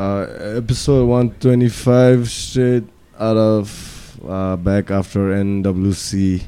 Uh, 0.00 0.56
episode 0.56 1.04
125 1.04 2.30
straight 2.30 2.84
out 3.18 3.36
of 3.36 4.18
uh, 4.26 4.56
back 4.56 4.90
after 4.90 5.28
NWC 5.28 6.42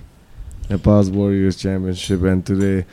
Nepal's 0.70 1.10
Warriors 1.10 1.56
Championship, 1.56 2.22
and 2.22 2.46
today 2.46 2.86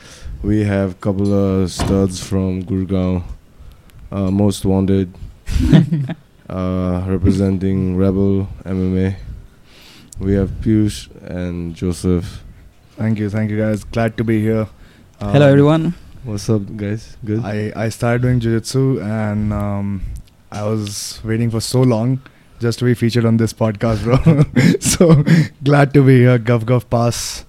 we 0.44 0.66
have 0.66 0.92
a 0.92 0.96
couple 0.96 1.32
of 1.34 1.72
studs 1.72 2.22
from 2.22 2.64
Gurgaon, 2.64 3.24
uh, 4.12 4.30
most 4.30 4.66
wanted, 4.66 5.16
uh, 6.50 7.06
representing 7.08 7.96
Rebel 7.96 8.50
MMA. 8.66 9.16
We 10.20 10.34
have 10.34 10.50
Peeyush 10.60 11.08
and 11.24 11.74
Joseph. 11.74 12.44
Thank 12.98 13.20
you, 13.20 13.30
thank 13.30 13.50
you 13.50 13.58
guys. 13.58 13.86
Glad 13.86 14.18
to 14.18 14.26
be 14.26 14.42
here. 14.42 14.68
Um, 15.22 15.32
Hello 15.32 15.48
everyone. 15.48 15.94
What's 16.26 16.50
up, 16.50 16.64
guys? 16.76 17.16
Good. 17.24 17.46
I, 17.46 17.72
I 17.78 17.88
started 17.88 18.24
doing 18.24 18.42
jiu-jitsu 18.42 19.00
and 19.00 19.54
um, 19.54 20.02
I 20.52 20.64
was 20.64 21.22
waiting 21.24 21.50
for 21.50 21.62
so 21.62 21.82
long 21.82 22.22
just 22.60 22.80
to 22.80 22.86
be 22.86 22.94
featured 22.94 23.26
on 23.26 23.38
this 23.38 23.54
podcast, 23.54 24.04
bro. 24.04 24.44
so 24.80 25.24
glad 25.64 25.94
to 25.94 26.04
be 26.06 26.20
here. 26.20 26.38
Guff 26.38 26.66
Guff 26.66 26.90
Pass. 26.90 27.46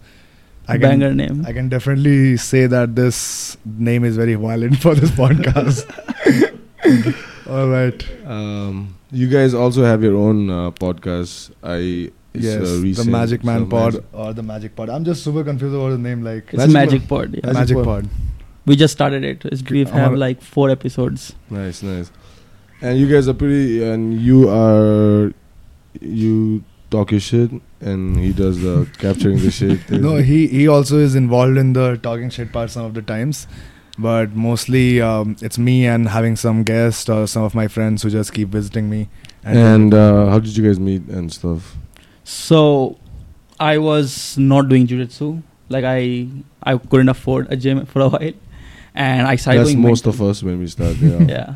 I 0.69 0.75
can, 0.75 0.83
Banger 0.83 1.15
name. 1.15 1.45
I 1.47 1.53
can 1.53 1.69
definitely 1.69 2.37
say 2.37 2.67
that 2.67 2.95
this 2.95 3.57
name 3.65 4.05
is 4.05 4.17
very 4.17 4.35
violent 4.35 4.79
for 4.79 4.95
this 4.95 5.11
podcast. 5.11 5.85
All 7.51 7.69
right. 7.69 8.07
Um, 8.25 8.97
you 9.11 9.29
guys 9.29 9.53
also 9.53 9.83
have 9.85 10.05
your 10.05 10.17
own 10.17 10.49
uh, 10.49 10.71
podcast. 10.71 11.51
I 11.65 12.13
it's, 12.33 12.45
yes, 12.45 12.63
uh, 12.63 13.03
the 13.03 13.11
Magic 13.11 13.43
Man 13.43 13.63
so 13.63 13.67
Pod 13.67 13.93
Magic- 13.95 14.05
or 14.13 14.33
the 14.33 14.43
Magic 14.45 14.77
Pod. 14.77 14.91
I'm 14.91 15.05
just 15.05 15.25
super 15.25 15.43
confused 15.43 15.75
about 15.75 15.91
the 15.91 15.99
name. 15.99 16.23
Like 16.23 16.45
It's 16.53 16.59
Magic 16.59 16.73
Magic, 16.73 17.09
Pod. 17.09 17.35
Yeah. 17.35 17.47
Magic 17.47 17.55
Magic 17.55 17.77
Pod. 17.77 17.85
Pod. 17.85 18.11
We 18.67 18.77
just 18.77 18.93
started 18.93 19.25
it. 19.25 19.45
It's, 19.47 19.69
we 19.69 19.85
have 19.87 20.13
uh, 20.13 20.17
like 20.17 20.41
four 20.41 20.71
episodes. 20.71 21.35
Nice, 21.49 21.83
nice. 21.83 22.13
And 22.83 22.99
you 22.99 23.09
guys 23.09 23.29
are 23.29 23.35
pretty, 23.35 23.83
and 23.85 24.21
you 24.21 24.49
are, 24.49 25.33
you 26.01 26.65
talk 26.91 27.11
your 27.11 27.21
shit, 27.21 27.51
and 27.81 28.17
he 28.19 28.33
does 28.33 28.61
the 28.61 28.89
capturing 28.99 29.39
the 29.39 29.51
shit. 29.51 29.81
thing. 29.81 30.01
No, 30.07 30.17
he 30.17 30.47
he 30.49 30.67
also 30.69 30.99
is 30.99 31.15
involved 31.15 31.59
in 31.59 31.73
the 31.75 31.99
talking 32.03 32.31
shit 32.31 32.53
part 32.53 32.71
some 32.71 32.87
of 32.87 32.95
the 32.95 33.03
times, 33.03 33.47
but 33.99 34.35
mostly 34.35 35.01
um, 35.01 35.37
it's 35.43 35.59
me 35.59 35.87
and 35.87 36.09
having 36.09 36.37
some 36.37 36.63
guests 36.65 37.09
or 37.09 37.27
some 37.27 37.43
of 37.43 37.55
my 37.55 37.69
friends 37.69 38.03
who 38.03 38.11
just 38.11 38.33
keep 38.33 38.49
visiting 38.49 38.89
me. 38.89 39.09
And 39.45 39.93
uh, 39.95 40.27
how 40.31 40.39
did 40.39 40.57
you 40.57 40.65
guys 40.67 40.81
meet 40.81 41.03
and 41.09 41.33
stuff? 41.33 41.77
So 42.25 42.99
I 43.59 43.77
was 43.79 44.37
not 44.39 44.69
doing 44.69 44.87
jujitsu. 44.87 45.43
Like 45.69 45.85
I 45.85 46.29
I 46.63 46.77
couldn't 46.79 47.09
afford 47.11 47.53
a 47.53 47.57
gym 47.57 47.85
for 47.87 48.01
a 48.01 48.09
while. 48.09 48.33
And 48.95 49.27
I 49.29 49.37
started 49.37 49.61
That's 49.61 49.71
going 49.71 49.83
most 49.83 50.05
mental. 50.07 50.27
of 50.27 50.31
us 50.31 50.43
when 50.43 50.59
we 50.59 50.67
start. 50.67 50.97
Yeah. 51.01 51.21
yeah. 51.29 51.55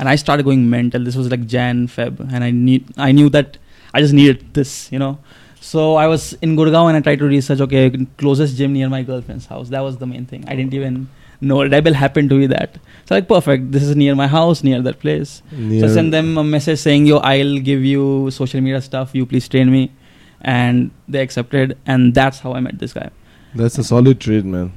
And 0.00 0.08
I 0.08 0.16
started 0.20 0.44
going 0.48 0.62
mental. 0.70 1.04
This 1.08 1.16
was 1.20 1.30
like 1.30 1.46
Jan, 1.54 1.86
Feb, 1.94 2.20
and 2.34 2.42
I 2.44 2.50
need 2.50 2.84
I 3.08 3.12
knew 3.12 3.28
that 3.36 3.58
I 3.94 4.00
just 4.04 4.14
needed 4.20 4.44
this, 4.58 4.74
you 4.90 4.98
know. 5.02 5.10
So 5.70 5.96
I 6.02 6.06
was 6.12 6.22
in 6.48 6.56
Gurgaon 6.60 6.88
and 6.90 6.96
I 6.96 7.00
tried 7.08 7.18
to 7.22 7.26
research. 7.32 7.60
Okay, 7.68 7.82
closest 8.22 8.56
gym 8.60 8.72
near 8.78 8.88
my 8.94 9.02
girlfriend's 9.10 9.46
house. 9.54 9.68
That 9.76 9.82
was 9.88 9.98
the 10.04 10.06
main 10.12 10.24
thing. 10.30 10.44
I 10.48 10.56
didn't 10.60 10.72
even 10.80 10.96
know 11.42 11.58
Rebel 11.74 11.92
happened 12.02 12.30
to 12.30 12.38
be 12.38 12.46
that. 12.54 12.78
So 13.10 13.14
like 13.18 13.28
perfect. 13.28 13.70
This 13.76 13.82
is 13.90 13.94
near 14.04 14.14
my 14.22 14.26
house, 14.38 14.64
near 14.70 14.80
that 14.88 15.00
place. 15.04 15.42
Near- 15.52 15.80
So 15.82 15.90
I 15.92 15.94
sent 16.00 16.12
them 16.18 16.32
a 16.38 16.44
message 16.56 16.78
saying, 16.86 17.06
"Yo, 17.12 17.18
I'll 17.34 17.58
give 17.70 17.84
you 17.92 18.08
social 18.40 18.60
media 18.68 18.80
stuff. 18.90 19.14
You 19.20 19.26
please 19.34 19.48
train 19.56 19.70
me," 19.78 19.84
and 20.40 20.90
they 21.08 21.20
accepted. 21.28 21.76
And 21.86 22.14
that's 22.14 22.40
how 22.46 22.54
I 22.54 22.60
met 22.60 22.78
this 22.78 22.94
guy. 23.02 23.08
That's 23.54 23.78
a 23.78 23.84
solid 23.84 24.20
trade, 24.28 24.46
man. 24.56 24.72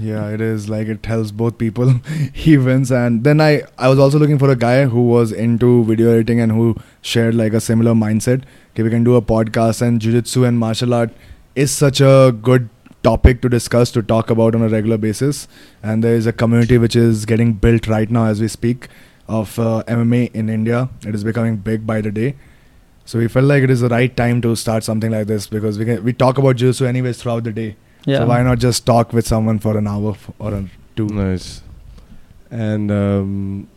Yeah, 0.00 0.28
it 0.30 0.40
is 0.40 0.68
like 0.68 0.88
it 0.88 1.06
helps 1.06 1.30
both 1.30 1.56
people. 1.56 1.88
he 2.32 2.56
wins, 2.58 2.90
and 2.90 3.22
then 3.22 3.40
I 3.40 3.62
I 3.78 3.88
was 3.88 3.98
also 3.98 4.18
looking 4.18 4.38
for 4.38 4.50
a 4.50 4.56
guy 4.56 4.86
who 4.86 5.02
was 5.08 5.30
into 5.30 5.84
video 5.84 6.10
editing 6.12 6.40
and 6.40 6.50
who 6.50 6.74
shared 7.02 7.34
like 7.34 7.52
a 7.52 7.60
similar 7.60 7.92
mindset. 7.92 8.42
Okay, 8.72 8.82
we 8.82 8.90
can 8.90 9.04
do 9.04 9.14
a 9.14 9.22
podcast, 9.22 9.82
and 9.82 10.00
jujitsu 10.00 10.46
and 10.48 10.58
martial 10.58 10.94
art 10.94 11.12
is 11.54 11.70
such 11.70 12.00
a 12.00 12.34
good 12.42 12.68
topic 13.04 13.40
to 13.42 13.48
discuss 13.48 13.92
to 13.92 14.02
talk 14.02 14.30
about 14.30 14.54
on 14.56 14.62
a 14.62 14.68
regular 14.68 14.98
basis. 14.98 15.46
And 15.82 16.02
there 16.02 16.16
is 16.16 16.26
a 16.26 16.32
community 16.32 16.78
which 16.78 16.96
is 16.96 17.24
getting 17.24 17.52
built 17.52 17.86
right 17.86 18.10
now 18.10 18.24
as 18.26 18.40
we 18.40 18.48
speak 18.48 18.88
of 19.28 19.58
uh, 19.58 19.84
MMA 19.86 20.32
in 20.34 20.48
India. 20.48 20.88
It 21.06 21.14
is 21.14 21.22
becoming 21.22 21.58
big 21.58 21.86
by 21.86 22.00
the 22.00 22.10
day. 22.10 22.34
So 23.04 23.18
we 23.18 23.28
felt 23.28 23.44
like 23.44 23.62
it 23.62 23.70
is 23.70 23.80
the 23.80 23.90
right 23.90 24.16
time 24.16 24.40
to 24.42 24.56
start 24.56 24.82
something 24.82 25.10
like 25.10 25.26
this 25.26 25.46
because 25.46 25.78
we 25.78 25.84
can, 25.84 26.02
we 26.02 26.12
talk 26.14 26.38
about 26.38 26.56
jiu-jitsu 26.56 26.86
anyways 26.86 27.22
throughout 27.22 27.44
the 27.44 27.52
day. 27.52 27.76
Yeah. 28.06 28.18
So 28.18 28.26
why 28.26 28.42
not 28.42 28.58
just 28.58 28.84
talk 28.86 29.12
with 29.12 29.26
someone 29.26 29.58
for 29.58 29.76
an 29.78 29.86
hour 29.86 30.16
or 30.38 30.54
a 30.54 30.64
two? 30.96 31.06
Nice. 31.08 31.62
And 32.50 32.90
um, 32.90 33.68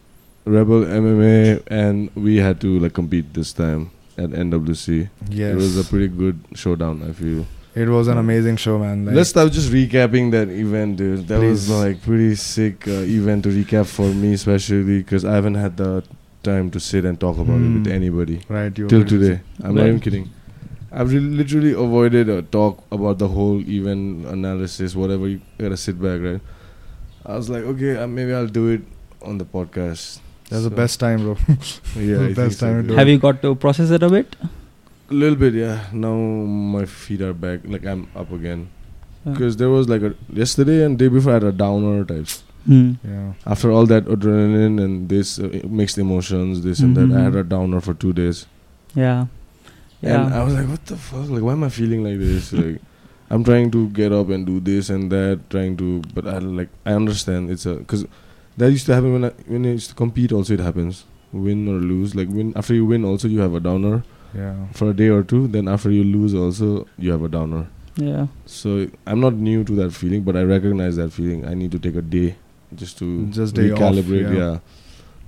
Rebel 0.45 0.81
MMA, 0.85 1.63
and 1.67 2.09
we 2.15 2.37
had 2.37 2.59
to 2.61 2.79
like 2.79 2.93
compete 2.93 3.33
this 3.33 3.53
time 3.53 3.91
at 4.17 4.29
NWC. 4.31 5.09
Yes, 5.29 5.53
It 5.53 5.55
was 5.55 5.77
a 5.77 5.83
pretty 5.83 6.07
good 6.09 6.39
showdown. 6.53 7.03
I 7.07 7.13
feel. 7.13 7.45
It 7.75 7.87
was 7.89 8.07
an 8.07 8.17
amazing 8.17 8.57
show, 8.57 8.79
man. 8.79 9.05
Like, 9.05 9.15
Let's 9.15 9.29
start 9.29 9.51
just 9.51 9.71
recapping 9.71 10.31
that 10.31 10.49
event, 10.49 10.97
dude. 10.97 11.27
That 11.27 11.39
was 11.39 11.69
like 11.69 12.01
pretty 12.01 12.33
sick 12.35 12.87
uh, 12.87 12.91
event 13.05 13.43
to 13.43 13.49
recap 13.49 13.85
for 13.85 14.07
me, 14.13 14.33
especially 14.33 14.83
because 14.83 15.23
I 15.23 15.33
haven't 15.35 15.55
had 15.55 15.77
the 15.77 16.03
time 16.43 16.71
to 16.71 16.79
sit 16.79 17.05
and 17.05 17.19
talk 17.19 17.37
about 17.37 17.57
it 17.57 17.69
with 17.73 17.85
Hmm. 17.85 17.91
anybody 17.91 18.41
right 18.49 18.75
you 18.77 18.87
till 18.87 19.03
today. 19.05 19.41
I'm 19.63 19.75
not 19.75 19.85
even 19.87 19.99
kidding. 19.99 20.29
I've 20.91 21.11
re- 21.11 21.19
literally 21.19 21.73
avoided 21.73 22.29
a 22.29 22.41
talk 22.41 22.83
about 22.91 23.17
the 23.19 23.27
whole 23.27 23.59
event 23.61 24.25
analysis, 24.25 24.95
whatever. 24.95 25.27
You 25.27 25.41
gotta 25.57 25.77
sit 25.77 26.01
back, 26.01 26.21
right? 26.21 26.41
I 27.25 27.35
was 27.35 27.49
like, 27.49 27.63
okay, 27.63 27.97
uh, 27.97 28.07
maybe 28.07 28.33
I'll 28.33 28.47
do 28.47 28.69
it 28.69 28.81
on 29.21 29.37
the 29.37 29.45
podcast. 29.45 30.19
That's 30.49 30.63
the 30.63 30.69
best 30.69 30.99
time, 30.99 31.23
bro. 31.23 31.35
Yeah, 31.95 32.15
the 32.15 32.15
I 32.15 32.25
think 32.27 32.35
best 32.37 32.59
so, 32.59 32.67
time 32.67 32.81
to 32.83 32.87
do 32.89 32.95
Have 32.95 33.09
you 33.09 33.17
got 33.17 33.41
to 33.41 33.53
process 33.55 33.89
it 33.89 34.01
a 34.03 34.09
bit? 34.09 34.35
A 35.09 35.13
little 35.13 35.35
bit, 35.37 35.53
yeah. 35.53 35.87
Now 35.91 36.15
my 36.15 36.85
feet 36.85 37.21
are 37.21 37.33
back, 37.33 37.61
like 37.65 37.85
I'm 37.85 38.07
up 38.15 38.31
again. 38.31 38.69
Yeah. 39.25 39.33
Because 39.33 39.57
there 39.57 39.69
was 39.69 39.89
like 39.89 40.01
a 40.03 40.15
yesterday 40.31 40.83
and 40.85 40.97
day 40.97 41.09
before 41.09 41.31
I 41.31 41.35
had 41.35 41.43
a 41.43 41.51
downer 41.51 42.05
types. 42.05 42.43
Hmm. 42.65 42.93
Yeah, 43.03 43.33
After 43.45 43.71
all 43.71 43.85
that 43.87 44.05
adrenaline 44.05 44.81
and 44.83 45.07
this 45.09 45.39
uh, 45.39 45.61
mixed 45.69 45.97
emotions, 45.97 46.63
this 46.63 46.79
and 46.79 46.95
that, 46.97 47.11
I 47.17 47.23
had 47.23 47.33
Mhm. 47.33 47.39
a 47.39 47.43
downer 47.43 47.79
for 47.81 47.93
two 47.93 48.11
days. 48.13 48.45
Yeah. 48.93 49.27
Yeah. 50.01 50.25
And 50.25 50.33
I 50.33 50.43
was 50.43 50.53
like, 50.53 50.67
what 50.67 50.85
the 50.85 50.95
fuck? 50.97 51.29
Like, 51.29 51.41
why 51.41 51.53
am 51.53 51.63
I 51.63 51.69
feeling 51.69 52.03
like 52.03 52.19
this? 52.19 52.53
Like, 52.53 52.79
I'm 53.29 53.43
trying 53.43 53.71
to 53.71 53.89
get 53.89 54.11
up 54.11 54.29
and 54.29 54.45
do 54.45 54.59
this 54.59 54.89
and 54.89 55.11
that, 55.11 55.49
trying 55.49 55.75
to, 55.77 56.01
but 56.13 56.27
I 56.27 56.37
like, 56.37 56.69
I 56.85 56.93
understand 56.93 57.49
it's 57.49 57.65
a, 57.65 57.75
because 57.75 58.05
that 58.57 58.71
used 58.71 58.85
to 58.87 58.93
happen 58.93 59.13
when 59.13 59.25
I, 59.25 59.29
when 59.47 59.65
I 59.65 59.69
used 59.69 59.89
to 59.89 59.95
compete. 59.95 60.31
Also, 60.31 60.53
it 60.53 60.59
happens, 60.59 61.05
win 61.31 61.67
or 61.67 61.79
lose. 61.79 62.15
Like 62.15 62.29
win 62.29 62.53
after 62.55 62.73
you 62.73 62.85
win, 62.85 63.03
also 63.05 63.27
you 63.27 63.39
have 63.39 63.53
a 63.53 63.59
downer 63.59 64.03
yeah. 64.33 64.67
for 64.73 64.89
a 64.91 64.93
day 64.93 65.09
or 65.09 65.23
two. 65.23 65.47
Then 65.47 65.67
after 65.67 65.91
you 65.91 66.03
lose, 66.03 66.33
also 66.35 66.87
you 66.97 67.11
have 67.11 67.23
a 67.23 67.27
downer. 67.27 67.67
yeah. 67.95 68.27
So 68.45 68.87
I'm 69.05 69.19
not 69.19 69.33
new 69.33 69.63
to 69.63 69.75
that 69.75 69.91
feeling, 69.93 70.23
but 70.23 70.35
I 70.37 70.43
recognize 70.43 70.95
that 70.97 71.11
feeling. 71.11 71.45
I 71.45 71.53
need 71.53 71.71
to 71.71 71.79
take 71.79 71.95
a 71.95 72.01
day 72.01 72.35
just 72.75 72.97
to 72.99 73.25
Just 73.27 73.55
day 73.55 73.71
off, 73.71 73.79
recalibrate. 73.79 74.33
yeah. 74.33 74.51
yeah. 74.51 74.59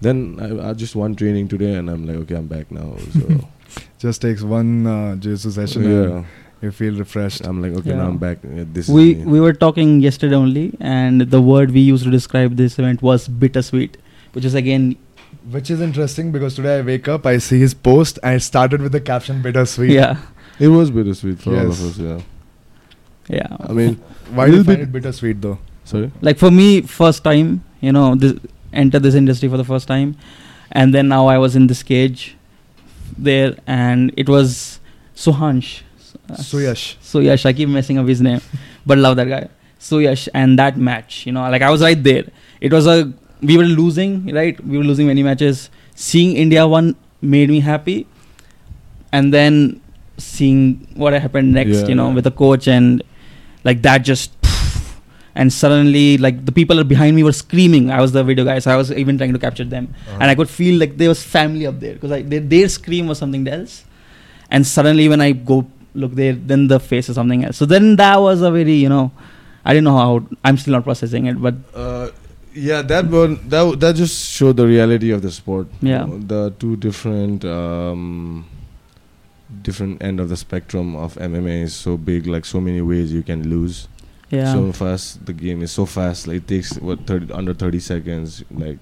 Then 0.02 0.38
I, 0.40 0.70
I 0.70 0.74
just 0.74 0.96
one 0.96 1.16
training 1.16 1.48
today, 1.50 1.74
and 1.74 1.90
I'm 1.90 2.06
like, 2.08 2.16
okay, 2.18 2.36
I'm 2.36 2.48
back 2.48 2.72
now. 2.72 2.96
So 3.14 3.48
Just 4.00 4.22
takes 4.22 4.42
one 4.44 4.88
uh, 4.88 5.16
jiu-jitsu 5.16 5.52
session 5.52 5.84
yeah, 5.84 5.90
and 6.18 6.26
you 6.62 6.72
feel 6.72 6.94
refreshed. 6.98 7.46
I'm 7.46 7.62
like, 7.62 7.74
okay, 7.80 7.94
now 7.94 8.08
I'm 8.08 8.18
back. 8.18 8.40
Yeah, 8.44 8.64
this 8.78 8.88
We 8.88 9.14
is 9.14 9.26
we 9.26 9.40
were 9.40 9.54
talking 9.54 10.00
yesterday 10.00 10.36
only, 10.36 10.74
and 10.80 11.22
the 11.22 11.42
word 11.42 11.72
we 11.72 11.82
used 11.82 12.04
to 12.06 12.12
describe 12.12 12.56
this 12.58 12.80
event 12.80 13.02
was 13.02 13.28
bittersweet, 13.28 13.98
which 14.34 14.46
is 14.46 14.56
again 14.56 14.96
Which 15.56 15.70
is 15.74 15.82
interesting 15.82 16.32
because 16.32 16.56
today 16.56 16.80
I 16.80 16.82
wake 16.82 17.08
up, 17.08 17.26
I 17.26 17.38
see 17.38 17.60
his 17.60 17.74
post, 17.74 18.20
and 18.24 18.36
it 18.42 18.44
started 18.48 18.82
with 18.82 18.92
the 18.92 19.02
caption 19.02 19.42
"bittersweet." 19.42 19.92
yeah 19.92 20.18
It 20.60 20.68
was 20.68 20.90
bittersweet 20.92 21.40
for 21.40 21.52
all 21.60 21.68
of 21.72 21.82
us. 21.90 21.98
Yeah. 21.98 22.20
yeah. 23.28 23.56
I 23.60 23.72
mean, 23.74 23.96
Why 24.34 24.46
do 24.48 24.52
you 24.52 24.58
Little 24.58 24.64
find 24.66 24.78
bit- 24.80 24.90
it 24.90 24.92
bittersweet 24.92 25.42
though? 25.42 25.58
sorry. 25.86 26.12
like 26.22 26.38
for 26.38 26.52
me, 26.52 26.82
first 26.82 27.24
time, 27.24 27.64
you 27.82 27.92
know, 27.92 28.16
this 28.16 28.34
enter 28.74 29.00
this 29.00 29.16
industry 29.16 29.50
for 29.50 29.58
the 29.58 29.64
first 29.64 29.88
time, 29.88 30.16
and 30.72 30.94
then 30.94 31.08
now 31.08 31.28
I 31.28 31.38
was 31.38 31.56
in 31.56 31.68
this 31.68 31.82
cage 31.84 32.36
there, 33.24 33.56
and 33.68 34.12
it 34.18 34.28
was 34.30 34.80
Suhansh. 35.16 35.82
Uh, 36.30 36.36
Suyash. 36.36 36.98
Suyash, 37.02 37.46
I 37.46 37.54
keep 37.54 37.70
messing 37.70 37.98
up 37.98 38.08
his 38.08 38.22
name, 38.22 38.42
but 38.86 38.98
love 38.98 39.16
that 39.18 39.28
guy. 39.28 39.50
Suyash 39.80 40.28
and 40.34 40.60
that 40.60 40.78
match, 40.78 41.26
you 41.26 41.32
know, 41.32 41.42
like 41.50 41.62
I 41.62 41.70
was 41.70 41.82
right 41.82 42.02
there. 42.04 42.26
It 42.62 42.72
was 42.74 42.86
a 42.88 43.12
we 43.42 43.58
were 43.58 43.64
losing, 43.64 44.34
right? 44.34 44.60
We 44.66 44.78
were 44.78 44.84
losing 44.84 45.08
many 45.08 45.24
matches. 45.24 45.70
Seeing 45.96 46.36
India 46.36 46.68
one 46.68 46.96
made 47.22 47.50
me 47.50 47.60
happy, 47.62 48.06
and 49.12 49.34
then 49.34 49.82
seeing 50.18 50.88
what 50.96 51.14
happened 51.14 51.54
next, 51.54 51.82
Yeah, 51.82 51.88
you 51.88 51.96
know, 51.96 52.10
yeah. 52.10 52.16
with 52.16 52.24
the 52.26 52.32
coach 52.32 52.68
and 52.68 53.02
like 53.64 53.82
that 53.84 54.00
just. 54.00 54.32
And 55.36 55.54
suddenly, 55.54 56.18
like 56.18 56.46
the 56.46 56.52
people 56.52 56.84
behind 56.84 57.16
me 57.16 57.24
were 57.24 57.32
screaming. 57.34 57.92
I 57.92 58.02
was 58.02 58.12
the 58.12 58.24
video 58.24 58.44
guy, 58.46 58.60
so 58.60 58.72
I 58.72 58.76
was 58.76 58.92
even 58.92 59.18
trying 59.18 59.34
to 59.34 59.40
capture 59.40 59.64
them 59.64 59.94
and 60.20 60.24
I 60.24 60.36
could 60.36 60.50
feel 60.50 60.80
like 60.80 60.98
there 60.98 61.10
was 61.10 61.24
family 61.24 61.66
up 61.68 61.80
there 61.80 61.94
because 61.94 62.24
their, 62.30 62.40
their 62.40 62.68
scream 62.70 63.08
was 63.08 63.18
something 63.20 63.48
else, 63.48 63.86
and 64.50 64.66
suddenly 64.66 65.08
when 65.08 65.22
I 65.22 65.32
go 65.34 65.66
look 65.94 66.14
there, 66.14 66.34
then 66.34 66.68
the 66.68 66.80
face 66.80 67.10
is 67.10 67.16
something 67.16 67.46
else. 67.46 67.58
So 67.58 67.66
then 67.66 67.96
that 67.98 68.18
was 68.18 68.42
a 68.42 68.52
very 68.52 68.74
you 68.74 68.90
know, 68.90 69.12
I 69.64 69.74
didn't 69.74 69.86
know 69.86 69.98
how 69.98 70.24
I'm 70.44 70.58
still 70.58 70.74
not 70.74 70.84
processing 70.84 71.26
it, 71.28 71.42
but 71.42 71.56
Uh, 71.76 72.10
Yeah, 72.56 72.82
that 72.82 73.06
one 73.06 73.38
that 73.54 73.80
that 73.80 73.96
just 73.96 74.16
showed 74.36 74.58
the 74.58 74.66
reality 74.66 75.12
of 75.12 75.22
the 75.22 75.30
sport. 75.32 75.68
Yeah. 75.82 76.10
the 76.10 76.50
two 76.60 76.76
different 76.76 77.46
um, 77.46 78.46
different 79.62 80.02
end 80.04 80.20
of 80.20 80.30
the 80.30 80.36
spectrum 80.38 80.96
of 80.96 81.14
MMA 81.16 81.64
is 81.64 81.76
so 81.76 81.96
big. 81.98 82.26
Like 82.28 82.46
so 82.46 82.60
many 82.60 82.82
ways 82.82 83.14
you 83.14 83.22
can 83.24 83.48
lose. 83.50 83.88
Yeah. 84.30 84.54
So 84.54 84.72
fast, 84.72 85.26
the 85.26 85.34
game 85.34 85.62
is 85.64 85.72
so 85.72 85.86
fast. 85.86 86.28
Like 86.28 86.38
it 86.38 86.48
takes 86.48 86.78
what 86.78 87.06
30, 87.08 87.34
under 87.34 87.54
thirty 87.54 87.80
seconds. 87.80 88.44
Like 88.52 88.78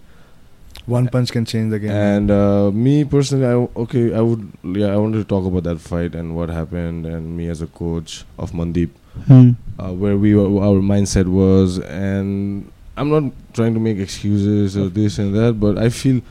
One 0.86 1.08
punch 1.08 1.32
can 1.32 1.46
change 1.46 1.72
the 1.72 1.80
game. 1.80 1.92
and 1.92 2.30
uh, 2.32 2.72
me 2.72 3.04
personally, 3.06 3.46
I 3.46 3.54
okay, 3.84 4.14
I 4.14 4.22
would 4.22 4.52
yeah, 4.64 4.88
I 4.94 4.98
wanted 4.98 5.18
to 5.20 5.24
talk 5.26 5.46
about 5.46 5.64
that 5.64 5.80
fight 5.80 6.16
and 6.16 6.36
what 6.36 6.50
happened, 6.50 7.06
and 7.06 7.36
me 7.38 7.48
as 7.50 7.62
a 7.62 7.68
coach 7.68 8.26
of 8.38 8.52
Mandeep, 8.52 8.90
Hmm. 9.28 9.52
uh, 9.80 9.92
where 9.94 10.18
we 10.18 10.36
were, 10.36 10.48
our 10.64 10.80
mindset 10.82 11.28
was, 11.28 11.80
and 11.80 12.72
I'm 12.98 13.10
not 13.10 13.32
trying 13.54 13.74
to 13.74 13.80
make 13.80 13.98
excuses 13.98 14.76
or 14.78 14.90
this 14.90 15.18
and 15.18 15.34
that, 15.36 15.60
but 15.60 15.78
I 15.78 15.90
feel 15.90 16.22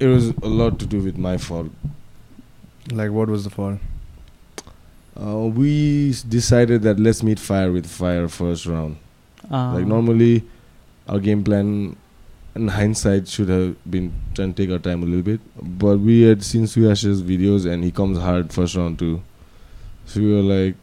it 0.00 0.06
was 0.06 0.28
a 0.42 0.48
lot 0.48 0.78
to 0.80 0.86
do 0.86 1.00
with 1.00 1.16
my 1.16 1.36
fault. 1.36 1.70
like, 2.92 3.10
what 3.10 3.28
was 3.28 3.44
the 3.44 3.50
fall? 3.50 3.78
Uh, 5.20 5.46
we 5.46 6.14
decided 6.28 6.82
that 6.82 7.00
let's 7.00 7.22
meet 7.22 7.38
fire 7.38 7.72
with 7.72 7.86
fire 7.86 8.28
first 8.28 8.66
round. 8.66 8.96
Ah. 9.50 9.72
Like 9.74 9.86
normally, 9.86 10.44
our 11.08 11.18
game 11.18 11.42
plan, 11.42 11.96
in 12.54 12.68
hindsight, 12.68 13.26
should 13.26 13.48
have 13.48 13.90
been 13.90 14.12
trying 14.34 14.54
to 14.54 14.62
take 14.62 14.72
our 14.72 14.78
time 14.78 15.02
a 15.02 15.06
little 15.06 15.22
bit. 15.22 15.40
But 15.60 15.98
we 15.98 16.22
had 16.22 16.44
seen 16.44 16.64
Suyash's 16.64 17.22
videos, 17.22 17.70
and 17.70 17.82
he 17.82 17.90
comes 17.90 18.18
hard 18.18 18.52
first 18.52 18.76
round 18.76 18.98
too. 18.98 19.20
So 20.06 20.20
we 20.20 20.34
were 20.34 20.42
like, 20.42 20.76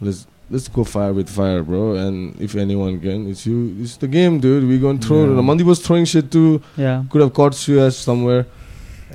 let's 0.00 0.26
let's 0.50 0.68
go 0.68 0.84
fire 0.84 1.12
with 1.12 1.30
fire, 1.30 1.62
bro. 1.62 1.94
And 1.94 2.38
if 2.40 2.54
anyone 2.54 3.00
can, 3.00 3.30
it's 3.30 3.46
you. 3.46 3.74
It's 3.80 3.96
the 3.96 4.08
game, 4.08 4.38
dude. 4.38 4.68
We 4.68 4.78
gonna 4.78 4.98
throw. 4.98 5.34
Yeah. 5.34 5.40
Mandi 5.40 5.64
was 5.64 5.80
throwing 5.80 6.04
shit 6.04 6.30
too. 6.30 6.62
Yeah. 6.76 7.04
Could 7.08 7.22
have 7.22 7.32
caught 7.32 7.52
Suyash 7.52 7.94
somewhere. 7.94 8.46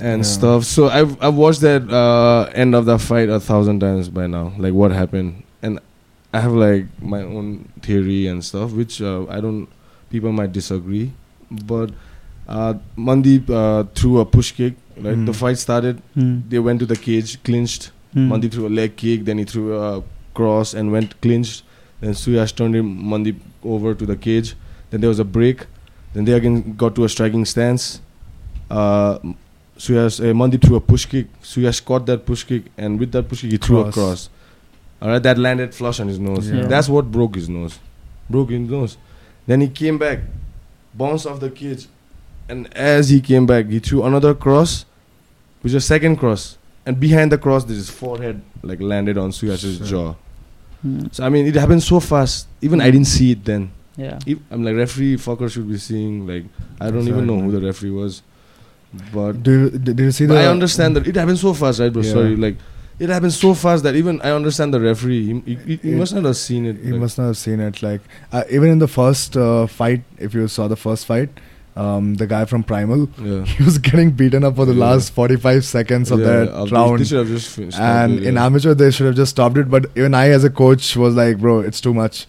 And 0.00 0.20
Yeah. 0.22 0.30
stuff. 0.30 0.64
So 0.64 0.88
I've 0.88 1.16
I've 1.22 1.34
watched 1.34 1.60
that 1.62 1.82
uh, 1.90 2.48
end 2.54 2.74
of 2.74 2.84
the 2.86 2.98
fight 2.98 3.28
a 3.28 3.40
thousand 3.40 3.80
times 3.80 4.08
by 4.08 4.26
now. 4.26 4.52
Like 4.58 4.72
what 4.72 4.92
happened, 4.92 5.42
and 5.62 5.80
I 6.32 6.40
have 6.40 6.52
like 6.52 6.86
my 7.02 7.22
own 7.22 7.68
theory 7.82 8.26
and 8.28 8.44
stuff, 8.44 8.72
which 8.72 9.00
uh, 9.02 9.26
I 9.28 9.40
don't. 9.40 9.68
People 10.10 10.32
might 10.32 10.52
disagree, 10.52 11.12
but 11.50 11.90
uh, 12.48 12.74
Mandeep 12.96 13.50
uh, 13.50 13.84
threw 13.94 14.20
a 14.20 14.24
push 14.24 14.52
kick. 14.52 14.74
Right, 15.00 15.14
Hmm. 15.14 15.26
the 15.26 15.32
fight 15.32 15.58
started. 15.58 16.00
Hmm. 16.14 16.40
They 16.48 16.58
went 16.58 16.80
to 16.80 16.86
the 16.86 16.96
cage, 16.96 17.42
clinched. 17.44 17.90
Hmm. 18.14 18.32
Mandeep 18.32 18.52
threw 18.52 18.66
a 18.66 18.74
leg 18.80 18.96
kick, 18.96 19.24
then 19.26 19.38
he 19.38 19.44
threw 19.44 19.76
a 19.78 20.02
cross 20.34 20.74
and 20.74 20.90
went 20.92 21.20
clinched. 21.20 21.62
Then 22.00 22.14
Suyash 22.14 22.54
turned 22.54 22.74
him 22.74 22.88
Mandeep 23.12 23.36
over 23.64 23.94
to 23.94 24.06
the 24.06 24.16
cage. 24.16 24.54
Then 24.90 25.00
there 25.02 25.08
was 25.10 25.18
a 25.18 25.24
break. 25.24 25.66
Then 26.14 26.24
they 26.24 26.32
again 26.32 26.74
got 26.76 26.94
to 26.96 27.04
a 27.04 27.08
striking 27.08 27.44
stance. 27.44 28.00
Uh, 28.70 29.18
Suyash 29.78 30.20
uh, 30.20 30.32
Mandeep 30.34 30.60
threw 30.62 30.76
a 30.76 30.80
push 30.80 31.06
kick. 31.06 31.26
Suyash 31.40 31.84
caught 31.84 32.04
that 32.06 32.26
push 32.26 32.42
kick, 32.44 32.64
and 32.76 32.98
with 32.98 33.12
that 33.12 33.28
push 33.28 33.42
kick, 33.42 33.52
he 33.52 33.56
threw 33.58 33.78
a 33.80 33.82
Cross. 33.84 33.94
cross. 33.94 34.30
All 35.00 35.08
right, 35.10 35.22
that 35.22 35.38
landed 35.38 35.72
flush 35.74 36.00
on 36.00 36.08
his 36.08 36.18
nose. 36.18 36.50
Yeah. 36.50 36.66
That's 36.66 36.88
what 36.88 37.10
broke 37.12 37.36
his 37.36 37.48
nose. 37.48 37.78
Broke 38.28 38.50
his 38.50 38.60
nose. 38.68 38.96
Then 39.46 39.60
he 39.60 39.68
came 39.68 39.96
back, 39.96 40.18
bounced 40.94 41.26
off 41.26 41.38
the 41.40 41.50
cage, 41.50 41.86
and 42.48 42.72
as 42.76 43.08
he 43.08 43.20
came 43.20 43.46
back, 43.46 43.66
he 43.66 43.78
threw 43.78 44.02
another 44.02 44.34
cross, 44.34 44.84
which 45.62 45.72
was 45.72 45.84
second 45.84 46.16
cross, 46.16 46.58
and 46.84 46.98
behind 46.98 47.30
the 47.30 47.38
cross, 47.38 47.64
his 47.68 47.88
forehead 47.88 48.42
like 48.62 48.80
landed 48.80 49.16
on 49.16 49.30
Suyash's 49.30 49.78
Sure. 49.78 49.86
jaw. 49.86 50.14
Hmm. 50.82 51.06
So 51.12 51.24
I 51.24 51.28
mean, 51.28 51.46
it 51.46 51.54
happened 51.54 51.82
so 51.84 52.00
fast. 52.00 52.48
Even 52.60 52.80
I 52.80 52.90
didn't 52.90 53.06
see 53.06 53.30
it 53.32 53.44
then. 53.44 53.70
Yeah. 53.96 54.18
If, 54.26 54.38
I'm 54.50 54.64
like 54.64 54.74
referee 54.76 55.16
fucker 55.16 55.50
should 55.50 55.68
be 55.68 55.78
seeing. 55.78 56.26
Like 56.26 56.44
I 56.80 56.90
don't 56.90 57.06
even 57.06 57.26
know 57.26 57.38
who 57.40 57.52
the 57.52 57.64
referee 57.64 57.90
was, 57.90 58.22
but, 59.12 59.42
Do 59.42 59.50
you, 59.52 59.70
did 59.70 59.98
you 59.98 60.10
see 60.10 60.26
that? 60.26 60.36
I 60.36 60.46
understand 60.46 60.96
that 60.96 61.06
it 61.06 61.14
happened 61.16 61.38
so 61.38 61.52
fast, 61.54 61.80
right, 61.80 61.92
bro? 61.92 62.02
Yeah. 62.02 62.12
Sorry, 62.12 62.36
like 62.36 62.56
it 62.98 63.08
happened 63.10 63.32
so 63.32 63.54
fast 63.54 63.84
that 63.84 63.94
even 63.94 64.20
I 64.22 64.30
understand 64.32 64.72
the 64.74 64.80
referee. 64.80 65.24
He, 65.26 65.40
he, 65.40 65.54
he- 65.54 65.76
he 65.76 65.92
It- 65.92 65.96
must 65.96 66.14
not 66.14 66.24
have 66.24 66.36
seen 66.36 66.66
it. 66.66 66.80
You 66.80 66.92
like- 66.92 67.00
must 67.02 67.18
not 67.18 67.26
have 67.26 67.36
seen 67.36 67.60
it. 67.60 67.82
Like 67.82 68.00
uh, 68.32 68.44
even 68.50 68.70
in 68.70 68.78
the 68.78 68.88
first 68.88 69.36
uh, 69.36 69.66
fight, 69.66 70.02
if 70.18 70.34
you 70.34 70.48
saw 70.48 70.68
the 70.68 70.76
first 70.76 71.06
fight, 71.06 71.28
um, 71.76 72.14
the 72.16 72.26
guy 72.26 72.44
from 72.44 72.64
Primal, 72.64 73.08
yeah. 73.20 73.44
he 73.56 73.62
was 73.62 73.78
getting 73.78 74.10
beaten 74.10 74.42
up 74.42 74.56
for 74.56 74.64
the 74.64 74.72
Yeah. 74.74 74.86
last 74.86 75.12
45 75.12 75.64
seconds 75.64 76.10
of 76.10 76.18
Yeah, 76.20 76.26
that 76.26 76.70
round. 76.72 76.98
They 77.00 77.04
should 77.04 77.18
have 77.18 77.28
just 77.28 77.54
finished. 77.54 77.78
and 77.78 78.18
in 78.20 78.36
amateur, 78.36 78.74
they 78.74 78.90
should 78.90 79.06
have 79.06 79.14
just 79.14 79.30
stopped 79.30 79.58
it. 79.58 79.70
But 79.70 79.86
even 79.96 80.12
I, 80.14 80.30
as 80.30 80.42
a 80.44 80.50
coach, 80.50 80.96
was 80.96 81.14
like, 81.14 81.38
"Bro, 81.38 81.60
it's 81.60 81.80
too 81.80 81.94
much." 81.94 82.26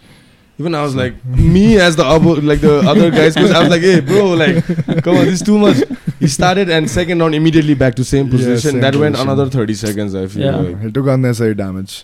Even 0.59 0.75
I 0.75 0.81
was 0.83 0.93
like, 0.95 1.13
me 1.25 1.77
as 1.79 1.95
the 1.95 2.03
other, 2.05 2.41
like 2.41 2.59
the 2.59 2.79
other 2.79 3.09
guys, 3.11 3.33
because 3.33 3.51
I 3.51 3.59
was 3.61 3.69
like, 3.69 3.81
hey, 3.81 4.01
bro, 4.01 4.31
like, 4.33 4.63
come 5.03 5.15
on, 5.15 5.25
this 5.25 5.35
is 5.39 5.41
too 5.41 5.57
much. 5.57 5.77
He 6.19 6.27
started 6.27 6.69
and 6.69 6.89
second 6.89 7.19
round 7.19 7.33
immediately 7.33 7.75
back 7.75 7.95
to 7.95 8.03
same 8.03 8.25
Yeah, 8.25 8.31
position. 8.33 8.71
same 8.71 8.81
that 8.81 8.95
went 8.97 9.17
another 9.17 9.49
30 9.49 9.73
seconds, 9.73 10.13
I 10.13 10.27
feel 10.27 10.43
Yeah. 10.45 10.55
like. 10.57 10.81
He 10.81 10.91
took 10.91 11.07
unnecessary 11.07 11.55
damage. 11.55 12.03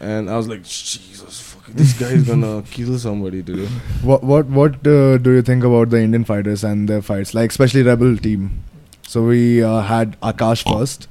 And 0.00 0.28
I 0.28 0.36
was 0.36 0.48
like, 0.48 0.64
Jesus, 0.64 1.40
fuck, 1.42 1.64
this 1.68 1.92
guy 1.92 2.08
is 2.08 2.24
gonna 2.24 2.62
kill 2.72 2.98
somebody 2.98 3.40
today. 3.40 3.68
What 4.02 4.24
what 4.24 4.46
what 4.46 4.84
uh, 4.84 5.18
do 5.18 5.30
you 5.30 5.42
think 5.42 5.62
about 5.62 5.90
the 5.90 6.00
Indian 6.02 6.24
fighters 6.24 6.64
and 6.64 6.88
their 6.88 7.02
fights, 7.02 7.34
like 7.34 7.50
especially 7.50 7.84
Rebel 7.84 8.16
team? 8.16 8.64
So 9.06 9.22
we 9.22 9.62
uh, 9.62 9.80
had 9.82 10.20
Akash 10.22 10.64
first 10.68 11.06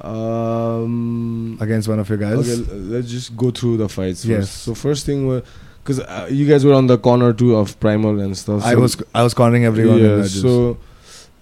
Um, 0.00 1.56
against 1.60 1.88
one 1.88 2.00
of 2.00 2.08
your 2.08 2.18
guys. 2.18 2.38
okay, 2.50 2.72
l- 2.72 2.78
let's 2.94 3.08
just 3.10 3.36
go 3.36 3.50
through 3.52 3.76
the 3.76 3.88
fights 3.88 4.22
first. 4.24 4.28
Yes. 4.28 4.50
So 4.50 4.74
first 4.74 5.06
thing 5.06 5.26
was, 5.28 5.42
because 5.82 6.00
uh, 6.00 6.28
you 6.30 6.46
guys 6.48 6.64
were 6.64 6.74
on 6.74 6.86
the 6.86 6.96
corner 6.98 7.32
too 7.32 7.56
of 7.56 7.78
Primal 7.80 8.20
and 8.20 8.36
stuff. 8.36 8.62
I 8.64 8.74
was 8.74 8.96
I 9.14 9.22
was 9.22 9.34
cornering 9.34 9.64
everyone. 9.64 9.98
Yeah, 9.98 10.22
so 10.24 10.78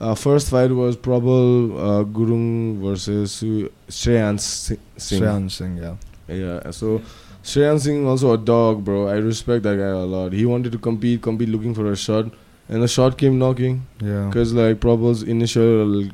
uh, 0.01 0.15
first 0.15 0.51
fight 0.51 0.71
was 0.71 0.97
Prabal 0.97 1.73
uh, 1.79 2.05
Gurung 2.05 2.81
versus 2.81 3.33
Su- 3.33 3.71
Shreyans 3.89 4.41
Si- 4.41 4.79
Singh. 4.97 5.21
Shreyan 5.23 5.51
Singh, 5.51 5.77
yeah. 5.77 5.97
Yeah, 6.29 6.71
so 6.71 7.03
Shreyan 7.43 7.81
Singh 7.81 8.07
also 8.07 8.33
a 8.33 8.39
dog, 8.39 8.85
bro. 8.85 9.09
I 9.09 9.15
respect 9.17 9.63
that 9.65 9.77
guy 9.77 9.85
a 9.89 9.99
lot. 9.99 10.33
He 10.33 10.47
wanted 10.47 10.73
to 10.73 10.79
compete, 10.79 11.21
compete, 11.23 11.49
looking 11.49 11.75
for 11.75 11.91
a 11.93 11.97
shot, 11.97 12.27
and 12.69 12.83
the 12.83 12.89
shot 12.89 13.19
came 13.19 13.39
knocking 13.39 13.87
Yeah. 14.01 14.27
because 14.29 14.53
like 14.55 14.81
Prabal's 14.81 15.23
initial 15.23 16.09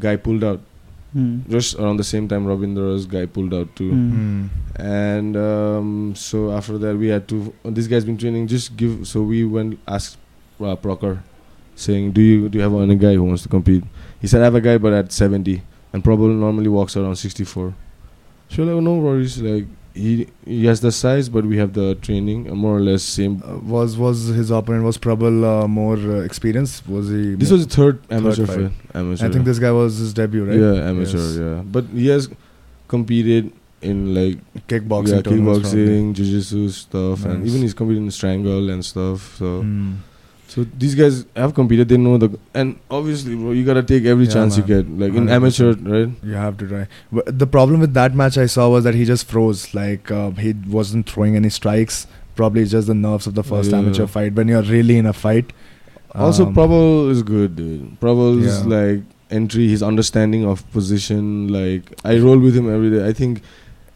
guy 0.00 0.16
pulled 0.16 0.44
out 0.44 0.60
Hmm. 1.12 1.40
just 1.48 1.74
around 1.76 1.96
the 1.96 2.04
same 2.04 2.28
time 2.28 2.44
Ravindra's 2.44 3.06
guy 3.06 3.24
pulled 3.24 3.54
out 3.54 3.74
too. 3.74 3.90
Hmm. 3.90 4.46
And 4.76 5.36
um, 5.36 6.14
so 6.14 6.52
after 6.52 6.76
that, 6.78 6.96
we 6.96 7.08
had 7.08 7.26
to. 7.28 7.54
oh, 7.64 7.70
this 7.70 7.86
guy's 7.86 8.04
been 8.04 8.18
training. 8.18 8.46
Just 8.46 8.76
give. 8.76 9.08
So 9.08 9.22
we 9.22 9.44
went 9.44 9.78
asked 9.88 10.18
uh, 10.60 10.76
Proker, 10.76 11.22
saying, 11.74 12.12
"Do 12.12 12.20
you 12.20 12.48
do 12.48 12.58
you 12.58 12.64
have 12.64 12.74
any 12.74 12.96
guy 12.96 13.14
who 13.14 13.24
wants 13.24 13.42
to 13.44 13.48
compete?" 13.48 13.84
He 14.20 14.26
said, 14.26 14.42
"I 14.42 14.44
have 14.44 14.54
a 14.54 14.60
guy, 14.60 14.76
but 14.76 14.92
at 14.92 15.10
70, 15.10 15.62
and 15.92 16.04
probably 16.04 16.34
normally 16.34 16.68
walks 16.68 16.96
around 16.96 17.16
64." 17.16 17.74
So 18.50 18.62
like, 18.64 18.82
no 18.82 18.96
worries. 18.96 19.40
Like 19.40 19.66
he 19.94 20.28
he 20.44 20.66
has 20.66 20.80
the 20.80 20.92
size, 20.92 21.28
but 21.28 21.44
we 21.44 21.58
have 21.58 21.72
the 21.72 21.94
training, 21.96 22.50
uh, 22.50 22.54
more 22.54 22.76
or 22.76 22.80
less 22.80 23.02
same. 23.02 23.42
Uh, 23.44 23.58
was 23.58 23.96
was 23.96 24.26
his 24.26 24.50
opponent 24.50 24.84
was 24.84 24.98
Prabal 24.98 25.44
uh, 25.44 25.68
more 25.68 25.96
uh, 25.96 26.20
experienced? 26.20 26.88
Was 26.88 27.08
he? 27.08 27.34
This 27.34 27.50
was 27.50 27.66
the 27.66 27.74
third 27.74 28.00
amateur 28.10 28.46
fight. 28.46 28.56
fight. 28.56 28.72
Amateur. 28.94 29.26
I 29.26 29.30
think 29.30 29.44
this 29.44 29.58
guy 29.58 29.70
was 29.72 29.98
his 29.98 30.14
debut, 30.14 30.44
right? 30.44 30.58
Yeah, 30.58 30.88
amateur. 30.88 31.18
Yes. 31.18 31.36
Yeah, 31.36 31.62
but 31.64 31.84
he 31.86 32.08
has 32.08 32.28
competed 32.88 33.52
in 33.80 34.14
like 34.14 34.38
Kickboxing, 34.66 35.08
yeah, 35.08 35.22
kickboxing, 35.22 36.12
jiu-jitsu 36.14 36.68
stuff, 36.70 37.24
and 37.24 37.46
even 37.46 37.62
he's 37.62 37.74
competed 37.74 38.02
in 38.02 38.10
strangle 38.10 38.70
and 38.70 38.84
stuff. 38.84 39.36
So. 39.36 39.60
Hmm. 39.62 39.94
So 40.48 40.64
these 40.78 40.94
guys 40.94 41.26
have 41.36 41.54
competed. 41.54 41.88
They 41.90 41.98
know 41.98 42.16
the 42.18 42.30
and 42.54 42.78
obviously, 42.90 43.34
bro, 43.36 43.50
you 43.52 43.64
gotta 43.64 43.82
take 43.82 44.04
every 44.06 44.24
Yeah, 44.24 44.32
chance 44.32 44.56
you 44.56 44.62
get. 44.62 44.88
Like 44.90 45.12
in 45.14 45.28
amateur, 45.28 45.74
100%. 45.74 45.90
right? 45.92 46.24
You 46.24 46.32
have 46.34 46.56
to 46.58 46.66
try. 46.68 46.86
But 47.12 47.38
the 47.38 47.46
problem 47.46 47.80
with 47.80 47.92
that 47.94 48.14
match 48.14 48.38
I 48.38 48.46
saw 48.46 48.68
was 48.70 48.84
that 48.84 48.94
he 48.94 49.04
just 49.04 49.26
froze. 49.28 49.74
Like 49.74 50.10
uh, 50.10 50.30
he 50.30 50.54
wasn't 50.66 51.08
throwing 51.10 51.36
any 51.36 51.50
strikes. 51.50 52.06
Probably 52.34 52.64
just 52.64 52.86
the 52.86 52.94
nerves 52.94 53.26
of 53.26 53.34
the 53.34 53.42
first 53.44 53.70
Yeah. 53.72 53.78
amateur 53.78 54.06
fight. 54.06 54.32
When 54.34 54.48
you're 54.48 54.62
really 54.62 54.96
in 54.96 55.04
a 55.06 55.12
fight. 55.12 55.52
Also, 56.14 56.46
um, 56.46 56.54
Prabal 56.54 57.10
is 57.10 57.22
good, 57.22 57.54
dude. 57.56 58.00
Prabal's 58.00 58.46
Yeah. 58.66 58.76
like 58.76 59.02
entry, 59.30 59.68
his 59.68 59.82
understanding 59.82 60.46
of 60.46 60.64
position. 60.72 61.48
Like 61.48 61.92
I 62.04 62.16
roll 62.18 62.38
with 62.38 62.56
him 62.56 62.72
every 62.74 62.90
day. 62.90 63.06
I 63.06 63.12
think 63.12 63.42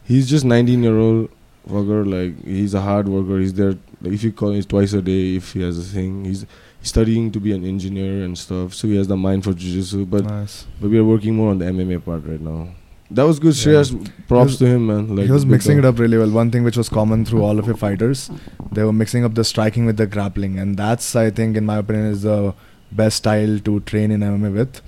he's 0.05 0.29
just 0.29 0.45
19 0.45 0.83
year 0.83 0.99
old 0.99 1.31
fucker. 1.67 2.05
Like 2.17 2.45
he's 2.45 2.75
a 2.75 2.83
hard 2.83 3.09
worker. 3.09 3.39
He's 3.39 3.55
there. 3.55 3.77
Like 4.03 4.13
if 4.13 4.23
you 4.25 4.33
call 4.33 4.51
him 4.51 4.63
twice 4.65 4.93
a 4.93 5.03
day, 5.03 5.37
if 5.37 5.53
he 5.53 5.63
has 5.63 5.79
a 5.79 5.83
thing, 5.83 6.25
he's 6.25 6.45
studying 6.83 7.31
to 7.33 7.41
be 7.41 7.53
an 7.53 7.65
engineer 7.65 8.25
and 8.25 8.37
stuff. 8.37 8.75
So 8.75 8.89
he 8.89 8.97
has 8.97 9.07
the 9.09 9.17
mind 9.17 9.45
for 9.45 9.53
jiu-jitsu. 9.53 10.07
But 10.07 10.25
nice. 10.25 10.67
but 10.81 10.91
we 10.91 10.99
are 10.99 11.05
working 11.05 11.37
more 11.37 11.51
on 11.51 11.59
the 11.59 11.67
MMA 11.67 12.05
part 12.05 12.25
right 12.27 12.41
now. 12.41 12.69
That 13.11 13.25
was 13.25 13.39
good. 13.39 13.55
Yeah. 13.57 13.75
Shreyas, 13.75 14.11
props 14.27 14.53
was- 14.53 14.59
to 14.59 14.67
him, 14.67 14.87
man. 14.87 15.15
Like 15.17 15.27
he 15.27 15.33
was 15.33 15.45
mixing 15.45 15.79
it 15.79 15.85
up 15.85 15.99
really 15.99 16.17
well. 16.17 16.31
One 16.31 16.51
thing 16.51 16.65
which 16.65 16.77
was 16.79 16.89
common 16.89 17.25
through 17.27 17.43
all 17.43 17.59
of 17.59 17.67
your 17.67 17.77
fighters, 17.77 18.31
they 18.73 18.83
were 18.85 18.93
mixing 18.93 19.25
up 19.25 19.35
the 19.35 19.45
striking 19.45 19.85
with 19.85 19.99
the 19.99 20.07
grappling, 20.07 20.59
and 20.59 20.77
that's 20.77 21.15
I 21.15 21.31
think, 21.31 21.57
in 21.57 21.67
my 21.67 21.77
opinion, 21.79 22.07
is 22.07 22.23
the 22.23 22.55
best 22.91 23.19
style 23.19 23.59
to 23.59 23.81
train 23.81 24.11
in 24.11 24.21
MMA 24.21 24.53
with. 24.55 24.81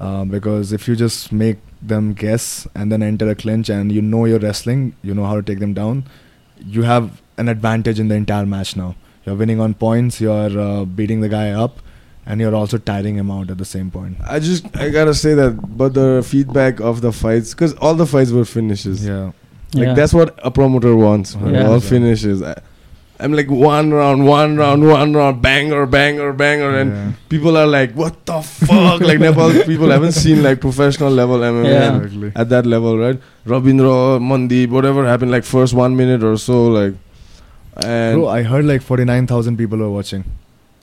Uh, 0.00 0.24
because 0.24 0.72
if 0.72 0.86
you 0.86 0.94
just 0.96 1.32
make 1.32 1.58
them 1.80 2.14
guess 2.14 2.66
and 2.74 2.90
then 2.92 3.02
enter 3.02 3.28
a 3.28 3.34
clinch, 3.34 3.68
and 3.68 3.90
you 3.90 4.02
know 4.02 4.24
you're 4.24 4.38
wrestling, 4.38 4.94
you 5.02 5.12
know 5.12 5.24
how 5.24 5.34
to 5.36 5.42
take 5.42 5.58
them 5.58 5.74
down, 5.74 6.04
you 6.64 6.82
have 6.82 7.20
an 7.38 7.48
advantage 7.48 7.98
in 8.00 8.08
the 8.08 8.14
entire 8.14 8.46
match 8.46 8.76
now. 8.76 8.94
You're 9.24 9.34
winning 9.36 9.60
on 9.60 9.74
points. 9.74 10.20
You're 10.20 10.58
uh, 10.58 10.84
beating 10.84 11.20
the 11.20 11.28
guy 11.28 11.50
up, 11.50 11.78
and 12.26 12.40
you're 12.40 12.54
also 12.54 12.78
tiring 12.78 13.16
him 13.16 13.30
out 13.30 13.50
at 13.50 13.58
the 13.58 13.64
same 13.64 13.90
point. 13.90 14.16
I 14.26 14.38
just 14.40 14.66
I 14.76 14.90
gotta 14.90 15.14
say 15.14 15.34
that, 15.34 15.76
but 15.78 15.94
the 15.94 16.22
feedback 16.26 16.80
of 16.80 17.00
the 17.00 17.12
fights, 17.12 17.54
because 17.54 17.72
all 17.74 17.94
the 17.94 18.06
fights 18.06 18.30
were 18.30 18.44
finishes. 18.44 19.04
Yeah. 19.06 19.32
Like 19.74 19.86
Yeah. 19.88 19.94
that's 19.94 20.12
what 20.14 20.38
a 20.44 20.50
promoter 20.50 20.94
wants. 20.94 21.34
right? 21.36 21.54
Yeah. 21.54 21.68
All 21.68 21.80
finishes. 21.80 22.42
I, 22.42 22.54
I'm 23.18 23.32
like 23.32 23.48
one 23.48 23.92
round, 23.92 24.26
one 24.26 24.56
round, 24.56 24.86
one 24.86 25.14
round, 25.14 25.40
banger, 25.40 25.86
banger, 25.86 26.32
banger, 26.32 26.76
and 26.78 26.90
yeah. 26.90 27.12
people 27.28 27.56
are 27.56 27.66
like, 27.66 27.92
"What 27.94 28.26
the 28.26 28.42
fuck?" 28.42 29.00
like 29.00 29.20
Nepal 29.20 29.52
people 29.70 29.88
haven't 29.88 30.12
seen 30.12 30.42
like 30.42 30.60
professional 30.60 31.10
level 31.12 31.38
MMA 31.38 31.64
Yeah. 31.64 31.96
Exactly. 31.96 32.32
at 32.34 32.48
that 32.50 32.66
level, 32.66 32.98
right? 32.98 33.18
Rabindra, 33.46 34.18
Mandeep, 34.20 34.68
whatever 34.70 35.06
happened, 35.06 35.30
like 35.30 35.44
first 35.44 35.74
one 35.74 35.96
minute 35.96 36.24
or 36.24 36.36
so, 36.36 36.66
like, 36.66 36.94
and 37.76 38.20
Bro, 38.20 38.28
I 38.28 38.42
heard 38.42 38.64
like 38.64 38.82
49,000 38.82 39.56
people 39.56 39.78
were 39.78 39.90
watching. 39.90 40.24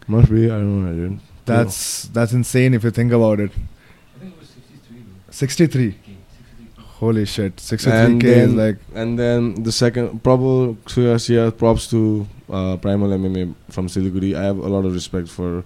must 0.08 0.30
be 0.30 0.46
I 0.46 0.58
don't 0.58 0.84
know, 0.84 0.90
I 0.90 0.94
didn't. 0.94 1.22
That's 1.46 2.04
that's 2.14 2.34
insane 2.34 2.74
if 2.74 2.84
you 2.84 2.92
think 2.92 3.12
about 3.12 3.40
it. 3.40 3.52
I 3.52 4.20
think 4.20 4.34
it 4.34 4.40
was 4.40 4.50
63 4.50 4.98
though. 5.00 5.32
63. 5.32 5.88
Okay, 5.88 5.96
63. 5.98 6.84
Holy 7.00 7.26
shit. 7.26 7.56
63k 7.58 8.24
is 8.24 8.54
like 8.54 8.78
And 8.94 9.18
then 9.18 9.64
the 9.64 9.72
second, 9.72 10.24
proper 10.24 10.76
Suyasia, 10.86 11.56
props 11.58 11.88
to 11.90 12.28
uh, 12.50 12.78
Primal 12.78 13.10
MMA 13.10 13.56
from 13.70 13.88
Siliguri. 13.88 14.36
I 14.36 14.44
have 14.44 14.58
a 14.58 14.68
lot 14.68 14.86
of 14.86 14.94
respect 14.94 15.28
for 15.30 15.64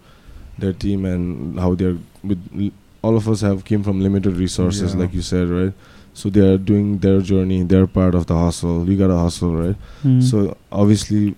their 0.58 0.72
team 0.74 1.04
and 1.06 1.60
how 1.60 1.76
they're 1.76 1.98
with. 2.24 2.72
All 3.02 3.16
of 3.18 3.28
us 3.30 3.42
have 3.42 3.66
came 3.66 3.84
from 3.84 4.00
limited 4.02 4.36
resources, 4.38 4.94
Yeah. 4.96 5.02
like 5.02 5.14
you 5.14 5.22
said, 5.22 5.48
right? 5.50 5.74
So 6.18 6.30
they 6.36 6.42
are 6.50 6.58
doing 6.58 6.98
their 7.00 7.20
journey. 7.30 7.64
They're 7.64 7.88
part 7.88 8.16
of 8.16 8.26
the 8.28 8.36
hustle. 8.42 8.90
You 8.90 8.98
gotta 8.98 9.18
hustle, 9.18 9.54
right? 9.62 9.76
Mm. 10.04 10.24
So 10.24 10.56
obviously 10.72 11.36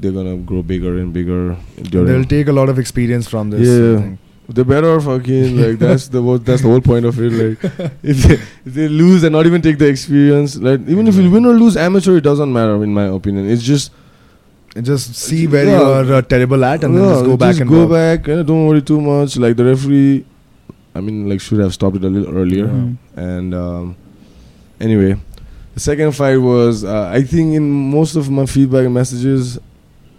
they're 0.00 0.10
gonna 0.16 0.36
grow 0.36 0.62
bigger 0.62 0.98
and 0.98 1.12
bigger. 1.18 1.56
during- 1.90 2.06
they'll 2.08 2.24
take 2.24 2.48
a 2.48 2.52
lot 2.60 2.68
of 2.68 2.78
experience 2.84 3.28
from 3.34 3.50
this. 3.50 3.68
I 3.68 3.82
Yeah. 3.82 4.00
think. 4.00 4.18
They 4.56 4.62
better 4.62 4.90
fucking 5.04 5.56
like 5.62 5.78
that's 5.84 6.08
the 6.16 6.22
wo- 6.22 6.38
that's 6.48 6.62
the 6.62 6.68
whole 6.72 6.80
point 6.88 7.04
of 7.10 7.20
it. 7.28 7.32
Like 7.42 7.64
if 8.14 8.22
they, 8.26 8.34
if 8.34 8.74
they 8.80 8.88
lose 8.88 9.22
and 9.28 9.32
not 9.38 9.46
even 9.52 9.62
take 9.68 9.78
the 9.78 9.88
experience, 9.94 10.56
like 10.56 10.80
even 10.96 11.06
if 11.12 11.16
you 11.16 11.30
win 11.36 11.46
or 11.46 11.54
lose 11.62 11.76
amateur, 11.76 12.16
it 12.16 12.26
doesn't 12.26 12.52
matter 12.52 12.76
in 12.88 12.92
my 12.94 13.06
opinion. 13.20 13.48
It's 13.56 13.62
just 13.74 13.92
And 14.76 14.84
Just 14.86 15.14
see 15.18 15.46
where 15.52 15.64
Yeah. 15.66 15.78
you 15.80 15.84
are 15.98 16.14
uh, 16.16 16.22
terrible 16.32 16.64
at 16.70 16.82
and 16.84 16.94
then 16.96 17.04
just 17.12 17.24
go 17.28 17.36
back 17.42 17.60
and 17.60 17.70
go 17.70 17.86
work. 17.86 17.92
back. 18.24 18.28
eh, 18.32 18.42
don't 18.48 18.66
worry 18.70 18.82
too 18.90 19.00
much. 19.00 19.36
Like 19.44 19.54
the 19.60 19.64
referee, 19.68 20.24
I 20.94 21.00
mean, 21.06 21.28
like 21.30 21.40
should 21.46 21.60
have 21.66 21.72
stopped 21.76 21.96
it 22.00 22.04
a 22.04 22.10
little 22.16 22.36
earlier. 22.42 22.66
Yeah. 22.66 22.82
Mm. 22.82 22.96
And 23.28 23.54
um, 23.60 23.96
anyway, 24.80 25.16
the 25.74 25.80
second 25.80 26.12
fight 26.12 26.36
was 26.38 26.84
uh, 26.84 27.08
I 27.12 27.22
think 27.22 27.54
in 27.54 27.70
most 27.90 28.16
of 28.16 28.30
my 28.30 28.46
feedback 28.46 28.88
messages, 28.90 29.58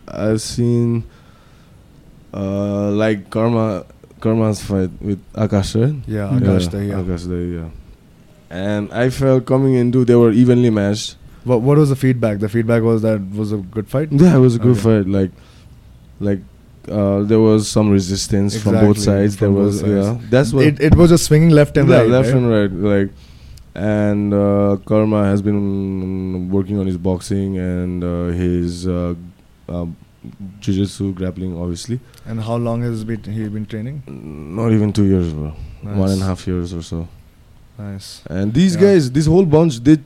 I've 0.08 0.42
seen 0.42 1.04
uh, 2.34 2.92
like 2.92 3.30
Karma 3.30 3.86
Karma's 4.20 4.62
fight 4.62 4.90
with 5.02 5.22
Akash, 5.34 5.76
right? 5.80 5.96
Yeah. 6.08 6.30
Akash 6.30 6.64
yeah, 6.74 6.80
Dahiya. 6.80 7.06
Akash 7.06 7.26
Dahiya, 7.28 7.54
yeah. 7.64 7.70
And 8.50 8.92
I 8.94 9.10
felt 9.10 9.46
coming 9.46 9.74
into 9.76 10.06
they 10.06 10.16
were 10.16 10.32
evenly 10.32 10.70
matched. 10.70 11.18
What, 11.44 11.62
what 11.62 11.78
was 11.78 11.90
the 11.90 11.96
feedback? 11.96 12.40
The 12.40 12.50
feedback 12.50 12.84
was 12.84 13.02
that 13.04 13.16
it 13.22 13.32
was 13.36 13.52
a 13.52 13.58
good 13.58 13.88
fight. 13.88 14.10
Yeah, 14.12 14.36
it 14.36 14.40
was 14.40 14.56
a 14.56 14.60
good 14.60 14.78
Okay. 14.78 15.04
fight. 15.04 15.08
Like, 15.08 15.32
like 16.20 16.40
uh, 16.90 17.24
there 17.24 17.40
was 17.40 17.70
some 17.70 17.90
resistance 17.90 18.62
from 18.62 18.74
both 18.74 18.98
sides. 19.00 19.36
from 19.36 19.54
there 19.54 19.64
both 19.64 19.66
was 19.74 19.80
sides. 19.82 19.92
yeah. 20.22 20.30
That's 20.30 20.54
what 20.54 20.66
It, 20.66 20.80
it 20.80 20.96
was 20.96 21.10
just 21.10 21.26
swinging 21.26 21.50
left 21.52 21.78
and 21.78 21.88
right. 21.90 21.96
yeah, 21.98 22.02
right. 22.02 22.10
left 22.10 22.28
right? 22.34 22.36
and 22.38 22.50
right. 22.50 22.72
Like, 23.00 23.10
and 23.77 24.34
uh, 24.34 24.77
Karma 24.86 25.24
has 25.25 25.41
been 25.41 26.50
working 26.50 26.79
on 26.79 26.88
his 26.88 26.98
boxing 26.98 27.57
and 27.60 28.03
uh, 28.03 28.25
his 28.27 28.88
uh, 28.88 29.13
uh, 29.69 29.86
jiu-jitsu 30.60 31.13
grappling, 31.13 31.55
obviously. 31.57 32.00
And 32.25 32.41
how 32.41 32.55
long 32.55 32.81
has 32.81 33.03
been, 33.03 33.24
he 33.24 33.48
been 33.48 33.65
training? 33.67 34.01
Not 34.07 34.72
even 34.72 34.91
two 34.91 35.05
years, 35.05 35.31
bro. 35.31 35.53
One 35.84 35.98
Nice. 36.00 36.13
and 36.13 36.22
a 36.24 36.25
half 36.25 36.48
years 36.48 36.74
or 36.74 36.81
so. 36.81 37.07
Nice. 37.77 38.24
And 38.29 38.53
these 38.53 38.74
Yeah. 38.75 38.81
guys, 38.81 39.12
this 39.12 39.27
whole 39.27 39.46
bunch, 39.46 39.79
they, 39.84 39.98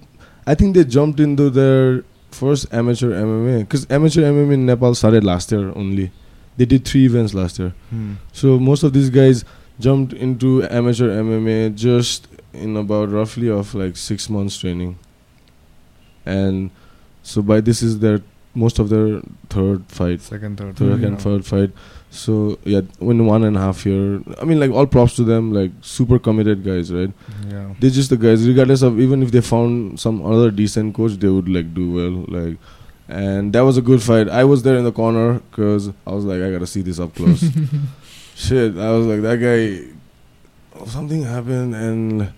I 0.45 0.53
think 0.55 0.75
they 0.75 0.83
jumped 0.83 1.19
into 1.21 1.49
their 1.49 2.03
first 2.31 2.67
amateur 2.73 3.11
MMA 3.13 3.59
because 3.59 3.87
amateur 3.89 4.23
MMA 4.23 4.53
in 4.53 4.65
Nepal 4.65 4.93
started 4.95 5.23
last 5.23 5.51
year 5.51 5.71
only. 5.75 6.11
They 6.57 6.65
did 6.65 6.83
three 6.85 7.05
events 7.05 7.33
last 7.33 7.57
year, 7.59 7.73
Hmm. 7.89 8.13
so 8.33 8.59
most 8.59 8.83
of 8.83 8.91
these 8.91 9.09
guys 9.09 9.45
jumped 9.79 10.11
into 10.13 10.63
amateur 10.69 11.09
MMA 11.09 11.69
just 11.69 12.27
in 12.53 12.77
about 12.77 13.09
roughly 13.09 13.49
of 13.49 13.73
like 13.73 13.97
six 13.97 14.29
months 14.29 14.57
training. 14.59 14.97
And 16.25 16.71
so 17.23 17.41
by 17.41 17.61
this 17.61 17.81
is 17.81 17.99
their 17.99 18.21
most 18.53 18.79
of 18.79 18.89
their 18.89 19.21
third 19.49 19.85
fight 19.87 20.21
Second, 20.21 20.57
third, 20.57 20.75
third 20.75 20.99
yeah. 20.99 21.07
and 21.07 21.21
third 21.21 21.45
fight. 21.45 21.71
So 22.09 22.59
yeah, 22.65 22.81
in 22.99 23.25
one 23.25 23.45
and 23.45 23.55
a 23.55 23.59
half 23.59 23.85
year, 23.85 24.21
I 24.39 24.43
mean, 24.43 24.59
like 24.59 24.71
all 24.71 24.85
props 24.85 25.15
to 25.15 25.23
them, 25.23 25.53
like 25.53 25.71
super 25.81 26.19
committed 26.19 26.63
guys, 26.63 26.91
right? 26.91 27.11
Yeah. 27.47 27.73
They're 27.79 27.89
just 27.89 28.09
the 28.09 28.17
guys, 28.17 28.45
regardless 28.45 28.81
of 28.81 28.99
even 28.99 29.23
if 29.23 29.31
they 29.31 29.39
found 29.41 29.99
some 29.99 30.25
other 30.25 30.51
decent 30.51 30.93
coach, 30.95 31.13
they 31.13 31.29
would 31.29 31.47
like 31.47 31.73
do 31.73 31.91
well. 31.91 32.25
Like, 32.27 32.57
and 33.07 33.53
that 33.53 33.61
was 33.61 33.77
a 33.77 33.81
good 33.81 34.03
fight. 34.03 34.27
I 34.27 34.43
was 34.43 34.63
there 34.63 34.75
in 34.77 34.83
the 34.83 34.91
corner 34.91 35.39
because 35.51 35.89
I 36.05 36.11
was 36.11 36.25
like, 36.25 36.41
I 36.41 36.51
gotta 36.51 36.67
see 36.67 36.81
this 36.81 36.99
up 36.99 37.15
close. 37.15 37.43
Shit, 38.35 38.77
I 38.77 38.91
was 38.91 39.07
like, 39.07 39.21
that 39.21 39.37
guy. 39.37 39.87
Something 40.87 41.23
happened 41.23 41.75
and 41.75 42.33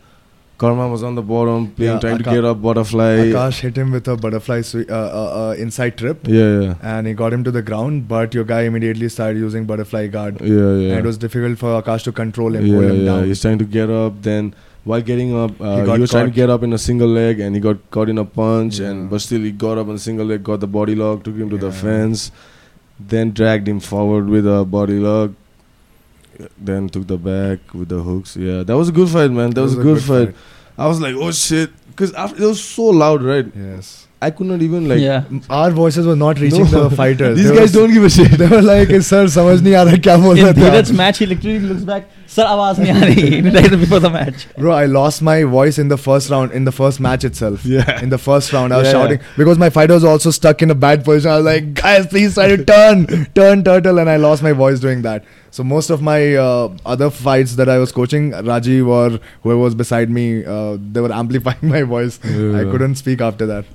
Karma 0.57 0.87
was 0.87 1.03
on 1.03 1.15
the 1.15 1.21
bottom, 1.21 1.71
playing, 1.71 1.93
Yeah, 1.93 1.99
trying 1.99 2.17
to 2.19 2.23
get 2.23 2.45
up, 2.45 2.61
butterfly. 2.61 3.17
Akash 3.31 3.59
hit 3.61 3.77
him 3.77 3.91
with 3.91 4.07
a 4.07 4.15
butterfly 4.15 4.61
swe- 4.61 4.85
uh, 4.87 4.95
uh, 4.95 5.49
uh, 5.49 5.55
inside 5.57 5.97
trip. 5.97 6.27
Yeah, 6.27 6.59
yeah, 6.59 6.75
and 6.81 7.07
he 7.07 7.13
got 7.13 7.33
him 7.33 7.43
to 7.43 7.51
the 7.51 7.61
ground, 7.61 8.07
but 8.07 8.33
your 8.33 8.43
guy 8.43 8.61
immediately 8.61 9.09
started 9.09 9.39
using 9.39 9.65
butterfly 9.65 10.07
guard. 10.07 10.39
yeah, 10.41 10.47
yeah. 10.47 10.89
And 10.91 10.99
it 10.99 11.05
was 11.05 11.17
difficult 11.17 11.57
for 11.57 11.81
Akash 11.81 12.03
to 12.03 12.11
control 12.11 12.55
him, 12.55 12.65
yeah, 12.65 12.75
hold 12.75 12.85
him 12.85 12.99
yeah. 12.99 13.05
down. 13.05 13.25
He's 13.25 13.41
trying 13.41 13.57
to 13.57 13.65
get 13.65 13.89
up. 13.89 14.21
Then 14.21 14.53
while 14.83 15.01
getting 15.01 15.35
up, 15.35 15.59
uh, 15.59 15.83
He 15.83 15.91
he, 15.91 15.99
was 15.99 16.11
trying 16.11 16.27
to 16.27 16.35
get 16.39 16.49
up 16.49 16.63
in 16.63 16.71
a 16.71 16.77
single 16.77 17.07
leg, 17.09 17.39
and 17.39 17.55
he 17.55 17.61
got 17.61 17.77
caught 17.89 18.09
in 18.09 18.17
a 18.17 18.25
punch. 18.25 18.79
Yeah. 18.79 18.89
And 18.91 19.09
but 19.09 19.21
still, 19.21 19.41
he 19.41 19.51
got 19.51 19.77
up 19.77 19.87
on 19.87 19.95
a 19.95 19.99
single 19.99 20.25
leg, 20.25 20.43
got 20.43 20.59
the 20.59 20.67
body 20.67 20.95
lock, 20.95 21.23
took 21.23 21.35
him 21.35 21.49
to 21.49 21.57
the 21.57 21.71
fence, 21.71 22.31
then 22.99 23.31
dragged 23.31 23.67
him 23.67 23.79
forward 23.79 24.29
with 24.29 24.45
a 24.45 24.63
body 24.65 24.99
lock 24.99 25.31
Then 26.56 26.88
took 26.88 27.06
the 27.06 27.18
back 27.18 27.58
with 27.74 27.88
the 27.88 28.02
hooks. 28.02 28.36
Yeah, 28.36 28.62
that 28.62 28.76
was 28.76 28.88
a 28.90 28.92
good 28.92 29.08
fight, 29.08 29.30
man. 29.30 29.50
That, 29.50 29.62
was, 29.62 29.76
a 29.76 29.82
good, 29.82 30.02
fight. 30.02 30.34
I 30.76 30.86
was 30.86 31.00
like, 31.00 31.14
oh 31.16 31.32
shit, 31.32 31.70
because 31.88 32.10
it 32.12 32.44
was 32.44 32.62
so 32.62 32.84
loud, 32.84 33.22
right? 33.22 33.46
Yes. 33.56 34.04
I 34.20 34.30
could 34.30 34.48
not 34.48 34.62
even 34.62 34.88
like. 34.88 34.98
yeah. 35.00 35.24
Our 35.48 35.70
voices 35.70 36.04
were 36.04 36.16
not 36.16 36.40
reaching 36.40 36.68
No. 36.70 36.88
the 36.88 36.96
fighters. 36.96 37.36
These 37.38 37.50
They 37.50 37.56
guys 37.56 37.74
were- 37.74 37.82
don't 37.82 37.92
give 37.94 38.04
a 38.04 38.10
shit. 38.10 38.32
They 38.38 38.48
were 38.48 38.62
like, 38.62 38.88
sir, 39.08 39.26
समझ 39.34 39.60
नहीं 39.62 39.74
आ 39.74 39.82
रहा 39.88 39.96
क्या 40.06 40.16
बोल 40.22 40.38
In 40.38 40.44
रहे 40.44 40.54
थे 40.54 40.60
Dheeraj's 40.60 40.90
आप?" 40.90 40.96
match, 41.00 41.18
he 41.18 41.26
literally 41.32 41.60
looks 41.72 41.84
back. 41.90 42.08
Sir, 42.26 42.44
आवाज 42.54 42.80
नहीं 42.80 42.92
आ 42.92 43.04
रही. 43.04 43.54
Right 43.58 43.76
before 43.82 44.00
the 44.06 44.10
match. 44.10 44.46
Bro, 44.58 44.72
I 44.78 44.86
lost 44.86 45.22
my 45.28 45.36
voice 45.44 45.78
in 45.84 45.88
the 45.94 45.96
first 46.06 46.30
round, 46.34 46.52
in 46.60 46.64
the 46.70 46.72
first 46.80 46.98
match 47.06 47.24
itself. 47.30 47.64
Yeah. 47.74 47.92
In 48.02 48.10
the 48.16 48.18
first 48.24 48.52
round, 48.52 48.72
I 48.72 48.78
was 48.82 48.88
Yeah, 48.88 48.92
shouting 48.98 49.20
because 49.36 49.62
my 49.64 49.70
fighter 49.78 49.94
was 50.00 50.04
also 50.14 50.32
stuck 50.40 50.62
in 50.68 50.70
a 50.76 50.78
bad 50.86 51.04
position. 51.10 51.30
I 51.30 51.36
was 51.36 51.46
like, 51.52 51.72
guys, 51.82 52.08
please 52.16 52.34
try 52.40 52.48
to 52.56 52.64
turn, 52.72 53.06
turn, 53.40 53.62
turtle, 53.70 53.98
and 54.04 54.10
I 54.10 54.16
lost 54.16 54.42
my 54.42 54.52
voice 54.64 54.80
doing 54.80 55.02
that. 55.02 55.24
So 55.53 55.63
most 55.63 55.91
of 55.91 56.01
my 56.01 56.35
uh, 56.35 56.75
other 56.83 57.11
fights 57.11 57.55
that 57.57 57.69
I 57.69 57.77
was 57.77 57.91
coaching, 57.91 58.31
Rajiv 58.31 58.87
or 58.87 59.19
whoever 59.43 59.59
was 59.59 59.75
beside 59.75 60.09
me, 60.09 60.43
uh, 60.43 60.77
they 60.93 60.99
were 60.99 61.11
amplifying 61.21 61.69
my 61.73 61.83
voice. 61.83 62.19
I 62.25 62.63
couldn't 62.71 62.95
speak 62.95 63.21
after 63.21 63.45
that. 63.45 63.65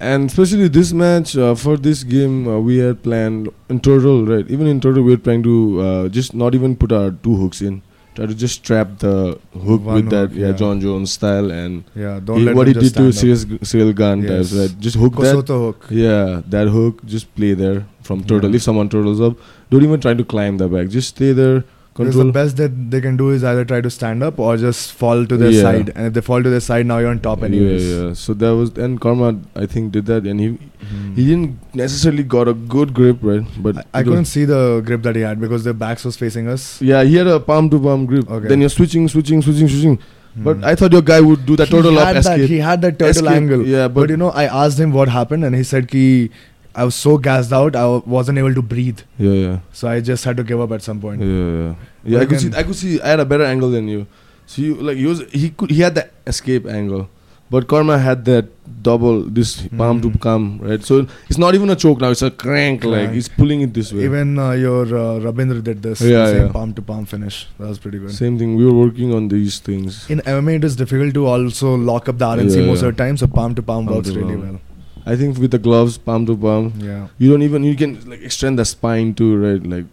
And 0.00 0.30
especially 0.30 0.68
this 0.68 0.94
match 0.94 1.36
uh, 1.36 1.54
for 1.54 1.76
this 1.76 2.02
game, 2.02 2.48
uh, 2.48 2.58
we 2.60 2.78
had 2.78 3.02
planned 3.02 3.50
in 3.68 3.80
total, 3.80 4.24
right? 4.24 4.50
Even 4.50 4.66
in 4.66 4.80
total, 4.80 5.02
we 5.02 5.10
were 5.10 5.22
trying 5.28 5.42
to 5.42 5.80
uh, 5.82 6.08
just 6.08 6.32
not 6.34 6.54
even 6.54 6.74
put 6.76 6.92
our 6.92 7.10
two 7.10 7.36
hooks 7.36 7.60
in. 7.60 7.82
Try 8.14 8.26
to 8.26 8.34
just 8.34 8.64
trap 8.64 8.98
the 8.98 9.38
hook 9.66 9.82
One 9.82 9.94
with 9.94 10.10
that, 10.10 10.32
yeah, 10.32 10.46
yeah. 10.48 10.52
Jon 10.52 10.80
Jones 10.80 11.12
style, 11.12 11.50
and 11.50 11.84
Yeah, 11.94 12.20
don't 12.24 12.40
he- 12.40 12.52
what 12.54 12.66
he 12.68 12.72
did 12.72 12.94
to 12.94 13.08
Ciryl, 13.10 13.94
Gane 13.94 14.22
Yes. 14.22 14.50
types, 14.50 14.52
right? 14.60 14.80
Just 14.80 14.96
hook 14.96 15.16
up. 15.16 15.22
that, 15.46 15.52
hook. 15.52 15.86
yeah, 15.90 16.40
that 16.48 16.68
hook. 16.68 17.04
Just 17.04 17.34
play 17.34 17.52
there 17.54 17.84
from 18.02 18.24
turtle. 18.24 18.50
Yeah. 18.50 18.56
If 18.56 18.62
someone 18.62 18.88
turtles 18.88 19.20
up, 19.20 19.36
don't 19.72 19.84
even 19.90 20.00
try 20.08 20.14
to 20.24 20.24
climb 20.38 20.58
the 20.64 20.68
back. 20.78 20.88
Just 20.98 21.16
stay 21.18 21.32
there, 21.44 21.62
Because 21.96 22.14
the 22.18 22.24
best 22.34 22.56
that 22.58 22.76
they 22.92 22.98
can 23.06 23.16
do 23.20 23.24
is 23.38 23.42
either 23.48 23.62
try 23.70 23.78
to 23.86 23.90
stand 23.94 24.22
up 24.26 24.38
or 24.44 24.52
just 24.60 24.92
fall 25.00 25.24
to 25.32 25.36
their 25.40 25.50
Yeah. 25.54 25.64
side. 25.64 25.90
And 25.94 26.06
if 26.10 26.14
they 26.18 26.22
fall 26.28 26.46
to 26.46 26.52
their 26.54 26.62
side, 26.66 26.86
now 26.90 26.96
you're 27.04 27.10
on 27.14 27.18
top 27.26 27.42
anyways. 27.48 27.88
Yeah, 27.88 27.98
yeah. 28.04 28.14
So 28.20 28.36
that 28.42 28.54
was 28.60 28.70
and 28.86 29.00
Karma, 29.06 29.28
I 29.64 29.66
think, 29.74 29.90
did 29.96 30.06
that, 30.12 30.30
and 30.32 30.44
he 30.44 30.48
Mhm. 30.52 31.10
he 31.18 31.26
didn't 31.26 31.76
necessarily 31.82 32.24
got 32.36 32.52
a 32.52 32.56
good 32.76 32.94
grip, 33.00 33.18
right? 33.32 33.52
But 33.68 33.82
I, 33.82 33.84
I 34.00 34.02
couldn't 34.08 34.30
see 34.32 34.46
the 34.52 34.62
grip 34.90 35.02
that 35.10 35.20
he 35.22 35.26
had 35.28 35.44
because 35.44 35.68
their 35.68 35.78
backs 35.84 36.08
was 36.10 36.16
facing 36.24 36.48
us. 36.56 36.66
Yeah, 36.92 37.04
he 37.12 37.20
had 37.22 37.30
a 37.36 37.38
palm 37.52 37.68
to 37.76 37.82
palm 37.90 38.06
grip. 38.14 38.32
Okay. 38.38 38.48
Then 38.54 38.66
you're 38.66 38.74
switching, 38.78 39.06
switching, 39.16 39.42
switching, 39.48 39.72
switching. 39.76 39.98
But 40.44 40.60
Mhm. 40.60 40.64
I 40.68 40.74
thought 40.80 40.94
your 40.96 41.02
guy 41.08 41.20
would 41.28 41.44
do 41.48 41.56
that 41.60 41.68
He 41.68 41.74
turtle 41.76 41.98
up 42.02 42.16
escape. 42.18 42.38
That, 42.42 42.48
he 42.56 42.58
had 42.66 42.80
that 42.88 42.98
turtle 42.98 43.26
Escape, 43.26 43.36
angle. 43.42 43.66
Yeah, 43.72 43.88
But, 43.88 43.94
but, 44.00 44.10
you 44.16 44.16
know, 44.22 44.30
I 44.42 44.44
asked 44.64 44.80
him 44.84 44.92
what 44.98 45.10
happened, 45.14 45.44
and 45.48 45.54
he 45.62 45.62
said 45.62 45.88
ki 45.88 46.30
I 46.74 46.84
was 46.84 46.94
so 46.94 47.18
gassed 47.18 47.52
out, 47.52 47.76
I 47.76 47.86
wasn't 48.16 48.38
able 48.38 48.54
to 48.54 48.62
breathe. 48.62 49.00
yeah, 49.18 49.30
yeah, 49.32 49.58
So 49.72 49.88
I 49.88 50.00
just 50.00 50.24
had 50.24 50.36
to 50.38 50.44
give 50.44 50.60
up 50.60 50.72
at 50.72 50.82
some 50.82 50.98
yeah, 50.98 51.02
point. 51.02 51.22
yeah. 51.22 51.74
Yeah, 52.04 52.20
I 52.20 52.26
could 52.26 52.40
see. 52.40 52.50
I 52.56 52.62
could 52.62 52.74
see. 52.74 53.00
I 53.00 53.08
had 53.08 53.20
a 53.20 53.24
better 53.24 53.44
angle 53.44 53.70
than 53.70 53.88
you. 53.88 54.06
So 54.46 54.62
you 54.62 54.74
like 54.76 54.96
he 54.96 55.06
was. 55.06 55.20
He 55.32 55.50
could. 55.50 55.70
He 55.70 55.80
had 55.82 55.94
the 55.94 56.08
escape 56.26 56.66
angle, 56.66 57.08
But 57.52 57.66
Karma 57.70 57.96
had 57.98 58.24
that 58.26 58.46
double, 58.88 59.16
this 59.38 59.50
palm 59.80 59.98
to 60.04 60.08
Mhm. 60.10 60.20
palm, 60.26 60.44
right? 60.68 60.82
So 60.90 60.96
it's 61.28 61.38
not 61.42 61.54
even 61.58 61.68
a 61.74 61.76
choke 61.82 62.00
now; 62.04 62.10
it's 62.16 62.22
a 62.28 62.30
crank. 62.44 62.86
Like 62.92 63.12
he's 63.18 63.28
pulling 63.28 63.60
it 63.66 63.74
this 63.78 63.92
way. 63.92 64.04
Even 64.08 64.38
uh, 64.44 64.50
your 64.62 64.82
uh, 65.00 65.04
Rabindra 65.26 65.60
did 65.68 65.82
this. 65.88 66.00
Yeah, 66.00 66.24
same 66.32 66.46
yeah. 66.46 66.52
palm 66.56 66.72
to 66.80 66.84
palm 66.90 67.04
finish. 67.12 67.38
That 67.58 67.68
was 67.74 67.78
pretty 67.86 67.98
good. 68.04 68.14
Same 68.22 68.38
thing. 68.42 68.56
We 68.62 68.64
were 68.70 68.78
working 68.80 69.12
on 69.20 69.28
these 69.36 69.58
things. 69.70 70.00
In 70.16 70.22
MMA, 70.36 70.56
it 70.62 70.64
is 70.70 70.76
difficult 70.82 71.12
to 71.20 71.26
also 71.36 71.74
lock 71.92 72.08
up 72.14 72.18
the 72.24 72.30
RNC 72.30 72.60
Yeah, 72.62 72.66
most 72.72 72.82
yeah. 72.82 72.88
of 72.88 72.96
the 72.96 73.02
time, 73.04 73.18
so 73.24 73.30
palm 73.40 73.54
to 73.60 73.68
Palm 73.72 73.86
works 73.94 74.16
really 74.20 74.36
well. 74.44 74.58
I 75.04 75.16
think 75.16 75.38
with 75.38 75.50
the 75.50 75.58
gloves, 75.58 75.98
palm 75.98 76.26
to 76.26 76.36
palm, 76.36 76.72
Yeah. 76.78 77.08
you 77.18 77.30
don't 77.30 77.42
even 77.42 77.64
you 77.64 77.74
can 77.76 77.98
like 78.08 78.22
extend 78.22 78.58
the 78.58 78.64
spine 78.64 79.14
too, 79.14 79.36
right? 79.36 79.62
Like 79.66 79.86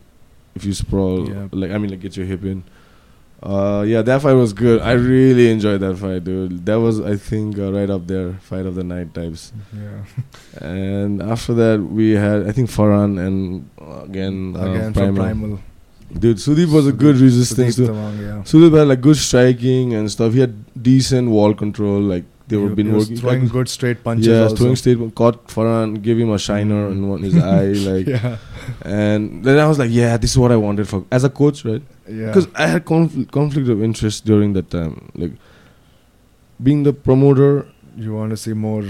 if 0.55 0.65
you 0.65 0.73
sprawl, 0.73 1.27
Yeah. 1.29 1.47
like 1.51 1.71
I 1.71 1.77
mean, 1.77 1.91
like 1.91 2.01
get 2.01 2.15
your 2.17 2.25
hip 2.25 2.43
in. 2.43 2.63
Uh, 3.41 3.85
yeah, 3.87 4.01
that 4.01 4.21
fight 4.21 4.33
was 4.33 4.51
good. 4.51 4.81
I 4.81 4.91
really 4.91 5.49
enjoyed 5.49 5.79
that 5.79 5.95
fight, 5.97 6.25
dude. 6.25 6.65
That 6.65 6.75
was, 6.81 6.99
I 6.99 7.15
think, 7.15 7.57
uh, 7.57 7.71
right 7.71 7.89
up 7.89 8.05
there, 8.05 8.33
fight 8.41 8.65
of 8.65 8.75
the 8.75 8.83
night 8.83 9.13
types. 9.13 9.53
Yeah. 9.73 10.03
And 10.61 11.21
after 11.23 11.53
that, 11.53 11.79
we 11.81 12.11
had, 12.11 12.45
I 12.47 12.51
think, 12.51 12.69
Farhan 12.69 13.17
and 13.25 13.69
uh, 13.81 14.03
again, 14.03 14.55
uh, 14.57 14.65
Again 14.71 14.93
Primal. 14.93 15.15
primal. 15.23 15.59
Dude, 16.11 16.35
Sudeep 16.37 16.73
was 16.73 16.85
a 16.87 16.91
good 16.91 17.15
resistance 17.17 17.77
Sudeep. 17.77 17.87
Tawang, 17.87 18.19
yeah. 18.19 18.41
Sudeep 18.43 18.77
had 18.77 18.87
like 18.89 18.99
good 18.99 19.15
striking 19.15 19.93
and 19.93 20.11
stuff. 20.11 20.33
He 20.33 20.41
had 20.41 20.53
decent 20.83 21.29
wall 21.29 21.53
control. 21.53 22.01
Like 22.01 22.25
they 22.49 22.57
were 22.57 22.69
He- 22.69 22.75
been 22.79 22.87
he 22.87 22.93
was 22.93 23.03
working. 23.05 23.17
throwing 23.21 23.41
like, 23.43 23.51
good 23.51 23.69
straight 23.69 24.03
punches. 24.03 24.27
yeah, 24.27 24.43
also. 24.43 24.55
throwing 24.57 24.75
statement. 24.75 25.15
Caught 25.15 25.47
Farhan, 25.47 26.01
gave 26.01 26.17
him 26.23 26.31
a 26.31 26.39
shiner 26.47 26.81
Mm. 26.89 26.91
in 26.93 27.07
one 27.09 27.21
his 27.23 27.35
eye. 27.53 27.71
Like, 27.91 28.07
yeah, 28.07 28.37
and 28.83 29.43
then 29.45 29.57
I 29.59 29.67
was 29.67 29.79
like, 29.79 29.91
yeah, 29.91 30.17
this 30.17 30.31
is 30.31 30.37
what 30.37 30.51
I 30.51 30.57
wanted 30.57 30.87
for 30.87 31.05
as 31.11 31.23
a 31.23 31.29
coach, 31.29 31.63
right? 31.65 31.81
yeah. 32.07 32.25
Because 32.27 32.47
I 32.55 32.67
had 32.67 32.85
conflict, 32.85 33.31
conflict 33.31 33.69
of 33.69 33.83
interest 33.83 34.25
during 34.25 34.53
that 34.53 34.69
time. 34.69 35.09
Like 35.15 35.33
being 36.61 36.83
the 36.83 36.93
promoter, 36.93 37.65
you 37.97 38.13
want 38.13 38.31
to 38.31 38.37
see 38.37 38.53
more 38.53 38.83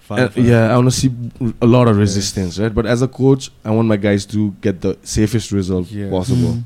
fire. 0.00 0.30
and, 0.36 0.46
yeah, 0.46 0.72
I 0.72 0.76
want 0.76 0.90
to 0.92 0.96
see 1.02 1.10
a 1.60 1.66
lot 1.66 1.86
of 1.88 1.96
resistance, 1.96 2.58
right? 2.58 2.74
But 2.74 2.86
as 2.86 3.02
a 3.02 3.08
coach, 3.08 3.50
I 3.64 3.70
want 3.70 3.88
my 3.88 3.96
guys 3.96 4.26
to 4.26 4.50
get 4.60 4.80
the 4.80 4.96
safest 5.02 5.52
result 5.52 5.90
Yes. 5.90 6.10
possible. 6.10 6.54
Mm. 6.54 6.64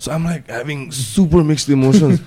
So 0.00 0.10
I'm 0.12 0.24
like 0.24 0.48
having 0.48 0.90
super 0.90 1.44
mixed 1.44 1.68
emotions. 1.68 2.20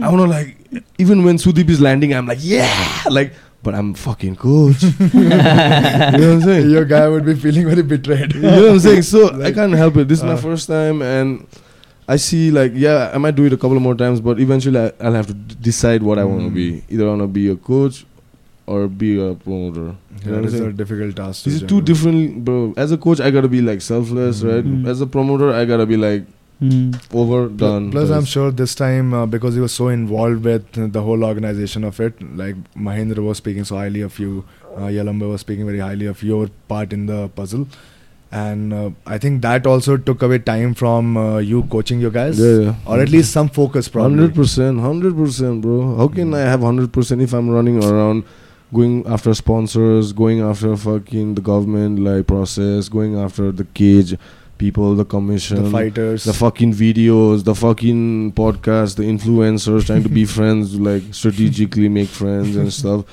I 0.00 0.08
want 0.10 0.22
to 0.22 0.26
like, 0.26 0.56
even 0.98 1.22
when 1.24 1.36
Sudeep 1.38 1.68
is 1.70 1.80
landing, 1.80 2.12
I'm 2.12 2.26
like, 2.26 2.38
yeah, 2.42 2.68
like, 3.08 3.32
but 3.62 3.76
I'm 3.76 3.94
fucking 3.94 4.34
coach. 4.36 4.82
you 4.98 5.20
know 5.20 6.10
what 6.10 6.20
I'm 6.20 6.40
saying? 6.42 6.70
Your 6.70 6.84
guy 6.84 7.06
would 7.08 7.24
be 7.24 7.36
feeling 7.36 7.68
very 7.68 7.84
betrayed. 7.84 8.34
you 8.34 8.42
know 8.42 8.62
what 8.62 8.70
I'm 8.72 8.80
saying? 8.80 9.02
So 9.02 9.40
I 9.40 9.52
can't 9.52 9.72
help 9.72 9.96
it. 9.98 10.08
This 10.08 10.18
is 10.18 10.24
my 10.24 10.32
uh, 10.32 10.36
first 10.36 10.66
time, 10.66 11.00
and 11.00 11.46
I 12.08 12.16
see 12.16 12.50
like, 12.50 12.72
yeah, 12.74 13.12
I 13.14 13.18
might 13.18 13.36
do 13.36 13.44
it 13.44 13.52
a 13.52 13.56
couple 13.56 13.76
of 13.76 13.82
more 13.84 13.94
times, 13.94 14.20
but 14.20 14.40
eventually 14.40 14.80
I, 14.80 14.90
I'll 15.00 15.14
have 15.14 15.28
to 15.28 15.34
d- 15.34 15.56
decide 15.60 16.02
what 16.02 16.18
I 16.18 16.24
want 16.24 16.40
to 16.42 16.48
Mm. 16.50 16.54
be. 16.54 16.82
Either 16.90 17.04
I 17.06 17.08
want 17.10 17.22
to 17.22 17.28
be 17.28 17.48
a 17.50 17.56
coach 17.56 18.04
or 18.66 18.88
be 18.88 19.14
a 19.24 19.34
promoter. 19.34 19.80
You 19.80 19.86
know 19.86 19.94
Yeah, 20.24 20.30
what 20.32 20.38
I'm 20.38 20.44
it's 20.46 20.54
a 20.54 20.58
saying? 20.58 20.76
difficult 20.76 21.14
task. 21.16 21.44
to 21.44 21.50
These 21.50 21.62
are 21.62 21.66
two 21.68 21.82
different, 21.82 22.44
bro. 22.44 22.74
As 22.76 22.90
a 22.90 22.98
coach, 22.98 23.20
I 23.20 23.30
gotta 23.30 23.46
be 23.48 23.62
like 23.62 23.80
selfless, 23.80 24.42
right? 24.42 24.64
Mm. 24.64 24.88
As 24.88 25.00
a 25.00 25.06
promoter, 25.06 25.52
I 25.52 25.64
gotta 25.64 25.86
be 25.86 25.96
like 25.96 26.24
Mm. 26.60 26.94
overdone. 27.12 27.90
Plus, 27.90 28.10
I'm 28.10 28.24
sure 28.24 28.50
this 28.52 28.74
time 28.76 29.12
uh, 29.12 29.26
because 29.26 29.54
he 29.54 29.60
was 29.60 29.72
so 29.72 29.88
involved 29.88 30.44
with 30.44 30.92
the 30.92 31.02
whole 31.02 31.24
organization 31.24 31.82
of 31.82 31.98
it, 31.98 32.20
like 32.36 32.54
Mahendra 32.76 33.18
was 33.18 33.38
speaking 33.38 33.64
so 33.64 33.76
highly 33.76 34.00
of 34.02 34.16
you, 34.20 34.44
uh, 34.76 34.82
Yalamba 34.82 35.28
was 35.30 35.40
speaking 35.40 35.66
very 35.66 35.80
highly 35.80 36.06
of 36.06 36.22
your 36.22 36.48
part 36.68 36.92
in 36.92 37.06
the 37.06 37.28
puzzle, 37.30 37.66
and 38.30 38.72
uh, 38.72 38.90
I 39.06 39.18
think 39.18 39.42
that 39.42 39.66
also 39.66 39.96
took 39.96 40.22
away 40.22 40.38
time 40.38 40.74
from 40.74 41.16
uh, 41.16 41.38
you 41.38 41.64
coaching 41.64 42.00
your 42.00 42.12
guys, 42.12 42.38
Yeah, 42.38 42.58
yeah. 42.60 42.74
or 42.86 43.00
at 43.00 43.08
least 43.08 43.32
some 43.32 43.48
focus, 43.48 43.88
probably. 43.88 44.18
Hundred 44.18 44.34
percent, 44.36 44.78
hundred 44.80 45.16
percent, 45.16 45.62
bro. 45.62 45.96
How 45.96 46.06
can 46.06 46.30
Mm. 46.30 46.36
I 46.36 46.40
have 46.42 46.60
hundred 46.60 46.92
percent 46.92 47.22
if 47.22 47.32
I'm 47.32 47.50
running 47.50 47.82
around, 47.82 48.22
going 48.72 49.04
after 49.06 49.34
sponsors, 49.34 50.12
going 50.12 50.40
after 50.40 50.76
fucking 50.76 51.34
the 51.34 51.40
government 51.42 51.98
like 51.98 52.28
process, 52.28 52.88
going 52.88 53.18
after 53.18 53.50
the 53.50 53.64
cage 53.64 54.16
people, 54.58 54.94
the 54.94 55.04
commission, 55.04 55.64
The 55.64 55.70
fighters, 55.70 56.24
the 56.24 56.32
fucking 56.32 56.72
videos, 56.72 57.44
the 57.44 57.54
fucking 57.54 58.32
podcast, 58.32 58.96
the 58.96 59.02
influencers 59.04 59.86
trying 59.86 60.02
to 60.04 60.08
be 60.08 60.24
friends, 60.38 60.78
like 60.78 61.02
strategically 61.12 61.88
make 61.88 62.08
friends 62.08 62.56
and 62.56 62.72
stuff. 62.72 63.04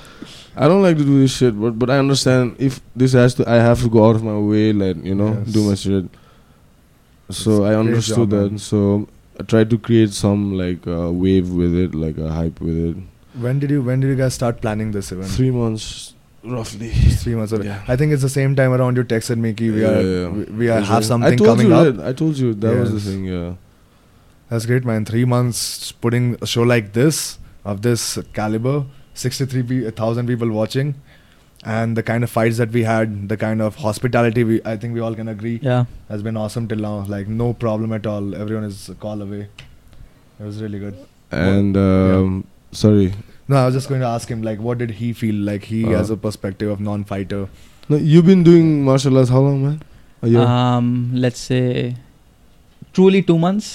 I 0.56 0.68
don't 0.68 0.82
like 0.82 0.96
to 0.98 1.04
do 1.04 1.20
this 1.20 1.36
shit, 1.36 1.58
but 1.60 1.78
but 1.78 1.90
I 1.90 1.98
understand 1.98 2.56
if 2.58 2.80
this 2.94 3.12
has 3.12 3.34
to, 3.34 3.48
I 3.48 3.56
have 3.56 3.80
to 3.82 3.88
go 3.88 4.08
out 4.08 4.16
of 4.16 4.22
my 4.22 4.36
way, 4.38 4.72
like 4.72 5.02
you 5.04 5.14
know, 5.14 5.32
Yes. 5.38 5.46
do 5.52 5.68
my 5.68 5.74
shit. 5.74 6.04
So 7.30 7.64
It's 7.64 7.70
I 7.70 7.74
understood 7.78 8.16
job, 8.16 8.30
that. 8.30 8.50
man. 8.50 8.58
So 8.58 9.08
I 9.38 9.44
tried 9.44 9.70
to 9.70 9.78
create 9.78 10.10
some 10.12 10.54
like 10.58 10.86
uh, 10.86 11.10
wave 11.12 11.50
with 11.50 11.74
it, 11.74 11.94
like 11.94 12.18
a 12.18 12.28
hype 12.32 12.60
with 12.60 12.76
it. 12.76 12.96
when 13.42 13.58
did 13.60 13.70
you 13.70 13.80
when 13.82 14.00
did 14.00 14.08
you 14.08 14.16
guys 14.16 14.34
start 14.34 14.60
planning 14.60 14.90
this 14.90 15.12
event? 15.12 15.30
Three 15.30 15.50
months, 15.52 16.14
roughly. 16.44 16.90
Three 16.90 17.34
months. 17.34 17.52
Ago. 17.52 17.64
Yeah. 17.64 17.82
I 17.88 17.96
think 17.96 18.12
it's 18.12 18.22
the 18.22 18.28
same 18.28 18.54
time 18.56 18.72
around 18.72 18.96
you 18.96 19.04
texted 19.04 19.38
me 19.38 19.52
ki 19.54 19.70
we 19.70 19.82
Yeah, 19.82 19.88
are 19.88 20.00
yeah, 20.02 20.20
yeah. 20.20 20.28
we, 20.28 20.44
we 20.60 20.68
are, 20.68 20.80
have 20.80 20.98
I 21.04 21.06
something 21.06 21.36
told 21.36 21.48
coming 21.50 21.68
you, 21.68 21.74
up. 21.74 21.96
right? 21.98 22.06
I 22.08 22.12
told 22.12 22.36
you 22.38 22.54
that 22.54 22.76
was 22.76 22.92
the 22.92 23.00
thing. 23.10 23.24
Yeah. 23.26 23.54
That's 24.48 24.66
great, 24.66 24.84
man. 24.84 25.04
Three 25.04 25.24
months 25.24 25.92
putting 25.92 26.36
a 26.42 26.46
show 26.46 26.62
like 26.62 26.92
this 26.92 27.38
of 27.64 27.82
this 27.82 28.18
caliber, 28.32 28.84
sixty-three 29.14 29.62
pe- 29.62 29.90
thousand 29.92 30.26
people 30.26 30.50
watching, 30.50 30.94
and 31.64 31.96
the 31.96 32.02
kind 32.02 32.24
of 32.24 32.30
fights 32.30 32.56
that 32.56 32.70
we 32.72 32.82
had, 32.82 33.28
the 33.28 33.36
kind 33.36 33.62
of 33.62 33.76
hospitality 33.76 34.42
we 34.44 34.60
I 34.64 34.76
think 34.76 34.94
we 34.94 35.00
all 35.00 35.14
can 35.14 35.28
agree 35.28 35.60
Yeah. 35.62 35.84
has 36.08 36.22
been 36.22 36.36
awesome 36.36 36.66
till 36.66 36.78
now. 36.78 37.04
Like 37.16 37.28
no 37.28 37.52
problem 37.52 37.92
at 37.92 38.06
all. 38.06 38.34
Everyone 38.34 38.64
is 38.64 38.88
a 38.88 38.94
call 38.94 39.22
away. 39.22 39.48
It 40.40 40.44
was 40.44 40.60
really 40.62 40.78
good. 40.80 40.96
And 41.30 41.76
um, 41.76 42.44
sorry, 42.72 43.12
No, 43.50 43.56
I 43.60 43.66
was 43.66 43.74
just 43.74 43.88
going 43.90 44.00
to 44.02 44.06
ask 44.06 44.28
him 44.32 44.42
like, 44.46 44.60
what 44.64 44.78
did 44.80 44.90
he 45.02 45.12
feel 45.20 45.38
like? 45.50 45.64
He 45.74 45.78
Uh. 45.84 45.96
has 45.98 46.10
a 46.16 46.16
perspective 46.28 46.70
of 46.76 46.80
non-fighter. 46.88 47.40
no, 47.92 47.96
you've 48.10 48.26
been 48.26 48.42
doing 48.48 48.66
martial 48.88 49.16
arts 49.20 49.30
how 49.36 49.40
long, 49.44 49.62
man? 49.66 49.78
A 50.26 50.28
year. 50.32 50.42
Um, 50.56 50.90
let's 51.24 51.40
say 51.52 51.96
truly 52.98 53.22
two 53.30 53.36
months, 53.44 53.70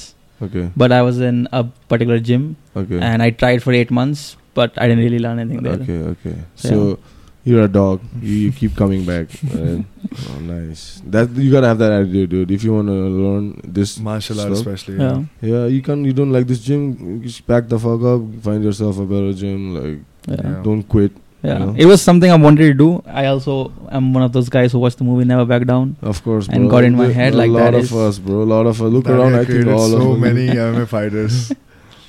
okay. 0.47 0.63
but 0.83 0.93
I 0.97 1.01
was 1.07 1.19
in 1.29 1.41
a 1.51 1.63
particular 1.93 2.19
gym 2.29 2.45
Okay. 2.83 2.99
and 3.09 3.21
I 3.25 3.29
tried 3.41 3.63
for 3.65 3.73
eight 3.79 3.91
months, 3.99 4.23
but 4.59 4.77
I 4.85 4.87
didn't 4.87 5.03
really 5.03 5.19
learn 5.25 5.39
anything 5.43 5.63
there. 5.67 5.73
Okay, 5.81 5.99
okay. 6.13 6.35
So, 6.55 6.69
So 6.69 6.99
you're 7.45 7.61
a 7.63 7.67
dog. 7.69 8.01
You, 8.21 8.33
you 8.45 8.51
keep 8.51 8.75
coming 8.75 9.05
back. 9.05 9.27
Right? 9.53 9.85
oh, 10.31 10.39
nice. 10.41 11.01
That 11.05 11.29
you 11.31 11.51
gotta 11.51 11.67
have 11.67 11.77
that 11.77 11.91
attitude, 11.91 12.29
dude. 12.31 12.51
If 12.51 12.63
you 12.63 12.73
wanna 12.73 12.91
learn 12.93 13.61
this 13.63 13.97
Martial 13.99 14.41
art, 14.41 14.51
especially. 14.51 14.97
Yeah. 14.99 15.23
Yeah, 15.41 15.65
you 15.67 15.81
can. 15.81 16.03
You 16.03 16.11
don't 16.13 16.31
like 16.31 16.47
this 16.47 16.59
gym. 16.59 16.97
You 16.99 17.19
just 17.29 17.45
pack 17.47 17.69
the 17.69 17.79
fuck 17.79 18.01
up. 18.03 18.21
Find 18.43 18.63
yourself 18.63 18.97
a 18.99 19.05
better 19.05 19.31
gym. 19.33 19.75
Like, 19.77 19.99
Yeah. 20.27 20.49
Yeah. 20.51 20.61
don't 20.63 20.83
quit. 20.83 21.11
Yeah. 21.43 21.59
know? 21.59 21.75
It 21.77 21.85
was 21.85 22.01
something 22.01 22.31
I 22.31 22.35
wanted 22.35 22.65
to 22.65 22.73
do. 22.73 23.03
I 23.05 23.27
also 23.27 23.71
am 23.91 24.11
one 24.15 24.23
of 24.23 24.31
those 24.33 24.49
guys 24.49 24.71
who 24.71 24.79
watched 24.79 24.97
the 24.97 25.03
movie 25.03 25.25
Never 25.25 25.45
Back 25.45 25.67
Down. 25.67 25.95
Of 26.01 26.23
course, 26.23 26.47
bro. 26.47 26.55
And 26.57 26.69
got 26.71 26.83
in 26.83 26.95
my 26.95 27.09
head 27.13 27.35
a 27.35 27.37
like 27.37 27.51
that. 27.51 27.59
A 27.59 27.65
lot 27.65 27.73
of 27.75 27.83
is- 27.83 27.93
us, 27.93 28.17
bro. 28.17 28.41
A 28.41 28.49
lot 28.55 28.65
of 28.65 28.81
us. 28.81 28.91
Look 28.95 29.03
That 29.05 29.19
around. 29.19 29.35
I 29.35 29.45
think 29.45 29.67
all 29.67 29.87
so 29.89 29.97
of 30.01 30.11
us. 30.15 30.19
many 30.25 30.47
MMA 30.63 30.87
fighters. 30.87 31.51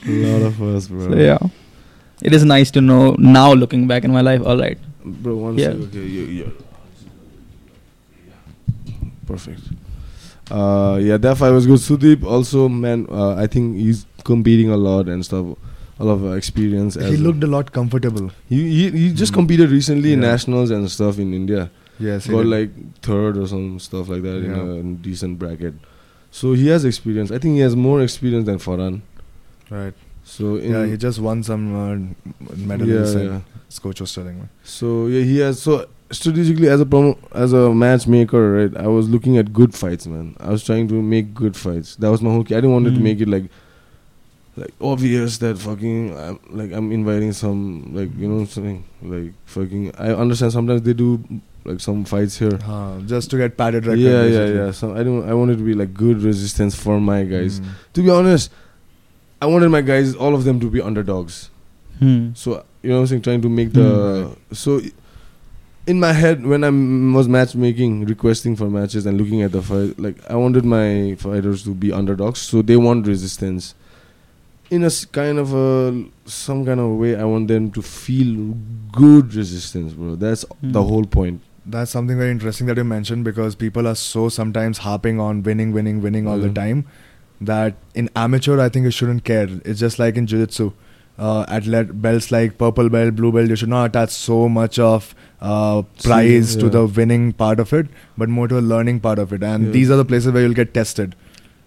A 0.06 0.10
lot 0.32 0.42
of 0.46 0.62
us, 0.62 0.88
bro. 0.88 1.10
So 1.10 1.16
yeah. 1.18 1.38
It 2.22 2.32
is 2.32 2.44
nice 2.46 2.70
to 2.70 2.80
know 2.80 3.14
now 3.18 3.52
looking 3.52 3.86
back 3.86 4.04
in 4.04 4.10
my 4.10 4.22
life, 4.22 4.40
alright. 4.40 4.78
Bro, 5.06 5.36
one 5.36 5.56
Yeah. 5.58 5.66
second. 5.66 5.82
Okay, 5.84 6.06
you, 6.06 6.22
you. 6.38 6.52
Perfect. 9.26 9.60
Uh, 10.50 10.98
yeah, 11.02 11.16
that 11.16 11.36
fight 11.36 11.50
was 11.50 11.66
good. 11.66 11.78
Sudeep 11.80 12.22
also, 12.24 12.68
man. 12.68 13.06
Uh, 13.10 13.34
I 13.34 13.46
think 13.46 13.76
he's 13.76 14.06
competing 14.24 14.70
a 14.70 14.76
lot 14.76 15.08
and 15.08 15.24
stuff. 15.24 15.46
A 15.98 16.04
lot 16.04 16.12
of 16.12 16.24
uh, 16.24 16.30
experience. 16.32 16.94
he 16.94 17.00
as 17.04 17.14
a- 17.20 17.22
looked 17.22 17.42
a 17.42 17.46
lot 17.46 17.72
comfortable. 17.72 18.30
He 18.48 18.58
he, 18.70 18.90
he 18.90 19.12
just 19.12 19.32
Mm. 19.32 19.36
competed 19.36 19.70
recently 19.70 20.12
in 20.12 20.20
nationals 20.20 20.70
and 20.70 20.90
stuff 20.90 21.18
in 21.18 21.32
India. 21.34 21.70
Yes, 21.98 22.26
he 22.26 22.32
Got 22.32 22.46
like 22.46 22.70
third 23.00 23.38
or 23.38 23.46
some 23.48 23.78
stuff 23.80 24.08
like 24.08 24.22
that 24.22 24.42
Yeah. 24.42 24.60
in 24.62 24.98
a 25.00 25.02
decent 25.08 25.38
bracket. 25.38 25.74
So 26.30 26.52
he 26.52 26.66
has 26.68 26.84
experience. 26.84 27.30
I 27.30 27.38
think 27.38 27.54
he 27.54 27.60
has 27.60 27.74
more 27.74 28.02
experience 28.02 28.44
than 28.46 28.58
Farhan. 28.58 29.00
right. 29.70 29.94
So 30.24 30.56
in 30.56 30.72
yeah, 30.72 30.86
he 30.86 30.96
just 30.96 31.18
won 31.20 31.42
some 31.42 31.64
uh, 31.74 32.54
medal. 32.56 32.86
yeah, 32.88 33.22
yeah. 33.22 33.40
His 33.68 33.78
coach 33.78 34.00
was 34.00 34.14
telling 34.14 34.38
me. 34.40 34.46
So 34.64 35.06
yeah, 35.06 35.22
he 35.24 35.38
has 35.38 35.60
so 35.62 35.86
strategically 36.10 36.68
as 36.68 36.80
a 36.80 36.84
promo 36.84 37.16
as 37.34 37.52
a 37.52 37.74
matchmaker, 37.74 38.52
right? 38.52 38.76
I 38.76 38.86
was 38.86 39.08
looking 39.08 39.36
at 39.38 39.52
good 39.52 39.74
fights, 39.74 40.06
man. 40.06 40.36
I 40.38 40.50
was 40.50 40.64
trying 40.64 40.88
to 40.88 40.94
make 41.02 41.34
good 41.34 41.56
fights. 41.56 41.96
That 41.96 42.10
was 42.10 42.22
my 42.22 42.30
whole 42.30 42.44
key. 42.44 42.54
I 42.54 42.58
didn't 42.60 42.72
want 42.72 42.84
to 42.86 42.92
Mm. 42.92 43.00
make 43.00 43.20
it 43.20 43.28
like 43.28 43.44
like 44.56 44.72
obvious 44.80 45.36
that 45.38 45.58
fucking 45.58 46.16
I'm, 46.16 46.38
like 46.50 46.72
I'm 46.72 46.90
inviting 46.92 47.32
some 47.32 47.90
like 47.94 48.10
you 48.16 48.28
know 48.28 48.44
something 48.46 48.84
like 49.02 49.32
fucking. 49.46 49.92
I 49.98 50.12
understand 50.14 50.52
sometimes 50.52 50.82
they 50.82 50.94
do 50.94 51.22
like 51.64 51.80
some 51.80 52.04
fights 52.04 52.38
here. 52.38 52.58
Uh, 52.64 53.00
just 53.00 53.28
to 53.30 53.36
get 53.36 53.56
padded 53.58 53.84
record. 53.86 53.98
yeah, 54.00 54.24
yeah, 54.24 54.46
yeah. 54.46 54.70
So 54.70 54.94
I 54.96 55.02
don't. 55.02 55.28
I 55.28 55.34
wanted 55.34 55.58
to 55.58 55.64
be 55.64 55.74
like 55.74 55.92
good 55.92 56.22
resistance 56.22 56.74
for 56.74 57.00
my 57.00 57.24
guys. 57.24 57.60
Mm. 57.60 57.66
To 57.94 58.02
be 58.02 58.10
honest, 58.10 58.50
I 59.42 59.46
wanted 59.46 59.68
my 59.70 59.82
guys, 59.82 60.14
all 60.14 60.34
of 60.34 60.44
them, 60.44 60.60
to 60.60 60.70
be 60.70 60.80
underdogs. 60.80 61.50
Hmm. 61.98 62.30
So 62.34 62.64
you 62.86 62.92
know, 62.92 62.96
what 62.96 63.00
I'm 63.02 63.06
saying, 63.12 63.22
trying 63.22 63.42
to 63.42 63.48
make 63.60 63.72
the 63.78 63.88
Hmm. 63.88 64.54
so 64.62 64.80
in 65.86 66.00
my 66.00 66.12
head 66.12 66.44
when 66.52 66.64
I 66.68 66.70
was 67.16 67.28
matchmaking, 67.28 68.04
requesting 68.06 68.56
for 68.60 68.68
matches 68.76 69.06
and 69.06 69.18
looking 69.22 69.42
at 69.42 69.52
the 69.52 69.62
fight, 69.62 69.98
like 70.06 70.16
I 70.28 70.36
wanted 70.44 70.64
my 70.64 71.14
fighters 71.24 71.62
to 71.64 71.74
be 71.84 71.92
underdogs, 72.02 72.40
so 72.52 72.62
they 72.62 72.76
want 72.76 73.06
resistance. 73.16 73.74
in 74.76 74.82
a 74.86 74.90
kind 75.16 75.38
of 75.40 75.50
a 75.54 76.04
some 76.36 76.64
kind 76.68 76.80
of 76.84 76.94
way, 77.02 77.10
I 77.24 77.26
want 77.32 77.46
them 77.50 77.66
to 77.74 77.82
feel 77.82 78.32
good 79.02 79.34
resistance, 79.40 79.92
bro. 79.92 80.16
That's 80.22 80.44
the 80.62 80.82
Hmm. 80.82 80.88
whole 80.92 81.04
point. 81.18 81.40
That's 81.74 81.92
something 81.96 82.18
very 82.22 82.32
interesting 82.32 82.66
that 82.72 82.76
you 82.82 82.86
mentioned 82.94 83.22
because 83.28 83.54
people 83.60 83.86
are 83.90 83.94
so 84.00 84.24
sometimes 84.38 84.78
harping 84.86 85.20
on 85.26 85.44
winning, 85.50 85.70
winning, 85.76 86.00
winning 86.08 86.26
all 86.32 86.40
the 86.46 86.50
time 86.58 86.82
that 87.52 87.76
in 88.02 88.10
amateur, 88.24 88.58
I 88.64 88.68
think 88.68 88.90
you 88.90 88.94
shouldn't 88.98 89.22
care. 89.30 89.48
It's 89.64 89.78
just 89.86 90.00
like 90.04 90.16
in 90.22 90.26
jiu-jitsu. 90.32 90.66
Uh, 91.18 91.44
athlete 91.48 91.92
belts 92.02 92.30
like 92.30 92.58
purple 92.58 92.88
belt, 92.90 93.14
blue 93.16 93.32
belt, 93.32 93.48
you 93.48 93.56
should 93.56 93.70
not 93.70 93.86
attach 93.90 94.10
so 94.10 94.48
much 94.50 94.78
of 94.78 95.14
uh, 95.40 95.82
See, 95.96 96.08
prize 96.08 96.56
to 96.56 96.68
the 96.68 96.86
winning 96.86 97.32
part 97.32 97.58
of 97.58 97.72
it, 97.72 97.86
but 98.18 98.28
more 98.28 98.48
to 98.48 98.58
a 98.58 98.64
learning 98.72 99.00
part 99.00 99.18
of 99.18 99.32
it. 99.32 99.42
And 99.42 99.66
Yeah. 99.66 99.70
these 99.72 99.90
are 99.90 99.96
the 99.96 100.04
places 100.04 100.32
where 100.32 100.42
you'll 100.42 100.52
get 100.62 100.74
tested. 100.74 101.14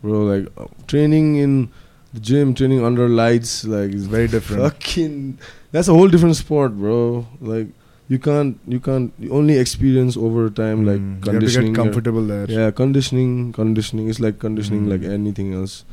bro. 0.04 0.20
Like 0.26 0.48
uh, 0.58 0.66
training 0.88 1.36
in 1.38 1.70
the 2.14 2.20
gym, 2.20 2.54
training 2.54 2.84
under 2.86 3.08
lights, 3.10 3.66
like 3.66 3.92
is 3.92 4.06
Very 4.06 4.28
different. 4.28 4.62
Fucking, 4.64 5.40
that's 5.72 5.88
a 5.88 5.94
whole 5.94 6.08
different 6.08 6.36
sport, 6.36 6.78
bro. 6.78 7.26
Like 7.42 7.68
you 8.08 8.20
can't, 8.20 8.60
you 8.68 8.80
can't 8.80 9.12
you 9.20 9.32
only 9.32 9.58
experience 9.58 10.16
over 10.28 10.50
time, 10.50 10.86
like 10.86 11.00
Mm, 11.00 11.10
you 11.10 11.14
have 11.16 11.24
to 11.24 11.32
conditioning. 11.32 11.74
get 11.74 11.82
comfortable 11.82 12.24
there. 12.34 12.46
Yeah, 12.50 12.70
conditioning, 12.72 13.52
conditioning 13.52 14.08
is 14.10 14.20
like 14.20 14.38
conditioning 14.40 14.86
Mm. 14.86 14.90
like 14.96 15.04
anything 15.20 15.54
else. 15.54 15.84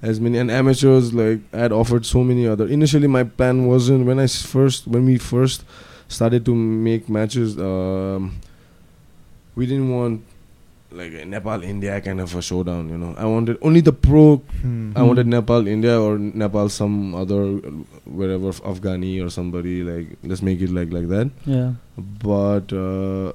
As 0.00 0.20
many 0.20 0.38
and 0.38 0.50
amateurs 0.50 1.12
like 1.12 1.40
I 1.52 1.58
had 1.58 1.72
offered 1.72 2.06
so 2.06 2.22
many 2.22 2.46
other. 2.46 2.66
Initially, 2.68 3.08
my 3.08 3.24
plan 3.24 3.66
wasn't 3.66 4.06
when 4.06 4.18
I 4.20 4.26
first 4.28 4.86
when 4.86 5.04
we 5.04 5.18
first 5.18 5.64
started 6.08 6.44
to 6.46 6.54
make 6.54 7.08
matches. 7.08 7.58
Um, 7.58 8.38
we 9.56 9.66
didn't 9.66 9.90
want 9.90 10.22
like 10.92 11.12
a 11.12 11.24
Nepal 11.24 11.62
India 11.64 12.00
kind 12.00 12.20
of 12.20 12.32
a 12.34 12.40
showdown. 12.40 12.88
You 12.90 12.96
know, 12.96 13.14
I 13.18 13.24
wanted 13.26 13.58
only 13.60 13.80
the 13.80 13.92
pro. 13.92 14.36
Hmm. 14.62 14.92
I 14.94 15.02
wanted 15.02 15.26
Nepal 15.26 15.66
India 15.66 16.00
or 16.00 16.16
Nepal 16.16 16.68
some 16.68 17.14
other 17.14 17.56
wherever 18.06 18.52
Afghani 18.52 19.22
or 19.24 19.30
somebody 19.30 19.82
like 19.82 20.16
let's 20.22 20.42
make 20.42 20.60
it 20.60 20.70
like 20.70 20.92
like 20.92 21.08
that 21.08 21.30
Yeah. 21.44 21.72
but 22.22 22.72
uh, 22.72 23.32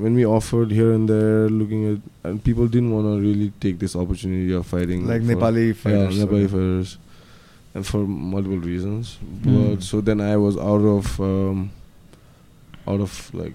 when 0.00 0.14
we 0.14 0.24
offered 0.26 0.70
here 0.70 0.92
and 0.92 1.08
there 1.08 1.48
looking 1.48 1.82
at 1.92 1.98
and 2.30 2.42
people 2.42 2.66
didn't 2.66 2.92
want 2.92 3.06
to 3.06 3.20
really 3.20 3.52
take 3.60 3.78
this 3.78 3.94
opportunity 3.96 4.52
of 4.52 4.66
fighting 4.66 5.06
like 5.06 5.22
Nepali 5.22 5.74
fighters. 5.76 6.16
yeah, 6.18 6.24
Nepali 6.24 6.46
fighters 6.50 6.98
and 7.74 7.86
for 7.86 7.98
multiple 8.06 8.58
reasons 8.58 9.18
Mm. 9.42 9.76
but 9.76 9.82
so 9.82 10.00
then 10.00 10.20
I 10.20 10.36
was 10.36 10.56
out 10.56 10.84
of 10.96 11.20
um, 11.20 11.70
out 12.86 13.00
of 13.00 13.12
like 13.34 13.54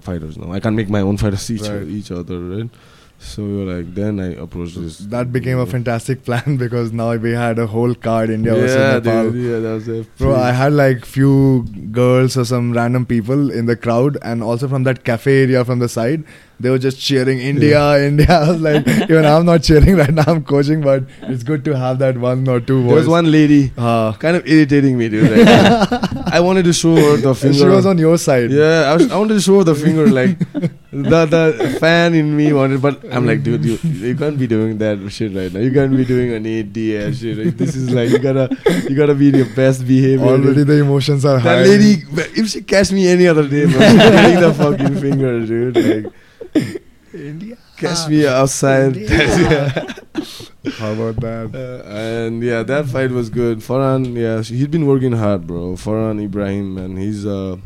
fighters 0.00 0.36
now 0.36 0.52
I 0.52 0.60
can't 0.60 0.76
make 0.76 0.90
my 0.90 1.00
own 1.00 1.16
fighters 1.16 1.50
each, 1.54 1.62
Right. 1.62 1.86
each 1.88 2.10
other 2.10 2.38
right 2.40 2.70
so 3.18 3.42
we 3.42 3.56
were 3.56 3.74
like 3.76 3.94
then 3.94 4.20
I 4.20 4.34
approached 4.34 4.78
this 4.80 4.98
That 4.98 5.32
became 5.32 5.58
a 5.58 5.66
fantastic 5.66 6.24
plan 6.24 6.56
because 6.64 6.92
now 6.92 7.14
we 7.16 7.30
had 7.32 7.58
a 7.58 7.66
whole 7.66 7.94
card 7.94 8.30
India 8.30 8.54
versus 8.54 8.76
yeah, 8.76 8.98
Nepal. 8.98 9.30
dude, 9.30 9.44
yeah, 9.50 9.58
that 9.60 9.72
was 9.74 9.88
a 9.88 10.02
Bro, 10.18 10.34
I 10.36 10.52
had 10.52 10.72
like 10.74 11.04
few 11.04 11.64
girls 11.90 12.36
or 12.36 12.44
some 12.44 12.72
random 12.72 13.06
people 13.06 13.50
in 13.50 13.66
the 13.66 13.76
crowd, 13.76 14.18
and 14.22 14.42
also 14.42 14.68
from 14.68 14.82
that 14.84 15.04
cafe 15.04 15.42
area 15.44 15.64
from 15.64 15.78
the 15.78 15.88
side, 15.88 16.24
they 16.60 16.70
were 16.70 16.78
just 16.78 17.00
cheering 17.00 17.38
India, 17.40 17.80
India. 18.06 18.26
I 18.40 18.50
was 18.50 18.60
like, 18.60 18.86
even 19.10 19.24
I'm 19.24 19.46
not 19.46 19.62
cheering 19.62 19.96
right 19.96 20.12
now. 20.12 20.24
I'm 20.26 20.44
coaching, 20.44 20.82
but 20.82 21.04
it's 21.22 21.42
good 21.42 21.64
to 21.64 21.76
have 21.76 21.98
that 22.00 22.18
one 22.18 22.46
or 22.48 22.60
two 22.60 22.82
there 22.84 22.94
was 22.96 23.08
one 23.08 23.30
lady 23.30 23.72
Uh, 23.76 24.12
kind 24.14 24.36
of 24.36 24.46
irritating 24.46 24.98
me 24.98 25.08
dude 25.08 25.30
like, 25.30 26.32
I 26.32 26.40
wanted 26.40 26.64
to 26.66 26.72
show 26.72 26.94
her 26.96 27.16
the 27.16 27.34
finger 27.34 27.58
she 27.58 27.64
was 27.64 27.86
on 27.86 27.96
your 27.98 28.18
side. 28.18 28.50
Yeah, 28.50 28.90
I, 28.90 28.94
was, 28.94 29.10
I 29.10 29.16
wanted 29.18 29.34
to 29.34 29.40
show 29.40 29.62
the 29.62 29.74
finger, 29.74 30.06
like 30.08 30.38
the 31.02 31.26
the 31.26 31.76
fan 31.80 32.14
in 32.14 32.36
me 32.36 32.52
wanted, 32.52 32.80
but 32.80 33.02
I'm 33.12 33.26
like, 33.26 33.42
dude, 33.42 33.64
you 33.64 33.78
you 33.82 34.14
can't 34.16 34.38
be 34.38 34.46
doing 34.46 34.78
that 34.78 35.10
shit 35.10 35.34
right 35.34 35.52
now. 35.52 35.60
You 35.60 35.72
can't 35.72 35.96
be 35.96 36.04
doing 36.04 36.32
an 36.32 36.46
ADS 36.46 37.18
shit. 37.20 37.38
Like, 37.38 37.56
this 37.56 37.74
is 37.74 37.90
like 37.90 38.10
you 38.10 38.18
gotta 38.18 38.48
you 38.88 38.94
gotta 38.94 39.14
be 39.14 39.28
in 39.28 39.34
your 39.36 39.50
best 39.54 39.86
behavior. 39.86 40.24
Already 40.26 40.62
the 40.62 40.80
emotions 40.80 41.24
are 41.24 41.38
high. 41.38 41.62
that 41.62 41.68
lady, 41.68 42.02
if 42.40 42.48
she 42.50 42.62
catch 42.62 42.92
me 42.92 43.08
any 43.08 43.26
other 43.26 43.46
day, 43.48 43.66
bro, 43.66 43.80
I'm 43.80 43.96
getting 43.96 44.40
the 44.40 44.54
fucking 44.54 45.00
finger, 45.00 45.44
dude. 45.44 45.76
Like, 45.76 46.82
India. 47.12 47.56
catch 47.76 48.08
me 48.08 48.26
outside. 48.26 48.96
How 50.78 50.92
about 50.92 51.20
that? 51.20 51.50
Uh, 51.54 51.88
and 51.88 52.42
yeah, 52.42 52.62
that 52.62 52.86
fight 52.86 53.10
was 53.10 53.28
good. 53.28 53.58
Farhan, 53.58 54.16
yeah, 54.16 54.40
sh- 54.42 54.50
he'd 54.50 54.70
been 54.70 54.86
working 54.86 55.12
hard, 55.12 55.46
bro. 55.46 55.74
Farhan 55.74 56.22
Ibrahim, 56.22 56.74
man, 56.74 56.96
he's 56.96 57.26
uh 57.26 57.56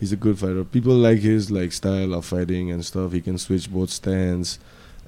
he's 0.00 0.12
a 0.12 0.16
good 0.16 0.38
fighter. 0.38 0.64
People 0.64 0.94
like 0.94 1.18
his 1.20 1.50
like 1.50 1.72
style 1.72 2.14
of 2.14 2.24
fighting 2.24 2.70
and 2.70 2.84
stuff. 2.84 3.12
He 3.12 3.20
can 3.20 3.38
switch 3.38 3.70
both 3.70 3.90
stands, 3.90 4.58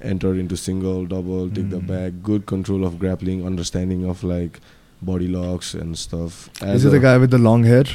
enter 0.01 0.33
into 0.35 0.57
single, 0.57 1.05
double, 1.05 1.49
take 1.49 1.69
the 1.69 1.79
Mm. 1.79 1.87
back. 1.87 2.13
Good 2.23 2.45
control 2.45 2.85
of 2.85 2.99
grappling, 2.99 3.45
understanding 3.45 4.05
of 4.05 4.23
like 4.23 4.59
body 5.01 5.27
locks 5.27 5.73
and 5.73 5.97
stuff. 5.97 6.49
Is 6.61 6.63
As 6.63 6.85
it 6.85 6.89
the 6.91 6.99
guy 6.99 7.17
with 7.17 7.31
the 7.31 7.37
long 7.37 7.63
hair? 7.63 7.85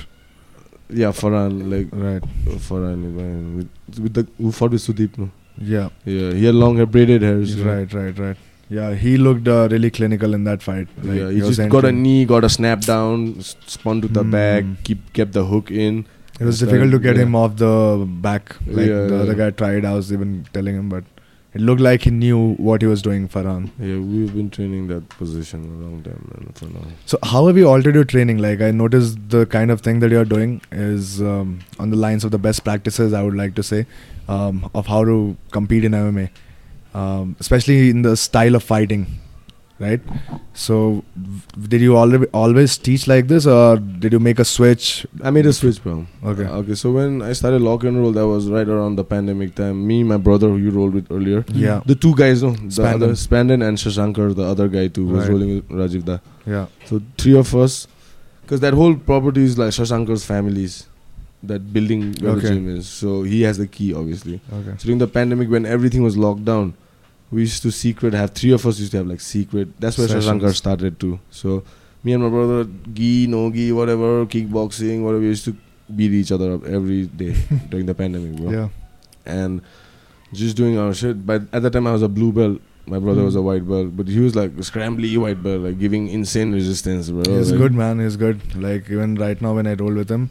Yeah, 0.88 1.08
Farhan, 1.10 1.68
like 1.70 1.88
Right. 1.92 2.22
Farhan 2.68 3.16
with, 3.56 3.68
with 4.00 4.14
the 4.14 4.26
who 4.38 4.52
fought 4.52 4.70
with 4.70 4.82
Sudeep, 4.82 5.18
no? 5.18 5.30
Yeah. 5.58 5.88
Yeah, 6.04 6.32
he 6.32 6.44
had 6.44 6.54
long 6.54 6.76
hair, 6.76 6.86
braided 6.86 7.22
yeah. 7.22 7.64
Right, 7.64 7.92
right, 7.92 8.18
right. 8.18 8.36
Yeah, 8.68 8.94
he 8.94 9.16
looked 9.16 9.46
uh, 9.48 9.68
really 9.70 9.90
clinical 9.90 10.34
in 10.34 10.44
that 10.44 10.62
fight. 10.62 10.88
Like, 11.02 11.18
yeah, 11.18 11.30
he 11.30 11.40
was 11.42 11.56
just 11.56 11.68
got 11.70 11.84
a 11.84 11.92
knee, 11.92 12.24
got 12.24 12.42
a 12.44 12.48
snap 12.48 12.80
down, 12.82 13.40
spun 13.40 14.00
to 14.02 14.08
the 14.08 14.22
Hmm. 14.24 14.30
back, 14.30 14.64
keep 14.84 15.12
kept 15.12 15.32
the 15.32 15.44
hook 15.44 15.70
in. 15.70 16.06
It 16.38 16.44
was 16.44 16.58
difficult 16.60 16.90
to 16.90 16.98
get 16.98 17.16
yeah. 17.16 17.22
him 17.22 17.34
off 17.34 17.56
the 17.56 18.06
back. 18.06 18.56
Like 18.66 18.88
Yeah, 18.88 19.06
the 19.06 19.20
other 19.22 19.34
guy 19.34 19.50
tried. 19.50 19.84
I 19.84 19.94
was 19.94 20.12
even 20.12 20.46
telling 20.52 20.74
him, 20.74 20.88
but 20.88 21.04
it 21.56 21.62
looked 21.62 21.80
like 21.80 22.02
he 22.02 22.10
knew 22.10 22.54
what 22.56 22.82
he 22.82 22.86
was 22.86 23.00
doing, 23.00 23.28
Farhan. 23.28 23.70
Yeah, 23.78 23.98
we've 23.98 24.34
been 24.34 24.50
training 24.50 24.88
that 24.88 25.08
position 25.08 25.64
a 25.64 25.84
long 25.84 26.02
time, 26.02 26.30
man. 26.32 26.52
For 26.54 26.66
now, 26.66 26.82
So 27.06 27.18
how 27.22 27.46
have 27.46 27.56
you 27.56 27.66
altered 27.66 27.94
your 27.94 28.04
training? 28.04 28.38
Like 28.38 28.60
I 28.60 28.70
noticed 28.70 29.30
the 29.30 29.46
kind 29.46 29.70
of 29.70 29.80
thing 29.80 30.00
that 30.00 30.10
you're 30.10 30.26
doing 30.26 30.60
is 30.70 31.22
um, 31.22 31.60
on 31.78 31.88
the 31.88 31.96
lines 31.96 32.24
of 32.24 32.30
the 32.30 32.38
best 32.38 32.62
practices. 32.64 33.14
I 33.14 33.22
would 33.22 33.34
like 33.34 33.54
to 33.54 33.62
say 33.62 33.86
um, 34.28 34.70
of 34.74 34.86
how 34.86 35.04
to 35.04 35.36
compete 35.52 35.84
in 35.84 35.92
MMA, 35.92 36.28
um, 36.92 37.36
especially 37.40 37.88
in 37.88 38.02
the 38.02 38.16
style 38.18 38.54
of 38.54 38.62
fighting, 38.62 39.06
right? 39.78 40.00
So 40.54 41.04
did 41.68 41.80
you 41.80 41.96
already 41.96 42.26
always 42.32 42.76
teach 42.78 43.06
like 43.06 43.28
this, 43.28 43.46
or 43.46 43.76
did 43.76 44.12
you 44.12 44.18
make 44.18 44.38
a 44.38 44.44
switch? 44.44 45.06
I 45.22 45.30
made 45.30 45.46
a 45.46 45.52
switch, 45.52 45.82
bro. 45.82 46.06
Okay. 46.24 46.44
Uh, 46.44 46.56
okay. 46.58 46.74
So 46.74 46.92
when 46.92 47.20
I 47.22 47.32
started 47.34 47.60
lock 47.62 47.84
and 47.84 47.98
roll, 47.98 48.12
that 48.12 48.26
was 48.26 48.48
right 48.48 48.68
around 48.68 48.96
the 48.96 49.04
pandemic 49.04 49.54
time. 49.54 49.86
Me, 49.86 50.02
my 50.02 50.16
brother, 50.16 50.48
who 50.48 50.56
you 50.56 50.70
rolled 50.70 50.94
with 50.94 51.10
earlier, 51.10 51.44
Yeah. 51.52 51.82
the 51.86 51.94
two 51.94 52.14
guys, 52.14 52.42
no, 52.42 52.50
the 52.52 52.70
Spandon. 52.70 53.02
other 53.02 53.14
Spandon 53.16 53.62
and 53.62 53.76
Shashankar, 53.78 54.34
the 54.34 54.44
other 54.44 54.68
guy 54.68 54.88
too, 54.88 55.06
was 55.06 55.22
Right. 55.24 55.30
rolling 55.30 55.54
with 55.56 55.68
Rajiv 55.68 56.04
Da. 56.04 56.18
Yeah. 56.46 56.66
So 56.86 57.02
three 57.18 57.36
of 57.36 57.54
us, 57.54 57.86
because 58.42 58.60
that 58.60 58.74
whole 58.74 58.94
property 58.94 59.42
is 59.44 59.58
like 59.58 59.70
Shashankar's 59.70 60.24
family's, 60.24 60.86
that 61.42 61.72
building 61.72 62.14
where 62.20 62.32
Okay. 62.32 62.48
the 62.48 62.54
gym 62.54 62.76
is. 62.76 62.86
So 62.88 63.22
he 63.22 63.42
has 63.42 63.58
the 63.58 63.66
key, 63.66 63.92
obviously. 63.94 64.40
Okay. 64.52 64.70
So 64.78 64.84
during 64.84 64.98
the 64.98 65.06
pandemic, 65.06 65.50
when 65.50 65.66
everything 65.66 66.02
was 66.02 66.16
locked 66.16 66.44
down, 66.44 66.74
we 67.30 67.40
used 67.42 67.62
to 67.62 67.70
secret 67.72 68.14
have 68.14 68.30
three 68.30 68.52
of 68.52 68.64
us 68.66 68.78
used 68.78 68.92
to 68.92 68.98
have 68.98 69.06
like 69.06 69.20
secret. 69.20 69.68
That's 69.80 69.98
where 69.98 70.08
Sessions. 70.08 70.24
Shashankar 70.42 70.54
started 70.54 70.98
too. 71.00 71.18
So 71.30 71.64
me 72.04 72.12
and 72.12 72.22
my 72.22 72.28
brother, 72.28 72.68
gi, 72.94 73.26
no 73.26 73.50
gi, 73.50 73.72
whatever, 73.72 74.24
kickboxing, 74.26 75.02
whatever, 75.02 75.20
we 75.20 75.26
used 75.26 75.44
to 75.46 75.56
beat 75.94 76.12
each 76.12 76.30
other 76.32 76.54
up 76.54 76.64
every 76.66 77.06
day 77.06 77.34
during 77.70 77.86
the 77.86 77.94
pandemic, 77.94 78.36
bro. 78.40 78.50
Yeah. 78.50 78.68
And 79.24 79.60
just 80.32 80.56
doing 80.56 80.78
our 80.78 80.94
shit. 80.94 81.24
But 81.26 81.42
at 81.52 81.62
that 81.62 81.70
time, 81.72 81.86
I 81.86 81.92
was 81.92 82.02
a 82.02 82.08
blue 82.08 82.32
belt. 82.32 82.60
My 82.88 83.00
brother 83.00 83.24
was 83.24 83.34
a 83.34 83.40
Mm. 83.40 83.44
white 83.44 83.68
belt, 83.68 83.96
but 83.96 84.06
he 84.06 84.20
was 84.20 84.36
like 84.36 84.50
a 84.52 84.62
scrambly 84.68 85.16
white 85.18 85.42
belt, 85.42 85.62
like 85.62 85.78
giving 85.80 86.06
insane 86.08 86.52
resistance, 86.52 87.10
bro. 87.10 87.24
He's 87.38 87.50
Like- 87.50 87.58
good, 87.58 87.74
man. 87.74 87.98
He's 87.98 88.16
good. 88.16 88.40
Like 88.54 88.88
even 88.88 89.16
right 89.16 89.40
now, 89.42 89.54
when 89.56 89.66
I 89.66 89.74
roll 89.74 89.92
with 89.94 90.08
him, 90.08 90.30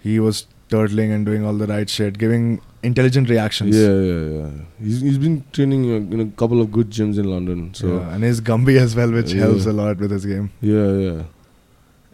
he 0.00 0.20
was 0.20 0.46
turtling 0.68 1.12
and 1.12 1.26
doing 1.26 1.44
all 1.44 1.54
the 1.54 1.66
right 1.66 1.90
shit, 1.90 2.16
giving 2.18 2.60
intelligent 2.82 3.28
reactions. 3.28 3.76
Yeah, 3.76 3.94
yeah, 4.10 4.22
yeah. 4.38 4.50
He's 4.82 5.00
he's 5.00 5.18
been 5.18 5.44
training 5.52 5.84
uh, 5.92 6.14
in 6.14 6.20
a 6.20 6.26
couple 6.42 6.60
of 6.60 6.70
good 6.72 6.90
gyms 6.90 7.18
in 7.18 7.24
London. 7.30 7.72
So 7.74 7.86
Yeah, 7.98 8.14
and 8.14 8.24
he's 8.24 8.40
Gumby 8.40 8.78
as 8.78 8.94
well, 8.96 9.10
which 9.12 9.32
Yeah. 9.32 9.42
helps 9.42 9.66
a 9.66 9.72
lot 9.72 9.98
with 9.98 10.10
his 10.10 10.24
game. 10.26 10.50
Yeah, 10.60 10.92
yeah. 11.08 11.22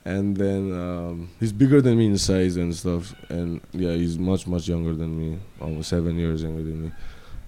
And 0.04 0.36
then 0.36 0.72
um, 0.72 1.30
he's 1.40 1.52
bigger 1.52 1.80
than 1.82 1.98
me 1.98 2.06
in 2.06 2.16
size 2.18 2.56
and 2.56 2.72
stuff. 2.74 3.12
And 3.28 3.60
yeah, 3.72 3.92
he's 3.92 4.18
much, 4.18 4.46
much 4.46 4.68
younger 4.68 4.94
than 4.94 5.18
me. 5.18 5.38
Almost 5.60 5.88
seven 5.88 6.16
years 6.16 6.42
younger 6.44 6.62
than 6.62 6.82
me. 6.84 6.92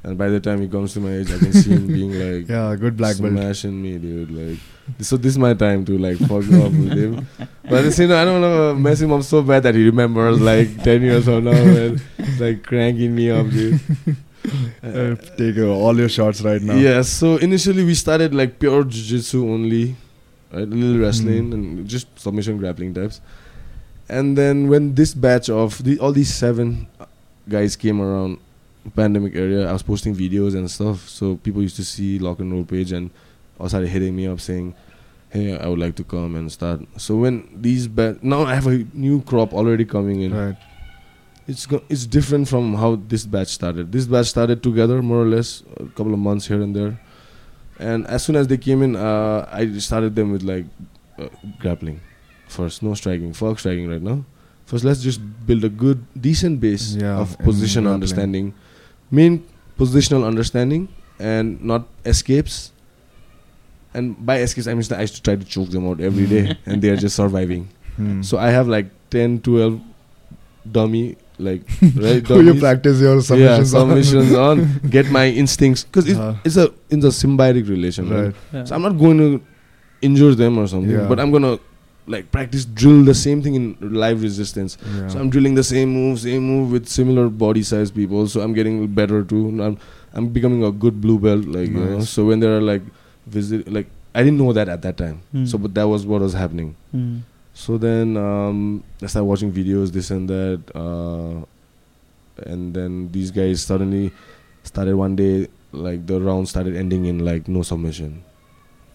And 0.02 0.18
by 0.18 0.28
the 0.28 0.40
time 0.40 0.60
he 0.60 0.68
comes 0.68 0.92
to 0.94 1.00
my 1.00 1.12
age, 1.18 1.30
I 1.30 1.38
can 1.38 1.52
see 1.52 1.70
him 1.70 1.86
being 1.98 2.12
like 2.18 2.48
Yeah, 2.48 2.74
good 2.74 2.96
black 2.96 3.16
belt. 3.18 3.32
smashing 3.32 3.80
me, 3.80 3.98
dude. 3.98 4.30
Like, 4.32 4.58
so 5.00 5.16
this 5.16 5.32
is 5.32 5.38
my 5.38 5.54
time 5.54 5.84
to 5.84 5.98
like 5.98 6.18
fuck 6.18 6.30
off 6.30 6.72
with 6.72 6.92
him. 6.92 7.26
But 7.64 7.80
at 7.80 7.84
the 7.84 7.92
same 7.92 8.08
time, 8.08 8.18
I 8.18 8.24
don't 8.24 8.40
want 8.40 8.76
to 8.76 8.80
mess 8.80 9.00
him 9.00 9.12
up 9.12 9.22
so 9.22 9.42
bad 9.42 9.62
that 9.64 9.74
he 9.74 9.84
remembers 9.84 10.40
like 10.40 10.82
ten 10.88 11.02
years 11.02 11.24
from 11.24 11.44
now 11.44 11.50
and 11.52 12.00
like 12.40 12.62
cranking 12.62 13.14
me 13.14 13.30
up, 13.30 13.48
dude. 13.50 13.80
Uh, 14.82 15.14
take 15.36 15.58
uh, 15.58 15.66
all 15.68 15.94
your 15.98 16.08
shots 16.08 16.40
right 16.40 16.62
now. 16.62 16.72
Yeah, 16.74 17.02
so 17.02 17.36
initially 17.36 17.84
we 17.84 17.92
started 17.94 18.32
like 18.32 18.58
pure 18.58 18.82
jiu-jitsu 18.82 19.44
only, 19.46 19.94
right? 20.50 20.62
A 20.62 20.66
little 20.66 20.98
wrestling 21.02 21.50
Mm. 21.50 21.52
and 21.54 21.86
just 21.88 22.06
submission 22.18 22.56
grappling 22.56 22.94
types. 22.94 23.20
And 24.08 24.38
then 24.38 24.68
when 24.68 24.94
this 24.94 25.12
batch 25.12 25.50
of 25.50 25.82
the, 25.84 25.98
all 25.98 26.12
these 26.12 26.32
seven 26.32 26.86
guys 27.46 27.76
came 27.76 28.00
around 28.00 28.38
pandemic 28.96 29.34
area, 29.34 29.68
I 29.68 29.72
was 29.72 29.82
posting 29.82 30.14
videos 30.14 30.54
and 30.54 30.70
stuff. 30.70 31.06
So 31.10 31.36
people 31.36 31.60
used 31.60 31.76
to 31.76 31.84
see 31.84 32.18
Lock 32.18 32.38
and 32.38 32.50
Roll 32.50 32.64
page 32.64 32.92
and 32.92 33.10
all 33.58 33.68
started 33.68 33.88
hitting 33.88 34.14
me 34.16 34.26
up 34.26 34.40
saying, 34.40 34.74
hey, 35.30 35.58
I 35.58 35.66
would 35.68 35.78
like 35.78 35.94
to 35.96 36.04
come 36.04 36.36
and 36.36 36.50
start. 36.50 36.80
So 36.96 37.16
when 37.16 37.48
these 37.60 37.88
batch 37.88 38.18
now 38.22 38.42
I 38.42 38.54
have 38.54 38.66
a 38.66 38.84
new 38.94 39.22
crop 39.22 39.52
already 39.52 39.84
coming 39.84 40.22
in. 40.22 40.34
Right. 40.34 40.56
It's 41.46 41.64
go- 41.66 41.82
it's 41.88 42.06
different 42.06 42.46
from 42.48 42.74
how 42.74 42.96
this 43.08 43.24
batch 43.26 43.48
started. 43.48 43.90
This 43.90 44.06
batch 44.06 44.26
started 44.26 44.62
together 44.62 45.00
more 45.02 45.22
or 45.22 45.26
less 45.26 45.62
a 45.78 45.84
couple 45.96 46.12
of 46.12 46.18
months 46.18 46.46
here 46.46 46.60
and 46.60 46.76
there, 46.76 47.00
and 47.78 48.06
as 48.06 48.22
soon 48.24 48.36
as 48.36 48.46
they 48.48 48.58
came 48.58 48.82
in, 48.82 48.96
uh, 48.96 49.48
I 49.50 49.66
started 49.78 50.14
them 50.14 50.30
with 50.30 50.42
like 50.42 50.66
uh, 51.18 51.28
grappling 51.58 52.00
first, 52.48 52.82
no 52.82 52.92
striking, 52.94 53.32
folk 53.32 53.58
striking 53.58 53.88
right 53.88 54.02
now. 54.02 54.24
First, 54.66 54.84
let's 54.84 55.00
just 55.02 55.20
build 55.46 55.64
a 55.64 55.70
good, 55.70 56.04
decent 56.20 56.60
base 56.60 56.94
Yeah, 56.96 57.16
of 57.16 57.32
in 57.40 57.44
position 57.46 57.86
understanding, 57.86 58.52
main 59.10 59.42
positional 59.78 60.26
understanding, 60.26 60.88
and 61.18 61.62
not 61.64 61.88
escapes. 62.04 62.72
And 63.98 64.14
by 64.30 64.36
excuse 64.46 64.68
I 64.68 64.74
mean 64.74 64.82
that 64.92 64.98
I 64.98 65.02
used 65.08 65.16
to 65.16 65.22
try 65.28 65.36
to 65.36 65.44
choke 65.44 65.70
them 65.76 65.86
out 65.90 66.00
every 66.00 66.26
day, 66.26 66.56
and 66.66 66.80
they 66.82 66.90
are 66.94 66.96
just 66.96 67.16
surviving. 67.16 67.68
Hmm. 67.96 68.22
So 68.22 68.38
I 68.38 68.50
have 68.50 68.68
like 68.68 68.86
10, 69.10 69.40
12 69.42 69.80
dummy, 70.70 71.16
like, 71.38 71.62
right? 71.96 72.26
Who 72.32 72.42
you 72.42 72.54
practice 72.60 73.00
your 73.00 73.16
yeah, 73.38 73.62
submissions 73.64 74.32
on. 74.34 74.60
on, 74.60 74.80
get 74.96 75.10
my 75.10 75.26
instincts. 75.28 75.84
Because 75.84 76.08
it's, 76.08 76.18
Uh. 76.18 76.34
it's 76.44 76.56
a 76.56 76.66
it's 76.90 77.04
a 77.04 77.14
symbiotic 77.26 77.68
relation, 77.68 78.08
right? 78.10 78.24
Right. 78.26 78.34
Yeah. 78.52 78.64
So 78.64 78.74
I'm 78.76 78.82
not 78.82 78.98
going 78.98 79.18
to 79.18 79.40
injure 80.02 80.34
them 80.34 80.58
or 80.58 80.66
something, 80.66 80.90
Yeah. 80.90 81.08
but 81.08 81.18
I'm 81.20 81.30
going 81.30 81.42
to 81.42 81.58
like 82.06 82.30
practice 82.32 82.64
drill 82.64 83.04
the 83.04 83.14
same 83.14 83.42
thing 83.42 83.54
in 83.54 83.76
live 83.80 84.22
resistance. 84.22 84.78
Yeah. 84.94 85.08
So 85.08 85.18
I'm 85.20 85.28
drilling 85.30 85.54
the 85.54 85.64
same 85.64 85.90
move, 85.92 86.20
same 86.20 86.42
move 86.42 86.72
with 86.72 86.88
similar 86.88 87.28
body 87.28 87.62
size 87.62 87.90
people. 87.90 88.26
So 88.28 88.40
I'm 88.40 88.54
getting 88.54 88.86
better 89.00 89.22
too. 89.24 89.42
I'm 89.62 89.78
I'm 90.14 90.28
becoming 90.28 90.64
a 90.64 90.70
good 90.72 91.00
blue 91.00 91.18
belt, 91.18 91.44
like 91.44 91.68
you 91.68 91.84
know. 91.84 92.00
So 92.00 92.24
when 92.26 92.40
there 92.40 92.56
are 92.56 92.62
like 92.62 92.82
visit, 93.28 93.70
like 93.72 93.86
I 94.14 94.22
didn't 94.22 94.38
know 94.38 94.52
that 94.52 94.68
at 94.68 94.82
that 94.82 94.96
time. 94.96 95.20
Hmm. 95.32 95.44
So 95.46 95.58
but 95.58 95.74
that 95.74 95.84
was 95.88 96.06
what 96.06 96.20
was 96.20 96.32
happening. 96.32 96.76
Hmm. 96.92 97.18
So 97.54 97.76
then 97.78 98.16
um, 98.16 98.84
I 99.02 99.06
started 99.06 99.24
watching 99.26 99.52
videos, 99.52 99.90
this 99.90 100.10
and 100.10 100.28
that, 100.30 100.62
uh, 100.74 101.44
and 102.48 102.72
then 102.74 103.10
these 103.10 103.30
guys 103.30 103.62
suddenly 103.62 104.12
started 104.62 104.94
one 104.96 105.16
day 105.16 105.48
like 105.72 106.06
the 106.06 106.20
round 106.20 106.48
started 106.48 106.76
ending 106.76 107.04
in 107.06 107.24
like 107.24 107.48
no 107.48 107.62
submission. 107.62 108.22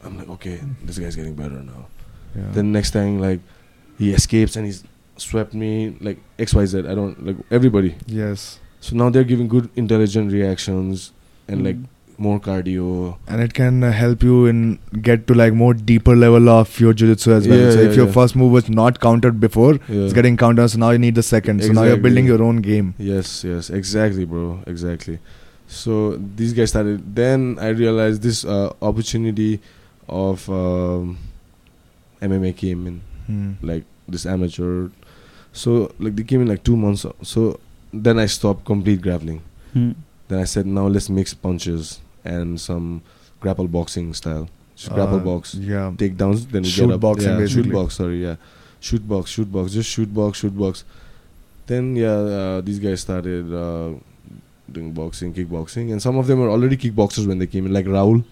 I'm 0.04 0.18
like, 0.18 0.30
okay, 0.30 0.60
this 0.84 0.98
guy's 1.00 1.16
getting 1.16 1.36
better 1.36 1.62
now. 1.62 1.88
Yeah. 2.36 2.50
Then 2.52 2.72
next 2.72 2.92
time 2.92 3.20
like 3.20 3.40
he 3.98 4.12
escapes 4.14 4.56
and 4.56 4.66
he's 4.66 4.84
swept 5.18 5.54
me 5.54 5.96
like 6.02 6.18
X 6.40 6.54
Y 6.54 6.66
Z. 6.66 6.80
I 6.80 6.96
don't 6.96 7.20
like 7.26 7.38
everybody. 7.52 7.96
yes. 8.08 8.60
So 8.82 8.98
now 8.98 9.10
they're 9.10 9.24
giving 9.24 9.48
good 9.48 9.70
intelligent 9.78 10.32
reactions 10.34 11.12
and 11.48 11.64
like 11.64 11.76
Hmm. 11.76 11.86
More 12.18 12.40
cardio. 12.40 13.18
and 13.28 13.42
it 13.42 13.54
can 13.54 13.84
uh, 13.84 13.92
help 13.92 14.24
you 14.24 14.46
in 14.46 14.80
get 15.02 15.26
to 15.28 15.34
like 15.34 15.54
more 15.54 15.74
deeper 15.74 16.16
level 16.16 16.50
of 16.50 16.80
your 16.80 16.94
jiu-jitsu 16.94 17.32
as 17.34 17.48
well 17.48 17.58
Yeah, 17.60 17.72
so 17.72 17.82
yeah, 17.82 17.90
if 17.90 17.96
your 17.96 18.06
yeah. 18.08 18.12
first 18.14 18.36
move 18.36 18.52
was 18.52 18.70
not 18.70 19.00
countered 19.00 19.40
before 19.40 19.74
Yeah. 19.90 20.02
it's 20.04 20.14
getting 20.14 20.38
countered 20.38 20.70
so 20.70 20.78
now 20.80 20.90
you 20.92 21.00
need 21.00 21.16
the 21.16 21.24
second 21.24 21.64
so 21.64 21.72
now 21.74 21.84
you're 21.84 21.98
building 21.98 22.26
your 22.26 22.42
own 22.44 22.58
game 22.68 22.94
Yes, 22.98 23.44
yes, 23.44 23.70
exactly, 23.70 24.26
bro, 24.26 24.60
exactly. 24.68 25.20
So 25.68 26.18
these 26.36 26.54
guys 26.54 26.70
started. 26.70 27.16
Then 27.16 27.58
I 27.60 27.70
realized 27.70 28.22
this 28.22 28.46
uh, 28.46 28.74
opportunity 28.82 29.60
of 30.08 30.48
um, 30.50 31.18
MMA 32.22 32.56
came 32.56 32.86
in, 32.88 33.02
Hmm. 33.28 33.54
like 33.62 33.84
this 34.08 34.26
amateur. 34.26 34.90
So 35.52 35.92
like 36.00 36.16
they 36.16 36.24
came 36.24 36.42
in 36.42 36.48
like 36.48 36.64
two 36.64 36.76
months. 36.78 37.06
So 37.24 37.60
then 37.92 38.20
I 38.20 38.28
stopped 38.28 38.66
complete 38.66 39.02
grappling. 39.02 39.42
Hmm. 39.74 39.92
Then 40.28 40.40
I 40.40 40.44
said, 40.44 40.66
now 40.68 40.86
let's 40.88 41.10
mix 41.10 41.34
punches 41.34 42.00
and 42.26 42.60
some 42.60 43.02
grapple 43.40 43.68
boxing 43.68 44.14
style. 44.14 44.48
Just 44.76 44.92
grapple 44.94 45.18
Uh, 45.22 45.24
box, 45.24 45.54
yeah 45.56 45.92
takedowns. 45.96 46.50
Then 46.50 46.64
we 46.64 46.70
Shoot 46.70 46.88
get 46.88 46.96
up. 46.96 47.02
boxing, 47.02 47.30
yeah, 47.32 47.38
basically. 47.38 47.64
shoot 47.64 47.74
box. 47.74 47.96
Sorry, 47.96 48.24
yeah, 48.24 48.36
shoot 48.80 49.08
box, 49.08 49.30
shoot 49.32 49.52
box. 49.52 49.72
Just 49.74 49.90
shoot 49.90 50.14
box, 50.14 50.40
shoot 50.40 50.58
box. 50.58 50.84
Then 51.68 51.96
yeah, 51.96 52.10
uh, 52.40 52.62
these 52.62 52.80
guys 52.80 53.02
started 53.02 53.54
uh, 53.54 53.94
doing 54.72 54.92
boxing, 54.94 55.34
kickboxing, 55.34 55.92
and 55.92 56.02
some 56.02 56.18
of 56.18 56.28
them 56.28 56.40
were 56.40 56.50
already 56.50 56.76
kickboxers 56.76 57.28
when 57.28 57.38
they 57.40 57.48
came 57.48 57.66
in. 57.68 57.74
Like 57.74 57.86
Rahul, 57.86 58.24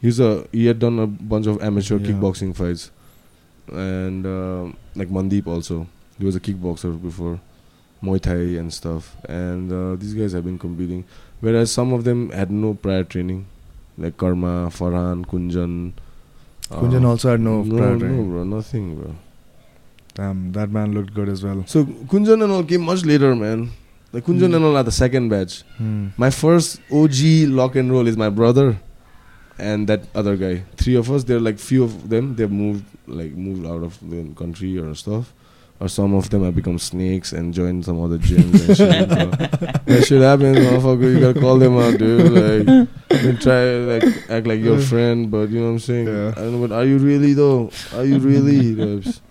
he's 0.00 0.20
a 0.20 0.46
he 0.52 0.66
had 0.66 0.78
done 0.78 0.98
a 0.98 1.06
bunch 1.06 1.46
of 1.46 1.60
amateur 1.62 1.98
Yeah. 1.98 2.06
kickboxing 2.12 2.54
fights, 2.54 2.90
and 3.72 4.24
uh, 4.26 4.64
like 4.94 5.08
Mandeep 5.08 5.46
also, 5.46 5.86
he 6.18 6.24
was 6.24 6.36
a 6.36 6.40
kickboxer 6.40 7.00
before, 7.02 7.40
Muay 8.02 8.20
Thai 8.20 8.58
and 8.60 8.72
stuff. 8.72 9.16
And 9.28 9.72
uh, 9.72 9.96
these 9.96 10.14
guys 10.14 10.32
have 10.32 10.44
been 10.44 10.58
competing, 10.58 11.04
whereas 11.42 11.70
some 11.70 11.92
of 11.92 12.04
them 12.04 12.30
had 12.30 12.50
no 12.50 12.72
prior 12.74 13.04
training, 13.04 13.44
like 13.98 14.16
Karma, 14.16 14.70
Farhan, 14.78 15.26
Kunjan. 15.26 15.92
Kunjan 16.70 17.04
uh, 17.04 17.08
also 17.10 17.30
had 17.32 17.40
no, 17.40 17.62
no, 17.62 17.76
prior 17.76 17.92
no, 17.92 17.98
training. 17.98 18.30
bro, 18.30 18.44
nothing, 18.44 18.96
bro. 18.96 19.14
Damn, 20.14 20.52
that 20.52 20.70
man 20.70 20.92
looked 20.92 21.14
good 21.14 21.28
as 21.30 21.42
well 21.42 21.64
So 21.66 21.84
Kunjan 21.84 22.42
and 22.44 22.52
all 22.52 22.64
came 22.64 22.82
much 22.82 23.04
later, 23.04 23.34
man. 23.34 23.70
Like 24.12 24.24
Kunjan 24.24 24.48
Hmm. 24.48 24.54
and 24.56 24.64
all 24.66 24.76
are 24.76 24.82
the 24.82 24.92
second 24.92 25.28
batch. 25.30 25.62
Hmm. 25.78 26.08
My 26.18 26.28
first 26.30 26.80
OG 26.90 27.46
lock 27.48 27.76
and 27.76 27.90
roll 27.90 28.06
is 28.06 28.16
my 28.16 28.28
brother 28.28 28.78
and 29.58 29.88
that 29.88 30.02
other 30.14 30.36
guy. 30.36 30.64
Three 30.76 30.96
of 30.96 31.10
us. 31.10 31.24
There 31.24 31.38
are 31.38 31.40
like 31.40 31.58
few 31.58 31.82
of 31.84 32.10
them. 32.10 32.34
They've 32.36 32.50
moved 32.50 32.84
like 33.06 33.32
moved 33.32 33.64
out 33.66 33.82
of 33.82 33.98
the 34.10 34.20
country 34.36 34.76
or 34.78 34.94
stuff. 34.94 35.32
Or 35.82 35.88
some 35.88 36.14
of 36.14 36.30
them 36.30 36.44
have 36.44 36.54
become 36.54 36.78
snakes 36.78 37.32
and 37.32 37.52
joined 37.52 37.84
some 37.84 38.00
other 38.00 38.16
gyms 38.16 38.54
and 38.64 38.76
shit. 38.76 39.08
So 39.10 39.30
that 39.86 40.04
shit 40.06 40.22
happens, 40.22 40.58
motherfucker. 40.58 41.08
You 41.14 41.20
gotta 41.20 41.40
call 41.40 41.58
them 41.58 41.76
out, 41.76 41.98
dude. 41.98 42.30
Like, 42.38 43.40
try 43.40 43.62
like 43.92 44.04
act 44.30 44.46
like 44.46 44.60
your 44.60 44.78
friend, 44.78 45.28
but 45.30 45.50
you 45.50 45.58
know 45.58 45.66
what 45.66 45.72
I'm 45.72 45.78
saying. 45.80 46.06
Yeah. 46.06 46.28
I 46.36 46.40
don't 46.42 46.52
know, 46.60 46.68
but 46.68 46.72
are 46.80 46.84
you 46.84 46.98
really 46.98 47.34
though? 47.34 47.70
Are 47.96 48.04
you 48.04 48.18
really? 48.20 49.02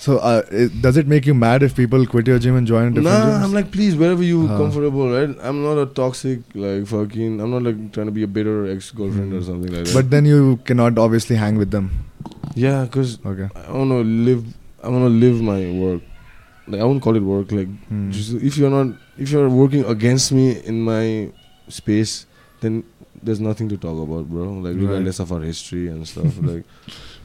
So 0.00 0.18
uh, 0.18 0.42
it, 0.52 0.80
does 0.80 0.96
it 0.96 1.08
make 1.08 1.26
you 1.26 1.34
mad 1.34 1.64
if 1.64 1.74
people 1.74 2.06
quit 2.06 2.28
your 2.28 2.38
gym 2.38 2.54
and 2.56 2.64
join 2.66 2.94
different 2.94 3.04
Nah, 3.24 3.30
gyms 3.38 3.42
I'm 3.46 3.52
like, 3.52 3.72
please, 3.72 3.96
wherever 3.96 4.22
you 4.22 4.46
Huh. 4.46 4.56
comfortable, 4.58 5.10
right? 5.10 5.34
I'm 5.42 5.62
not 5.64 5.76
a 5.76 5.86
toxic, 5.86 6.38
like, 6.54 6.86
fucking, 6.86 7.40
I'm 7.40 7.50
not 7.50 7.64
like 7.64 7.80
trying 7.92 8.06
to 8.06 8.12
be 8.12 8.22
a 8.22 8.28
bitter 8.28 8.70
ex 8.74 8.92
girlfriend 8.92 9.32
or 9.32 9.40
Mm. 9.40 9.46
something 9.46 9.72
like 9.78 9.86
that. 9.86 9.94
but 9.94 10.10
then 10.12 10.24
you 10.24 10.60
cannot 10.70 10.98
obviously 11.06 11.34
hang 11.36 11.58
with 11.58 11.72
them 11.72 11.90
yeah, 12.54 12.84
because 12.84 13.18
okay 13.26 13.48
I 13.56 13.62
don't 13.72 13.88
know, 13.88 14.02
live, 14.02 14.44
I 14.88 14.90
want 14.90 15.04
to 15.04 15.08
live 15.24 15.40
my 15.42 15.70
work. 15.70 16.02
Like, 16.66 16.80
I 16.80 16.84
won't 16.84 17.02
call 17.02 17.16
it 17.16 17.20
work. 17.20 17.52
Like, 17.52 17.68
Hmm. 17.88 18.10
just, 18.10 18.32
if 18.50 18.56
you're 18.56 18.70
not, 18.70 18.96
if 19.18 19.30
you're 19.30 19.48
working 19.50 19.84
against 19.84 20.32
me 20.32 20.46
in 20.70 20.80
my 20.82 21.30
space, 21.68 22.24
then 22.60 22.84
there's 23.22 23.40
nothing 23.40 23.68
to 23.68 23.76
talk 23.76 23.98
about, 24.02 24.28
bro. 24.30 24.44
Like, 24.64 24.74
Right. 24.76 24.82
regardless 24.86 25.18
of 25.20 25.32
our 25.32 25.40
history 25.40 25.88
and 25.88 26.06
stuff. 26.08 26.38
like, 26.50 26.64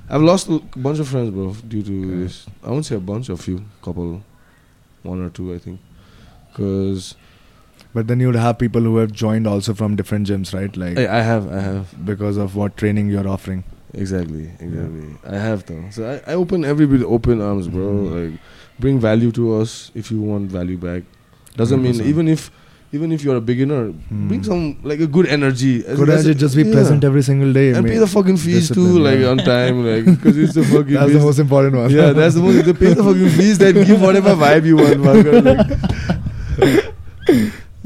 I've 0.09 0.21
lost 0.21 0.49
a 0.49 0.59
bunch 0.75 0.99
of 0.99 1.07
friends, 1.07 1.29
bro, 1.31 1.55
due 1.67 1.83
to 1.83 1.93
Yeah. 1.93 2.17
this. 2.23 2.45
I 2.63 2.69
won't 2.71 2.85
say 2.85 2.95
a 2.95 2.99
bunch, 3.11 3.29
a 3.29 3.37
few, 3.37 3.63
couple, 3.81 4.21
one 5.03 5.21
or 5.21 5.29
two, 5.29 5.53
I 5.53 5.57
think. 5.57 5.79
Because 6.51 7.15
but 7.93 8.07
then 8.07 8.19
you'd 8.19 8.35
have 8.35 8.57
people 8.57 8.81
who 8.81 8.97
have 8.97 9.11
joined 9.11 9.45
also 9.47 9.73
from 9.73 9.95
different 9.95 10.27
gyms 10.27 10.51
right 10.53 10.75
like 10.77 10.97
I, 10.97 11.19
I 11.19 11.21
have, 11.21 11.51
I 11.51 11.59
have. 11.61 12.05
because 12.05 12.37
of 12.37 12.55
what 12.55 12.75
training 12.77 13.09
you're 13.09 13.27
offering 13.27 13.63
Exactly, 13.93 14.49
exactly. 14.59 15.05
I 15.27 15.35
have 15.37 15.65
though. 15.65 15.83
So 15.91 16.09
I, 16.27 16.31
I 16.31 16.35
open 16.35 16.65
everybody 16.65 17.03
open 17.03 17.41
arms, 17.41 17.67
bro. 17.67 17.87
Mhm. 17.93 18.31
Like 18.31 18.39
bring 18.79 18.99
value 18.99 19.31
to 19.33 19.53
us 19.61 19.91
if 19.93 20.09
you 20.11 20.19
want 20.19 20.49
value 20.51 20.77
back. 20.77 21.03
Doesn't 21.55 21.81
mean 21.81 21.93
100%. 21.93 22.05
even 22.07 22.27
if 22.27 22.49
even 22.91 23.11
if 23.11 23.23
you're 23.23 23.35
a 23.37 23.41
beginner, 23.41 23.87
Hmm. 23.89 24.27
bring 24.27 24.43
some 24.43 24.77
like 24.83 24.99
a 24.99 25.07
good 25.07 25.25
energy. 25.27 25.81
Good 25.83 26.09
as- 26.09 26.25
energy, 26.25 26.39
just 26.39 26.55
be 26.55 26.63
yeah. 26.63 26.73
present 26.73 27.03
every 27.03 27.21
single 27.23 27.51
day. 27.53 27.71
and 27.73 27.85
pay 27.87 27.97
the 27.97 28.07
fucking 28.07 28.37
fees 28.37 28.69
too, 28.69 28.99
like 28.99 29.19
yeah. 29.19 29.29
on 29.29 29.37
time, 29.39 29.85
like 29.91 30.05
because 30.05 30.37
it's 30.37 30.53
the 30.53 30.63
fucking. 30.63 30.93
That's 30.93 31.13
the 31.13 31.19
most 31.19 31.39
important 31.39 31.75
one. 31.75 31.89
yeah, 31.91 32.13
that's 32.13 32.35
the 32.35 32.41
most. 32.41 32.65
They 32.65 32.73
pay 32.73 32.93
the 32.93 33.03
fucking 33.03 33.29
fees, 33.29 33.57
then 33.59 33.75
give 33.83 34.01
whatever 34.01 34.35
vibe 34.35 34.65
you 34.65 34.77
want, 34.77 34.97
fucker. 35.05 35.43
Like, 36.57 36.92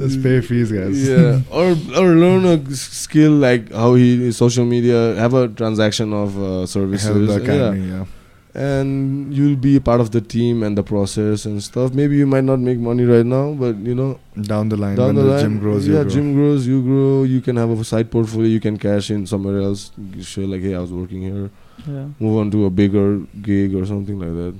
Just 0.07 0.23
pay 0.23 0.41
fees, 0.41 0.71
guys. 0.71 1.07
yeah, 1.07 1.41
or 1.51 1.71
or 2.01 2.07
learn 2.23 2.45
a 2.45 2.57
skill 2.75 3.31
like 3.31 3.71
how 3.71 3.93
he 3.95 4.31
social 4.31 4.65
media 4.65 5.15
have 5.15 5.33
a 5.33 5.47
transaction 5.47 6.13
of 6.13 6.37
uh, 6.41 6.65
services. 6.65 7.07
Help 7.07 7.27
the 7.27 7.33
yeah. 7.33 7.43
academy, 7.43 7.87
yeah. 7.89 8.05
and 8.53 9.33
you'll 9.33 9.55
be 9.55 9.79
part 9.79 10.01
of 10.01 10.11
the 10.11 10.21
team 10.21 10.63
and 10.63 10.77
the 10.77 10.83
process 10.83 11.45
and 11.45 11.61
stuff. 11.63 11.93
Maybe 11.93 12.17
you 12.17 12.25
might 12.27 12.43
not 12.43 12.59
make 12.59 12.79
money 12.79 13.03
right 13.03 13.25
now, 13.25 13.53
but 13.53 13.75
you 13.77 13.93
know, 13.95 14.19
Down 14.41 14.69
the 14.69 14.77
line, 14.77 14.95
down 14.95 15.07
when 15.07 15.15
the 15.15 15.23
the, 15.23 15.31
line, 15.31 15.41
gym 15.43 15.59
grows, 15.59 15.87
yeah, 15.87 15.97
you 15.97 16.03
grow. 16.03 16.09
gym 16.13 16.33
grows, 16.33 16.67
you 16.67 16.81
grow. 16.83 17.23
You 17.23 17.41
can 17.41 17.55
have 17.57 17.69
a 17.69 17.83
side 17.83 18.09
portfolio. 18.11 18.47
You 18.47 18.59
can 18.59 18.77
cash 18.77 19.11
in 19.11 19.27
somewhere 19.27 19.59
else. 19.59 19.91
You 19.97 20.23
Show 20.23 20.41
like, 20.41 20.61
hey, 20.61 20.75
I 20.75 20.79
was 20.79 20.91
working 20.91 21.21
here. 21.21 21.49
Yeah. 21.85 22.07
Move 22.19 22.39
on 22.39 22.51
to 22.51 22.65
a 22.65 22.69
bigger 22.69 23.19
gig 23.41 23.75
or 23.75 23.85
something 23.85 24.17
like 24.19 24.33
that. 24.41 24.55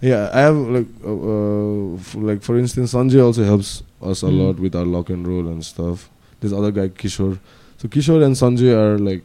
Yeah, 0.00 0.30
I 0.32 0.40
have 0.40 0.56
like, 0.56 0.86
uh, 1.04 1.12
uh, 1.12 1.94
f- 1.96 2.14
like 2.14 2.42
for 2.42 2.56
instance, 2.58 2.94
Sanjay 2.94 3.22
also 3.22 3.44
helps 3.44 3.82
us 4.02 4.22
a 4.22 4.26
Mm. 4.26 4.38
lot 4.46 4.60
with 4.60 4.74
our 4.74 4.84
lock 4.84 5.10
and 5.10 5.26
roll 5.26 5.46
and 5.48 5.64
stuff. 5.64 6.08
This 6.40 6.52
other 6.52 6.70
guy, 6.70 6.88
Kishore. 6.88 7.38
So 7.78 7.88
Kishore 7.88 8.24
and 8.24 8.34
Sanjay 8.34 8.74
are 8.76 8.98
like 8.98 9.22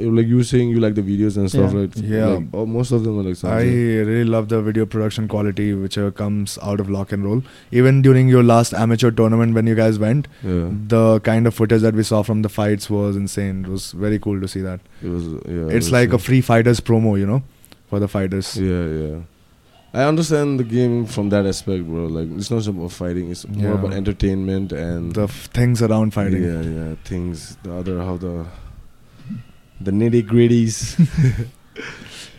like 0.00 0.28
you 0.28 0.36
were 0.36 0.44
saying, 0.44 0.68
you 0.70 0.78
like 0.78 0.94
the 0.94 1.02
videos 1.02 1.36
and 1.36 1.50
stuff, 1.50 1.72
Yeah. 1.72 1.78
right? 1.80 1.96
Yeah. 1.96 2.26
Like, 2.26 2.44
oh, 2.54 2.66
most 2.66 2.92
of 2.92 3.02
them 3.02 3.18
are 3.18 3.24
like. 3.24 3.34
Sanjay. 3.34 3.48
I 3.50 3.62
really 4.08 4.24
love 4.24 4.48
the 4.48 4.62
video 4.62 4.86
production 4.86 5.26
quality 5.26 5.74
whichever 5.74 6.12
comes 6.12 6.56
out 6.62 6.78
of 6.78 6.88
Lock 6.88 7.10
and 7.10 7.24
Roll. 7.24 7.42
Even 7.72 8.00
during 8.00 8.28
your 8.28 8.44
last 8.44 8.72
amateur 8.74 9.10
tournament 9.10 9.54
when 9.54 9.66
you 9.66 9.74
guys 9.74 9.98
went, 9.98 10.28
yeah, 10.44 10.68
the 10.86 11.18
kind 11.30 11.48
of 11.48 11.54
footage 11.54 11.82
that 11.82 11.94
we 11.96 12.04
saw 12.04 12.22
from 12.22 12.42
the 12.42 12.48
fights 12.48 12.88
was 12.88 13.16
insane. 13.16 13.64
It 13.64 13.70
was 13.70 13.90
very 13.90 14.20
cool 14.20 14.40
to 14.40 14.46
see 14.46 14.60
that. 14.60 14.78
it 15.02 15.08
was. 15.08 15.26
Yeah, 15.26 15.66
it 15.66 15.74
it's 15.80 15.86
was, 15.86 15.92
like 15.92 16.12
uh, 16.12 16.16
a 16.16 16.18
free 16.20 16.42
fighters 16.42 16.78
promo, 16.78 17.18
you 17.18 17.26
know, 17.26 17.42
for 17.90 17.98
the 17.98 18.06
fighters. 18.06 18.56
Yeah, 18.56 18.86
yeah. 18.86 19.16
I 19.94 20.02
understand 20.04 20.60
the 20.60 20.64
game 20.64 21.06
from 21.06 21.30
that 21.30 21.46
aspect, 21.46 21.84
bro. 21.86 22.06
Like 22.06 22.28
it's 22.36 22.50
not 22.50 22.58
just 22.58 22.68
about 22.68 22.92
fighting; 22.92 23.30
it's 23.30 23.46
more 23.48 23.72
about 23.72 23.94
entertainment 23.94 24.72
and 24.72 25.14
The 25.14 25.22
f- 25.24 25.46
things 25.52 25.80
around 25.82 26.12
fighting. 26.12 26.42
Yeah, 26.44 26.60
yeah. 26.62 26.94
Things 27.04 27.56
the 27.62 27.74
other 27.74 27.98
how 28.02 28.16
the 28.18 28.46
the 29.80 29.90
nitty 29.90 30.22
gritties. 30.28 30.98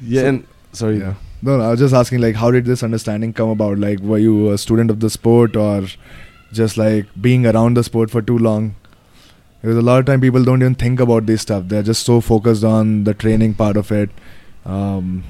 yeah, 0.01 0.21
So- 0.21 0.27
and 0.27 0.47
sorry. 0.73 0.99
Yeah. 0.99 1.15
No, 1.41 1.57
no, 1.57 1.63
I 1.63 1.69
was 1.71 1.79
just 1.79 1.93
asking, 1.93 2.19
like, 2.19 2.35
how 2.35 2.51
did 2.51 2.65
this 2.65 2.83
understanding 2.83 3.31
come 3.31 3.47
about? 3.49 3.77
Like, 3.79 3.99
were 4.01 4.17
you 4.17 4.51
a 4.51 4.57
student 4.57 4.91
of 4.91 4.99
the 4.99 5.09
sport 5.09 5.55
or 5.55 5.85
just 6.51 6.75
like 6.77 7.05
being 7.21 7.45
around 7.47 7.75
the 7.77 7.83
sport 7.83 8.11
for 8.11 8.21
too 8.21 8.37
long? 8.37 8.75
Because 9.61 9.77
a 9.77 9.81
lot 9.81 9.99
of 9.99 10.05
time 10.05 10.19
people 10.19 10.43
don't 10.43 10.61
even 10.61 10.75
think 10.75 10.99
about 10.99 11.25
this 11.27 11.41
stuff. 11.43 11.63
They're 11.67 11.81
just 11.81 12.03
so 12.05 12.19
focused 12.19 12.65
on 12.65 13.05
the 13.05 13.13
training 13.13 13.53
part 13.53 13.77
of 13.77 13.89
it. 13.89 14.09
Um, 14.65 15.23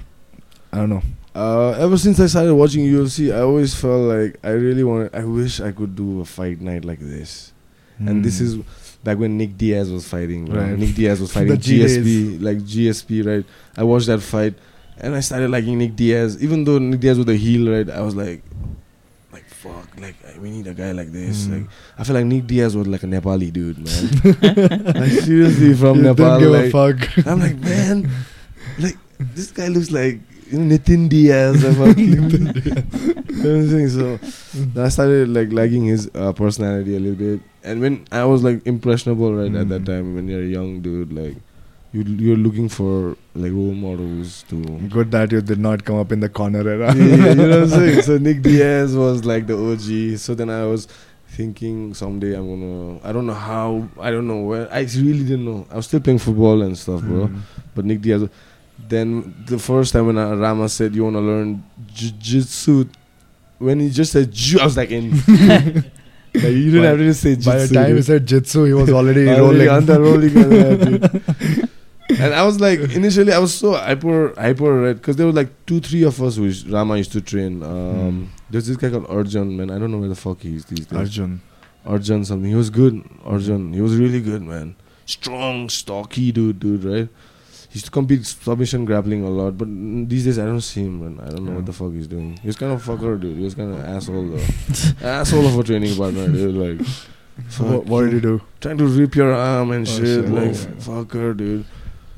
I 0.73 0.77
don't 0.77 0.89
know. 0.89 1.03
Uh, 1.35 1.71
ever 1.79 1.97
since 1.97 2.19
I 2.19 2.25
started 2.27 2.55
watching 2.55 2.85
UFC, 2.85 3.33
I 3.33 3.41
always 3.41 3.73
felt 3.75 4.01
like 4.09 4.37
I 4.43 4.49
really 4.51 4.83
wanted. 4.83 5.13
I 5.13 5.23
wish 5.25 5.59
I 5.61 5.71
could 5.71 5.95
do 5.95 6.21
a 6.21 6.25
fight 6.25 6.59
night 6.59 6.83
like 6.85 6.99
this. 6.99 7.53
And 7.99 8.23
this 8.23 8.39
Hmm. 8.39 8.45
is 8.45 8.55
back 9.03 9.19
when 9.19 9.37
Nick 9.37 9.57
Diaz 9.57 9.91
was 9.91 10.07
fighting. 10.07 10.45
Right? 10.47 10.71
Right. 10.71 10.79
Nick 10.79 10.95
Diaz 10.95 11.19
was 11.19 11.31
fighting 11.35 11.51
The 11.51 11.57
GSP, 11.57 12.41
like 12.41 12.57
GSP, 12.59 13.25
right? 13.25 13.45
I 13.77 13.83
watched 13.83 14.07
that 14.07 14.21
fight, 14.21 14.55
and 14.97 15.13
I 15.15 15.19
started 15.19 15.49
liking 15.51 15.77
Nick 15.77 15.95
Diaz. 15.95 16.41
Even 16.41 16.63
though 16.63 16.79
Nick 16.79 17.01
Diaz 17.01 17.17
was 17.17 17.27
a 17.27 17.35
heel, 17.35 17.69
right? 17.71 17.89
I 17.89 18.01
was 18.01 18.15
like, 18.15 18.41
like 19.31 19.45
fuck, 19.49 19.87
like 19.99 20.15
we 20.41 20.49
need 20.49 20.65
a 20.67 20.73
guy 20.73 20.93
like 20.93 21.11
this. 21.11 21.45
Hmm. 21.45 21.53
Like 21.53 21.63
I 21.99 22.03
feel 22.05 22.15
like 22.15 22.25
Nick 22.25 22.47
Diaz 22.47 22.75
was 22.75 22.87
like 22.87 23.03
a 23.03 23.07
Nepali 23.07 23.51
dude, 23.53 23.77
man. 23.77 24.95
like 24.95 25.11
seriously 25.11 25.73
from 25.75 25.97
You 25.97 26.03
Nepal. 26.03 26.25
Don't 26.25 26.39
give 26.39 26.51
Like, 26.51 26.65
a 26.65 26.71
fuck. 26.71 27.27
I'm 27.27 27.39
like, 27.39 27.57
man, 27.59 28.09
like 28.79 28.97
this 29.19 29.51
guy 29.51 29.67
looks 29.67 29.91
like 29.91 30.21
Nitin 30.51 31.09
Diaz. 31.09 31.63
I'm 31.63 31.79
like, 31.79 31.97
you 31.97 32.15
know 32.15 32.23
what 32.23 33.73
I'm? 33.73 33.89
So 33.89 34.17
then 34.53 34.85
I 34.85 34.89
started 34.89 35.29
like 35.29 35.51
liking 35.51 35.85
his 35.85 36.09
uh, 36.15 36.33
personality 36.33 36.95
a 36.95 36.99
little 36.99 37.15
bit. 37.15 37.41
And 37.63 37.81
when 37.81 38.05
I 38.11 38.23
was 38.25 38.43
like 38.43 38.65
impressionable, 38.65 39.33
right 39.33 39.53
at 39.53 39.69
that 39.69 39.81
Mm. 39.83 39.85
time, 39.85 40.15
when 40.15 40.27
you're 40.27 40.41
a 40.43 40.45
young 40.45 40.81
dude, 40.81 41.13
like 41.13 41.35
you 41.91 42.03
you're 42.03 42.37
looking 42.37 42.69
for 42.69 43.15
like 43.35 43.51
role 43.51 43.73
models 43.73 44.43
to. 44.49 44.61
Good 44.89 45.11
that 45.11 45.31
you 45.31 45.41
did 45.41 45.59
not 45.59 45.83
come 45.85 45.97
up 45.97 46.11
in 46.11 46.19
the 46.19 46.29
Conor 46.29 46.63
yeah, 46.63 46.87
era. 46.87 46.95
you 46.95 47.35
know 47.35 47.49
what 47.49 47.59
I'm 47.59 47.67
saying? 47.69 48.01
So 48.09 48.17
Nick 48.17 48.41
Diaz 48.41 48.95
was 48.95 49.25
like 49.25 49.47
the 49.47 49.57
OG. 49.57 50.17
So 50.19 50.35
then 50.35 50.49
I 50.49 50.65
was 50.65 50.87
thinking 51.27 51.93
someday 51.93 52.33
I'm 52.35 52.47
gonna. 52.49 52.99
I 53.07 53.11
don't 53.11 53.27
know 53.27 53.33
how. 53.33 53.87
I 53.99 54.11
don't 54.11 54.27
know 54.27 54.41
where. 54.41 54.71
I 54.73 54.81
really 54.81 55.23
didn't 55.23 55.45
know. 55.45 55.65
I 55.71 55.75
was 55.77 55.85
still 55.87 55.99
playing 55.99 56.19
football 56.19 56.61
and 56.61 56.77
stuff, 56.77 57.01
bro. 57.01 57.27
Mm. 57.27 57.41
But 57.75 57.85
Nick 57.85 58.01
Diaz. 58.01 58.27
Then 58.87 59.35
the 59.45 59.59
first 59.59 59.93
time 59.93 60.07
when 60.07 60.17
uh, 60.17 60.35
Rama 60.35 60.67
said 60.69 60.95
you 60.95 61.03
want 61.03 61.15
to 61.15 61.21
learn 61.21 61.63
jiu-jitsu, 61.93 62.85
when 63.59 63.79
he 63.79 63.89
just 63.89 64.11
said 64.13 64.31
jiu, 64.31 64.59
I 64.59 64.63
was 64.65 64.77
like 64.77 64.89
in. 64.91 65.11
like 65.27 65.83
you 66.33 66.71
didn't 66.71 66.81
By- 66.81 66.87
have 66.87 66.97
to 66.97 67.13
say 67.13 67.35
jitsu. 67.35 67.49
By 67.49 67.57
the 67.65 67.73
time 67.73 67.95
he 67.95 68.01
said 68.01 68.25
jitsu, 68.25 68.63
he 68.63 68.73
was 68.73 68.89
already 68.89 69.27
Already 69.27 69.67
rolling. 69.67 69.69
on 69.69 69.85
the 69.85 69.99
rolling 70.01 70.37
on 70.37 70.49
that, 70.49 71.11
dude. 71.51 71.69
And 72.19 72.33
I 72.33 72.43
was 72.43 72.59
like, 72.59 72.79
initially, 72.79 73.31
I 73.31 73.37
was 73.37 73.53
so 73.53 73.73
hyper, 73.73 74.33
hyper 74.35 74.81
red 74.81 74.95
because 74.97 75.15
there 75.15 75.27
were 75.27 75.31
like 75.31 75.49
two, 75.67 75.79
three 75.79 76.01
of 76.03 76.19
us 76.23 76.39
which 76.39 76.63
Rama 76.67 76.97
used 76.97 77.11
to 77.11 77.21
train. 77.21 77.61
Um, 77.61 78.31
There's 78.49 78.65
this 78.65 78.77
guy 78.77 78.89
called 78.89 79.05
Arjun, 79.07 79.55
man. 79.55 79.69
I 79.69 79.77
don't 79.77 79.91
know 79.91 79.99
where 79.99 80.09
the 80.09 80.15
fuck 80.15 80.41
he 80.41 80.55
is 80.55 80.65
these 80.65 80.87
days. 80.87 80.97
Arjun. 80.97 81.39
Arjun 81.85 82.25
something. 82.25 82.49
He 82.49 82.55
was 82.55 82.71
good. 82.71 83.07
Arjun. 83.23 83.73
He 83.73 83.81
was 83.81 83.95
really 83.95 84.21
good, 84.21 84.41
man. 84.41 84.75
Strong, 85.05 85.69
stocky 85.69 86.31
dude, 86.31 86.59
dude, 86.59 86.83
right? 86.83 87.09
Used 87.79 87.85
to 87.85 87.91
compete 87.91 88.25
submission 88.25 88.83
grappling 88.83 89.23
a 89.23 89.29
lot, 89.29 89.57
but 89.57 89.67
these 90.13 90.25
days 90.25 90.37
I 90.37 90.45
don't 90.45 90.59
see 90.69 90.81
him, 90.81 90.95
man. 91.01 91.19
I 91.25 91.29
don't 91.29 91.45
know 91.45 91.51
Yeah. 91.51 91.55
what 91.59 91.65
the 91.67 91.71
fuck 91.77 91.93
he's 91.93 92.07
doing. 92.13 92.37
He 92.41 92.47
was 92.47 92.57
kind 92.57 92.73
of 92.73 92.83
fucker, 92.85 93.11
dude. 93.21 93.37
He 93.37 93.43
was 93.49 93.55
kind 93.59 93.73
of 93.73 93.79
asshole, 93.91 94.25
though. 94.31 95.07
asshole 95.17 95.45
of 95.51 95.57
a 95.59 95.63
training 95.63 95.95
partner, 95.95 96.27
dude. 96.27 96.55
Like, 96.63 96.87
So 97.55 97.63
what, 97.63 97.85
what 97.85 98.01
did 98.05 98.13
he 98.15 98.19
do? 98.19 98.41
Trying 98.59 98.79
to 98.79 98.85
rip 98.95 99.15
your 99.15 99.31
arm 99.33 99.71
and 99.71 99.87
Oh, 99.87 99.91
shit, 99.91 100.07
shit. 100.25 100.29
like 100.29 100.55
Whoa. 100.57 101.05
fucker, 101.05 101.37
dude. 101.37 101.63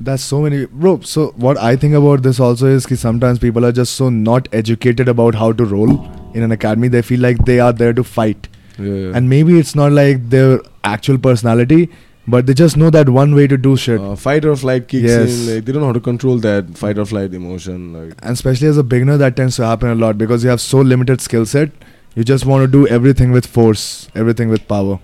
That's 0.00 0.24
so 0.24 0.40
many, 0.40 0.64
bro. 0.66 0.98
So 1.02 1.26
what 1.46 1.58
I 1.58 1.76
think 1.76 1.94
about 1.94 2.24
this 2.24 2.40
also 2.40 2.66
is 2.66 2.86
that 2.86 2.96
sometimes 2.96 3.38
people 3.38 3.64
are 3.64 3.70
just 3.80 3.94
so 3.94 4.08
not 4.10 4.48
educated 4.62 5.08
about 5.16 5.36
how 5.36 5.52
to 5.52 5.64
roll 5.64 5.92
in 6.34 6.42
an 6.42 6.50
academy. 6.50 6.88
They 6.88 7.02
feel 7.02 7.20
like 7.20 7.44
they 7.50 7.60
are 7.60 7.72
there 7.72 7.92
to 7.92 8.02
fight, 8.02 8.48
Yeah, 8.80 8.94
yeah. 8.94 9.12
and 9.20 9.28
maybe 9.34 9.60
it's 9.60 9.76
not 9.82 9.92
like 9.92 10.28
their 10.30 10.60
actual 10.82 11.18
personality, 11.18 11.88
but 12.35 12.45
they 12.47 12.53
just 12.59 12.77
know 12.79 12.89
that 12.93 13.09
one 13.17 13.33
way 13.35 13.47
to 13.47 13.57
do 13.65 13.75
shit. 13.83 13.99
uh, 14.01 14.15
fight 14.23 14.45
or 14.45 14.55
flight 14.63 14.87
kicks 14.93 15.09
Yes. 15.09 15.35
in. 15.35 15.43
Like 15.55 15.65
they 15.65 15.71
don't 15.75 15.81
know 15.81 15.87
how 15.91 15.97
to 15.99 16.01
control 16.07 16.39
that 16.45 16.71
fight 16.83 16.97
or 17.03 17.05
flight 17.11 17.33
emotion. 17.41 17.85
Like 17.97 18.13
and 18.21 18.31
especially 18.39 18.67
as 18.67 18.77
a 18.77 18.83
beginner, 18.95 19.17
that 19.25 19.35
tends 19.41 19.55
to 19.61 19.65
happen 19.65 19.89
a 19.89 19.95
lot 20.05 20.17
because 20.23 20.43
you 20.47 20.49
have 20.55 20.61
so 20.65 20.81
limited 20.95 21.21
skill 21.27 21.45
set. 21.45 21.71
You 22.15 22.23
just 22.31 22.45
want 22.53 22.63
to 22.65 22.71
do 22.77 22.81
everything 22.99 23.31
with 23.31 23.45
force, 23.59 23.85
everything 24.23 24.49
with 24.57 24.67
power. 24.73 24.99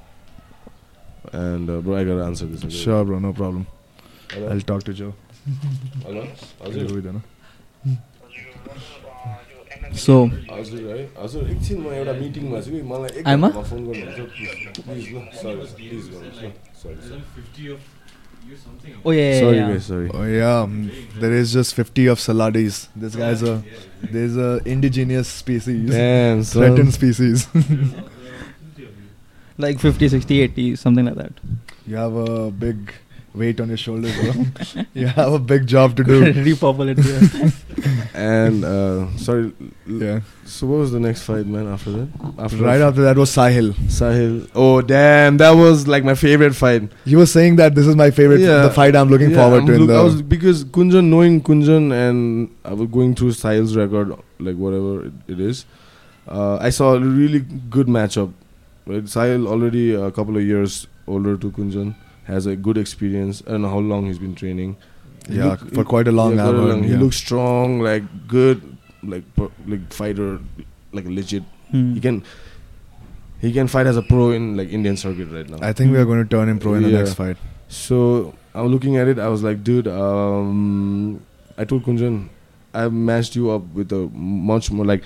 and 1.41 1.69
uh, 1.73 1.75
bro, 1.85 1.93
I 1.97 2.03
gotta 2.07 2.23
answer 2.23 2.45
this. 2.49 2.63
okay? 2.65 2.73
Sure, 2.79 3.03
bro, 3.05 3.19
no 3.19 3.29
problem. 3.37 3.61
Hello? 4.33 4.49
I'll 4.55 4.65
talk 4.71 4.83
to 4.89 4.93
Joe. 4.99 5.13
Hello? 6.07 6.25
So 10.01 10.13
हजुर 10.51 10.83
है 10.89 10.99
हजुर 11.21 11.49
एकछिन 11.53 11.81
म 11.81 11.93
एउटा 12.01 12.13
मिटिङमा 12.19 12.59
छु 12.67 12.71
कि 12.75 12.81
मलाई 12.91 13.09
एक 13.19 13.27
आइमा? 13.31 13.47
घन्टामा 13.49 13.63
फोन 13.71 13.81
गर्नुहुन्छ 13.87 14.21
Sorry, 16.78 16.94
50 16.94 17.72
of 17.72 17.80
you 18.48 18.56
something. 18.56 18.94
Oh 19.04 19.10
yeah. 19.10 19.40
Sorry, 19.40 19.56
yeah. 19.56 19.68
guys. 19.68 19.86
Sorry. 19.86 20.10
Oh 20.14 20.22
yeah. 20.22 20.60
Um, 20.60 20.92
there 21.16 21.32
is 21.32 21.52
just 21.52 21.74
50 21.74 22.06
of 22.06 22.18
saladis. 22.18 22.86
This 22.94 23.16
guy's 23.16 23.42
a 23.42 23.64
there's 24.00 24.36
a 24.36 24.60
indigenous 24.64 25.26
species. 25.26 25.90
Damn, 25.90 26.44
threatened 26.44 26.94
species. 26.94 27.48
like 29.58 29.80
50, 29.80 30.08
60, 30.08 30.40
80, 30.40 30.76
something 30.76 31.04
like 31.04 31.16
that. 31.16 31.32
You 31.84 31.96
have 31.96 32.14
a 32.14 32.52
big 32.52 32.92
weight 33.34 33.60
on 33.60 33.68
your 33.68 33.76
shoulders, 33.76 34.14
bro. 34.20 34.82
you 34.94 35.06
have 35.06 35.32
a 35.32 35.38
big 35.38 35.66
job 35.66 35.96
to 35.96 36.04
do. 36.04 36.24
Repopulate 36.50 36.96
the 36.96 37.14
earth. 37.16 37.64
And 38.18 38.64
uh, 38.64 39.16
sorry, 39.16 39.52
l- 39.88 40.02
Yeah. 40.02 40.20
so 40.44 40.66
what 40.66 40.78
was 40.78 40.90
the 40.90 40.98
next 40.98 41.22
fight, 41.22 41.46
man? 41.46 41.68
After 41.68 41.92
that, 41.92 42.08
after 42.36 42.56
Right 42.56 42.80
after 42.80 43.02
that 43.02 43.16
was 43.16 43.30
Sahil. 43.30 43.72
Sahil. 43.98 44.50
Oh 44.56 44.80
damn, 44.82 45.36
that 45.36 45.52
was 45.52 45.86
like 45.86 46.02
my 46.02 46.14
favorite 46.16 46.56
fight. 46.56 46.90
You 47.04 47.18
were 47.18 47.26
saying 47.26 47.56
that 47.56 47.76
this 47.76 47.86
is 47.86 47.94
my 47.94 48.10
favorite, 48.10 48.40
Yeah. 48.40 48.62
the 48.62 48.70
fight 48.70 48.96
I'm 48.96 49.08
looking 49.08 49.30
Yeah, 49.30 49.36
forward 49.36 49.60
I'm 49.60 49.66
to. 49.66 49.72
In 49.74 49.78
look- 49.82 49.88
the, 49.90 49.94
I 49.98 50.02
was 50.02 50.20
because 50.22 50.64
Kunjan, 50.64 51.04
knowing 51.04 51.40
Kunjan, 51.42 51.92
and 51.92 52.50
I 52.64 52.72
was 52.72 52.88
going 52.90 53.14
through 53.14 53.30
Sahil's 53.32 53.76
record, 53.76 54.12
like 54.40 54.56
whatever 54.56 55.04
it, 55.06 55.12
it 55.28 55.38
is. 55.38 55.64
Uh, 56.26 56.56
I 56.60 56.70
saw 56.70 56.94
a 56.94 57.00
really 57.00 57.40
good 57.70 57.86
matchup. 57.86 58.32
Right, 58.86 59.04
Sahil 59.04 59.46
already 59.46 59.94
a 59.94 60.10
couple 60.10 60.36
of 60.36 60.42
years 60.42 60.88
older 61.06 61.36
to 61.36 61.50
Kunjan, 61.52 61.94
has 62.28 62.46
a 62.46 62.54
good 62.68 62.78
experience. 62.78 63.42
I 63.46 63.52
don't 63.52 63.62
know 63.62 63.70
how 63.70 63.78
long 63.92 64.06
he's 64.06 64.18
been 64.24 64.34
training. 64.34 64.76
He 65.28 65.36
yeah, 65.36 65.46
look- 65.52 65.74
for 65.74 65.84
quite 65.84 66.08
a 66.08 66.12
long 66.12 66.36
yeah, 66.36 66.44
quite 66.44 66.54
a 66.54 66.58
hour. 66.58 66.68
long- 66.72 66.82
He 66.84 66.96
looks 67.04 67.16
strong, 67.16 67.80
like 67.80 68.04
good, 68.28 68.62
like 69.02 69.24
per- 69.34 69.50
like 69.66 69.92
fighter, 69.92 70.38
like 70.92 71.06
legit. 71.06 71.42
Hmm. 71.70 71.94
He 71.94 72.00
can 72.00 72.22
he 73.40 73.52
can 73.52 73.68
fight 73.68 73.86
as 73.86 73.96
a 73.96 74.02
pro 74.02 74.30
in 74.30 74.56
like 74.56 74.68
Indian 74.80 74.96
circuit 74.96 75.28
right 75.38 75.48
now. 75.48 75.58
I 75.60 75.72
think 75.72 75.92
we 75.92 75.98
are 75.98 76.04
going 76.04 76.22
to 76.22 76.28
turn 76.36 76.48
him 76.48 76.58
pro 76.58 76.74
in 76.74 76.82
the 76.82 76.90
next 76.98 77.14
fight. 77.14 77.36
So 77.68 78.34
I'm 78.54 78.66
looking 78.68 78.96
at 78.96 79.06
it. 79.08 79.18
I 79.18 79.28
was 79.28 79.42
like, 79.42 79.62
dude, 79.62 79.86
um, 79.86 81.20
I 81.56 81.64
told 81.64 81.84
Kunjan, 81.84 82.28
I've 82.74 82.92
matched 82.92 83.36
you 83.36 83.50
up 83.50 83.62
with 83.74 83.92
a 83.92 84.08
much 84.14 84.70
more 84.70 84.84
like 84.86 85.02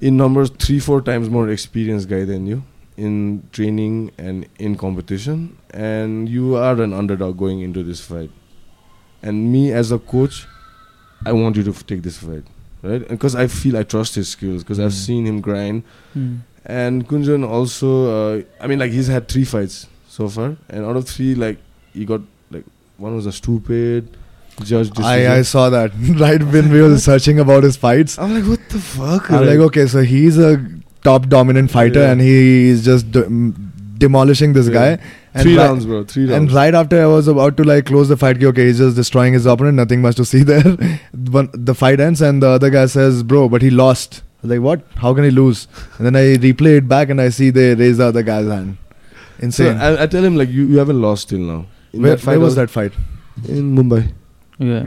in 0.00 0.16
numbers 0.16 0.50
three 0.50 0.78
four 0.80 1.00
times 1.02 1.28
more 1.28 1.48
experienced 1.48 2.08
guy 2.08 2.24
than 2.24 2.46
you 2.46 2.62
in 2.96 3.42
training 3.52 4.10
and 4.18 4.46
in 4.58 4.76
competition, 4.76 5.56
and 5.72 6.28
you 6.28 6.54
are 6.56 6.80
an 6.80 6.92
underdog 6.92 7.36
going 7.38 7.60
into 7.60 7.82
this 7.82 8.00
fight. 8.00 8.30
And 9.22 9.50
me 9.52 9.72
as 9.72 9.90
a 9.90 9.98
coach, 9.98 10.46
I 11.26 11.32
want 11.32 11.56
you 11.56 11.62
to 11.64 11.70
f- 11.70 11.86
take 11.86 12.02
this 12.02 12.18
fight, 12.18 12.44
right? 12.82 13.06
Because 13.08 13.34
I 13.34 13.46
feel 13.46 13.76
I 13.76 13.82
trust 13.82 14.14
his 14.14 14.28
skills 14.28 14.62
because 14.62 14.78
I've 14.78 14.92
Mm. 14.92 15.06
seen 15.06 15.26
him 15.26 15.40
grind. 15.40 15.82
Hmm. 16.12 16.34
And 16.66 17.06
Kunjan 17.08 17.46
also, 17.48 17.88
uh, 18.38 18.42
I 18.60 18.66
mean, 18.66 18.78
like 18.78 18.92
he's 18.92 19.08
had 19.08 19.28
three 19.28 19.44
fights 19.44 19.86
so 20.08 20.28
far, 20.28 20.56
and 20.68 20.84
out 20.84 20.96
of 20.96 21.06
three, 21.08 21.34
like 21.34 21.58
he 21.92 22.04
got 22.04 22.20
like 22.50 22.64
one 22.96 23.14
was 23.16 23.26
a 23.26 23.32
stupid 23.32 24.08
judge 24.62 24.90
decision. 24.90 25.04
I, 25.04 25.38
I 25.38 25.42
saw 25.42 25.68
that 25.70 25.90
right 26.24 26.42
when 26.42 26.70
we 26.70 26.80
were 26.80 26.96
searching 26.98 27.38
about 27.40 27.64
his 27.64 27.76
fights. 27.76 28.18
I'm 28.18 28.32
like, 28.34 28.44
what 28.48 28.60
the 28.70 28.78
fuck? 28.78 29.30
I'm 29.30 29.44
like, 29.46 29.58
okay, 29.70 29.86
so 29.86 30.02
he's 30.02 30.38
a 30.38 30.64
top 31.04 31.28
dominant 31.28 31.70
fighter 31.70 32.00
Yeah. 32.00 32.10
and 32.12 32.20
he 32.20 32.68
is 32.68 32.84
just 32.84 33.10
do- 33.12 33.54
demolishing 33.98 34.52
this 34.54 34.66
Yeah. 34.68 34.72
guy. 34.74 34.98
And 35.34 35.42
three 35.42 35.52
ri- 35.54 35.58
rounds, 35.58 35.86
bro. 35.86 36.04
Three 36.04 36.24
rounds. 36.24 36.34
And 36.36 36.52
right 36.52 36.74
after 36.80 37.00
I 37.02 37.06
was 37.06 37.26
about 37.28 37.56
to 37.58 37.64
like 37.64 37.86
close 37.86 38.08
the 38.08 38.16
fight, 38.16 38.38
ki, 38.40 38.46
okay, 38.52 38.66
he's 38.66 38.78
just 38.78 38.96
destroying 38.96 39.32
his 39.32 39.46
opponent. 39.46 39.76
Nothing 39.76 40.02
much 40.02 40.16
to 40.16 40.24
see 40.24 40.42
there. 40.52 40.76
but 41.32 41.50
the 41.70 41.74
fight 41.74 42.00
ends, 42.00 42.22
and 42.22 42.42
the 42.42 42.48
other 42.58 42.70
guy 42.70 42.86
says, 42.86 43.22
"Bro, 43.32 43.48
but 43.56 43.62
he 43.68 43.70
lost." 43.70 44.22
I 44.22 44.46
was 44.46 44.50
like, 44.52 44.60
what? 44.68 44.86
How 45.02 45.12
can 45.14 45.24
he 45.24 45.30
lose? 45.30 45.66
And 45.98 46.06
then 46.06 46.16
I 46.22 46.24
replay 46.46 46.76
it 46.78 46.86
back, 46.88 47.08
and 47.14 47.20
I 47.20 47.28
see 47.30 47.50
they 47.50 47.74
raise 47.74 47.96
the 47.98 48.06
other 48.06 48.22
guy's 48.22 48.46
hand. 48.46 48.76
So 49.40 49.44
Insane. 49.48 49.78
I, 49.78 50.02
I 50.04 50.06
tell 50.06 50.22
him 50.22 50.36
like 50.36 50.50
you, 50.50 50.66
you 50.66 50.78
haven't 50.78 51.00
lost 51.00 51.30
till 51.30 51.38
now. 51.40 51.66
In 51.92 52.02
where, 52.02 52.10
that 52.16 52.20
fight, 52.20 52.32
where 52.32 52.40
was 52.40 52.58
I 52.58 52.62
that 52.62 52.70
fight? 52.70 52.92
In 53.48 53.74
Mumbai. 53.76 54.02
Yeah. 54.58 54.84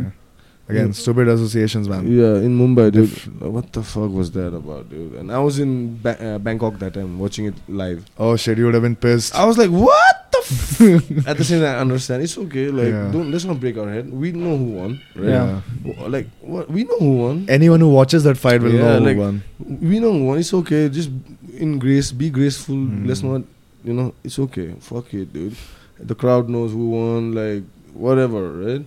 Again, 0.69 0.89
Mm. 0.89 0.95
stupid 0.95 1.27
associations, 1.29 1.87
man. 1.87 2.03
Yeah, 2.11 2.43
in 2.43 2.57
Mumbai, 2.59 2.91
dude. 2.91 3.07
Diff- 3.09 3.29
What 3.41 3.71
the 3.71 3.81
fuck 3.83 4.11
was 4.11 4.31
that 4.31 4.53
about, 4.53 4.89
dude? 4.89 5.13
And 5.15 5.31
I 5.31 5.39
was 5.39 5.59
in 5.59 5.97
ba- 6.03 6.19
uh, 6.21 6.37
Bangkok 6.39 6.79
that 6.79 6.93
time 6.95 7.17
watching 7.19 7.45
it 7.45 7.53
live. 7.69 8.03
Oh 8.19 8.35
shit, 8.35 8.57
you 8.57 8.65
would 8.65 8.73
have 8.73 8.83
been 8.83 8.97
pissed. 8.97 9.33
I 9.33 9.45
was 9.45 9.57
like, 9.57 9.69
what 9.71 10.15
the 10.33 10.39
f-? 10.43 11.27
At 11.31 11.37
the 11.37 11.45
same 11.45 11.61
time, 11.61 11.75
I 11.77 11.79
understand. 11.79 12.21
It's 12.23 12.37
okay. 12.37 12.67
Like, 12.69 12.89
Yeah. 12.89 13.07
don't 13.13 13.31
let's 13.31 13.45
not 13.45 13.61
break 13.61 13.77
our 13.77 13.87
head. 13.89 14.11
We 14.11 14.33
know 14.33 14.57
who 14.57 14.65
won. 14.79 14.99
Right? 15.15 15.29
Yeah. 15.29 15.61
Like, 16.07 16.27
what? 16.41 16.69
We 16.69 16.83
know 16.83 16.97
who 16.99 17.13
won. 17.23 17.45
Anyone 17.47 17.79
who 17.79 17.87
watches 17.89 18.23
that 18.23 18.35
fight 18.37 18.61
will 18.61 18.73
Yeah, 18.73 18.99
know 18.99 19.13
who 19.13 19.19
won. 19.21 19.43
We 19.79 19.99
know 20.03 20.11
who 20.11 20.25
won. 20.25 20.37
It's 20.39 20.53
okay. 20.53 20.89
Just 20.89 21.09
in 21.57 21.79
grace, 21.79 22.11
be 22.11 22.29
graceful. 22.29 22.75
Mm. 22.75 23.07
Let's 23.07 23.23
not, 23.23 23.43
you 23.85 23.93
know, 23.93 24.13
it's 24.23 24.37
okay. 24.37 24.75
Fuck 24.81 25.13
it, 25.13 25.31
dude. 25.31 25.55
The 25.97 26.13
crowd 26.13 26.49
knows 26.49 26.71
who 26.73 26.89
won. 26.89 27.33
Like, 27.33 27.63
whatever, 27.93 28.51
right? 28.51 28.85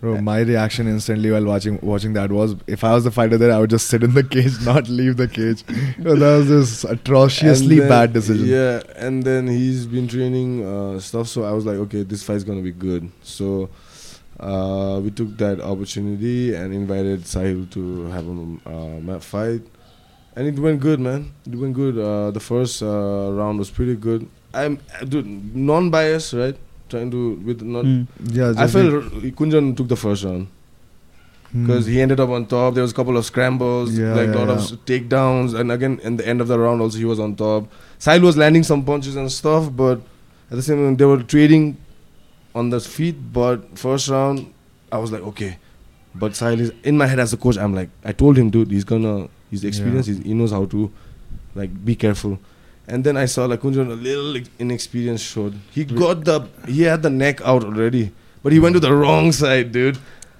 Bro, 0.00 0.20
my 0.20 0.40
reaction 0.40 0.86
instantly 0.88 1.30
while 1.30 1.44
watching 1.44 1.78
watching 1.82 2.12
that 2.12 2.30
was 2.30 2.54
if 2.66 2.84
I 2.84 2.92
was 2.92 3.04
the 3.04 3.10
fighter 3.10 3.38
there, 3.38 3.50
I 3.52 3.58
would 3.58 3.70
just 3.70 3.86
sit 3.86 4.02
in 4.02 4.12
the 4.14 4.22
cage, 4.22 4.60
not 4.64 4.88
leave 4.88 5.16
the 5.16 5.26
cage. 5.26 5.62
That 5.98 6.18
was 6.18 6.48
just 6.48 6.84
atrociously 6.84 7.78
then- 7.78 7.88
bad 7.88 8.12
decision. 8.12 8.46
Yeah, 8.46 8.82
and 8.96 9.24
then 9.24 9.46
he's 9.46 9.86
been 9.86 10.06
training 10.06 10.66
uh, 10.66 11.00
stuff, 11.00 11.28
so 11.28 11.44
I 11.44 11.52
was 11.52 11.64
like, 11.64 11.76
okay, 11.76 12.02
this 12.02 12.22
fight's 12.22 12.44
gonna 12.44 12.60
be 12.62 12.72
good. 12.72 13.10
So 13.22 13.70
uh, 14.38 15.00
we 15.02 15.10
took 15.10 15.36
that 15.38 15.60
opportunity 15.60 16.54
and 16.54 16.74
invited 16.74 17.22
Sahil 17.22 17.70
to 17.70 18.04
have 18.06 18.26
a 18.28 19.12
uh, 19.16 19.20
fight, 19.20 19.62
and 20.36 20.46
it 20.46 20.58
went 20.58 20.80
good, 20.80 21.00
man. 21.00 21.32
It 21.46 21.54
went 21.56 21.72
good. 21.74 21.98
Uh, 21.98 22.32
the 22.32 22.40
first 22.40 22.82
uh, 22.82 23.32
round 23.32 23.58
was 23.58 23.70
pretty 23.70 23.96
good. 23.96 24.28
I'm 24.52 24.78
dude, 25.08 25.54
non-biased, 25.56 26.32
right? 26.34 26.56
Trying 26.88 27.10
to 27.10 27.34
with 27.44 27.62
not. 27.62 27.84
Mm. 27.84 28.06
Yeah, 28.30 28.50
I 28.50 28.52
just 28.66 28.72
felt 28.74 29.04
Kunjan 29.34 29.76
took 29.76 29.88
the 29.88 29.96
first 29.96 30.22
round 30.24 30.46
Hmm. 31.52 31.66
because 31.66 31.86
he 31.86 32.00
ended 32.00 32.20
up 32.20 32.28
on 32.30 32.46
top. 32.46 32.74
There 32.74 32.82
was 32.82 32.92
a 32.92 32.94
couple 32.94 33.16
of 33.16 33.24
scrambles, 33.24 33.96
Yeah, 33.96 34.14
like 34.14 34.28
a 34.28 34.32
yeah, 34.32 34.38
lot 34.38 34.48
of 34.50 34.58
yeah. 34.58 34.62
s- 34.64 34.72
takedowns, 34.86 35.54
and 35.58 35.70
again, 35.72 35.98
in 36.02 36.16
the 36.16 36.26
end 36.26 36.40
of 36.40 36.48
the 36.48 36.58
round, 36.58 36.80
also 36.80 36.98
he 36.98 37.04
was 37.04 37.18
on 37.20 37.34
top. 37.36 37.68
Sahil 37.98 38.22
was 38.22 38.36
landing 38.36 38.62
some 38.62 38.84
punches 38.84 39.16
and 39.16 39.30
stuff, 39.32 39.70
but 39.74 40.00
at 40.50 40.56
the 40.56 40.62
same 40.62 40.76
time, 40.78 40.96
they 40.96 41.04
were 41.04 41.22
trading 41.22 41.76
on 42.54 42.70
the 42.70 42.78
feet. 42.80 43.16
But 43.32 43.78
first 43.78 44.08
round, 44.08 44.52
I 44.92 44.98
was 44.98 45.10
like, 45.12 45.22
okay. 45.22 45.58
But 46.14 46.32
Sahil 46.32 46.60
is 46.60 46.72
in 46.84 46.96
my 46.96 47.06
head 47.06 47.18
as 47.18 47.32
a 47.32 47.36
coach. 47.36 47.56
I'm 47.58 47.74
like, 47.74 47.90
I 48.04 48.12
told 48.12 48.36
him, 48.38 48.50
dude, 48.50 48.70
he's 48.70 48.84
gonna, 48.84 49.28
he's 49.50 49.64
experienced, 49.64 50.08
he's, 50.08 50.18
he 50.18 50.34
knows 50.34 50.50
how 50.52 50.66
to, 50.66 50.90
like, 51.54 51.84
be 51.84 51.94
careful. 51.96 52.38
And 52.88 53.02
then 53.02 53.16
I 53.16 53.24
saw 53.26 53.46
like 53.46 53.60
Kunjan 53.60 53.90
a 53.90 53.94
little 53.94 54.36
inexperienced 54.58 55.24
showed. 55.24 55.54
He 55.72 55.84
got 55.84 56.24
the, 56.24 56.46
he 56.68 56.82
had 56.82 57.02
the 57.02 57.10
neck 57.10 57.40
out 57.42 57.64
already, 57.64 58.12
but 58.42 58.52
he 58.52 58.60
went 58.60 58.74
to 58.74 58.80
the 58.80 58.94
wrong 58.94 59.32
side, 59.32 59.72
dude. 59.72 59.98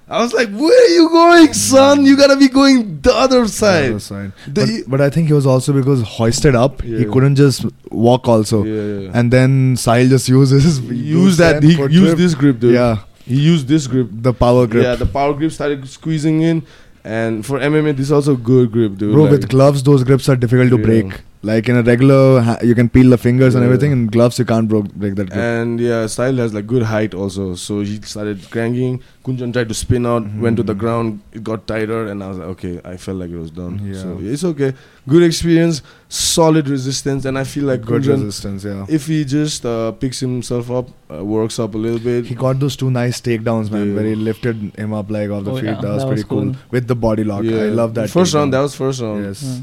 I 0.09 0.23
was 0.23 0.33
like, 0.33 0.49
where 0.51 0.85
are 0.85 0.89
you 0.95 1.09
going, 1.09 1.53
son? 1.53 2.07
You 2.07 2.17
gotta 2.17 2.37
be 2.37 2.47
going 2.49 3.01
the 3.01 3.13
other 3.13 3.49
side. 3.49 3.87
the 3.87 3.91
other 3.91 3.99
side. 3.99 4.33
The- 4.47 4.85
But, 4.87 4.91
but 4.93 5.01
I 5.01 5.11
think 5.11 5.27
he 5.27 5.33
was 5.33 5.47
also 5.47 5.73
because 5.73 6.03
hoisted 6.03 6.55
up, 6.55 6.83
he 6.83 6.99
Yeah. 6.99 7.11
couldn't 7.13 7.35
just 7.35 7.67
walk 7.91 8.29
also. 8.29 8.63
yeah, 8.63 9.01
yeah. 9.07 9.11
And 9.13 9.33
then 9.33 9.75
Sahil 9.75 10.09
just 10.09 10.29
uses 10.29 10.79
he 10.79 10.95
used 10.95 11.41
that. 11.41 11.61
He 11.65 11.71
used 11.71 11.91
grip. 11.91 12.17
this 12.19 12.35
grip, 12.37 12.61
dude. 12.61 12.75
Yeah, 12.75 12.99
He 13.25 13.41
used 13.41 13.67
this 13.67 13.89
grip. 13.89 14.09
the 14.13 14.33
power 14.33 14.69
grip. 14.69 14.85
Yeah, 14.85 14.95
the 14.95 15.07
power 15.07 15.35
grip 15.35 15.51
started 15.51 15.89
squeezing 15.89 16.41
in, 16.43 16.63
and 17.03 17.45
for 17.45 17.59
MMA, 17.59 17.97
this 17.97 18.07
is 18.07 18.13
also 18.13 18.37
good 18.37 18.71
grip, 18.71 18.97
dude. 18.99 19.13
Bro, 19.13 19.25
Like- 19.25 19.33
with 19.33 19.49
gloves, 19.49 19.83
those 19.83 20.05
grips 20.05 20.29
are 20.29 20.37
difficult 20.37 20.71
to 20.71 20.79
break. 20.79 21.23
Like 21.49 21.69
in 21.73 21.77
a 21.77 21.83
regular, 21.83 22.41
ha- 22.47 22.59
you 22.69 22.75
can 22.75 22.89
peel 22.89 23.11
the 23.15 23.19
fingers 23.25 23.55
and 23.55 23.65
everything. 23.65 23.93
In 23.97 24.07
gloves, 24.15 24.39
you 24.41 24.45
can't 24.45 24.69
bro- 24.69 24.83
break 25.03 25.15
that 25.19 25.31
grip. 25.31 25.39
And 25.51 25.79
yeah, 25.87 26.05
Sahil 26.15 26.39
has 26.45 26.55
like 26.59 26.67
good 26.67 26.83
height 26.93 27.15
also. 27.25 27.45
So 27.65 27.81
he 27.91 28.01
started 28.13 28.47
cranking. 28.55 28.97
Kunjan 29.29 29.53
tried 29.53 29.69
to 29.73 29.75
spin 29.83 30.07
out, 30.13 30.27
went 30.47 30.57
to 30.63 30.65
the 30.71 30.75
Mhm. 30.75 30.79
ground. 30.85 31.21
It 31.33 31.45
got 31.51 31.67
tighter, 31.73 32.01
and 32.07 32.23
I 32.25 32.29
was 32.33 32.39
like, 32.39 32.49
okay, 32.55 32.73
I 32.85 32.97
felt 33.05 33.19
like 33.25 33.31
it 33.31 33.39
was 33.45 33.51
done. 33.61 33.79
Yeah. 33.93 34.01
So 34.03 34.19
it's 34.35 34.45
okay. 34.53 34.73
Good 35.15 35.25
experience, 35.29 35.83
solid 36.09 36.69
resistance, 36.69 37.25
and 37.25 37.39
I 37.39 37.45
feel 37.45 37.65
like 37.73 37.85
Good 37.93 38.03
Kunjan, 38.03 38.25
resistance, 38.25 38.65
yeah. 38.65 38.87
if 38.89 39.07
he 39.07 39.25
just 39.25 39.67
uh, 39.75 39.93
picks 40.05 40.21
himself 40.21 40.71
up, 40.71 40.89
uh, 41.17 41.25
works 41.25 41.59
up 41.67 41.75
a 41.75 41.79
little 41.87 41.99
bit. 42.09 42.25
He 42.27 42.35
got 42.47 42.59
those 42.67 42.77
two 42.77 42.91
nice 42.91 43.21
takedowns, 43.21 43.71
man, 43.71 43.89
Yeah. 43.91 43.95
where 44.01 44.05
he 44.15 44.17
lifted 44.31 44.57
him 44.77 44.93
up 45.03 45.11
like 45.11 45.31
off 45.31 45.45
the 45.45 45.53
Oh, 45.53 45.57
feet. 45.57 45.65
yeah, 45.75 45.81
that 45.81 45.93
was 45.93 46.03
that 46.03 46.09
pretty 46.09 46.23
was 46.23 46.25
cool. 46.35 46.43
cool. 46.55 46.57
With 46.79 46.87
the 46.89 46.95
body 47.07 47.25
lock. 47.25 47.45
Yeah. 47.45 47.63
I 47.69 47.69
love 47.83 47.95
that. 47.95 48.11
First 48.11 48.35
round, 48.35 48.53
that 48.59 48.61
was 48.69 48.75
first 48.75 49.01
round. 49.01 49.25
Yes. 49.31 49.43
Yeah. 49.45 49.63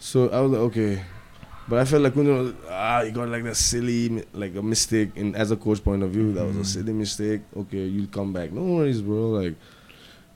So 0.00 0.28
I 0.28 0.40
was 0.40 0.50
like, 0.52 0.60
okay. 0.70 0.92
But 1.66 1.78
I 1.78 1.84
felt 1.86 2.02
like 2.02 2.14
Kunjan 2.14 2.38
was, 2.44 2.52
ah, 2.70 3.02
he 3.04 3.10
got 3.10 3.28
like 3.30 3.44
that 3.44 3.56
silly, 3.56 4.22
like 4.34 4.54
a 4.54 4.62
mistake 4.62 5.10
And 5.16 5.34
as 5.34 5.50
a 5.50 5.56
coach 5.56 5.82
point 5.82 6.02
of 6.02 6.10
view. 6.10 6.32
That 6.32 6.44
was 6.46 6.56
a 6.56 6.60
Mhm. 6.60 6.66
silly 6.66 6.92
mistake. 6.92 7.40
Okay, 7.56 7.84
you'll 7.86 8.12
come 8.18 8.32
back. 8.34 8.52
No 8.52 8.62
worries, 8.74 9.00
bro. 9.00 9.30
Like, 9.30 9.54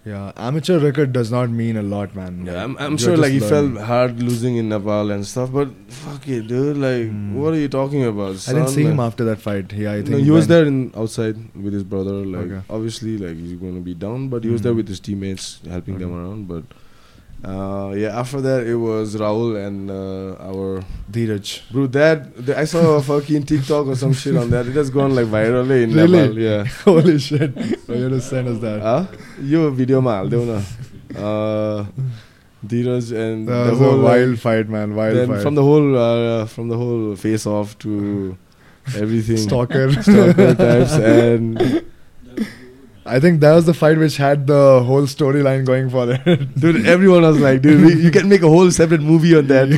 Yeah, 0.07 0.33
amateur 0.39 0.79
record 0.79 1.13
does 1.13 1.31
not 1.31 1.51
mean 1.51 1.77
a 1.77 1.83
lot, 1.83 2.15
man. 2.19 2.45
yeah, 2.47 2.53
Like, 2.53 2.63
I'm, 2.65 2.77
I'm 2.85 2.97
sure 2.97 3.17
like 3.23 3.33
he 3.33 3.41
learning. 3.41 3.75
felt 3.75 3.87
hard 3.89 4.23
losing 4.23 4.57
in 4.57 4.71
Nepal 4.71 5.11
and 5.11 5.27
stuff. 5.27 5.51
But 5.53 5.69
fuck 5.89 6.27
it, 6.37 6.47
dude. 6.53 6.79
Like, 6.79 7.11
Mm. 7.11 7.35
what 7.35 7.53
are 7.53 7.59
you 7.65 7.69
talking 7.69 8.05
about? 8.05 8.39
I 8.49 8.55
didn't 8.55 8.69
son? 8.69 8.75
see 8.77 8.85
him 8.85 9.01
after 9.01 9.25
that 9.25 9.39
fight. 9.49 9.73
Yeah, 9.75 9.93
I 9.93 9.97
think 9.97 10.09
No, 10.11 10.17
he 10.29 10.31
was 10.31 10.47
there 10.47 10.65
in 10.65 10.93
outside 10.97 11.37
with 11.67 11.75
his 11.75 11.85
brother. 11.85 12.15
Like, 12.37 12.47
Okay. 12.47 12.61
obviously, 12.71 13.19
like 13.19 13.37
he's 13.37 13.55
going 13.65 13.75
to 13.75 13.83
be 13.91 13.93
down, 14.07 14.29
but 14.29 14.45
he 14.45 14.51
was 14.51 14.63
there 14.63 14.73
with 14.73 14.89
his 14.89 15.01
teammates, 15.01 15.61
helping 15.69 15.99
them 15.99 16.15
around. 16.21 16.49
But 16.49 16.65
uh, 17.45 17.93
yeah, 17.97 18.19
after 18.19 18.41
that 18.41 18.67
it 18.67 18.77
was 18.77 19.15
Rahul 19.17 19.65
and 19.65 19.91
uh, 19.91 20.43
our 20.43 20.83
Dheeraj. 21.11 21.71
Bro, 21.71 21.87
that 21.89 22.27
I 22.57 22.65
saw 22.65 22.97
a 22.97 23.03
fucking 23.11 23.45
TikTok 23.45 23.87
or 23.87 23.95
some 23.95 24.13
shit 24.13 24.37
on 24.37 24.51
that. 24.51 24.67
It 24.67 24.75
has 24.75 24.91
gone 24.91 25.15
like 25.15 25.27
viral 25.27 25.71
in 25.71 25.95
really? 25.95 26.21
Nepal. 26.21 26.39
Yeah. 26.39 26.65
Holy 26.85 27.19
shit! 27.19 27.57
You 27.57 28.03
have 28.03 28.11
to 28.13 28.21
send 28.21 28.49
us 28.49 28.59
that. 28.61 28.81
Huh? 28.81 29.07
You 29.41 29.71
video 29.71 30.01
mal, 30.01 30.29
do. 30.29 30.51
Uh, 31.17 31.87
Dheeraj 32.67 33.13
and 33.17 33.47
that 33.49 33.65
the 33.65 33.71
was 33.71 33.79
whole 33.79 34.01
a 34.01 34.03
wild 34.03 34.31
like, 34.31 34.39
fight, 34.41 34.69
man. 34.69 34.97
Wild 34.97 35.17
then 35.17 35.29
fight. 35.29 35.43
From 35.43 35.55
the 35.55 35.63
whole 35.63 35.97
uh, 35.97 36.47
from 36.47 36.69
the 36.69 36.77
whole 36.77 37.15
face 37.15 37.47
off 37.47 37.79
to 37.79 38.37
everything. 38.97 39.37
Stalker. 39.37 39.93
Stalker 40.03 40.55
types 40.55 40.93
and 40.95 41.85
I 43.09 43.19
think 43.21 43.41
that 43.41 43.55
was 43.55 43.67
the 43.67 43.75
fight 43.75 43.99
which 43.99 44.17
had 44.17 44.47
the 44.47 44.83
whole 44.89 45.03
storyline 45.13 45.65
going 45.67 45.91
for 45.91 46.11
it. 46.13 46.55
dude 46.61 46.87
everyone 46.87 47.23
was 47.23 47.39
like 47.41 47.63
dude 47.63 47.85
we, 47.85 47.95
you 48.03 48.11
can 48.11 48.29
make 48.29 48.43
a 48.43 48.49
whole 48.49 48.71
separate 48.71 49.01
movie 49.01 49.37
on 49.37 49.47
that 49.49 49.69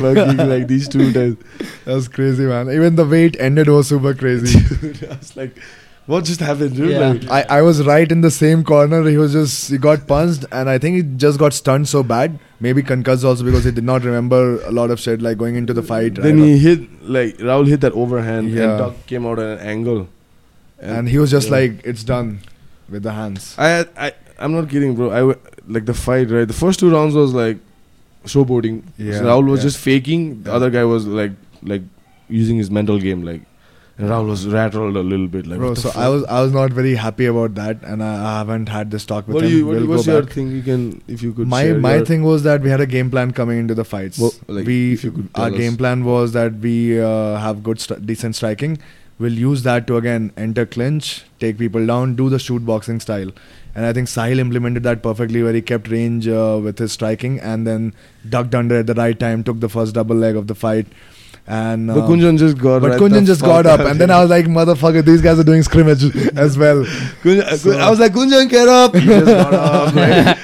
like 0.53 0.67
these 0.67 0.87
two 0.87 1.11
guys 1.11 1.35
that 1.85 1.93
was 1.93 2.07
crazy, 2.07 2.43
man. 2.45 2.69
Even 2.71 2.95
the 2.95 3.05
way 3.05 3.25
it 3.25 3.39
ended 3.39 3.67
was 3.69 3.87
super 3.89 4.13
crazy. 4.13 4.59
dude 4.81 5.03
I 5.09 5.17
was 5.17 5.35
like 5.37 5.57
what 6.07 6.25
just 6.25 6.39
happened 6.41 6.75
dude 6.75 6.89
Yeah. 6.91 6.99
like 7.09 7.29
I, 7.29 7.57
I 7.57 7.61
was 7.61 7.85
right 7.87 8.11
in 8.11 8.21
the 8.21 8.31
same 8.31 8.63
corner. 8.63 9.01
He 9.07 9.17
was 9.17 9.33
just 9.33 9.69
he 9.69 9.77
got 9.77 10.07
punched, 10.07 10.45
and 10.51 10.69
I 10.69 10.77
think 10.77 10.95
he 10.97 11.03
just 11.25 11.39
got 11.39 11.53
stunned 11.53 11.87
so 11.87 12.03
bad. 12.03 12.39
Maybe 12.59 12.83
concussed 12.83 13.23
also 13.23 13.43
because 13.43 13.63
he 13.63 13.71
did 13.71 13.83
not 13.83 14.03
remember 14.03 14.61
a 14.63 14.71
lot 14.71 14.91
of 14.91 14.99
shit 14.99 15.21
like 15.21 15.37
going 15.37 15.55
into 15.55 15.73
the 15.73 15.83
fight. 15.83 16.15
then 16.15 16.37
he 16.37 16.57
hit 16.57 16.81
like 17.17 17.37
Rahul 17.37 17.67
hit 17.67 17.81
that 17.81 17.93
overhand 17.93 18.49
Yeah. 18.51 18.63
and 18.71 18.77
Duck 18.79 19.05
came 19.07 19.25
out 19.25 19.39
at 19.39 19.59
an 19.59 19.67
angle 19.75 20.09
and 20.79 21.07
he 21.09 21.17
was 21.19 21.29
just 21.31 21.47
yeah. 21.47 21.55
like, 21.57 21.81
"It's 21.85 22.03
done," 22.03 22.39
with 22.91 23.03
the 23.03 23.11
hands. 23.13 23.55
I 23.57 23.85
I 23.97 24.11
I'm 24.39 24.53
not 24.53 24.69
kidding, 24.69 24.95
bro. 24.95 25.11
I 25.11 25.19
w- 25.19 25.39
like 25.67 25.85
the 25.85 25.93
fight, 25.93 26.29
right? 26.31 26.47
The 26.47 26.53
first 26.61 26.79
two 26.79 26.91
rounds 26.91 27.15
was 27.15 27.33
like 27.33 27.57
showboating. 28.25 28.83
Yeah, 28.97 29.19
So 29.19 29.23
Rahul 29.25 29.49
was 29.49 29.59
yeah. 29.61 29.63
just 29.69 29.77
faking. 29.79 30.43
The 30.43 30.49
Yeah. 30.51 30.55
other 30.55 30.69
guy 30.69 30.83
was 30.83 31.05
like 31.07 31.31
like 31.63 31.83
using 32.29 32.57
his 32.57 32.69
mental 32.71 32.99
game, 32.99 33.23
like. 33.23 33.41
And 33.97 34.09
Rahul 34.09 34.27
was 34.29 34.47
rattled 34.47 34.95
a 34.97 35.01
little 35.01 35.27
bit, 35.27 35.45
like. 35.45 35.59
Bro, 35.59 35.73
so 35.75 35.89
fuck? 35.89 35.97
I 36.03 36.07
was 36.09 36.23
I 36.23 36.41
was 36.41 36.53
not 36.53 36.71
very 36.77 36.93
happy 36.95 37.25
about 37.31 37.53
that, 37.55 37.83
and 37.83 38.01
I, 38.03 38.13
I 38.29 38.37
haven't 38.37 38.69
had 38.75 38.89
this 38.89 39.05
talk 39.05 39.27
with 39.27 39.35
What 39.35 39.43
him. 39.43 39.51
you? 39.51 39.65
What, 39.67 39.75
We'll 39.77 39.87
what's 39.89 40.07
your 40.07 40.21
back. 40.23 40.31
thing? 40.37 40.49
You 40.51 40.61
can, 40.63 40.85
if 41.07 41.21
you 41.21 41.33
could. 41.33 41.47
my 41.47 41.63
share 41.65 41.77
my 41.83 41.91
thing 42.11 42.23
was 42.23 42.41
that 42.43 42.61
we 42.61 42.69
had 42.71 42.81
a 42.81 42.87
game 42.87 43.11
plan 43.11 43.31
coming 43.41 43.59
into 43.59 43.75
the 43.75 43.83
fights. 43.85 44.17
Well, 44.17 44.33
like, 44.47 44.65
we 44.65 44.93
if 44.93 45.03
you 45.03 45.11
could 45.11 45.29
our 45.35 45.49
tell 45.49 45.59
game 45.59 45.77
plan 45.77 46.03
was 46.05 46.31
that 46.39 46.53
we 46.69 46.99
uh, 46.99 47.35
have 47.45 47.61
good 47.69 47.79
st- 47.79 48.03
decent 48.07 48.35
striking. 48.35 48.79
We'll 49.23 49.39
use 49.45 49.63
that 49.63 49.87
to 49.87 49.97
again 49.97 50.31
enter 50.43 50.65
clinch, 50.75 51.23
take 51.39 51.57
people 51.63 51.85
down, 51.93 52.15
do 52.21 52.29
the 52.35 52.39
shoot 52.45 52.65
boxing 52.69 52.99
style. 52.99 53.31
And 53.75 53.85
I 53.85 53.93
think 53.97 54.07
Sahil 54.13 54.39
implemented 54.43 54.83
that 54.89 55.01
perfectly, 55.03 55.43
where 55.43 55.53
he 55.57 55.61
kept 55.71 55.89
range 55.95 56.27
uh, 56.27 56.59
with 56.63 56.79
his 56.85 56.91
striking 56.99 57.39
and 57.39 57.65
then 57.71 57.93
ducked 58.37 58.55
under 58.61 58.79
at 58.79 58.87
the 58.87 58.95
right 59.01 59.17
time, 59.25 59.43
took 59.49 59.59
the 59.65 59.69
first 59.75 59.93
double 59.99 60.15
leg 60.23 60.35
of 60.43 60.47
the 60.47 60.55
fight. 60.63 60.87
And 61.59 61.87
But 61.87 61.99
um, 62.01 62.09
Kunjan 62.09 62.37
just 62.39 62.57
got. 62.63 62.81
but 62.81 62.91
right 62.91 62.99
Kunjan 63.03 63.25
just 63.29 63.41
got 63.41 63.65
up, 63.75 63.79
and 63.91 63.99
then. 64.01 64.11
I 64.11 64.19
was 64.21 64.29
like, 64.33 64.45
"Motherfucker, 64.57 65.03
these 65.11 65.21
guys 65.27 65.39
are 65.39 65.47
doing 65.51 65.63
scrimmage 65.69 66.03
as 66.47 66.57
well." 66.57 66.83
Kunjan, 67.23 67.43
uh, 67.53 67.57
So- 67.57 67.77
I 67.87 67.89
was 67.89 67.99
like, 67.99 68.13
Kunjan, 68.13 68.49
get 68.49 68.67
up! 68.67 68.93
Just 68.93 69.25
got 69.25 69.53
up. 69.53 69.95
like, 70.01 70.37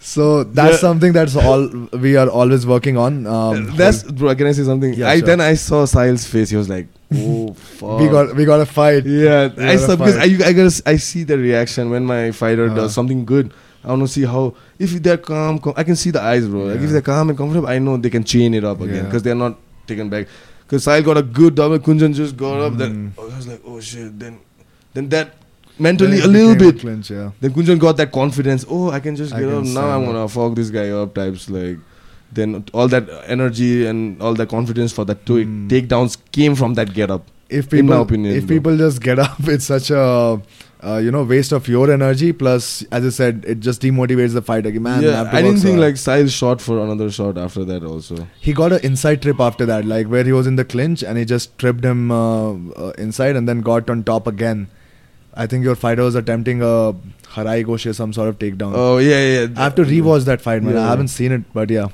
So 0.00 0.44
that's 0.44 0.74
Yeah. 0.74 0.78
something 0.88 1.12
that's 1.14 1.34
all 1.34 1.62
we 2.06 2.16
are 2.16 2.28
always 2.28 2.66
working 2.66 2.98
on. 2.98 3.26
Um, 3.26 3.70
that's 3.76 4.02
bro. 4.02 4.34
Can 4.34 4.46
I 4.48 4.52
say 4.52 4.64
something? 4.64 4.92
Yeah, 4.94 5.08
I 5.08 5.18
sure. 5.18 5.26
then 5.28 5.40
I 5.40 5.54
saw 5.54 5.84
Sahil's 5.86 6.26
face. 6.26 6.50
He 6.50 6.56
was 6.56 6.68
like, 6.68 6.88
oh 7.12 7.52
fuck. 7.54 8.00
We 8.00 8.08
got 8.08 8.34
we 8.36 8.44
got 8.44 8.60
a 8.60 8.66
fight. 8.66 9.04
Yeah, 9.06 9.50
I 9.56 9.76
gotta 9.76 9.78
saw 9.78 9.96
because 9.96 10.16
I. 10.16 10.24
I 10.24 10.52
gotta 10.52 10.82
I 10.86 10.96
see 10.96 11.24
the 11.24 11.38
reaction 11.38 11.90
when 11.90 12.04
my 12.04 12.30
fighter 12.32 12.68
Uh. 12.70 12.74
does 12.74 12.94
something 12.94 13.24
good. 13.24 13.52
I 13.84 13.88
want 13.88 14.00
to 14.02 14.08
see 14.08 14.24
how 14.24 14.54
if 14.78 14.90
they're 15.02 15.18
calm, 15.18 15.58
com- 15.58 15.74
I 15.76 15.84
can 15.84 15.94
see 15.96 16.10
the 16.10 16.20
eyes, 16.20 16.48
bro. 16.48 16.64
Like 16.64 16.80
if 16.80 16.90
they're 16.90 17.02
calm 17.02 17.28
and 17.28 17.36
comfortable, 17.36 17.68
I 17.68 17.78
know 17.78 17.96
they 17.98 18.08
can 18.10 18.24
chain 18.24 18.54
it 18.54 18.64
up 18.64 18.80
again 18.80 18.96
Yeah. 18.96 19.02
because 19.02 19.22
they're 19.22 19.34
not 19.34 19.58
taken 19.86 20.08
back. 20.08 20.26
Because 20.66 20.86
Sahil 20.86 21.04
got 21.04 21.18
a 21.18 21.22
good 21.22 21.54
double, 21.54 21.78
Kunjan 21.78 22.14
just 22.14 22.34
got 22.36 22.60
up. 22.60 22.78
Then 22.78 23.12
Mm. 23.14 23.32
I 23.32 23.36
was 23.36 23.46
like, 23.46 23.60
oh 23.66 23.80
shit. 23.80 24.18
Then 24.18 24.38
then 24.94 25.10
that 25.10 25.34
mentally 25.78 26.16
Then 26.20 26.28
a 26.30 26.32
little 26.32 26.54
became 26.54 26.68
a 26.68 26.72
bit. 26.72 26.80
clinch, 26.80 27.10
yeah. 27.10 27.30
Then 27.40 27.52
Kunjan 27.52 27.78
got 27.78 27.98
that 27.98 28.10
confidence. 28.10 28.64
Oh, 28.70 28.90
I 28.90 29.00
can 29.00 29.14
just 29.16 29.34
I 29.34 29.40
get 29.40 29.50
can 29.50 29.58
up 29.58 29.64
now. 29.66 29.90
I'm 29.90 30.06
gonna 30.06 30.26
fuck 30.28 30.54
this 30.54 30.70
guy 30.70 30.88
up. 30.88 31.12
Types 31.14 31.50
like. 31.50 31.78
Then 32.34 32.64
all 32.72 32.88
that 32.88 33.08
energy 33.26 33.86
and 33.86 34.20
all 34.20 34.34
the 34.34 34.46
confidence 34.46 34.92
for 34.92 35.04
that 35.06 35.24
two 35.26 35.38
Mm. 35.44 35.68
takedowns 35.70 36.16
came 36.32 36.54
from 36.54 36.74
that 36.74 36.92
get 36.94 37.10
up. 37.10 37.30
If 37.48 37.72
In 37.72 37.86
my 37.86 37.92
people, 37.92 38.02
opinion, 38.02 38.36
if 38.36 38.46
people 38.48 38.76
just 38.76 39.00
get 39.02 39.18
up, 39.26 39.36
it's 39.54 39.66
such 39.66 39.90
a 39.90 40.40
uh, 40.84 40.96
you 41.04 41.10
know 41.16 41.22
waste 41.22 41.52
of 41.52 41.68
your 41.68 41.90
energy. 41.92 42.32
Plus, 42.32 42.82
as 42.90 43.06
I 43.06 43.10
said, 43.18 43.44
it 43.46 43.60
just 43.60 43.82
demotivates 43.82 44.32
the 44.38 44.42
fighter. 44.42 44.70
Like, 44.70 44.80
man, 44.86 45.02
yeah, 45.02 45.22
to 45.24 45.36
I 45.36 45.42
didn't 45.42 45.60
think 45.66 45.76
so 45.76 45.80
like 45.84 45.94
Sahil 46.04 46.30
shot 46.38 46.60
for 46.60 46.78
another 46.84 47.10
shot 47.10 47.38
after 47.38 47.64
that 47.72 47.84
also. 47.84 48.26
he 48.40 48.52
got 48.52 48.72
an 48.78 48.80
inside 48.90 49.22
trip 49.22 49.40
after 49.48 49.66
that, 49.72 49.84
like 49.84 50.08
where 50.08 50.24
he 50.24 50.32
was 50.32 50.46
in 50.52 50.56
the 50.56 50.64
clinch 50.64 51.02
and 51.02 51.16
he 51.22 51.24
just 51.24 51.56
tripped 51.58 51.84
him 51.84 52.10
uh, 52.10 52.52
uh, 52.52 52.92
inside 52.98 53.36
and 53.36 53.48
then 53.48 53.60
got 53.72 53.88
on 53.96 54.02
top 54.04 54.26
again. 54.26 54.66
I 55.34 55.46
think 55.46 55.64
your 55.64 55.74
fighter 55.74 56.02
was 56.02 56.14
attempting 56.14 56.60
a 56.62 56.94
Harai 57.36 57.64
Goshi, 57.66 57.92
some 57.92 58.12
sort 58.12 58.28
of 58.28 58.38
takedown. 58.38 58.72
Oh 58.74 58.98
yeah, 58.98 59.20
yeah. 59.20 59.40
yeah. 59.42 59.46
I 59.56 59.64
have 59.64 59.74
to 59.76 59.84
rewatch 59.84 60.24
that 60.26 60.40
fight, 60.40 60.62
man. 60.62 60.74
Yeah. 60.74 60.84
I 60.86 60.88
haven't 60.88 61.08
seen 61.08 61.32
it, 61.32 61.42
but 61.52 61.70
yeah. 61.70 61.88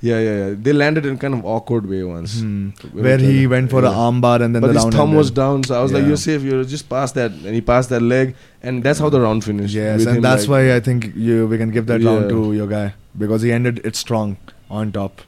Yeah, 0.00 0.20
yeah, 0.20 0.36
yeah. 0.36 0.54
They 0.56 0.72
landed 0.72 1.06
in 1.06 1.18
kind 1.18 1.34
of 1.34 1.44
awkward 1.44 1.88
way 1.88 2.04
once. 2.04 2.40
Hmm. 2.40 2.68
Where 2.92 3.18
he 3.18 3.48
went 3.48 3.70
for 3.70 3.82
yeah. 3.82 3.88
a 3.88 3.92
armbar 3.92 4.40
and 4.42 4.54
then 4.54 4.62
but 4.62 4.72
the 4.72 4.80
his 4.80 4.94
thumb 4.94 5.14
was 5.14 5.30
down, 5.30 5.64
so 5.64 5.78
I 5.78 5.82
was 5.82 5.92
like, 5.92 6.06
"You're 6.06 6.16
safe. 6.16 6.42
You're 6.42 6.62
just 6.62 6.88
past 6.88 7.16
that." 7.16 7.32
And 7.32 7.54
he 7.54 7.60
passed 7.60 7.88
that 7.90 8.00
leg, 8.00 8.36
and 8.62 8.82
that's 8.82 9.00
how 9.00 9.08
the 9.08 9.20
round 9.20 9.44
finished. 9.44 9.74
Yes, 9.74 10.06
and 10.06 10.22
that's 10.22 10.42
like- 10.42 10.50
why 10.50 10.76
I 10.76 10.80
think 10.80 11.10
you 11.16 11.48
we 11.48 11.58
can 11.58 11.70
give 11.70 11.86
that 11.86 12.00
round 12.02 12.28
to 12.28 12.52
your 12.52 12.68
guy 12.68 12.94
because 13.16 13.42
he 13.42 13.50
ended 13.50 13.80
it 13.84 13.96
strong 13.96 14.36
on 14.70 14.92
top. 14.92 15.22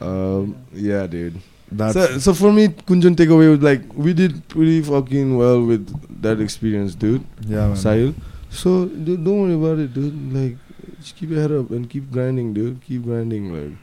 Um, 0.00 0.56
yeah, 0.72 1.06
dude. 1.06 1.40
That 1.72 1.94
So, 1.94 2.18
so 2.18 2.34
for 2.34 2.52
me, 2.52 2.68
Kunjan 2.68 3.16
takeaway 3.16 3.50
was 3.50 3.60
like 3.60 3.82
we 3.94 4.14
did 4.14 4.46
pretty 4.48 4.82
fucking 4.82 5.36
well 5.36 5.64
with 5.64 6.22
that 6.22 6.40
experience, 6.40 6.94
dude. 6.94 7.24
yeah, 7.40 7.68
man. 7.68 7.76
Sahil. 7.76 8.14
So 8.50 8.86
dude, 8.86 9.24
don't 9.24 9.42
worry 9.42 9.54
about 9.54 9.78
it, 9.80 9.92
dude. 9.92 10.32
Like, 10.32 10.56
just 11.00 11.16
keep 11.16 11.30
your 11.30 11.40
head 11.40 11.52
up 11.52 11.70
and 11.70 11.88
keep 11.88 12.10
grinding, 12.10 12.52
dude. 12.54 12.82
Keep 12.82 13.04
grinding, 13.04 13.52
like. 13.52 13.78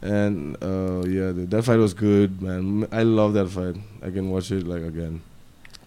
And 0.00 0.56
uh, 0.62 1.02
yeah, 1.06 1.32
dude, 1.32 1.50
that 1.50 1.64
fight 1.64 1.78
was 1.78 1.94
good, 1.94 2.40
man. 2.40 2.86
I 2.92 3.02
love 3.02 3.32
that 3.34 3.48
fight. 3.48 3.76
I 4.02 4.10
can 4.10 4.30
watch 4.30 4.50
it 4.52 4.66
like 4.66 4.82
again. 4.82 5.22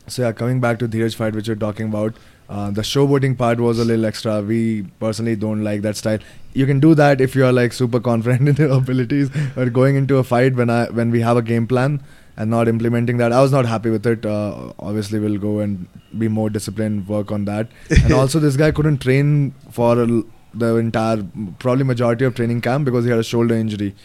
So 0.07 0.23
yeah, 0.23 0.31
coming 0.33 0.59
back 0.59 0.79
to 0.79 0.87
Dheeraj 0.87 1.15
fight, 1.15 1.33
which 1.33 1.47
you're 1.47 1.55
talking 1.55 1.87
about, 1.87 2.15
uh, 2.49 2.69
the 2.69 2.81
showboating 2.81 3.37
part 3.37 3.61
was 3.61 3.79
a 3.79 3.85
little 3.85 4.05
extra. 4.05 4.41
We 4.41 4.83
personally 4.99 5.37
don't 5.37 5.63
like 5.63 5.83
that 5.83 5.95
style. 5.95 6.19
You 6.53 6.65
can 6.65 6.81
do 6.81 6.93
that 6.95 7.21
if 7.21 7.33
you 7.33 7.45
are 7.45 7.53
like 7.53 7.71
super 7.71 8.01
confident 8.01 8.49
in 8.59 8.67
your 8.67 8.77
abilities, 8.77 9.29
but 9.55 9.71
going 9.71 9.95
into 9.95 10.17
a 10.17 10.23
fight 10.23 10.55
when 10.55 10.69
I 10.69 10.87
when 10.89 11.11
we 11.11 11.21
have 11.21 11.37
a 11.37 11.41
game 11.41 11.65
plan 11.65 12.03
and 12.35 12.51
not 12.51 12.67
implementing 12.67 13.17
that, 13.17 13.31
I 13.31 13.41
was 13.41 13.53
not 13.53 13.65
happy 13.65 13.89
with 13.89 14.05
it. 14.05 14.25
Uh, 14.25 14.73
obviously, 14.79 15.19
we'll 15.19 15.37
go 15.37 15.59
and 15.59 15.87
be 16.17 16.27
more 16.27 16.49
disciplined, 16.49 17.07
work 17.07 17.31
on 17.31 17.45
that. 17.45 17.69
And 18.03 18.11
also, 18.21 18.39
this 18.39 18.57
guy 18.57 18.71
couldn't 18.71 18.97
train 18.97 19.55
for 19.69 20.01
a 20.01 20.23
the 20.53 20.75
entire, 20.77 21.23
probably 21.59 21.83
majority 21.83 22.25
of 22.25 22.35
training 22.35 22.61
camp 22.61 22.85
because 22.85 23.05
he 23.05 23.09
had 23.11 23.19
a 23.19 23.23
shoulder 23.23 23.55
injury. 23.55 23.95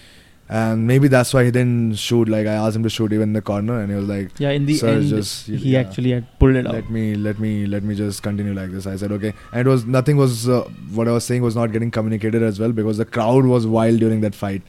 And 0.49 0.87
maybe 0.87 1.09
that's 1.09 1.35
why 1.35 1.45
he 1.45 1.51
didn't 1.51 1.97
shoot. 1.99 2.29
Like 2.29 2.47
I 2.47 2.53
asked 2.53 2.77
him 2.77 2.85
to 2.85 2.89
shoot 2.89 3.13
even 3.13 3.31
in 3.31 3.33
the 3.33 3.43
corner, 3.43 3.81
and 3.81 3.91
he 3.91 3.97
was 3.97 4.07
like, 4.09 4.39
Yeah, 4.39 4.51
in 4.51 4.65
the 4.65 4.81
end, 4.91 5.09
just- 5.09 5.49
he 5.49 5.57
yeah. 5.73 5.81
actually 5.81 6.13
had 6.13 6.39
pulled 6.39 6.55
it 6.55 6.69
out. 6.69 6.73
let 6.75 6.89
me 6.89 7.17
let 7.17 7.41
me 7.41 7.67
let 7.67 7.83
me 7.83 7.97
just 7.97 8.23
continue 8.23 8.55
like 8.55 8.71
this 8.71 8.87
i 8.87 8.95
said 8.95 9.11
okay 9.11 9.33
and 9.51 9.67
it 9.67 9.69
was 9.69 9.85
nothing 9.87 10.17
was 10.17 10.49
uh, 10.49 10.61
what 10.99 11.09
i 11.09 11.11
was 11.11 11.25
saying 11.25 11.43
was 11.43 11.57
not 11.57 11.73
getting 11.73 11.91
communicated 11.91 12.45
as 12.45 12.61
well 12.61 12.71
because 12.71 12.97
the 12.99 13.05
crowd 13.05 13.45
was 13.55 13.67
wild 13.67 13.99
during 13.99 14.21
that 14.21 14.37
fight 14.37 14.63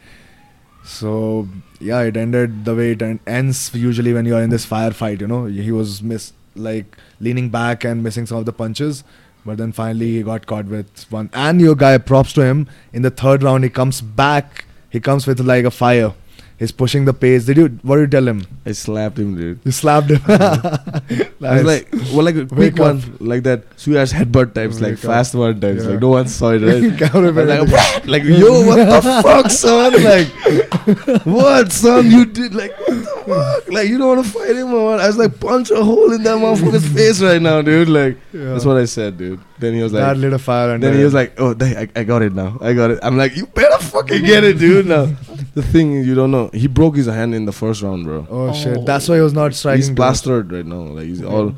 so 0.84 1.47
yeah 1.80 2.01
it 2.01 2.17
ended 2.17 2.63
the 2.65 2.73
way 2.75 2.91
it 2.91 3.01
en- 3.01 3.19
ends 3.28 3.71
usually 3.75 4.13
when 4.13 4.25
you 4.25 4.36
are 4.36 4.41
in 4.41 4.49
this 4.49 4.65
firefight 4.65 5.21
you 5.21 5.28
know 5.28 5.45
he 5.45 5.71
was 5.71 6.01
miss 6.01 6.34
like 6.55 6.97
leaning 7.19 7.49
back 7.49 7.84
and 7.84 8.01
missing 8.03 8.25
some 8.25 8.38
of 8.38 8.45
the 8.45 8.53
punches 8.53 9.03
but 9.48 9.58
then 9.58 9.72
finally 9.72 10.12
he 10.18 10.24
got 10.30 10.45
caught 10.45 10.66
with 10.66 11.06
one 11.10 11.30
and 11.34 11.62
your 11.62 11.74
guy 11.74 11.98
props 11.98 12.34
to 12.34 12.45
him. 12.45 12.68
In 12.93 13.02
the 13.02 13.10
third 13.10 13.43
round 13.43 13.64
he 13.64 13.70
comes 13.70 14.02
back. 14.02 14.66
He 14.89 15.00
comes 15.00 15.26
with 15.26 15.39
like 15.39 15.66
a 15.66 15.72
fire 15.72 16.14
he's 16.58 16.72
pushing 16.72 17.05
the 17.05 17.14
pace 17.14 17.45
did 17.45 17.58
you 17.58 17.68
what 17.84 17.95
did 17.97 18.01
you 18.03 18.08
tell 18.20 18.28
him 18.28 18.41
I 18.66 18.72
slapped 18.74 19.18
him, 19.20 19.36
dude. 19.38 19.60
you 19.64 19.72
slapped 19.72 20.10
him 20.10 20.22
I 20.28 21.30
was 21.39 21.64
like, 21.64 21.88
well, 22.14 22.24
like 22.26 22.36
a 22.36 22.45
quick 22.47 22.78
one, 22.78 23.01
like 23.20 23.43
that 23.43 23.70
Suyash 23.78 24.12
headbutt 24.12 24.53
types, 24.55 24.82
like 24.82 24.97
fast 24.97 25.36
one 25.36 25.62
types, 25.62 25.84
Yeah. 25.84 25.91
like 25.91 26.01
no 26.01 26.10
one 26.10 26.28
saw 26.28 26.49
it, 26.51 26.62
right? 26.64 26.97
Camera 27.12 27.30
I 27.30 27.62
was 27.62 27.72
man. 27.72 27.91
like, 27.93 28.05
like, 28.08 28.24
yo, 28.24 28.66
what 28.66 28.78
the 28.78 29.01
fuck, 29.24 29.51
son? 29.51 29.93
Like, 30.03 31.26
what, 31.26 31.72
son? 31.72 32.10
You 32.10 32.26
did 32.26 32.55
like, 32.55 32.78
what 32.80 32.88
the 32.88 33.24
fuck? 33.28 33.72
Like, 33.72 33.88
you 33.88 33.97
don't 33.99 34.16
want 34.16 34.26
to 34.26 34.32
fight 34.32 34.55
him 34.55 34.74
or 34.74 34.86
what? 34.91 34.99
I 34.99 35.08
was 35.08 35.18
like, 35.18 35.39
punch 35.39 35.70
a 35.72 35.84
hole 35.84 36.12
in 36.12 36.24
that 36.24 36.38
motherfucker's 36.38 36.88
face 36.91 37.22
right 37.22 37.41
now, 37.41 37.62
dude. 37.62 37.88
Like, 37.89 38.18
Yeah. 38.34 38.53
that's 38.53 38.66
what 38.66 38.78
I 38.78 38.86
said, 38.86 39.18
dude. 39.18 39.39
Then 39.60 39.74
he 39.74 39.82
was 39.82 39.91
like, 39.91 40.03
that 40.03 40.18
lit 40.18 40.34
a 40.34 40.39
fire 40.39 40.70
under 40.72 40.88
then 40.88 40.97
he 40.97 41.03
was 41.03 41.14
like, 41.16 41.34
oh, 41.39 41.53
dang, 41.55 41.76
I, 41.78 41.88
I 41.95 42.03
got 42.03 42.22
it 42.22 42.34
now. 42.34 42.58
I 42.62 42.74
got 42.74 42.91
it. 42.91 42.99
I'm 43.01 43.18
like, 43.18 43.36
you 43.36 43.47
better 43.47 43.78
fucking 43.84 44.24
get 44.24 44.43
it, 44.43 44.60
dude. 44.60 44.86
Now, 44.86 45.05
the 45.55 45.64
thing 45.64 45.93
is, 45.95 46.05
you 46.08 46.14
don't 46.14 46.30
know. 46.30 46.49
He 46.53 46.68
broke 46.68 46.95
his 46.95 47.08
hand 47.08 47.34
in 47.34 47.45
the 47.45 47.51
first 47.51 47.82
round, 47.82 48.05
bro. 48.05 48.28
oh, 48.30 48.49
Oh. 48.49 48.53
shit 48.53 48.86
that's 48.86 49.10
why 49.10 49.16
he 49.16 49.22
was 49.22 49.34
not 49.34 49.55
striking 49.55 49.78
He's 49.80 49.88
too 49.88 49.93
much. 49.93 49.97
plastered 49.97 50.51
right 50.51 50.66
now. 50.66 50.82
Like 50.97 51.05
he's 51.08 51.24
all 51.24 51.55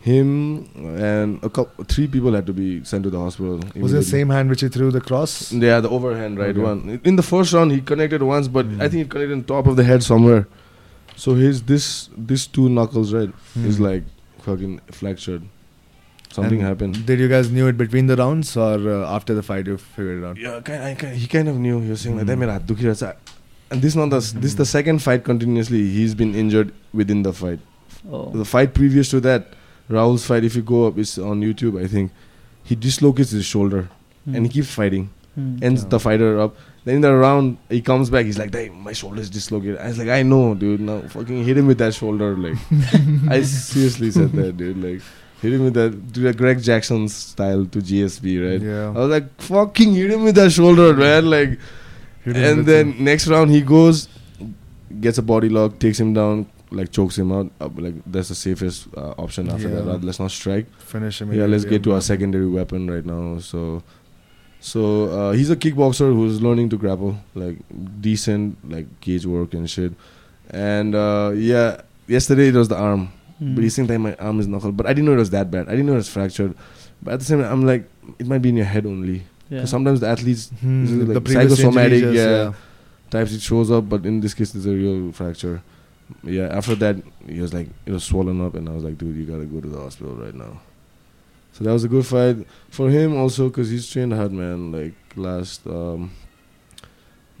him 0.00 0.68
and 0.98 1.42
a 1.44 1.48
couple, 1.48 1.84
three 1.84 2.06
people 2.08 2.32
had 2.32 2.44
to 2.46 2.52
be 2.52 2.82
sent 2.84 3.04
to 3.04 3.10
the 3.10 3.18
hospital. 3.18 3.60
was 3.76 3.92
it 3.92 3.96
the 3.96 4.02
same 4.02 4.30
hand 4.30 4.50
which 4.50 4.60
he 4.60 4.68
threw 4.68 4.90
the 4.90 5.00
cross 5.00 5.52
Yeah, 5.52 5.78
the 5.80 5.88
overhand 5.88 6.38
right 6.38 6.50
Okay. 6.50 6.60
one. 6.60 7.00
In 7.04 7.16
the 7.16 7.22
first 7.22 7.52
round, 7.52 7.70
he 7.72 7.80
connected 7.80 8.22
once, 8.22 8.48
but 8.48 8.66
Mm. 8.68 8.80
I 8.82 8.88
think 8.88 9.06
it 9.06 9.10
connected 9.10 9.34
on 9.34 9.44
top 9.44 9.66
of 9.66 9.76
the 9.76 9.84
head 9.84 10.02
somewhere. 10.02 10.48
So 11.16 11.34
his 11.34 11.62
this 11.62 12.08
this 12.16 12.46
two 12.46 12.68
knuckles 12.68 13.12
right 13.14 13.30
is 13.64 13.76
Hmm. 13.78 13.84
like 13.84 14.02
fucking 14.40 14.80
fractured. 14.90 15.42
Something 16.32 16.60
and 16.60 16.68
happened. 16.68 17.04
Did 17.04 17.20
you 17.20 17.28
guys 17.28 17.50
knew 17.50 17.66
it 17.66 17.76
between 17.76 18.06
the 18.06 18.16
rounds 18.16 18.56
or 18.56 18.78
uh, 18.90 19.14
after 19.14 19.34
the 19.34 19.42
fight 19.42 19.66
you 19.66 19.76
figured 19.76 20.22
it 20.22 20.26
out? 20.26 20.38
Yeah, 20.38 20.60
kind, 20.62 20.82
I, 20.82 20.94
kind, 20.94 21.16
he 21.16 21.26
kind 21.26 21.48
of 21.48 21.56
knew. 21.56 21.80
He 21.80 21.90
was 21.90 22.00
saying 22.00 22.18
mm. 22.18 22.46
like, 22.46 22.66
dukhi 22.66 22.80
hmm. 22.80 22.88
raha." 22.88 23.16
And 23.70 23.82
this 23.82 23.94
not 23.94 24.10
the 24.10 24.18
mm. 24.18 24.40
this 24.40 24.54
the 24.54 24.66
second 24.66 25.00
fight 25.00 25.24
continuously. 25.24 25.88
He's 25.90 26.14
been 26.14 26.34
injured 26.34 26.72
within 26.92 27.22
the 27.22 27.32
fight. 27.32 27.60
Oh. 28.10 28.30
The 28.30 28.44
fight 28.44 28.74
previous 28.74 29.10
to 29.10 29.20
that, 29.20 29.54
Rahul's 29.88 30.26
fight, 30.26 30.44
if 30.44 30.56
you 30.56 30.62
go 30.62 30.86
up, 30.86 30.98
it's 30.98 31.18
on 31.18 31.40
YouTube. 31.40 31.82
I 31.82 31.86
think 31.86 32.12
he 32.64 32.74
dislocates 32.74 33.30
his 33.30 33.44
shoulder 33.44 33.88
mm. 34.28 34.36
and 34.36 34.46
he 34.46 34.52
keeps 34.52 34.72
fighting, 34.72 35.10
mm. 35.38 35.62
ends 35.62 35.82
yeah. 35.82 35.88
the 35.88 36.00
fighter 36.00 36.40
up. 36.40 36.56
Then 36.84 36.96
in 36.96 37.00
the 37.02 37.14
round, 37.14 37.58
he 37.68 37.80
comes 37.80 38.10
back. 38.10 38.26
He's 38.26 38.38
like, 38.38 38.52
my 38.52 38.68
my 38.72 38.90
is 38.90 39.30
dislocated." 39.30 39.78
I 39.78 39.88
was 39.88 39.98
like, 39.98 40.08
"I 40.08 40.22
know, 40.22 40.54
dude. 40.54 40.80
Now 40.80 41.02
fucking 41.02 41.44
hit 41.44 41.56
him 41.56 41.66
with 41.66 41.78
that 41.78 41.94
shoulder." 41.94 42.36
Like, 42.36 42.58
I 43.28 43.42
seriously 43.42 44.10
said 44.10 44.32
that, 44.32 44.56
dude. 44.56 44.82
Like, 44.82 45.02
hit 45.42 45.52
him 45.52 45.64
with 45.64 45.74
that, 45.74 46.12
do 46.12 46.26
a 46.28 46.32
Greg 46.32 46.62
Jackson 46.62 47.08
style 47.08 47.66
to 47.66 47.78
GSP, 47.80 48.38
right? 48.48 48.60
Yeah. 48.62 48.86
I 48.88 48.98
was 49.04 49.10
like, 49.10 49.28
"Fucking 49.42 49.94
hit 49.94 50.10
him 50.12 50.22
with 50.24 50.36
that 50.36 50.50
shoulder, 50.50 50.94
man!" 50.94 51.28
Like, 51.28 51.58
and 52.24 52.64
then 52.64 52.92
some- 52.94 53.04
next 53.04 53.26
round 53.28 53.50
he 53.50 53.60
goes, 53.60 54.08
gets 55.00 55.18
a 55.18 55.22
body 55.22 55.48
lock, 55.48 55.78
takes 55.78 55.98
him 55.98 56.14
down, 56.14 56.46
like 56.70 56.92
chokes 56.92 57.18
him 57.18 57.32
out. 57.32 57.50
Uh, 57.60 57.68
like 57.76 57.94
that's 58.06 58.28
the 58.28 58.34
safest 58.34 58.86
uh, 58.96 59.14
option 59.18 59.48
after 59.50 59.68
that. 59.68 59.84
Yeah. 59.84 59.90
Rather, 59.92 60.06
let's 60.06 60.20
not 60.20 60.30
strike. 60.30 60.66
finish 60.78 61.20
him 61.20 61.32
Yeah, 61.32 61.46
let's 61.46 61.64
get 61.64 61.82
to 61.84 61.92
our 61.94 62.00
secondary 62.00 62.48
weapon 62.48 62.90
right 62.90 63.04
now. 63.04 63.38
So, 63.40 63.82
so 64.60 65.04
uh, 65.06 65.32
he's 65.32 65.50
a 65.50 65.56
kickboxer 65.56 66.12
who's 66.14 66.40
learning 66.40 66.68
to 66.70 66.76
grapple, 66.76 67.16
like 67.34 67.56
decent, 68.00 68.56
like 68.70 68.86
cage 69.00 69.26
work 69.26 69.54
and 69.54 69.68
shit. 69.68 69.92
And 70.50 70.94
uh, 70.94 71.32
yeah, 71.34 71.80
yesterday 72.06 72.48
it 72.48 72.54
was 72.54 72.68
the 72.68 72.76
arm, 72.76 73.10
Hmm. 73.42 73.54
but 73.56 73.64
he's 73.64 73.74
saying 73.74 73.88
that 73.88 73.98
my 73.98 74.14
arm 74.16 74.38
is 74.38 74.46
knuckle. 74.46 74.70
But 74.70 74.86
I 74.86 74.90
didn't 74.90 75.06
know 75.06 75.14
it 75.14 75.16
was 75.16 75.30
that 75.30 75.50
bad. 75.50 75.66
I 75.66 75.72
didn't 75.72 75.86
know 75.86 75.94
it 75.94 75.96
was 75.96 76.08
fractured. 76.08 76.54
But 77.02 77.14
at 77.14 77.18
the 77.18 77.24
same 77.24 77.42
time, 77.42 77.50
I'm 77.52 77.66
like, 77.66 77.88
it 78.20 78.26
might 78.26 78.38
be 78.38 78.50
in 78.50 78.56
your 78.56 78.66
head 78.66 78.86
only. 78.86 79.24
Yeah. 79.50 79.58
Because 79.58 79.70
sometimes 79.70 79.98
the 80.00 80.06
athletes 80.08 80.46
This 80.62 80.90
is 80.90 81.06
the 81.06 81.14
like 81.14 81.24
previous 81.24 81.56
psychosomatic, 81.58 81.92
injury 81.94 82.14
just, 82.14 82.28
yeah. 82.28 82.52
types 83.10 83.32
it 83.32 83.42
shows 83.42 83.70
up, 83.70 83.88
but 83.88 84.06
in 84.06 84.20
this 84.20 84.32
case, 84.34 84.54
it's 84.54 84.66
a 84.66 84.70
real 84.70 85.10
fracture. 85.12 85.60
Yeah, 86.22 86.46
after 86.50 86.74
that, 86.76 86.96
he 87.26 87.40
was 87.40 87.52
like, 87.52 87.68
it 87.84 87.90
was 87.92 88.04
swollen 88.04 88.40
up, 88.40 88.54
and 88.54 88.68
I 88.68 88.72
was 88.72 88.84
like, 88.84 88.96
dude, 88.98 89.16
you 89.16 89.24
gotta 89.24 89.44
go 89.44 89.60
to 89.60 89.68
the 89.68 89.80
hospital 89.80 90.14
right 90.14 90.34
now. 90.34 90.60
So 91.52 91.64
that 91.64 91.72
was 91.72 91.84
a 91.84 91.88
good 91.88 92.06
fight 92.06 92.46
for 92.70 92.88
him 92.88 93.16
also, 93.16 93.48
because 93.48 93.68
he's 93.70 93.90
trained 93.90 94.12
hard, 94.12 94.32
man. 94.32 94.72
Like 94.72 94.94
last, 95.16 95.66
um, 95.66 96.12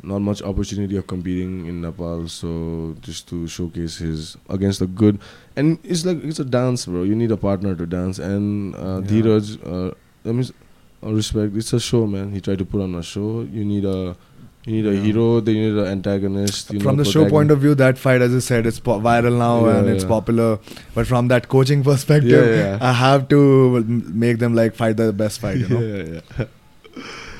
not 0.02 0.18
much 0.20 0.42
opportunity 0.42 0.96
of 0.96 1.06
competing 1.06 1.66
in 1.66 1.80
Nepal, 1.82 2.26
so 2.28 2.96
just 3.00 3.28
to 3.28 3.46
showcase 3.46 3.98
his 3.98 4.36
against 4.48 4.80
a 4.80 4.86
good, 4.86 5.18
and 5.56 5.78
it's 5.84 6.04
like 6.04 6.22
it's 6.24 6.40
a 6.40 6.44
dance, 6.44 6.86
bro. 6.86 7.02
You 7.04 7.14
need 7.14 7.30
a 7.30 7.36
partner 7.36 7.74
to 7.74 7.86
dance, 7.86 8.18
and 8.18 8.74
uh, 8.74 9.00
Yeah. 9.04 9.06
Dheeraj, 9.12 9.52
uh, 9.66 9.94
I 10.28 10.32
mean, 10.32 10.46
uh, 11.04 11.12
respect. 11.12 11.56
It's 11.56 11.72
a 11.72 11.80
show, 11.80 12.06
man. 12.06 12.32
He 12.32 12.40
tried 12.40 12.58
to 12.58 12.64
put 12.64 12.80
on 12.82 12.94
a 12.96 13.02
show. 13.02 13.46
You 13.60 13.64
need 13.64 13.84
a 13.84 14.16
You 14.64 14.72
need 14.74 14.86
a 14.88 14.92
hero, 15.04 15.22
then 15.46 15.56
you 15.58 15.62
need 15.70 15.78
an 15.84 15.86
antagonist. 15.92 16.68
You 16.72 16.78
from 16.82 16.96
know, 16.98 17.02
the 17.02 17.10
show 17.12 17.22
point 17.30 17.50
of 17.54 17.58
view, 17.62 17.70
that 17.80 17.96
fight, 18.02 18.22
as 18.26 18.34
I 18.36 18.38
said, 18.48 18.66
it's 18.70 18.78
po- 18.88 18.98
viral 19.06 19.38
now 19.38 19.54
Yeah, 19.68 19.78
and 19.78 19.88
it's 19.94 20.04
popular. 20.10 20.50
But 20.98 21.08
from 21.08 21.30
that 21.32 21.48
coaching 21.54 21.82
perspective, 21.88 22.44
Yeah, 22.50 22.60
yeah. 22.60 22.78
I 22.90 22.92
have 23.00 23.24
to 23.32 23.40
make 24.26 24.38
them 24.44 24.54
like 24.60 24.76
fight 24.82 24.96
the 25.02 25.08
best 25.24 25.40
fight. 25.46 25.56
You 25.64 25.68
know, 25.72 25.80
yeah, 25.88 26.20
yeah. 26.36 26.46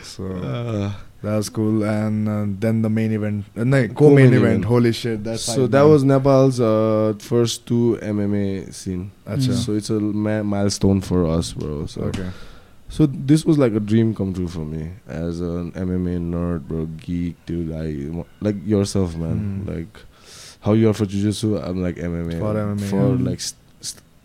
so 0.03 0.25
Uh, 0.55 0.93
that 1.23 1.37
was 1.37 1.49
cool. 1.49 1.85
And 1.85 2.29
uh, 2.29 2.45
then 2.61 2.83
the 2.83 2.91
main 2.91 3.13
event, 3.13 3.45
uh, 3.57 3.65
no, 3.65 3.77
co-main 3.89 3.95
Co-main 3.95 4.27
event. 4.27 4.45
event. 4.45 4.65
Holy 4.65 4.93
shit! 4.93 5.25
That 5.25 5.39
so 5.39 5.67
that 5.67 5.83
man. 5.83 5.91
was 5.91 6.05
Nepal's 6.05 6.61
uh, 6.61 7.15
first 7.19 7.67
two 7.67 7.99
MMA 8.03 8.73
scene. 8.75 9.11
So 9.39 9.75
it's 9.75 9.91
a 9.91 10.01
ma- 10.01 10.43
milestone 10.43 11.01
for 11.01 11.27
us, 11.27 11.53
bro. 11.53 11.87
So 11.87 12.03
okay. 12.03 12.31
So 12.89 13.07
this 13.07 13.47
was 13.47 13.57
like 13.57 13.73
a 13.73 13.81
dream 13.81 14.15
come 14.15 14.35
true 14.35 14.49
for 14.49 14.67
me 14.67 14.91
as 15.07 15.41
an 15.41 15.73
MMA 15.73 16.21
nerd, 16.31 16.69
bro, 16.69 16.85
geek, 16.85 17.37
dude. 17.47 17.73
I 17.73 18.27
like 18.43 18.57
yourself, 18.67 19.17
man. 19.17 19.65
Mm. 19.65 19.77
Like 19.77 20.05
how 20.61 20.75
you 20.75 20.91
are 20.91 20.93
for 20.93 21.07
jiu-jitsu, 21.07 21.57
I'm 21.57 21.83
like 21.83 21.97
MMA. 21.97 22.39
For 22.39 22.55
MMA, 22.55 22.91
for 22.91 23.17
yeah. 23.17 23.31
like 23.31 23.41
st- 23.41 23.62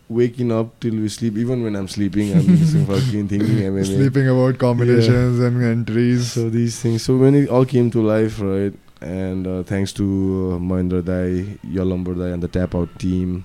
waking 0.09 0.51
up 0.51 0.79
till 0.79 0.93
we 0.95 1.09
sleep. 1.09 1.37
Even 1.37 1.63
when 1.63 1.75
I'm 1.75 1.87
sleeping, 1.87 2.33
I'm 2.33 2.57
fucking 2.87 3.27
thinking 3.27 3.57
MMA. 3.57 3.85
Sleeping 3.85 4.27
about 4.29 4.57
combinations 4.57 5.39
and 5.39 5.63
entries. 5.63 6.31
So 6.33 6.49
these 6.49 6.79
things. 6.79 7.03
So 7.03 7.17
when 7.17 7.35
it 7.35 7.49
all 7.49 7.65
came 7.65 7.91
to 7.91 8.01
life, 8.01 8.39
right? 8.39 8.73
And 9.01 9.45
uh, 9.45 9.63
thanks 9.63 9.93
to 9.93 10.03
uh, 10.03 10.59
Mahindra 10.59 11.03
Dai, 11.05 11.57
Yalambar 11.67 12.17
Dai, 12.17 12.29
and 12.29 12.41
the 12.41 12.47
Tap 12.47 12.73
Out 12.73 12.97
team, 12.97 13.43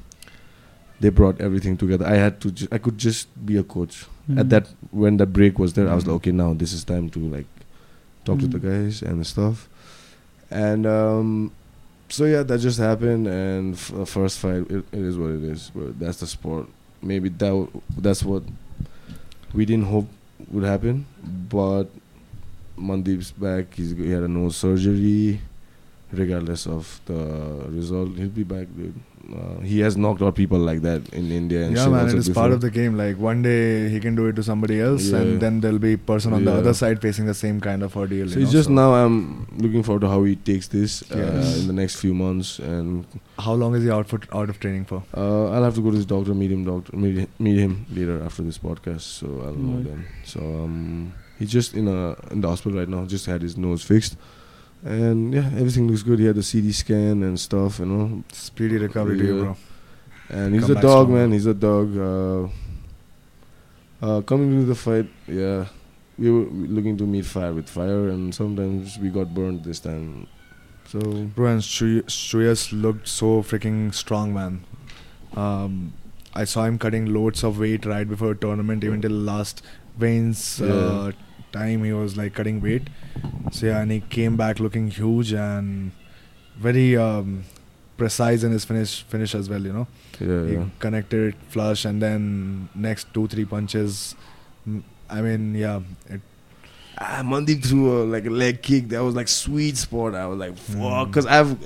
they 1.00 1.10
brought 1.10 1.40
everything 1.40 1.76
together. 1.76 2.06
I 2.06 2.14
had 2.16 2.40
to. 2.40 2.50
Ju- 2.50 2.68
I 2.72 2.78
could 2.78 2.96
just 2.98 3.28
be 3.44 3.56
a 3.56 3.62
coach 3.62 4.06
Mm. 4.30 4.38
at 4.38 4.50
that 4.50 4.68
when 4.92 5.16
that 5.16 5.32
break 5.32 5.58
was 5.58 5.72
there. 5.72 5.88
I 5.90 5.96
was 5.96 6.04
Mm. 6.04 6.06
like, 6.06 6.14
okay, 6.16 6.30
now 6.30 6.54
this 6.54 6.72
is 6.72 6.84
time 6.84 7.10
to 7.10 7.18
like 7.18 7.46
talk 8.24 8.38
to 8.38 8.46
the 8.46 8.60
Mm. 8.60 8.62
guys 8.70 9.02
and 9.02 9.26
stuff. 9.26 9.68
And 10.48 10.86
um, 10.86 11.50
so 12.12 12.24
yeah, 12.26 12.42
that 12.42 12.58
just 12.58 12.78
happened. 12.78 13.26
And 13.26 13.74
f- 13.74 13.92
uh, 13.94 14.04
first 14.04 14.38
fight, 14.38 14.68
it, 14.70 14.84
it 14.92 15.00
is 15.10 15.16
what 15.16 15.30
it 15.30 15.42
is. 15.44 15.70
But 15.74 15.98
that's 15.98 16.20
the 16.20 16.26
sport. 16.26 16.66
Maybe 17.00 17.28
that 17.30 17.38
w- 17.40 17.82
that's 17.96 18.22
what 18.22 18.42
we 19.54 19.64
didn't 19.64 19.86
hope 19.86 20.08
would 20.50 20.64
happen. 20.64 21.06
But 21.48 21.84
Mandeep's 22.76 23.30
back. 23.30 23.74
He's, 23.74 23.92
he 23.92 24.10
had 24.10 24.22
a 24.22 24.28
nose 24.28 24.56
surgery. 24.56 25.40
Regardless 26.12 26.66
of 26.66 27.00
the 27.06 27.64
result, 27.68 28.16
he'll 28.16 28.28
be 28.28 28.42
back, 28.44 28.66
dude. 28.76 28.94
Uh, 29.32 29.60
he 29.60 29.78
has 29.78 29.96
knocked 29.96 30.20
out 30.20 30.34
people 30.34 30.58
like 30.58 30.82
that 30.82 31.00
in 31.14 31.30
India 31.30 31.64
and 31.64 31.76
yeah, 31.76 31.86
man, 31.88 32.08
it 32.08 32.14
is 32.14 32.26
before. 32.28 32.42
part 32.42 32.52
of 32.52 32.60
the 32.60 32.70
game. 32.70 32.96
Like 32.96 33.16
one 33.18 33.40
day 33.40 33.88
he 33.88 34.00
can 34.00 34.16
do 34.16 34.26
it 34.26 34.34
to 34.36 34.42
somebody 34.42 34.80
else, 34.80 35.04
Yeah. 35.10 35.18
and 35.18 35.40
then 35.40 35.60
there'll 35.60 35.78
be 35.78 35.96
person 35.96 36.32
on 36.32 36.44
the 36.44 36.52
other 36.52 36.74
side 36.74 37.00
facing 37.00 37.26
the 37.26 37.32
same 37.34 37.60
kind 37.60 37.84
of 37.84 37.96
ordeal. 37.96 38.28
So 38.28 38.40
you 38.40 38.42
it's 38.42 38.52
know, 38.52 38.58
just 38.58 38.68
now 38.68 38.92
I'm 38.94 39.46
looking 39.58 39.84
forward 39.84 40.00
to 40.02 40.08
how 40.08 40.24
he 40.24 40.34
takes 40.34 40.66
this 40.68 41.08
uh, 41.12 41.56
in 41.60 41.68
the 41.68 41.72
next 41.72 41.96
few 42.00 42.12
months, 42.14 42.58
and 42.58 43.06
How 43.38 43.54
long 43.54 43.76
is 43.76 43.84
he 43.84 43.90
out 43.92 44.08
for 44.08 44.20
out 44.32 44.50
of 44.50 44.58
training 44.58 44.86
for? 44.86 45.04
uh, 45.16 45.50
I'll 45.52 45.62
have 45.64 45.76
to 45.76 45.80
go 45.80 45.90
to 45.92 45.96
his 45.96 46.04
doctor, 46.06 46.34
meet 46.34 46.50
him, 46.50 46.64
doctor, 46.64 46.96
meet, 46.96 47.28
meet 47.40 47.58
him 47.58 47.86
later 47.92 48.20
after 48.24 48.42
this 48.42 48.58
podcast. 48.58 49.02
So 49.02 49.26
I'll 49.46 49.54
know 49.54 49.82
then. 49.84 50.04
So 50.24 50.40
um, 50.40 51.12
he's 51.38 51.50
just 51.52 51.74
in 51.74 51.86
a 51.86 52.16
in 52.32 52.40
the 52.40 52.48
hospital 52.48 52.76
right 52.80 52.88
now. 52.88 53.04
Just 53.06 53.26
had 53.26 53.40
his 53.42 53.56
nose 53.56 53.84
fixed, 53.84 54.16
and 54.84 55.32
yeah, 55.34 55.46
everything 55.56 55.88
looks 55.88 56.02
good. 56.02 56.18
He 56.18 56.26
had 56.26 56.36
the 56.36 56.42
CT 56.42 56.72
scan 56.74 57.22
and 57.22 57.38
stuff, 57.38 57.78
you 57.78 57.86
know. 57.86 58.24
Speedy 58.32 58.76
recovery 58.78 59.18
to 59.18 59.24
you, 59.24 59.36
Yeah. 59.38 59.42
bro. 59.44 59.56
And 60.30 60.54
he's 60.54 60.62
Come 60.66 60.76
a 60.76 60.80
dog, 60.80 61.06
strong. 61.06 61.14
man. 61.14 61.32
He's 61.32 61.46
a 61.46 61.54
dog. 61.54 61.96
Uh, 61.96 62.48
uh, 64.00 64.20
coming 64.22 64.60
to 64.60 64.64
the 64.66 64.74
fight, 64.74 65.08
yeah, 65.28 65.66
we 66.18 66.30
were 66.30 66.46
looking 66.50 66.96
to 66.98 67.04
meet 67.06 67.24
fire 67.26 67.52
with 67.52 67.68
fire, 67.68 68.08
and 68.08 68.34
sometimes 68.34 68.98
we 68.98 69.08
got 69.10 69.32
burned 69.34 69.64
this 69.64 69.78
time. 69.80 70.26
So 70.88 70.98
Bro, 71.00 71.46
and 71.46 71.60
Shrey- 71.62 72.04
Shreyas 72.06 72.72
looked 72.72 73.08
so 73.08 73.42
freaking 73.42 73.94
strong, 73.94 74.34
man. 74.34 74.64
Um, 75.36 75.92
I 76.34 76.44
saw 76.44 76.64
him 76.64 76.78
cutting 76.78 77.12
loads 77.12 77.44
of 77.44 77.58
weight 77.58 77.86
right 77.86 78.08
before 78.08 78.32
a 78.32 78.36
tournament, 78.36 78.82
even 78.84 79.00
till 79.00 79.12
last 79.12 79.62
weigh-ins 79.98 80.60
uh, 80.60 81.12
time. 81.52 81.84
He 81.84 81.92
was 81.92 82.16
like 82.16 82.34
cutting 82.34 82.60
weight. 82.60 82.88
So 83.50 83.66
yeah, 83.66 83.80
and 83.80 83.90
he 83.90 84.00
came 84.00 84.36
back 84.36 84.58
looking 84.60 84.90
huge 84.90 85.32
and 85.32 85.92
very 86.58 86.96
um, 86.96 87.44
precise 87.96 88.42
in 88.42 88.52
his 88.52 88.64
finish 88.64 89.02
finish 89.02 89.34
as 89.34 89.48
well. 89.48 89.60
You 89.62 89.72
know, 89.72 89.86
yeah, 90.20 90.46
he 90.46 90.52
yeah. 90.54 90.64
connected 90.78 91.34
it 91.34 91.40
flush, 91.48 91.84
and 91.84 92.00
then 92.02 92.68
next 92.74 93.12
two 93.14 93.26
three 93.28 93.44
punches. 93.44 94.14
mm, 94.68 94.82
I 95.10 95.20
mean, 95.20 95.54
yeah, 95.54 95.80
it, 96.08 96.20
Ah, 96.98 97.22
Mandeep 97.24 97.64
threw 97.64 98.02
a, 98.02 98.04
like 98.04 98.26
a 98.26 98.30
leg 98.30 98.60
kick. 98.62 98.88
That 98.90 99.02
was 99.02 99.14
like 99.14 99.26
sweet 99.28 99.76
spot. 99.78 100.14
I 100.14 100.26
was 100.26 100.38
like, 100.38 100.56
fuck, 100.56 100.76
Mm. 100.76 101.06
because 101.06 101.26
I've 101.26 101.56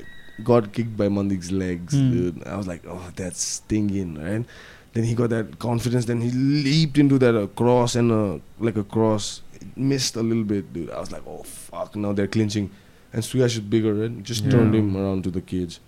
got 0.45 0.73
kicked 0.73 0.97
by 0.97 1.09
Mandeep's 1.09 1.51
legs, 1.51 1.95
Mm. 1.95 2.13
dude. 2.13 2.47
I 2.47 2.57
was 2.57 2.67
like, 2.69 2.85
oh, 2.89 3.11
that's 3.17 3.43
stinging, 3.43 4.15
right? 4.23 4.45
Then 4.93 5.05
he 5.05 5.15
got 5.15 5.31
that 5.31 5.59
confidence. 5.59 6.05
Then 6.07 6.21
he 6.21 6.31
leaped 6.31 6.97
into 6.97 7.19
that 7.19 7.35
uh, 7.35 7.49
cross 7.49 7.97
and 7.97 8.13
uh, 8.13 8.39
like 8.61 8.77
a 8.77 8.85
cross. 8.85 9.43
It 9.57 9.77
missed 9.77 10.17
a 10.17 10.23
little 10.23 10.45
bit, 10.45 10.73
dude. 10.73 10.91
I 10.91 11.01
was 11.01 11.11
like, 11.13 11.23
oh 11.27 11.43
fuck, 11.43 11.97
now 11.97 12.13
they're 12.13 12.27
clinching. 12.39 12.71
And 13.13 13.23
Suyash 13.23 13.55
is 13.59 13.61
bigger, 13.61 13.95
right? 13.95 14.23
Just 14.23 14.45
Yeah. 14.45 14.51
turned 14.53 14.75
him 14.75 14.97
around 14.97 15.25
to 15.25 15.31
the 15.31 15.41
cage. 15.41 15.79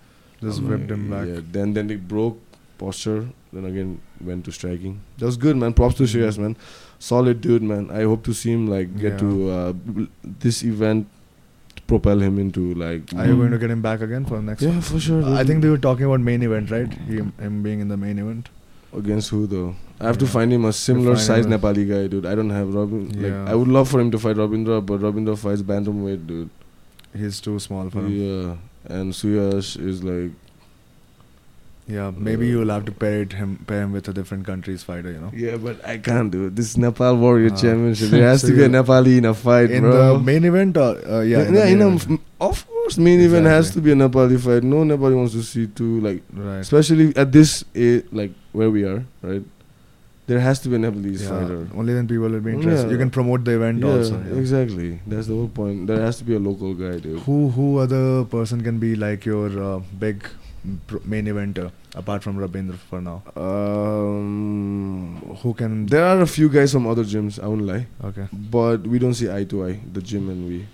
just 0.41 0.59
I'm 0.59 0.69
whipped 0.69 0.89
him 0.91 1.09
back. 1.11 1.27
Yeah. 1.27 1.41
Then 1.57 1.73
then 1.73 1.87
they 1.87 1.95
broke 1.97 2.37
posture. 2.77 3.27
Then 3.53 3.65
again 3.69 3.99
went 4.29 4.45
to 4.45 4.51
striking. 4.57 4.93
That 5.17 5.25
was 5.25 5.37
good, 5.45 5.57
man. 5.63 5.73
Props 5.79 5.95
to 5.95 6.03
Mhm. 6.03 6.11
Shreyas, 6.13 6.37
man. 6.43 6.55
Solid 7.07 7.41
dude, 7.45 7.61
man. 7.71 7.89
I 8.01 8.03
hope 8.11 8.23
to 8.29 8.33
see 8.41 8.51
him 8.57 8.67
like 8.73 8.93
get 9.05 9.13
Yeah. 9.13 9.17
to 9.23 9.49
uh, 9.57 9.73
this 10.45 10.63
event 10.63 11.07
propel 11.87 12.19
him 12.27 12.39
into 12.45 12.63
like. 12.83 13.13
Are 13.17 13.27
you 13.27 13.35
going 13.41 13.51
to 13.51 13.57
Mm. 13.57 13.61
get 13.65 13.71
him 13.75 13.81
back 13.89 14.01
again 14.07 14.25
for 14.31 14.37
the 14.37 14.43
next? 14.51 14.61
yeah, 14.61 14.69
one? 14.77 14.81
for 14.93 14.99
sure. 15.09 15.21
I 15.41 15.43
think 15.43 15.61
they 15.67 15.69
were 15.75 15.83
talking 15.89 16.05
about 16.11 16.21
main 16.31 16.41
event, 16.49 16.71
right? 16.77 16.93
Him, 17.11 17.33
him 17.47 17.61
being 17.67 17.79
in 17.87 17.93
the 17.95 17.97
main 18.07 18.17
event. 18.25 18.49
against 18.99 19.29
who 19.29 19.45
though? 19.45 19.75
I 19.99 20.05
have 20.07 20.17
to 20.19 20.27
find 20.27 20.51
him 20.53 20.63
a 20.65 20.71
similar 20.71 21.15
size 21.17 21.45
him 21.45 21.51
Nepali 21.51 21.87
guy, 21.87 22.07
dude. 22.07 22.25
I 22.25 22.33
don't 22.35 22.49
have 22.51 22.73
Robin. 22.73 23.07
Like 23.09 23.31
Yeah. 23.31 23.45
I 23.51 23.55
would 23.55 23.67
love 23.67 23.89
for 23.89 23.99
him 23.99 24.11
to 24.11 24.19
fight 24.19 24.37
Robindra, 24.37 24.85
but 24.85 25.01
Robindra 25.01 25.37
fights 25.37 25.61
bantamweight, 25.61 26.25
dude. 26.27 26.49
He's 27.15 27.39
too 27.41 27.59
small 27.59 27.89
for 27.89 27.99
him. 27.99 28.13
Yeah, 28.19 28.55
and 28.97 29.13
Suyash 29.13 29.75
is 29.91 30.03
like 30.03 30.31
Yeah, 31.91 32.11
maybe 32.15 32.45
Uh, 32.47 32.49
you'll 32.51 32.69
have 32.71 32.85
to 32.87 32.91
pair 33.03 33.21
it 33.25 33.31
him 33.33 33.53
pair 33.69 33.81
him 33.83 33.93
with 33.97 34.07
a 34.07 34.13
different 34.13 34.45
country's 34.49 34.83
fighter. 34.83 35.11
You 35.11 35.19
know. 35.21 35.31
Yeah, 35.43 35.57
but 35.57 35.83
I 35.93 35.97
can't 35.97 36.31
do 36.35 36.45
it. 36.47 36.55
This 36.55 36.67
is 36.71 36.77
Nepal 36.77 37.17
Warrior 37.17 37.49
Ah. 37.51 37.55
Championship. 37.61 38.11
There 38.11 38.27
has 38.27 38.41
So 38.45 38.49
to 38.49 38.55
be 38.59 38.63
a 38.63 38.69
Nepali 38.69 39.17
in 39.17 39.25
a 39.25 39.33
fight, 39.33 39.71
in 39.71 39.81
bro. 39.83 39.95
the 40.17 40.19
main 40.31 40.45
event, 40.45 40.77
or 40.77 40.89
uh, 41.17 41.21
yeah, 41.21 41.39
yeah, 41.39 41.47
in 41.47 41.53
the 41.55 41.67
in 41.67 41.81
a, 41.81 41.87
event. 41.95 42.21
of 42.39 42.65
course, 42.67 42.97
main 43.09 43.19
event 43.29 43.47
has 43.47 43.71
to 43.77 43.81
be 43.81 43.91
a 43.91 43.95
Nepali 43.95 44.39
fight. 44.39 44.63
No 44.75 44.83
Nepali 44.91 45.15
wants 45.21 45.33
to 45.33 45.41
see 45.53 45.65
two, 45.81 45.99
like 46.09 46.21
right. 46.33 46.59
especially 46.67 47.09
at 47.17 47.31
this, 47.31 47.63
eh, 47.75 48.01
like 48.11 48.31
where 48.53 48.69
we 48.69 48.83
are, 48.83 49.03
right? 49.23 49.41
There 50.29 50.39
has 50.45 50.59
to 50.63 50.69
be 50.71 50.75
an 50.77 50.81
Nepalese 50.85 51.21
Yeah, 51.23 51.29
fighter. 51.29 51.59
only 51.81 51.93
then 51.97 52.07
people 52.09 52.29
will 52.33 52.41
be 52.47 52.51
interested. 52.55 52.87
Yeah. 52.87 52.91
You 52.93 52.97
can 53.03 53.09
promote 53.19 53.45
the 53.45 53.53
event 53.59 53.79
Yeah, 53.85 53.93
also. 53.93 54.17
yeah. 54.25 54.39
exactly. 54.41 54.89
That's 55.13 55.27
the 55.31 55.35
whole 55.39 55.47
point. 55.61 55.87
There 55.91 56.01
has 56.07 56.17
to 56.19 56.25
be 56.31 56.35
a 56.35 56.39
local 56.49 56.73
guy, 56.81 56.91
dude. 57.05 57.21
Who 57.29 57.37
who 57.55 57.69
other 57.85 58.03
person 58.35 58.61
can 58.67 58.77
be 58.85 58.91
like 59.05 59.25
your 59.31 59.47
uh, 59.69 59.79
big 60.05 60.27
main 61.13 61.25
eventer 61.33 61.71
apart 62.03 62.21
from 62.27 62.37
Rabindra 62.43 62.77
for 62.91 63.01
now? 63.01 63.17
Um, 63.35 65.21
Who 65.41 65.53
can? 65.53 65.85
there 65.85 66.03
are 66.05 66.21
a 66.21 66.27
few 66.27 66.49
guys 66.49 66.71
from 66.71 66.87
other 66.87 67.03
gyms. 67.03 67.41
I 67.41 67.47
won't 67.47 67.61
lie, 67.63 67.87
okay. 68.03 68.27
but 68.31 68.85
we 68.85 68.99
don't 68.99 69.13
see 69.13 69.31
eye 69.31 69.45
to 69.45 69.65
eye. 69.65 69.79
The 69.93 70.01
gym 70.01 70.29
and 70.29 70.47
we. 70.47 70.67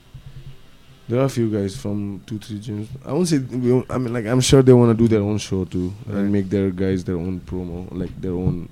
There 1.08 1.20
are 1.20 1.26
a 1.26 1.30
few 1.30 1.52
guys 1.52 1.76
from 1.78 2.22
two, 2.26 2.40
three 2.40 2.60
gyms. 2.60 2.88
I 3.06 3.14
won't 3.14 3.28
say. 3.28 3.38
We 3.38 3.72
won't, 3.72 3.86
I 3.92 4.00
mean, 4.00 4.12
like 4.12 4.26
I'm 4.26 4.42
sure 4.42 4.64
they 4.64 4.74
want 4.74 4.98
to 4.98 5.04
do 5.04 5.08
their 5.08 5.22
own 5.22 5.38
show 5.38 5.64
too 5.66 5.94
Right. 6.08 6.18
and 6.18 6.32
make 6.32 6.50
their 6.50 6.72
guys 6.72 7.04
their 7.04 7.18
own 7.18 7.40
promo, 7.42 7.88
like 7.92 8.20
their 8.20 8.32
own 8.34 8.68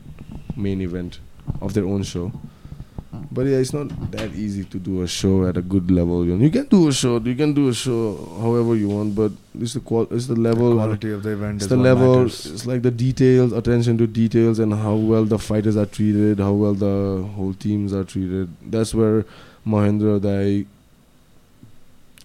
main 0.56 0.82
event 0.82 1.20
of 1.62 1.74
their 1.74 1.86
own 1.86 2.04
show. 2.04 2.32
But 3.32 3.45
yeah, 3.45 3.58
it's 3.58 3.74
not 3.74 3.89
that 4.12 4.34
easy 4.34 4.64
to 4.66 4.78
do 4.80 5.01
a 5.04 5.08
show 5.08 5.45
at 5.47 5.58
a 5.58 5.62
good 5.62 5.89
level. 5.91 6.26
You, 6.26 6.36
know. 6.36 6.43
you 6.43 6.49
can 6.49 6.66
do 6.66 6.88
a 6.88 6.93
show. 6.93 7.20
You 7.20 7.36
can 7.36 7.54
do 7.54 7.70
a 7.70 7.74
show 7.74 8.16
however 8.41 8.76
you 8.76 8.89
want, 8.89 9.16
but 9.16 9.32
it's 9.60 9.74
the 9.74 9.80
qual. 9.80 10.08
It's 10.12 10.28
the 10.28 10.36
level. 10.36 10.74
quality 10.76 11.12
of 11.12 11.24
the 11.24 11.32
event 11.32 11.56
It's 11.56 11.64
is 11.66 11.70
the 11.70 11.78
level. 11.78 12.16
matters. 12.18 12.45
It's 12.45 12.66
like 12.66 12.82
the 12.82 12.91
details, 12.91 13.51
attention 13.51 13.97
to 13.99 14.08
details, 14.08 14.60
and 14.60 14.74
how 14.74 14.95
well 14.95 15.26
the 15.26 15.38
fighters 15.39 15.78
are 15.78 15.86
treated, 15.86 16.39
how 16.39 16.54
well 16.54 16.74
the 16.74 17.28
whole 17.36 17.54
teams 17.54 17.93
are 17.93 18.04
treated. 18.04 18.49
That's 18.66 18.93
where 18.95 19.26
Mahendra, 19.66 20.20
Dai, 20.22 20.66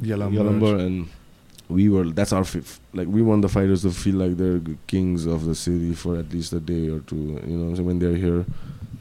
Yalambar. 0.03 0.33
Yalambar, 0.33 0.81
and 0.87 1.09
we 1.69 1.89
were. 1.89 2.05
That's 2.11 2.33
our 2.33 2.45
fifth. 2.45 2.81
Like 2.95 3.09
we 3.09 3.23
want 3.23 3.43
the 3.43 3.49
fighters 3.49 3.83
to 3.83 3.91
feel 3.91 4.17
like 4.17 4.37
they're 4.37 4.61
kings 4.87 5.27
of 5.27 5.45
the 5.45 5.55
city 5.55 5.95
for 5.95 6.17
at 6.19 6.33
least 6.33 6.53
a 6.53 6.61
day 6.61 6.89
or 6.89 7.01
two. 7.01 7.41
You 7.47 7.57
know, 7.57 7.75
so 7.75 7.83
when 7.83 7.99
they're 7.99 8.17
here, 8.17 8.45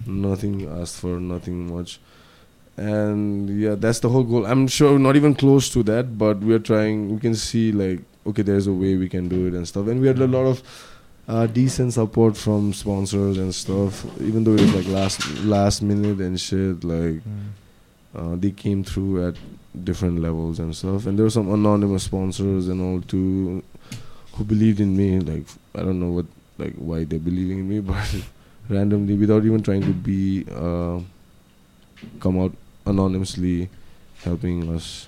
nothing 0.06 0.68
asked 0.68 1.00
for, 1.00 1.20
nothing 1.20 1.74
much. 1.74 2.00
And 2.76 3.50
yeah, 3.60 3.76
that's 3.76 4.00
the 4.02 4.10
whole 4.10 4.24
goal. 4.24 4.46
I'm 4.46 4.68
sure 4.68 5.00
not 5.00 5.16
even 5.16 5.34
close 5.34 5.70
to 5.72 5.82
that, 5.84 6.18
but 6.18 6.40
we're 6.40 6.60
trying. 6.60 7.14
We 7.14 7.20
can 7.20 7.36
see 7.36 7.72
like 7.72 8.02
okay, 8.28 8.42
there's 8.42 8.68
a 8.68 8.74
way 8.74 8.96
we 8.98 9.08
can 9.10 9.28
do 9.30 9.48
it 9.48 9.54
and 9.54 9.68
stuff. 9.68 9.88
And 9.88 10.02
we 10.02 10.08
had 10.08 10.20
a 10.20 10.28
lot 10.28 10.46
of 10.46 10.62
uh, 11.28 11.48
decent 11.48 11.94
support 11.94 12.38
from 12.38 12.74
sponsors 12.74 13.38
and 13.38 13.56
stuff. 13.56 14.06
Even 14.22 14.44
though 14.44 14.54
it 14.54 14.62
was 14.62 14.76
like 14.76 14.88
last 14.88 15.26
last 15.46 15.82
minute 15.82 16.20
and 16.20 16.40
shit, 16.40 16.84
like 16.84 17.22
Mm. 17.24 17.48
uh, 18.16 18.36
they 18.36 18.52
came 18.52 18.84
through 18.84 19.28
at 19.28 19.36
different 19.86 20.20
levels 20.22 20.60
and 20.60 20.76
stuff. 20.76 21.06
And 21.06 21.18
there 21.18 21.24
were 21.26 21.30
some 21.30 21.52
anonymous 21.54 22.04
sponsors 22.04 22.68
and 22.68 22.82
all 22.82 23.02
too, 23.02 23.64
who 24.34 24.44
believed 24.44 24.80
in 24.80 24.96
me. 24.96 25.20
Like 25.20 25.46
I 25.76 25.80
don't 25.80 26.00
know 26.00 26.12
what, 26.12 26.26
like 26.58 26.74
why 26.76 27.04
they're 27.04 27.20
believing 27.20 27.60
in 27.60 27.70
me, 27.70 27.80
but 27.92 28.16
randomly, 28.70 29.16
without 29.16 29.46
even 29.46 29.62
trying 29.64 29.82
to 29.82 29.94
be, 29.94 30.46
uh, 30.54 31.00
come 32.20 32.40
out 32.40 32.54
anonymously, 32.86 33.70
helping 34.24 34.74
us. 34.76 35.08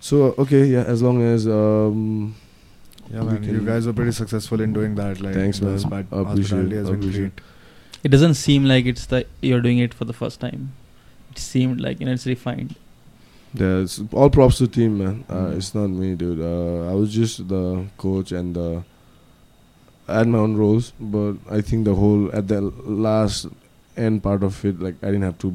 So 0.00 0.34
okay, 0.38 0.64
yeah, 0.64 0.82
as 0.84 1.02
long 1.02 1.22
as 1.22 1.46
um, 1.46 2.34
Yeah, 3.12 3.22
man. 3.22 3.42
You 3.44 3.60
guys 3.60 3.86
were 3.86 3.92
pretty 3.92 4.12
successful 4.12 4.60
in 4.60 4.72
doing 4.72 4.94
that. 4.94 5.20
Like, 5.20 5.34
Thanks, 5.34 5.60
man. 5.60 5.76
hospi- 5.76 6.06
I 6.12 6.20
appreciate- 6.20 6.26
hospitality 6.26 6.76
has 6.76 6.88
I 6.88 6.92
been 6.92 7.12
great. 7.12 7.32
It 8.02 8.08
doesn't 8.08 8.34
seem 8.34 8.64
like 8.64 8.86
it's 8.86 9.04
the 9.06 9.26
you're 9.42 9.60
doing 9.60 9.78
it 9.78 9.92
for 9.92 10.06
the 10.06 10.14
first 10.14 10.40
time. 10.40 10.72
It 11.32 11.38
seemed 11.38 11.80
like 11.82 12.00
you 12.00 12.06
know 12.06 12.12
it's 12.12 12.26
refined. 12.26 12.76
Yeah, 13.54 13.78
it's 13.82 14.00
all 14.12 14.30
props 14.30 14.58
to 14.58 14.68
team, 14.68 14.98
man. 14.98 15.24
Uh, 15.28 15.34
Mm. 15.34 15.56
It's 15.56 15.74
not 15.74 15.88
me, 15.90 16.14
dude. 16.14 16.40
Uh, 16.40 16.90
I 16.90 16.94
was 16.94 17.12
just 17.12 17.48
the 17.48 17.86
coach 17.98 18.30
and 18.32 18.54
the. 18.54 18.82
I 20.08 20.18
had 20.18 20.28
my 20.28 20.38
own 20.38 20.56
roles, 20.56 20.92
but 21.00 21.34
I 21.50 21.60
think 21.60 21.84
the 21.84 21.94
whole 21.94 22.30
at 22.34 22.46
the 22.48 22.60
last 22.60 23.46
end 23.96 24.22
part 24.22 24.42
of 24.42 24.64
it, 24.64 24.80
like 24.80 24.94
I 25.02 25.06
didn't 25.06 25.22
have 25.22 25.38
to 25.38 25.54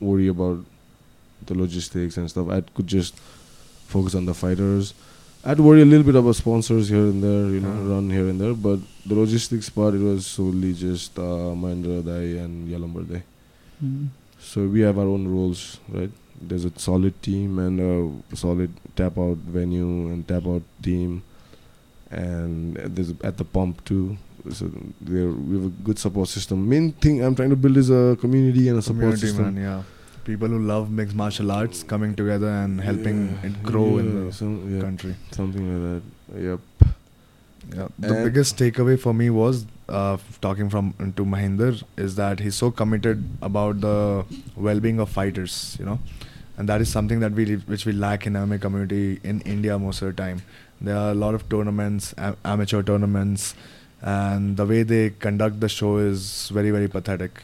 worry 0.00 0.28
about 0.28 0.58
the 1.46 1.54
logistics 1.54 2.16
and 2.16 2.28
stuff. 2.28 2.48
I 2.50 2.60
could 2.74 2.86
just 2.86 3.14
focus 3.86 4.14
on 4.14 4.26
the 4.26 4.34
fighters. 4.34 4.94
I'd 5.44 5.58
worry 5.60 5.82
a 5.82 5.84
little 5.84 6.04
bit 6.06 6.14
about 6.14 6.36
sponsors 6.36 6.88
here 6.88 7.02
and 7.12 7.22
there, 7.22 7.46
you 7.50 7.60
know, 7.60 7.72
Yeah. 7.74 7.94
run 7.94 8.10
here 8.10 8.28
and 8.28 8.40
there. 8.40 8.54
But 8.54 8.78
the 9.04 9.14
logistics 9.14 9.68
part, 9.68 9.94
it 9.94 10.00
was 10.00 10.24
solely 10.26 10.72
just 10.72 11.18
uh, 11.18 11.52
Mahindra 11.62 12.04
Dai 12.04 12.38
and 12.44 12.68
Yalambar. 12.70 13.22
Mm. 13.84 14.08
So 14.38 14.66
we 14.66 14.80
have 14.80 14.98
our 14.98 15.06
own 15.08 15.26
roles, 15.28 15.78
right? 15.88 16.10
There's 16.48 16.64
a 16.64 16.72
solid 16.76 17.20
team 17.22 17.58
and 17.58 17.80
a 18.32 18.36
solid 18.36 18.70
tap 18.96 19.16
out 19.18 19.36
venue 19.58 20.08
and 20.12 20.26
tap 20.26 20.46
out 20.46 20.62
team, 20.82 21.22
and 22.10 22.76
there's 22.76 23.12
at 23.22 23.36
the 23.38 23.44
pump 23.44 23.84
too. 23.84 24.16
So 24.50 24.70
there 25.00 25.28
we 25.30 25.56
have 25.56 25.66
a 25.66 25.74
good 25.88 25.98
support 25.98 26.28
system. 26.28 26.68
Main 26.68 26.92
thing 26.92 27.22
I'm 27.24 27.34
trying 27.34 27.50
to 27.50 27.56
build 27.56 27.76
is 27.76 27.90
a 27.90 28.16
community 28.20 28.68
and 28.68 28.78
a 28.78 28.82
support 28.82 29.00
Community, 29.14 29.26
system. 29.28 29.54
man. 29.54 29.62
Yeah. 29.62 29.82
People 30.24 30.48
who 30.48 30.58
love 30.60 30.90
mixed 30.90 31.14
martial 31.16 31.50
arts 31.52 31.82
coming 31.82 32.14
together 32.14 32.48
and 32.48 32.80
helping 32.80 33.20
Yeah, 33.42 33.46
it 33.50 33.62
grow 33.62 33.98
in 33.98 34.10
the 34.26 34.32
some- 34.32 34.58
yeah, 34.74 34.80
country. 34.80 35.14
something 35.32 35.64
like 35.72 36.02
that. 36.34 36.42
Yep. 36.48 36.60
Yeah. 37.76 37.88
The 37.98 38.14
And- 38.16 38.24
biggest 38.26 38.56
takeaway 38.56 38.98
for 38.98 39.12
me 39.14 39.30
was 39.30 39.64
uh, 39.88 40.16
talking 40.40 40.68
from 40.70 40.92
to 41.16 41.24
Mahinder 41.24 41.82
is 41.96 42.14
that 42.16 42.40
he's 42.40 42.54
so 42.54 42.70
committed 42.70 43.24
about 43.42 43.80
the 43.80 44.24
well-being 44.56 45.00
of 45.00 45.08
fighters, 45.08 45.76
you 45.78 45.84
know, 45.84 45.98
and 46.62 46.68
that 46.70 46.80
is 46.86 46.90
something 46.96 47.22
that 47.26 47.32
we 47.38 47.44
which 47.74 47.84
we 47.86 47.92
lack 48.02 48.26
in 48.30 48.34
MMA 48.40 48.60
community 48.64 49.06
in 49.30 49.40
India 49.54 49.78
most 49.84 50.02
of 50.02 50.10
the 50.10 50.18
time. 50.22 50.42
There 50.88 50.96
are 51.04 51.10
a 51.12 51.14
lot 51.22 51.34
of 51.38 51.48
tournaments, 51.54 52.10
a- 52.26 52.36
amateur 52.52 52.82
tournaments, 52.90 53.46
and 54.00 54.56
the 54.60 54.66
way 54.72 54.82
they 54.92 55.00
conduct 55.24 55.58
the 55.64 55.68
show 55.78 55.90
is 56.10 56.28
very 56.58 56.70
very 56.76 56.88
pathetic. 56.98 57.42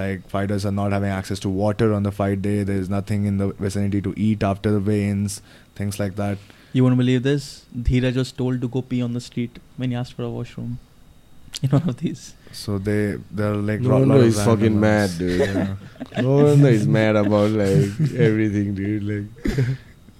Like 0.00 0.24
fighters 0.30 0.64
are 0.70 0.72
not 0.78 0.92
having 0.98 1.10
access 1.16 1.42
to 1.46 1.50
water 1.58 1.92
on 1.98 2.08
the 2.08 2.12
fight 2.22 2.40
day. 2.46 2.56
There 2.70 2.80
is 2.86 2.88
nothing 2.94 3.26
in 3.32 3.36
the 3.42 3.48
vicinity 3.66 4.00
to 4.08 4.14
eat 4.28 4.42
after 4.52 4.72
the 4.76 4.80
weigh-ins, 4.90 5.36
things 5.82 6.00
like 6.00 6.16
that. 6.22 6.38
You 6.72 6.84
won't 6.88 6.96
believe 7.04 7.22
this. 7.22 7.44
Dheeraj 7.90 8.16
was 8.22 8.32
told 8.32 8.60
to 8.62 8.68
go 8.78 8.82
pee 8.94 9.02
on 9.02 9.12
the 9.12 9.20
street 9.28 9.60
when 9.76 9.90
he 9.90 9.96
asked 10.04 10.14
for 10.14 10.24
a 10.24 10.30
washroom. 10.38 10.78
In 11.62 11.70
one 11.70 11.88
of 11.92 11.98
these. 11.98 12.24
So 12.52 12.78
they 12.78 12.98
they're 13.30 13.54
like 13.68 13.80
No 13.80 13.90
lot- 13.90 14.00
wonder 14.00 14.14
lot 14.14 14.20
of 14.20 14.24
he's 14.32 14.42
fucking 14.44 14.80
mad, 14.88 15.10
dude. 15.18 15.40
Yeah. 15.40 15.76
no 16.22 16.44
wonder 16.44 16.70
he's 16.70 16.86
mad 16.86 17.16
about 17.16 17.50
like 17.50 17.90
everything, 18.16 18.74
dude. 18.74 19.02
Like. 19.02 19.58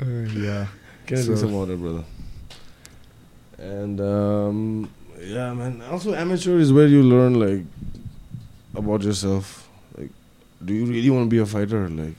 Uh, 0.01 0.05
yeah. 0.39 0.67
Can 1.07 1.19
I 1.19 1.21
So- 1.21 1.27
drink 1.27 1.41
some 1.41 1.53
water, 1.53 1.77
brother? 1.77 2.05
And 3.59 4.01
um, 4.01 4.91
yeah, 5.21 5.53
man. 5.55 5.83
Also, 5.91 6.15
amateur 6.15 6.59
is 6.59 6.73
where 6.73 6.87
you 6.87 7.03
learn 7.03 7.39
like 7.39 7.65
about 8.75 9.03
yourself. 9.03 9.69
Like, 9.97 10.11
do 10.65 10.75
you 10.75 10.87
really 10.87 11.11
want 11.11 11.27
to 11.27 11.31
be 11.31 11.39
a 11.39 11.47
fighter? 11.47 11.89
Like, 11.89 12.15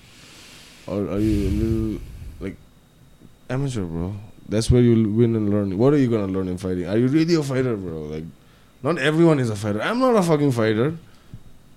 or 0.88 1.10
are 1.12 1.20
you 1.20 1.50
a 1.50 1.52
little 1.52 2.02
like 2.40 2.56
amateur, 3.50 3.84
bro? 3.84 4.16
That's 4.48 4.70
where 4.72 4.82
you 4.82 5.10
win 5.10 5.36
and 5.36 5.50
learn. 5.50 5.78
What 5.78 5.94
are 5.94 5.98
you 5.98 6.10
gonna 6.10 6.32
learn 6.32 6.48
in 6.48 6.58
fighting? 6.58 6.88
Are 6.88 6.98
you 6.98 7.08
really 7.08 7.36
a 7.36 7.44
fighter, 7.44 7.76
bro? 7.76 8.04
Like, 8.04 8.24
not 8.84 8.98
everyone 9.00 9.40
is 9.40 9.50
a 9.50 9.56
fighter. 9.56 9.82
I'm 9.82 10.00
not 10.00 10.16
a 10.16 10.24
fucking 10.24 10.52
fighter. 10.52 10.96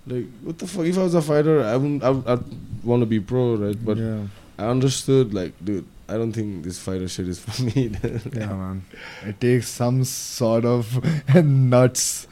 Like, 0.08 0.26
what 0.42 0.58
the 0.58 0.66
fuck? 0.66 0.86
If 0.86 0.96
I 0.98 1.02
was 1.02 1.14
a 1.14 1.22
fighter, 1.22 1.62
I 1.64 1.76
wouldn't. 1.76 2.02
I, 2.02 2.38
want 2.84 3.02
to 3.02 3.06
be 3.06 3.20
pro, 3.20 3.56
right? 3.56 3.76
But 3.84 3.98
yeah, 3.98 4.26
I 4.58 4.66
understood, 4.66 5.34
like, 5.34 5.52
dude, 5.62 5.84
I 6.08 6.14
don't 6.14 6.32
think 6.32 6.64
this 6.64 6.78
fighter 6.78 7.08
shit 7.08 7.28
is 7.28 7.38
for 7.44 7.62
me. 7.62 7.90
yeah, 8.32 8.46
man. 8.46 8.84
It 9.26 9.40
takes 9.40 9.68
some 9.68 10.04
sort 10.04 10.64
of 10.64 11.34
nuts. 11.44 12.26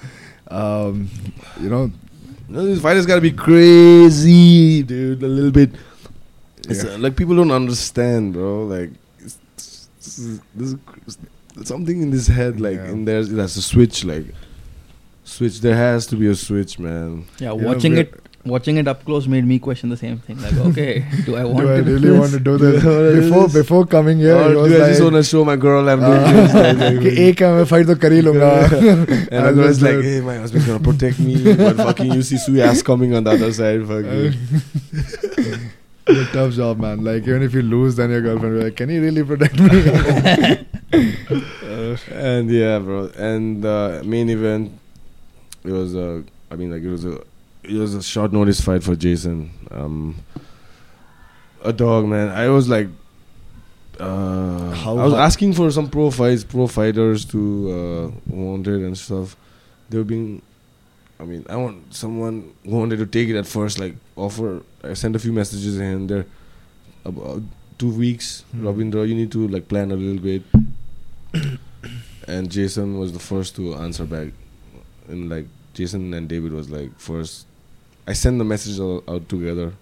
Um, 0.49 1.11
you 1.61 1.68
know, 1.68 1.91
no, 2.49 2.64
this 2.64 2.81
fighter's 2.81 3.05
gotta 3.07 3.20
be 3.20 3.33
crazy, 3.33 4.83
dude. 4.83 5.22
A 5.22 5.27
little 5.29 5.51
bit. 5.51 5.72
It's 6.68 6.85
Yeah. 6.85 6.93
uh, 6.95 6.99
like 6.99 7.16
people 7.16 7.37
don't 7.37 7.51
understand, 7.51 8.33
bro. 8.33 8.64
Like, 8.66 8.91
it's, 9.18 9.39
it's, 9.99 10.39
there's 10.55 10.77
something 11.64 12.01
in 12.03 12.11
this 12.11 12.29
head, 12.29 12.61
like, 12.61 12.77
Yeah. 12.77 12.91
in 12.93 13.05
there, 13.05 13.24
that's 13.24 13.57
a 13.57 13.62
switch, 13.62 14.05
like, 14.05 14.27
switch. 15.26 15.62
There 15.62 15.76
has 15.76 16.06
to 16.08 16.16
be 16.16 16.28
a 16.28 16.36
switch, 16.36 16.78
man. 16.80 17.26
Yeah, 17.39 17.54
You 17.54 17.62
know, 17.62 17.68
watching 17.68 17.93
we- 17.93 17.99
it 18.02 18.14
watching 18.43 18.78
it 18.78 18.88
up 18.88 19.06
close 19.06 19.28
made 19.28 19.45
me 19.45 19.60
question 19.60 19.89
the 19.91 19.97
same 19.97 20.18
thing. 20.18 20.39
Like, 20.41 20.56
okay, 20.70 21.06
do 21.26 21.36
I 21.36 21.43
want 21.45 21.60
do 21.68 21.74
I 21.74 21.78
to 21.78 21.84
do 21.84 21.91
really 21.93 22.08
this? 22.10 22.20
want 22.20 22.32
to 22.32 22.39
do 22.39 22.58
this? 22.58 22.82
Do 22.84 22.89
I 22.89 22.95
wanna 22.95 23.12
do 23.12 23.22
before 23.22 23.43
this? 23.47 23.54
before 23.54 23.86
coming 23.86 24.18
here, 24.18 24.36
or 24.36 24.49
he 24.49 24.56
was 24.56 24.72
do 24.72 24.76
I 24.84 24.88
just 24.88 24.99
like, 25.02 25.12
wanna 25.12 25.24
show 25.24 25.45
my 25.45 25.56
girl 25.66 25.88
I'm 25.88 26.02
uh, 26.04 26.10
doing 26.10 26.36
this? 26.38 26.54
Like, 26.56 26.78
like, 26.80 26.99
कि 27.04 27.12
एक 27.28 27.41
है 27.41 27.49
मैं 27.58 27.66
fight 27.74 27.86
तो 27.91 27.95
कर 28.06 28.12
ही 28.14 28.22
लूंगा. 28.22 28.52
and 29.32 29.45
I 29.45 29.49
I'll 29.49 29.56
was 29.56 29.68
just 29.68 29.82
like, 29.84 29.93
do 29.93 29.99
it. 29.99 30.06
hey, 30.06 30.22
my 30.22 30.38
husband's 30.38 30.66
gonna 30.72 30.80
protect 30.89 31.20
me, 31.20 31.36
but 31.62 31.78
fucking 31.78 32.14
you 32.14 32.24
see 32.24 32.38
Sui 32.47 32.62
ass 32.64 32.82
coming 32.82 33.14
on 33.14 33.24
the 33.26 33.32
other 33.38 33.54
side, 33.54 33.86
fucking. 33.86 34.34
It's 36.08 36.20
a 36.30 36.34
tough 36.34 36.54
job, 36.54 36.80
man. 36.80 37.04
Like 37.04 37.28
even 37.28 37.43
if 37.43 37.54
you 37.54 37.62
lose, 37.62 37.95
then 37.95 38.10
your 38.10 38.22
girlfriend 38.22 38.56
will 38.56 38.62
be 38.62 38.66
like, 38.70 38.76
"Can 38.76 38.89
you 38.89 39.02
really 39.04 39.24
protect 39.24 39.60
me?" 39.60 40.66
Uh, 40.93 41.95
and 42.12 42.49
yeah, 42.49 42.80
bro. 42.80 43.10
And 43.18 43.64
the 43.64 44.02
main 44.04 44.30
event, 44.30 44.72
it 45.67 45.73
was 45.73 45.95
a. 45.95 46.25
I 46.51 46.57
mean, 46.57 46.71
like 46.71 46.83
it 46.83 46.91
was 46.91 47.05
a. 47.05 47.21
It 47.62 47.75
was 47.75 47.95
a 47.95 48.03
short 48.03 48.33
notice 48.33 48.61
fight 48.61 48.83
for 48.85 48.95
Jason. 48.95 49.51
Um, 49.71 50.14
a 51.64 51.73
dog, 51.73 52.07
man. 52.07 52.29
I 52.29 52.49
was 52.49 52.69
like. 52.69 52.89
Uh, 53.99 54.71
How- 54.75 54.99
I 54.99 55.05
was 55.05 55.14
asking 55.14 55.55
for 55.55 55.71
some 55.71 55.89
pro 55.89 56.11
fights, 56.11 56.45
pro 56.45 56.67
fighters 56.67 57.25
to 57.27 57.41
uh, 57.73 58.33
wanted 58.35 58.83
and 58.83 58.97
stuff. 58.97 59.37
They 59.91 59.99
were 59.99 60.05
being. 60.05 60.43
I 61.19 61.25
mean, 61.25 61.47
I 61.49 61.57
want 61.57 61.95
someone 61.95 62.53
who 62.64 62.77
wanted 62.77 62.99
to 62.99 63.07
take 63.07 63.29
it 63.31 63.37
at 63.37 63.47
first. 63.47 63.79
Like 63.79 63.97
offer. 64.17 64.62
I 64.85 64.93
sent 64.95 65.17
a 65.17 65.19
few 65.19 65.33
messages 65.33 65.79
and 65.79 66.09
there. 66.09 66.27
About 67.05 67.41
two 67.79 67.91
weeks, 67.91 68.45
Hmm. 68.53 68.67
Ravindra. 68.67 69.09
You 69.09 69.14
need 69.14 69.33
to 69.33 69.47
like 69.49 69.69
plan 69.69 69.91
a 69.93 69.97
little 69.97 70.21
bit 70.23 70.43
and 72.29 72.51
Jason 72.51 72.99
was 72.99 73.12
the 73.12 73.19
first 73.19 73.55
to 73.57 73.75
answer 73.75 74.05
back. 74.05 74.29
in 75.09 75.29
like 75.29 75.47
Jason 75.77 76.12
and 76.14 76.27
David 76.29 76.53
was 76.53 76.70
like 76.70 76.91
first. 76.99 77.47
I 78.07 78.14
sent 78.14 78.39
the 78.39 78.45
message 78.45 78.79
all 78.81 79.05
out 79.07 79.29
together, 79.29 79.72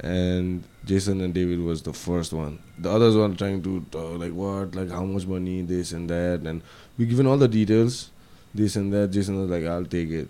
and 0.00 0.62
Jason 0.84 1.20
and 1.20 1.34
David 1.34 1.60
was 1.60 1.82
the 1.82 1.92
first 1.92 2.32
one. 2.32 2.58
The 2.78 2.90
others 2.90 3.16
were 3.16 3.28
trying 3.34 3.62
to 3.62 3.84
uh, 3.94 4.10
like 4.22 4.32
what, 4.32 4.74
like 4.74 4.90
how 4.90 5.04
much 5.04 5.26
money, 5.26 5.62
this 5.62 5.92
and 5.92 6.08
that, 6.10 6.40
and 6.44 6.62
we 6.96 7.06
given 7.06 7.26
all 7.26 7.36
the 7.36 7.48
details, 7.48 8.10
this 8.54 8.76
and 8.76 8.92
that. 8.92 9.10
Jason 9.10 9.40
was 9.40 9.50
like, 9.50 9.64
"I'll 9.64 9.84
take 9.84 10.10
it." 10.10 10.28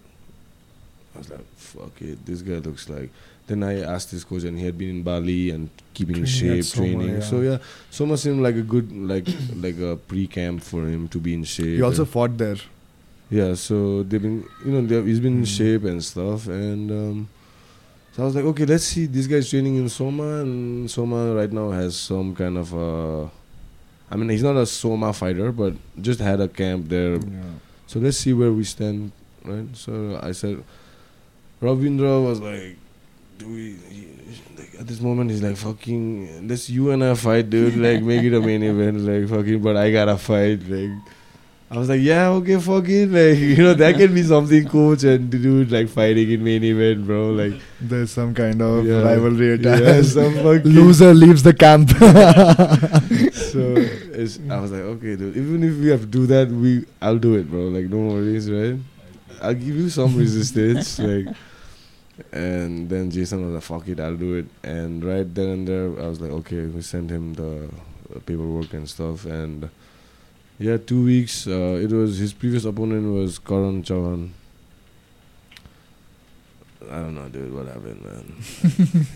I 1.15 1.19
was 1.19 1.31
like, 1.31 1.45
"Fuck 1.57 2.01
it, 2.01 2.25
this 2.25 2.41
guy 2.43 2.55
looks 2.55 2.89
like." 2.89 3.11
Then 3.49 3.63
I 3.63 3.81
asked 3.81 4.11
his 4.11 4.25
coach, 4.25 4.45
and 4.45 4.59
he 4.59 4.65
had 4.65 4.77
been 4.79 4.91
in 4.91 5.03
Bali 5.03 5.51
and 5.51 5.69
keeping 5.95 6.17
in 6.17 6.25
Training 6.27 6.63
shape, 6.63 6.65
Soma, 6.65 6.87
training. 6.87 7.15
yeah. 7.17 7.21
So 7.21 7.41
yeah, 7.41 7.59
Soma 7.91 8.17
seemed 8.17 8.41
like 8.43 8.57
a 8.57 8.63
good 8.63 8.91
like 8.93 9.27
like 9.57 9.79
a 9.81 9.97
pre-camp 9.97 10.63
for 10.63 10.87
him 10.87 11.09
to 11.09 11.19
be 11.19 11.35
in 11.35 11.45
shape. 11.45 11.77
he 11.77 11.83
also 11.83 12.05
fought 12.05 12.37
there. 12.39 12.57
Yeah, 13.31 13.55
so 13.55 14.03
they've 14.03 14.23
been 14.23 14.45
you 14.65 14.73
know 14.73 14.83
they've, 14.87 15.05
he's 15.07 15.21
been 15.21 15.35
in 15.35 15.39
Hmm. 15.41 15.45
shape 15.45 15.85
and 15.85 16.03
stuff, 16.05 16.47
and 16.49 16.91
um, 16.91 17.29
so 18.13 18.23
I 18.23 18.27
was 18.27 18.35
like, 18.35 18.45
okay, 18.45 18.65
let's 18.65 18.85
see. 18.85 19.07
This 19.07 19.27
guy's 19.27 19.49
training 19.49 19.77
in 19.77 19.89
Soma, 19.89 20.41
and 20.43 20.91
Soma 20.91 21.35
right 21.35 21.53
now 21.53 21.71
has 21.71 21.97
some 21.97 22.35
kind 22.35 22.57
of 22.59 22.75
uh 22.75 23.29
I 24.11 24.17
mean, 24.17 24.31
he's 24.31 24.43
not 24.43 24.57
a 24.57 24.65
Soma 24.65 25.13
fighter, 25.13 25.53
but 25.53 25.75
just 26.01 26.19
had 26.21 26.41
a 26.41 26.49
camp 26.49 26.89
there. 26.89 27.17
Yeah. 27.17 27.43
So 27.87 27.99
let's 28.01 28.17
see 28.17 28.33
where 28.33 28.51
we 28.51 28.65
stand, 28.65 29.13
right? 29.45 29.69
So 29.77 30.19
I 30.23 30.33
said, 30.33 30.65
Ravindra 31.61 32.25
was 32.25 32.41
like, 32.41 32.77
do 33.39 33.47
we? 33.49 33.77
he- 33.91 34.07
Like 34.59 34.75
at 34.81 34.87
this 34.87 35.01
moment, 35.01 35.31
he's 35.31 35.43
like, 35.43 35.57
fucking, 35.57 36.49
let's 36.49 36.69
you 36.71 36.91
and 36.91 37.03
I 37.05 37.15
fight, 37.15 37.51
dude. 37.51 37.77
Like, 37.87 38.03
make 38.03 38.23
it 38.25 38.35
a 38.35 38.41
main 38.41 38.63
event, 38.63 38.99
like, 39.01 39.29
fucking. 39.29 39.61
But 39.63 39.77
I 39.77 39.91
gotta 39.93 40.17
fight, 40.19 40.61
like. 40.69 40.91
I 41.71 41.77
was 41.77 41.89
like, 41.91 42.01
yeah, 42.01 42.29
okay, 42.31 42.59
fuck 42.59 42.89
it. 42.89 43.11
Like, 43.11 43.39
you 43.59 43.63
know, 43.63 43.75
that 43.75 43.97
can 43.97 44.15
be 44.15 44.23
something 44.23 44.67
coach 44.69 45.05
and 45.05 45.29
dude 45.31 45.71
like 45.71 45.89
fighting 45.89 46.31
in 46.31 46.43
main 46.43 46.65
event, 46.65 47.05
bro. 47.07 47.31
Like, 47.33 47.61
There's 47.81 48.11
some 48.11 48.35
kind 48.35 48.63
of 48.63 48.87
Yeah. 48.87 49.03
rivalry 49.03 49.49
yeah, 49.49 49.75
attached. 49.77 50.09
some 50.15 50.33
fucking 50.45 50.63
Loser 50.73 51.13
leaves 51.13 51.43
the 51.43 51.53
camp. 51.53 51.91
So 53.33 53.75
it's, 53.77 54.39
I 54.51 54.61
was 54.61 54.73
like, 54.73 54.81
okay, 54.83 55.17
dude. 55.17 55.37
Even 55.37 55.63
if 55.63 55.77
we 55.77 55.89
have 55.89 56.01
to 56.01 56.07
do 56.07 56.27
that, 56.27 56.49
we 56.49 56.87
I'll 57.03 57.19
do 57.19 57.35
it, 57.37 57.51
bro. 57.51 57.69
Like, 57.69 57.87
no 57.87 57.99
worries, 58.15 58.51
right? 58.51 58.77
I'll 59.43 59.55
give 59.55 59.77
you 59.77 59.89
some 59.91 60.17
resistance, 60.17 60.99
like. 60.99 61.27
And 62.33 62.89
then 62.89 63.11
Jason 63.13 63.45
was 63.45 63.55
like, 63.55 63.63
"Fuck 63.63 63.87
it, 63.89 64.01
I'll 64.01 64.17
do 64.17 64.35
it." 64.35 64.47
And 64.65 65.05
right 65.05 65.33
then 65.33 65.49
and 65.51 65.69
there, 65.69 65.87
I 66.03 66.09
was 66.09 66.21
like, 66.21 66.33
"Okay." 66.43 66.63
We 66.67 66.83
sent 66.83 67.11
him 67.11 67.35
the 67.35 67.71
paperwork 68.27 68.73
and 68.75 68.89
stuff, 68.89 69.25
and 69.25 69.71
yeah, 70.59 70.77
two 70.77 71.05
weeks. 71.05 71.47
Uh, 71.47 71.81
it 71.83 71.91
was 71.91 72.19
his 72.19 72.33
previous 72.33 72.65
opponent 72.65 73.13
was 73.13 73.39
Karan 73.39 73.83
Chauhan. 73.83 74.31
I 76.91 76.97
don't 76.97 77.15
know, 77.15 77.29
dude. 77.29 77.53
What 77.53 77.67
happened, 77.67 78.05
man? 78.05 79.07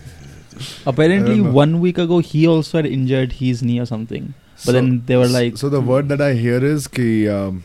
Apparently, 0.86 1.32
I 1.32 1.36
don't 1.36 1.45
know. 1.47 1.53
one 1.53 1.80
week 1.80 1.99
ago, 1.99 2.18
he 2.18 2.47
also 2.47 2.78
had 2.78 2.86
injured 2.86 3.32
his 3.32 3.62
knee 3.62 3.80
or 3.80 3.86
something. 3.86 4.34
But 4.64 4.72
then 4.72 5.03
they 5.07 5.16
were 5.16 5.26
like, 5.28 5.57
So 5.57 5.68
the 5.68 5.80
word 5.80 6.09
that 6.09 6.20
I 6.20 6.34
hear 6.34 6.64
is 6.64 6.86
ki 6.86 7.28
um, 7.28 7.64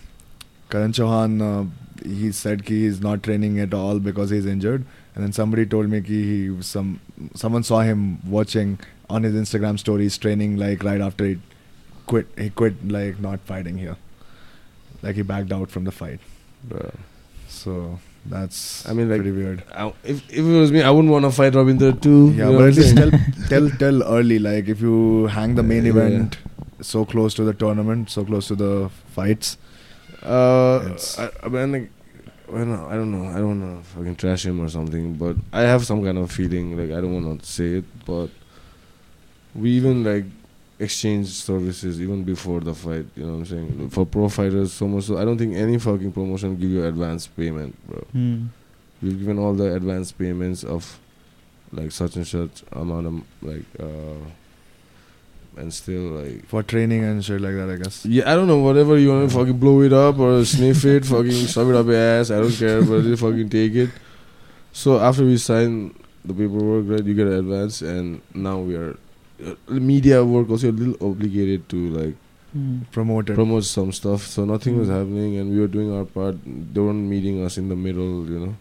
Karan 0.69 0.91
Chauhan, 0.91 1.41
uh, 1.41 1.65
he 2.03 2.32
said 2.32 2.65
ki 2.65 2.82
he's 2.82 3.01
not 3.01 3.21
training 3.21 3.59
at 3.59 3.73
all 3.73 3.99
because 3.99 4.30
he's 4.30 4.45
injured. 4.45 4.86
And 5.13 5.23
then 5.23 5.34
somebody 5.34 5.65
told 5.65 5.89
me 5.89 6.01
ki 6.01 6.23
he 6.23 6.49
was 6.49 6.65
some 6.67 6.99
someone 7.36 7.63
saw 7.63 7.82
him 7.82 8.28
watching 8.28 8.80
on 9.09 9.23
his 9.23 9.34
Instagram 9.36 9.78
stories 9.78 10.17
training 10.17 10.57
like 10.57 10.84
right 10.84 11.01
after 11.01 11.25
he 11.25 11.38
quit. 12.08 12.28
He 12.38 12.49
quit 12.49 12.88
like 12.97 13.20
not 13.20 13.39
fighting 13.51 13.78
here. 13.78 13.97
Like 15.03 15.16
he 15.16 15.22
backed 15.22 15.51
out 15.51 15.70
from 15.70 15.84
the 15.84 15.91
fight. 15.91 16.20
Bro. 16.64 16.91
So 17.47 17.99
that's 18.26 18.88
I 18.89 18.93
mean, 18.93 19.10
like, 19.10 19.20
pretty 19.22 19.32
weird. 19.38 19.64
I, 19.74 19.93
if 20.03 20.24
if 20.30 20.39
it 20.39 20.60
was 20.60 20.72
me, 20.72 20.82
I 20.82 20.89
wouldn't 20.91 21.12
want 21.12 21.26
to 21.26 21.32
fight 21.32 21.53
Ravinder 21.53 21.91
too. 22.01 22.32
Yeah, 22.32 22.47
you 22.47 22.51
know 22.51 22.58
but 22.60 22.70
at 22.70 22.76
least 22.76 22.97
tell, 22.97 23.12
tell 23.53 23.70
tell 23.84 24.03
early. 24.03 24.39
Like 24.39 24.68
if 24.68 24.82
you 24.82 25.28
hang 25.28 25.55
the 25.55 25.64
main 25.64 25.86
Yeah. 25.86 25.91
event 25.91 26.38
so 26.82 27.05
close 27.05 27.34
to 27.36 27.43
the 27.43 27.53
tournament, 27.53 28.10
so 28.10 28.24
close 28.26 28.47
to 28.47 28.55
the 28.55 28.89
fights. 29.20 29.58
Uh, 30.24 30.95
I, 31.18 31.30
I 31.43 31.47
mean, 31.47 31.72
like, 31.72 31.89
well, 32.49 32.66
no, 32.66 32.88
I 32.88 32.93
don't 32.95 33.12
know. 33.12 33.30
I 33.30 33.36
don't 33.39 33.60
want 33.62 33.84
to 33.84 33.89
fucking 33.91 34.16
trash 34.16 34.45
him 34.45 34.60
or 34.60 34.70
something, 34.70 35.14
but 35.14 35.36
I 35.53 35.62
have 35.62 35.86
some 35.86 36.03
kind 36.03 36.18
of 36.18 36.32
feeling. 36.32 36.78
Like 36.78 36.91
I 36.97 37.01
don't 37.01 37.14
want 37.14 37.41
to 37.41 37.45
say 37.45 37.70
it, 37.80 37.86
but 38.05 38.28
we 39.55 39.72
even 39.72 40.03
like 40.03 40.26
exchanged 40.80 41.30
services 41.30 42.01
even 42.01 42.23
before 42.23 42.59
the 42.59 42.73
fight. 42.73 43.05
You 43.15 43.25
know 43.25 43.34
what 43.34 43.39
I'm 43.39 43.45
saying? 43.45 43.89
For 43.89 44.05
pro 44.05 44.30
fighters, 44.30 44.73
so 44.73 44.88
much. 44.88 45.05
So 45.05 45.17
I 45.17 45.25
don't 45.25 45.38
think 45.38 45.55
any 45.55 45.78
fucking 45.80 46.11
promotion 46.11 46.55
give 46.57 46.69
you 46.69 46.86
advance 46.86 47.28
payment, 47.28 47.75
bro. 47.88 47.99
hmm. 48.11 48.45
We've 49.01 49.19
given 49.19 49.38
all 49.38 49.53
the 49.53 49.75
advance 49.75 50.11
payments 50.11 50.63
of 50.63 50.99
like 51.71 51.91
such 51.91 52.15
and 52.15 52.25
such 52.28 52.63
amount 52.71 53.05
of 53.07 53.13
like, 53.43 53.65
uh, 53.80 54.25
and 55.57 55.71
still 55.73 56.01
like 56.01 56.45
for 56.47 56.63
training 56.63 57.03
and 57.03 57.23
shit 57.23 57.39
like 57.41 57.53
that, 57.53 57.69
I 57.69 57.75
guess. 57.75 58.05
Yeah, 58.05 58.32
I 58.32 58.36
don't 58.36 58.47
know. 58.47 58.57
Whatever 58.57 58.97
you 58.97 59.09
want 59.09 59.30
to 59.30 59.36
fucking 59.38 59.57
blow 59.59 59.82
it 59.82 59.93
up 59.93 60.17
or 60.17 60.43
sniff 60.45 60.84
it, 60.86 61.05
fucking 61.13 61.45
shove 61.45 61.69
it 61.69 61.75
up 61.75 61.86
your 61.86 61.95
ass. 61.95 62.32
I 62.32 62.39
don't 62.39 62.51
care, 62.51 62.82
but 62.84 63.03
you 63.03 63.15
fucking 63.17 63.49
take 63.49 63.75
it. 63.75 63.89
So 64.73 64.99
after 64.99 65.23
we 65.23 65.38
sign 65.38 65.93
the 66.25 66.34
paperwork, 66.34 66.86
right, 66.88 67.03
you 67.03 67.13
get 67.13 67.28
an 67.28 67.34
advance, 67.34 67.82
and 67.82 68.21
now 68.34 68.59
we 68.59 68.75
are 68.75 68.97
media 69.69 70.23
work 70.23 70.49
also 70.49 70.69
a 70.69 70.71
little 70.71 70.97
obligated 71.11 71.67
to 71.69 71.89
like 71.89 72.15
Hmm. 72.53 72.77
Promoted. 72.91 73.35
promote 73.35 73.65
some 73.65 73.91
stuff. 73.91 74.25
So 74.25 74.45
nothing 74.45 74.77
was 74.79 74.88
Mm. 74.88 74.97
happening, 74.97 75.35
and 75.38 75.51
we 75.51 75.59
were 75.59 75.67
doing 75.67 75.91
our 75.91 76.05
part. 76.05 76.38
They 76.45 76.79
weren't 76.79 77.07
meeting 77.09 77.43
us 77.43 77.57
in 77.57 77.67
the 77.69 77.75
middle, 77.75 78.25
you 78.25 78.39
know. 78.39 78.55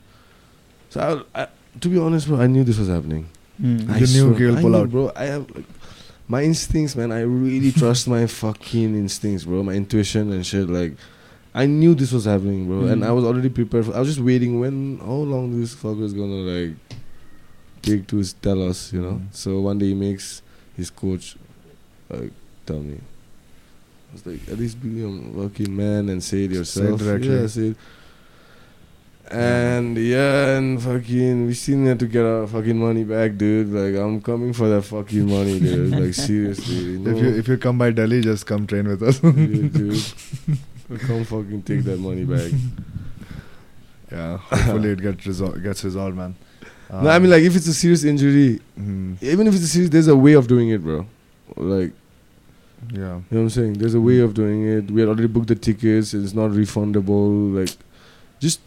So 0.90 1.00
I, 1.34 1.42
I, 1.42 1.46
to 1.80 1.88
be 1.88 1.96
honest, 1.96 2.26
bro, 2.26 2.40
I 2.40 2.46
knew 2.48 2.64
this 2.64 2.78
was 2.78 2.88
happening. 2.88 3.26
Hmm. 3.60 3.88
I 3.88 3.98
You 3.98 4.06
knew 4.06 4.24
swear, 4.26 4.34
he'll 4.38 4.58
I 4.58 4.60
pull 4.60 4.70
knew, 4.70 4.76
out. 4.78 4.90
bro. 4.90 5.12
I 5.14 5.24
have 5.26 5.46
like, 5.54 5.64
my 6.28 6.42
instincts, 6.42 6.96
man. 6.96 7.12
I 7.12 7.20
really 7.22 7.70
trust 7.80 8.08
my 8.08 8.26
fucking 8.26 8.96
instincts, 8.96 9.44
bro. 9.44 9.62
My 9.62 9.74
intuition 9.74 10.32
and 10.32 10.44
shit. 10.44 10.68
Like, 10.68 10.96
I 11.54 11.64
knew 11.66 11.94
this 11.94 12.10
was 12.12 12.24
happening, 12.26 12.66
bro, 12.66 12.86
and 12.90 13.02
Mm. 13.02 13.06
I 13.06 13.12
was 13.12 13.24
already 13.24 13.48
prepared. 13.50 13.86
For, 13.86 13.94
I 13.94 14.00
was 14.00 14.08
just 14.08 14.20
waiting 14.20 14.58
when 14.60 14.98
how 14.98 15.22
long 15.32 15.58
this 15.60 15.74
fucker 15.74 16.02
is 16.02 16.12
gonna 16.12 16.42
like 16.42 16.74
take 17.82 18.06
to 18.08 18.22
tell 18.42 18.68
us, 18.68 18.92
you 18.92 19.00
know. 19.00 19.22
Mm. 19.22 19.26
So 19.30 19.60
one 19.60 19.78
day 19.78 19.86
he 19.86 19.94
makes 19.94 20.42
his 20.76 20.90
coach 20.90 21.36
like 22.08 22.32
tell 22.66 22.80
me. 22.80 22.98
I 24.10 24.12
was 24.12 24.26
like, 24.26 24.48
at 24.48 24.58
least 24.58 24.80
be 24.82 25.02
a 25.02 25.08
fucking 25.48 25.74
man 25.74 26.08
and 26.08 26.22
say 26.22 26.44
it 26.44 26.52
yourself. 26.52 27.00
Yeah, 27.02 27.46
say 27.46 27.68
it. 27.68 27.76
And 29.28 29.96
yeah, 29.98 30.56
and 30.56 30.80
fucking, 30.80 31.46
we 31.46 31.54
still 31.54 31.78
need 31.78 31.98
to 31.98 32.06
get 32.06 32.24
our 32.24 32.46
fucking 32.46 32.78
money 32.78 33.02
back, 33.02 33.36
dude. 33.36 33.72
Like, 33.72 34.00
I'm 34.00 34.22
coming 34.22 34.52
for 34.52 34.68
that 34.68 34.82
fucking 34.82 35.26
money, 35.26 35.58
dude. 35.58 35.90
Like, 35.90 36.14
seriously. 36.28 36.76
You 36.76 36.98
know? 37.00 37.10
If 37.10 37.22
you 37.22 37.28
if 37.34 37.48
you 37.48 37.58
come 37.58 37.76
by 37.76 37.90
Delhi, 37.90 38.20
just 38.20 38.46
come 38.46 38.68
train 38.68 38.86
with 38.86 39.02
us. 39.02 39.20
Yeah, 39.22 39.32
dude. 39.32 40.04
Come 41.00 41.24
fucking 41.24 41.62
take 41.64 41.82
that 41.82 41.98
money 41.98 42.22
back. 42.22 42.52
yeah, 44.12 44.36
hopefully 44.36 44.90
it 44.90 45.02
gets 45.02 45.26
resolved. 45.26 45.60
Gets 45.60 45.82
resolved, 45.82 46.16
man. 46.16 46.36
No, 46.90 47.08
I 47.10 47.18
mean, 47.18 47.30
like, 47.30 47.42
if 47.42 47.56
it's 47.56 47.66
a 47.66 47.74
serious 47.74 48.04
injury, 48.04 48.60
mm, 48.78 49.22
even 49.22 49.46
if 49.46 49.54
it's 49.54 49.64
a 49.64 49.68
serious, 49.68 49.90
there's 49.90 50.08
a 50.08 50.16
way 50.16 50.34
of 50.34 50.46
doing 50.46 50.68
it, 50.70 50.82
bro. 50.82 51.06
Like, 51.56 51.92
yeah. 52.92 52.98
You 52.98 53.04
know 53.06 53.22
what 53.30 53.40
I'm 53.40 53.50
saying? 53.50 53.72
There's 53.74 53.94
a 53.94 54.00
way 54.00 54.20
of 54.20 54.34
doing 54.34 54.66
it. 54.68 54.90
We 54.90 55.00
had 55.00 55.08
already 55.08 55.26
booked 55.26 55.48
the 55.48 55.54
tickets. 55.56 56.14
It's 56.14 56.34
not 56.34 56.50
refundable. 56.50 57.54
Like, 57.58 57.76
just 58.38 58.60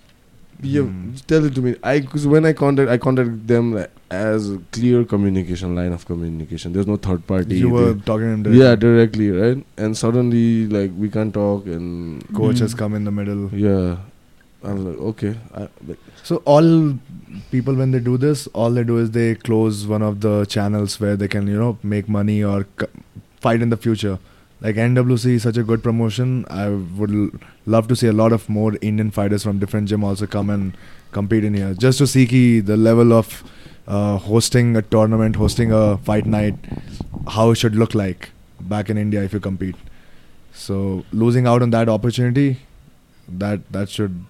yeah, 0.62 0.86
just 1.14 1.28
tell 1.28 1.46
it 1.46 1.56
to 1.56 1.62
me. 1.62 1.76
I 1.84 2.00
because 2.02 2.28
when 2.28 2.46
I 2.46 2.52
contact, 2.54 2.90
I 2.90 2.98
contacted 2.98 3.48
them 3.48 3.74
like, 3.76 3.92
as 4.12 4.50
a 4.52 4.58
clear 4.74 5.06
communication 5.06 5.74
line 5.76 5.94
of 5.94 6.06
communication. 6.06 6.74
There's 6.74 6.88
no 6.88 6.98
third 6.98 7.26
party. 7.28 7.60
You 7.60 7.70
were 7.70 7.94
They- 7.94 8.02
talking 8.02 8.44
to 8.44 8.50
yeah, 8.52 8.76
directly, 8.76 9.30
right? 9.32 9.64
And 9.78 9.96
suddenly, 9.96 10.68
like, 10.68 10.92
we 10.98 11.10
can't 11.10 11.34
talk, 11.34 11.66
and 11.68 12.22
Coach 12.34 12.58
Mm. 12.58 12.60
has 12.62 12.74
come 12.74 12.94
in 12.96 13.06
the 13.06 13.12
middle. 13.12 13.50
yeah, 13.54 13.98
I 14.64 14.74
was 14.74 14.84
like, 14.84 14.98
okay, 14.98 15.36
I, 15.56 15.62
like, 15.88 16.00
So 16.24 16.38
all 16.46 16.98
people 17.52 17.76
when 17.76 17.92
they 17.92 18.00
do 18.00 18.18
this, 18.18 18.48
all 18.48 18.72
they 18.72 18.84
do 18.84 18.98
is 18.98 19.12
they 19.12 19.36
close 19.36 19.86
one 19.88 20.02
of 20.02 20.22
the 20.22 20.46
channels 20.46 21.00
where 21.00 21.16
they 21.16 21.28
can 21.28 21.48
you 21.48 21.58
know 21.60 21.78
make 21.84 22.08
money 22.10 22.44
or 22.44 22.68
c- 22.80 22.88
fight 23.40 23.62
in 23.62 23.70
the 23.70 23.78
future. 23.78 24.20
Like 24.62 24.76
NWC 24.76 25.26
is 25.36 25.44
such 25.44 25.58
a 25.58 25.64
good 25.64 25.82
promotion. 25.82 26.46
I 26.50 26.70
would 26.70 27.12
l- 27.12 27.30
love 27.66 27.88
to 27.88 27.96
see 27.96 28.08
a 28.08 28.14
lot 28.14 28.34
of 28.34 28.50
more 28.50 28.74
Indian 28.82 29.10
fighters 29.12 29.44
from 29.44 29.60
different 29.60 29.88
gym 29.88 30.04
also 30.04 30.28
come 30.28 30.50
and 30.50 30.76
compete 31.12 31.44
in 31.44 31.54
here, 31.54 31.74
just 31.74 31.98
to 32.00 32.08
see 32.08 32.26
ki 32.28 32.60
the 32.60 32.76
level 32.78 33.14
of 33.14 33.44
uh, 33.88 34.18
hosting 34.18 34.76
a 34.76 34.82
tournament, 34.82 35.36
hosting 35.38 35.72
a 35.72 35.98
fight 35.98 36.26
night, 36.26 36.56
how 37.28 37.52
it 37.52 37.56
should 37.56 37.76
look 37.76 37.96
like 37.96 38.30
back 38.60 38.90
in 38.90 38.98
India 38.98 39.24
if 39.24 39.34
you 39.34 39.40
compete. 39.40 39.76
So 40.54 41.06
losing 41.14 41.48
out 41.48 41.62
on 41.62 41.70
that 41.72 41.88
opportunity, 41.90 42.60
that 43.28 43.72
that 43.72 43.90
should 43.90 44.26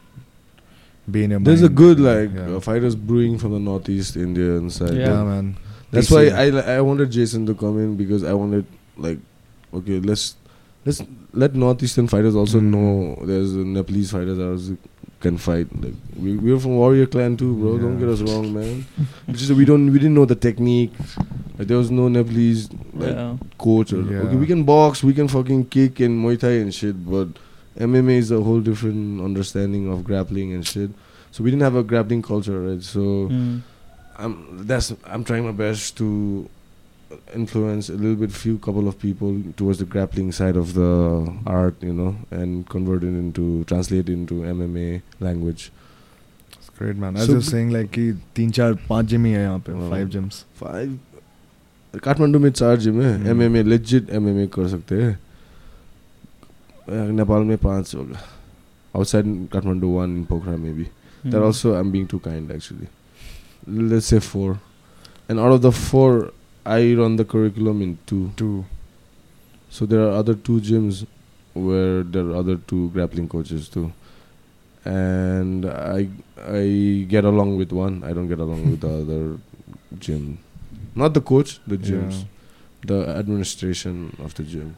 be 1.11 1.23
in 1.23 1.31
your 1.31 1.39
there's 1.39 1.61
a 1.63 1.69
good 1.69 1.99
like 1.99 2.31
Yeah. 2.33 2.55
uh, 2.55 2.59
fighters 2.59 2.95
brewing 2.95 3.37
from 3.37 3.51
the 3.51 3.59
northeast 3.59 4.15
Indian 4.15 4.69
side. 4.69 4.93
Yeah. 4.93 5.09
Yeah, 5.09 5.23
man. 5.23 5.57
That's 5.91 6.09
DC. 6.09 6.15
why 6.15 6.23
I 6.43 6.77
I 6.77 6.81
wanted 6.81 7.11
Jason 7.11 7.45
to 7.47 7.53
come 7.55 7.79
in 7.79 7.95
because 7.97 8.23
I 8.23 8.33
wanted 8.33 8.65
like 8.97 9.19
okay 9.73 9.99
let's 9.99 10.35
let's 10.85 11.01
let 11.33 11.55
northeastern 11.55 12.07
fighters 12.07 12.35
also 12.35 12.59
Mm. 12.59 12.71
know 12.73 13.25
there's 13.25 13.53
uh, 13.55 13.59
Nepalese 13.65 14.11
fighters 14.11 14.37
that 14.37 14.49
also 14.49 14.77
can 15.19 15.37
fight. 15.37 15.67
Like 15.83 15.93
we 16.15 16.37
we're 16.37 16.59
from 16.59 16.77
Warrior 16.77 17.05
Clan 17.05 17.35
too, 17.37 17.53
bro. 17.55 17.77
Don't 17.77 17.99
get 17.99 18.07
us 18.07 18.21
wrong, 18.21 18.53
man. 18.53 18.85
It's 19.27 19.39
just 19.39 19.51
we 19.51 19.65
don't 19.65 19.91
we 19.91 19.99
didn't 19.99 20.13
know 20.13 20.25
the 20.25 20.35
technique. 20.35 20.93
Like 21.57 21.67
there 21.67 21.77
was 21.77 21.91
no 21.91 22.07
Nepalese 22.07 22.69
like 22.93 23.15
Yeah. 23.15 23.35
coach 23.57 23.91
or 23.93 24.01
Yeah. 24.03 24.19
okay 24.29 24.35
we 24.35 24.45
can 24.47 24.63
box, 24.63 25.03
we 25.03 25.13
can 25.13 25.27
fucking 25.27 25.65
kick 25.65 25.99
and 25.99 26.23
Muay 26.23 26.39
Thai 26.39 26.53
and 26.63 26.73
shit, 26.73 26.95
but 27.05 27.27
MMA 27.78 28.18
is 28.18 28.30
a 28.30 28.40
whole 28.40 28.60
different 28.60 29.20
understanding 29.20 29.88
of 29.92 30.04
grappling 30.04 30.52
and 30.54 30.66
shit. 30.66 30.90
So 31.32 31.42
we 31.44 31.50
didn't 31.50 31.62
have 31.62 31.74
a 31.74 31.82
grappling 31.82 32.22
culture, 32.22 32.60
right? 32.60 32.82
So. 32.82 33.06
Hmm. 33.28 33.54
I'm 34.16 34.34
that's 34.66 34.92
I'm 35.12 35.24
trying 35.24 35.44
my 35.44 35.50
best 35.60 35.96
to 35.96 36.48
influence 37.34 37.88
a 37.88 37.94
little 37.94 38.14
bit 38.16 38.30
few 38.32 38.58
couple 38.58 38.86
of 38.90 38.98
people 38.98 39.40
towards 39.56 39.80
the 39.80 39.84
grappling 39.84 40.30
side 40.30 40.56
of 40.56 40.74
the 40.74 40.90
art 41.46 41.74
you 41.82 41.92
know 41.92 42.14
and 42.30 42.68
convert 42.68 43.02
it 43.02 43.08
into 43.22 43.64
translate 43.64 44.08
into 44.08 44.34
MMA 44.52 45.02
language 45.20 45.70
It's 46.52 46.70
great, 46.78 46.96
man. 46.96 47.16
As 47.16 47.26
So 47.26 47.32
you're 47.32 47.40
b- 47.40 47.46
saying, 47.50 47.70
like 47.76 47.90
कि 47.96 48.04
तीन 48.36 48.50
चार 48.58 48.74
पांच 48.88 49.06
gym 49.06 49.24
ही 49.24 49.32
है 49.32 49.42
यहाँ 49.42 49.58
पे 49.66 49.72
हाँ. 49.72 49.90
Five 49.90 50.08
gyms 50.14 50.44
five 50.60 50.98
Kathmandu 52.04 52.38
में 52.38 52.50
चार 52.50 52.76
जिम 52.86 53.00
है 53.02 53.12
हम्म. 53.14 53.28
एमएमए 53.30 53.62
लेजिट 53.62 54.10
एमएमए 54.20 54.46
कर 54.54 54.68
सकते 54.68 55.02
हैं 55.02 55.12
अ, 55.12 55.18
नेपाल 56.88 57.42
में 57.50 57.56
पांच 57.58 57.94
होगा 57.94 58.20
outside 58.98 59.26
Kathmandu 59.52 59.88
one 59.96 60.16
in 60.18 60.24
Pokhara 60.30 60.56
maybe 60.66 60.86
Hmm. 61.24 61.30
that 61.32 61.42
also 61.42 61.70
I'm 61.74 61.90
being 61.92 62.06
too 62.06 62.18
kind 62.24 62.50
actually 62.54 62.88
let's 63.92 64.08
say 64.12 64.18
four 64.20 64.58
and 65.28 65.40
out 65.40 65.52
of 65.52 65.62
the 65.66 65.70
four 65.72 66.32
I 66.66 66.94
run 66.98 67.16
the 67.16 67.24
curriculum 67.24 67.80
in 67.86 67.98
two 68.06 68.30
to 68.40 68.64
So 69.76 69.86
there 69.92 70.02
are 70.06 70.10
other 70.22 70.34
two 70.48 70.56
gyms 70.66 70.98
where 71.68 72.02
there 72.16 72.26
are 72.26 72.34
other 72.40 72.54
two 72.72 72.90
grappling 72.96 73.24
coaches 73.32 73.64
too, 73.68 73.86
and 74.84 75.66
I 75.66 76.08
I 76.58 77.06
get 77.14 77.24
along 77.30 77.56
with 77.56 77.72
one. 77.72 77.96
I 78.04 78.12
don't 78.12 78.28
get 78.28 78.38
along 78.44 78.60
with 78.70 78.80
the 78.86 78.92
other 79.00 79.18
gym, 79.98 80.38
not 80.94 81.14
the 81.18 81.20
coach, 81.32 81.58
the 81.66 81.78
gyms, 81.88 82.20
the 82.92 83.00
administration 83.16 83.98
of 84.28 84.34
the 84.34 84.44
gym. 84.54 84.70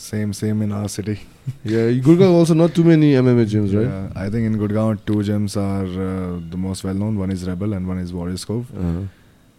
Same, 0.00 0.32
same 0.32 0.62
in 0.62 0.72
our 0.72 0.88
city. 0.88 1.20
Yeah, 1.62 1.90
Gurgaon 2.06 2.32
also 2.32 2.54
not 2.54 2.74
too 2.74 2.84
many 2.84 3.12
MMA 3.12 3.44
gyms, 3.52 3.74
right? 3.76 3.86
Yeah, 3.86 4.22
I 4.24 4.30
think 4.30 4.46
in 4.46 4.56
Gurgaon, 4.58 4.98
two 5.04 5.16
gyms 5.28 5.56
are 5.56 5.84
uh, 5.84 6.40
the 6.50 6.56
most 6.56 6.84
well 6.84 6.94
known. 6.94 7.18
One 7.18 7.30
is 7.30 7.46
Rebel 7.46 7.74
and 7.74 7.86
one 7.86 7.98
is 7.98 8.12
Warriors 8.12 8.44
Cove. 8.44 8.70
Uh-huh. 8.76 9.02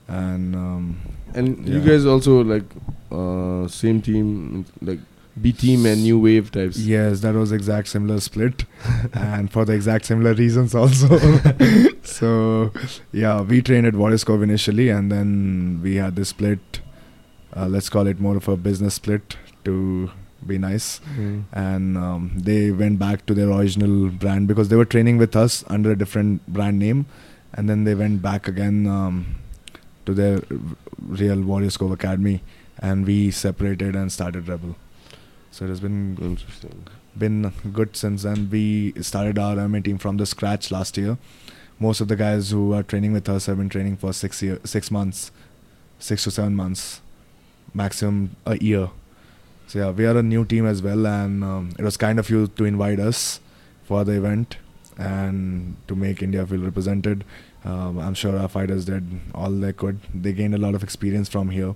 And 0.08 0.56
um, 0.56 1.00
And 1.36 1.68
you 1.68 1.80
guys 1.80 2.06
also 2.06 2.44
like 2.44 2.64
uh, 3.12 3.68
same 3.68 4.02
team, 4.02 4.66
like 4.82 5.00
B 5.42 5.54
team 5.54 5.86
and 5.86 6.02
New 6.04 6.20
Wave 6.20 6.52
types. 6.52 6.78
yes, 6.78 7.22
that 7.22 7.36
was 7.36 7.52
exact 7.52 7.88
similar 7.90 8.20
split, 8.20 8.66
and 9.14 9.50
for 9.52 9.64
the 9.64 9.74
exact 9.74 10.06
similar 10.06 10.34
reasons 10.34 10.74
also. 10.76 11.18
so 12.04 12.72
yeah, 13.14 13.42
we 13.42 13.62
trained 13.62 13.86
at 13.88 13.96
Warriors 13.96 14.24
Cove 14.24 14.42
initially, 14.44 14.90
and 14.90 15.12
then 15.12 15.80
we 15.84 15.96
had 15.96 16.16
this 16.16 16.30
split. 16.30 16.82
Uh, 17.56 17.68
let's 17.68 17.90
call 17.90 18.08
it 18.08 18.20
more 18.20 18.38
of 18.38 18.48
a 18.48 18.58
business 18.58 18.96
split 18.96 19.38
to 19.66 20.10
be 20.46 20.58
nice. 20.58 21.00
Mm. 21.18 21.44
and 21.54 21.98
um, 21.98 22.32
they 22.36 22.72
went 22.72 22.98
back 23.00 23.26
to 23.28 23.34
their 23.34 23.50
original 23.52 24.10
brand 24.10 24.48
because 24.48 24.70
they 24.70 24.76
were 24.76 24.86
training 24.86 25.18
with 25.18 25.36
us 25.36 25.64
under 25.68 25.92
a 25.92 25.96
different 25.98 26.46
brand 26.48 26.80
name 26.80 27.06
and 27.54 27.70
then 27.70 27.84
they 27.84 27.94
went 27.96 28.22
back 28.22 28.48
again 28.48 28.88
um, 28.88 29.36
to 30.06 30.14
their 30.14 30.40
real 31.00 31.42
warriors 31.42 31.78
cove 31.78 31.92
academy 31.92 32.42
and 32.80 33.06
we 33.06 33.30
separated 33.30 33.96
and 33.96 34.12
started 34.12 34.48
rebel 34.48 34.76
so 35.52 35.66
it 35.66 35.70
has 35.70 35.80
been 35.80 36.18
Interesting. 36.22 36.88
been 37.18 37.52
good 37.74 37.96
since 37.96 38.24
then 38.24 38.50
we 38.50 38.94
started 39.02 39.38
our 39.38 39.56
MMA 39.58 39.84
team 39.86 39.98
from 39.98 40.18
the 40.18 40.26
scratch 40.26 40.72
last 40.72 40.98
year 40.98 41.18
most 41.78 42.00
of 42.02 42.08
the 42.08 42.16
guys 42.16 42.52
who 42.52 42.74
are 42.74 42.84
training 42.84 43.12
with 43.14 43.28
us 43.30 43.46
have 43.48 43.58
been 43.58 43.70
training 43.70 43.98
for 43.98 44.14
six 44.14 44.42
year 44.42 44.60
six 44.64 44.90
months 44.90 45.32
six 46.00 46.24
to 46.24 46.32
seven 46.32 46.56
months 46.56 47.02
maximum 47.74 48.36
a 48.46 48.58
year 48.58 48.90
so 49.72 49.80
yeah, 49.80 49.92
we 49.92 50.06
are 50.06 50.18
a 50.18 50.22
new 50.22 50.44
team 50.44 50.66
as 50.66 50.82
well, 50.84 51.08
and 51.08 51.46
um, 51.46 51.72
it 51.80 51.82
was 51.82 51.96
kind 51.96 52.20
of 52.20 52.30
you 52.30 52.48
to 52.48 52.66
invite 52.66 53.00
us 53.00 53.40
for 53.84 54.04
the 54.04 54.12
event 54.12 54.58
and 54.98 55.78
to 55.88 55.96
make 55.96 56.22
India 56.22 56.46
feel 56.46 56.60
represented. 56.60 57.24
Um, 57.64 57.98
I'm 57.98 58.14
sure 58.14 58.38
our 58.38 58.50
fighters 58.50 58.84
did 58.84 59.22
all 59.34 59.50
they 59.50 59.72
could. 59.72 60.02
They 60.14 60.34
gained 60.34 60.56
a 60.56 60.58
lot 60.58 60.76
of 60.76 60.84
experience 60.84 61.30
from 61.30 61.52
here, 61.52 61.76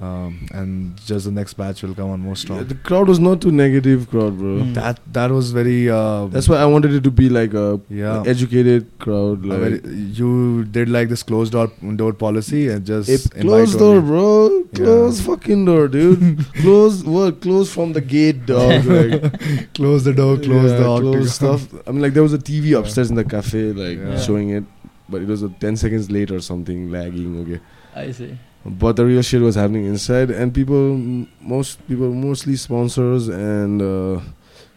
um, 0.00 0.46
and 0.52 0.96
just 1.04 1.26
the 1.26 1.30
next 1.30 1.54
batch 1.54 1.82
will 1.82 1.94
come 1.94 2.10
on 2.10 2.20
more 2.20 2.30
Yeah, 2.30 2.42
strong. 2.42 2.64
the 2.66 2.74
crowd 2.74 3.08
was 3.08 3.18
not 3.20 3.40
too 3.42 3.50
negative 3.52 4.08
crowd, 4.10 4.38
bro. 4.38 4.52
Mm. 4.60 4.74
that 4.74 5.00
that 5.12 5.30
was 5.30 5.52
very. 5.52 5.90
Uh, 5.90 6.26
That's 6.28 6.48
why 6.48 6.56
I 6.56 6.64
wanted 6.74 6.94
it 6.94 7.04
to 7.04 7.10
be 7.10 7.28
like 7.28 7.52
a 7.54 7.80
yeah. 7.90 8.22
educated 8.26 8.86
crowd. 8.98 9.44
Like 9.44 9.58
very- 9.60 9.94
you 10.20 10.64
did 10.64 10.88
like 10.88 11.10
this 11.10 11.22
closed 11.22 11.52
door 11.52 11.68
door 11.96 12.12
policy 12.14 12.68
and 12.68 12.86
just 12.86 13.08
It 13.10 13.30
closed 13.40 13.78
door, 13.78 13.96
only. 13.96 14.08
bro. 14.08 14.64
Close 14.74 15.20
fucking 15.20 15.64
door, 15.66 15.86
dude. 15.88 16.44
close 16.62 17.04
what? 17.04 17.40
Close 17.42 17.72
from 17.72 17.92
the 17.92 18.00
gate, 18.00 18.46
dog. 18.46 18.84
Like 19.00 19.74
close 19.74 20.04
the 20.04 20.12
door, 20.14 20.36
close 20.38 20.70
yeah, 20.72 20.78
the 20.78 20.98
close 21.00 21.34
stuff. 21.34 21.66
I 21.86 21.90
mean, 21.92 22.00
like 22.02 22.14
there 22.14 22.22
was 22.22 22.32
a 22.32 22.38
TV 22.38 22.70
Yeah. 22.70 22.78
upstairs 22.78 23.10
in 23.10 23.16
the 23.16 23.24
cafe, 23.24 23.72
like 23.72 23.98
Yeah. 23.98 24.18
showing 24.20 24.50
it, 24.50 24.64
but 25.08 25.20
it 25.22 25.28
was 25.28 25.42
a 25.42 25.48
ten 25.64 25.76
seconds 25.76 26.10
late 26.10 26.30
or 26.30 26.40
something, 26.40 26.90
lagging. 26.90 27.40
Okay, 27.42 27.60
I 27.94 28.12
see. 28.12 28.38
But 28.64 28.96
the 28.96 29.04
real 29.06 29.22
shit 29.22 29.40
was 29.40 29.54
happening 29.54 29.84
inside, 29.86 30.30
and 30.30 30.52
people, 30.52 30.96
most 31.40 31.86
people, 31.88 32.12
mostly 32.12 32.56
sponsors 32.56 33.28
and 33.28 33.80
uh, 33.80 34.20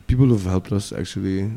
people 0.07 0.25
who've 0.27 0.45
helped 0.45 0.71
us. 0.71 0.91
Actually, 0.93 1.51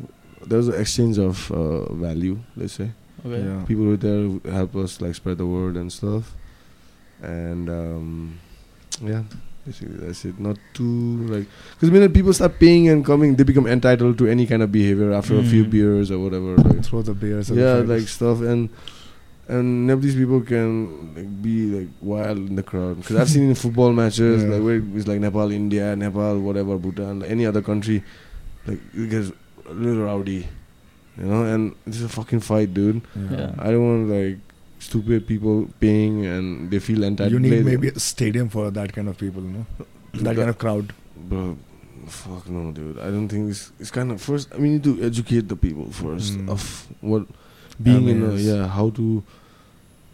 there's 0.45 0.67
an 0.67 0.79
exchange 0.79 1.17
of 1.19 1.51
uh, 1.51 1.91
value. 1.93 2.39
Let's 2.55 2.73
say. 2.73 2.91
Okay. 3.25 3.43
Yeah. 3.43 3.63
people 3.65 3.85
were 3.85 3.97
there 3.97 4.21
who 4.21 4.39
help 4.45 4.75
us 4.75 5.01
like 5.01 5.15
spread 5.15 5.39
the 5.39 5.45
word 5.45 5.75
and 5.75 5.91
stuff 5.91 6.35
and 7.23 7.67
um 7.67 8.39
yeah 9.01 9.23
basically 9.65 9.97
that's 9.97 10.23
it 10.23 10.39
not 10.39 10.55
too 10.75 11.25
like 11.27 11.47
because 11.73 11.89
when 11.89 12.07
people 12.13 12.31
start 12.31 12.59
paying 12.59 12.87
and 12.89 13.03
coming 13.03 13.35
they 13.35 13.43
become 13.43 13.65
entitled 13.65 14.19
to 14.19 14.27
any 14.27 14.45
kind 14.45 14.61
of 14.61 14.71
behavior 14.71 15.11
after 15.11 15.35
a 15.39 15.43
few 15.43 15.65
Mm. 15.65 15.71
beers 15.71 16.11
or 16.11 16.19
whatever 16.19 16.55
like 16.57 16.85
Throw 16.85 17.01
the 17.01 17.15
beers. 17.15 17.49
at 17.49 17.55
the 17.57 17.61
yeah 17.61 17.73
like 17.81 18.07
stuff 18.07 18.39
and 18.41 18.69
and 19.49 19.87
none 19.87 19.93
of 19.97 20.01
these 20.01 20.15
people 20.15 20.41
can 20.41 21.13
like 21.15 21.41
be 21.41 21.55
like 21.79 21.87
wild 22.01 22.37
in 22.37 22.55
the 22.55 22.63
crowd 22.63 22.97
because 22.97 23.15
I've 23.15 23.29
seen 23.29 23.49
in 23.49 23.55
football 23.55 23.93
matches 23.93 24.43
Yeah. 24.43 24.49
like 24.55 24.63
where 24.63 24.81
it's 24.95 25.07
like 25.07 25.19
Nepal, 25.21 25.51
India, 25.51 25.95
Nepal, 25.95 26.39
whatever, 26.39 26.77
Bhutan, 26.77 27.21
like 27.21 27.29
any 27.31 27.45
other 27.45 27.61
country, 27.61 28.03
like 28.65 28.79
it 28.93 29.09
gets 29.09 29.31
a 29.69 29.73
little 29.73 30.03
rowdy, 30.03 30.47
you 31.17 31.23
know. 31.23 31.43
And 31.43 31.75
this 31.85 31.97
is 31.97 32.03
a 32.03 32.09
fucking 32.09 32.41
fight, 32.41 32.73
dude. 32.73 33.01
Yeah. 33.15 33.53
I 33.59 33.71
don't 33.71 33.87
want 33.87 34.09
like 34.09 34.37
stupid 34.79 35.25
people 35.27 35.67
paying 35.79 36.25
and 36.25 36.69
they 36.69 36.79
feel 36.79 37.03
entitled. 37.03 37.31
you 37.31 37.39
need 37.39 37.65
maybe 37.65 37.87
a 37.87 37.99
stadium 37.99 38.49
for 38.49 38.69
that 38.69 38.91
kind 38.93 39.07
of 39.09 39.17
people, 39.17 39.41
you 39.43 39.49
know, 39.49 39.65
That 40.13 40.35
kind 40.35 40.49
of 40.49 40.57
crowd. 40.57 40.93
Bro, 41.15 41.57
fuck 42.07 42.47
no, 42.49 42.71
dude. 42.71 42.99
I 42.99 43.05
don't 43.15 43.27
think 43.29 43.49
it's 43.49 43.71
it's 43.79 43.91
kind 43.91 44.11
of 44.11 44.21
first. 44.21 44.53
we 44.59 44.69
need 44.69 44.83
to 44.83 45.01
educate 45.03 45.47
the 45.47 45.55
people 45.55 45.89
first 45.91 46.37
Mm. 46.37 46.49
of 46.49 46.87
what 47.01 47.25
being 47.81 48.07
in 48.11 48.23
a 48.27 48.33
yeah 48.33 48.67
how 48.67 48.89
to 48.89 49.23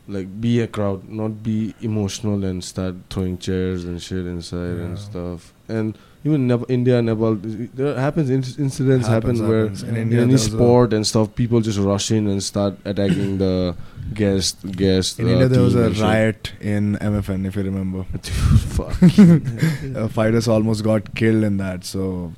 like 0.08 0.41
be 0.41 0.60
a 0.60 0.68
crowd, 0.68 1.08
not 1.10 1.43
be 1.43 1.74
emotional 1.82 2.43
and 2.43 2.64
start 2.64 2.95
throwing 3.10 3.38
chairs 3.38 3.86
and 3.86 4.01
shit 4.01 4.26
inside 4.26 4.78
and 4.86 4.99
stuff. 4.99 5.54
And 5.70 5.97
even 6.26 6.47
Nep- 6.47 6.70
India, 6.70 7.01
Nepal, 7.01 7.36
there 7.36 7.95
happens 7.99 8.30
inc- 8.30 8.58
incidents 8.60 9.08
Happens, 9.08 9.39
happen 9.39 9.49
where 9.49 9.62
happens. 9.64 9.84
in 9.84 9.95
in 9.97 10.12
in 10.14 10.20
any 10.20 10.38
sport 10.38 10.93
and 10.93 11.06
stuff, 11.08 11.34
people 11.36 11.62
just 11.62 11.80
rush 11.80 12.12
in 12.12 12.28
and 12.28 12.41
start 12.43 12.76
attacking 12.86 13.38
the 13.38 13.76
guest 14.14 14.58
guest. 14.72 15.20
in 15.20 15.28
uh, 15.28 15.32
India, 15.32 15.47
there 15.47 15.62
was 15.62 15.76
a 15.76 15.93
shit. 15.93 16.04
riot 16.04 16.51
in 16.62 16.97
MFN, 16.97 17.45
if 17.47 17.56
you 17.56 17.64
remember. 17.64 18.06
Dude, 18.12 18.26
fuck. 18.78 18.93
Uh, 19.95 20.08
fighters 20.08 20.47
almost 20.47 20.84
got 20.84 21.14
killed 21.16 21.43
in 21.43 21.58
that. 21.58 21.84
So 21.86 22.34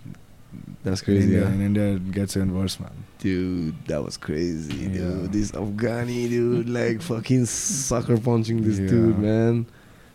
That's 0.83 1.01
in 1.01 1.05
crazy. 1.05 1.23
India, 1.23 1.41
yeah. 1.41 1.53
in 1.55 1.61
India, 1.61 1.83
it 1.95 2.11
gets 2.11 2.35
even 2.37 2.55
worse, 2.57 2.79
man 2.79 2.91
Dude, 3.24 3.74
that 3.88 4.02
was 4.04 4.16
crazy, 4.16 4.76
Yeah. 4.76 4.92
dude. 4.98 5.32
This 5.32 5.50
Afghani 5.52 6.28
dude, 6.30 6.68
like 6.68 7.02
fucking 7.02 7.44
sucker 7.46 8.16
punching 8.16 8.62
this 8.62 8.78
Yeah. 8.78 8.88
dude, 8.92 9.18
man. 9.18 9.66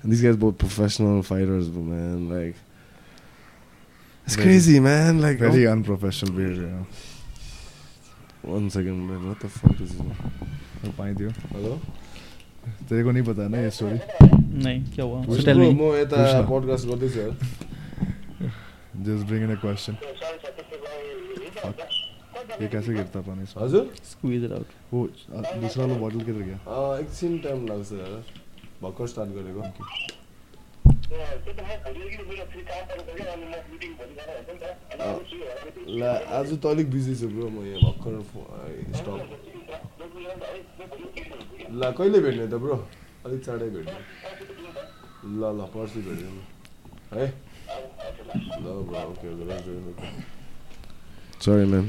And 0.03 0.11
these 0.11 0.21
guys 0.21 0.35
both 0.37 0.57
professional 0.57 1.21
fighters, 1.23 1.67
but 1.69 1.83
man, 1.83 2.29
like, 2.29 2.55
it's 4.25 4.35
Very- 4.35 4.47
crazy, 4.47 4.79
man. 4.79 5.19
Like, 5.21 5.37
Very 5.39 5.67
unprofessional 5.67 6.33
behavior. 6.39 6.71
oh, 8.43 8.51
one 8.55 8.69
second, 8.69 9.05
man. 9.07 9.27
What 9.27 9.39
the 9.39 9.49
fuck 9.49 9.79
is 9.81 9.91
this? 9.91 10.01
Oh, 10.87 10.91
find 11.01 11.19
you. 11.19 11.31
Hello? 11.53 11.79
तेरे 12.89 13.03
को 13.03 13.11
नहीं 13.11 13.23
पता 13.23 13.47
ना 13.53 13.57
ये 13.61 13.69
story 13.69 13.97
नहीं 14.65 14.79
क्या 14.93 15.05
हुआ 15.05 15.21
Push 15.25 15.39
so 15.39 15.43
tell 15.47 15.59
Bro, 15.61 15.65
me 15.65 15.73
म 15.81 15.93
यता 15.95 16.17
Push 16.17 16.33
ना। 16.33 16.47
podcast 16.49 16.85
गर्दैछु 16.89 17.19
यार। 17.19 18.49
Just 19.05 19.27
bring 19.27 19.43
in 19.43 19.51
a 19.55 19.59
question 19.61 19.97
ये 22.60 22.66
कैसे 22.68 22.90
गिरता 22.94 23.20
पानी 23.26 23.42
इसमें? 23.42 23.62
हजुर। 23.62 23.84
Squeeze 24.10 24.44
it 24.46 24.52
out. 24.56 24.70
वो 24.92 24.98
दूसरा 25.60 25.84
वाला 25.84 25.96
बोतल 25.98 26.20
किधर 26.28 26.42
गया? 26.42 26.58
अँ, 26.66 26.98
एकछिन 27.00 27.38
टाइम 27.44 27.66
लाग्छ 27.68 27.92
यार 27.92 28.22
भर्खर 28.82 29.06
स्टार्ट 29.12 29.30
गरेको। 29.36 29.62
ल 35.90 36.02
आज 36.38 36.50
त 36.62 36.66
अलिक 36.66 36.90
बिजी 36.90 37.14
छु 37.20 37.28
ब्रो 37.28 37.48
म 37.50 37.64
यहाँ 37.66 37.80
भर्खर 37.86 38.14
स्टप 38.98 39.20
ल 41.70 41.82
कहिले 41.98 42.18
भेट्ने 42.20 42.46
त 42.46 42.54
ब्रो 42.62 42.76
अलिक 43.26 43.40
चाँडै 43.46 43.68
भेट्ने। 43.74 43.98
ल 45.40 45.42
ल 45.58 45.60
पर्सि 45.74 46.00
भेट्यो 46.06 46.30
है? 47.14 47.26
ल 48.62 48.66
bro 48.86 49.00
okay 49.10 49.26
okay 49.34 49.44
sorry 51.44 51.64
ma'am 51.72 51.86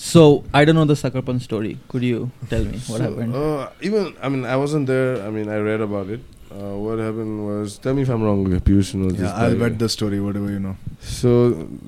so 0.00 0.44
I 0.54 0.64
don't 0.64 0.76
know 0.78 0.84
the 0.94 0.94
sucker 0.96 1.20
punch 1.28 1.42
story 1.50 1.76
could 1.92 2.04
you 2.08 2.30
tell 2.48 2.64
me 2.64 2.78
what 2.90 2.98
So, 2.98 3.04
happened 3.06 3.34
Uh, 3.34 3.68
even 3.82 4.14
I 4.22 4.28
mean, 4.32 4.44
I 4.46 4.56
wasn't 4.64 4.86
there. 4.86 5.22
I 5.26 5.30
mean, 5.36 5.48
I 5.48 5.58
read 5.68 5.80
about 5.80 6.08
it. 6.16 6.20
Uh, 6.50 6.76
what 6.82 6.98
happened 6.98 7.44
was, 7.46 7.76
tell 7.86 7.92
me 7.96 8.02
if 8.02 8.08
I'm 8.08 8.22
wrong, 8.26 8.44
Peeyush 8.68 8.94
knows 9.00 9.12
this. 9.12 9.20
Yeah, 9.22 9.34
I'll 9.40 9.50
better. 9.56 9.68
bet 9.70 9.78
the 9.82 9.88
story, 9.94 10.18
whatever 10.26 10.50
you 10.54 10.60
know. 10.66 10.76
So 11.00 11.30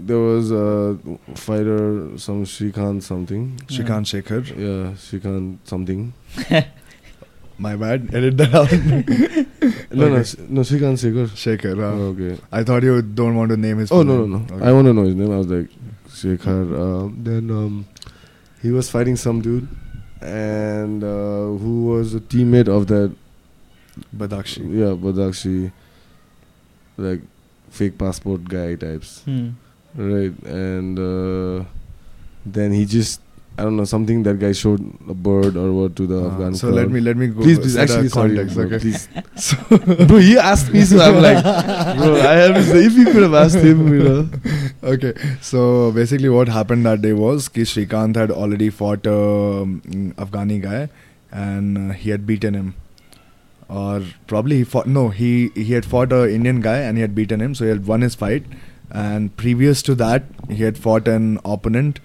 there 0.08 0.18
was 0.18 0.50
a 0.52 0.98
fighter, 1.44 2.18
some 2.24 2.44
Shrikant 2.44 3.02
something. 3.02 3.46
Shrikant 3.68 4.04
Shekhar. 4.12 4.42
Yeah, 4.66 4.92
Shrikant 5.06 5.58
something. 5.64 6.12
My 7.58 7.76
bad. 7.76 8.14
Edit 8.14 8.36
that 8.38 8.54
out. 8.54 8.72
No, 9.92 10.06
no, 10.08 10.14
Okay. 10.14 10.20
S- 10.20 10.36
no, 10.48 10.61
Shrikant 10.61 10.98
Shekhar. 11.04 11.26
Shekhar. 11.44 11.76
uh, 11.78 11.96
Oh, 12.00 12.14
okay. 12.14 12.40
I 12.52 12.62
thought 12.62 12.82
you 12.84 13.00
don't 13.02 13.34
want 13.36 13.50
to 13.50 13.56
name 13.56 13.78
his. 13.78 13.90
Oh 13.90 13.96
full 13.96 14.04
no, 14.04 14.24
no, 14.24 14.38
no. 14.38 14.54
Okay. 14.56 14.64
I 14.68 14.72
want 14.72 14.86
to 14.86 14.92
know 14.92 15.02
his 15.04 15.16
name. 15.16 15.32
I 15.32 15.38
was 15.38 15.48
like, 15.48 15.68
Shekhar. 16.08 16.62
Uh, 16.82 17.08
then 17.28 17.50
um, 17.50 17.86
he 18.62 18.70
was 18.70 18.90
fighting 18.90 19.16
some 19.16 19.40
dude, 19.40 19.68
and 20.20 21.02
uh, 21.02 21.56
who 21.58 21.86
was 21.86 22.14
a 22.14 22.20
teammate 22.20 22.68
of 22.68 22.86
that 22.88 23.14
Badakshi. 24.16 24.62
Yeah, 24.70 24.94
Badakshi, 24.96 25.72
like 26.96 27.20
fake 27.70 27.98
passport 27.98 28.44
guy 28.44 28.74
types. 28.74 29.22
hmm. 29.22 29.50
right? 29.94 30.36
And 30.44 30.98
uh, 30.98 31.64
then 32.44 32.72
he 32.72 32.84
just 32.84 33.20
I 33.59 33.64
don't 33.64 33.76
know 33.76 33.84
something 33.84 34.22
that 34.22 34.38
guy 34.38 34.53
showed 34.53 34.80
a 35.07 35.12
bird 35.12 35.55
or 35.57 35.70
what 35.72 35.94
to 35.96 36.07
the 36.07 36.18
Uh, 36.18 36.28
Afghan 36.30 36.55
so 36.55 36.68
crowd. 36.68 36.76
let 36.76 36.90
me 36.90 37.01
let 37.01 37.16
me 37.22 37.26
go 37.28 37.42
please, 37.42 37.59
please, 37.59 37.76
actually, 37.76 38.09
sorry, 38.09 38.30
context, 38.36 38.55
bro, 38.57 38.64
okay? 38.64 38.78
please. 38.78 39.09
bro, 40.12 40.16
he 40.18 40.38
asked 40.38 40.72
me, 40.72 40.82
so 40.82 41.01
I'm 41.07 41.20
like, 41.24 41.42
bro, 41.98 42.14
I 42.30 42.32
have. 42.42 42.55
to 42.55 42.62
say, 42.64 42.84
If 42.86 42.94
you 43.01 43.05
could 43.07 43.22
have 43.22 43.34
asked 43.34 43.57
him, 43.66 43.82
you 43.92 44.03
know. 44.05 44.28
okay, 44.94 45.12
so 45.42 45.92
basically, 45.92 46.30
what 46.30 46.48
happened 46.48 46.86
that 46.86 47.03
day 47.03 47.12
was 47.12 47.48
ki 47.59 47.62
Shrikant 47.74 48.16
had 48.16 48.30
already 48.30 48.70
fought 48.70 49.05
a 49.07 49.18
um, 49.18 49.82
Afghani 50.16 50.59
guy, 50.62 50.88
and 51.30 51.76
uh, 51.90 51.92
he 52.05 52.09
had 52.16 52.26
beaten 52.26 52.55
him, 52.55 52.72
or 53.68 54.01
probably 54.26 54.57
he 54.62 54.64
fought. 54.64 54.86
No, 54.86 55.09
he 55.11 55.51
he 55.55 55.74
had 55.74 55.84
fought 55.84 56.12
a 56.12 56.22
Indian 56.38 56.62
guy 56.70 56.78
and 56.78 56.96
he 56.96 57.03
had 57.09 57.14
beaten 57.14 57.40
him, 57.48 57.55
so 57.55 57.64
he 57.68 57.70
had 57.76 57.86
won 57.86 58.01
his 58.01 58.14
fight. 58.14 58.44
And 58.90 59.36
previous 59.36 59.82
to 59.90 59.94
that, 59.96 60.24
he 60.48 60.62
had 60.62 60.78
fought 60.78 61.07
an 61.07 61.38
opponent 61.44 62.01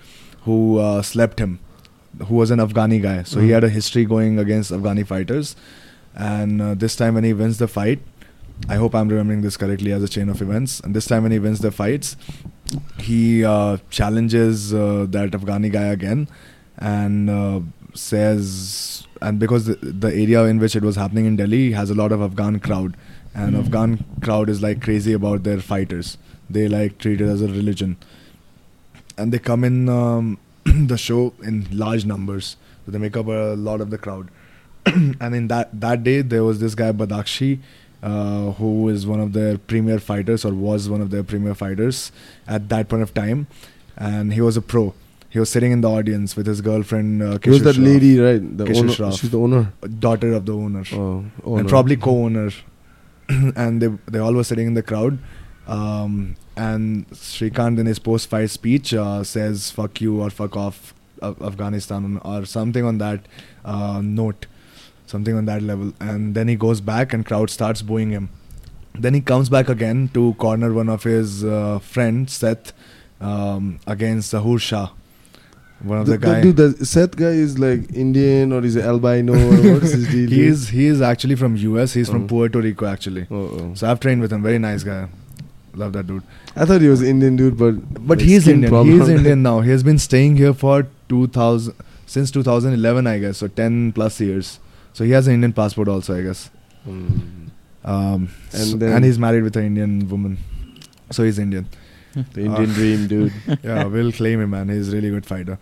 who 0.46 0.78
uh, 0.80 1.02
slept 1.02 1.40
him, 1.40 1.60
who 2.28 2.36
was 2.36 2.52
an 2.52 2.60
Afghani 2.60 3.02
guy. 3.02 3.24
So 3.24 3.40
he 3.40 3.48
Mhm. 3.50 3.54
had 3.54 3.64
a 3.64 3.70
history 3.70 4.06
going 4.06 4.40
against 4.40 4.72
Afghani 4.72 5.06
fighters. 5.06 5.56
And 6.16 6.62
uh, 6.62 6.74
this 6.76 6.96
time, 6.96 7.16
when 7.16 7.24
he 7.26 7.34
wins 7.34 7.58
the 7.58 7.68
fight, 7.68 8.00
I 8.70 8.76
hope 8.76 8.96
I'm 8.96 9.10
remembering 9.10 9.42
this 9.42 9.58
correctly 9.58 9.92
as 9.92 10.02
a 10.04 10.08
chain 10.08 10.30
of 10.30 10.42
events. 10.42 10.80
And 10.80 10.96
this 10.96 11.08
time, 11.08 11.24
when 11.24 11.32
he 11.34 11.40
wins 11.40 11.60
the 11.60 11.72
fights, 11.72 12.16
he 13.00 13.44
uh, 13.44 13.78
challenges 13.90 14.74
uh, 14.74 15.08
that 15.10 15.32
Afghani 15.32 15.72
guy 15.72 15.84
again 15.98 16.28
and 16.78 17.30
uh, 17.30 17.60
says, 17.94 19.06
and 19.22 19.40
because 19.40 19.66
the, 19.66 19.76
the 19.76 20.08
area 20.08 20.44
in 20.46 20.60
which 20.60 20.76
it 20.76 20.84
was 20.84 20.96
happening 20.96 21.26
in 21.26 21.36
Delhi 21.36 21.72
has 21.72 21.90
a 21.90 21.96
lot 21.96 22.12
of 22.12 22.22
Afghan 22.22 22.60
crowd, 22.60 22.96
and 23.34 23.56
Hmm. 23.56 23.62
Afghan 23.62 24.06
crowd 24.22 24.50
is 24.50 24.62
like 24.62 24.82
crazy 24.82 25.14
about 25.14 25.44
their 25.44 25.60
fighters. 25.60 26.18
They 26.50 26.68
like 26.68 26.98
treat 26.98 27.20
it 27.22 27.28
as 27.28 27.42
a 27.42 27.48
religion, 27.48 27.98
and 29.18 29.32
they 29.32 29.40
come 29.40 29.64
in 29.64 29.90
um, 29.90 30.38
the 30.66 30.98
show 30.98 31.34
in 31.44 31.68
large 31.72 32.06
numbers. 32.06 32.58
So 32.86 32.92
they 32.92 32.98
make 33.00 33.18
up 33.18 33.28
a 33.28 33.56
lot 33.56 33.82
of 33.82 33.90
the 33.90 33.98
crowd. 33.98 34.30
and 34.86 35.34
in 35.36 35.48
that 35.48 35.80
that 35.82 36.04
day, 36.04 36.22
there 36.22 36.44
was 36.44 36.60
this 36.60 36.76
guy 36.76 36.92
Badakshi, 36.92 37.60
uh, 38.04 38.52
who 38.52 38.90
is 38.90 39.08
one 39.08 39.20
of 39.20 39.34
their 39.34 39.58
premier 39.58 40.00
fighters 40.00 40.46
or 40.46 40.54
was 40.54 40.88
one 40.90 41.02
of 41.02 41.10
their 41.10 41.24
premier 41.24 41.56
fighters 41.56 42.12
at 42.48 42.70
that 42.70 42.88
point 42.90 43.02
of 43.02 43.14
time, 43.14 43.48
and 43.98 44.34
he 44.34 44.42
was 44.42 44.58
a 44.58 44.62
pro. 44.62 44.94
He 45.30 45.40
was 45.40 45.50
sitting 45.50 45.72
in 45.72 45.82
the 45.82 45.90
audience 45.90 46.36
with 46.38 46.46
his 46.48 46.62
girlfriend. 46.62 47.22
Uh, 47.22 47.40
was 47.46 47.64
that 47.64 47.76
Shroff, 47.76 47.84
lady, 47.84 48.20
right? 48.20 48.58
The 48.58 48.64
owner. 48.66 48.94
Shroff. 48.94 49.20
She's 49.20 49.32
the 49.32 49.40
owner. 49.40 49.74
daughter 50.00 50.32
of 50.34 50.46
the 50.46 50.54
owner, 50.56 50.84
Oh, 50.94 51.26
and 51.58 51.68
probably 51.68 51.98
co-owner, 51.98 52.52
and 53.30 53.82
they 53.82 53.88
they 54.08 54.20
all 54.20 54.34
were 54.34 54.44
sitting 54.44 54.68
in 54.68 54.76
the 54.76 54.84
crowd. 54.84 55.18
Um, 55.68 56.36
and 56.58 57.08
Shrikant 57.10 57.80
in 57.80 57.86
his 57.86 58.00
post-fight 58.00 58.50
speech 58.50 58.94
uh, 58.94 59.24
says 59.24 59.72
"fuck 59.72 60.00
you" 60.02 60.22
or 60.22 60.30
"fuck 60.30 60.56
off" 60.56 60.94
Af- 61.22 61.42
Afghanistan 61.42 62.20
or 62.24 62.46
something 62.46 62.84
on 62.86 62.98
that 63.00 63.22
uh, 63.64 64.02
note, 64.04 64.46
something 65.06 65.36
on 65.36 65.46
that 65.46 65.62
level. 65.62 65.94
And 66.00 66.36
then 66.36 66.48
he 66.48 66.56
goes 66.56 66.82
back, 66.82 67.14
and 67.14 67.26
crowd 67.26 67.50
starts 67.50 67.82
booing 67.82 68.10
him. 68.12 68.30
Then 68.98 69.14
he 69.14 69.22
comes 69.22 69.50
back 69.50 69.68
again 69.70 70.10
to 70.14 70.34
corner 70.36 70.74
one 70.74 70.88
of 70.90 71.04
his 71.04 71.44
uh, 71.44 71.80
friends, 71.80 72.34
Seth, 72.34 72.72
um, 73.20 73.80
against 73.86 74.34
Zahur 74.34 74.60
Shah, 74.60 74.90
one 75.82 75.98
of 75.98 76.06
the, 76.08 76.14
The, 76.14 76.18
guy. 76.18 76.42
dude, 76.42 76.56
the 76.56 76.86
Seth 76.86 77.18
guy 77.18 77.32
is 77.48 77.60
like 77.60 77.92
Indian 77.94 78.54
or 78.54 78.64
is 78.64 78.78
albino 78.78 79.34
or 79.34 79.74
what's 79.74 79.92
his 79.92 80.08
deal? 80.08 80.30
he 80.30 80.46
is 80.48 80.70
he 80.70 80.86
is 80.86 81.02
actually 81.02 81.36
from 81.36 81.58
US. 81.58 81.92
He's 81.94 82.10
from 82.10 82.24
Oh. 82.24 82.28
Puerto 82.28 82.60
Rico 82.62 82.86
actually. 82.86 83.28
Oh, 83.30 83.36
oh. 83.60 83.74
So 83.74 83.90
I've 83.92 84.00
trained 84.00 84.22
with 84.22 84.32
him. 84.32 84.42
Very 84.42 84.60
nice 84.60 84.84
guy. 84.84 85.08
Love 85.76 85.94
that 85.94 86.08
dude. 86.08 86.24
I 86.56 86.66
thought 86.66 86.82
he 86.82 86.88
was 86.88 87.02
Indian 87.02 87.36
dude, 87.36 87.58
but 87.58 88.08
But 88.08 88.22
he's 88.22 88.48
Indian. 88.48 88.70
problem. 88.72 89.00
He's 89.00 89.10
Indian 89.10 89.44
now. 89.50 89.60
He 89.62 89.70
has 89.72 89.84
been 89.84 89.98
staying 90.00 90.38
here 90.38 90.54
for 90.54 90.88
2000 91.10 91.74
since 92.06 92.32
2011, 92.32 93.08
I 93.08 93.20
guess. 93.20 93.38
So 93.40 93.48
10 93.48 93.92
plus 93.94 94.20
years. 94.22 94.60
So 94.94 95.04
he 95.04 95.12
has 95.12 95.28
an 95.28 95.34
Indian 95.34 95.54
passport 95.54 95.88
also, 95.88 96.18
I 96.18 96.22
guess. 96.22 96.50
Mm. 96.88 97.50
Um, 97.84 98.30
And 98.54 98.62
so- 98.72 98.78
then- 98.78 98.94
and 98.96 99.06
he's 99.06 99.20
married 99.20 99.44
with 99.44 99.56
an 99.58 99.66
Indian 99.66 100.08
woman. 100.10 100.38
So 101.12 101.24
he's 101.24 101.38
Indian. 101.40 101.68
The 102.14 102.42
Indian 102.46 102.70
Uh, 102.70 102.74
dream, 102.74 103.08
dude. 103.08 103.34
yeah, 103.64 103.84
we'll 103.86 104.12
claim 104.12 104.40
him, 104.42 104.52
man. 104.52 104.70
He's 104.70 104.94
a 104.94 104.96
really 104.96 105.10
good 105.10 105.26
fighter. 105.26 105.58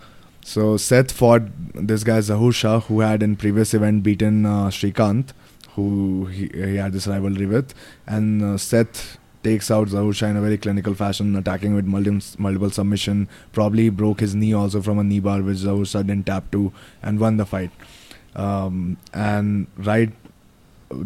So 0.45 0.77
Seth 0.77 1.11
fought 1.11 1.43
this 1.73 2.03
guy 2.03 2.19
Zahur 2.19 2.53
Shah, 2.53 2.81
who 2.81 2.99
had 2.99 3.23
in 3.23 3.35
previous 3.37 3.73
event 3.73 4.03
beaten 4.03 4.45
uh, 4.45 4.67
Shrikant, 4.69 5.29
who 5.75 6.25
he, 6.27 6.49
he 6.53 6.75
had 6.75 6.93
this 6.93 7.07
rivalry 7.07 7.45
with, 7.47 7.73
and 8.05 8.43
uh, 8.43 8.57
Seth 8.57 9.17
takes 9.43 9.69
out 9.69 9.89
Zahur 9.89 10.15
Shah 10.15 10.27
in 10.27 10.37
a 10.37 10.41
very 10.41 10.57
clinical 10.57 10.93
fashion, 10.93 11.35
attacking 11.35 11.75
with 11.75 11.85
multiple, 11.85 12.19
multiple 12.37 12.69
submission. 12.69 13.27
Probably 13.51 13.89
broke 13.89 14.19
his 14.21 14.35
knee 14.35 14.53
also 14.53 14.81
from 14.81 14.99
a 14.99 15.03
knee 15.03 15.19
bar, 15.19 15.41
which 15.41 15.57
Zahur 15.57 15.87
Shah 15.89 16.01
didn't 16.01 16.25
tap 16.25 16.51
to, 16.51 16.71
and 17.01 17.19
won 17.19 17.37
the 17.37 17.45
fight. 17.45 17.71
Um, 18.35 18.97
and 19.13 19.67
right 19.77 20.11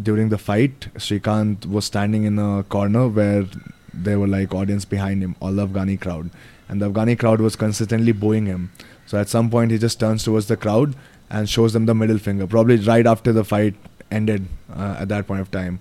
during 0.02 0.28
the 0.28 0.38
fight, 0.38 0.88
Shrikant 0.94 1.66
was 1.66 1.84
standing 1.84 2.24
in 2.24 2.38
a 2.38 2.62
corner 2.62 3.08
where 3.08 3.46
there 3.92 4.18
were 4.18 4.26
like 4.28 4.54
audience 4.54 4.84
behind 4.84 5.22
him, 5.22 5.36
all 5.40 5.52
the 5.52 5.66
Afghani 5.66 6.00
crowd, 6.00 6.30
and 6.68 6.80
the 6.80 6.90
Afghani 6.90 7.18
crowd 7.18 7.40
was 7.40 7.56
consistently 7.56 8.12
booing 8.12 8.46
him. 8.46 8.70
So 9.06 9.18
at 9.18 9.28
some 9.28 9.50
point, 9.50 9.70
he 9.70 9.78
just 9.78 9.98
turns 9.98 10.24
towards 10.24 10.46
the 10.46 10.56
crowd 10.56 10.94
and 11.30 11.48
shows 11.48 11.72
them 11.72 11.86
the 11.86 11.94
middle 11.94 12.18
finger, 12.18 12.46
probably 12.46 12.76
right 12.76 13.06
after 13.06 13.32
the 13.32 13.44
fight 13.44 13.74
ended 14.10 14.46
uh, 14.74 14.96
at 14.98 15.08
that 15.08 15.26
point 15.26 15.40
of 15.40 15.50
time. 15.50 15.80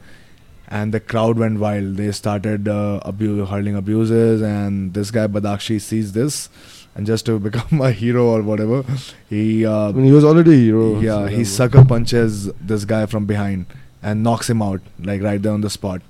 And 0.69 0.93
the 0.93 0.99
crowd 0.99 1.37
went 1.37 1.59
wild. 1.59 1.95
They 1.95 2.11
started 2.11 2.67
uh, 2.67 2.99
abu- 3.05 3.45
hurling 3.45 3.75
abuses, 3.75 4.41
and 4.41 4.93
this 4.93 5.11
guy 5.11 5.27
Badakshi 5.27 5.79
sees 5.79 6.11
this, 6.11 6.49
and 6.93 7.05
just 7.05 7.25
to 7.27 7.39
become 7.47 7.79
a 7.79 7.91
hero 7.91 8.25
or 8.25 8.41
whatever, 8.41 8.83
he 9.29 9.65
uh, 9.65 9.89
I 9.89 9.91
mean, 9.93 10.05
he 10.05 10.11
was 10.11 10.25
already 10.25 10.53
a 10.53 10.57
hero. 10.65 10.99
yeah, 10.99 11.19
so 11.19 11.25
he 11.27 11.45
sucker 11.45 11.85
punches 11.85 12.51
this 12.73 12.83
guy 12.83 13.05
from 13.05 13.25
behind 13.25 13.65
and 14.03 14.23
knocks 14.23 14.49
him 14.49 14.61
out, 14.61 14.81
like 14.99 15.21
right 15.21 15.41
there 15.41 15.53
on 15.53 15.61
the 15.61 15.69
spot. 15.69 16.01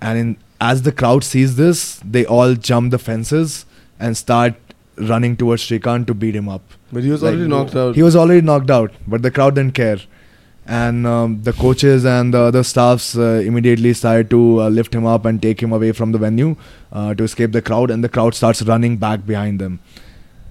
And 0.00 0.18
in, 0.18 0.36
as 0.60 0.82
the 0.82 0.92
crowd 0.92 1.24
sees 1.24 1.56
this, 1.56 2.00
they 2.04 2.24
all 2.24 2.54
jump 2.54 2.92
the 2.92 2.98
fences 2.98 3.66
and 3.98 4.16
start 4.16 4.54
running 4.96 5.36
towards 5.36 5.62
Shrikant 5.62 6.06
to 6.06 6.14
beat 6.14 6.36
him 6.36 6.48
up. 6.48 6.62
But 6.92 7.02
he 7.02 7.10
was 7.10 7.22
Like, 7.22 7.34
already 7.34 7.48
knocked 7.48 7.74
out. 7.74 7.94
He 7.96 8.02
was 8.02 8.14
already 8.14 8.42
knocked 8.42 8.70
out, 8.70 8.92
but 9.08 9.22
the 9.22 9.30
crowd 9.32 9.56
didn't 9.56 9.74
care. 9.74 9.98
And 10.64 11.06
um, 11.08 11.42
the 11.42 11.52
coaches 11.52 12.04
and 12.04 12.32
the 12.32 12.38
other 12.40 12.62
staffs 12.62 13.16
uh, 13.16 13.42
immediately 13.44 13.92
started 13.94 14.30
to 14.30 14.62
uh, 14.62 14.68
lift 14.68 14.94
him 14.94 15.04
up 15.04 15.24
and 15.24 15.42
take 15.42 15.60
him 15.60 15.72
away 15.72 15.90
from 15.92 16.12
the 16.12 16.18
venue 16.18 16.54
uh, 16.92 17.14
to 17.14 17.24
escape 17.24 17.50
the 17.52 17.60
crowd, 17.62 17.90
and 17.90 18.04
the 18.04 18.08
crowd 18.08 18.34
starts 18.34 18.62
running 18.62 18.96
back 18.96 19.26
behind 19.26 19.58
them. 19.60 19.80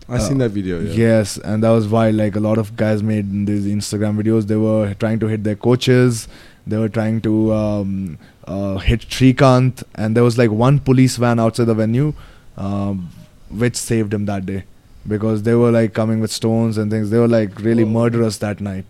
I 0.09 0.17
seen 0.17 0.39
that 0.39 0.49
video. 0.51 0.81
Yeah. 0.81 0.91
Yes, 0.93 1.37
and 1.37 1.63
that 1.63 1.69
was 1.69 1.87
why 1.87 2.09
like 2.09 2.35
a 2.35 2.41
lot 2.41 2.57
of 2.57 2.75
guys 2.75 3.01
made 3.01 3.45
these 3.47 3.65
Instagram 3.65 4.21
videos. 4.21 4.47
They 4.47 4.57
were 4.57 4.93
trying 4.95 5.19
to 5.19 5.27
hit 5.27 5.45
their 5.45 5.55
coaches. 5.55 6.27
They 6.67 6.77
were 6.77 6.89
trying 6.89 7.21
to 7.21 7.53
um, 7.53 8.17
uh, 8.45 8.77
hit 8.79 9.01
Shrikant, 9.07 9.83
and 9.95 10.13
there 10.13 10.25
was 10.25 10.37
like 10.37 10.51
one 10.51 10.79
police 10.79 11.15
van 11.15 11.39
outside 11.39 11.65
the 11.65 11.73
venue, 11.73 12.13
um, 12.57 13.09
which 13.49 13.77
saved 13.77 14.13
him 14.13 14.25
that 14.25 14.45
day 14.45 14.65
because 15.07 15.43
they 15.43 15.55
were 15.55 15.71
like 15.71 15.93
coming 15.93 16.19
with 16.19 16.31
stones 16.31 16.77
and 16.77 16.91
things. 16.91 17.09
They 17.09 17.17
were 17.17 17.29
like 17.29 17.57
really 17.61 17.83
Oh. 17.83 17.87
murderous 17.99 18.37
that 18.39 18.59
night. 18.59 18.83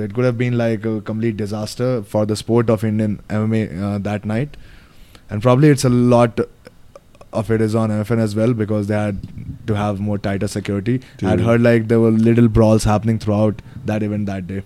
So 0.00 0.04
it 0.04 0.14
could 0.14 0.24
have 0.24 0.38
been 0.38 0.56
like 0.56 0.86
a 0.86 1.02
complete 1.02 1.36
disaster 1.36 2.02
for 2.02 2.24
the 2.24 2.34
sport 2.34 2.70
of 2.70 2.82
Indian 2.84 3.22
MMA 3.28 3.82
uh, 3.82 3.98
that 3.98 4.24
night, 4.24 4.56
and 5.28 5.42
probably 5.42 5.68
it's 5.68 5.84
a 5.84 5.90
lot 5.90 6.40
of 7.34 7.50
it 7.50 7.60
is 7.60 7.74
on 7.74 7.90
MFN 7.90 8.18
as 8.18 8.34
well 8.34 8.54
because 8.54 8.86
they 8.86 8.94
had 8.94 9.18
to 9.66 9.74
have 9.74 10.00
more 10.00 10.16
tighter 10.16 10.48
security. 10.48 11.02
I'd 11.22 11.40
heard 11.40 11.60
like 11.60 11.88
there 11.88 12.00
were 12.00 12.12
little 12.12 12.48
brawls 12.48 12.84
happening 12.84 13.18
throughout 13.18 13.60
that 13.84 14.02
event 14.02 14.24
that 14.24 14.46
day. 14.46 14.62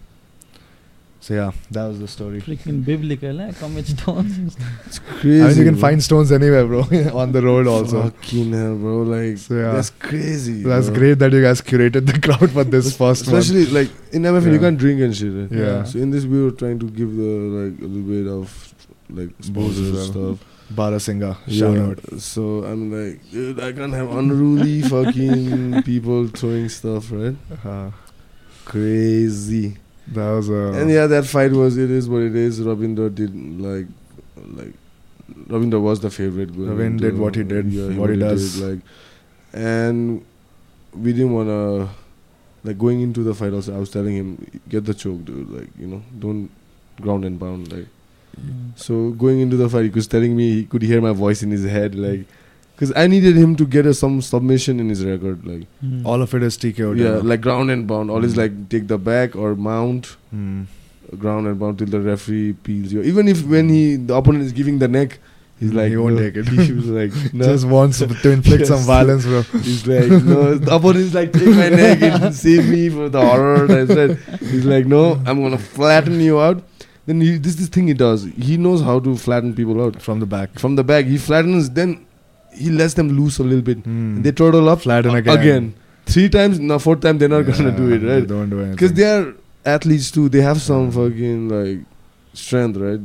So 1.25 1.33
yeah, 1.33 1.53
that 1.71 1.85
was 1.87 2.01
the 2.01 2.07
story. 2.07 2.39
Freaking 2.43 2.85
biblical, 2.85 3.41
eh? 3.41 3.53
Come 3.59 3.77
with 3.77 3.89
stones. 3.99 4.57
It's 4.85 4.99
crazy. 4.99 5.41
I 5.43 5.49
mean, 5.49 5.57
you 5.57 5.65
can 5.65 5.73
bro. 5.77 5.81
find 5.81 6.03
stones 6.05 6.31
anywhere, 6.31 6.67
bro, 6.67 6.81
on 7.23 7.33
the 7.33 7.41
road 7.41 7.67
also. 7.67 8.03
Fucking 8.11 8.53
hell, 8.53 8.75
bro! 8.77 8.97
Like 9.05 9.39
So, 9.39 9.55
yeah. 9.55 9.73
that's 9.73 9.89
crazy. 9.89 10.63
That's 10.63 10.89
bro. 10.91 10.99
great 10.99 11.19
that 11.21 11.33
you 11.33 11.41
guys 11.41 11.63
curated 11.63 12.05
the 12.13 12.19
crowd 12.27 12.51
for 12.51 12.65
this 12.65 12.95
first 12.95 13.27
one. 13.27 13.37
Especially 13.37 13.65
like 13.77 13.91
in 14.13 14.21
MFN, 14.25 14.53
you 14.53 14.59
can't 14.61 14.77
drink 14.77 15.01
and 15.01 15.17
shit. 15.17 15.33
Right? 15.33 15.51
Yeah. 15.61 15.85
So 15.85 15.99
in 15.99 16.11
this, 16.11 16.27
we 16.27 16.43
were 16.45 16.51
trying 16.51 16.79
to 16.81 16.91
give 16.91 17.17
the 17.17 17.31
like 17.63 17.81
a 17.81 17.87
little 17.87 18.09
bit 18.13 18.27
of 18.31 18.75
like 19.09 19.31
Booze 19.39 19.79
as 19.81 19.87
sponsors 19.87 19.93
well. 20.15 20.37
stuff. 20.37 20.49
Barahsinghe, 20.75 21.33
shout 21.49 21.75
Yeah. 21.75 21.87
out. 21.87 22.21
So 22.21 22.65
I'm 22.65 22.93
like, 22.93 23.31
dude, 23.31 23.61
I 23.61 23.73
can't 23.73 23.95
have 23.95 24.11
unruly 24.13 24.83
fucking 24.95 25.85
people 25.85 26.29
throwing 26.29 26.69
stuff, 26.69 27.11
right? 27.11 27.37
Uh, 27.65 27.91
Crazy. 28.67 29.79
That 30.09 30.31
was 30.31 30.49
a. 30.49 30.73
and 30.75 30.91
yeah, 30.91 31.07
that 31.07 31.27
fight 31.27 31.53
was 31.53 31.77
it 31.77 31.91
is 31.91 32.09
what 32.09 32.23
it 32.23 32.37
is. 32.37 32.61
Rabindra 32.61 33.15
did 33.15 33.35
like 33.61 33.87
like 34.37 34.75
Rabindra 35.49 35.81
was 35.81 36.01
the 36.01 36.11
favorite. 36.11 36.55
going 36.55 36.69
Ravin 36.69 36.97
did 36.97 37.19
what 37.19 37.35
he 37.35 37.43
did, 37.43 37.73
yeah, 37.73 37.97
what 37.97 38.11
he 38.11 38.17
does. 38.17 38.61
like, 38.61 38.81
and 39.53 40.25
we 40.93 41.13
didn't 41.13 41.33
wanna 41.33 41.89
like 42.65 42.79
going 42.79 43.01
into 43.01 43.23
the 43.23 43.35
fight. 43.35 43.53
Also, 43.53 43.75
I 43.75 43.79
was 43.79 43.91
telling 43.91 44.15
him, 44.15 44.61
get 44.69 44.85
the 44.85 44.95
choke, 44.95 45.25
dude. 45.25 45.51
Like 45.51 45.69
you 45.79 45.87
know, 45.87 46.03
don't 46.19 46.51
ground 47.01 47.25
and 47.25 47.41
pound. 47.41 47.73
Like 47.73 47.87
mm. 48.39 48.79
so, 48.79 49.11
going 49.13 49.41
into 49.41 49.57
the 49.57 49.69
fight, 49.69 49.85
he 49.85 49.91
was 49.91 50.07
telling 50.07 50.37
me 50.37 50.53
he 50.53 50.65
could 50.67 50.83
hear 50.83 51.01
my 51.01 51.13
voice 51.13 51.43
in 51.43 51.51
his 51.51 51.65
head. 51.65 51.95
Like 51.95 52.27
Because 52.75 52.93
I 52.97 53.07
needed 53.07 53.37
him 53.37 53.55
to 53.57 53.65
get 53.65 53.87
a, 53.87 53.95
some 53.95 54.21
submission 54.21 54.81
in 54.81 54.89
his 54.89 55.05
record, 55.05 55.47
like 55.47 55.67
Mm. 55.85 56.05
All 56.05 56.21
of 56.23 56.35
it 56.35 56.43
is 56.43 56.57
TKO. 56.59 56.97
yeah, 56.97 57.21
like 57.33 57.41
ground 57.41 57.71
and 57.71 57.87
pound. 57.89 58.11
Always 58.11 58.35
Mm. 58.35 58.39
like 58.39 58.69
take 58.69 58.89
the 58.89 58.99
back 58.99 59.37
or 59.37 59.55
mount, 59.55 60.17
Hmm. 60.31 60.63
ground 61.19 61.47
and 61.47 61.59
pound 61.61 61.79
till 61.79 61.87
the 61.87 62.01
referee 62.01 62.55
peels 62.65 62.93
you. 62.93 63.03
Even 63.03 63.29
if 63.29 63.45
when 63.47 63.69
he 63.69 63.97
the 63.97 64.15
opponent 64.15 64.45
is 64.45 64.53
giving 64.53 64.79
the 64.81 64.89
neck, 64.89 65.19
he's 65.61 65.71
Mm, 65.71 65.77
like 65.77 65.89
he 65.91 65.97
won't 65.97 66.17
no. 66.17 66.23
take 66.25 66.37
it. 66.37 66.49
He 66.69 66.73
was 66.73 66.87
like 67.01 67.13
no. 67.33 67.45
Just 67.45 67.67
wants 67.75 67.99
to 68.01 68.31
inflict 68.33 68.67
some 68.73 68.81
violence, 68.81 69.25
bro. 69.25 69.43
He's 69.69 69.87
like, 69.87 70.09
no, 70.33 70.55
the 70.55 70.75
opponent 70.75 71.05
is 71.05 71.15
like, 71.15 71.33
take 71.33 71.55
my 71.63 71.69
neck 71.69 72.03
and 72.03 72.35
save 72.35 72.69
me 72.69 72.89
for 72.89 73.09
the 73.09 73.21
horror. 73.21 73.71
I 73.71 73.87
said, 73.87 74.19
he's 74.41 74.65
like, 74.65 74.87
no, 74.87 75.05
I'm 75.27 75.43
gonna 75.45 75.59
flatten 75.59 76.19
you 76.21 76.41
out. 76.41 76.65
Then 77.07 77.21
he, 77.21 77.37
this 77.37 77.55
is 77.61 77.69
the 77.69 77.73
thing 77.77 77.87
he 77.87 77.95
does. 77.95 78.25
He 78.49 78.57
knows 78.57 78.81
how 78.83 78.99
to 78.99 79.15
flatten 79.15 79.55
people 79.55 79.81
out 79.85 80.01
From 80.03 80.19
the 80.21 80.27
back. 80.27 80.59
from 80.59 80.75
the 80.75 80.83
back. 80.83 81.05
He 81.05 81.19
flattens, 81.19 81.71
then 81.71 82.07
he 82.55 82.71
lets 82.71 82.95
them 82.95 83.09
loose 83.09 83.39
a 83.39 83.45
little 83.45 83.63
bit. 83.63 83.79
Hmm. 83.79 84.23
They 84.23 84.33
turtle 84.33 84.69
up 84.69 84.83
Flatten 84.83 85.11
a- 85.15 85.19
again. 85.19 85.75
Three 86.07 86.29
times, 86.29 86.61
no, 86.61 86.79
fourth 86.79 87.01
time 87.01 87.19
they're 87.19 87.29
not 87.29 87.43
gonna 87.43 87.71
do 87.77 87.91
it, 87.93 87.99
They 87.99 88.07
right? 88.21 88.27
don't 88.27 88.51
do 88.51 88.59
anything. 88.59 88.73
Because 88.73 88.93
they 88.93 89.05
are 89.05 89.35
athletes 89.65 90.11
too. 90.11 90.29
They 90.29 90.41
have 90.43 90.61
some 90.61 90.87
Yeah. 90.87 90.91
fucking 90.91 91.49
like 91.49 91.79
strength, 92.35 92.77
right? 92.77 93.01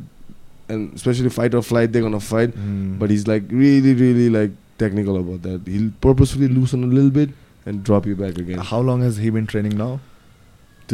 And 0.68 0.94
especially 0.94 1.30
fight 1.30 1.56
or 1.56 1.62
flight, 1.64 1.92
they're 1.92 2.02
gonna 2.02 2.20
fight. 2.20 2.54
Hmm. 2.54 2.98
But 3.00 3.10
he's 3.10 3.26
like 3.28 3.44
really, 3.50 3.94
really 3.94 4.30
like 4.30 4.52
technical 4.78 5.18
about 5.18 5.42
that. 5.44 5.62
He'll 5.66 5.92
purposefully 6.02 6.48
loosen 6.50 6.84
a 6.84 6.88
little 6.88 7.10
bit 7.10 7.30
and 7.66 7.84
drop 7.84 8.06
you 8.06 8.16
back 8.16 8.38
again. 8.38 8.60
How 8.60 8.80
long 8.82 9.02
has 9.02 9.18
he 9.18 9.30
been 9.30 9.48
training 9.48 9.78
now? 9.78 10.00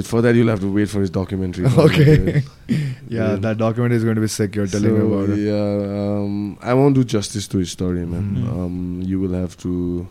For 0.03 0.21
that, 0.21 0.35
you'll 0.35 0.49
have 0.49 0.59
to 0.61 0.71
wait 0.73 0.89
for 0.89 0.99
his 1.01 1.09
documentary. 1.09 1.65
Okay. 1.77 2.43
Yeah, 2.67 2.79
Yeah. 3.07 3.35
that 3.35 3.57
documentary 3.57 3.97
is 3.97 4.03
going 4.03 4.15
to 4.15 4.21
be 4.21 4.27
sick. 4.27 4.55
You're 4.55 4.67
telling 4.67 4.89
So, 4.89 4.95
me 4.97 5.13
about 5.15 5.29
it. 5.37 5.39
Yeah, 5.39 6.17
um, 6.17 6.57
I 6.61 6.73
won't 6.73 6.95
do 6.95 7.03
justice 7.03 7.47
to 7.49 7.59
his 7.59 7.71
story, 7.71 8.05
man. 8.05 8.35
Mhm. 8.35 8.49
Um, 8.65 9.01
you 9.03 9.19
will 9.19 9.33
have 9.33 9.55
to 9.57 10.07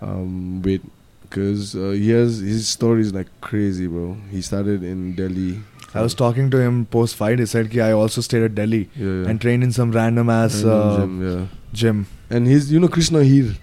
um, 0.00 0.62
wait 0.62 0.82
because 1.22 1.74
uh, 1.74 1.90
he 1.90 2.10
has 2.10 2.38
his 2.38 2.68
story 2.68 3.00
is 3.02 3.12
like 3.14 3.26
crazy, 3.40 3.86
bro. 3.86 4.16
He 4.30 4.42
started 4.42 4.82
in 4.82 5.14
Delhi. 5.14 5.60
I 5.94 6.02
was 6.02 6.14
talking 6.14 6.50
to 6.50 6.58
him 6.60 6.84
post 6.86 7.16
fight. 7.16 7.38
He 7.38 7.46
said, 7.46 7.70
"Ki 7.70 7.80
I 7.80 7.92
also 7.92 8.20
stayed 8.20 8.42
at 8.42 8.54
Delhi 8.54 8.88
yeah, 8.94 9.28
and 9.28 9.40
trained 9.40 9.64
in 9.64 9.72
some 9.72 9.90
random 9.92 10.28
ass 10.30 10.62
uh, 10.64 10.98
gym, 11.00 11.22
yeah. 11.28 11.46
gym." 11.72 12.06
and 12.30 12.46
his, 12.46 12.70
you 12.70 12.78
know, 12.78 12.88
Krishna 12.88 13.24
Heer, 13.24 13.54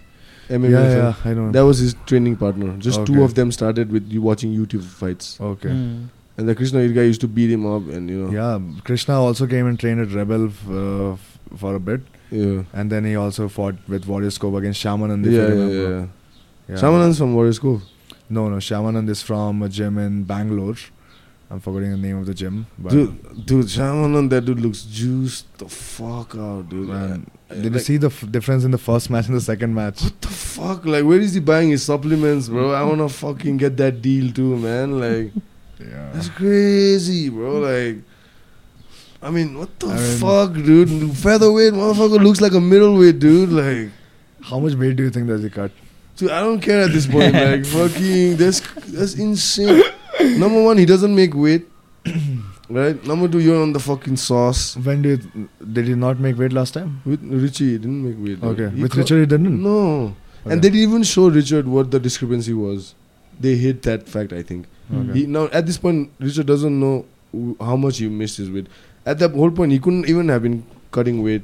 MMA 0.50 0.70
Yeah, 0.72 0.96
yeah, 0.96 1.14
I 1.26 1.34
know. 1.34 1.52
That 1.52 1.62
was 1.66 1.80
his 1.80 1.96
training 2.06 2.36
partner. 2.38 2.76
Just 2.78 3.00
Okay. 3.00 3.14
two 3.14 3.24
of 3.24 3.34
them 3.36 3.52
started 3.52 3.92
with 3.92 4.12
you 4.12 4.22
watching 4.22 4.52
YouTube 4.56 4.84
fights. 4.84 5.38
okay. 5.42 5.70
Mm. 5.70 6.08
And 6.38 6.50
the 6.50 6.54
Krishna 6.56 6.86
guy 6.90 7.04
used 7.04 7.22
to 7.22 7.28
beat 7.30 7.50
him 7.50 7.66
up, 7.66 7.88
and 7.88 8.10
you 8.10 8.18
know, 8.26 8.32
Yeah, 8.32 8.60
Krishna 8.84 9.20
also 9.22 9.48
came 9.48 9.68
and 9.68 9.80
trained 9.80 10.02
at 10.02 10.12
Rebel 10.14 10.48
f- 10.48 10.70
uh, 10.70 11.12
f- 11.14 11.40
for 11.56 11.76
a 11.76 11.80
bit, 11.80 12.02
yeah, 12.30 12.64
and 12.74 12.92
then 12.92 13.06
he 13.06 13.16
also 13.16 13.48
fought 13.48 13.76
with 13.88 14.06
Warriors 14.06 14.38
Cove 14.38 14.56
against 14.56 14.84
Shamanand. 14.84 15.26
if 15.26 15.32
yeah, 15.32 15.48
you 15.48 15.64
yeah, 15.64 15.88
yeah. 15.90 16.06
Yeah. 16.68 16.76
Shamanand's 16.76 17.20
from 17.20 17.36
Warriors 17.36 17.58
Cove. 17.60 17.84
No, 18.30 18.50
no, 18.50 18.58
Shamanand 18.58 19.08
is 19.10 19.22
from 19.22 19.62
a 19.64 19.70
gym 19.70 19.98
in 19.98 20.24
Bangalore. 20.24 20.76
I'm 21.50 21.60
forgetting 21.62 21.92
the 21.92 21.98
name 22.08 22.18
of 22.18 22.26
the 22.26 22.34
gym. 22.34 22.66
But 22.78 22.92
Dude, 22.92 23.46
dude, 23.46 23.68
Shamanand, 23.68 24.30
that 24.32 24.44
dude 24.46 24.60
looks 24.60 24.82
juiced 24.84 25.58
the 25.60 25.70
fuck 25.70 26.36
out, 26.36 26.68
dude. 26.70 26.90
Man, 26.90 27.28
Did 27.50 27.74
you 27.74 27.80
see 27.80 27.98
the 27.98 28.08
f- 28.08 28.26
difference 28.32 28.64
in 28.64 28.72
the 28.72 28.78
first 28.78 29.10
match 29.10 29.28
and 29.28 29.36
the 29.36 29.42
second 29.42 29.74
match? 29.74 30.02
What 30.02 30.20
the 30.22 30.28
fuck? 30.30 30.86
Like, 30.86 31.04
where 31.06 31.20
is 31.20 31.34
he 31.36 31.40
buying 31.40 31.70
his 31.70 31.84
supplements, 31.84 32.50
bro? 32.50 32.72
I 32.72 32.84
wanna 32.84 33.08
fucking 33.24 33.58
get 33.58 33.78
that 33.78 34.02
deal 34.02 34.32
too, 34.32 34.56
man. 34.58 35.00
Like, 35.00 35.32
Yeah. 35.80 36.12
that's 36.14 36.30
crazy, 36.30 37.30
bro. 37.30 37.60
Like, 37.60 37.98
I 39.22 39.30
mean, 39.30 39.58
what 39.60 39.80
the 39.80 39.88
I 39.88 39.96
mean- 39.96 40.18
fuck, 40.18 40.54
dude? 40.54 41.18
Featherweight 41.18 41.74
motherfucker 41.74 42.22
looks 42.24 42.42
like 42.42 42.54
a 42.54 42.62
middleweight, 42.62 43.20
dude. 43.20 43.50
Like, 43.50 43.90
How 44.42 44.60
much 44.60 44.74
weight 44.74 44.96
do 44.96 45.04
you 45.04 45.10
think 45.12 45.28
does 45.28 45.44
he 45.44 45.50
cut? 45.50 45.72
dude, 46.18 46.32
I 46.32 46.40
don't 46.42 46.62
care 46.62 46.82
at 46.82 46.92
this 46.94 47.06
point. 47.08 47.34
Like, 47.34 47.66
fucking, 47.78 48.38
that's 48.38 48.62
that's 48.88 49.16
insane. 49.16 49.84
Number 50.40 50.64
one, 50.64 50.78
he 50.78 50.86
doesn't 50.86 51.14
make 51.14 51.34
weight, 51.36 51.68
right? 52.70 53.04
Number 53.06 53.28
two, 53.28 53.40
you're 53.40 53.62
on 53.62 53.74
the 53.74 53.80
fucking 53.80 54.18
sauce. 54.18 54.76
When 54.78 55.02
did 55.02 55.26
did 55.74 55.88
he 55.88 55.96
not 55.96 56.20
make 56.20 56.38
weight 56.38 56.54
last 56.54 56.74
time? 56.74 57.02
With 57.06 57.24
Richie, 57.24 57.72
he 57.72 57.78
didn't 57.78 58.04
make 58.08 58.18
weight. 58.28 58.44
Okay, 58.52 58.70
He 58.76 58.82
with 58.84 58.92
co- 58.94 59.00
Richard 59.00 59.20
he 59.20 59.26
didn't. 59.26 59.62
No. 59.62 59.78
Okay. 60.46 60.54
And 60.54 60.62
they 60.62 60.70
didn't 60.70 60.90
even 60.90 61.04
show 61.04 61.28
Richard 61.30 61.68
what 61.68 61.92
the 61.92 62.00
discrepancy 62.00 62.54
was. 62.54 62.94
They 63.40 63.56
hid 63.56 63.82
that 63.84 64.08
fact, 64.08 64.32
I 64.34 64.44
think. 64.44 64.68
Okay. 64.94 65.20
He 65.20 65.26
now 65.26 65.48
at 65.52 65.66
this 65.66 65.78
point, 65.78 66.12
Richard 66.20 66.46
doesn't 66.46 66.80
know 66.80 67.06
w- 67.34 67.56
how 67.60 67.76
much 67.76 67.98
he 67.98 68.08
missed 68.08 68.38
his 68.38 68.50
weight. 68.52 68.68
At 69.06 69.20
that 69.20 69.32
whole 69.32 69.52
point, 69.52 69.72
he 69.72 69.80
couldn't 69.80 70.08
even 70.10 70.30
have 70.30 70.44
been 70.44 70.64
cutting 70.92 71.24
weight. 71.24 71.44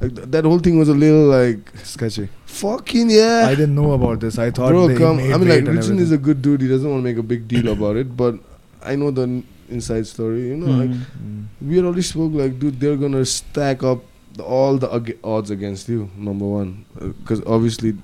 Like 0.00 0.14
th- 0.16 0.28
that 0.30 0.44
whole 0.44 0.58
thing 0.58 0.78
was 0.78 0.88
a 0.88 0.94
little 0.94 1.26
like 1.26 1.70
Sketchy. 1.84 2.28
fucking 2.46 3.10
yeah. 3.10 3.44
I 3.46 3.54
didn't 3.54 3.74
know 3.74 3.92
about 3.92 4.20
this. 4.20 4.38
I 4.38 4.50
thought 4.50 4.70
Bro, 4.70 4.88
they 4.88 4.96
come. 4.96 5.18
made 5.18 5.32
I 5.32 5.36
mean, 5.36 5.48
weight 5.48 5.48
like 5.48 5.68
and 5.68 5.76
Richard 5.76 5.98
is 6.04 6.12
everything. 6.12 6.14
a 6.14 6.18
good 6.28 6.42
dude. 6.42 6.62
He 6.62 6.68
doesn't 6.68 6.88
want 6.90 7.00
to 7.00 7.04
make 7.04 7.18
a 7.18 7.22
big 7.22 7.46
deal 7.48 7.68
about 7.72 7.96
it, 7.96 8.16
but 8.16 8.36
I 8.82 8.96
know 8.96 9.10
the 9.10 9.22
n- 9.22 9.44
inside 9.70 10.06
story. 10.06 10.48
You 10.48 10.56
know, 10.56 10.72
like 10.72 10.90
Mm. 10.90 11.04
Mm. 11.24 11.44
we 11.62 11.80
already 11.80 12.02
spoke 12.02 12.32
like, 12.34 12.58
dude, 12.58 12.80
they're 12.80 12.96
gonna 12.96 13.24
stack 13.24 13.82
up 13.82 14.02
the, 14.34 14.42
all 14.44 14.76
the 14.78 14.92
ag- 14.94 15.18
odds 15.24 15.50
against 15.50 15.88
you. 15.88 16.10
Number 16.16 16.44
one, 16.46 16.84
because 16.98 17.42
obviously, 17.46 17.96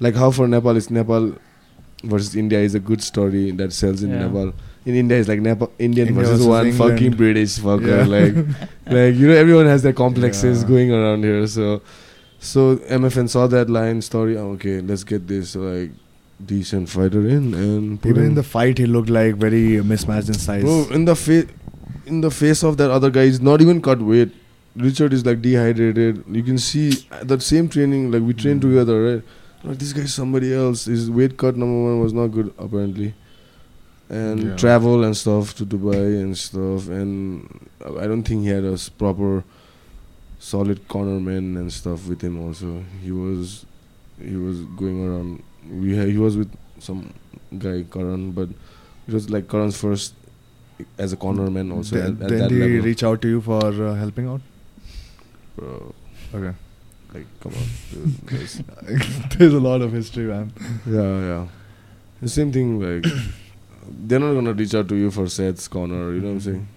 like 0.00 0.14
how 0.14 0.30
for 0.30 0.46
Nepal 0.48 0.76
is 0.76 0.90
Nepal 0.90 1.34
versus 2.04 2.34
India 2.36 2.58
is 2.60 2.74
a 2.74 2.80
good 2.80 3.02
story 3.02 3.50
that 3.52 3.72
sells 3.72 4.02
in 4.02 4.10
Yeah. 4.10 4.26
Nepal. 4.26 4.52
In 4.86 4.94
India, 4.94 5.18
it's 5.18 5.28
like 5.28 5.40
Nepal 5.40 5.70
Indian 5.78 6.08
India 6.08 6.22
versus, 6.22 6.38
versus 6.38 6.46
one 6.46 6.66
England. 6.68 6.92
fucking 6.98 7.12
British 7.16 7.58
fucker. 7.58 7.98
Yeah. 7.98 8.06
Like, 8.06 8.34
like 8.86 9.14
you 9.14 9.28
know, 9.28 9.34
everyone 9.34 9.66
has 9.66 9.82
their 9.82 9.92
complexes 9.92 10.62
Yeah. 10.62 10.68
going 10.68 10.90
around 10.92 11.22
here. 11.24 11.46
So, 11.46 11.82
so 12.38 12.76
MFN 12.88 13.28
saw 13.28 13.46
that 13.48 13.68
line 13.68 14.00
story. 14.00 14.38
oh, 14.38 14.52
okay, 14.52 14.80
let's 14.80 15.04
get 15.04 15.26
this 15.28 15.54
like 15.54 15.90
decent 16.46 16.88
fighter 16.88 17.26
in 17.28 17.54
and 17.54 18.04
Even 18.06 18.24
in 18.24 18.34
the 18.34 18.42
fight, 18.42 18.78
he 18.78 18.86
looked 18.86 19.10
like 19.10 19.34
very 19.36 19.82
mismatched 19.82 20.28
in 20.28 20.34
size. 20.34 20.62
Bro, 20.62 20.88
in 20.90 21.04
the 21.04 21.14
face, 21.16 21.46
in 22.06 22.20
the 22.20 22.30
face 22.30 22.62
of 22.62 22.76
that 22.78 22.90
other 22.90 23.10
guy, 23.10 23.24
he's 23.26 23.40
not 23.40 23.60
even 23.60 23.80
cut 23.82 24.00
weight. 24.00 24.32
Richard 24.76 25.12
is 25.12 25.26
like 25.26 25.42
dehydrated. 25.42 26.24
You 26.30 26.42
can 26.42 26.58
see 26.58 26.90
that 27.22 27.42
same 27.42 27.68
training. 27.68 28.10
Like 28.10 28.22
we 28.22 28.32
trained 28.34 28.60
Mm. 28.60 28.68
together, 28.68 29.02
right? 29.02 29.22
Like 29.64 29.78
this 29.78 29.92
guy's 29.92 30.14
somebody 30.14 30.54
else. 30.54 30.84
His 30.86 31.10
weight 31.10 31.36
cut 31.36 31.56
number 31.56 31.82
one 31.90 32.00
was 32.00 32.12
not 32.12 32.28
good 32.28 32.52
apparently, 32.58 33.12
and 34.08 34.42
Yeah. 34.42 34.56
travel 34.56 35.04
and 35.04 35.16
stuff 35.16 35.54
to 35.56 35.66
Dubai 35.66 36.20
and 36.22 36.36
stuff. 36.38 36.88
And 36.88 37.68
I 37.98 38.06
don't 38.06 38.22
think 38.22 38.42
he 38.42 38.48
had 38.48 38.64
a 38.64 38.78
proper, 38.96 39.44
solid 40.38 40.86
corner 40.88 41.20
man 41.20 41.56
and 41.56 41.70
stuff 41.72 42.08
with 42.08 42.22
him. 42.22 42.40
Also, 42.40 42.82
he 43.02 43.12
was, 43.12 43.66
he 44.22 44.36
was 44.36 44.60
going 44.76 45.04
around. 45.06 45.42
We 45.68 45.96
ha- 45.96 46.04
he 46.06 46.16
was 46.18 46.36
with 46.36 46.50
some 46.78 47.12
guy 47.58 47.84
Karan, 47.92 48.30
but 48.32 48.48
it 49.06 49.12
was 49.14 49.28
like 49.30 49.48
Karan's 49.48 49.76
first 49.76 50.14
as 50.98 51.12
a 51.12 51.16
corner 51.16 51.50
man 51.50 51.70
also 51.72 51.96
Then, 51.96 52.04
at, 52.16 52.22
at 52.22 52.28
then 52.28 52.38
that 52.38 52.48
did 52.48 52.62
he 52.62 52.68
level. 52.74 52.86
reach 52.86 53.02
out 53.04 53.20
to 53.22 53.28
you 53.28 53.40
for 53.40 53.64
uh, 53.66 53.94
helping 53.94 54.26
out? 54.28 54.40
Bro, 55.56 55.94
Okay. 56.34 56.54
like 57.14 57.26
come 57.40 57.52
on, 57.54 57.66
dude. 57.92 59.38
There's 59.38 59.52
a 59.60 59.60
lot 59.60 59.82
of 59.82 59.92
history, 59.92 60.24
man. 60.24 60.52
yeah, 60.86 61.18
yeah. 61.30 61.46
The 62.22 62.28
same 62.28 62.52
thing. 62.52 62.80
Like 62.80 63.04
they're 64.06 64.20
not 64.20 64.32
gonna 64.34 64.52
reach 64.54 64.74
out 64.74 64.88
to 64.88 64.94
you 64.96 65.10
for 65.10 65.26
Seth's 65.28 65.68
corner. 65.68 66.12
You 66.14 66.20
know 66.20 66.28
what 66.28 66.32
I'm 66.34 66.40
saying? 66.40 66.68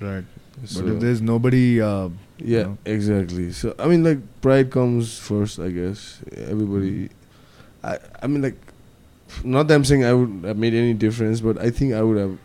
Right. 0.00 0.24
So, 0.64 0.82
but 0.82 0.92
if 0.94 1.00
there's 1.00 1.20
nobody, 1.20 1.80
uh, 1.82 2.08
yeah, 2.38 2.62
know. 2.62 2.78
exactly. 2.86 3.52
So 3.52 3.74
I 3.78 3.86
mean, 3.86 4.02
like 4.02 4.18
pride 4.40 4.70
comes 4.70 5.18
first, 5.18 5.58
I 5.60 5.70
guess. 5.70 6.20
Everybody. 6.32 7.10
I 7.92 7.98
I 8.22 8.26
mean, 8.26 8.42
like, 8.42 8.58
not 9.44 9.68
that 9.68 9.74
I'm 9.74 9.84
saying 9.84 10.04
I 10.04 10.12
would 10.12 10.44
have 10.44 10.58
made 10.58 10.74
any 10.74 10.94
difference, 10.94 11.40
but 11.40 11.58
I 11.58 11.70
think 11.70 11.94
I 11.94 12.02
would 12.02 12.18
have 12.18 12.38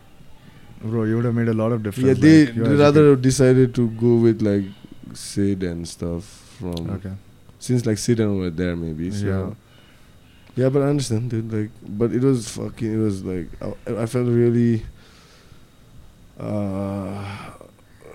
bro, 0.82 1.04
you 1.04 1.16
would 1.16 1.24
have 1.24 1.34
made 1.34 1.48
a 1.48 1.54
lot 1.54 1.72
of 1.72 1.82
difference. 1.82 2.08
yeah, 2.08 2.14
they 2.14 2.46
like, 2.46 2.54
they 2.54 2.76
rather 2.76 3.16
decided 3.16 3.74
to 3.74 3.88
go 3.90 4.16
with 4.16 4.42
like 4.42 4.64
Sid 5.14 5.62
and 5.62 5.86
stuff 5.88 6.24
from. 6.58 6.90
Okay. 6.90 7.12
since 7.58 7.86
like 7.86 7.98
Sid 7.98 8.20
and 8.20 8.38
were 8.38 8.50
there 8.50 8.76
maybe. 8.76 9.10
So 9.10 9.26
Yeah. 9.26 10.64
yeah. 10.64 10.68
but 10.68 10.82
I 10.82 10.86
understand, 10.86 11.30
dude. 11.30 11.52
Like, 11.52 11.70
but 11.86 12.12
it 12.12 12.22
was 12.22 12.48
fucking. 12.48 12.92
It 12.94 12.98
was 12.98 13.24
like 13.24 13.48
I, 13.62 14.02
I 14.02 14.06
felt 14.06 14.26
really. 14.28 14.82
Uh, 16.38 17.52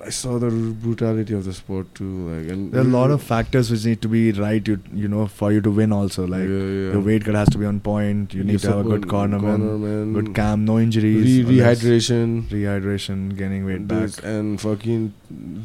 I 0.08 0.10
saw 0.10 0.40
the 0.40 0.50
brutality 0.50 1.34
of 1.34 1.44
the 1.44 1.54
sport 1.54 1.94
too. 1.94 2.12
Like, 2.30 2.50
and 2.52 2.72
There 2.72 2.82
are 2.82 2.86
a 2.86 2.94
lot 2.98 3.12
of 3.12 3.22
factors 3.22 3.70
which 3.70 3.84
need 3.86 4.02
to 4.04 4.08
be 4.08 4.32
right. 4.32 4.66
You 4.72 4.80
you 4.94 5.10
know 5.14 5.28
for 5.40 5.52
you 5.52 5.60
to 5.66 5.72
win 5.80 5.92
also. 5.98 6.26
Like 6.34 6.48
yeah, 6.52 6.68
yeah. 6.76 6.92
your 6.94 7.02
weight 7.08 7.26
cut 7.26 7.36
has 7.40 7.50
to 7.56 7.58
be 7.64 7.66
on 7.72 7.82
point. 7.88 8.34
You 8.34 8.46
need 8.50 8.62
to 8.66 8.70
have 8.74 8.86
a 8.86 8.90
good 8.90 9.08
corner, 9.14 9.40
man. 9.48 9.66
man. 9.82 10.14
Good 10.14 10.30
cam, 10.38 10.64
no 10.70 10.78
injuries. 10.86 11.44
Re- 11.50 11.58
rehydration. 11.58 12.48
Rehydration, 12.54 13.36
gaining 13.42 13.66
weight 13.66 13.86
back. 13.92 14.24
And 14.24 14.62
fucking 14.62 15.14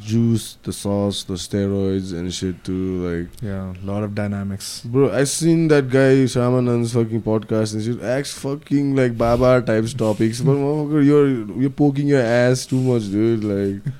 juice, 0.00 0.58
the 0.64 0.72
sauce, 0.72 1.22
the 1.30 1.34
steroids 1.34 2.12
and 2.12 2.34
shit 2.40 2.64
too. 2.64 2.82
Like, 3.06 3.30
Yeah, 3.52 3.72
a 3.80 3.86
lot 3.92 4.02
of 4.02 4.14
dynamics. 4.16 4.82
bro, 4.84 5.12
I 5.22 5.24
seen 5.36 5.68
that 5.68 5.88
guy 5.96 6.10
Shamanand's 6.36 6.94
fucking 6.94 7.22
podcast 7.22 7.74
and 7.74 7.84
shit. 7.84 8.02
Acts 8.02 8.32
fucking 8.44 8.94
like 8.96 9.16
Baba 9.16 9.62
types 9.72 9.94
topics, 9.94 10.40
but 10.40 10.56
motherfucker, 10.56 11.04
you're 11.14 11.28
you're 11.64 11.76
poking 11.86 12.08
your 12.08 12.22
ass 12.22 12.66
too 12.66 12.80
much, 12.92 13.10
dude. 13.18 13.44
Like, 13.56 13.94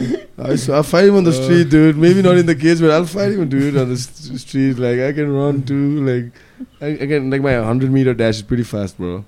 I, 0.38 0.52
s- 0.52 0.68
I'll 0.68 0.82
fight 0.82 1.04
him 1.06 1.16
on 1.16 1.24
the 1.24 1.30
Uh. 1.30 1.42
street, 1.44 1.68
dude. 1.70 1.96
Maybe 1.96 2.22
not 2.22 2.36
in 2.36 2.46
the 2.46 2.54
cage, 2.54 2.80
but 2.80 2.90
I'll 2.90 3.04
fight 3.06 3.32
him, 3.32 3.48
dude, 3.48 3.76
on 3.76 3.88
the 3.90 3.96
st- 3.96 4.40
street. 4.40 4.78
Like 4.78 4.98
I 5.00 5.12
can 5.12 5.32
run 5.32 5.62
too. 5.62 6.00
Like 6.04 6.32
I, 6.80 7.02
I 7.02 7.06
can 7.06 7.30
like 7.30 7.42
my 7.42 7.54
hundred 7.54 7.90
meter 7.90 8.14
dash 8.14 8.36
is 8.36 8.42
pretty 8.42 8.62
fast, 8.64 8.96
bro. 8.98 9.24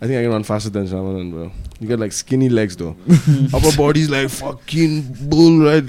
I 0.00 0.06
think 0.06 0.18
I 0.18 0.22
can 0.22 0.30
run 0.30 0.42
faster 0.44 0.68
than 0.70 0.86
Shamanan, 0.86 1.30
bro. 1.32 1.50
You 1.80 1.88
got 1.88 1.98
like 1.98 2.12
skinny 2.12 2.48
legs 2.48 2.76
though. 2.76 2.96
Upper 3.54 3.74
body's 3.76 4.10
like 4.10 4.28
fucking 4.30 5.02
bull, 5.28 5.58
right? 5.64 5.84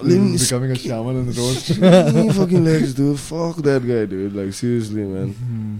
Lim- 0.00 0.36
Becoming 0.36 0.72
a 0.72 0.74
shaman 0.74 1.16
on 1.20 1.26
the 1.26 1.32
road. 1.32 1.56
skinny 1.56 2.32
fucking 2.32 2.64
legs, 2.64 2.92
dude. 2.94 3.18
Fuck 3.18 3.56
that 3.58 3.80
guy, 3.86 4.04
dude. 4.06 4.34
Like 4.34 4.52
seriously, 4.52 5.02
man. 5.04 5.32
Hmm. 5.32 5.76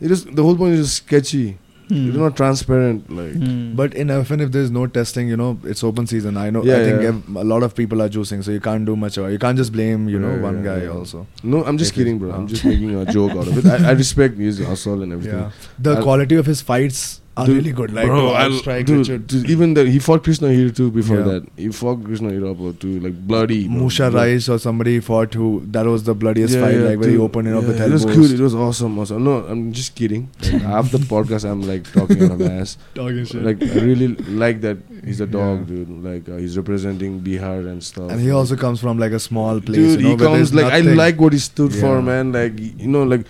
It 0.00 0.10
is 0.10 0.24
the 0.26 0.42
whole 0.42 0.54
point 0.56 0.74
is 0.74 0.86
just 0.86 0.96
sketchy. 1.06 1.58
Hmm. 1.88 2.08
It's 2.08 2.16
not 2.16 2.36
transparent. 2.36 3.08
Like 3.18 3.32
Hmm. 3.34 3.74
But 3.76 3.94
in 3.94 4.08
FN, 4.08 4.40
if 4.40 4.50
there's 4.52 4.70
no 4.70 4.86
testing, 4.88 5.28
you 5.28 5.36
know, 5.36 5.58
it's 5.64 5.84
open 5.84 6.06
season. 6.06 6.36
I 6.36 6.50
know. 6.50 6.62
Yeah, 6.64 6.78
I 6.78 6.84
think 6.84 7.02
yeah. 7.02 7.40
a 7.42 7.44
lot 7.44 7.62
of 7.62 7.74
people 7.76 8.02
are 8.02 8.08
juicing, 8.08 8.42
so 8.42 8.50
you 8.50 8.60
can't 8.60 8.84
do 8.84 8.96
much. 8.96 9.18
Or 9.18 9.30
you 9.30 9.38
can't 9.38 9.56
just 9.56 9.72
blame, 9.72 10.08
you 10.08 10.18
know, 10.18 10.34
Yeah, 10.34 10.40
one 10.48 10.58
yeah, 10.64 10.64
guy 10.74 10.82
yeah. 10.84 10.88
also. 10.96 11.26
no, 11.44 11.64
I'm 11.64 11.78
just 11.78 11.92
It 11.92 11.94
is- 11.94 11.98
kidding, 11.98 12.18
bro. 12.18 12.32
I'm 12.32 12.48
just 12.48 12.64
making 12.64 12.94
a 12.94 13.04
joke 13.06 13.32
out 13.32 13.46
of 13.46 13.58
it. 13.58 13.66
I, 13.66 13.90
I 13.90 13.92
respect 13.92 14.36
his 14.38 14.58
hustle 14.72 15.02
and 15.02 15.12
everything. 15.18 15.38
Yeah, 15.38 15.50
the 15.78 15.94
I'll- 15.96 16.02
quality 16.02 16.34
of 16.34 16.46
his 16.46 16.60
fights 16.60 17.20
are 17.36 17.44
Dude, 17.46 17.56
really 17.56 17.72
good. 17.72 17.92
Like, 17.92 18.06
bro, 18.06 18.32
outstrike 18.32 18.86
dude, 18.86 18.98
Richard. 19.00 19.26
dude, 19.26 19.50
even 19.50 19.74
that 19.74 19.86
he 19.86 19.98
fought 19.98 20.24
Krishna 20.24 20.50
here 20.52 20.70
too 20.70 20.90
before 20.90 21.18
Yeah. 21.18 21.24
that. 21.24 21.48
He 21.56 21.68
fought 21.68 22.02
Krishna 22.04 22.30
Hirapur 22.30 22.78
too, 22.78 22.98
like 23.00 23.26
bloody. 23.26 23.68
bro. 23.68 23.76
Musha 23.80 24.10
Rice 24.10 24.48
or 24.48 24.58
somebody 24.58 25.00
fought 25.00 25.34
who 25.34 25.62
that 25.72 25.84
was 25.86 26.04
the 26.04 26.14
bloodiest 26.14 26.54
Yeah, 26.54 26.60
fight, 26.62 26.74
yeah, 26.76 26.80
like 26.88 26.98
where 27.00 27.10
he 27.10 27.18
opened 27.18 27.48
it 27.48 27.54
up 27.54 27.64
with 27.64 27.80
It 27.80 27.92
was 27.92 28.04
cool. 28.06 28.24
It 28.24 28.40
was 28.40 28.54
awesome. 28.54 28.98
awesome. 28.98 29.22
No, 29.24 29.34
I'm 29.54 29.72
just 29.72 29.94
kidding. 29.94 30.30
Like, 30.42 30.62
half 30.72 30.90
the 30.90 30.98
podcast 30.98 31.44
I'm 31.50 31.60
like 31.62 31.92
talking 31.92 32.22
out 32.24 32.30
of 32.32 32.40
my 32.40 32.46
ass. 32.52 32.76
Like 32.96 33.62
I 33.62 33.80
really 33.80 34.08
like 34.44 34.60
that 34.62 34.78
he's 35.04 35.20
a 35.20 35.26
dog, 35.26 35.66
dude. 35.66 35.90
Like 36.02 36.28
uh, 36.28 36.36
he's 36.36 36.56
representing 36.56 37.20
Bihar 37.20 37.68
and 37.68 37.82
stuff. 37.84 38.10
and 38.10 38.20
he 38.20 38.30
also 38.30 38.56
comes 38.56 38.80
from 38.80 38.98
like 38.98 39.12
a 39.12 39.20
small 39.20 39.60
place. 39.60 39.76
dude, 39.76 40.00
you 40.00 40.06
know, 40.08 40.16
he 40.16 40.16
comes 40.16 40.54
like 40.54 40.72
I 40.72 40.80
like 40.80 41.20
what 41.20 41.32
he 41.34 41.38
stood 41.38 41.74
for, 41.74 42.00
man. 42.00 42.32
Like 42.32 42.54
you 42.58 42.88
know, 42.88 43.02
like 43.02 43.26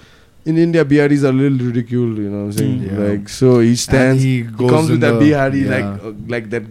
in 0.46 0.56
India, 0.58 0.84
Biharis 0.84 1.24
are 1.24 1.28
a 1.28 1.32
little 1.42 1.66
ridiculed. 1.66 2.16
You 2.18 2.30
know 2.30 2.38
what 2.46 2.52
I'm 2.52 2.52
saying? 2.62 2.80
Mm. 2.80 2.90
Yeah. 2.92 3.04
Like 3.10 3.28
so 3.28 3.58
he 3.60 3.76
stands. 3.76 4.22
And 4.22 4.30
he 4.30 4.42
he 4.64 4.68
comes 4.74 4.90
with 4.90 5.00
that 5.06 5.12
the- 5.12 5.18
Bihari 5.26 5.60
yeah. 5.66 5.76
like 5.76 6.02
uh, 6.04 6.12
like 6.36 6.50
that 6.56 6.62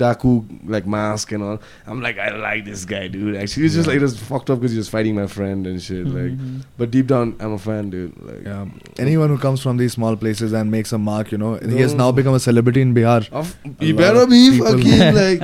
Daku 0.00 0.32
like 0.74 0.86
mask 0.86 1.32
and 1.36 1.42
all. 1.42 1.60
I'm 1.86 2.00
like 2.02 2.18
I 2.24 2.28
like 2.42 2.64
this 2.64 2.84
guy, 2.84 3.08
dude. 3.14 3.34
Actually, 3.36 3.66
it's 3.66 3.74
just 3.74 3.88
like 3.88 3.96
it 3.96 4.02
was 4.02 4.16
fucked 4.18 4.50
up 4.50 4.60
because 4.60 4.72
he 4.72 4.78
was 4.78 4.88
fighting 4.88 5.16
my 5.16 5.26
friend 5.26 5.66
and 5.70 5.82
shit. 5.86 6.06
Like, 6.06 6.36
Mhm. 6.42 6.60
but 6.82 6.92
deep 6.92 7.08
down, 7.08 7.32
I'm 7.40 7.54
a 7.54 7.58
fan, 7.58 7.90
dude. 7.90 8.12
Like, 8.28 8.44
Yeah. 8.44 8.66
Anyone 9.06 9.28
who 9.34 9.38
comes 9.38 9.60
from 9.60 9.76
these 9.82 9.92
small 9.98 10.14
places 10.16 10.52
and 10.52 10.70
makes 10.76 10.92
a 10.92 10.98
mark, 10.98 11.32
you 11.32 11.38
know, 11.38 11.54
he 11.56 11.80
has 11.80 11.94
now 11.94 12.12
become 12.20 12.34
a 12.34 12.40
celebrity 12.46 12.80
in 12.80 12.94
Bihar. 13.00 13.28
Of, 13.32 13.56
you 13.80 13.94
better 14.04 14.24
be 14.26 14.44
fucking 14.60 15.14
like. 15.22 15.42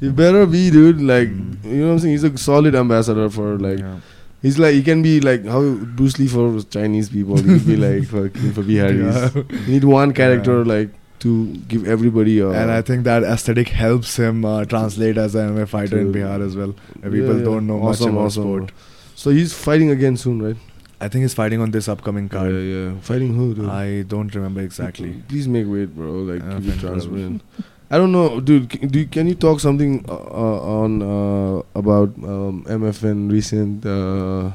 You 0.00 0.12
better 0.12 0.44
be, 0.46 0.70
dude. 0.70 1.00
Like, 1.00 1.28
Mm. 1.28 1.64
you 1.64 1.76
know 1.78 1.86
what 1.86 1.92
I'm 1.94 1.98
saying? 2.00 2.12
He's 2.12 2.24
a 2.24 2.36
solid 2.38 2.74
ambassador 2.84 3.28
for 3.30 3.58
like. 3.58 3.78
Yeah. 3.78 3.96
He's 4.42 4.58
like 4.58 4.74
he 4.74 4.82
can 4.82 5.02
be 5.02 5.20
like 5.20 5.44
how 5.44 5.62
Bruce 5.98 6.18
Lee 6.18 6.28
for 6.28 6.60
Chinese 6.62 7.08
people. 7.08 7.36
He 7.36 7.42
could 7.42 7.66
be 7.66 7.76
like 7.76 8.04
fucking 8.14 8.52
for 8.52 8.62
Biharis. 8.62 9.34
Yeah. 9.34 9.56
You 9.66 9.72
need 9.72 9.84
one 9.84 10.12
character 10.12 10.58
Yeah. 10.62 10.72
like 10.74 10.90
to 11.20 11.30
give 11.72 11.88
everybody 11.88 12.38
a. 12.38 12.48
and 12.50 12.70
I 12.70 12.80
think 12.80 13.02
that 13.04 13.24
aesthetic 13.24 13.68
helps 13.70 14.16
him 14.16 14.44
uh, 14.44 14.64
translate 14.66 15.18
as 15.18 15.34
an 15.34 15.56
MMA 15.56 15.66
fighter 15.68 15.98
in 15.98 16.12
Bihar 16.12 16.40
as 16.46 16.54
well. 16.56 16.74
Yeah, 17.02 17.10
People 17.10 17.40
don't 17.42 17.66
know 17.66 17.82
Awesome, 17.82 18.14
much 18.14 18.14
about 18.14 18.26
awesome, 18.26 18.42
sport. 18.44 18.72
So 19.16 19.30
he's 19.30 19.52
fighting 19.52 19.90
again 19.90 20.16
soon, 20.16 20.40
right? 20.40 20.56
I 21.00 21.08
think 21.08 21.22
he's 21.22 21.34
fighting 21.34 21.60
on 21.60 21.72
this 21.72 21.88
upcoming 21.88 22.28
card. 22.28 22.52
Yeah, 22.52 22.60
yeah. 22.60 23.00
Fighting 23.00 23.34
who, 23.34 23.54
dude? 23.54 23.68
I 23.68 24.02
don't 24.02 24.32
remember 24.32 24.60
exactly. 24.60 25.10
Please 25.28 25.48
make 25.48 25.66
weight, 25.66 25.96
bro. 25.96 26.12
Like 26.30 26.42
Uh, 26.44 26.60
keep 26.60 26.74
it 26.74 26.78
transparent. 26.80 27.42
I 27.90 27.96
don't 27.96 28.12
know, 28.12 28.40
dude. 28.40 28.68
Can, 28.68 28.88
do 28.88 28.98
you, 29.00 29.06
can 29.06 29.26
you 29.26 29.34
talk 29.34 29.60
something 29.60 30.04
uh, 30.08 30.12
uh 30.12 30.82
on 30.82 31.02
uh, 31.02 31.62
about 31.74 32.10
um, 32.22 32.64
MFN 32.68 33.30
recent 33.30 33.86
uh, 33.86 34.52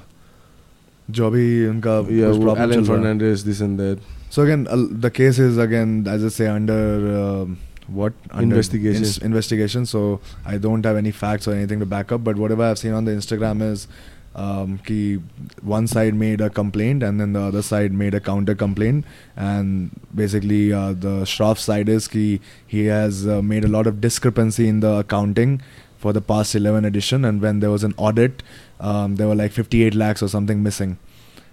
जो 1.12 1.28
अभी 1.28 1.68
उनका 1.68 2.10
yeah, 2.10 2.62
Alan 2.62 2.86
Fernandes 2.86 3.44
this 3.44 3.60
and 3.60 3.80
that. 3.80 4.00
So 4.30 4.44
again, 4.44 4.68
uh, 4.70 4.78
the 4.90 5.12
case 5.12 5.40
is 5.40 5.58
again, 5.58 6.06
as 6.08 6.24
I 6.24 6.30
say, 6.30 6.48
under 6.48 6.74
uh, 6.74 7.46
what 7.88 8.14
under 8.32 8.44
investigations. 8.44 9.18
In 9.18 9.26
investigation. 9.28 9.86
So 9.86 10.22
I 10.46 10.58
don't 10.58 10.86
have 10.86 10.96
any 10.96 11.12
facts 11.12 11.48
or 11.48 11.54
anything 11.54 11.80
to 11.80 11.86
back 11.86 12.12
up. 12.12 12.24
But 12.24 12.38
whatever 12.38 12.64
I've 12.64 12.80
seen 12.80 12.94
on 12.94 13.06
the 13.06 13.12
Instagram 13.12 13.62
is 13.62 13.88
um, 14.36 14.80
ki 14.80 15.20
one 15.62 15.88
side 15.88 16.16
made 16.16 16.42
a 16.42 16.50
complaint 16.50 17.04
and 17.04 17.20
then 17.20 17.34
the 17.34 17.42
other 17.42 17.62
side 17.62 17.94
made 17.94 18.14
a 18.14 18.20
counter 18.20 18.56
complaint. 18.56 19.06
And 19.36 19.92
basically, 20.14 20.74
uh, 20.74 20.94
the 20.94 21.24
Shroff 21.24 21.58
side 21.58 21.90
is 21.90 22.08
ki 22.08 22.42
he 22.66 22.86
has 22.86 23.28
uh, 23.28 23.42
made 23.42 23.64
a 23.64 23.68
lot 23.68 23.88
of 23.88 24.02
discrepancy 24.02 24.68
in 24.68 24.80
the 24.80 25.00
accounting 25.00 25.62
for 25.98 26.14
the 26.14 26.22
past 26.22 26.56
11 26.56 26.86
edition. 26.86 27.24
And 27.26 27.42
when 27.42 27.60
there 27.60 27.72
was 27.72 27.84
an 27.84 27.94
audit, 27.98 28.44
um, 28.80 29.16
there 29.16 29.28
were 29.28 29.36
like 29.36 29.52
58 29.52 29.96
lakhs 29.96 30.22
or 30.22 30.28
something 30.28 30.62
missing. 30.62 30.98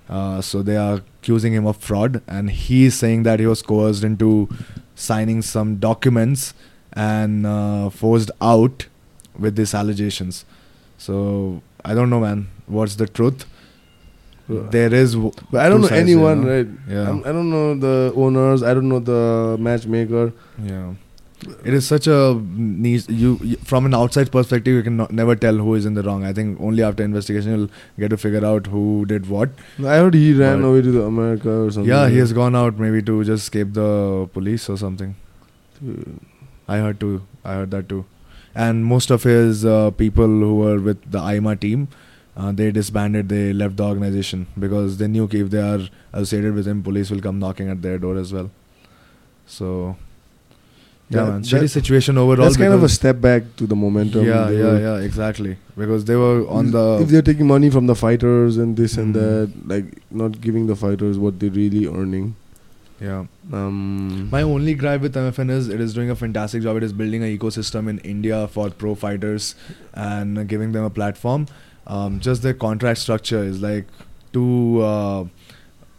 Uh, 0.08 0.40
so 0.40 0.60
they 0.60 0.76
are 0.76 0.94
accusing 0.94 1.52
him 1.52 1.66
of 1.66 1.76
fraud, 1.76 2.20
and 2.26 2.50
he 2.50 2.86
is 2.86 2.98
saying 2.98 3.22
that 3.22 3.38
he 3.38 3.46
was 3.46 3.62
coerced 3.62 4.02
into 4.02 4.48
signing 4.96 5.40
some 5.40 5.76
documents 5.76 6.52
and 6.92 7.46
uh, 7.46 7.88
forced 7.88 8.32
out 8.40 8.88
with 9.38 9.54
these 9.54 9.72
allegations. 9.72 10.44
So 11.06 11.62
I 11.84 11.94
don't 11.98 12.10
know, 12.14 12.20
man. 12.20 12.46
What's 12.78 12.96
the 13.02 13.06
truth? 13.18 13.44
Uh, 14.54 14.62
there 14.78 14.92
is. 15.02 15.12
w- 15.14 15.32
I 15.64 15.68
don't 15.68 15.80
know 15.82 15.88
sides, 15.92 16.00
anyone, 16.08 16.40
you 16.42 16.48
know? 16.48 16.56
right? 16.56 16.68
Yeah. 16.96 17.10
I'm, 17.10 17.20
I 17.30 17.32
don't 17.36 17.50
know 17.50 17.68
the 17.84 17.94
owners. 18.24 18.62
I 18.62 18.74
don't 18.74 18.88
know 18.94 18.98
the 19.12 19.56
matchmaker. 19.68 20.32
Yeah. 20.72 20.92
It 21.64 21.72
is 21.76 21.86
such 21.86 22.06
a 22.14 22.16
niche. 22.54 23.06
You, 23.08 23.28
you 23.50 23.56
from 23.72 23.86
an 23.90 23.94
outside 23.98 24.30
perspective, 24.32 24.74
you 24.78 24.82
can 24.88 24.98
not, 24.98 25.10
never 25.20 25.34
tell 25.44 25.54
who 25.68 25.74
is 25.74 25.86
in 25.90 25.94
the 26.00 26.02
wrong. 26.08 26.24
I 26.30 26.32
think 26.38 26.60
only 26.70 26.82
after 26.88 27.02
investigation 27.02 27.54
you'll 27.56 27.70
get 27.98 28.10
to 28.14 28.18
figure 28.24 28.44
out 28.44 28.66
who 28.74 29.06
did 29.14 29.30
what. 29.36 29.48
I 29.78 29.96
heard 30.02 30.12
he 30.22 30.34
ran 30.34 30.60
But- 30.60 30.68
away 30.68 30.82
to 30.82 30.92
the 30.98 31.02
America 31.04 31.50
or 31.62 31.70
something. 31.70 31.88
Yeah, 31.94 32.08
he 32.10 32.18
has 32.18 32.34
gone 32.42 32.54
out 32.64 32.78
maybe 32.86 33.02
to 33.10 33.24
just 33.24 33.44
escape 33.44 33.72
the 33.72 34.28
police 34.34 34.68
or 34.68 34.76
something. 34.86 35.14
Dude. 35.82 36.20
I 36.68 36.76
heard 36.86 37.00
too. 37.00 37.22
I 37.42 37.54
heard 37.54 37.70
that 37.70 37.88
too. 37.88 38.04
And 38.54 38.84
most 38.84 39.10
of 39.10 39.22
his 39.22 39.64
uh, 39.64 39.90
people 39.92 40.26
who 40.26 40.56
were 40.56 40.78
with 40.80 41.10
the 41.10 41.18
IMA 41.20 41.56
team, 41.56 41.88
uh, 42.36 42.52
they 42.52 42.70
disbanded. 42.72 43.28
They 43.28 43.52
left 43.52 43.76
the 43.76 43.84
organization 43.84 44.46
because 44.58 44.98
they 44.98 45.06
knew 45.08 45.28
if 45.30 45.50
they 45.50 45.60
are 45.62 45.80
associated 46.12 46.54
with 46.54 46.66
him, 46.66 46.82
police 46.82 47.10
will 47.10 47.20
come 47.20 47.38
knocking 47.38 47.68
at 47.68 47.80
their 47.82 47.98
door 47.98 48.16
as 48.16 48.32
well. 48.32 48.50
So, 49.46 49.96
yeah, 51.08 51.24
That- 51.24 51.30
man, 51.32 51.42
shitty 51.42 51.70
situation 51.70 52.18
overall. 52.18 52.44
That's 52.46 52.56
kind 52.56 52.72
of 52.72 52.82
a 52.82 52.88
step 52.88 53.20
back 53.20 53.44
to 53.56 53.66
the 53.66 53.76
momentum. 53.76 54.24
yeah, 54.26 54.50
yeah, 54.50 54.78
yeah, 54.78 54.96
exactly. 54.98 55.56
Because 55.76 56.04
they 56.04 56.16
were 56.16 56.46
on 56.48 56.70
the 56.72 56.98
if 57.00 57.08
they're 57.08 57.22
taking 57.22 57.46
money 57.46 57.70
from 57.70 57.86
the 57.86 57.94
fighters 57.94 58.56
and 58.56 58.76
this 58.76 58.96
and 58.96 59.14
Mm. 59.14 59.18
that, 59.20 59.50
like 59.68 59.86
not 60.10 60.40
giving 60.40 60.66
the 60.66 60.76
fighters 60.76 61.18
what 61.18 61.38
they're 61.40 61.50
really 61.50 61.86
earning. 61.86 62.34
Yeah. 63.00 63.24
Um, 63.52 64.28
My 64.30 64.42
only 64.42 64.74
gripe 64.74 65.00
with 65.00 65.14
MFN 65.14 65.50
is 65.50 65.68
it 65.68 65.80
is 65.80 65.94
doing 65.94 66.10
a 66.10 66.16
fantastic 66.16 66.62
job. 66.62 66.76
It 66.76 66.82
is 66.82 66.92
building 66.92 67.22
an 67.22 67.36
ecosystem 67.36 67.88
in 67.88 67.98
India 68.00 68.46
for 68.48 68.70
pro 68.70 68.94
fighters 68.94 69.54
and 69.94 70.46
giving 70.48 70.72
them 70.72 70.84
a 70.84 70.90
platform. 70.90 71.46
Um, 71.86 72.20
just 72.20 72.42
the 72.42 72.52
contract 72.54 72.98
structure 73.00 73.42
is 73.42 73.62
like 73.62 73.86
too, 74.32 74.80
uh, 74.82 75.24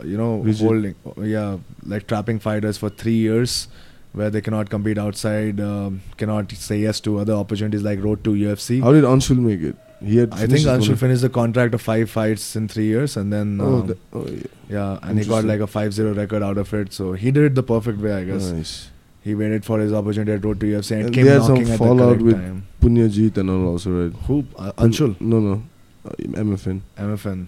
you 0.04 0.18
know, 0.18 0.38
Rigid. 0.38 0.62
holding, 0.66 0.96
yeah, 1.24 1.58
like 1.86 2.08
trapping 2.08 2.40
fighters 2.40 2.78
for 2.78 2.90
three 2.90 3.16
years 3.16 3.68
where 4.14 4.30
they 4.30 4.42
cannot 4.42 4.70
compete 4.70 4.98
outside, 4.98 5.60
um, 5.60 6.02
cannot 6.18 6.52
say 6.52 6.78
yes 6.80 7.00
to 7.00 7.18
other 7.18 7.34
opportunities 7.34 7.82
like 7.82 8.04
Road 8.04 8.24
to 8.26 8.32
UFC. 8.32 8.82
how 8.82 8.92
did 8.92 9.04
Anshul 9.06 9.38
make 9.38 9.62
it? 9.62 9.76
He 10.04 10.18
had. 10.18 10.34
I 10.34 10.48
think 10.48 10.62
Anshul 10.62 10.98
finished 10.98 11.22
the 11.22 11.30
contract 11.30 11.74
of 11.74 11.82
five 11.82 12.10
fights 12.10 12.56
in 12.56 12.68
three 12.68 12.86
years 12.86 13.18
and 13.18 13.32
then. 13.32 13.60
Oh, 13.62 13.80
um, 13.82 13.88
the, 13.88 13.98
oh 14.14 14.26
yeah. 14.28 14.44
yeah, 14.70 15.00
and 15.04 15.20
he 15.20 15.26
got 15.26 15.44
like 15.46 15.60
a 15.60 15.68
5-0 15.68 16.18
record 16.18 16.42
out 16.44 16.58
of 16.58 16.74
it. 16.74 16.94
So 16.94 17.14
he 17.14 17.32
did 17.32 17.44
it 17.44 17.56
the 17.56 17.64
perfect 17.64 18.00
way, 18.00 18.14
I 18.14 18.24
guess. 18.24 18.50
Nice. 18.50 18.90
He 19.24 19.36
waited 19.36 19.64
for 19.64 19.80
his 19.80 19.94
opportunity 19.94 20.32
at 20.32 20.44
Road 20.44 20.60
to 20.62 20.66
UFC 20.66 20.92
and, 20.96 21.06
And 21.06 21.14
came 21.14 21.28
had 21.28 21.44
some 21.44 21.58
at 21.58 21.66
the 21.68 21.78
fallout 21.78 22.18
correct 22.18 22.24
with- 22.24 22.36
time. 22.36 22.68
Punyajit 22.82 23.38
and 23.38 23.50
all 23.52 23.68
also 23.68 23.92
right. 23.92 24.14
Who? 24.28 24.44
Uh, 24.58 24.72
Anshul? 24.78 25.20
No, 25.22 25.40
no. 25.40 25.64
Uh, 26.04 26.10
MFN. 26.20 26.82
MFN. 26.98 27.46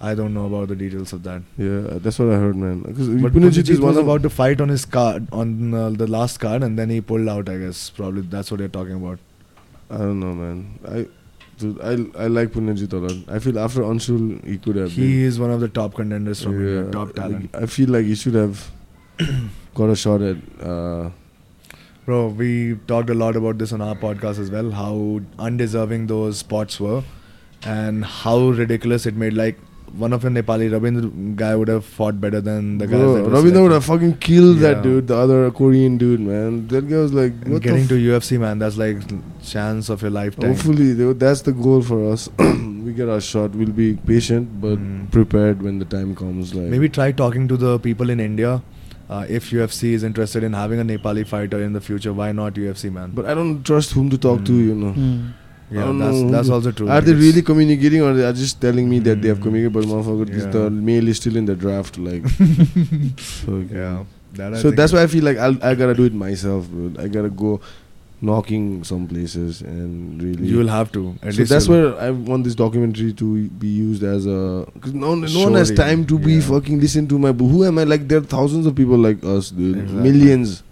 I 0.00 0.14
don't 0.14 0.32
know 0.32 0.46
about 0.46 0.68
the 0.68 0.76
details 0.76 1.12
of 1.12 1.24
that. 1.24 1.42
Yeah, 1.58 1.98
that's 1.98 2.18
what 2.18 2.28
I 2.30 2.36
heard, 2.36 2.56
man. 2.56 2.82
Because 2.82 3.08
But 3.08 3.32
Punyajit 3.32 3.64
Punyajit 3.64 3.68
is 3.70 3.80
was 3.80 3.96
about 3.96 4.22
to 4.22 4.30
fight 4.30 4.60
on 4.60 4.68
his 4.68 4.84
card, 4.84 5.26
on 5.32 5.74
uh, 5.74 5.90
the 5.90 6.06
last 6.06 6.38
card, 6.38 6.62
and 6.62 6.78
then 6.78 6.88
he 6.88 7.00
pulled 7.00 7.28
out, 7.28 7.48
I 7.48 7.58
guess. 7.58 7.90
Probably 7.90 8.22
that's 8.22 8.50
what 8.50 8.60
you're 8.60 8.68
talking 8.70 8.94
about. 8.94 9.18
I 9.90 9.98
don't 9.98 10.20
know, 10.20 10.32
man. 10.32 10.78
I, 10.88 11.06
dude, 11.60 11.80
I, 11.80 12.24
I 12.24 12.26
like 12.26 12.48
Punyajit 12.50 12.92
a 12.92 12.96
lot. 12.96 13.34
I 13.36 13.38
feel 13.38 13.58
after 13.58 13.82
Anshul, 13.82 14.44
he 14.46 14.58
could 14.58 14.76
have. 14.76 14.92
He 14.92 15.22
is 15.22 15.38
one 15.38 15.50
of 15.50 15.60
the 15.60 15.68
top 15.68 15.94
contenders 15.94 16.42
been, 16.44 16.52
from 16.52 16.66
India, 16.66 16.90
top 16.90 17.14
talent. 17.14 17.54
I 17.54 17.66
feel 17.66 17.90
like 17.90 18.04
he 18.04 18.14
should 18.14 18.34
have 18.34 18.70
got 19.74 19.90
a 19.90 19.96
shot 19.96 20.22
at. 20.22 20.36
Uh, 20.60 21.10
Bro, 22.06 22.28
we 22.28 22.76
talked 22.88 23.10
a 23.10 23.14
lot 23.14 23.36
about 23.36 23.58
this 23.58 23.72
on 23.72 23.80
our 23.80 23.94
podcast 23.94 24.38
as 24.40 24.50
well, 24.50 24.70
how 24.72 25.20
undeserving 25.38 26.06
those 26.08 26.38
spots 26.38 26.80
were 26.80 27.04
and 27.62 28.04
how 28.04 28.38
ridiculous 28.48 29.06
it 29.06 29.14
made. 29.14 29.34
Like, 29.34 29.58
one 29.98 30.12
of 30.12 30.22
the 30.22 30.28
Nepali 30.28 30.70
Rabindra 30.70 31.36
guy 31.36 31.54
would 31.56 31.68
have 31.68 31.84
fought 31.84 32.20
better 32.20 32.40
than 32.40 32.78
the 32.78 32.86
guy. 32.86 32.96
Bro, 32.96 33.14
that 33.24 33.52
were 33.54 33.62
would 33.62 33.72
have 33.72 33.84
fucking 33.84 34.18
killed 34.18 34.58
that 34.58 34.82
dude, 34.82 35.08
the 35.08 35.16
other 35.16 35.50
Korean 35.50 35.98
dude, 35.98 36.20
man. 36.20 36.68
That 36.68 36.88
guy 36.88 36.96
was 36.96 37.12
like, 37.12 37.32
And 37.44 37.52
what 37.54 37.62
getting 37.62 37.86
the 37.86 37.96
to 37.96 38.10
UFC, 38.10 38.38
man, 38.38 38.58
that's 38.58 38.76
like 38.76 38.98
chance 39.42 39.88
of 39.88 40.02
your 40.02 40.10
f- 40.10 40.14
lifetime. 40.14 40.50
Hopefully, 40.54 40.92
tho- 40.92 41.12
that's 41.12 41.42
the 41.42 41.52
goal 41.52 41.82
for 41.82 42.12
us. 42.12 42.28
we 42.38 42.92
get 42.92 43.08
our 43.08 43.20
shot. 43.20 43.50
We'll 43.50 43.72
be 43.72 43.94
patient, 43.96 44.60
but 44.60 44.78
Mm. 44.78 45.10
prepared 45.10 45.62
when 45.62 45.78
the 45.80 45.84
time 45.84 46.14
comes. 46.14 46.54
Like 46.54 46.66
Maybe 46.66 46.88
try 46.88 47.10
talking 47.12 47.48
to 47.48 47.56
the 47.56 47.78
people 47.78 48.10
in 48.10 48.20
India. 48.20 48.62
Uh, 49.08 49.26
if 49.28 49.50
UFC 49.50 49.92
is 49.92 50.04
interested 50.04 50.44
in 50.44 50.52
having 50.52 50.78
a 50.78 50.84
Nepali 50.84 51.26
fighter 51.26 51.60
in 51.60 51.72
the 51.72 51.80
future, 51.80 52.12
why 52.12 52.30
not 52.30 52.54
UFC, 52.54 52.92
man? 52.92 53.10
But 53.12 53.26
I 53.26 53.34
don't 53.34 53.64
trust 53.64 53.90
whom 53.90 54.08
to 54.10 54.16
talk 54.16 54.44
to. 54.44 54.52
Mm. 54.52 54.66
You 54.68 54.74
know. 54.76 54.94
Hmm. 55.70 55.76
I 55.76 55.80
yeah, 55.80 55.86
don't 55.86 55.98
that's 56.00 56.16
know. 56.18 56.30
that's 56.30 56.48
also 56.50 56.72
true. 56.72 56.88
Are 56.90 57.00
they 57.00 57.14
really 57.14 57.42
communicating, 57.42 58.02
or 58.02 58.12
they 58.12 58.24
are 58.24 58.32
just 58.32 58.60
telling 58.60 58.88
me 58.88 58.98
that 59.00 59.22
they 59.22 59.28
have 59.28 59.38
Mm. 59.38 59.42
communicated? 59.42 59.72
But 59.72 59.84
motherfucker, 59.84 60.26
this- 60.30 60.44
Yeah. 60.44 60.50
the 60.50 60.70
mail 60.70 61.06
is 61.08 61.16
still 61.18 61.36
in 61.36 61.44
the 61.46 61.54
draft. 61.54 61.96
Like, 61.98 62.26
so, 63.18 63.64
Yeah, 63.72 64.02
that 64.34 64.56
So 64.58 64.70
that's 64.72 64.92
why 64.92 65.02
I 65.02 65.06
feel 65.06 65.24
like 65.24 65.38
I'll, 65.38 65.56
I 65.62 65.74
gotta 65.74 65.94
do 65.94 66.04
it 66.04 66.12
myself. 66.14 66.68
Bro. 66.68 67.02
I 67.04 67.08
gotta 67.08 67.30
go 67.30 67.60
knocking 68.22 68.84
some 68.84 69.06
places 69.06 69.62
and 69.62 70.22
really. 70.22 70.46
you 70.46 70.58
will 70.58 70.68
have 70.68 70.90
to. 70.92 71.14
At 71.22 71.32
so 71.34 71.38
least 71.38 71.50
that's 71.52 71.68
where 71.68 71.94
I 71.98 72.10
want 72.10 72.44
this 72.44 72.54
documentary 72.54 73.12
to 73.14 73.48
be 73.48 73.68
used 73.68 74.02
as 74.02 74.26
a 74.26 74.66
because 74.74 74.92
no, 74.92 75.14
no 75.14 75.40
one 75.44 75.54
has 75.54 75.70
time 75.70 76.04
to 76.06 76.18
be 76.18 76.40
fucking 76.40 76.80
listen 76.80 77.06
to 77.08 77.18
my. 77.18 77.32
Who 77.32 77.64
am 77.64 77.78
I? 77.78 77.84
Like 77.84 78.08
there 78.08 78.18
are 78.18 78.22
thousands 78.34 78.66
of 78.66 78.74
people 78.74 78.98
like 78.98 79.24
us, 79.24 79.50
dude, 79.50 79.78
Exactly. 79.78 80.02
millions. 80.10 80.62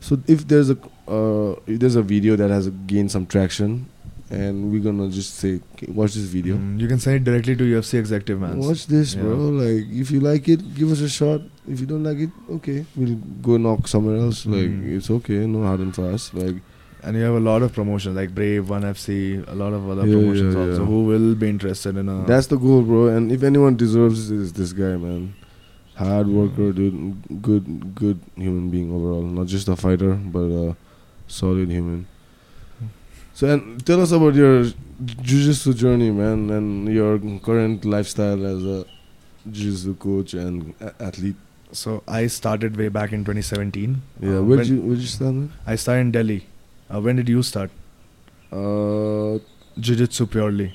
So 0.00 0.20
if 0.28 0.46
there's 0.46 0.70
a 0.70 0.76
uh, 1.08 1.54
there's 1.66 1.96
a 1.96 2.02
video 2.02 2.36
that 2.36 2.50
has 2.50 2.68
gained 2.86 3.10
some 3.10 3.26
traction, 3.26 3.86
and 4.30 4.72
we're 4.72 4.82
gonna 4.82 5.08
just 5.08 5.34
say, 5.36 5.60
watch 5.88 6.14
this 6.14 6.24
video. 6.24 6.56
Mm, 6.56 6.80
you 6.80 6.88
can 6.88 6.98
send 6.98 7.16
it 7.16 7.24
directly 7.24 7.54
to 7.56 7.64
UFC 7.64 7.98
executive, 7.98 8.40
man. 8.40 8.58
Watch 8.58 8.86
this, 8.86 9.14
Yeah. 9.14 9.22
bro. 9.22 9.36
Like, 9.36 9.86
if 9.90 10.10
you 10.10 10.20
like 10.20 10.48
it, 10.48 10.74
give 10.74 10.90
us 10.90 11.00
a 11.00 11.08
shot. 11.08 11.42
If 11.68 11.80
you 11.80 11.86
don't 11.86 12.02
like 12.04 12.18
it, 12.18 12.30
okay, 12.50 12.84
we'll 12.96 13.16
go 13.42 13.56
knock 13.56 13.86
somewhere 13.88 14.16
else. 14.16 14.46
Like, 14.46 14.70
Mm. 14.70 14.96
it's 14.96 15.10
okay, 15.10 15.46
no 15.46 15.62
hard 15.62 15.80
and 15.80 15.94
fast. 15.94 16.34
Like, 16.34 16.56
And 17.02 17.14
you 17.16 17.22
have 17.22 17.34
a 17.36 17.40
lot 17.40 17.62
of 17.62 17.72
promotions 17.72 18.16
like 18.16 18.34
Brave, 18.34 18.68
One 18.68 18.82
FC, 18.82 19.40
a 19.46 19.54
lot 19.54 19.72
of 19.72 19.88
other 19.88 20.04
Yeah, 20.08 20.14
promotions 20.16 20.54
yeah, 20.56 20.60
also 20.62 20.84
who 20.86 21.04
will 21.04 21.36
be 21.36 21.48
interested 21.48 21.96
in 21.96 22.08
a. 22.08 22.24
that's 22.26 22.48
the 22.48 22.56
goal, 22.56 22.82
bro. 22.82 23.06
And 23.08 23.30
if 23.30 23.44
anyone 23.44 23.76
deserves 23.76 24.28
it, 24.30 24.40
it's 24.40 24.50
this 24.52 24.72
guy, 24.72 24.96
man. 24.96 25.34
Hard 25.94 26.26
worker, 26.26 26.72
dude. 26.72 27.42
Good, 27.42 27.94
good 27.94 28.18
human 28.34 28.70
being 28.70 28.90
overall. 28.92 29.22
Not 29.22 29.46
just 29.46 29.68
a 29.68 29.76
fighter, 29.76 30.14
but 30.14 30.48
a 30.64 30.76
solid 31.26 31.68
human. 31.70 32.06
So, 33.34 33.48
and 33.52 33.84
tell 33.84 34.00
us 34.00 34.12
about 34.12 34.34
your 34.34 34.64
jiu-jitsu 35.04 35.74
journey, 35.74 36.10
man, 36.10 36.50
and 36.50 36.88
your 36.88 37.18
current 37.40 37.84
lifestyle 37.84 38.46
as 38.46 38.62
a 38.64 38.84
jiu-jitsu 39.50 39.94
coach 39.96 40.32
and 40.34 40.72
athlete. 41.00 41.36
so 41.72 42.02
I 42.08 42.26
started 42.28 42.76
way 42.80 42.88
back 42.88 43.12
in 43.12 43.24
2017. 43.24 43.96
Yeah, 44.20 44.36
Uh, 44.38 44.42
where'd 44.42 44.60
when- 44.60 44.68
you 44.68 44.76
where'd 44.82 45.00
you 45.00 45.10
start, 45.14 45.34
man? 45.34 45.50
I 45.66 45.76
started 45.82 46.00
in 46.06 46.10
Delhi. 46.16 46.38
Uh, 46.88 47.00
when 47.06 47.16
did 47.20 47.28
you 47.34 47.42
start? 47.42 47.70
Uh, 48.60 49.38
Jiu-Jitsu 49.86 50.26
purely. 50.34 50.68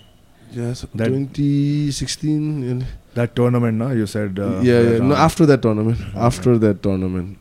yes, 0.56 0.86
That- 0.94 1.08
2016. 1.08 2.86
That 3.16 3.36
tournament, 3.36 3.78
no? 3.78 3.90
You 3.92 4.06
said. 4.06 4.38
Uh, 4.40 4.60
yeah, 4.62 4.82
yeah. 4.82 4.98
No, 5.00 5.16
uh, 5.16 5.26
after 5.28 5.46
that 5.52 5.62
tournament. 5.62 6.00
Okay. 6.10 6.20
After 6.30 6.58
that 6.66 6.84
tournament. 6.84 7.38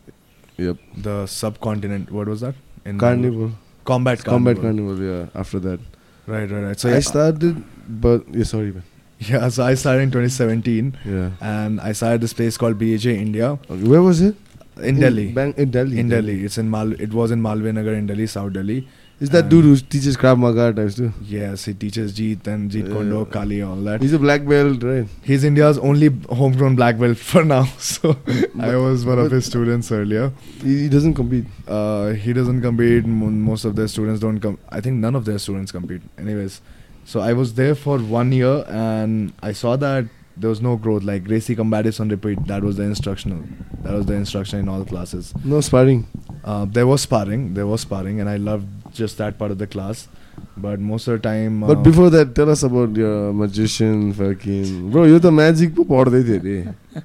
Yep. 0.59 0.77
the 1.05 1.12
subcontinent. 1.27 2.11
What 2.12 2.28
was 2.28 2.41
that? 2.47 2.55
In 2.85 2.98
Carnival. 2.98 3.52
Combat 3.85 4.23
Combat 4.24 4.57
Carnival. 4.57 4.97
Carnival. 4.97 5.19
Yeah. 5.35 5.40
After 5.40 5.59
that. 5.61 5.81
Right, 6.27 6.51
right, 6.51 6.62
right. 6.62 6.78
So 6.78 6.89
I 6.89 6.94
yeah, 6.94 7.01
started, 7.01 7.62
but 7.89 8.24
yeah. 8.32 8.44
Sorry, 8.44 8.73
man. 8.73 8.85
yeah, 9.19 9.48
so 9.48 9.65
I 9.65 9.74
started 9.74 10.02
in 10.02 10.11
2017, 10.11 10.97
Yeah. 11.05 11.31
and 11.40 11.81
I 11.81 11.93
started 11.93 12.20
this 12.20 12.32
place 12.32 12.57
called 12.57 12.78
BHA 12.78 13.11
India 13.11 13.59
Okay, 13.69 13.82
where 13.89 14.02
was 14.02 14.20
it? 14.23 14.36
in, 14.82 14.98
Delhi. 15.01 15.32
Bang, 15.32 15.52
in 15.59 15.70
Delhi. 15.70 15.98
in 15.98 16.09
Delhi, 16.09 16.44
it's 16.44 16.57
in 16.57 16.70
Mal. 16.70 16.93
It 16.93 17.12
was 17.12 17.31
in 17.31 17.43
Malviya 17.43 17.74
Nagar 17.74 17.93
in 17.94 18.07
Delhi, 18.07 18.27
South 18.27 18.52
Delhi. 18.55 18.86
Is 19.20 19.28
that 19.30 19.51
dude 19.51 19.64
who 19.64 19.76
teaches 19.76 20.16
Krav 20.16 20.38
Maga 20.38 20.72
types 20.72 20.94
too? 20.94 21.12
Yes, 21.22 21.66
he 21.66 21.74
teaches 21.74 22.14
Jeet 22.18 22.47
and 22.47 22.70
Jeet 22.70 22.88
Yeah. 22.88 22.94
Kondo, 22.94 23.26
Kali, 23.26 23.60
all 23.60 23.76
that. 23.76 24.01
He's 24.01 24.14
a 24.14 24.18
black 24.18 24.47
belt, 24.47 24.82
right? 24.82 25.06
He's 25.22 25.44
India's 25.44 25.76
only 25.76 26.09
homegrown 26.30 26.74
black 26.74 26.98
belt 26.98 27.18
for 27.32 27.44
now. 27.44 27.64
So 27.78 28.16
I 28.60 28.76
was 28.76 29.05
one 29.05 29.18
of 29.18 29.30
his 29.30 29.44
students 29.44 29.92
earlier. 29.92 30.32
He, 30.62 30.88
doesn't 30.88 31.14
compete. 31.14 31.44
Uh, 31.68 32.12
he 32.12 32.32
doesn't 32.32 32.62
compete. 32.62 33.05
Most 33.05 33.66
of 33.66 33.76
their 33.76 33.88
students 33.88 34.20
don't 34.20 34.40
come. 34.40 34.59
I 34.70 34.80
think 34.80 34.97
none 34.97 35.14
of 35.14 35.26
their 35.26 35.38
students 35.38 35.70
compete. 35.70 36.01
Anyways, 36.16 36.62
so 37.05 37.20
I 37.20 37.34
was 37.34 37.52
there 37.55 37.74
for 37.74 37.98
one 37.98 38.32
year 38.32 38.64
and 38.68 39.34
I 39.42 39.52
saw 39.52 39.76
that 39.76 40.06
there 40.34 40.48
was 40.48 40.62
no 40.62 40.76
growth. 40.76 41.02
Like 41.02 41.24
Gracie 41.24 41.55
combatives 41.55 42.01
on 42.01 42.09
repeat. 42.09 42.42
That 42.47 42.62
was 42.62 42.78
the 42.78 42.84
instructional. 42.84 43.44
That 43.82 43.92
was 43.92 44.06
the 44.06 44.14
instruction 44.14 44.60
in 44.60 44.68
all 44.70 44.82
classes. 44.86 45.34
No 45.44 45.60
sparring. 45.60 46.06
Uh, 46.42 46.64
there 46.64 46.86
was 46.86 47.02
sparring. 47.02 47.52
There 47.52 47.66
was 47.66 47.82
sparring, 47.82 48.18
and 48.20 48.30
I 48.30 48.36
loved 48.36 48.66
just 48.92 49.18
that 49.18 49.38
part 49.38 49.50
of 49.50 49.58
the 49.58 49.66
class. 49.66 50.08
But 50.56 50.80
most 50.80 51.06
of 51.08 51.20
the 51.20 51.28
time. 51.28 51.60
But 51.60 51.78
uh, 51.78 51.82
before 51.82 52.10
that, 52.10 52.34
tell 52.34 52.50
us 52.50 52.62
about 52.62 52.96
your 52.96 53.32
magician 53.32 54.12
fucking 54.12 54.90
bro. 54.90 55.04
You're 55.04 55.18
the 55.18 55.32
magic 55.32 55.72
eh? 55.78 57.00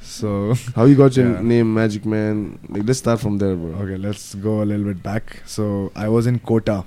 So 0.00 0.54
how 0.74 0.84
you 0.84 0.96
got 0.96 1.16
your 1.16 1.32
yeah. 1.32 1.42
name 1.42 1.74
Magic 1.74 2.04
Man? 2.06 2.58
Like, 2.68 2.82
let's 2.86 2.98
start 3.00 3.20
from 3.20 3.38
there, 3.38 3.54
bro. 3.54 3.72
Okay, 3.82 3.96
let's 3.96 4.34
go 4.34 4.62
a 4.62 4.64
little 4.64 4.86
bit 4.86 5.02
back. 5.02 5.42
So 5.44 5.92
I 5.94 6.08
was 6.08 6.26
in 6.26 6.38
Kota 6.38 6.84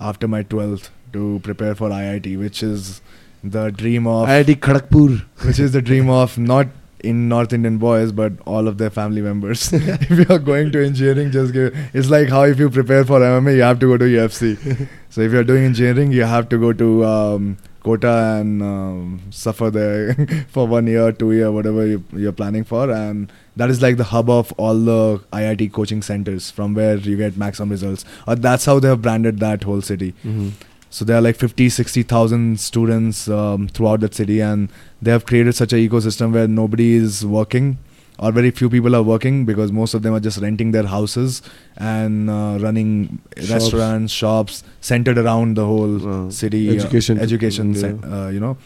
after 0.00 0.28
my 0.28 0.42
12th 0.42 0.90
to 1.12 1.40
prepare 1.42 1.74
for 1.74 1.90
IIT, 1.90 2.38
which 2.38 2.62
is 2.62 3.00
the 3.42 3.70
dream 3.70 4.06
of 4.06 4.28
IIT 4.28 4.56
Kharagpur, 4.56 5.22
which 5.44 5.58
is 5.58 5.72
the 5.72 5.82
dream 5.82 6.08
of 6.08 6.38
not 6.38 6.68
in 7.02 7.28
North 7.28 7.52
Indian 7.52 7.78
boys, 7.78 8.12
but 8.12 8.32
all 8.46 8.68
of 8.68 8.78
their 8.78 8.90
family 8.90 9.20
members. 9.20 9.72
if 9.72 10.10
you 10.10 10.26
are 10.28 10.38
going 10.38 10.72
to 10.72 10.84
engineering, 10.84 11.30
just 11.30 11.52
give. 11.52 11.76
It's 11.92 12.08
like 12.10 12.28
how 12.28 12.42
if 12.44 12.58
you 12.58 12.70
prepare 12.70 13.04
for 13.04 13.20
MMA, 13.20 13.56
you 13.56 13.62
have 13.62 13.78
to 13.80 13.86
go 13.86 13.96
to 13.96 14.04
UFC. 14.04 14.88
so 15.10 15.20
if 15.20 15.32
you 15.32 15.38
are 15.38 15.44
doing 15.44 15.64
engineering, 15.64 16.12
you 16.12 16.24
have 16.24 16.48
to 16.50 16.58
go 16.58 16.72
to 16.72 17.04
um, 17.04 17.58
Kota 17.82 18.38
and 18.40 18.62
um, 18.62 19.20
suffer 19.30 19.70
there 19.70 20.14
for 20.48 20.66
one 20.66 20.86
year, 20.86 21.12
two 21.12 21.32
year, 21.32 21.50
whatever 21.50 21.86
you, 21.86 22.04
you're 22.12 22.32
planning 22.32 22.64
for, 22.64 22.90
and 22.90 23.32
that 23.56 23.70
is 23.70 23.82
like 23.82 23.96
the 23.96 24.04
hub 24.04 24.30
of 24.30 24.52
all 24.52 24.74
the 24.74 25.18
IIT 25.32 25.72
coaching 25.72 26.02
centers 26.02 26.50
from 26.50 26.74
where 26.74 26.96
you 26.96 27.16
get 27.16 27.36
maximum 27.36 27.70
results. 27.70 28.04
Or 28.26 28.36
that's 28.36 28.64
how 28.64 28.78
they 28.78 28.88
have 28.88 29.02
branded 29.02 29.40
that 29.40 29.64
whole 29.64 29.82
city. 29.82 30.12
Mm-hmm. 30.24 30.50
So 30.94 31.06
there 31.06 31.16
are 31.16 31.22
like 31.22 31.36
50, 31.36 31.68
60,000 31.70 32.60
students 32.60 33.26
um, 33.26 33.68
throughout 33.68 34.00
that 34.00 34.14
city, 34.14 34.40
and 34.40 34.68
they 35.00 35.10
have 35.10 35.24
created 35.24 35.54
such 35.54 35.72
an 35.72 35.78
ecosystem 35.78 36.32
where 36.34 36.46
nobody 36.46 36.92
is 36.96 37.24
working, 37.24 37.78
or 38.18 38.30
very 38.30 38.50
few 38.50 38.68
people 38.68 38.94
are 38.94 39.02
working 39.02 39.46
because 39.46 39.72
most 39.72 39.94
of 39.94 40.02
them 40.02 40.12
are 40.12 40.20
just 40.20 40.38
renting 40.42 40.72
their 40.72 40.84
houses 40.84 41.40
and 41.78 42.28
uh, 42.28 42.58
running 42.60 43.20
Shops. 43.38 43.50
restaurants, 43.50 44.12
shops 44.12 44.62
centered 44.82 45.16
around 45.16 45.56
the 45.56 45.64
whole 45.64 45.96
Uh, 46.16 46.30
city 46.30 46.68
uh, 46.68 46.74
education. 46.74 47.18
education, 47.18 47.72
Yeah. 47.74 47.94
uh, 48.24 48.28
you 48.28 48.38
know, 48.38 48.56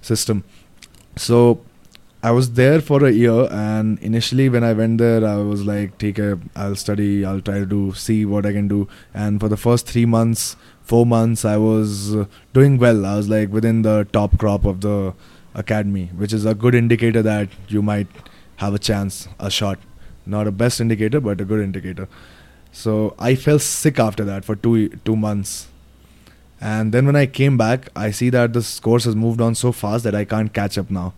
system. 0.00 0.42
So 1.16 1.60
I 2.22 2.30
was 2.32 2.48
there 2.52 2.80
for 2.80 3.04
a 3.04 3.10
year, 3.10 3.46
and 3.50 3.98
initially 4.08 4.48
when 4.48 4.64
I 4.64 4.72
went 4.80 4.98
there, 4.98 5.22
I 5.26 5.36
was 5.52 5.62
like, 5.68 5.94
"Take 5.98 6.18
a, 6.18 6.38
I'll 6.64 6.74
study, 6.86 7.12
I'll 7.24 7.40
try 7.52 7.58
to 7.60 7.66
do, 7.66 7.92
see 8.06 8.18
what 8.32 8.48
I 8.50 8.52
can 8.58 8.66
do." 8.72 8.80
And 9.14 9.40
for 9.44 9.48
the 9.48 9.56
first 9.68 9.86
three 9.92 10.04
months, 10.16 10.42
four 10.90 11.06
months, 11.06 11.44
I 11.44 11.56
was 11.56 12.16
uh, 12.16 12.24
doing 12.52 12.76
well. 12.84 13.06
I 13.06 13.16
was 13.16 13.28
like 13.28 13.52
within 13.58 13.82
the 13.82 13.96
top 14.12 14.38
crop 14.38 14.64
of 14.64 14.80
the 14.80 15.14
academy, 15.54 16.06
which 16.22 16.32
is 16.32 16.44
a 16.44 16.54
good 16.54 16.74
indicator 16.74 17.22
that 17.22 17.48
you 17.68 17.82
might 17.90 18.08
have 18.56 18.74
a 18.74 18.78
chance, 18.78 19.28
a 19.38 19.50
shot. 19.50 19.78
Not 20.26 20.46
a 20.46 20.52
best 20.62 20.80
indicator, 20.80 21.20
but 21.20 21.40
a 21.40 21.44
good 21.44 21.60
indicator. 21.60 22.08
So 22.72 23.14
I 23.18 23.34
fell 23.34 23.58
sick 23.58 23.98
after 23.98 24.24
that 24.30 24.44
for 24.44 24.56
two 24.56 24.88
two 25.10 25.16
months. 25.26 25.68
And 26.72 26.92
then 26.96 27.06
when 27.10 27.16
I 27.20 27.24
came 27.40 27.56
back, 27.60 27.88
I 27.96 28.10
see 28.10 28.30
that 28.30 28.52
this 28.58 28.72
course 28.86 29.06
has 29.10 29.16
moved 29.16 29.40
on 29.40 29.54
so 29.60 29.72
fast 29.72 30.04
that 30.08 30.14
I 30.14 30.24
can't 30.34 30.52
catch 30.58 30.76
up 30.82 30.90
now. 30.90 31.14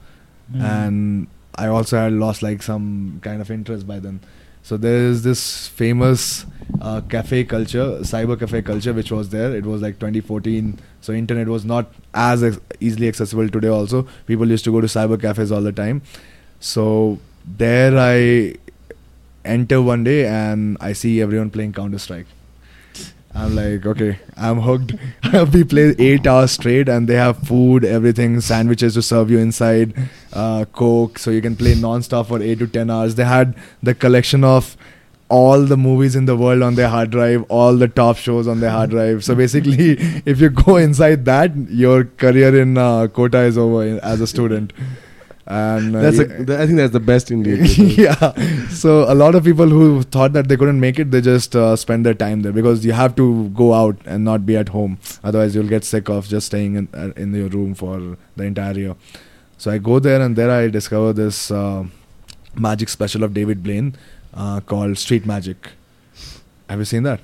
Hmm. 0.52 0.60
And 0.74 1.26
I 1.64 1.66
also 1.78 1.98
had 2.02 2.12
lost 2.12 2.42
like 2.48 2.62
some 2.62 3.20
kind 3.22 3.46
of 3.46 3.50
interest 3.50 3.86
by 3.86 3.98
then. 4.04 4.20
So 4.62 4.76
there 4.76 4.96
is 5.06 5.22
this 5.22 5.66
famous 5.68 6.46
uh, 6.80 7.00
cafe 7.02 7.44
culture, 7.44 7.98
cyber 8.00 8.38
cafe 8.38 8.62
culture, 8.62 8.92
which 8.92 9.10
was 9.10 9.30
there. 9.30 9.54
It 9.54 9.66
was 9.66 9.82
like 9.82 9.98
2014. 9.98 10.78
So 11.00 11.12
internet 11.12 11.48
was 11.48 11.64
not 11.64 11.92
as 12.14 12.44
ex- 12.44 12.60
easily 12.80 13.08
accessible 13.08 13.48
today. 13.48 13.68
Also, 13.68 14.06
people 14.26 14.48
used 14.48 14.64
to 14.64 14.72
go 14.72 14.80
to 14.80 14.86
cyber 14.86 15.20
cafes 15.20 15.50
all 15.50 15.62
the 15.62 15.72
time. 15.72 16.02
So 16.60 17.18
there 17.44 17.98
I 17.98 18.54
enter 19.44 19.82
one 19.82 20.04
day 20.04 20.26
and 20.26 20.76
I 20.80 20.92
see 20.92 21.20
everyone 21.20 21.50
playing 21.50 21.72
Counter 21.72 21.98
Strike. 21.98 22.26
I'm 23.34 23.56
like, 23.56 23.86
okay, 23.86 24.18
I'm 24.36 24.60
hooked. 24.60 24.94
we 25.54 25.64
play 25.64 25.94
eight 25.98 26.26
hours 26.26 26.52
straight, 26.52 26.88
and 26.88 27.08
they 27.08 27.14
have 27.14 27.38
food, 27.38 27.84
everything, 27.84 28.40
sandwiches 28.40 28.94
to 28.94 29.02
serve 29.02 29.30
you 29.30 29.38
inside, 29.38 29.94
uh, 30.32 30.66
coke, 30.72 31.18
so 31.18 31.30
you 31.30 31.40
can 31.40 31.56
play 31.56 31.74
non-stop 31.74 32.26
for 32.26 32.42
eight 32.42 32.58
to 32.58 32.66
ten 32.66 32.90
hours. 32.90 33.14
They 33.14 33.24
had 33.24 33.56
the 33.82 33.94
collection 33.94 34.44
of 34.44 34.76
all 35.30 35.62
the 35.64 35.78
movies 35.78 36.14
in 36.14 36.26
the 36.26 36.36
world 36.36 36.62
on 36.62 36.74
their 36.74 36.88
hard 36.88 37.10
drive, 37.10 37.44
all 37.48 37.74
the 37.74 37.88
top 37.88 38.18
shows 38.18 38.46
on 38.46 38.60
their 38.60 38.70
hard 38.70 38.90
drive. 38.90 39.24
So 39.24 39.34
basically, 39.34 39.92
if 40.26 40.40
you 40.40 40.50
go 40.50 40.76
inside 40.76 41.24
that, 41.24 41.56
your 41.70 42.04
career 42.04 42.60
in 42.60 42.76
uh, 42.76 43.06
Kota 43.08 43.40
is 43.40 43.56
over 43.56 43.98
as 44.02 44.20
a 44.20 44.26
student. 44.26 44.74
And 45.54 45.96
uh, 45.96 46.00
That's 46.02 46.18
yeah- 46.18 46.36
th- 46.48 46.58
I 46.58 46.66
think 46.66 46.78
that's 46.78 46.92
the 46.96 47.00
best 47.08 47.30
Indian. 47.36 47.64
yeah. 48.02 48.32
So 48.82 48.92
a 49.12 49.16
lot 49.22 49.34
of 49.38 49.44
people 49.44 49.68
who 49.68 50.02
thought 50.16 50.32
that 50.36 50.48
they 50.48 50.56
couldn't 50.56 50.80
make 50.84 50.98
it, 51.04 51.10
they 51.10 51.20
just 51.20 51.56
uh, 51.62 51.76
spend 51.76 52.06
their 52.06 52.14
time 52.22 52.42
there 52.46 52.52
because 52.58 52.86
you 52.86 52.92
have 52.92 53.16
to 53.16 53.26
go 53.50 53.74
out 53.80 53.96
and 54.06 54.24
not 54.24 54.46
be 54.46 54.56
at 54.56 54.70
home. 54.76 54.98
Otherwise, 55.22 55.54
you'll 55.54 55.68
get 55.74 55.84
sick 55.84 56.08
of 56.08 56.30
just 56.34 56.46
staying 56.52 56.76
in 56.82 56.88
uh, 57.02 57.10
in 57.24 57.34
your 57.40 57.48
room 57.56 57.74
for 57.82 57.98
the 58.36 58.44
entire 58.52 58.78
year. 58.84 58.96
So 59.58 59.70
I 59.70 59.78
go 59.90 59.98
there 60.08 60.22
and 60.28 60.36
there 60.42 60.50
I 60.50 60.68
discover 60.78 61.12
this 61.12 61.42
uh, 61.50 61.84
magic 62.68 62.88
special 62.88 63.22
of 63.28 63.34
David 63.34 63.62
Blaine 63.68 63.94
uh, 64.34 64.60
called 64.60 64.96
Street 65.06 65.26
Magic. 65.26 65.70
Have 66.70 66.78
you 66.78 66.84
seen 66.96 67.02
that? 67.10 67.20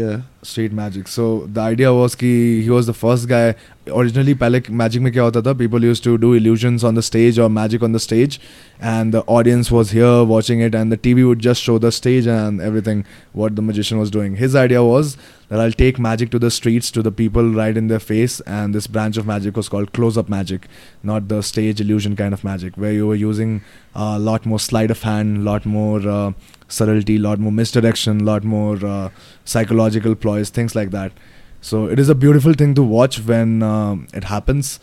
yeah. 0.00 0.22
Street 0.45 0.71
Magic. 0.71 1.07
So 1.07 1.47
the 1.47 1.61
idea 1.61 1.93
was 1.93 2.15
कि 2.15 2.63
he 2.63 2.69
was 2.69 2.87
the 2.87 2.93
first 2.93 3.27
guy. 3.27 3.55
Originally 3.87 4.35
पहले 4.35 4.61
magic 4.69 5.01
में 5.01 5.11
क्या 5.13 5.23
होता 5.23 5.41
था? 5.41 5.57
People 5.57 5.83
used 5.83 6.03
to 6.03 6.17
do 6.17 6.33
illusions 6.33 6.83
on 6.83 6.95
the 6.95 7.01
stage 7.01 7.39
or 7.39 7.49
magic 7.49 7.83
on 7.83 7.91
the 7.91 7.99
stage, 7.99 8.39
and 8.79 9.13
the 9.13 9.21
audience 9.37 9.71
was 9.71 9.91
here 9.91 10.23
watching 10.23 10.59
it, 10.59 10.75
and 10.75 10.91
the 10.91 10.97
TV 10.97 11.27
would 11.27 11.39
just 11.39 11.61
show 11.61 11.77
the 11.77 11.91
stage 11.91 12.27
and 12.27 12.61
everything 12.61 13.05
what 13.33 13.55
the 13.55 13.61
magician 13.61 13.97
was 13.97 14.11
doing. 14.11 14.35
His 14.35 14.55
idea 14.55 14.83
was 14.83 15.17
that 15.49 15.59
I'll 15.59 15.71
take 15.71 15.99
magic 15.99 16.29
to 16.31 16.39
the 16.39 16.49
streets 16.49 16.91
to 16.91 17.01
the 17.01 17.11
people 17.11 17.51
right 17.51 17.75
in 17.75 17.87
their 17.87 17.99
face, 17.99 18.39
and 18.41 18.73
this 18.73 18.87
branch 18.87 19.17
of 19.17 19.25
magic 19.25 19.57
was 19.57 19.67
called 19.67 19.93
close-up 19.93 20.29
magic, 20.29 20.67
not 21.03 21.27
the 21.27 21.41
stage 21.41 21.81
illusion 21.81 22.15
kind 22.15 22.33
of 22.33 22.43
magic, 22.43 22.75
where 22.75 22.93
you 22.93 23.07
were 23.07 23.15
using 23.15 23.61
a 23.95 24.17
lot 24.19 24.45
more 24.45 24.59
sleight 24.59 24.91
of 24.91 25.01
hand, 25.01 25.43
lot 25.43 25.65
more 25.65 26.07
uh, 26.07 26.31
subtlety, 26.69 27.17
lot 27.17 27.39
more 27.39 27.51
misdirection, 27.51 28.23
lot 28.23 28.43
more 28.43 28.83
uh, 28.85 29.09
psychological 29.43 30.15
ploys, 30.36 30.50
things 30.50 30.74
like 30.74 30.90
that. 30.90 31.12
So 31.60 31.86
it 31.88 31.98
is 31.98 32.08
a 32.08 32.14
beautiful 32.14 32.54
thing 32.54 32.74
to 32.74 32.82
watch 32.82 33.18
when 33.20 33.62
um 33.62 34.06
it 34.14 34.24
happens, 34.24 34.78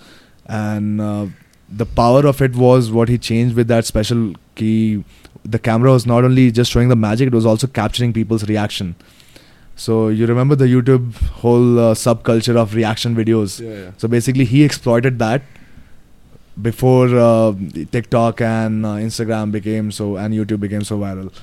and 0.45 1.01
uh, 1.01 1.25
the 1.69 1.85
power 1.85 2.27
of 2.27 2.41
it 2.41 2.55
was 2.55 2.91
what 2.91 3.09
he 3.09 3.17
changed 3.17 3.55
with 3.55 3.67
that 3.67 3.85
special 3.85 4.33
key. 4.55 5.03
The 5.45 5.59
camera 5.59 5.91
was 5.91 6.05
not 6.05 6.23
only 6.23 6.51
just 6.51 6.71
showing 6.71 6.89
the 6.89 6.95
magic; 6.95 7.27
it 7.27 7.33
was 7.33 7.45
also 7.45 7.67
capturing 7.67 8.13
people's 8.13 8.47
reaction. 8.49 8.95
So 9.75 10.09
you 10.09 10.27
remember 10.27 10.55
the 10.55 10.65
YouTube 10.65 11.15
whole 11.43 11.79
uh, 11.79 11.93
subculture 11.93 12.55
of 12.63 12.75
reaction 12.75 13.15
videos. 13.15 13.59
Yeah, 13.59 13.77
yeah. 13.83 13.91
So 13.97 14.07
basically, 14.07 14.45
he 14.45 14.63
exploited 14.63 15.19
that 15.19 15.41
before 16.61 17.07
uh, 17.17 17.53
TikTok 17.91 18.41
and 18.41 18.85
uh, 18.85 18.95
Instagram 19.07 19.51
became 19.51 19.91
so 19.91 20.15
and 20.17 20.33
YouTube 20.33 20.59
became 20.67 20.83
so 20.83 20.99
viral. 20.99 21.33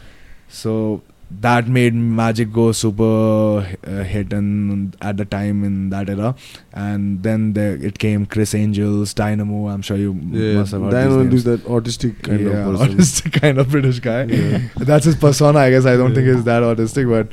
So 0.49 1.03
that 1.31 1.69
made 1.69 1.95
Magic 1.95 2.53
go 2.53 2.73
super 2.73 3.59
uh, 3.87 4.03
hit 4.03 4.33
and 4.33 4.97
at 5.01 5.17
the 5.17 5.25
time 5.25 5.63
in 5.65 5.91
that 5.91 6.09
era. 6.11 6.35
And 6.73 7.23
then 7.23 7.53
there, 7.53 7.77
it 7.77 7.99
came 7.99 8.27
Criss 8.27 8.55
Angels, 8.55 9.15
Dynamo. 9.15 9.69
I'm 9.69 9.83
sure 9.83 9.97
you 9.97 10.13
Yeah, 10.31 10.55
must 10.55 10.73
have 10.73 10.83
heard 10.83 10.91
Dynamo 10.91 11.33
is 11.35 11.45
that 11.45 11.61
autistic 11.65 12.23
kind 12.23 12.41
yeah, 12.41 12.67
of 12.69 12.79
person. 12.79 12.99
autistic 12.99 13.33
kind 13.41 13.59
of 13.59 13.71
British 13.71 14.01
guy. 14.01 14.25
Yeah. 14.25 14.61
That's 14.77 15.05
his 15.05 15.17
persona, 15.17 15.61
I 15.61 15.71
guess. 15.71 15.87
I 15.87 15.97
don't 15.97 16.15
think 16.15 16.27
he's 16.27 16.45
that 16.45 16.63
autistic, 16.63 17.09
but 17.09 17.33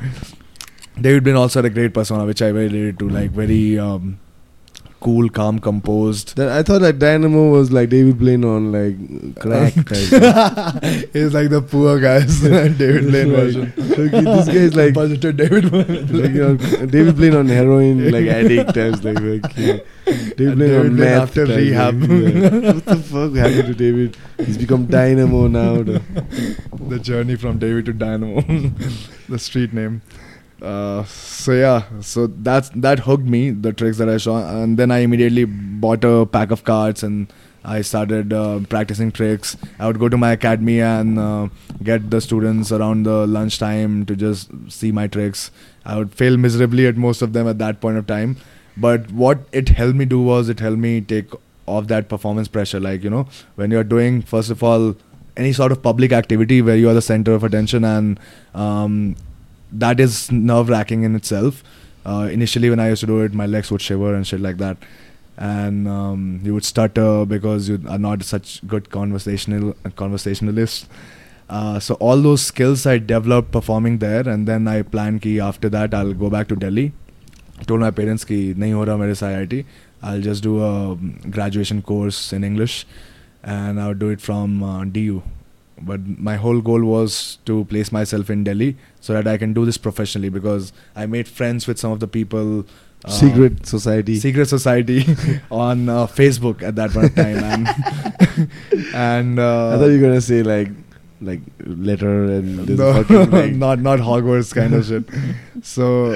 David 1.01 1.23
Blaine 1.23 1.35
also 1.35 1.59
had 1.59 1.65
a 1.65 1.69
great 1.73 1.93
persona, 1.93 2.25
which 2.25 2.41
I 2.41 2.47
related 2.49 2.99
to. 2.99 3.09
Like 3.09 3.31
very 3.31 3.77
um, 3.79 4.19
cool, 4.99 5.29
calm, 5.29 5.59
composed. 5.59 6.35
That, 6.37 6.49
I 6.49 6.63
thought 6.63 6.79
that 6.81 6.99
Dynamo 6.99 7.49
was 7.51 7.71
like 7.71 7.89
David 7.89 8.17
Blaine 8.19 8.43
on 8.43 8.71
like 8.71 8.95
crack. 9.39 9.73
He's 11.13 11.33
like 11.33 11.49
the 11.49 11.65
poor 11.67 11.99
guy's 11.99 12.41
David 12.41 13.07
Blaine 13.09 13.33
Like, 13.33 13.41
version. 13.43 13.73
okay, 13.77 14.21
this 14.21 14.47
guy 14.47 14.53
is 14.53 14.75
like, 14.75 14.93
budgeted 14.93 15.37
David 15.37 15.65
like 15.71 15.87
Blaine. 16.07 16.35
you 16.35 16.41
know, 16.41 16.55
David 16.87 17.15
Blaine 17.15 17.35
on 17.35 17.47
heroin, 17.47 18.11
like 18.11 18.25
addict 18.27 18.73
types, 18.73 19.03
like 19.03 19.17
okay. 19.21 19.83
David 20.05 20.35
Blaine 20.37 20.57
David 20.57 20.85
on 20.85 20.95
meth 20.95 21.21
after 21.21 21.45
rehab. 21.45 22.01
like, 22.01 22.09
yeah. 22.09 22.71
What 22.73 22.85
the 22.85 22.95
fuck 22.95 23.33
happened 23.35 23.67
to 23.67 23.73
David? 23.75 24.17
He's 24.39 24.57
become 24.57 24.85
Dynamo 24.85 25.47
now. 25.47 25.83
The, 25.83 26.01
the 26.87 26.99
journey 26.99 27.35
from 27.35 27.59
David 27.59 27.85
to 27.85 27.93
Dynamo, 27.93 28.41
the 29.29 29.37
street 29.39 29.73
name. 29.73 30.01
Uh, 30.61 31.03
so 31.05 31.51
yeah, 31.51 31.83
so 32.01 32.27
that's 32.27 32.69
that 32.69 32.99
hooked 32.99 33.25
me 33.25 33.51
the 33.51 33.71
tricks 33.71 33.97
that 33.97 34.09
I 34.09 34.17
saw, 34.17 34.37
and 34.61 34.77
then 34.77 34.89
I 34.89 34.99
immediately 34.99 35.45
bought 35.45 36.03
a 36.03 36.25
pack 36.25 36.49
of 36.49 36.63
cards 36.63 37.03
and 37.03 37.31
I 37.63 37.81
started 37.81 38.33
uh, 38.33 38.61
practicing 38.69 39.11
tricks. 39.11 39.55
I 39.77 39.87
would 39.87 39.99
go 39.99 40.09
to 40.09 40.17
my 40.17 40.31
academy 40.31 40.79
and 40.81 41.19
uh, 41.19 41.49
get 41.83 42.09
the 42.09 42.21
students 42.21 42.71
around 42.71 43.03
the 43.03 43.27
lunchtime 43.27 44.05
to 44.05 44.15
just 44.15 44.49
see 44.69 44.91
my 44.91 45.07
tricks. 45.07 45.51
I 45.85 45.97
would 45.97 46.13
fail 46.13 46.37
miserably 46.37 46.87
at 46.87 46.95
most 46.95 47.21
of 47.21 47.33
them 47.33 47.47
at 47.47 47.59
that 47.59 47.79
point 47.79 47.97
of 47.97 48.07
time, 48.07 48.37
but 48.77 49.11
what 49.11 49.39
it 49.51 49.69
helped 49.69 49.97
me 49.97 50.05
do 50.05 50.21
was 50.21 50.49
it 50.49 50.59
helped 50.59 50.79
me 50.79 51.01
take 51.01 51.29
off 51.67 51.87
that 51.87 52.09
performance 52.09 52.47
pressure. 52.47 52.79
Like 52.79 53.03
you 53.03 53.11
know, 53.11 53.27
when 53.55 53.69
you're 53.69 53.83
doing 53.83 54.23
first 54.23 54.49
of 54.49 54.63
all 54.63 54.95
any 55.35 55.53
sort 55.53 55.71
of 55.71 55.83
public 55.83 56.11
activity 56.11 56.61
where 56.61 56.75
you 56.75 56.89
are 56.89 56.95
the 56.95 57.01
center 57.01 57.33
of 57.33 57.43
attention 57.43 57.83
and 57.83 58.19
um, 58.55 59.15
that 59.71 59.99
is 59.99 60.31
nerve 60.31 60.69
wracking 60.69 61.03
in 61.03 61.15
itself. 61.15 61.63
Uh, 62.05 62.29
initially, 62.31 62.69
when 62.69 62.79
I 62.79 62.89
used 62.89 63.01
to 63.01 63.07
do 63.07 63.19
it, 63.21 63.33
my 63.33 63.45
legs 63.45 63.69
would 63.71 63.81
shiver 63.81 64.15
and 64.15 64.25
shit 64.25 64.39
like 64.39 64.57
that, 64.57 64.77
and 65.35 65.87
um, 65.87 66.39
you 66.43 66.53
would 66.53 66.63
stutter 66.63 67.25
because 67.25 67.67
you 67.67 67.81
are 67.87 67.97
not 67.97 68.23
such 68.23 68.65
good 68.65 68.89
conversational 68.89 69.75
conversationalist. 69.95 70.87
Uh, 71.49 71.79
so 71.79 71.95
all 71.95 72.21
those 72.21 72.45
skills 72.45 72.85
I 72.85 72.97
developed 72.97 73.51
performing 73.51 73.97
there, 73.97 74.27
and 74.27 74.47
then 74.47 74.67
I 74.67 74.81
planned 74.83 75.21
ki 75.21 75.39
after 75.39 75.69
that 75.69 75.93
I'll 75.93 76.13
go 76.13 76.29
back 76.29 76.47
to 76.49 76.55
Delhi. 76.55 76.93
I 77.59 77.63
told 77.63 77.81
my 77.81 77.91
parents 77.91 78.23
ki 78.23 78.53
nahi 78.53 78.71
ho 78.71 78.85
raha 78.85 78.99
mere 78.99 79.15
se 79.15 79.25
IIT. 79.25 79.65
I'll 80.01 80.21
just 80.21 80.43
do 80.43 80.61
a 80.63 80.91
um, 80.91 81.19
graduation 81.29 81.81
course 81.81 82.31
in 82.31 82.43
English, 82.43 82.85
and 83.43 83.81
I'll 83.81 83.95
do 83.95 84.09
it 84.09 84.21
from 84.21 84.63
uh, 84.63 84.85
DU 84.85 85.23
but 85.79 86.05
my 86.07 86.35
whole 86.37 86.59
goal 86.61 86.83
was 86.83 87.37
to 87.45 87.65
place 87.65 87.91
myself 87.91 88.29
in 88.29 88.43
Delhi 88.43 88.77
so 88.99 89.13
that 89.13 89.27
I 89.27 89.37
can 89.37 89.53
do 89.53 89.65
this 89.65 89.77
professionally 89.77 90.29
because 90.29 90.73
I 90.95 91.05
made 91.05 91.27
friends 91.27 91.67
with 91.67 91.77
some 91.79 91.91
of 91.91 91.99
the 91.99 92.07
people. 92.07 92.65
uh, 93.05 93.11
secret 93.11 93.65
society. 93.67 94.15
Secret 94.19 94.47
Society 94.47 95.05
on 95.51 95.87
uh, 95.87 96.07
Facebook 96.07 96.63
at 96.63 96.75
that 96.77 96.89
point 96.91 97.05
of 97.11 97.15
time, 97.15 97.37
and 97.43 98.49
and 98.95 99.39
uh, 99.39 99.69
I 99.75 99.77
thought 99.77 99.85
you 99.87 100.01
were 100.01 100.07
gonna 100.07 100.21
say 100.21 100.41
like 100.43 100.69
like 101.21 101.41
letter 101.65 102.25
and 102.25 102.59
this 102.67 102.77
no, 102.79 102.93
fucking 102.93 103.29
like 103.37 103.53
not 103.53 103.79
not 103.79 103.99
Hogwarts 103.99 104.53
kind 104.53 104.73
of 104.73 104.85
shit. 104.85 105.03
So 105.63 106.13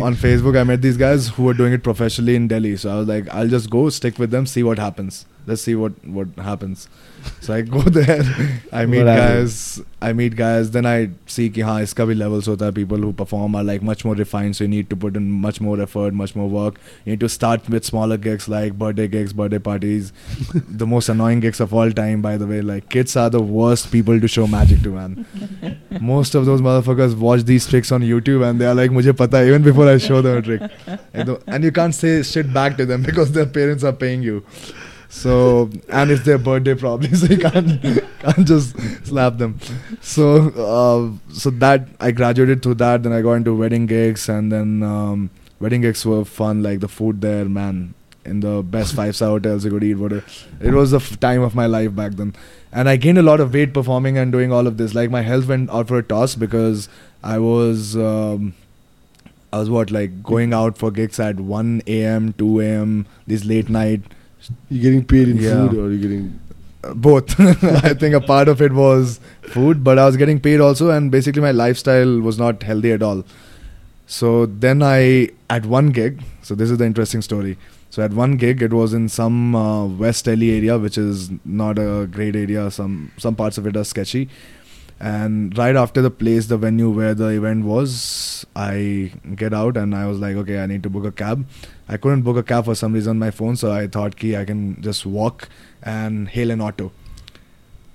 on 0.00 0.14
Facebook, 0.14 0.58
I 0.58 0.64
met 0.64 0.82
these 0.82 0.96
guys 0.96 1.28
who 1.28 1.44
were 1.44 1.54
doing 1.54 1.72
it 1.72 1.82
professionally 1.82 2.36
in 2.36 2.48
Delhi. 2.48 2.76
So 2.76 2.90
I 2.92 2.98
was 2.98 3.08
like, 3.08 3.28
I'll 3.30 3.48
just 3.48 3.70
go 3.70 3.88
stick 3.88 4.18
with 4.18 4.30
them, 4.30 4.46
see 4.46 4.62
what 4.62 4.78
happens. 4.78 5.26
Let's 5.46 5.62
see 5.62 5.74
what 5.74 5.92
what 6.06 6.28
happens 6.36 6.88
So 7.41 7.53
I 7.53 7.61
go 7.61 7.81
there, 7.81 8.23
I 8.71 8.85
meet 8.85 8.99
What 8.99 9.05
guys, 9.17 9.75
happens? 9.75 9.85
I 10.01 10.13
meet 10.13 10.35
guys. 10.35 10.69
Then 10.71 10.85
I 10.85 11.09
see 11.25 11.49
कि 11.49 11.61
हाँ 11.61 11.81
इसका 11.83 12.05
भी 12.05 12.15
levels 12.15 12.47
होता 12.47 12.65
है. 12.65 12.71
People 12.77 12.97
who 13.05 13.11
perform 13.21 13.55
are 13.55 13.63
like 13.69 13.81
much 13.89 14.03
more 14.05 14.13
refined, 14.19 14.55
so 14.55 14.63
you 14.63 14.69
need 14.73 14.89
to 14.91 14.95
put 15.03 15.17
in 15.21 15.29
much 15.45 15.59
more 15.67 15.75
effort, 15.85 16.13
much 16.21 16.35
more 16.41 16.47
work. 16.55 16.79
You 17.05 17.11
need 17.13 17.19
to 17.25 17.29
start 17.35 17.67
with 17.75 17.85
smaller 17.89 18.17
gigs 18.27 18.47
like 18.53 18.77
birthday 18.83 19.07
gigs, 19.15 19.33
birthday 19.41 19.59
parties, 19.67 20.13
the 20.83 20.87
most 20.93 21.09
annoying 21.15 21.41
gigs 21.47 21.59
of 21.67 21.73
all 21.73 21.91
time. 21.99 22.21
By 22.21 22.37
the 22.37 22.47
way, 22.53 22.61
like 22.71 22.89
kids 22.97 23.15
are 23.17 23.29
the 23.29 23.41
worst 23.59 23.91
people 23.91 24.19
to 24.21 24.27
show 24.37 24.47
magic 24.55 24.81
to, 24.87 24.95
man. 24.97 25.25
Most 25.99 26.35
of 26.35 26.45
those 26.45 26.61
motherfuckers 26.69 27.17
watch 27.27 27.43
these 27.43 27.67
tricks 27.67 27.91
on 27.91 28.01
YouTube 28.13 28.47
and 28.49 28.61
they 28.61 28.67
are 28.73 28.75
like, 28.75 28.91
मुझे 28.91 29.13
पता 29.23 29.37
है 29.43 29.47
even 29.53 29.63
before 29.71 29.89
I 29.89 29.97
show 29.97 30.21
them 30.21 30.37
a 30.37 30.41
trick. 30.41 30.69
And 31.13 31.27
the- 31.33 31.39
and 31.47 31.63
you 31.63 31.71
can't 31.81 31.95
say 32.01 32.17
shit 32.33 32.53
back 32.53 32.77
to 32.77 32.85
them 32.93 33.03
because 33.11 33.31
their 33.39 33.45
parents 33.61 33.83
are 33.83 33.97
paying 34.05 34.23
you. 34.31 34.43
So 35.12 35.68
and 35.90 36.10
it's 36.10 36.24
their 36.24 36.38
birthday 36.38 36.74
probably, 36.74 37.14
so 37.20 37.26
you 37.26 37.36
can't 37.36 37.82
can't 38.20 38.46
just 38.46 38.74
slap 39.06 39.36
them. 39.36 39.58
So 40.00 40.48
uh, 40.68 41.32
so 41.34 41.50
that 41.50 41.86
I 42.00 42.12
graduated 42.12 42.62
through 42.62 42.76
that. 42.76 43.02
Then 43.02 43.12
I 43.12 43.20
got 43.20 43.34
into 43.34 43.54
wedding 43.54 43.84
gigs, 43.84 44.30
and 44.30 44.50
then 44.50 44.82
um, 44.82 45.28
wedding 45.60 45.82
gigs 45.82 46.06
were 46.06 46.24
fun. 46.24 46.62
Like 46.62 46.80
the 46.80 46.88
food 46.88 47.20
there, 47.20 47.44
man, 47.44 47.92
in 48.24 48.40
the 48.40 48.62
best 48.62 48.94
five 49.00 49.14
star 49.14 49.28
hotels 49.28 49.66
you 49.66 49.70
could 49.70 49.84
eat. 49.84 49.96
What 49.96 50.14
a, 50.14 50.24
it 50.62 50.72
was 50.72 50.92
the 50.92 50.96
f- 50.96 51.20
time 51.20 51.42
of 51.42 51.54
my 51.54 51.66
life 51.66 51.94
back 51.94 52.12
then. 52.12 52.34
And 52.72 52.88
I 52.88 52.96
gained 52.96 53.18
a 53.18 53.22
lot 53.22 53.38
of 53.38 53.52
weight 53.52 53.74
performing 53.74 54.16
and 54.16 54.32
doing 54.32 54.50
all 54.50 54.66
of 54.66 54.78
this. 54.78 54.94
Like 54.94 55.10
my 55.10 55.20
health 55.20 55.46
went 55.46 55.68
out 55.68 55.88
for 55.88 55.98
a 55.98 56.02
toss 56.02 56.34
because 56.34 56.88
I 57.22 57.38
was. 57.38 57.96
Um, 57.96 58.54
I 59.52 59.58
was 59.58 59.68
what 59.68 59.90
like 59.90 60.22
going 60.22 60.54
out 60.54 60.78
for 60.78 60.90
gigs 60.90 61.20
at 61.20 61.38
1 61.38 61.82
a.m., 61.86 62.32
2 62.38 62.60
a.m. 62.60 63.06
These 63.26 63.44
late 63.44 63.68
night 63.68 64.00
you 64.68 64.80
getting 64.82 65.04
paid 65.04 65.28
in 65.28 65.36
Yeah. 65.38 65.68
food 65.68 65.78
or 65.78 65.90
you're 65.90 65.98
getting 65.98 66.38
uh, 66.84 66.94
both. 66.94 67.38
I 67.84 67.94
think 67.94 68.14
a 68.14 68.20
part 68.20 68.48
of 68.48 68.60
it 68.62 68.72
was 68.72 69.20
food, 69.42 69.82
but 69.84 69.98
I 69.98 70.06
was 70.06 70.16
getting 70.16 70.40
paid 70.40 70.60
also, 70.60 70.90
and 70.90 71.10
basically 71.10 71.42
my 71.42 71.52
lifestyle 71.52 72.20
was 72.20 72.38
not 72.38 72.62
healthy 72.62 72.92
at 72.92 73.02
all. 73.02 73.24
So 74.06 74.46
then 74.46 74.82
I, 74.82 75.30
at 75.48 75.64
one 75.66 75.90
gig, 75.90 76.22
so 76.42 76.54
this 76.54 76.70
is 76.70 76.78
the 76.78 76.84
interesting 76.84 77.22
story. 77.22 77.56
So 77.90 78.02
at 78.02 78.12
one 78.12 78.36
gig, 78.36 78.62
it 78.62 78.72
was 78.72 78.94
in 78.94 79.08
some 79.08 79.54
uh, 79.54 79.86
West 79.86 80.24
Delhi 80.24 80.50
area, 80.56 80.78
which 80.78 80.96
is 80.98 81.30
not 81.44 81.78
a 81.78 82.06
great 82.10 82.34
area. 82.34 82.70
Some 82.70 83.12
some 83.18 83.34
parts 83.34 83.58
of 83.58 83.66
it 83.66 83.76
are 83.76 83.84
sketchy, 83.84 84.28
And 85.02 85.58
right 85.58 85.74
after 85.74 86.00
the 86.00 86.12
place, 86.12 86.46
the 86.46 86.56
venue 86.56 86.88
where 86.88 87.12
the 87.12 87.30
event 87.30 87.64
was, 87.64 88.46
I 88.54 89.10
get 89.34 89.52
out 89.52 89.76
and 89.76 89.96
I 89.96 90.06
was 90.06 90.20
like, 90.20 90.36
okay, 90.36 90.60
I 90.60 90.66
need 90.66 90.84
to 90.84 90.90
book 90.90 91.04
a 91.04 91.10
cab. 91.10 91.44
I 91.88 91.96
couldn't 91.96 92.22
book 92.22 92.36
a 92.36 92.44
cab 92.44 92.66
for 92.66 92.76
some 92.76 92.92
reason 92.92 93.10
on 93.10 93.18
my 93.18 93.32
phone, 93.32 93.56
so 93.56 93.72
I 93.72 93.88
thought, 93.88 94.14
ki 94.14 94.36
I 94.36 94.44
can 94.44 94.80
just 94.80 95.04
walk 95.04 95.48
and 95.82 96.28
hail 96.28 96.52
an 96.52 96.60
auto. 96.60 96.92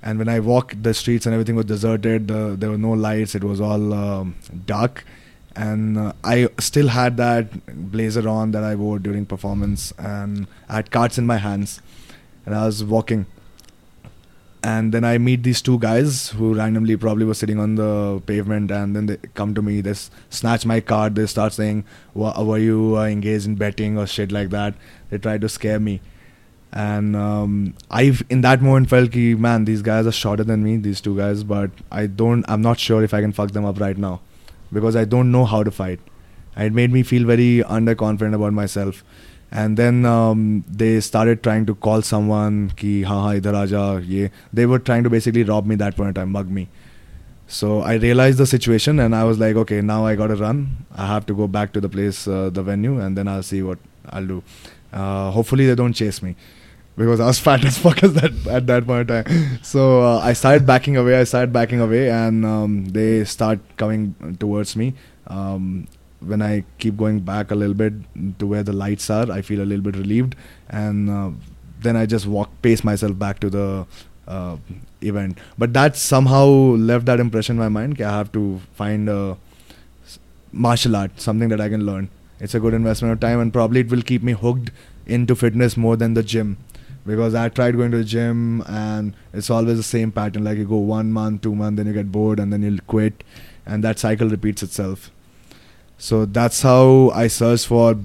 And 0.04 0.20
when 0.20 0.28
I 0.28 0.42
walked, 0.42 0.84
the 0.84 0.94
streets 0.94 1.26
and 1.26 1.34
everything 1.34 1.56
was 1.56 1.64
deserted. 1.64 2.28
The, 2.28 2.58
there 2.60 2.72
were 2.72 2.78
no 2.78 2.92
lights. 2.92 3.36
It 3.36 3.44
was 3.46 3.62
all 3.62 3.94
um, 3.94 4.36
dark, 4.66 5.06
and 5.56 5.98
uh, 5.98 6.12
I 6.26 6.50
still 6.60 6.90
had 6.90 7.16
that 7.18 7.92
blazer 7.94 8.28
on 8.28 8.52
that 8.52 8.66
I 8.66 8.76
wore 8.76 9.00
during 9.00 9.26
performance, 9.26 9.94
and 9.98 10.46
I 10.68 10.76
had 10.76 10.92
cards 10.92 11.18
in 11.18 11.26
my 11.26 11.38
hands, 11.38 11.82
and 12.46 12.54
I 12.54 12.66
was 12.66 12.84
walking. 12.84 13.28
And 14.70 14.94
then 14.94 15.06
I 15.10 15.18
meet 15.18 15.44
these 15.44 15.62
two 15.62 15.78
guys 15.80 16.30
who 16.38 16.54
randomly 16.56 16.98
probably 16.98 17.26
were 17.26 17.36
sitting 17.42 17.60
on 17.66 17.76
the 17.76 18.22
pavement, 18.32 18.72
and 18.78 18.96
then 18.96 19.06
they 19.06 19.18
come 19.42 19.54
to 19.60 19.62
me. 19.62 19.80
They 19.82 19.94
snatch 20.40 20.66
my 20.72 20.80
card. 20.92 21.16
They 21.20 21.26
start 21.34 21.54
saying, 21.58 21.84
"Wa- 22.24 22.44
"Were 22.50 22.58
you 22.64 22.80
uh, 22.98 23.06
engaged 23.16 23.46
in 23.52 23.56
betting 23.64 23.98
or 24.04 24.08
shit 24.16 24.36
like 24.40 24.50
that?" 24.56 24.82
They 25.10 25.20
try 25.28 25.38
to 25.46 25.50
scare 25.58 25.80
me 25.90 26.02
and 26.74 27.16
um, 27.16 27.74
I've 27.90 28.24
in 28.30 28.42
that 28.42 28.62
moment 28.62 28.90
felt 28.90 29.12
ki 29.12 29.36
man 29.36 29.66
these 29.66 29.82
guys 29.82 30.06
are 30.06 30.12
shorter 30.12 30.44
than 30.44 30.64
me 30.64 30.78
these 30.78 31.00
two 31.00 31.16
guys 31.18 31.44
but 31.44 31.72
I 31.92 32.08
don't 32.08 32.44
I'm 32.48 32.62
not 32.62 32.80
sure 32.80 33.04
if 33.04 33.14
I 33.14 33.22
can 33.22 33.32
fuck 33.32 33.52
them 33.52 33.66
up 33.66 33.80
right 33.80 33.98
now 33.98 34.20
because 34.74 34.96
I 34.96 35.06
don't 35.06 35.32
know 35.32 35.46
how 35.46 35.64
to 35.64 35.72
fight 35.72 36.00
and 36.56 36.68
it 36.68 36.74
made 36.74 36.92
me 36.92 37.04
feel 37.04 37.26
very 37.26 37.64
underconfident 37.80 38.36
about 38.36 38.54
myself 38.54 39.04
and 39.52 39.78
then 39.78 40.06
um, 40.06 40.64
they 40.68 41.00
started 41.00 41.42
trying 41.42 41.66
to 41.66 41.76
call 41.76 42.02
someone 42.02 42.72
ki 42.82 43.04
ha 43.04 43.22
ha 43.26 43.30
idhar 43.40 43.54
aaja 43.62 43.84
ye 44.16 44.30
they 44.54 44.66
were 44.66 44.80
trying 44.80 45.08
to 45.08 45.10
basically 45.10 45.44
rob 45.44 45.66
me 45.66 45.76
that 45.84 45.96
point 45.96 46.10
in 46.10 46.18
time 46.20 46.32
mug 46.32 46.50
me 46.60 46.68
so 47.48 47.80
I 47.82 47.94
realized 47.94 48.38
the 48.38 48.46
situation 48.46 49.00
and 49.00 49.16
I 49.16 49.24
was 49.24 49.40
like 49.40 49.56
okay 49.64 49.82
now 49.82 50.06
I 50.06 50.16
gotta 50.16 50.36
run 50.36 50.86
I 50.96 51.08
have 51.08 51.26
to 51.28 51.34
go 51.34 51.48
back 51.48 51.74
to 51.78 51.82
the 51.88 51.90
place 51.90 52.28
uh, 52.28 52.50
the 52.50 52.64
venue 52.72 53.00
and 53.00 53.18
then 53.18 53.28
I'll 53.28 53.48
see 53.52 53.62
what 53.64 53.80
I'll 54.10 54.28
do 54.36 54.44
uh, 54.92 55.32
hopefully 55.32 55.66
they 55.66 55.76
don't 55.76 55.94
chase 55.94 56.22
me 56.22 56.36
because 56.98 57.20
I 57.20 57.28
was 57.28 57.40
fat 57.48 57.64
as 57.64 57.78
fuck 57.78 58.04
as 58.04 58.14
that 58.16 58.48
at 58.48 58.68
that 58.68 58.86
point 58.86 59.10
in 59.10 59.24
time. 59.24 59.60
So 59.64 60.02
uh, 60.02 60.20
I 60.20 60.34
started 60.34 60.66
backing 60.66 60.98
away. 60.98 61.20
I 61.20 61.24
started 61.24 61.54
backing 61.54 61.80
away, 61.80 62.10
and 62.10 62.46
um, 62.46 62.86
they 62.86 63.24
start 63.24 63.60
coming 63.78 64.38
towards 64.40 64.76
me. 64.76 64.96
Um, 65.28 65.88
when 66.20 66.42
I 66.42 66.64
keep 66.80 66.98
going 66.98 67.20
back 67.20 67.52
a 67.52 67.56
little 67.56 67.74
bit 67.74 67.94
to 68.40 68.48
where 68.48 68.64
the 68.64 68.74
lights 68.74 69.10
are, 69.10 69.32
I 69.32 69.42
feel 69.42 69.62
a 69.62 69.66
little 69.66 69.84
bit 69.84 69.96
relieved, 69.96 70.36
and 70.70 71.10
uh, 71.10 71.32
then 71.80 71.96
I 71.96 72.06
just 72.06 72.26
walk, 72.26 72.50
pace 72.62 72.84
myself 72.84 73.18
back 73.18 73.40
to 73.40 73.50
the 73.50 73.86
uh, 74.28 74.58
event. 75.02 75.38
But 75.58 75.74
that 75.74 75.96
somehow 75.96 76.46
left 76.46 77.06
that 77.06 77.20
impression 77.20 77.56
in 77.56 77.60
my 77.60 77.70
mind. 77.70 78.02
I 78.02 78.12
have 78.12 78.32
to 78.34 78.60
find 78.74 79.10
a 79.10 79.38
martial 80.52 80.96
art, 80.96 81.20
something 81.20 81.50
that 81.50 81.62
I 81.62 81.70
can 81.70 81.86
learn. 81.86 82.10
It's 82.40 82.56
a 82.56 82.60
good 82.60 82.74
investment 82.74 83.14
of 83.14 83.20
time, 83.20 83.40
and 83.40 83.54
probably 83.54 83.82
it 83.82 83.90
will 83.90 84.02
keep 84.02 84.24
me 84.24 84.34
hooked 84.34 84.72
into 85.06 85.36
fitness 85.36 85.78
more 85.78 85.96
than 85.96 86.14
the 86.14 86.24
gym 86.24 86.58
because 87.06 87.34
I 87.34 87.48
tried 87.48 87.78
going 87.78 87.92
to 87.92 87.98
the 87.98 88.04
gym 88.04 88.62
and 88.68 89.14
it's 89.34 89.50
always 89.50 89.78
the 89.78 89.84
same 89.84 90.12
pattern. 90.12 90.44
Like 90.44 90.58
you 90.58 90.66
go 90.66 90.78
one 90.78 91.12
month, 91.12 91.42
two 91.42 91.56
months, 91.56 91.78
then 91.78 91.88
you 91.88 91.94
get 91.94 92.12
bored 92.12 92.40
and 92.40 92.52
then 92.52 92.62
you'll 92.62 92.80
quit, 92.86 93.24
and 93.66 93.84
that 93.84 93.98
cycle 93.98 94.28
repeats 94.28 94.62
itself. 94.62 95.10
So 95.98 96.26
that's 96.26 96.62
how 96.62 97.10
I 97.14 97.28
searched 97.28 97.68
for. 97.68 97.96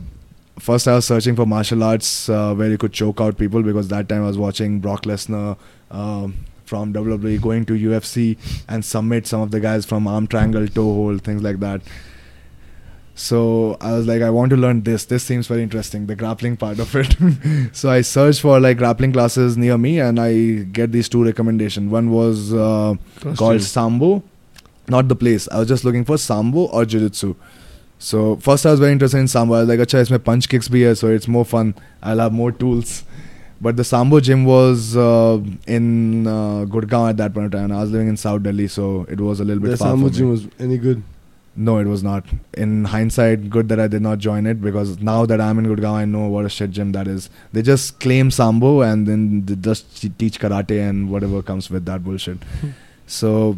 First, 0.59 0.87
I 0.87 0.95
was 0.95 1.07
searching 1.07 1.35
for 1.37 1.47
martial 1.47 1.83
arts 1.83 2.29
uh, 2.29 2.55
where 2.55 2.71
you 2.71 2.79
could 2.79 2.93
choke 2.93 3.21
out 3.21 3.37
people 3.39 3.63
because 3.63 3.89
that 3.89 4.09
time 4.09 4.23
I 4.23 4.27
was 4.27 4.39
watching 4.39 4.81
Brock 4.81 5.03
Lesnar 5.03 5.57
um, 5.91 6.37
from 6.65 6.93
WWE 6.93 7.41
going 7.41 7.65
to 7.67 7.73
UFC 7.75 8.39
and 8.69 8.85
submit 8.85 9.27
some 9.27 9.41
of 9.41 9.51
the 9.51 9.61
guys 9.61 9.85
from 9.85 10.07
arm 10.07 10.27
triangle, 10.27 10.67
toe 10.69 10.95
hold, 10.95 11.23
things 11.23 11.43
like 11.43 11.61
that. 11.61 11.83
So 13.15 13.77
I 13.81 13.93
was 13.93 14.07
like, 14.07 14.23
I 14.23 14.31
want 14.31 14.51
to 14.51 14.57
learn 14.57 14.83
this. 14.83 15.05
This 15.05 15.23
seems 15.23 15.47
very 15.47 15.63
interesting, 15.63 16.07
the 16.07 16.17
grappling 16.17 16.57
part 16.57 16.79
of 16.79 16.95
it. 16.97 17.15
so 17.77 17.91
I 17.91 18.01
searched 18.01 18.41
for 18.41 18.59
like 18.59 18.79
grappling 18.79 19.13
classes 19.13 19.57
near 19.57 19.77
me, 19.77 20.01
and 20.01 20.19
I 20.19 20.65
get 20.73 20.93
these 20.93 21.09
two 21.09 21.23
recommendations. 21.25 21.91
One 21.91 22.11
was 22.11 22.55
uh, 22.55 22.95
called 23.37 23.61
Sambo, 23.63 24.23
not 24.89 25.09
the 25.09 25.17
place. 25.17 25.47
I 25.49 25.59
was 25.59 25.69
just 25.69 25.85
looking 25.85 26.07
for 26.07 26.17
Sambo 26.17 26.67
or 26.67 26.87
Jiu-Jitsu. 26.87 27.37
So 28.03 28.37
first 28.37 28.67
I 28.67 28.73
was 28.73 28.81
very 28.81 28.91
interested 28.91 29.19
in 29.19 29.29
Sambo. 29.29 29.55
I 29.55 29.61
was 29.61 29.69
like, 29.69 29.79
acha, 29.79 30.01
isme 30.05 30.23
punch 30.29 30.49
kicks 30.49 30.69
bhi 30.69 30.87
hai, 30.89 30.95
so 30.95 31.09
it's 31.09 31.29
more 31.29 31.45
fun. 31.45 31.73
I'll 32.03 32.19
have 32.19 32.33
more 32.33 32.51
tools. 32.51 33.05
But 33.61 33.77
the 33.77 33.85
Sambo 33.85 34.19
gym 34.19 34.45
was 34.45 34.97
uh, 34.97 35.41
in 35.69 36.27
uh, 36.27 36.65
Gurgaon 36.75 37.11
at 37.11 37.17
that 37.19 37.33
point 37.33 37.55
in 37.55 37.61
time. 37.61 37.71
I 37.71 37.81
was 37.81 37.93
living 37.93 38.09
in 38.09 38.17
South 38.17 38.43
Delhi, 38.43 38.67
so 38.67 39.07
it 39.09 39.21
was 39.21 39.39
a 39.39 39.45
little 39.45 39.63
bit 39.63 39.71
The 39.71 39.77
Sambo 39.77 40.09
gym 40.09 40.31
was 40.31 40.49
any 40.59 40.79
good? 40.79 41.05
No, 41.55 41.79
it 41.79 41.85
was 41.85 42.03
not. 42.03 42.25
In 42.55 42.87
hindsight, 42.87 43.49
good 43.51 43.69
that 43.69 43.79
I 43.79 43.87
did 43.87 44.03
not 44.03 44.19
join 44.19 44.47
it 44.47 44.61
because 44.61 44.99
now 44.99 45.25
that 45.27 45.41
I'm 45.41 45.61
in 45.61 45.67
Gurgaon, 45.67 45.95
I 45.95 46.05
know 46.05 46.27
what 46.27 46.45
a 46.45 46.49
shit 46.49 46.73
gym 46.73 46.91
that 46.93 47.07
is. 47.07 47.31
They 47.53 47.63
just 47.63 48.01
claim 48.01 48.33
Sambo 48.33 48.81
and 48.81 49.07
then 49.07 49.45
they 49.47 49.55
just 49.55 50.19
teach 50.19 50.41
karate 50.41 50.81
and 50.89 51.09
whatever 51.09 51.41
comes 51.41 51.71
with 51.71 51.85
that 51.85 52.03
bullshit. 52.03 52.39
so 53.07 53.57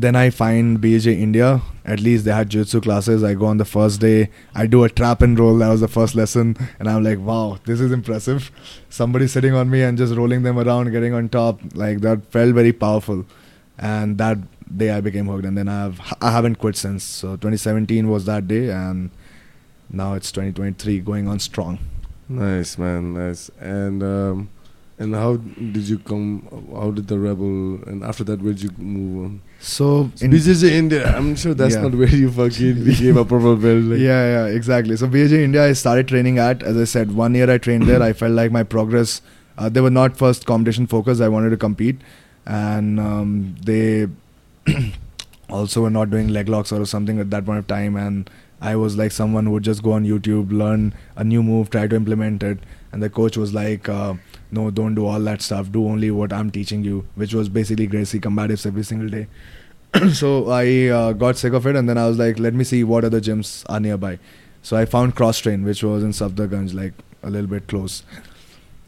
then 0.00 0.14
I 0.14 0.30
find 0.30 0.78
BJJ 0.80 1.20
India. 1.20 1.60
At 1.84 2.00
least 2.00 2.24
they 2.24 2.30
had 2.32 2.50
jiu-jitsu 2.50 2.80
classes. 2.82 3.24
I 3.24 3.34
go 3.34 3.46
on 3.46 3.56
the 3.58 3.64
first 3.64 4.00
day. 4.00 4.30
I 4.54 4.66
do 4.66 4.84
a 4.84 4.88
trap 4.88 5.22
and 5.22 5.38
roll. 5.38 5.58
That 5.58 5.70
was 5.70 5.80
the 5.80 5.88
first 5.88 6.14
lesson, 6.14 6.56
and 6.78 6.88
I'm 6.88 7.02
like, 7.02 7.18
wow, 7.18 7.58
this 7.64 7.80
is 7.80 7.90
impressive. 7.90 8.50
Somebody 8.88 9.26
sitting 9.26 9.54
on 9.54 9.70
me 9.70 9.82
and 9.82 9.98
just 9.98 10.14
rolling 10.14 10.42
them 10.42 10.58
around, 10.58 10.92
getting 10.92 11.14
on 11.14 11.28
top. 11.28 11.60
Like 11.74 12.00
that 12.02 12.30
felt 12.30 12.54
very 12.54 12.72
powerful, 12.72 13.24
and 13.78 14.18
that 14.18 14.38
day 14.76 14.90
I 14.90 15.00
became 15.00 15.26
hooked. 15.26 15.46
And 15.46 15.58
then 15.58 15.68
I've 15.68 16.00
I 16.20 16.30
haven't 16.30 16.56
quit 16.56 16.76
since. 16.76 17.02
So 17.02 17.30
2017 17.30 18.08
was 18.08 18.26
that 18.26 18.46
day, 18.46 18.70
and 18.70 19.10
now 19.90 20.14
it's 20.14 20.30
2023, 20.30 21.00
going 21.00 21.26
on 21.26 21.40
strong. 21.40 21.78
Nice 22.28 22.76
man, 22.78 23.14
nice. 23.14 23.50
And 23.58 24.02
um, 24.02 24.50
and 24.98 25.14
how 25.14 25.36
did 25.36 25.88
you 25.88 25.98
come? 25.98 26.46
How 26.72 26.90
did 26.90 27.08
the 27.08 27.18
rebel? 27.18 27.82
And 27.86 28.04
after 28.04 28.22
that, 28.24 28.42
where 28.42 28.52
did 28.52 28.62
you 28.62 28.70
move 28.76 29.24
on? 29.24 29.40
So 29.60 30.10
In 30.20 30.30
BJJ 30.30 30.70
India, 30.70 31.04
I'm 31.16 31.34
sure 31.34 31.52
that's 31.52 31.74
Yeah. 31.74 31.82
not 31.82 31.94
where 31.94 32.08
you 32.08 32.30
fucking 32.30 32.84
became 32.90 33.16
a 33.16 33.24
purple 33.24 33.56
belt. 33.56 33.82
Like, 33.84 33.98
yeah, 33.98 34.46
yeah, 34.46 34.46
exactly. 34.46 34.96
So 34.96 35.08
BJJ 35.08 35.42
India, 35.44 35.64
I 35.64 35.72
started 35.72 36.06
training 36.08 36.38
at. 36.38 36.62
As 36.62 36.76
I 36.76 36.84
said, 36.84 37.12
one 37.14 37.34
year 37.34 37.50
I 37.50 37.58
trained 37.58 37.84
there. 37.88 38.00
I 38.02 38.12
felt 38.12 38.32
like 38.32 38.52
my 38.52 38.62
progress. 38.62 39.20
Uh, 39.56 39.68
they 39.68 39.80
were 39.80 39.90
not 39.90 40.16
first 40.16 40.46
competition 40.46 40.86
focused. 40.86 41.20
I 41.20 41.28
wanted 41.28 41.50
to 41.50 41.56
compete, 41.56 41.96
and 42.46 43.00
um, 43.00 43.56
they 43.64 44.06
also 45.50 45.82
were 45.82 45.90
not 45.90 46.10
doing 46.10 46.28
leg 46.28 46.48
locks 46.48 46.70
or 46.70 46.84
something 46.86 47.18
at 47.18 47.30
that 47.30 47.44
point 47.44 47.58
of 47.58 47.66
time. 47.66 47.96
And 47.96 48.30
I 48.60 48.76
was 48.76 48.96
like 48.96 49.10
someone 49.10 49.46
who 49.46 49.52
would 49.52 49.64
just 49.64 49.82
go 49.82 49.92
on 49.92 50.04
YouTube, 50.04 50.52
learn 50.52 50.94
a 51.16 51.24
new 51.24 51.42
move, 51.42 51.70
try 51.70 51.88
to 51.88 51.96
implement 51.96 52.44
it. 52.44 52.58
And 52.92 53.02
the 53.02 53.10
coach 53.10 53.36
was 53.36 53.52
like, 53.52 53.88
uh, 53.88 54.14
"No, 54.50 54.70
don't 54.70 54.94
do 54.94 55.06
all 55.06 55.20
that 55.20 55.42
stuff. 55.42 55.70
Do 55.70 55.86
only 55.86 56.10
what 56.10 56.32
I'm 56.32 56.50
teaching 56.50 56.84
you," 56.84 57.06
which 57.14 57.34
was 57.34 57.48
basically 57.48 57.86
Gracie 57.86 58.20
combatives 58.20 58.66
every 58.66 58.82
single 58.82 59.08
day. 59.08 59.26
so 60.12 60.50
I 60.50 60.88
uh, 60.88 61.12
got 61.12 61.36
sick 61.36 61.52
of 61.52 61.66
it, 61.66 61.76
and 61.76 61.88
then 61.88 61.98
I 61.98 62.06
was 62.06 62.18
like, 62.18 62.38
"Let 62.38 62.54
me 62.54 62.64
see 62.64 62.84
what 62.84 63.04
other 63.04 63.20
gyms 63.20 63.64
are 63.68 63.80
nearby." 63.80 64.18
So 64.62 64.76
I 64.76 64.84
found 64.84 65.14
Cross 65.14 65.40
Train, 65.40 65.64
which 65.64 65.82
was 65.82 66.02
in 66.02 66.10
Safdarjung, 66.10 66.74
like 66.74 66.92
a 67.22 67.30
little 67.30 67.46
bit 67.46 67.68
close. 67.68 68.02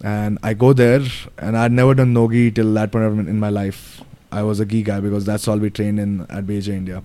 And 0.02 0.38
I 0.42 0.54
go 0.54 0.72
there, 0.72 1.02
and 1.38 1.56
I'd 1.56 1.72
never 1.72 1.94
done 1.94 2.12
nogi 2.12 2.50
till 2.50 2.72
that 2.74 2.90
point 2.92 3.28
in 3.28 3.38
my 3.38 3.50
life. 3.50 4.02
I 4.32 4.42
was 4.42 4.60
a 4.60 4.64
gi 4.64 4.82
guy 4.82 5.00
because 5.00 5.24
that's 5.26 5.46
all 5.48 5.58
we 5.58 5.70
trained 5.70 6.00
in 6.00 6.20
at 6.22 6.46
BJJ 6.46 6.68
India. 6.68 7.02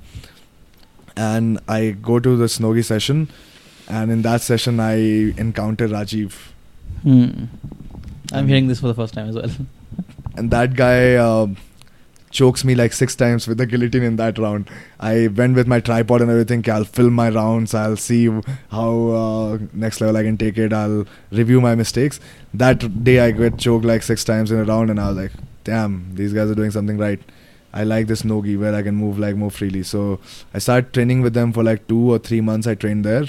And 1.18 1.60
I 1.68 1.92
go 1.92 2.20
to 2.20 2.36
this 2.38 2.60
nogi 2.60 2.82
session, 2.82 3.30
and 3.88 4.12
in 4.12 4.22
that 4.24 4.42
session 4.42 4.80
I 4.80 4.96
encounter 5.46 5.88
Rajiv, 5.88 6.34
Hmm. 7.06 7.46
I'm 8.32 8.48
hearing 8.48 8.68
this 8.68 8.80
for 8.80 8.88
the 8.88 8.94
first 8.94 9.14
time 9.14 9.30
as 9.30 9.36
well. 9.36 9.52
and 10.38 10.52
that 10.52 10.76
guy 10.76 11.16
uh, 11.16 11.48
chokes 12.32 12.64
me 12.64 12.76
like 12.76 12.94
six 12.94 13.16
times 13.16 13.48
with 13.48 13.58
the 13.58 13.66
guillotine 13.66 14.04
in 14.04 14.16
that 14.18 14.38
round. 14.38 14.70
I 15.00 15.28
went 15.28 15.56
with 15.56 15.68
my 15.68 15.80
tripod 15.80 16.22
and 16.22 16.30
everything. 16.30 16.60
okay, 16.60 16.72
I'll 16.72 16.84
film 16.84 17.14
my 17.14 17.30
rounds. 17.30 17.74
I'll 17.74 17.98
see 17.98 18.28
how 18.70 18.92
uh, 19.10 19.60
next 19.74 20.02
level 20.02 20.18
I 20.18 20.24
can 20.24 20.38
take 20.38 20.58
it. 20.58 20.74
I'll 20.74 21.06
review 21.32 21.62
my 21.62 21.76
mistakes. 21.76 22.20
That 22.54 23.04
day 23.04 23.20
I 23.20 23.32
get 23.32 23.58
choked 23.58 23.86
like 23.86 24.04
six 24.04 24.24
times 24.24 24.52
in 24.52 24.60
a 24.60 24.64
round, 24.64 24.90
and 24.90 25.00
I 25.00 25.08
was 25.10 25.18
like, 25.18 25.32
"Damn, 25.64 26.16
these 26.16 26.34
guys 26.34 26.50
are 26.50 26.56
doing 26.56 26.72
something 26.72 26.98
right." 26.98 27.20
I 27.74 27.84
like 27.84 28.08
this 28.08 28.24
nogi 28.24 28.56
where 28.56 28.74
I 28.74 28.82
can 28.84 28.96
move 28.96 29.20
like 29.20 29.36
more 29.36 29.52
freely. 29.52 29.84
So 29.84 30.20
I 30.54 30.60
started 30.60 30.94
training 30.94 31.22
with 31.22 31.34
them 31.34 31.52
for 31.52 31.64
like 31.64 31.88
two 31.88 32.14
or 32.14 32.20
three 32.20 32.40
months. 32.40 32.68
I 32.68 32.76
trained 32.76 33.04
there. 33.04 33.26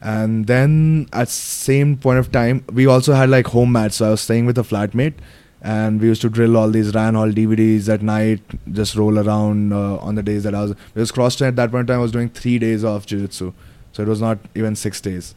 And 0.00 0.46
then 0.46 1.08
at 1.12 1.28
same 1.28 1.96
point 1.96 2.18
of 2.18 2.32
time, 2.32 2.64
we 2.72 2.86
also 2.86 3.12
had 3.12 3.28
like 3.28 3.46
home 3.48 3.72
mats. 3.72 3.96
So 3.96 4.06
I 4.06 4.10
was 4.10 4.22
staying 4.22 4.46
with 4.46 4.56
a 4.56 4.62
flatmate, 4.62 5.14
and 5.60 6.00
we 6.00 6.06
used 6.06 6.22
to 6.22 6.30
drill 6.30 6.56
all 6.56 6.70
these 6.70 6.94
Ryan 6.94 7.16
Hall 7.16 7.30
DVDs 7.30 7.88
at 7.88 8.00
night, 8.00 8.40
just 8.72 8.96
roll 8.96 9.18
around 9.18 9.74
uh, 9.74 9.96
on 9.98 10.14
the 10.14 10.22
days 10.22 10.44
that 10.44 10.54
I 10.54 10.62
was. 10.62 10.74
Because 10.94 11.12
cross 11.12 11.36
train 11.36 11.48
at 11.48 11.56
that 11.56 11.70
point 11.70 11.82
in 11.82 11.86
time, 11.88 11.98
I 11.98 12.02
was 12.02 12.12
doing 12.12 12.30
three 12.30 12.58
days 12.58 12.82
of 12.82 13.04
jiu-jitsu, 13.04 13.52
so 13.92 14.02
it 14.02 14.08
was 14.08 14.22
not 14.22 14.38
even 14.54 14.74
six 14.74 15.02
days. 15.02 15.34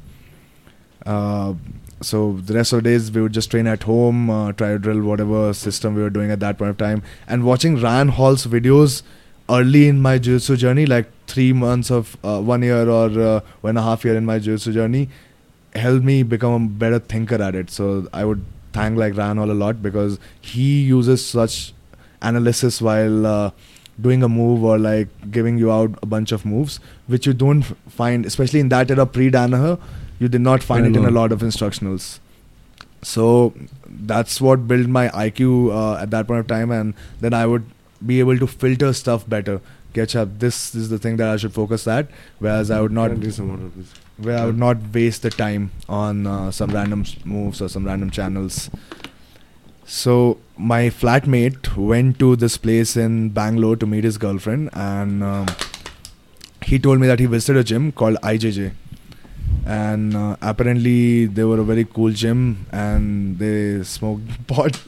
Uh, 1.05 1.55
so 1.99 2.33
the 2.33 2.53
rest 2.53 2.71
of 2.71 2.83
the 2.83 2.89
days 2.89 3.11
we 3.11 3.21
would 3.21 3.33
just 3.33 3.51
train 3.51 3.67
at 3.67 3.83
home, 3.83 4.29
uh, 4.29 4.53
try 4.53 4.69
to 4.69 4.79
drill 4.79 5.01
whatever 5.01 5.53
system 5.53 5.95
we 5.95 6.01
were 6.01 6.09
doing 6.09 6.31
at 6.31 6.39
that 6.39 6.57
point 6.57 6.69
of 6.69 6.77
time, 6.77 7.03
and 7.27 7.43
watching 7.43 7.81
Ryan 7.81 8.07
Hall's 8.07 8.45
videos 8.45 9.03
early 9.49 9.87
in 9.87 10.01
my 10.01 10.17
jiu-jitsu 10.17 10.57
journey, 10.57 10.85
like 10.85 11.09
three 11.27 11.53
months 11.53 11.91
of 11.91 12.17
uh, 12.23 12.39
one 12.41 12.61
year 12.61 12.89
or 12.89 13.05
uh, 13.19 13.39
one 13.61 13.71
and 13.71 13.77
a 13.77 13.81
half 13.81 14.05
year 14.05 14.15
in 14.15 14.25
my 14.25 14.39
jiu-jitsu 14.39 14.73
journey, 14.73 15.09
helped 15.75 16.05
me 16.05 16.23
become 16.23 16.53
a 16.53 16.67
better 16.67 16.99
thinker 16.99 17.41
at 17.41 17.55
it. 17.55 17.69
So 17.69 18.07
I 18.13 18.25
would 18.25 18.45
thank 18.71 18.97
like 18.97 19.15
Ryan 19.15 19.37
Hall 19.37 19.51
a 19.51 19.53
lot 19.53 19.81
because 19.81 20.19
he 20.41 20.81
uses 20.81 21.25
such 21.25 21.73
analysis 22.21 22.81
while 22.81 23.25
uh, 23.25 23.51
doing 23.99 24.23
a 24.23 24.29
move 24.29 24.63
or 24.63 24.77
like 24.79 25.07
giving 25.31 25.57
you 25.57 25.71
out 25.71 25.97
a 26.01 26.05
bunch 26.05 26.31
of 26.31 26.45
moves, 26.45 26.79
which 27.07 27.27
you 27.27 27.33
don't 27.33 27.63
find, 27.89 28.25
especially 28.25 28.59
in 28.59 28.69
that 28.69 28.89
era 28.89 29.05
pre 29.05 29.29
Danaher, 29.29 29.79
you 30.19 30.27
did 30.27 30.41
not 30.41 30.63
find 30.63 30.85
it 30.85 30.95
in 30.95 31.05
a 31.05 31.11
lot 31.11 31.31
of 31.31 31.41
instructionals. 31.41 32.19
So 33.01 33.53
that's 33.85 34.39
what 34.39 34.67
built 34.67 34.87
my 34.87 35.09
IQ 35.09 35.71
uh, 35.71 36.01
at 36.01 36.11
that 36.11 36.27
point 36.27 36.39
of 36.39 36.47
time, 36.47 36.71
and 36.71 36.93
then 37.19 37.33
I 37.33 37.45
would 37.45 37.65
be 38.05 38.19
able 38.19 38.37
to 38.37 38.47
filter 38.47 38.93
stuff 38.93 39.27
better. 39.27 39.61
Catch 39.93 40.15
up. 40.15 40.39
This 40.39 40.73
is 40.73 40.89
the 40.89 40.97
thing 40.97 41.17
that 41.17 41.29
I 41.29 41.37
should 41.37 41.53
focus 41.53 41.87
at, 41.87 42.07
whereas 42.39 42.71
I 42.71 42.81
would 42.81 42.91
not 42.91 43.19
do 43.19 43.29
some 43.31 43.51
of 43.51 43.75
this. 43.77 43.93
where 44.17 44.37
I 44.37 44.45
would 44.45 44.57
not 44.57 44.77
waste 44.93 45.21
the 45.21 45.29
time 45.29 45.71
on 45.87 46.25
uh, 46.27 46.51
some 46.51 46.71
random 46.71 47.05
moves 47.25 47.61
or 47.61 47.69
some 47.69 47.85
random 47.85 48.09
channels. 48.09 48.69
So 49.85 50.39
my 50.57 50.89
flatmate 50.89 51.75
went 51.75 52.17
to 52.19 52.35
this 52.35 52.57
place 52.57 52.95
in 52.95 53.29
Bangalore 53.29 53.75
to 53.77 53.85
meet 53.85 54.03
his 54.03 54.17
girlfriend, 54.17 54.69
and 54.73 55.23
um, 55.23 55.47
he 56.63 56.79
told 56.79 56.99
me 56.99 57.07
that 57.07 57.19
he 57.19 57.25
visited 57.25 57.59
a 57.59 57.63
gym 57.63 57.91
called 57.91 58.17
IJJ, 58.23 58.71
and 59.65 60.15
uh, 60.15 60.35
apparently 60.41 61.25
they 61.25 61.43
were 61.43 61.59
a 61.59 61.63
very 61.63 61.85
cool 61.85 62.11
gym, 62.11 62.65
and 62.71 63.37
they 63.39 63.83
smoked 63.83 64.47
pot. 64.47 64.79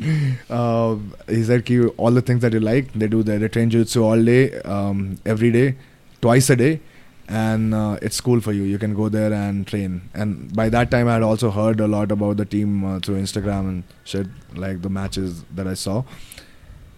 uh, 0.49 0.95
he 1.27 1.43
said, 1.43 1.65
"Ki 1.65 1.85
all 1.97 2.11
the 2.11 2.21
things 2.21 2.41
that 2.41 2.53
you 2.53 2.59
like, 2.59 2.91
they 2.93 3.07
do 3.07 3.23
there. 3.23 3.39
They 3.39 3.47
train 3.47 3.69
jiu-jitsu 3.69 4.03
all 4.03 4.23
day, 4.23 4.59
um, 4.61 5.17
every 5.25 5.51
day, 5.51 5.75
twice 6.21 6.49
a 6.49 6.55
day." 6.55 6.79
and 7.27 7.73
uh, 7.73 7.97
it's 8.01 8.21
cool 8.21 8.39
for 8.39 8.51
you. 8.51 8.63
You 8.63 8.77
can 8.77 8.93
go 8.93 9.09
there 9.09 9.33
and 9.33 9.65
train. 9.65 10.09
And 10.13 10.55
by 10.55 10.69
that 10.69 10.91
time, 10.91 11.07
I 11.07 11.13
had 11.13 11.23
also 11.23 11.49
heard 11.49 11.79
a 11.79 11.87
lot 11.87 12.11
about 12.11 12.37
the 12.37 12.45
team 12.45 12.85
uh, 12.85 12.99
through 12.99 13.19
Instagram 13.19 13.61
and 13.61 13.83
shit, 14.03 14.27
like 14.55 14.81
the 14.81 14.89
matches 14.89 15.43
that 15.55 15.67
I 15.67 15.73
saw. 15.73 16.03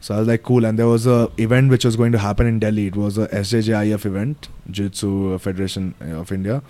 So 0.02 0.16
I 0.16 0.20
was 0.20 0.28
like, 0.28 0.44
cool. 0.44 0.66
And 0.66 0.78
there 0.78 0.88
was 0.88 1.08
a 1.08 1.32
event 1.38 1.70
which 1.70 1.86
was 1.86 1.96
going 1.96 2.12
to 2.12 2.18
happen 2.18 2.46
in 2.46 2.60
Delhi. 2.60 2.88
It 2.88 2.96
was 2.96 3.18
a 3.18 3.28
SJJIF 3.30 4.06
event, 4.06 4.50
Jiu-Jitsu 4.70 5.38
Federation 5.40 5.96
uh, 6.02 6.20
of 6.20 6.32
India, 6.32 6.62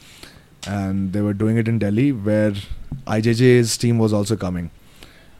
and 0.68 1.14
they 1.14 1.22
were 1.22 1.34
doing 1.34 1.58
it 1.58 1.68
in 1.68 1.80
Delhi, 1.80 2.12
where 2.12 2.54
IJJ's 3.06 3.78
team 3.78 3.98
was 3.98 4.14
also 4.14 4.36
coming. 4.36 4.70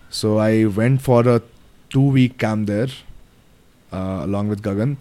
So 0.10 0.38
I 0.38 0.66
went 0.66 1.02
for 1.02 1.28
a 1.28 1.42
two-week 1.90 2.38
camp 2.38 2.68
there, 2.68 2.88
uh, 3.92 4.22
along 4.24 4.48
with 4.48 4.62
Gagan 4.62 4.98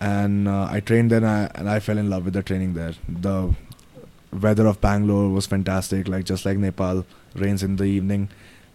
and 0.00 0.48
uh, 0.48 0.66
I 0.70 0.80
trained 0.80 1.10
there 1.10 1.18
and 1.18 1.26
I, 1.26 1.50
and 1.54 1.68
I 1.68 1.78
fell 1.78 1.98
in 1.98 2.08
love 2.08 2.24
with 2.24 2.34
the 2.34 2.42
training 2.42 2.74
there. 2.74 2.94
The 3.06 3.54
weather 4.32 4.66
of 4.66 4.80
Bangalore 4.80 5.28
was 5.28 5.46
fantastic, 5.46 6.08
like 6.08 6.24
just 6.24 6.46
like 6.46 6.56
Nepal, 6.56 7.04
rains 7.34 7.62
in 7.62 7.76
the 7.76 7.84
evening. 7.84 8.30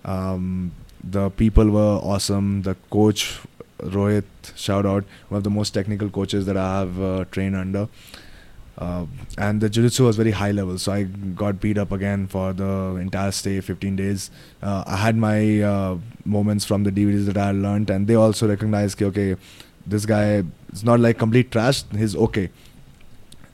Um, 0.06 0.72
the 1.04 1.32
people 1.32 1.70
were 1.70 2.00
awesome. 2.04 2.62
The 2.62 2.76
coach 2.92 3.40
Rohit, 3.80 4.24
shout 4.56 4.86
out, 4.86 5.04
one 5.30 5.40
of 5.40 5.44
the 5.44 5.50
most 5.50 5.72
technical 5.72 6.10
coaches 6.10 6.46
that 6.46 6.58
I 6.58 6.80
have 6.80 7.02
uh, 7.02 7.26
trained 7.32 7.56
under. 7.56 7.90
Uh, 8.78 9.06
and 9.38 9.62
the 9.62 9.70
jiu-jitsu 9.70 10.04
was 10.04 10.18
very 10.18 10.32
high 10.32 10.52
level, 10.52 10.78
so 10.78 10.92
I 10.92 11.04
got 11.04 11.62
beat 11.62 11.78
up 11.78 11.92
again 11.94 12.28
for 12.28 12.52
the 12.52 12.98
entire 13.00 13.32
stay, 13.32 13.62
15 13.62 13.96
days. 13.96 14.32
Uh, 14.62 14.84
I 14.86 14.98
had 14.98 15.16
my 15.16 15.62
uh, 15.62 15.98
moments 16.26 16.66
from 16.66 16.84
the 16.84 16.92
DVDs 16.92 17.26
that 17.28 17.38
I 17.38 17.52
learned, 17.52 17.90
and 17.90 18.06
they 18.06 18.16
also 18.16 18.48
recognized, 18.48 18.98
ki, 18.98 19.06
okay, 19.06 19.36
this 19.88 20.06
guy 20.06 20.44
is 20.74 20.84
not 20.84 21.00
like 21.00 21.18
complete 21.18 21.52
trash. 21.52 21.84
He's 21.92 22.16
okay. 22.16 22.50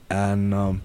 And 0.10 0.54
um, 0.54 0.82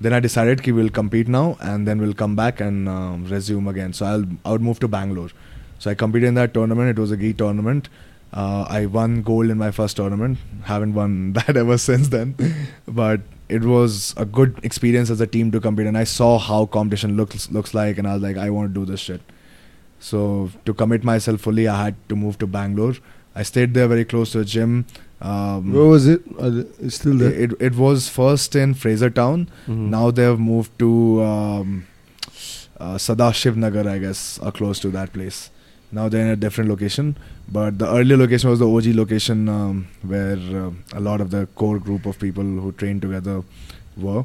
then 0.00 0.12
I 0.12 0.20
decided 0.20 0.62
ki 0.62 0.72
we'll 0.72 0.90
compete 0.90 1.28
now, 1.28 1.56
and 1.60 1.86
then 1.86 2.00
we'll 2.00 2.14
come 2.14 2.36
back 2.36 2.60
and 2.60 2.88
um, 2.88 3.26
resume 3.26 3.66
again. 3.68 3.92
So 3.92 4.06
I'll 4.06 4.24
I 4.44 4.52
would 4.52 4.62
move 4.62 4.78
to 4.80 4.88
Bangalore. 4.88 5.30
So 5.78 5.90
I 5.90 5.94
competed 5.94 6.28
in 6.28 6.34
that 6.34 6.54
tournament. 6.54 6.90
It 6.90 7.00
was 7.00 7.10
a 7.10 7.16
gi 7.16 7.34
tournament. 7.34 7.88
Uh, 8.32 8.64
I 8.68 8.86
won 8.86 9.22
gold 9.22 9.50
in 9.50 9.58
my 9.58 9.70
first 9.70 9.96
tournament. 9.96 10.38
Haven't 10.64 10.94
won 10.94 11.32
that 11.40 11.56
ever 11.56 11.76
since 11.78 12.08
then, 12.08 12.36
but 12.86 13.20
it 13.58 13.62
was 13.72 14.14
a 14.16 14.24
good 14.38 14.58
experience 14.70 15.10
as 15.10 15.20
a 15.20 15.26
team 15.26 15.50
to 15.56 15.60
compete. 15.60 15.86
And 15.92 15.98
I 15.98 16.04
saw 16.04 16.38
how 16.38 16.58
competition 16.66 17.16
looks 17.20 17.50
looks 17.58 17.74
like, 17.74 17.98
and 17.98 18.08
I 18.08 18.14
was 18.14 18.22
like, 18.22 18.36
I 18.46 18.48
want 18.56 18.72
to 18.74 18.80
do 18.80 18.86
this 18.90 19.00
shit. 19.00 19.20
So 19.98 20.50
to 20.64 20.74
commit 20.82 21.04
myself 21.04 21.40
fully, 21.40 21.68
I 21.68 21.84
had 21.84 21.96
to 22.08 22.16
move 22.16 22.38
to 22.38 22.46
Bangalore. 22.46 22.94
I 23.34 23.42
stayed 23.48 23.74
there 23.74 23.88
very 23.88 24.04
close 24.04 24.32
to 24.32 24.40
a 24.40 24.44
gym. 24.44 24.86
Um, 25.20 25.72
Where 25.74 25.84
was 25.84 26.06
it? 26.06 26.22
It's 26.80 26.96
still 26.96 27.18
there. 27.18 27.32
it, 27.32 27.52
it 27.60 27.74
was 27.76 28.08
first 28.08 28.56
in 28.56 28.72
Fraser 28.74 29.10
Town. 29.10 29.48
Mhm. 29.66 29.90
Now 29.96 30.10
they 30.10 30.22
have 30.22 30.40
moved 30.40 30.78
to 30.84 31.22
um, 31.22 31.86
uh, 32.78 32.94
Sadashiv 33.06 33.56
Nagar, 33.56 33.86
I 33.88 33.98
guess, 33.98 34.38
or 34.42 34.50
close 34.52 34.80
to 34.80 34.90
that 34.90 35.12
place. 35.12 35.50
Now 35.92 36.08
they're 36.08 36.22
in 36.22 36.28
a 36.28 36.36
different 36.36 36.70
location, 36.70 37.16
but 37.50 37.78
the 37.78 37.88
earlier 37.92 38.16
location 38.16 38.48
was 38.50 38.60
the 38.60 38.68
OG 38.68 38.86
location 38.94 39.48
um, 39.48 39.88
where 40.02 40.36
uh, 40.36 40.70
a 40.92 41.00
lot 41.00 41.20
of 41.20 41.30
the 41.30 41.46
core 41.56 41.78
group 41.80 42.06
of 42.06 42.18
people 42.18 42.44
who 42.44 42.70
trained 42.72 43.02
together 43.02 43.42
were. 43.96 44.24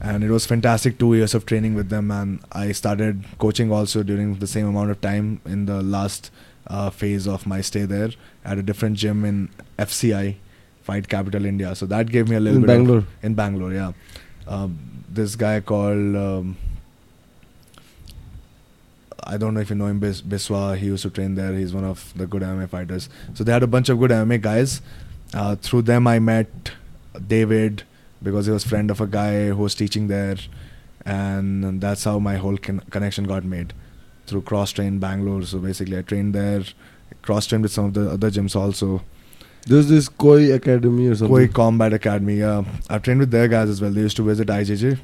And 0.00 0.22
it 0.24 0.30
was 0.30 0.46
fantastic 0.46 0.98
two 0.98 1.14
years 1.14 1.34
of 1.34 1.44
training 1.46 1.74
with 1.74 1.88
them, 1.88 2.10
and 2.12 2.40
I 2.52 2.70
started 2.72 3.24
coaching 3.38 3.72
also 3.72 4.02
during 4.04 4.34
the 4.38 4.46
same 4.46 4.66
amount 4.68 4.90
of 4.92 5.00
time 5.00 5.40
in 5.44 5.66
the 5.66 5.82
last 5.82 6.30
uh, 6.68 6.90
phase 6.90 7.26
of 7.26 7.46
my 7.46 7.60
stay 7.60 7.84
there 7.84 8.10
at 8.44 8.58
a 8.58 8.62
different 8.62 8.96
gym 8.96 9.24
in 9.24 9.48
FCI, 9.78 10.36
Fight 10.82 11.08
Capital 11.08 11.44
India. 11.44 11.74
So 11.74 11.86
that 11.86 12.10
gave 12.10 12.28
me 12.28 12.36
a 12.36 12.40
little 12.40 12.58
in 12.58 12.62
bit 12.66 12.70
of- 12.70 12.76
Bangalore. 12.78 13.04
in 13.22 13.34
Bangalore, 13.34 13.72
yeah. 13.72 13.92
Um, 14.46 14.78
this 15.08 15.34
guy 15.36 15.60
called 15.60 16.14
um, 16.16 16.56
I 19.28 19.36
don't 19.36 19.52
know 19.54 19.60
if 19.60 19.68
you 19.70 19.76
know 19.76 19.86
him, 19.86 19.98
Bis- 20.00 20.22
Biswa. 20.22 20.76
He 20.76 20.86
used 20.86 21.02
to 21.02 21.10
train 21.10 21.34
there. 21.34 21.52
He's 21.52 21.74
one 21.74 21.84
of 21.84 22.12
the 22.16 22.26
good 22.26 22.42
MMA 22.42 22.68
fighters. 22.70 23.08
So 23.34 23.44
they 23.44 23.52
had 23.52 23.62
a 23.62 23.66
bunch 23.66 23.88
of 23.90 23.98
good 23.98 24.10
MMA 24.10 24.40
guys. 24.40 24.80
Uh, 25.34 25.54
through 25.56 25.82
them, 25.82 26.06
I 26.06 26.18
met 26.18 26.70
David 27.26 27.82
because 28.22 28.46
he 28.46 28.52
was 28.52 28.64
friend 28.64 28.90
of 28.90 29.00
a 29.02 29.06
guy 29.06 29.48
who 29.48 29.56
was 29.56 29.74
teaching 29.74 30.08
there, 30.08 30.36
and 31.04 31.80
that's 31.80 32.04
how 32.04 32.18
my 32.18 32.36
whole 32.36 32.56
con- 32.56 32.80
connection 32.90 33.24
got 33.24 33.44
made 33.44 33.72
through 34.26 34.42
cross 34.42 34.72
train 34.72 34.98
Bangalore. 34.98 35.42
So 35.42 35.58
basically, 35.58 35.98
I 35.98 36.02
trained 36.02 36.34
there, 36.34 36.62
cross 37.22 37.46
trained 37.46 37.62
with 37.64 37.72
some 37.72 37.86
of 37.86 37.94
the 37.94 38.10
other 38.10 38.30
gyms 38.30 38.56
also. 38.56 39.02
There's 39.66 39.88
this 39.88 40.08
Koi 40.08 40.52
Academy 40.54 41.08
or 41.08 41.14
something. 41.14 41.36
Koi 41.36 41.48
Combat 41.48 41.92
Academy. 41.92 42.36
Yeah, 42.36 42.64
I've 42.88 43.02
trained 43.02 43.20
with 43.20 43.30
their 43.30 43.48
guys 43.48 43.68
as 43.68 43.82
well. 43.82 43.90
They 43.90 44.00
used 44.00 44.16
to 44.16 44.22
visit 44.22 44.48
IJJ, 44.48 44.98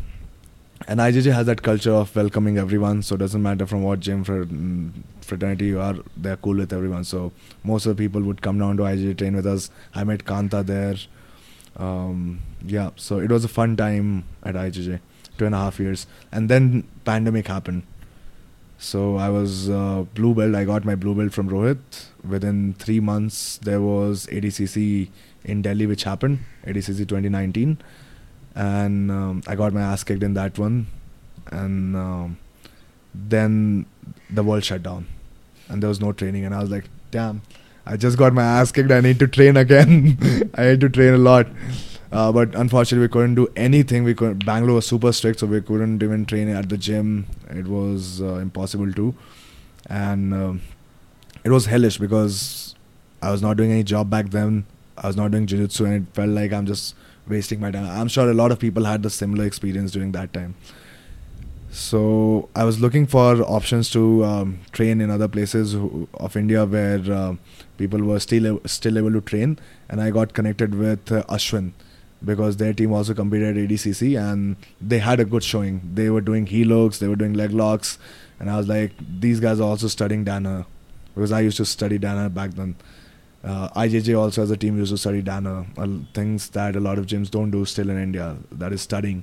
and 0.86 1.00
IJJ 1.00 1.32
has 1.32 1.46
that 1.46 1.62
culture 1.62 1.92
of 1.92 2.14
welcoming 2.14 2.58
everyone. 2.58 3.02
So 3.02 3.14
it 3.14 3.18
doesn't 3.18 3.42
matter 3.42 3.66
from 3.66 3.82
what 3.82 4.00
gym 4.00 4.24
mm, 4.24 4.90
fraternity 5.22 5.66
you 5.66 5.80
are, 5.80 5.96
they're 6.16 6.36
cool 6.36 6.56
with 6.56 6.72
everyone. 6.72 7.04
So 7.04 7.32
most 7.62 7.86
of 7.86 7.96
the 7.96 8.02
people 8.02 8.22
would 8.22 8.42
come 8.42 8.58
down 8.58 8.76
to 8.78 8.82
IJJ 8.82 9.18
train 9.18 9.36
with 9.36 9.46
us. 9.46 9.70
I 9.94 10.04
met 10.04 10.24
Kanta 10.24 10.64
there. 10.64 10.96
Um, 11.76 12.40
yeah, 12.64 12.90
so 12.96 13.18
it 13.18 13.30
was 13.30 13.44
a 13.44 13.48
fun 13.48 13.76
time 13.76 14.24
at 14.42 14.54
IJJ, 14.54 15.00
two 15.38 15.46
and 15.46 15.54
a 15.54 15.58
half 15.58 15.80
years, 15.80 16.06
and 16.30 16.48
then 16.48 16.86
pandemic 17.04 17.48
happened. 17.48 17.82
So 18.78 19.16
I 19.16 19.28
was 19.28 19.70
uh, 19.70 20.04
blue 20.14 20.34
belt. 20.34 20.54
I 20.54 20.64
got 20.64 20.84
my 20.84 20.94
blue 20.94 21.14
belt 21.14 21.32
from 21.32 21.48
Rohit. 21.48 21.78
Within 22.28 22.74
three 22.74 23.00
months, 23.00 23.58
there 23.58 23.80
was 23.80 24.26
ADCC 24.26 25.08
in 25.44 25.62
Delhi, 25.62 25.86
which 25.86 26.04
happened, 26.04 26.40
ADCC 26.64 26.98
2019, 26.98 27.78
and 28.54 29.10
um, 29.10 29.42
I 29.46 29.54
got 29.54 29.72
my 29.72 29.82
ass 29.82 30.04
kicked 30.04 30.22
in 30.22 30.34
that 30.34 30.58
one, 30.58 30.86
and 31.50 31.96
um, 31.96 32.38
then 33.14 33.86
the 34.30 34.42
world 34.42 34.64
shut 34.64 34.82
down, 34.82 35.06
and 35.68 35.82
there 35.82 35.88
was 35.88 36.00
no 36.00 36.12
training, 36.12 36.44
and 36.44 36.54
I 36.54 36.60
was 36.60 36.70
like, 36.70 36.84
damn, 37.10 37.42
I 37.86 37.96
just 37.96 38.16
got 38.16 38.32
my 38.32 38.42
ass 38.42 38.72
kicked. 38.72 38.90
I 38.90 39.00
need 39.00 39.18
to 39.18 39.26
train 39.26 39.56
again. 39.56 40.18
I 40.54 40.66
need 40.66 40.80
to 40.80 40.88
train 40.88 41.14
a 41.14 41.18
lot. 41.18 41.46
Uh, 42.12 42.30
but 42.30 42.54
unfortunately, 42.54 43.06
we 43.06 43.10
couldn't 43.10 43.34
do 43.34 43.48
anything. 43.56 44.04
We 44.04 44.14
could 44.14 44.46
Bangalore 44.46 44.76
was 44.76 44.86
super 44.86 45.12
strict, 45.12 45.40
so 45.40 45.46
we 45.46 45.60
couldn't 45.60 46.02
even 46.02 46.24
train 46.26 46.48
at 46.48 46.68
the 46.68 46.76
gym. 46.78 47.26
It 47.50 47.66
was 47.66 48.22
uh, 48.22 48.34
impossible 48.34 48.92
to, 48.92 49.14
and 49.90 50.32
um, 50.32 50.62
it 51.42 51.50
was 51.50 51.66
hellish 51.66 51.98
because 51.98 52.76
I 53.20 53.32
was 53.32 53.42
not 53.42 53.56
doing 53.56 53.72
any 53.72 53.82
job 53.82 54.10
back 54.10 54.30
then. 54.30 54.64
I 54.96 55.08
was 55.08 55.16
not 55.16 55.32
doing 55.32 55.46
jiu-jitsu, 55.46 55.84
and 55.86 55.94
it 55.94 56.14
felt 56.14 56.28
like 56.28 56.52
I'm 56.52 56.66
just 56.66 56.94
wasting 57.28 57.60
my 57.60 57.70
time. 57.70 57.86
I'm 57.86 58.08
sure 58.08 58.30
a 58.30 58.34
lot 58.34 58.52
of 58.52 58.58
people 58.58 58.84
had 58.84 59.02
the 59.02 59.10
similar 59.10 59.44
experience 59.44 59.92
during 59.92 60.12
that 60.12 60.32
time. 60.32 60.54
So 61.70 62.48
I 62.54 62.64
was 62.64 62.80
looking 62.80 63.06
for 63.06 63.42
options 63.42 63.90
to 63.90 64.24
um, 64.24 64.60
train 64.70 65.00
in 65.00 65.10
other 65.10 65.26
places 65.26 65.74
of 65.74 66.36
India 66.36 66.64
where 66.64 67.00
uh, 67.12 67.34
people 67.78 68.00
were 68.00 68.20
still 68.20 68.60
still 68.64 68.96
able 68.96 69.12
to 69.12 69.20
train, 69.20 69.58
and 69.88 70.00
I 70.00 70.10
got 70.10 70.34
connected 70.34 70.76
with 70.76 71.10
uh, 71.10 71.24
Ashwin 71.24 71.72
because 72.24 72.58
their 72.58 72.72
team 72.72 72.92
also 72.92 73.12
competed 73.12 73.56
at 73.56 73.68
ADCC 73.68 74.18
and 74.18 74.56
they 74.80 74.98
had 74.98 75.18
a 75.18 75.24
good 75.24 75.42
showing. 75.42 75.80
They 75.94 76.10
were 76.10 76.20
doing 76.20 76.46
heel 76.46 76.68
hooks, 76.68 77.00
they 77.00 77.08
were 77.08 77.16
doing 77.16 77.34
leg 77.34 77.50
locks, 77.50 77.98
and 78.38 78.48
I 78.48 78.56
was 78.56 78.68
like, 78.68 78.92
these 79.20 79.40
guys 79.40 79.58
are 79.58 79.68
also 79.68 79.88
studying 79.88 80.24
Dana 80.24 80.66
because 81.14 81.32
I 81.32 81.40
used 81.40 81.56
to 81.56 81.64
study 81.64 81.98
Dana 81.98 82.30
back 82.30 82.52
then. 82.52 82.76
Uh, 83.44 83.68
IJJ 83.70 84.18
also 84.18 84.42
as 84.42 84.50
a 84.50 84.56
team 84.56 84.78
used 84.78 84.90
to 84.90 84.96
study 84.96 85.20
Dana, 85.20 85.66
uh, 85.76 85.86
things 86.14 86.48
that 86.50 86.76
a 86.76 86.80
lot 86.80 86.98
of 86.98 87.06
gyms 87.06 87.30
don't 87.30 87.50
do 87.50 87.64
still 87.66 87.90
in 87.90 88.02
India. 88.02 88.36
That 88.50 88.72
is 88.72 88.80
studying. 88.80 89.22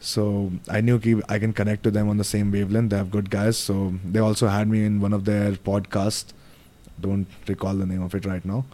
So 0.00 0.52
I 0.68 0.80
knew 0.80 1.00
ki 1.00 1.20
I 1.28 1.40
can 1.40 1.52
connect 1.52 1.82
to 1.84 1.90
them 1.90 2.08
on 2.08 2.18
the 2.18 2.24
same 2.24 2.52
wavelength. 2.52 2.90
They 2.90 2.96
have 2.96 3.10
good 3.10 3.30
guys. 3.30 3.58
So 3.58 3.94
they 4.04 4.20
also 4.20 4.46
had 4.46 4.68
me 4.68 4.84
in 4.84 5.00
one 5.00 5.12
of 5.12 5.24
their 5.24 5.52
podcasts. 5.52 6.32
Don't 7.00 7.26
recall 7.48 7.74
the 7.74 7.86
name 7.86 8.02
of 8.02 8.14
it 8.14 8.24
right 8.24 8.44
now. 8.44 8.64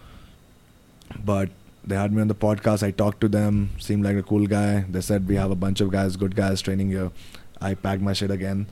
But 1.24 1.48
they 1.82 1.96
had 1.96 2.12
me 2.12 2.20
on 2.20 2.28
the 2.28 2.34
podcast. 2.34 2.82
I 2.82 2.90
talked 2.90 3.20
to 3.22 3.28
them. 3.28 3.70
Seemed 3.78 4.04
like 4.04 4.16
a 4.16 4.22
cool 4.22 4.46
guy. 4.46 4.84
They 4.90 5.00
said 5.00 5.26
we 5.26 5.36
have 5.36 5.50
a 5.50 5.54
bunch 5.54 5.80
of 5.80 5.90
guys, 5.90 6.16
good 6.16 6.36
guys 6.36 6.60
training 6.60 6.90
here. 6.90 7.10
I 7.62 7.74
packed 7.74 8.02
my 8.02 8.12
shit 8.12 8.30
again. 8.30 8.66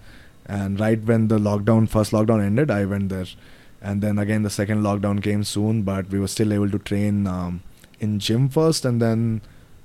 And 0.45 0.79
right 0.79 1.03
when 1.03 1.29
the 1.29 1.39
lockdown, 1.39 1.89
first 1.89 2.13
lockdown 2.13 2.45
ended, 2.45 2.71
I 2.71 2.85
went 2.85 3.09
there. 3.09 3.27
And 3.83 4.01
then 4.01 4.19
again, 4.19 4.45
the 4.45 4.51
second 4.51 4.83
lockdown 4.83 5.21
came 5.23 5.43
soon, 5.43 5.83
but 5.83 6.09
we 6.09 6.21
were 6.21 6.29
still 6.29 6.53
able 6.53 6.71
to 6.71 6.79
train 6.79 7.27
um, 7.27 7.63
in 7.99 8.21
gym 8.21 8.49
first, 8.49 8.85
and 8.85 9.03
then 9.03 9.43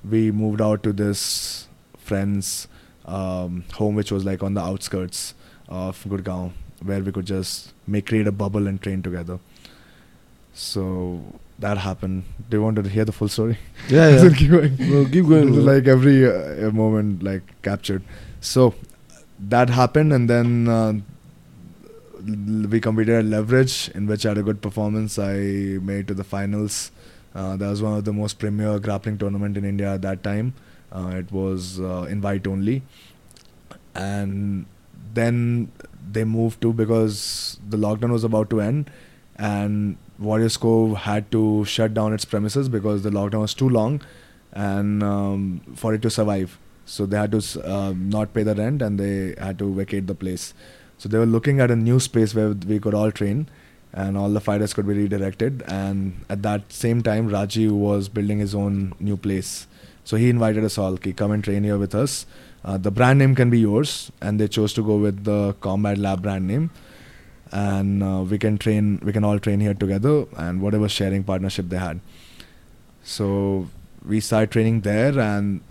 we 0.07 0.32
moved 0.32 0.61
out 0.61 0.84
to 0.84 0.94
this 0.94 1.68
friend's 1.98 2.68
um, 3.06 3.64
home, 3.74 3.95
which 3.95 4.11
was 4.11 4.24
like 4.24 4.44
on 4.44 4.53
the 4.53 4.61
outskirts 4.61 5.34
of 5.68 6.03
Gurgaon, 6.03 6.52
where 6.84 6.99
we 6.99 7.11
could 7.11 7.26
just 7.26 7.74
make 7.88 8.06
create 8.07 8.28
a 8.28 8.32
bubble 8.32 8.68
and 8.68 8.80
train 8.80 9.02
together. 9.02 9.40
So 10.53 11.40
that 11.57 11.80
happened. 11.80 12.24
Do 12.49 12.57
you 12.57 12.64
want 12.64 12.76
to 12.78 12.88
hear 12.88 13.03
the 13.03 13.11
full 13.11 13.30
story? 13.30 13.57
Yeah, 13.90 14.10
yeah. 14.10 14.34
keep 14.38 14.52
going. 14.52 14.76
no, 14.80 15.06
keep 15.06 15.26
going. 15.28 15.65
like 15.65 15.88
every 15.88 16.30
uh, 16.30 16.72
moment 16.72 17.24
like 17.24 17.41
captured. 17.64 18.03
So 18.41 18.76
that 19.40 19.69
happened, 19.69 20.14
and 20.14 20.30
then 20.30 20.68
uh, 20.68 20.94
we 22.23 22.80
competed 22.80 23.15
at 23.15 23.26
Leverage, 23.26 23.89
in 23.89 24.07
which 24.07 24.26
I 24.26 24.30
had 24.30 24.38
a 24.38 24.44
good 24.44 24.61
performance. 24.61 25.19
I 25.19 25.34
made 25.81 26.07
to 26.07 26.14
the 26.14 26.23
finals. 26.23 26.91
Uh, 27.35 27.56
that 27.56 27.69
was 27.69 27.81
one 27.81 27.98
of 27.98 28.06
the 28.06 28.14
most 28.14 28.39
premier 28.39 28.80
grappling 28.80 29.18
tournament 29.18 29.57
in 29.57 29.65
India 29.65 29.94
at 29.94 30.02
that 30.02 30.23
time. 30.23 30.53
Uh, 30.91 31.11
it 31.15 31.31
was 31.31 31.80
uh, 31.80 32.07
invite 32.10 32.48
only, 32.48 32.81
and 33.94 34.65
then 35.14 35.72
they 36.11 36.23
moved 36.23 36.61
to 36.61 36.73
because 36.73 37.60
the 37.68 37.77
lockdown 37.77 38.11
was 38.11 38.23
about 38.23 38.49
to 38.49 38.61
end, 38.61 38.89
and 39.35 39.98
Warriors 40.18 40.57
Cove 40.57 40.98
had 40.98 41.30
to 41.31 41.65
shut 41.65 41.94
down 41.94 42.14
its 42.14 42.26
premises 42.26 42.69
because 42.69 43.03
the 43.03 43.10
lockdown 43.10 43.41
was 43.41 43.53
too 43.53 43.69
long, 43.69 44.02
and 44.53 45.03
um, 45.03 45.61
for 45.76 45.94
it 45.94 46.02
to 46.03 46.10
survive, 46.10 46.57
so 46.85 47.06
they 47.06 47.18
had 47.18 47.31
to 47.31 47.69
uh, 47.69 47.94
not 47.95 48.34
pay 48.34 48.44
the 48.44 48.56
rent 48.56 48.81
and 48.81 48.99
they 48.99 49.35
had 49.38 49.60
to 49.60 49.73
vacate 49.73 50.07
the 50.07 50.15
place. 50.15 50.53
So 50.98 51.10
they 51.10 51.18
were 51.18 51.26
looking 51.26 51.60
at 51.60 51.72
a 51.72 51.76
new 51.76 51.99
space 51.99 52.34
where 52.34 52.49
we 52.49 52.80
could 52.80 52.94
all 52.94 53.11
train, 53.11 53.48
and 53.94 54.18
all 54.18 54.30
the 54.30 54.41
fighters 54.41 54.74
could 54.74 54.88
be 54.88 54.94
redirected. 54.94 55.64
And 55.68 56.26
at 56.30 56.41
that 56.44 56.72
same 56.72 57.02
time, 57.03 57.30
Rajiv 57.30 57.72
was 57.72 58.10
building 58.10 58.40
his 58.40 58.56
own 58.56 58.94
new 58.99 59.18
place. 59.18 59.68
So 60.03 60.18
he 60.18 60.30
invited 60.30 60.64
us 60.64 60.78
all, 60.78 60.98
"Ki, 60.98 61.14
come 61.14 61.32
and 61.32 61.44
train 61.44 61.64
here 61.64 61.78
with 61.78 61.94
us. 61.94 62.26
Uh, 62.65 62.78
the 62.78 62.91
brand 62.91 63.19
name 63.19 63.36
can 63.36 63.49
be 63.49 63.60
yours, 63.60 64.11
and 64.22 64.40
they 64.40 64.48
chose 64.48 64.74
to 64.74 64.84
go 64.84 64.98
with 64.98 65.24
the 65.24 65.56
Combat 65.61 65.98
Lab 65.98 66.22
brand 66.22 66.48
name. 66.48 66.69
And 67.52 68.03
uh, 68.03 68.26
we 68.30 68.38
can 68.38 68.57
train, 68.57 68.99
we 69.03 69.14
can 69.14 69.24
all 69.24 69.40
train 69.40 69.61
here 69.61 69.74
together, 69.74 70.26
and 70.36 70.61
whatever 70.61 70.90
sharing 70.90 71.24
partnership 71.24 71.69
they 71.69 71.78
had. 71.78 72.02
So 73.03 73.69
we 74.06 74.19
started 74.19 74.52
training 74.52 74.82
there, 74.82 75.18
and 75.18 75.61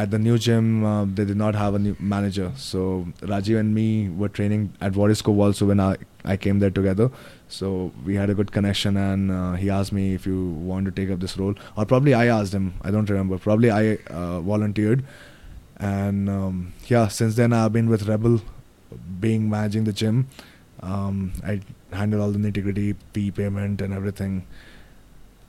at 0.00 0.10
the 0.10 0.18
new 0.18 0.36
gym, 0.38 0.84
uh, 0.84 1.04
they 1.04 1.24
did 1.30 1.36
not 1.36 1.54
have 1.54 1.74
a 1.74 1.78
new 1.78 1.94
manager. 1.98 2.50
So 2.56 3.06
Rajiv 3.20 3.58
and 3.60 3.74
me 3.74 4.08
were 4.08 4.30
training 4.30 4.72
at 4.80 4.96
Warriors 4.96 5.20
Cove 5.20 5.38
also 5.38 5.66
when 5.66 5.80
I, 5.80 5.96
I 6.24 6.36
came 6.36 6.58
there 6.58 6.70
together. 6.70 7.10
So 7.48 7.92
we 8.06 8.14
had 8.14 8.30
a 8.30 8.34
good 8.34 8.52
connection, 8.52 8.96
and 8.96 9.30
uh, 9.30 9.52
he 9.54 9.68
asked 9.68 9.92
me 9.92 10.14
if 10.14 10.26
you 10.26 10.38
want 10.70 10.86
to 10.86 10.92
take 10.92 11.10
up 11.10 11.20
this 11.20 11.36
role, 11.36 11.54
or 11.76 11.84
probably 11.84 12.14
I 12.14 12.26
asked 12.26 12.54
him. 12.54 12.72
I 12.82 12.90
don't 12.90 13.10
remember. 13.10 13.38
Probably 13.38 13.70
I 13.70 13.98
uh, 14.06 14.40
volunteered, 14.40 15.04
and 15.76 16.30
um, 16.30 16.72
yeah, 16.86 17.08
since 17.08 17.34
then 17.34 17.52
I've 17.52 17.72
been 17.72 17.90
with 17.90 18.08
Rebel, 18.08 18.40
being 19.26 19.50
managing 19.50 19.84
the 19.84 19.92
gym. 19.92 20.28
Um, 20.80 21.32
I 21.44 21.60
handle 21.92 22.22
all 22.22 22.30
the 22.30 22.38
nitty 22.38 22.62
gritty, 22.62 22.94
fee 23.12 23.30
payment, 23.42 23.82
and 23.82 23.92
everything. 23.92 24.46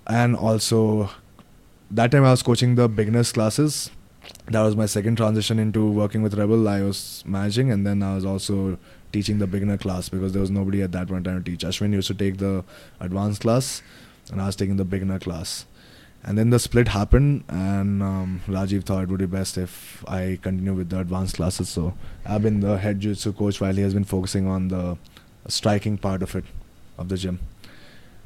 And 0.07 0.35
also, 0.35 1.09
that 1.91 2.11
time 2.11 2.25
I 2.25 2.31
was 2.31 2.43
coaching 2.43 2.75
the 2.75 2.89
beginners 2.89 3.31
classes. 3.31 3.91
That 4.47 4.61
was 4.61 4.75
my 4.75 4.85
second 4.85 5.15
transition 5.15 5.59
into 5.59 5.89
working 5.89 6.21
with 6.21 6.33
Rebel. 6.33 6.67
I 6.67 6.81
was 6.81 7.23
managing, 7.25 7.71
and 7.71 7.85
then 7.85 8.03
I 8.03 8.15
was 8.15 8.25
also 8.25 8.77
teaching 9.11 9.39
the 9.39 9.47
beginner 9.47 9.77
class 9.77 10.09
because 10.09 10.33
there 10.33 10.41
was 10.41 10.51
nobody 10.51 10.81
at 10.81 10.91
that 10.91 11.07
point 11.07 11.25
in 11.25 11.33
time 11.33 11.43
to 11.43 11.51
teach. 11.51 11.63
Ashwin 11.63 11.93
used 11.93 12.07
to 12.07 12.13
take 12.13 12.37
the 12.37 12.63
advanced 12.99 13.41
class, 13.41 13.81
and 14.31 14.41
I 14.41 14.45
was 14.45 14.55
taking 14.55 14.77
the 14.77 14.85
beginner 14.85 15.19
class. 15.19 15.65
And 16.23 16.37
then 16.37 16.51
the 16.51 16.59
split 16.59 16.89
happened, 16.89 17.45
and 17.47 18.03
um, 18.03 18.41
Rajiv 18.47 18.83
thought 18.83 19.03
it 19.03 19.09
would 19.09 19.19
be 19.19 19.25
best 19.25 19.57
if 19.57 20.03
I 20.07 20.37
continue 20.41 20.73
with 20.73 20.89
the 20.89 20.99
advanced 20.99 21.35
classes. 21.35 21.69
So 21.69 21.95
I've 22.25 22.43
been 22.43 22.59
the 22.59 22.77
head 22.77 22.99
jiu-jitsu 22.99 23.33
coach 23.33 23.59
while 23.59 23.73
he 23.73 23.81
has 23.81 23.95
been 23.95 24.03
focusing 24.03 24.47
on 24.47 24.67
the 24.67 24.97
striking 25.47 25.97
part 25.97 26.21
of 26.21 26.35
it, 26.35 26.45
of 26.97 27.09
the 27.09 27.17
gym. 27.17 27.39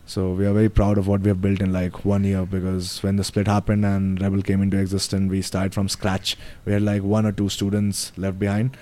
So 0.07 0.31
we 0.31 0.45
are 0.45 0.53
very 0.53 0.69
proud 0.69 0.97
of 0.99 1.07
what 1.07 1.21
we 1.21 1.29
have 1.29 1.41
built 1.41 1.61
in 1.61 1.73
like 1.73 2.05
one 2.05 2.23
year 2.23 2.45
because 2.45 3.01
when 3.01 3.15
the 3.15 3.23
split 3.23 3.47
happened 3.47 3.83
and 3.83 4.21
Rebel 4.21 4.43
came 4.43 4.61
into 4.61 4.77
existence, 4.77 5.31
we 5.31 5.41
started 5.41 5.73
from 5.73 5.89
scratch. 5.89 6.37
We 6.63 6.73
had 6.73 6.83
like 6.83 7.01
one 7.01 7.25
or 7.25 7.31
two 7.31 7.49
students 7.49 8.11
left 8.15 8.37
behind, 8.37 8.77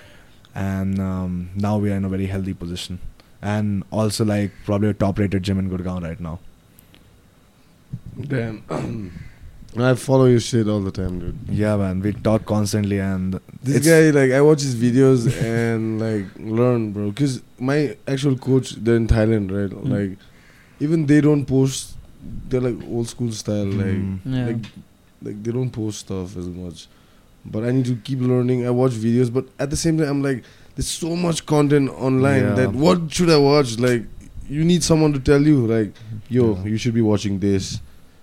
and 0.54 1.00
um, 1.00 1.50
now 1.56 1.78
we 1.78 1.92
are 1.92 1.96
in 1.96 2.04
a 2.04 2.10
very 2.10 2.26
healthy 2.26 2.54
position. 2.54 3.00
And 3.42 3.84
also 3.92 4.26
like 4.26 4.52
probably 4.66 4.90
a 4.90 4.94
top-rated 4.94 5.44
gym 5.44 5.60
in 5.60 5.70
Gurgaon 5.70 6.04
right 6.04 6.20
now. 6.20 6.40
Damn. 8.20 8.64
I 9.76 9.96
follow 9.96 10.26
your 10.26 10.40
shit 10.40 10.68
all 10.68 10.82
the 10.82 10.92
time, 10.92 11.20
dude. 11.20 11.38
Yeah, 11.50 11.78
man, 11.78 12.00
we 12.02 12.14
talk 12.14 12.46
constantly, 12.46 13.00
and 13.00 13.40
This 13.64 13.86
guy, 13.86 14.12
like, 14.12 14.32
I 14.32 14.40
watch 14.42 14.62
his 14.62 14.76
videos 14.76 15.42
and 15.42 16.00
like 16.00 16.26
learn, 16.38 16.92
bro. 16.92 17.12
Cause 17.12 17.42
my 17.58 17.98
actual 18.08 18.38
coach, 18.38 18.72
they're 18.72 18.96
in 18.98 19.08
Thailand, 19.08 19.52
right? 19.52 19.72
Hmm. 19.72 19.92
Like, 19.92 20.18
even 20.84 21.06
they 21.06 21.22
don't 21.22 21.46
post. 21.46 21.96
They're 22.50 22.62
like 22.62 22.78
old 22.90 23.08
school 23.14 23.32
style, 23.32 23.66
like, 23.66 23.98
Mm. 24.02 24.20
Yeah. 24.26 24.46
like, 24.48 24.66
like 25.28 25.44
they 25.44 25.52
don't 25.52 25.70
post 25.70 26.00
stuff 26.06 26.36
as 26.38 26.48
much. 26.48 26.88
But 27.46 27.64
I 27.66 27.72
need 27.72 27.86
to 27.86 27.96
keep 28.10 28.20
learning. 28.22 28.66
I 28.66 28.70
watch 28.70 28.94
videos, 28.94 29.32
but 29.38 29.46
at 29.60 29.70
the 29.70 29.76
same 29.76 29.98
time, 29.98 30.08
I'm 30.10 30.22
like, 30.24 30.44
there's 30.76 30.88
so 30.88 31.16
much 31.16 31.46
content 31.46 31.90
online 32.10 32.44
Yeah. 32.44 32.54
that 32.62 32.74
what 32.74 33.12
should 33.14 33.30
I 33.30 33.38
watch? 33.38 33.78
Like, 33.80 34.06
you 34.50 34.64
need 34.64 34.84
someone 34.84 35.12
to 35.14 35.20
tell 35.20 35.42
you, 35.52 35.66
like, 35.68 35.92
yo, 36.30 36.46
Yeah. 36.56 36.66
you 36.72 36.78
should 36.78 36.94
be 36.94 37.02
watching 37.02 37.40
this. 37.40 37.80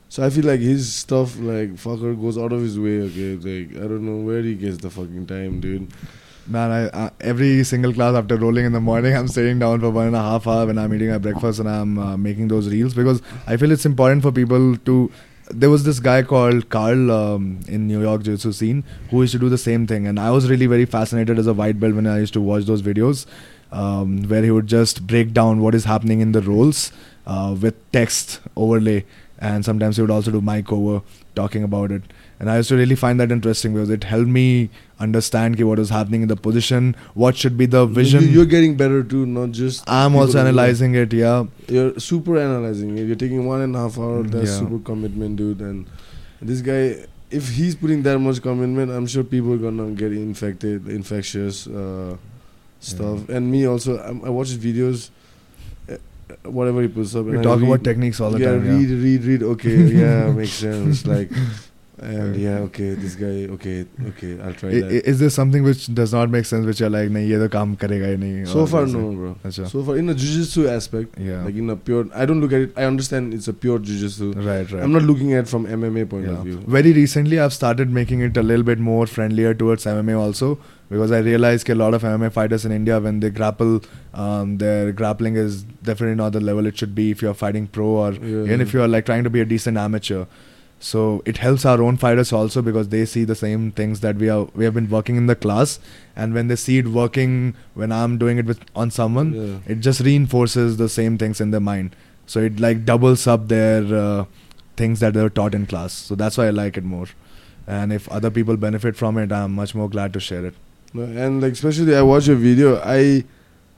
So 0.09 0.25
I 0.25 0.31
feel 0.31 0.45
like 0.45 0.61
his 0.61 0.93
stuff, 0.93 1.39
like, 1.41 1.75
fucker 1.77 2.15
goes 2.21 2.37
out 2.39 2.53
of 2.53 2.63
his 2.63 2.79
way. 2.79 2.97
Okay, 3.09 3.37
like, 3.37 3.77
I 3.83 3.87
don't 3.87 4.05
know 4.05 4.17
where 4.31 4.43
he 4.43 4.55
gets 4.55 4.79
the 4.79 4.91
fucking 4.91 5.27
time, 5.27 5.61
dude. 5.61 5.87
Man, 6.51 6.73
I, 6.73 6.87
uh, 6.89 7.11
every 7.21 7.63
single 7.63 7.93
class 7.93 8.17
after 8.17 8.37
rolling 8.37 8.65
in 8.65 8.73
the 8.73 8.81
morning, 8.81 9.17
I'm 9.17 9.29
sitting 9.29 9.61
down 9.61 9.79
for 9.79 9.91
one 9.91 10.09
and 10.09 10.17
a 10.17 10.21
half 10.21 10.49
hour 10.49 10.67
when 10.67 10.79
I'm 10.79 10.93
eating 10.93 11.11
my 11.11 11.19
breakfast 11.19 11.61
and 11.61 11.69
I'm 11.69 11.97
uh, 11.97 12.17
making 12.17 12.49
those 12.49 12.69
reels 12.69 12.93
because 12.93 13.23
I 13.47 13.57
feel 13.57 13.71
it's 13.71 13.87
important 13.87 14.23
for 14.23 14.33
people 14.33 14.77
to. 14.77 15.13
There 15.51 15.71
was 15.71 15.85
this 15.85 16.01
guy 16.01 16.25
called 16.25 16.69
Carl 16.69 17.13
um, 17.13 17.61
in 17.69 17.87
New 17.87 18.01
York 18.01 18.25
Jiu-Jitsu 18.25 18.51
scene 18.53 18.83
who 19.11 19.21
used 19.21 19.33
to 19.33 19.39
do 19.39 19.49
the 19.49 19.59
same 19.59 19.87
thing, 19.87 20.09
and 20.09 20.19
I 20.19 20.33
was 20.33 20.51
really 20.51 20.67
very 20.67 20.87
fascinated 20.87 21.39
as 21.39 21.47
a 21.47 21.55
white 21.55 21.79
belt 21.79 21.95
when 21.95 22.09
I 22.09 22.19
used 22.19 22.33
to 22.33 22.41
watch 22.41 22.65
those 22.65 22.83
videos, 22.83 23.27
um, 23.71 24.25
where 24.25 24.43
he 24.43 24.51
would 24.51 24.67
just 24.67 25.07
break 25.07 25.33
down 25.33 25.61
what 25.61 25.77
is 25.77 25.85
happening 25.85 26.21
in 26.21 26.33
the 26.33 26.43
roles 26.43 26.91
uh, 27.29 27.57
with 27.61 27.77
text 27.93 28.41
overlay, 28.57 29.05
and 29.39 29.65
sometimes 29.65 29.97
he 29.97 30.03
would 30.03 30.11
also 30.11 30.33
do 30.33 30.41
mic 30.41 30.73
over 30.73 31.03
talking 31.37 31.63
about 31.63 31.93
it. 31.93 32.03
And 32.41 32.51
I 32.51 32.57
used 32.57 32.71
to 32.71 32.77
really 32.77 32.95
find 32.97 33.21
that 33.21 33.31
interesting 33.31 33.75
because 33.75 33.91
it 33.91 34.03
helped 34.03 34.29
me 34.29 34.71
understand 34.99 35.59
ki 35.59 35.65
what 35.65 35.79
was 35.79 35.91
happening 35.91 36.23
in 36.23 36.29
the 36.29 36.37
position, 36.37 36.97
what 37.13 37.37
should 37.37 37.59
be 37.59 37.67
the 37.67 37.85
vision. 37.85 38.27
You, 38.37 38.41
are 38.41 38.47
getting 38.47 38.77
better 38.79 39.03
too, 39.05 39.27
not 39.27 39.51
just. 39.51 39.85
I'm 39.87 40.17
also 40.17 40.39
analyzing 40.41 40.95
it, 40.95 41.13
yeah. 41.13 41.45
You're 41.69 41.99
super 42.01 42.39
analyzing 42.39 42.97
it. 42.97 43.03
You're 43.07 43.17
taking 43.25 43.45
one 43.47 43.61
and 43.61 43.77
a 43.77 43.81
half 43.81 43.99
hour. 43.99 44.23
Mm, 44.25 44.31
That's 44.31 44.53
yeah. 44.53 44.59
super 44.61 44.79
commitment, 44.79 45.37
dude. 45.37 45.61
And 45.61 45.87
this 46.41 46.63
guy, 46.63 47.07
if 47.31 47.51
he's 47.51 47.75
putting 47.75 48.03
that 48.05 48.19
much 48.19 48.41
commitment, 48.41 48.91
I'm 48.91 49.07
sure 49.07 49.23
people 49.23 49.53
are 49.53 49.59
gonna 49.59 49.91
get 49.91 50.13
infected, 50.13 50.89
infectious 50.89 51.67
uh, 51.67 52.17
stuff. 52.81 53.29
And 53.29 53.53
me 53.53 53.67
also, 53.67 53.99
I'm, 54.03 54.25
I 54.25 54.31
watch 54.31 54.49
his 54.49 54.59
videos. 54.59 55.11
uh, 55.91 55.97
Whatever 56.45 56.81
he 56.81 56.89
puts 56.89 57.15
up, 57.15 57.27
We 57.27 57.39
I 57.39 57.43
talk 57.43 57.61
about 57.61 57.85
techniques 57.85 58.19
all 58.19 58.31
the 58.31 58.39
yeah, 58.41 58.53
time. 58.53 58.63
read, 58.79 58.89
yeah. 58.89 58.97
Read, 58.97 59.25
read, 59.25 59.25
read. 59.25 59.43
Okay, 59.43 59.77
yeah, 59.93 60.31
makes 60.33 60.53
sense. 60.53 61.05
Like, 61.15 61.29
And 62.03 62.37
yeah, 62.37 62.59
okay, 62.67 62.95
this 62.95 63.15
guy, 63.15 63.47
okay, 63.55 63.85
okay, 64.11 64.41
I'll 64.41 64.55
try 64.55 64.71
I- 64.71 64.81
that. 64.81 65.09
Is 65.13 65.19
there 65.21 65.29
something 65.29 65.63
which 65.63 65.87
does 65.95 66.15
not 66.15 66.31
make 66.31 66.47
sense, 66.47 66.65
which 66.65 66.81
you're 66.81 66.89
like, 66.89 67.11
nahi, 67.11 67.29
ye 67.29 67.37
to 67.43 67.49
kaam 67.55 67.77
karega 67.77 68.07
hi 68.11 68.17
nahi? 68.23 68.49
so 68.49 68.65
far, 68.67 68.87
no, 68.87 69.13
bro. 69.13 69.37
Acha. 69.45 69.69
So 69.69 69.83
far, 69.85 69.97
in 69.99 70.09
a 70.09 70.15
jiu-jitsu 70.15 70.67
aspect, 70.69 71.19
yeah. 71.19 71.45
like 71.45 71.55
in 71.55 71.69
a 71.69 71.77
pure, 71.77 72.07
I 72.15 72.25
don't 72.25 72.41
look 72.41 72.53
at 72.55 72.61
it. 72.63 72.73
I 72.77 72.85
understand 72.85 73.35
it's 73.35 73.49
a 73.49 73.53
pure 73.53 73.79
jiu-jitsu. 73.79 74.33
right, 74.33 74.71
right. 74.73 74.83
I'm 74.83 74.93
not 74.93 75.03
looking 75.03 75.35
at 75.35 75.45
it 75.45 75.49
from 75.49 75.67
MMA 75.67 76.09
point 76.09 76.27
Yeah. 76.27 76.33
of 76.39 76.45
view. 76.45 76.57
Very 76.67 76.93
recently, 76.95 77.39
I've 77.39 77.53
started 77.53 77.91
making 77.91 78.21
it 78.21 78.37
a 78.37 78.43
little 78.43 78.65
bit 78.65 78.79
more 78.79 79.07
friendlier 79.07 79.53
towards 79.53 79.85
MMA 79.85 80.19
also 80.19 80.59
because 80.89 81.13
I 81.13 81.19
realize 81.19 81.63
that 81.65 81.75
a 81.75 81.77
lot 81.77 81.93
of 81.95 82.03
MMA 82.03 82.33
fighters 82.33 82.65
in 82.65 82.73
India, 82.73 82.99
when 82.99 83.21
they 83.21 83.31
grapple, 83.31 83.81
um, 84.15 84.57
their 84.59 84.91
grappling 84.93 85.37
is 85.37 85.63
definitely 85.91 86.17
not 86.17 86.33
the 86.33 86.41
level 86.41 86.67
it 86.67 86.79
should 86.79 86.95
be 86.95 87.11
if 87.11 87.21
you're 87.23 87.35
fighting 87.35 87.67
pro 87.67 87.85
or 88.05 88.13
Yeah. 88.13 88.45
even 88.45 88.61
if 88.63 88.73
you're 88.73 88.89
like 88.89 89.05
trying 89.07 89.23
to 89.25 89.31
be 89.31 89.41
a 89.41 89.45
decent 89.45 89.77
amateur. 89.77 90.25
So 90.83 91.23
it 91.27 91.37
helps 91.37 91.67
our 91.67 91.83
own 91.83 91.99
fighters 91.99 92.33
also 92.33 92.63
because 92.63 92.89
they 92.89 93.05
see 93.05 93.25
the 93.25 93.35
same 93.35 93.71
things 93.71 94.01
that 94.01 94.17
we 94.17 94.31
are 94.31 94.45
we 94.55 94.65
have 94.65 94.73
been 94.73 94.89
working 94.89 95.17
in 95.17 95.27
the 95.27 95.37
class, 95.37 95.79
and 96.17 96.33
when 96.33 96.49
they 96.49 96.57
see 96.57 96.79
it 96.79 96.89
working 96.89 97.55
when 97.75 97.93
I'm 97.93 98.17
doing 98.17 98.39
it 98.39 98.47
with 98.47 98.61
on 98.75 98.91
someone, 98.91 99.35
yeah. 99.35 99.73
it 99.75 99.81
just 99.81 100.01
reinforces 100.01 100.79
the 100.79 100.89
same 100.89 101.19
things 101.19 101.39
in 101.41 101.51
their 101.51 101.61
mind. 101.61 101.95
So 102.27 102.41
it 102.41 102.59
like 102.61 102.87
doubles 102.87 103.27
up 103.27 103.49
their 103.49 103.95
uh, 103.95 104.25
things 104.77 105.01
that 105.01 105.13
they 105.13 105.21
were 105.21 105.29
taught 105.29 105.55
in 105.55 105.67
class. 105.67 105.93
So 105.93 106.15
that's 106.15 106.39
why 106.39 106.47
I 106.47 106.51
like 106.51 106.79
it 106.79 106.85
more. 106.85 107.07
And 107.67 107.93
if 107.93 108.09
other 108.09 108.31
people 108.31 108.57
benefit 108.57 108.97
from 108.97 109.19
it, 109.19 109.31
I'm 109.31 109.53
much 109.53 109.75
more 109.75 109.89
glad 109.89 110.15
to 110.15 110.21
share 110.21 110.47
it. 110.47 110.55
And 110.95 111.43
like 111.43 111.53
especially 111.53 111.95
I 111.95 112.03
watch 112.03 112.29
a 112.29 112.35
video, 112.35 112.81
I 112.83 113.25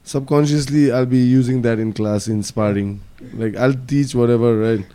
subconsciously 0.04 0.92
I'll 0.92 1.06
be 1.06 1.18
using 1.18 1.62
that 1.62 1.80
in 1.80 1.92
class 1.92 2.28
in 2.28 2.44
sparring. 2.44 3.00
Like 3.34 3.56
I'll 3.56 3.74
teach 3.74 4.14
whatever, 4.14 4.56
right? 4.56 4.86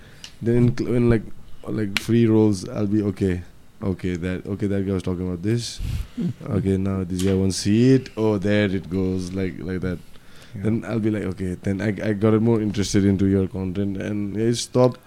Then 0.42 0.56
in, 0.56 0.96
in 0.96 1.10
like 1.10 1.24
like 1.72 2.00
free 2.00 2.26
rolls, 2.26 2.68
I'll 2.68 2.88
be 2.88 3.02
okay. 3.04 3.42
Okay, 3.82 4.16
that 4.16 4.46
okay. 4.46 4.68
That 4.68 4.88
guy 4.88 4.94
was 4.94 5.04
talking 5.04 5.28
about 5.28 5.44
this. 5.44 5.80
Okay, 6.50 6.78
now 6.78 7.04
this 7.04 7.22
guy 7.22 7.34
won't 7.34 7.54
see 7.54 7.94
it. 7.94 8.10
Oh, 8.18 8.38
there 8.38 8.66
it 8.66 8.90
goes, 8.90 9.34
like 9.34 9.56
like 9.60 9.82
that. 9.82 10.00
Then 10.56 10.84
I'll 10.88 11.00
be 11.00 11.12
like, 11.12 11.24
okay. 11.24 11.56
Then 11.62 11.82
I 11.82 11.90
I 12.10 12.14
got 12.14 12.34
more 12.42 12.60
interested 12.60 13.06
into 13.06 13.28
your 13.28 13.48
content, 13.48 13.98
and 13.98 14.36
it's 14.36 14.66
top 14.66 14.98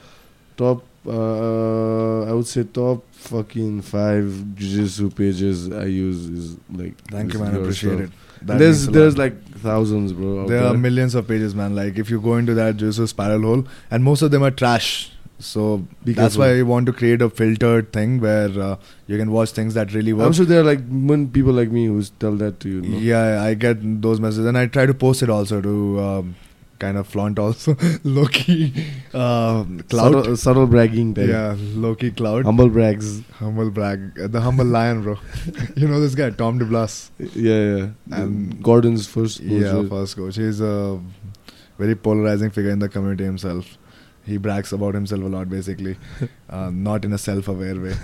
top. 0.57 0.85
Uh, 1.07 2.25
I 2.25 2.33
would 2.33 2.47
say 2.47 2.63
top 2.63 3.03
fucking 3.13 3.81
five 3.83 4.55
jiu-jitsu 4.55 5.11
pages 5.11 5.73
I 5.73 5.87
use 5.87 6.27
is 6.27 6.57
like. 6.71 6.95
Thank 7.11 7.33
you, 7.35 7.41
man. 7.41 7.57
I 7.57 7.59
appreciate 7.59 7.97
stuff. 7.97 8.01
it. 8.43 8.47
That 8.47 8.59
there's 8.59 8.87
there's 8.87 9.17
lot. 9.19 9.25
like 9.25 9.43
thousands, 9.59 10.13
bro. 10.13 10.43
out 10.43 10.49
there 10.49 10.65
are 10.65 10.75
millions 10.75 11.15
of 11.15 11.27
pages, 11.27 11.55
man. 11.55 11.75
Like 11.75 11.99
if 11.99 12.09
you 12.11 12.21
go 12.21 12.37
into 12.37 12.55
that 12.55 12.77
Jiu-Jitsu 12.77 13.07
spiral 13.09 13.43
hole, 13.43 13.65
and 13.91 14.05
most 14.05 14.23
of 14.23 14.31
them 14.31 14.43
are 14.45 14.51
trash. 14.51 15.13
So 15.41 15.87
that's 16.05 16.37
why 16.37 16.59
I 16.59 16.63
want 16.63 16.87
to 16.87 16.93
create 16.93 17.23
a 17.23 17.31
filtered 17.31 17.93
thing 17.93 18.21
where 18.21 18.51
uh, 18.61 18.77
you 19.07 19.17
can 19.19 19.31
watch 19.33 19.51
things 19.51 19.75
that 19.75 19.95
really 19.95 20.13
work. 20.13 20.27
I'm 20.27 20.33
sure 20.35 20.45
there 20.45 20.61
are 20.61 20.65
like 20.65 20.87
one 20.89 21.29
people 21.31 21.53
like 21.53 21.71
me 21.71 21.87
who 21.87 22.03
tell 22.19 22.37
that 22.37 22.61
to 22.61 22.69
you. 22.69 22.83
No? 22.83 22.99
Yeah, 22.99 23.43
I 23.43 23.55
get 23.55 23.79
those 24.03 24.21
messages, 24.21 24.47
and 24.47 24.59
I 24.59 24.67
try 24.67 24.87
to 24.87 24.93
post 24.95 25.23
it 25.23 25.31
also 25.31 25.61
to 25.63 26.01
um, 26.01 26.37
kind 26.79 26.99
of 26.99 27.07
flaunt 27.07 27.39
also 27.39 27.77
Loki 28.05 28.73
uh, 29.15 29.65
cloud. 29.89 30.13
Subtle, 30.13 30.37
subtle 30.37 30.67
bragging 30.67 31.15
type. 31.15 31.29
Yeah, 31.29 31.57
Loki 31.59 32.11
cloud. 32.11 32.45
Humble 32.45 32.69
brags. 32.69 33.23
humble 33.39 33.71
brag, 33.71 34.19
uh, 34.21 34.27
the 34.29 34.41
humble 34.43 34.67
lion, 34.67 35.03
bro. 35.03 35.19
you 35.77 35.89
know 35.89 36.01
this 36.01 36.15
guy, 36.15 36.31
Tom 36.31 36.59
DeBlass. 36.59 37.11
Yeah, 37.19 37.77
yeah. 37.77 37.89
And- 38.23 38.63
Gordon's 38.63 39.07
first. 39.07 39.41
Yeah, 39.41 39.73
bullshit. 39.73 39.91
first 39.91 40.17
coach. 40.17 40.37
He's 40.37 40.61
a 40.61 41.01
very 41.79 41.95
polarizing 41.95 42.51
figure 42.51 42.71
in 42.71 42.79
the 42.79 42.89
community 42.89 43.25
himself. 43.25 43.79
He 44.27 44.37
brags 44.37 44.73
about 44.73 44.95
himself 44.95 45.23
a 45.23 45.27
lot, 45.27 45.49
basically, 45.49 45.97
uh, 46.51 46.71
not 46.73 47.05
in 47.05 47.13
a 47.13 47.19
self-aware 47.19 47.81
way. 47.81 47.95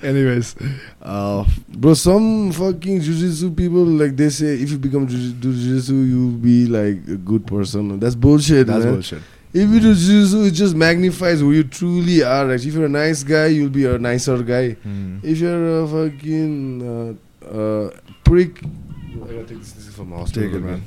Anyways, 0.02 0.54
uh, 1.02 1.44
Bro, 1.68 1.94
some 1.94 2.52
fucking 2.52 3.00
jujitsu 3.00 3.54
people 3.56 3.84
like 3.84 4.16
they 4.16 4.30
say 4.30 4.54
if 4.54 4.70
you 4.70 4.78
become 4.78 5.06
jiu- 5.06 5.32
do 5.32 5.52
jujitsu, 5.52 6.08
you'll 6.08 6.30
be 6.32 6.66
like 6.66 7.06
a 7.08 7.16
good 7.16 7.46
person. 7.46 7.98
That's 7.98 8.14
bullshit. 8.14 8.68
that's 8.68 8.84
man. 8.84 8.94
bullshit. 8.94 9.22
If 9.52 9.68
you 9.70 9.80
do 9.80 9.92
jujitsu, 9.94 10.48
it 10.48 10.52
just 10.52 10.74
magnifies 10.76 11.40
who 11.40 11.52
you 11.52 11.64
truly 11.64 12.22
are. 12.22 12.44
Like, 12.44 12.64
if 12.64 12.72
you're 12.74 12.86
a 12.86 12.88
nice 12.88 13.22
guy, 13.22 13.46
you'll 13.46 13.70
be 13.70 13.86
a 13.86 13.98
nicer 13.98 14.42
guy. 14.42 14.72
Hmm. 14.72 15.18
If 15.22 15.38
you're 15.38 15.82
a 15.82 15.88
fucking 15.88 17.18
uh, 17.42 17.46
uh, 17.46 17.90
prick, 18.24 18.62
I 18.62 19.18
gotta 19.18 19.44
take 19.46 19.58
this, 19.58 19.72
this 19.72 19.88
is 19.88 19.94
from 19.94 20.12
hospital. 20.12 20.48
Take 20.48 20.60
it, 20.60 20.64
again. 20.64 20.84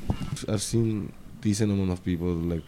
I've 0.47 0.61
seen 0.61 1.11
decent 1.41 1.71
amount 1.71 1.91
of 1.91 2.03
people 2.03 2.27
like 2.27 2.63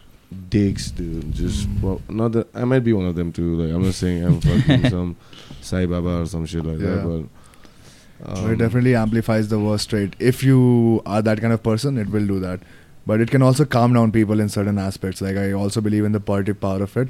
dicks, 0.50 0.92
dude. 0.92 1.32
Just 1.34 1.68
mm. 1.68 1.82
well, 1.82 2.02
not 2.10 2.32
that 2.34 2.56
I 2.56 2.66
might 2.66 2.84
be 2.84 2.94
one 2.94 3.06
of 3.06 3.16
them 3.16 3.32
too. 3.32 3.56
Like 3.56 3.74
I'm 3.74 3.84
not 3.84 3.94
saying 3.94 4.24
I'm 4.24 4.42
fucking 4.50 4.90
some 4.90 5.16
Sai 5.62 5.86
Baba 5.86 6.22
or 6.22 6.26
some 6.26 6.46
shit 6.46 6.66
like 6.66 6.80
yeah. 6.80 6.96
that, 6.96 7.04
but. 7.06 7.30
Um, 8.24 8.52
it 8.52 8.58
definitely 8.58 8.96
amplifies 8.96 9.48
the 9.48 9.58
worst 9.58 9.90
trait. 9.90 10.16
If 10.20 10.44
you 10.44 11.02
are 11.08 11.24
that 11.24 11.42
kind 11.42 11.52
of 11.54 11.64
person, 11.64 11.98
it 11.98 12.10
will 12.10 12.28
do 12.28 12.40
that. 12.40 12.60
But 13.08 13.20
it 13.20 13.32
can 13.32 13.42
also 13.42 13.66
calm 13.66 13.94
down 13.94 14.12
people 14.12 14.40
in 14.40 14.48
certain 14.48 14.78
aspects. 14.78 15.22
Like 15.22 15.38
I 15.38 15.54
also 15.54 15.82
believe 15.82 16.06
in 16.06 16.12
the 16.12 16.20
positive 16.20 16.62
power 16.62 16.84
of 16.84 16.96
it. 16.98 17.10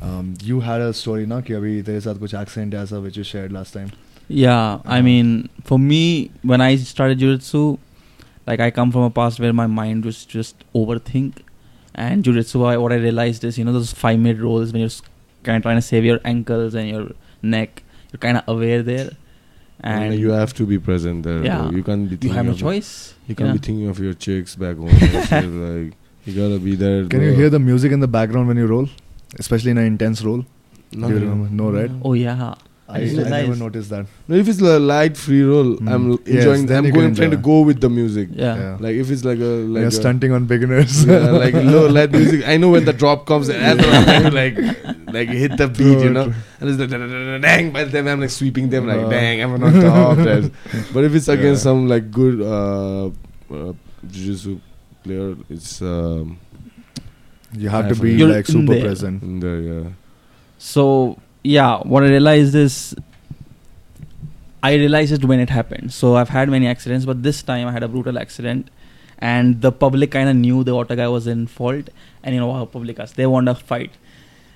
Um, 0.00 0.34
you 0.42 0.60
had 0.60 0.80
a 0.80 0.94
story, 0.94 1.26
na, 1.26 1.40
There 1.40 1.56
is 1.56 2.06
abhi 2.06 2.30
tere 2.70 3.00
which 3.00 3.16
you 3.18 3.24
shared 3.24 3.52
last 3.52 3.74
time. 3.74 3.92
Yeah, 4.28 4.80
I 4.84 4.98
uh-huh. 4.98 5.02
mean, 5.02 5.48
for 5.64 5.78
me, 5.78 6.30
when 6.42 6.60
I 6.60 6.76
started 6.76 7.18
jiu-jitsu, 7.18 7.78
like 8.46 8.60
I 8.60 8.70
come 8.70 8.90
from 8.92 9.02
a 9.02 9.10
past 9.10 9.38
where 9.38 9.52
my 9.52 9.66
mind 9.66 10.04
was 10.04 10.24
just 10.24 10.64
overthink 10.74 11.42
and 11.96 12.22
jiu-jitsu, 12.22 12.62
I, 12.64 12.76
what 12.76 12.92
I 12.92 12.96
realized 12.96 13.42
is, 13.44 13.58
you 13.58 13.64
know, 13.64 13.72
those 13.72 13.92
five-minute 13.92 14.40
rolls 14.40 14.72
when 14.72 14.80
you're 14.82 14.90
kind 15.42 15.56
of 15.56 15.62
trying 15.62 15.76
to 15.78 15.82
save 15.82 16.04
your 16.04 16.20
ankles 16.24 16.74
and 16.74 16.88
your 16.88 17.08
neck, 17.42 17.82
you're 18.12 18.18
kind 18.18 18.36
of 18.36 18.44
aware 18.46 18.82
there, 18.82 19.10
and 19.80 20.04
and 20.12 20.20
you 20.20 20.30
have 20.30 20.52
to 20.54 20.66
be 20.66 20.78
present 20.78 21.22
there. 21.24 21.42
Yeah. 21.44 21.70
You 21.70 21.82
can't 21.82 22.04
be. 22.08 22.14
you 22.14 22.18
Thinking 22.18 22.32
have 22.34 22.46
no 22.46 22.52
of- 22.52 22.58
choice. 22.58 23.14
You 23.28 23.34
can't 23.34 23.48
Yeah. 23.48 23.52
be 23.54 23.58
thinking 23.66 23.88
of 23.88 23.98
your 23.98 24.14
chicks 24.14 24.54
back 24.56 24.76
home. 24.76 24.88
like 25.66 25.94
you 26.26 26.32
gotta 26.42 26.58
be 26.58 26.74
there. 26.76 27.06
Can 27.06 27.22
you 27.22 27.32
hear 27.32 27.50
the 27.50 27.58
music 27.70 27.90
in 27.92 28.00
the 28.00 28.08
background 28.18 28.48
when 28.48 28.56
you 28.56 28.66
roll, 28.66 28.88
especially 29.38 29.70
in 29.72 29.78
an 29.78 29.86
intense 29.86 30.22
roll? 30.22 30.44
No, 30.92 31.08
Do 31.08 31.20
no. 31.20 31.34
No, 31.60 31.70
right? 31.70 31.90
Oh 32.04 32.12
yeah. 32.14 32.54
I, 32.88 32.92
I 32.92 32.96
I 32.98 33.04
just 33.08 33.30
never 33.30 33.56
noticed 33.56 33.90
that. 33.90 34.06
No, 34.28 34.36
if 34.36 34.48
it's 34.48 34.60
a 34.60 34.78
light 34.78 35.16
free 35.16 35.42
roll, 35.42 35.74
Hmm. 35.76 35.88
I'm 35.88 36.10
l- 36.12 36.18
Yes, 36.24 36.36
enjoying. 36.36 36.66
then 36.66 36.78
I'm 36.78 36.84
you 36.86 36.92
can 36.92 37.00
going 37.00 37.14
trying 37.16 37.30
to 37.32 37.36
go 37.36 37.62
with 37.62 37.80
the 37.80 37.90
music. 37.90 38.28
Yeah. 38.32 38.76
Like 38.78 38.94
if 38.94 39.10
it's 39.10 39.24
like 39.24 39.38
a 39.40 39.52
like 39.74 39.80
you're 39.80 39.88
a, 39.88 39.90
stunting 39.90 40.30
on 40.32 40.44
beginners. 40.46 41.04
yeah, 41.04 41.30
like 41.30 41.54
low 41.54 41.88
light 41.98 42.12
music. 42.12 42.46
I 42.46 42.56
know 42.58 42.70
when 42.70 42.84
the 42.84 42.92
drop 42.92 43.26
comes 43.26 43.48
and 43.54 43.80
after 43.80 43.90
I'm 43.90 44.04
going 44.06 44.22
to 44.30 44.30
like 44.30 44.56
like 45.12 45.28
hit 45.30 45.56
the 45.56 45.66
beat, 45.66 45.98
you 45.98 46.10
know. 46.10 46.32
And 46.60 46.70
it's 46.70 46.78
like 46.78 46.90
da- 46.90 46.98
da- 46.98 47.08
da- 47.08 47.24
da- 47.32 47.38
dang. 47.38 47.72
By 47.72 47.82
the 47.84 47.90
time 47.90 48.06
I'm 48.06 48.20
like 48.20 48.30
sweeping 48.30 48.70
them, 48.70 48.86
like 48.86 49.00
Uh. 49.00 49.08
dang, 49.10 49.42
I'm 49.42 49.52
on 49.54 49.60
top. 49.82 50.16
That. 50.18 50.50
But 50.94 51.02
if 51.04 51.14
it's 51.14 51.26
against 51.28 51.64
some 51.64 51.88
like 51.88 52.10
good 52.12 52.40
uh, 52.40 53.06
uh 53.50 53.72
jiu-jitsu 54.08 54.60
player, 55.02 55.34
it's 55.50 55.82
um, 55.82 56.38
You 57.52 57.68
have 57.68 57.88
to 57.88 57.96
be 58.00 58.24
like 58.24 58.46
super 58.46 58.78
present. 58.80 59.40
there, 59.40 59.60
yeah. 59.60 59.88
So 60.58 61.18
yeah, 61.46 61.78
what 61.92 62.02
I 62.02 62.08
realized 62.08 62.54
is 62.54 62.94
I 64.62 64.74
realized 64.74 65.12
it 65.12 65.24
when 65.24 65.40
it 65.40 65.50
happened. 65.50 65.92
So 65.92 66.16
I've 66.16 66.28
had 66.28 66.48
many 66.48 66.66
accidents, 66.66 67.06
but 67.06 67.22
this 67.22 67.42
time 67.42 67.68
I 67.68 67.72
had 67.72 67.82
a 67.82 67.88
brutal 67.88 68.18
accident, 68.18 68.68
and 69.18 69.60
the 69.60 69.70
public 69.72 70.10
kind 70.10 70.28
of 70.28 70.36
knew 70.36 70.64
the 70.64 70.72
auto 70.72 70.96
guy 70.96 71.08
was 71.08 71.26
in 71.26 71.46
fault, 71.46 71.88
and 72.22 72.34
you 72.34 72.40
know 72.40 72.52
how 72.52 72.64
public 72.64 72.98
is. 72.98 73.12
They 73.12 73.26
want 73.26 73.48
a 73.48 73.54
fight. 73.54 73.92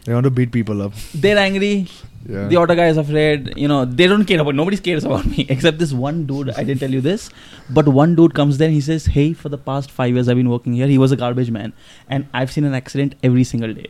They 0.05 0.15
want 0.15 0.25
to 0.25 0.31
beat 0.31 0.51
people 0.51 0.83
up. 0.83 0.95
They're 1.15 1.39
angry. 1.39 1.89
Yeah. 2.29 2.49
The 2.49 2.57
auto 2.57 2.75
guy 2.75 2.87
is 2.89 2.97
afraid. 2.97 3.53
You 3.57 3.69
know 3.69 3.85
they 3.85 4.07
don't 4.07 4.25
care 4.25 4.41
about. 4.41 4.55
Nobody 4.55 4.79
cares 4.89 5.05
about 5.05 5.27
me 5.27 5.47
except 5.57 5.79
this 5.79 5.93
one 5.93 6.27
dude. 6.27 6.51
I 6.51 6.65
didn't 6.65 6.81
tell 6.81 6.91
you 6.99 7.01
this, 7.01 7.31
but 7.79 7.87
one 8.01 8.15
dude 8.17 8.35
comes 8.35 8.59
there. 8.59 8.69
and 8.69 8.75
He 8.75 8.81
says, 8.81 9.07
"Hey, 9.19 9.33
for 9.45 9.49
the 9.57 9.59
past 9.71 9.91
five 10.01 10.15
years 10.15 10.29
I've 10.29 10.37
been 10.43 10.51
working 10.57 10.73
here. 10.81 10.89
He 10.97 10.99
was 11.07 11.12
a 11.12 11.21
garbage 11.25 11.51
man, 11.59 11.73
and 12.09 12.27
I've 12.43 12.51
seen 12.59 12.65
an 12.65 12.75
accident 12.83 13.15
every 13.31 13.45
single 13.45 13.75
day. 13.83 13.89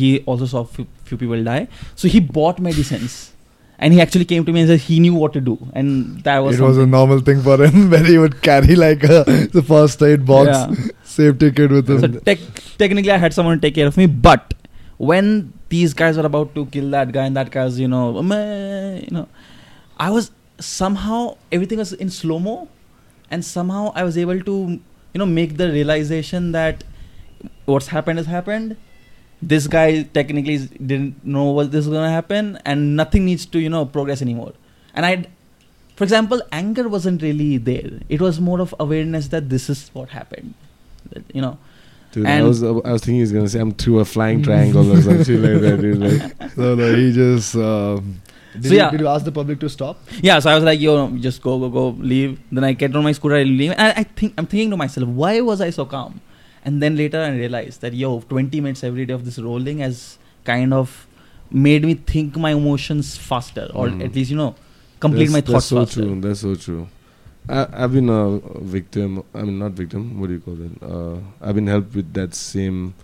He 0.00 0.10
also 0.20 0.46
saw 0.46 0.64
few 1.12 1.18
people 1.26 1.44
die. 1.52 1.60
So 2.04 2.16
he 2.16 2.26
bought 2.40 2.66
medicines." 2.70 3.20
And 3.84 3.94
he 3.94 4.00
actually 4.02 4.26
came 4.30 4.44
to 4.48 4.52
me 4.54 4.60
and 4.62 4.68
said 4.70 4.82
he 4.88 4.96
knew 5.04 5.14
what 5.20 5.32
to 5.36 5.40
do, 5.46 5.52
and 5.78 5.86
that 6.26 6.36
was 6.42 6.58
it 6.58 6.62
was 6.64 6.76
a 6.82 6.84
normal 6.90 7.22
thing 7.28 7.40
for 7.46 7.54
him 7.62 7.78
where 7.94 8.04
he 8.08 8.18
would 8.24 8.36
carry 8.48 8.76
like 8.82 9.06
a, 9.14 9.22
the 9.54 9.62
first 9.70 10.04
aid 10.08 10.26
box, 10.28 10.50
Yeah. 10.50 10.90
safety 11.14 11.48
kit 11.56 11.72
with 11.76 11.90
him. 11.94 12.04
So 12.04 12.10
tech, 12.28 12.44
technically, 12.82 13.10
I 13.14 13.16
had 13.24 13.34
someone 13.38 13.64
take 13.64 13.74
care 13.78 13.88
of 13.92 13.96
me. 14.02 14.06
But 14.26 14.54
when 14.98 15.26
these 15.74 15.96
guys 16.02 16.20
were 16.22 16.28
about 16.28 16.54
to 16.60 16.64
kill 16.76 16.88
that 16.90 17.10
guy, 17.16 17.24
and 17.30 17.36
that 17.40 17.50
guy 17.56 17.64
was, 17.64 17.80
you 17.86 17.88
know, 17.88 18.04
you 18.20 19.10
know, 19.18 19.26
I 19.98 20.10
was 20.18 20.30
somehow 20.60 21.18
everything 21.50 21.78
was 21.84 21.92
in 22.06 22.14
slow 22.20 22.38
mo, 22.38 22.56
and 23.32 23.44
somehow 23.44 23.92
I 23.96 24.04
was 24.04 24.16
able 24.26 24.40
to, 24.52 24.56
you 24.78 25.18
know, 25.24 25.26
make 25.26 25.56
the 25.56 25.70
realization 25.72 26.52
that 26.52 26.84
what's 27.64 27.88
happened 27.98 28.18
has 28.24 28.26
happened. 28.38 28.76
This 29.42 29.66
guy 29.66 30.02
technically 30.04 30.58
didn't 30.58 31.24
know 31.24 31.46
what 31.50 31.72
this 31.72 31.86
was 31.86 31.94
gonna 31.94 32.10
happen, 32.10 32.58
and 32.64 32.96
nothing 32.96 33.24
needs 33.24 33.44
to, 33.46 33.58
you 33.58 33.68
know, 33.68 33.84
progress 33.84 34.22
anymore. 34.22 34.52
And 34.94 35.04
I, 35.04 35.24
for 35.96 36.04
example, 36.04 36.40
anger 36.52 36.88
wasn't 36.88 37.22
really 37.22 37.58
there. 37.58 37.90
It 38.08 38.20
was 38.20 38.40
more 38.40 38.60
of 38.60 38.74
awareness 38.78 39.28
that 39.28 39.48
this 39.50 39.68
is 39.68 39.90
what 39.92 40.10
happened. 40.10 40.54
That, 41.10 41.24
You 41.34 41.42
know. 41.42 41.58
Dude, 42.12 42.26
I 42.26 42.30
And- 42.32 42.46
was 42.46 42.62
I 42.62 42.70
was 42.70 43.00
thinking 43.02 43.20
he's 43.20 43.32
gonna 43.32 43.48
say 43.48 43.58
I'm 43.58 43.72
through 43.72 43.98
a 44.00 44.04
flying 44.04 44.42
triangle 44.48 44.92
or 44.92 45.00
some 45.02 45.24
shit 45.24 45.40
like 45.40 45.60
that. 45.62 45.80
Dude, 45.80 45.98
like, 45.98 46.52
so 46.56 46.74
no, 46.74 46.94
he 46.94 47.10
just 47.12 47.56
uh, 47.56 48.00
Did, 48.54 48.64
So 48.66 48.70
you, 48.74 48.76
yeah. 48.76 48.90
did 48.90 49.00
you 49.00 49.08
ask 49.08 49.24
the 49.24 49.32
public 49.32 49.58
to 49.60 49.68
stop? 49.70 49.96
Yeah, 50.20 50.38
so 50.38 50.50
I 50.50 50.54
was 50.54 50.62
like, 50.62 50.78
yo, 50.78 51.08
just 51.16 51.40
go, 51.42 51.58
go, 51.58 51.70
go, 51.70 51.88
leave. 51.98 52.38
Then 52.52 52.64
I 52.64 52.74
get 52.74 52.94
on 52.94 53.02
my 53.02 53.12
scooter, 53.12 53.36
I 53.36 53.44
leave. 53.44 53.70
And 53.72 53.80
I 53.96 54.02
think 54.04 54.34
I'm 54.36 54.44
thinking 54.46 54.68
to 54.70 54.76
myself, 54.76 55.08
why 55.08 55.40
was 55.40 55.62
I 55.62 55.70
so 55.70 55.86
calm? 55.86 56.20
And 56.64 56.80
then 56.82 56.96
later 56.96 57.20
I 57.20 57.30
realized 57.30 57.80
that 57.80 57.92
yo, 57.92 58.20
20 58.20 58.60
minutes 58.60 58.84
every 58.84 59.04
day 59.06 59.12
of 59.14 59.24
this 59.24 59.38
rolling 59.38 59.78
has 59.78 60.18
kind 60.44 60.72
of 60.72 61.06
made 61.50 61.84
me 61.84 61.94
think 61.94 62.36
my 62.36 62.52
emotions 62.52 63.16
faster, 63.16 63.70
or 63.74 63.88
Mm. 63.88 64.04
at 64.04 64.14
least 64.14 64.30
you 64.30 64.36
know, 64.36 64.54
complete 65.00 65.24
that's, 65.26 65.32
my 65.32 65.40
thoughts 65.40 65.52
that's 65.52 65.66
so 65.66 65.76
faster. 65.84 66.02
true. 66.02 66.20
That's 66.20 66.40
so 66.40 66.54
true. 66.54 66.88
I, 67.48 67.66
I've 67.72 67.92
been 67.92 68.08
a 68.08 68.38
victim. 68.60 69.24
I 69.34 69.42
mean, 69.42 69.58
not 69.58 69.72
victim. 69.72 70.20
What 70.20 70.28
do 70.28 70.34
you 70.34 70.40
call 70.40 70.58
it? 70.62 70.72
Uh, 70.80 71.18
I've 71.40 71.56
been 71.56 71.66
helped 71.66 71.94
with 71.94 72.12
that 72.14 72.34
same 72.34 72.94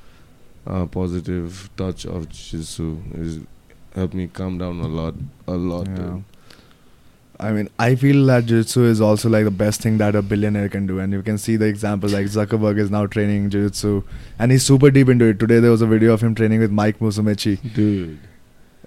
uh, 0.67 0.87
positive 0.87 1.69
touch 1.77 2.07
of 2.07 2.29
jiu-jitsu. 2.29 2.99
Is 3.15 3.41
helped 3.95 4.15
me 4.15 4.29
calm 4.29 4.59
down 4.59 4.79
a 4.81 4.87
lot, 4.87 5.15
a 5.49 5.55
lot. 5.57 5.89
Yeah. 5.89 6.19
I 7.41 7.53
mean, 7.53 7.69
I 7.79 7.95
feel 7.95 8.27
that 8.27 8.47
jiu-jitsu 8.47 8.85
is 8.85 9.01
also 9.01 9.29
like 9.29 9.45
the 9.45 9.53
best 9.53 9.81
thing 9.81 9.99
that 9.99 10.17
a 10.17 10.23
billionaire 10.23 10.69
can 10.69 10.89
do, 10.89 10.99
and 10.99 11.13
you 11.13 11.23
can 11.23 11.39
see 11.39 11.55
the 11.57 11.67
example. 11.67 12.11
Like 12.11 12.27
Zuckerberg 12.27 12.79
is 12.79 12.91
now 12.91 13.07
training 13.07 13.51
jiu-jitsu, 13.51 14.03
and 14.41 14.51
he's 14.51 14.65
super 14.65 14.91
deep 14.91 15.09
into 15.09 15.27
it. 15.27 15.39
Today 15.39 15.61
there 15.61 15.71
was 15.71 15.81
a 15.81 15.87
video 15.87 16.13
of 16.13 16.21
him 16.21 16.35
training 16.35 16.59
with 16.59 16.73
Mike 16.73 16.99
Musumeci, 16.99 17.75
Dude, 17.75 18.19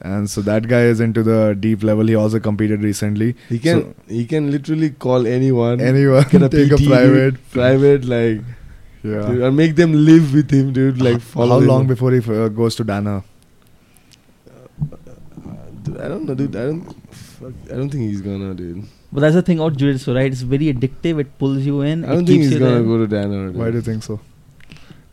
and 0.01 0.29
so 0.29 0.41
that 0.41 0.67
guy 0.67 0.81
is 0.81 0.99
into 0.99 1.23
the 1.23 1.55
deep 1.57 1.81
level. 1.81 2.05
He 2.05 2.15
also 2.15 2.41
competed 2.41 2.83
recently. 2.83 3.35
he 3.47 3.57
can 3.57 3.95
he 4.09 4.25
can 4.25 4.51
literally 4.51 4.89
call 4.89 5.25
anyone. 5.25 5.79
Anyone 5.79 6.25
get 6.29 6.41
a 6.41 6.49
take 6.49 6.71
a 6.73 6.77
PT, 6.77 6.87
private, 6.87 7.51
private 7.51 8.03
like, 8.03 8.41
yeah. 9.01 9.27
dude, 9.27 9.43
and 9.43 9.55
make 9.55 9.77
them 9.77 9.93
live 9.93 10.33
with 10.33 10.51
him, 10.51 10.73
dude. 10.73 11.01
Like, 11.01 11.21
How 11.33 11.45
long 11.45 11.81
him. 11.81 11.87
before 11.87 12.11
he 12.11 12.19
uh, 12.19 12.49
goes 12.49 12.75
to 12.75 12.83
Dana? 12.83 13.23
Dude, 15.83 16.01
I 16.01 16.09
don't 16.09 16.25
know, 16.25 16.35
dude. 16.35 16.55
I 16.55 16.65
don't. 16.65 17.00
Fuck, 17.41 17.53
I 17.71 17.75
don't 17.75 17.89
think 17.89 18.03
he's 18.09 18.21
gonna, 18.21 18.53
dude. 18.53 18.83
But 19.11 19.21
that's 19.21 19.35
the 19.35 19.41
thing 19.41 19.59
about 19.59 19.75
jiu-jitsu, 19.77 20.13
right? 20.15 20.31
It's 20.31 20.41
very 20.41 20.73
addictive. 20.73 21.19
It 21.19 21.37
pulls 21.37 21.65
you 21.65 21.81
in. 21.81 22.05
I 22.05 22.09
don't 22.09 22.23
it 22.23 22.27
think 22.27 22.41
keeps 22.41 22.49
he's 22.51 22.59
gonna 22.59 22.71
there. 22.75 22.83
go 22.83 22.97
to 22.99 23.07
Dana. 23.07 23.47
Dude. 23.47 23.55
Why 23.57 23.69
do 23.71 23.77
you 23.77 23.81
think 23.81 24.03
so? 24.03 24.19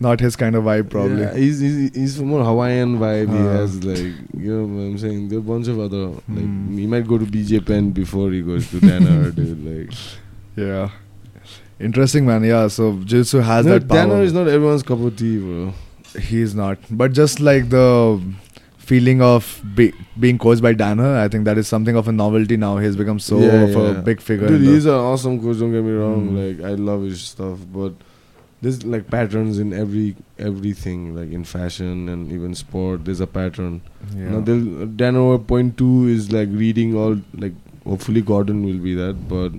Not 0.00 0.20
his 0.20 0.36
kind 0.36 0.54
of 0.54 0.62
vibe, 0.62 0.90
probably. 0.90 1.22
Yeah, 1.22 1.34
he's, 1.34 1.58
he's 1.58 1.94
he's 1.96 2.22
more 2.22 2.44
Hawaiian 2.44 2.98
vibe. 2.98 3.30
he 3.32 3.38
Uh. 3.38 3.52
has 3.56 3.82
like 3.82 4.14
you 4.44 4.52
know 4.54 4.64
what 4.64 4.82
I'm 4.90 4.98
saying. 4.98 5.28
There 5.28 5.38
are 5.38 5.40
a 5.40 5.44
bunch 5.44 5.66
of 5.66 5.80
other 5.80 6.04
like 6.06 6.20
Hmm. 6.28 6.78
he 6.78 6.86
might 6.86 7.06
go 7.08 7.18
to 7.18 7.24
BJ 7.24 7.64
Penn 7.66 7.90
before 7.90 8.30
he 8.30 8.42
goes 8.42 8.70
to 8.70 8.78
Dana, 8.80 9.30
dude. 9.32 9.64
Like 9.64 9.98
Yeah. 10.56 10.90
Interesting, 11.80 12.26
man. 12.26 12.44
Yeah. 12.44 12.68
So 12.68 12.92
jiu-jitsu 12.98 13.38
has 13.38 13.66
no, 13.66 13.78
that 13.78 13.88
power. 13.88 13.98
Dana 14.06 14.14
is 14.22 14.32
not 14.32 14.46
everyone's 14.48 14.82
cup 14.84 15.00
of 15.00 15.16
tea, 15.16 15.38
bro. 15.38 15.72
He's 16.20 16.54
not. 16.54 16.78
But 16.90 17.12
just 17.12 17.40
like 17.40 17.68
the 17.68 18.22
feeling 18.88 19.20
of 19.20 19.46
be, 19.78 19.92
being 20.18 20.38
coached 20.38 20.62
by 20.62 20.72
Dana, 20.72 21.22
I 21.22 21.28
think 21.28 21.44
that 21.44 21.58
is 21.62 21.68
something 21.68 21.96
of 22.02 22.08
a 22.08 22.12
novelty 22.12 22.56
now. 22.56 22.78
He's 22.78 22.96
become 22.96 23.18
so 23.18 23.38
Yeah, 23.38 23.64
of 23.64 23.76
a 23.76 24.02
big 24.02 24.20
figure. 24.20 24.48
Dude, 24.48 24.62
he's 24.62 24.86
an 24.86 24.94
awesome 24.94 25.40
coach. 25.42 25.58
Don't 25.58 25.72
get 25.72 25.84
me 25.84 25.92
wrong. 25.92 26.28
Hmm. 26.28 26.38
Like 26.42 26.70
I 26.70 26.74
love 26.90 27.02
his 27.02 27.20
stuff, 27.20 27.58
but 27.72 27.92
there's 28.62 28.84
like 28.94 29.10
patterns 29.10 29.58
in 29.64 29.72
every 29.82 30.16
everything, 30.38 31.04
like 31.18 31.30
in 31.40 31.44
fashion 31.44 32.08
and 32.08 32.32
even 32.38 32.54
sport. 32.54 33.04
There's 33.04 33.20
a 33.20 33.26
pattern. 33.26 33.80
yeah. 34.16 34.30
Now, 34.30 34.40
they'll- 34.40 35.38
point 35.52 35.76
two 35.76 36.06
is 36.16 36.32
like 36.32 36.48
reading 36.64 36.96
all 37.04 37.20
like. 37.34 37.52
Hopefully, 37.92 38.20
Gordon 38.20 38.64
will 38.64 38.80
be 38.86 38.94
that, 38.94 39.28
but 39.28 39.52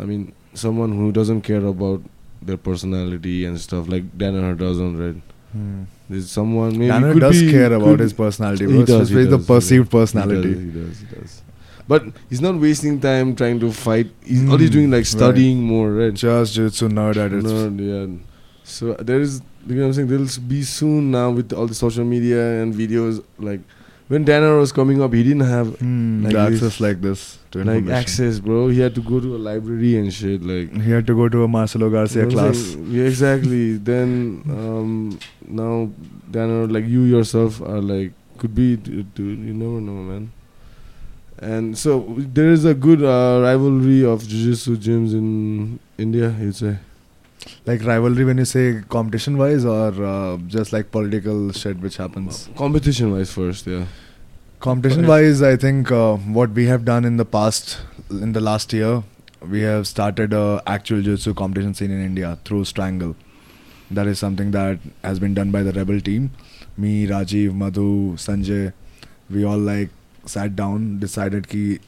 I 0.00 0.04
mean, 0.10 0.32
someone 0.54 0.92
who 0.98 1.10
doesn't 1.12 1.42
care 1.42 1.64
about 1.64 2.02
their 2.50 2.56
personality 2.56 3.44
and 3.44 3.60
stuff 3.60 3.88
like 3.88 4.12
Danaher 4.16 4.56
doesn't, 4.56 4.98
right? 5.04 5.16
Hmm. 5.52 5.84
There's 6.10 6.30
someone 6.30 6.78
maybe 6.78 7.20
does 7.20 7.40
be- 7.40 7.50
care 7.50 7.72
about 7.72 8.00
his 8.00 8.12
personality. 8.12 8.66
He 8.66 8.84
does, 8.84 9.08
he 9.08 9.14
the 9.16 9.24
does, 9.36 9.40
he 9.40 9.46
perceived 9.46 9.90
does. 9.90 10.00
personality. 10.00 10.48
He 10.48 10.54
does, 10.54 10.62
he 10.64 10.80
does, 10.80 11.00
he 11.00 11.20
does. 11.20 11.42
But 11.86 12.04
he's 12.28 12.40
not 12.42 12.56
wasting 12.56 13.00
time 13.00 13.34
trying 13.34 13.58
to 13.60 13.72
fight. 13.72 14.08
He's 14.24 14.46
all 14.48 14.58
he's 14.58 14.68
Mm, 14.68 14.72
doing 14.72 14.90
like 14.90 14.98
right. 14.98 15.06
studying 15.06 15.62
more, 15.62 15.90
right? 15.92 16.12
Just 16.12 16.54
jiu-jitsu 16.54 16.88
nerd 16.88 17.16
at 17.16 17.32
its 17.32 17.46
Nerd, 17.46 17.80
yeah. 17.80 18.24
So 18.62 18.92
there 18.94 19.20
is, 19.20 19.40
you 19.66 19.74
know 19.76 19.80
what 19.82 19.86
I'm 19.88 19.92
saying? 19.94 20.08
There'll 20.08 20.28
be 20.46 20.62
soon 20.62 21.10
now 21.10 21.30
with 21.30 21.52
all 21.54 21.66
the 21.66 21.74
social 21.74 22.04
media 22.04 22.62
and 22.62 22.74
videos. 22.74 23.24
Like 23.38 23.60
when 24.08 24.24
Dana 24.24 24.56
was 24.56 24.72
coming 24.72 25.00
up, 25.02 25.12
he 25.12 25.22
didn't 25.22 25.46
have 25.48 25.78
Hmm, 25.78 26.24
Like 26.24 26.32
the 26.32 26.50
this. 26.50 26.62
access 26.62 26.80
like 26.80 27.00
this 27.02 27.38
to 27.50 27.64
like 27.64 27.88
access, 27.88 28.38
bro. 28.40 28.68
He 28.68 28.80
had 28.80 28.94
to 28.94 29.02
go 29.02 29.20
to 29.20 29.36
a 29.36 29.40
library 29.48 29.96
and 29.98 30.12
shit. 30.12 30.42
Like 30.42 30.72
He 30.82 30.90
had 30.90 31.06
to 31.08 31.14
go 31.14 31.28
to 31.28 31.44
a 31.44 31.48
Marcelo 31.48 31.90
Garcia 31.90 32.22
you 32.24 32.30
know 32.30 32.36
what 32.36 32.44
I'm 32.46 32.52
class. 32.52 32.64
saying? 32.72 32.86
Yeah, 32.90 33.04
exactly. 33.04 33.76
then 33.90 34.42
um, 34.48 35.18
now 35.46 35.90
Dana, 36.30 36.64
like 36.66 36.86
you 36.86 37.02
yourself, 37.04 37.60
are 37.60 37.80
like 37.80 38.12
could 38.38 38.54
be, 38.54 38.76
dude. 38.76 39.14
dude, 39.14 39.38
You 39.40 39.54
never 39.54 39.80
know, 39.80 40.02
man. 40.10 40.32
And 41.40 41.78
so 41.78 42.14
there 42.18 42.50
is 42.50 42.64
a 42.64 42.74
good 42.74 43.02
uh, 43.02 43.40
rivalry 43.42 44.04
of 44.04 44.26
jiu-jitsu 44.26 44.76
gyms 44.76 45.12
in 45.12 45.78
India. 45.96 46.34
You'd 46.40 46.56
say. 46.56 46.78
Like 47.66 47.84
rivalry 47.84 48.24
when 48.24 48.38
you 48.38 48.44
say 48.44 48.82
competition 48.88 49.38
wise 49.38 49.64
or 49.64 49.92
uh, 50.04 50.36
just 50.46 50.72
like 50.72 50.90
political 50.90 51.52
shit 51.52 51.78
which 51.80 51.96
happens? 51.96 52.48
Competition 52.56 53.12
wise, 53.12 53.32
first, 53.32 53.66
yeah. 53.66 53.86
Competition 54.60 55.06
wise, 55.06 55.40
I 55.42 55.56
think 55.56 55.92
uh, 55.92 56.16
what 56.16 56.50
we 56.50 56.66
have 56.66 56.84
done 56.84 57.04
in 57.04 57.16
the 57.16 57.24
past, 57.24 57.78
in 58.10 58.32
the 58.32 58.40
last 58.40 58.72
year, 58.72 59.04
we 59.40 59.60
have 59.60 59.86
started 59.86 60.32
a 60.32 60.62
actual 60.66 61.00
jiu-jitsu 61.00 61.34
competition 61.34 61.74
scene 61.74 61.92
in 61.92 62.04
India 62.04 62.38
through 62.44 62.64
Strangle. 62.64 63.14
That 63.90 64.06
is 64.06 64.18
something 64.18 64.50
that 64.50 64.80
has 65.04 65.20
been 65.20 65.34
done 65.34 65.50
by 65.50 65.62
the 65.62 65.72
Rebel 65.72 66.00
team. 66.00 66.32
Me, 66.76 67.06
Rajiv, 67.06 67.54
Madhu, 67.54 68.16
Sanjay, 68.16 68.72
we 69.30 69.44
all 69.44 69.58
like 69.58 69.90
sat 70.26 70.56
down, 70.56 70.98
decided 70.98 71.48
ki 71.48 71.78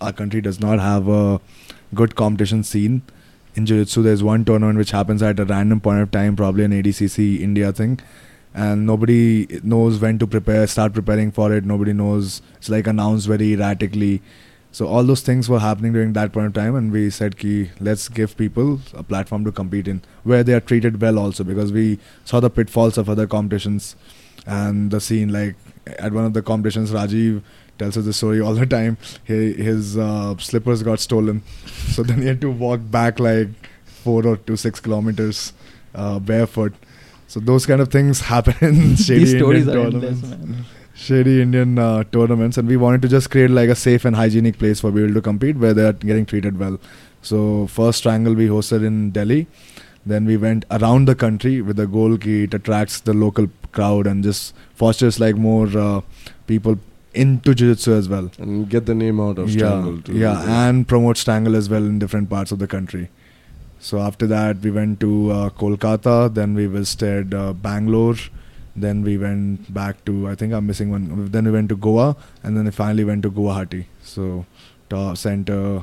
our 0.00 0.12
country 0.12 0.40
does 0.40 0.58
not 0.60 0.80
have 0.80 1.08
a 1.08 1.40
good 1.94 2.16
competition 2.16 2.64
scene. 2.64 3.02
In 3.58 3.66
jiu-jitsu, 3.66 4.02
there's 4.02 4.22
one 4.22 4.44
tournament 4.44 4.78
which 4.78 4.92
happens 4.92 5.20
at 5.20 5.40
a 5.40 5.44
random 5.44 5.80
point 5.80 6.00
of 6.00 6.12
time, 6.12 6.36
probably 6.36 6.62
an 6.62 6.70
ADCC 6.70 7.40
India 7.40 7.72
thing. 7.72 7.98
And 8.54 8.86
nobody 8.86 9.48
knows 9.64 9.98
when 9.98 10.20
to 10.20 10.28
prepare 10.28 10.68
start 10.68 10.92
preparing 10.92 11.32
for 11.32 11.52
it. 11.52 11.64
Nobody 11.64 11.92
knows. 11.92 12.40
It's 12.58 12.68
like 12.68 12.86
announced 12.86 13.26
very 13.26 13.54
erratically. 13.54 14.22
So 14.70 14.86
all 14.86 15.02
those 15.02 15.22
things 15.22 15.48
were 15.48 15.58
happening 15.58 15.92
during 15.92 16.12
that 16.12 16.32
point 16.32 16.46
of 16.46 16.52
time 16.52 16.76
and 16.76 16.92
we 16.92 17.10
said 17.10 17.36
ki 17.36 17.70
let's 17.80 18.08
give 18.08 18.36
people 18.36 18.78
a 18.94 19.02
platform 19.02 19.44
to 19.46 19.50
compete 19.50 19.88
in 19.88 20.02
where 20.22 20.44
they 20.44 20.52
are 20.52 20.60
treated 20.60 21.00
well 21.00 21.18
also 21.18 21.42
because 21.42 21.72
we 21.72 21.98
saw 22.24 22.38
the 22.38 22.50
pitfalls 22.50 22.96
of 22.96 23.10
other 23.10 23.26
competitions. 23.26 23.96
And 24.46 24.92
the 24.92 25.00
scene 25.00 25.32
like 25.32 25.56
at 25.98 26.12
one 26.12 26.24
of 26.24 26.32
the 26.32 26.42
competitions 26.42 26.92
rajiv 26.92 27.42
tells 27.78 27.96
us 27.96 28.04
the 28.04 28.12
story 28.12 28.40
all 28.40 28.54
the 28.54 28.66
time 28.66 28.96
he, 29.24 29.52
his 29.52 29.96
uh, 29.96 30.36
slippers 30.38 30.82
got 30.82 31.00
stolen 31.00 31.42
so 31.94 32.02
then 32.02 32.20
he 32.22 32.26
had 32.28 32.40
to 32.40 32.50
walk 32.50 32.80
back 32.90 33.18
like 33.20 33.48
four 33.84 34.26
or 34.26 34.36
to 34.36 34.56
six 34.56 34.80
kilometers 34.80 35.52
uh, 35.94 36.18
barefoot 36.18 36.72
so 37.26 37.40
those 37.40 37.66
kind 37.66 37.80
of 37.80 37.90
things 37.90 38.20
happen 38.22 38.54
in 38.60 38.96
shady 39.06 39.24
These 39.24 39.36
stories 39.36 39.66
Indian 39.66 39.82
are 39.82 39.86
endless, 39.86 40.20
tournaments. 40.20 40.22
man. 40.56 40.64
Shady 40.94 41.40
Indian 41.40 41.78
uh, 41.78 42.02
tournaments, 42.10 42.58
and 42.58 42.66
we 42.66 42.76
wanted 42.76 43.02
to 43.02 43.08
just 43.08 43.30
create 43.30 43.50
like 43.50 43.68
a 43.68 43.74
safe 43.76 44.04
and 44.04 44.16
hygienic 44.16 44.58
place 44.58 44.80
for 44.80 44.90
people 44.90 45.14
to 45.14 45.20
compete 45.20 45.56
where 45.56 45.72
they 45.72 45.84
are 45.84 45.92
getting 45.92 46.26
treated 46.26 46.58
well. 46.58 46.80
So 47.22 47.68
first 47.68 47.98
Strangle 47.98 48.34
we 48.34 48.48
hosted 48.48 48.84
in 48.84 49.12
Delhi, 49.12 49.46
then 50.04 50.24
we 50.24 50.36
went 50.36 50.64
around 50.72 51.06
the 51.06 51.14
country 51.14 51.60
with 51.62 51.76
the 51.76 51.86
goal 51.86 52.16
ki 52.18 52.42
it 52.44 52.54
attracts 52.54 52.98
the 52.98 53.14
local 53.14 53.46
crowd 53.70 54.08
and 54.08 54.24
just 54.24 54.54
fosters 54.74 55.20
like 55.20 55.36
more 55.36 55.68
uh, 55.78 56.00
people 56.48 56.78
into 57.14 57.54
jiu-jitsu 57.54 57.92
as 57.94 58.08
well. 58.08 58.30
And 58.38 58.68
get 58.68 58.86
the 58.86 58.94
name 58.94 59.20
out 59.20 59.38
of 59.38 59.50
yeah, 59.50 59.58
Strangle 59.58 60.02
too. 60.02 60.16
yeah, 60.16 60.68
and 60.68 60.86
promote 60.86 61.16
Strangle 61.16 61.56
as 61.56 61.68
well 61.68 61.84
in 61.84 61.98
different 61.98 62.28
parts 62.30 62.52
of 62.52 62.58
the 62.58 62.66
country. 62.66 63.08
So 63.80 63.98
after 64.00 64.26
that, 64.26 64.58
we 64.60 64.70
went 64.70 65.00
to 65.00 65.30
uh, 65.30 65.50
Kolkata. 65.50 66.32
Then 66.34 66.54
we 66.54 66.66
visited 66.66 67.32
uh, 67.34 67.52
Bangalore. 67.52 68.16
Then 68.76 69.02
we 69.02 69.16
went 69.18 69.72
back 69.72 70.04
to 70.04 70.28
I 70.28 70.34
think 70.34 70.52
I'm 70.52 70.66
missing 70.66 70.90
one. 70.90 71.30
Then 71.30 71.44
we 71.46 71.50
went 71.52 71.68
to 71.70 71.76
Goa, 71.76 72.16
and 72.42 72.56
then 72.56 72.64
we 72.64 72.70
finally 72.70 73.04
went 73.04 73.22
to 73.22 73.30
Guwahati. 73.30 73.86
So 74.02 74.46
top 74.88 75.16
center 75.16 75.82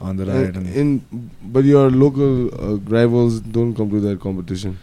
on 0.00 0.16
the 0.16 0.26
right. 0.26 0.54
And 0.54 0.66
And, 0.66 0.76
in 0.76 1.30
but 1.42 1.64
your 1.64 1.90
local 1.90 2.48
uh, 2.54 2.76
rivals 2.98 3.40
don't 3.40 3.74
come 3.74 3.90
to 3.90 4.00
that 4.00 4.20
competition. 4.20 4.78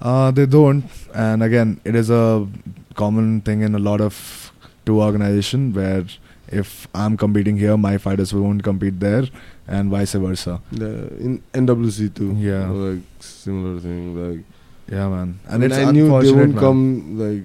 uh, 0.00 0.30
they 0.30 0.46
don't. 0.46 0.84
And 1.14 1.42
again, 1.42 1.80
it 1.84 1.94
is 1.94 2.10
a 2.10 2.46
common 2.94 3.40
thing 3.42 3.60
in 3.62 3.74
a 3.74 3.78
lot 3.78 4.00
of 4.00 4.45
two 4.86 5.00
organization 5.02 5.72
where 5.74 6.04
if 6.48 6.86
I'm 6.94 7.16
competing 7.16 7.56
here, 7.56 7.76
my 7.76 7.98
fighters 7.98 8.32
won't 8.32 8.62
compete 8.62 9.00
there, 9.00 9.24
and 9.66 9.90
vice 9.90 10.12
versa. 10.12 10.60
The, 10.72 11.08
in 11.18 11.42
NWC 11.52 12.14
too. 12.14 12.32
Yeah. 12.38 12.68
Like 12.70 13.02
similar 13.18 13.80
thing. 13.80 14.14
Like 14.16 14.44
Yeah, 14.88 15.08
man. 15.08 15.40
and 15.48 15.62
And 15.64 15.64
it's 15.64 15.76
I 15.76 15.90
knew 15.90 16.06
they 16.22 16.30
won't 16.32 16.54
man. 16.54 16.58
come 16.58 17.18
like. 17.18 17.42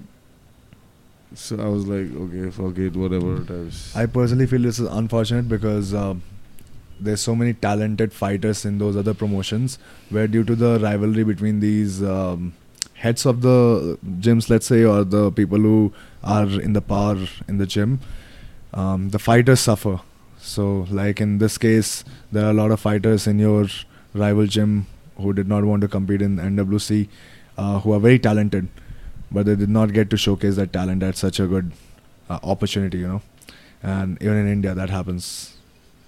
So 1.34 1.57
I 1.59 1.68
was 1.69 1.88
like, 1.88 2.13
okay, 2.23 2.51
fuck 2.51 2.77
it, 2.77 2.95
whatever. 2.95 3.39
Types. 3.43 3.95
I 3.95 4.05
personally 4.05 4.45
feel 4.47 4.61
this 4.61 4.80
is 4.80 4.88
unfortunate 4.88 5.47
because 5.47 5.93
uh, 5.93 6.13
there's 6.99 7.22
so 7.22 7.35
many 7.35 7.53
talented 7.53 8.11
fighters 8.13 8.65
in 8.65 8.77
those 8.80 8.97
other 8.97 9.13
promotions 9.13 9.80
where 10.09 10.27
due 10.27 10.43
to 10.43 10.55
the 10.55 10.77
rivalry 10.80 11.23
between 11.23 11.61
these 11.61 12.03
um, 12.03 12.53
heads 13.01 13.25
of 13.25 13.41
the 13.41 13.97
gyms, 14.25 14.49
let's 14.49 14.67
say, 14.67 14.83
or 14.83 15.03
the 15.03 15.31
people 15.31 15.57
who 15.57 15.91
are 16.23 16.45
in 16.67 16.73
the 16.73 16.81
power 16.81 17.17
in 17.47 17.57
the 17.57 17.65
gym, 17.65 17.99
um, 18.73 19.09
the 19.09 19.19
fighters 19.19 19.59
suffer. 19.59 19.99
So, 20.37 20.85
like 20.89 21.19
in 21.19 21.39
this 21.39 21.57
case, 21.57 22.03
there 22.31 22.45
are 22.45 22.51
a 22.51 22.53
lot 22.53 22.71
of 22.71 22.79
fighters 22.79 23.25
in 23.27 23.39
your 23.39 23.67
rival 24.13 24.45
gym 24.45 24.85
who 25.17 25.33
did 25.33 25.47
not 25.47 25.63
want 25.63 25.81
to 25.81 25.87
compete 25.87 26.21
in 26.21 26.37
NWC, 26.37 27.07
uh, 27.57 27.79
who 27.79 27.93
are 27.93 27.99
very 27.99 28.19
talented, 28.19 28.67
but 29.31 29.45
they 29.47 29.55
did 29.55 29.69
not 29.69 29.93
get 29.93 30.09
to 30.11 30.17
showcase 30.17 30.55
that 30.57 30.71
talent 30.71 31.01
at 31.03 31.17
such 31.17 31.39
a 31.39 31.47
good 31.47 31.71
uh, 32.29 32.39
opportunity, 32.43 32.99
you 32.99 33.07
know. 33.07 33.21
And 33.81 34.21
even 34.21 34.37
in 34.37 34.47
India, 34.47 34.75
that 34.75 34.91
happens 34.91 35.55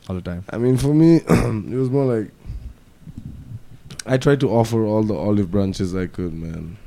all 0.08 0.16
the 0.16 0.22
time. 0.22 0.46
I 0.50 0.58
mean, 0.58 0.78
for 0.78 0.94
me, 0.94 1.16
it 1.28 1.76
was 1.84 1.90
more 1.90 2.06
like 2.06 2.32
I 4.06 4.18
tried 4.18 4.40
to 4.42 4.50
offer 4.50 4.84
all 4.84 5.04
the 5.04 5.16
olive 5.16 5.50
branches 5.50 5.96
I 5.96 6.08
could, 6.08 6.34
man. 6.34 6.78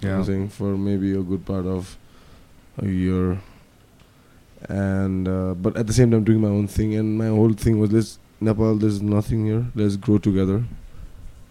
You 0.00 0.08
know 0.08 0.18
what 0.20 0.28
Yeah. 0.28 0.46
For 0.48 0.76
maybe 0.76 1.12
a 1.16 1.22
good 1.22 1.44
part 1.46 1.66
of 1.66 1.96
a 2.78 2.86
year, 2.86 3.40
and 4.68 5.26
uh, 5.28 5.54
but 5.54 5.76
at 5.76 5.86
the 5.86 5.92
same 5.92 6.10
time 6.10 6.24
doing 6.24 6.40
my 6.40 6.48
own 6.48 6.66
thing. 6.66 6.94
And 6.94 7.16
my 7.16 7.28
whole 7.28 7.52
thing 7.52 7.78
was, 7.78 7.92
let's 7.92 8.18
Nepal. 8.40 8.76
There's 8.76 9.00
nothing 9.00 9.46
here. 9.46 9.66
Let's 9.74 9.96
grow 9.96 10.18
together. 10.18 10.64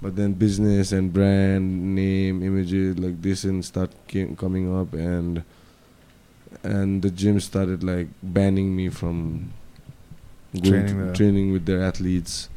But 0.01 0.15
then 0.15 0.33
business 0.33 0.91
and 0.91 1.11
brand 1.11 1.95
name, 1.95 2.43
images 2.43 2.99
like 2.99 3.21
this, 3.21 3.43
and 3.43 3.63
start 3.65 3.91
came, 4.07 4.35
coming 4.35 4.69
up, 4.75 4.93
and 4.93 5.43
and 6.63 7.01
the 7.01 7.09
gym 7.09 7.39
started 7.39 7.83
like 7.83 8.07
banning 8.21 8.75
me 8.75 8.89
from 8.89 9.51
going 10.53 10.71
Training 10.71 10.97
to- 11.07 11.13
training 11.13 11.51
with 11.51 11.65
their 11.65 11.81
athletes, 11.81 12.49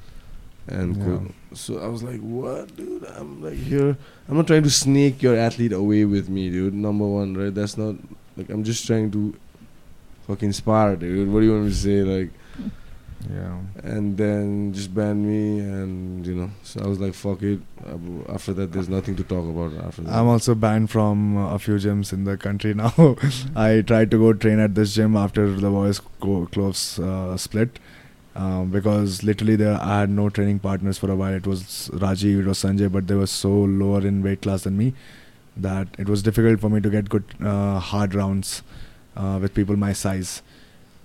and 0.68 0.96
Yeah. 0.96 1.04
co- 1.04 1.32
so 1.54 1.78
I 1.78 1.88
was 1.88 2.02
like, 2.02 2.20
"What, 2.20 2.76
dude? 2.76 3.04
I'm 3.16 3.42
like 3.42 3.54
here. 3.56 3.96
I'm 4.28 4.36
not 4.36 4.46
trying 4.46 4.62
to 4.64 4.70
snake 4.70 5.22
your 5.22 5.36
athlete 5.36 5.72
away 5.72 6.04
with 6.04 6.28
me, 6.28 6.50
dude. 6.50 6.74
Number 6.74 7.06
one, 7.06 7.34
right? 7.34 7.54
That's 7.54 7.76
not 7.78 7.96
like 8.36 8.50
I'm 8.50 8.64
just 8.64 8.86
trying 8.86 9.10
to 9.12 9.34
fucking 10.26 10.52
spar, 10.52 10.96
dude. 10.96 11.28
What 11.30 11.40
do 11.40 11.46
you 11.46 11.52
want 11.52 11.64
me 11.64 11.70
to 11.70 11.76
say? 11.76 12.02
Like, 12.02 12.30
Yeah. 13.28 13.58
and 13.82 14.16
then 14.16 14.72
just 14.72 14.94
ban 14.94 15.26
me, 15.26 15.58
and 15.60 16.24
you 16.26 16.34
know. 16.34 16.50
So 16.62 16.80
I 16.84 16.86
was 16.86 17.00
like, 17.00 17.14
fuck 17.14 17.42
it. 17.42 17.60
After 18.28 18.52
that, 18.52 18.72
there's 18.72 18.88
nothing 18.88 19.16
to 19.16 19.24
talk 19.24 19.44
about. 19.48 19.72
After 19.84 20.02
that, 20.02 20.14
I'm 20.14 20.28
also 20.28 20.54
banned 20.54 20.90
from 20.90 21.36
uh, 21.36 21.54
a 21.54 21.58
few 21.58 21.74
gyms 21.76 22.12
in 22.12 22.24
the 22.24 22.36
country 22.36 22.74
now. 22.84 23.16
I 23.56 23.80
tried 23.80 24.10
to 24.12 24.18
go 24.18 24.32
train 24.34 24.60
at 24.60 24.74
this 24.76 24.94
gym 24.94 25.16
after 25.16 25.50
the 25.50 25.70
boys' 25.70 26.00
co- 26.20 26.46
clothes 26.46 26.98
uh, 27.00 27.36
split 27.36 27.78
um, 28.34 28.70
because 28.70 29.22
literally 29.22 29.56
there 29.56 29.78
I 29.80 30.00
had 30.00 30.10
no 30.10 30.28
training 30.30 30.60
partners 30.60 30.98
for 30.98 31.10
a 31.10 31.16
while. 31.16 31.34
It 31.34 31.46
was 31.46 31.90
Rajiv, 31.92 32.40
it 32.40 32.46
was 32.46 32.58
Sanjay, 32.58 32.90
but 32.90 33.06
they 33.06 33.14
were 33.14 33.26
so 33.26 33.50
lower 33.50 34.06
in 34.06 34.22
weight 34.22 34.42
class 34.42 34.62
than 34.62 34.76
me 34.76 34.94
that 35.56 35.88
it 35.98 36.08
was 36.08 36.22
difficult 36.22 36.60
for 36.60 36.68
me 36.68 36.80
to 36.80 36.90
get 36.90 37.08
good 37.08 37.24
uh, 37.44 37.78
hard 37.78 38.14
rounds 38.14 38.62
uh, 39.16 39.38
with 39.40 39.54
people 39.54 39.76
my 39.76 39.92
size. 39.92 40.42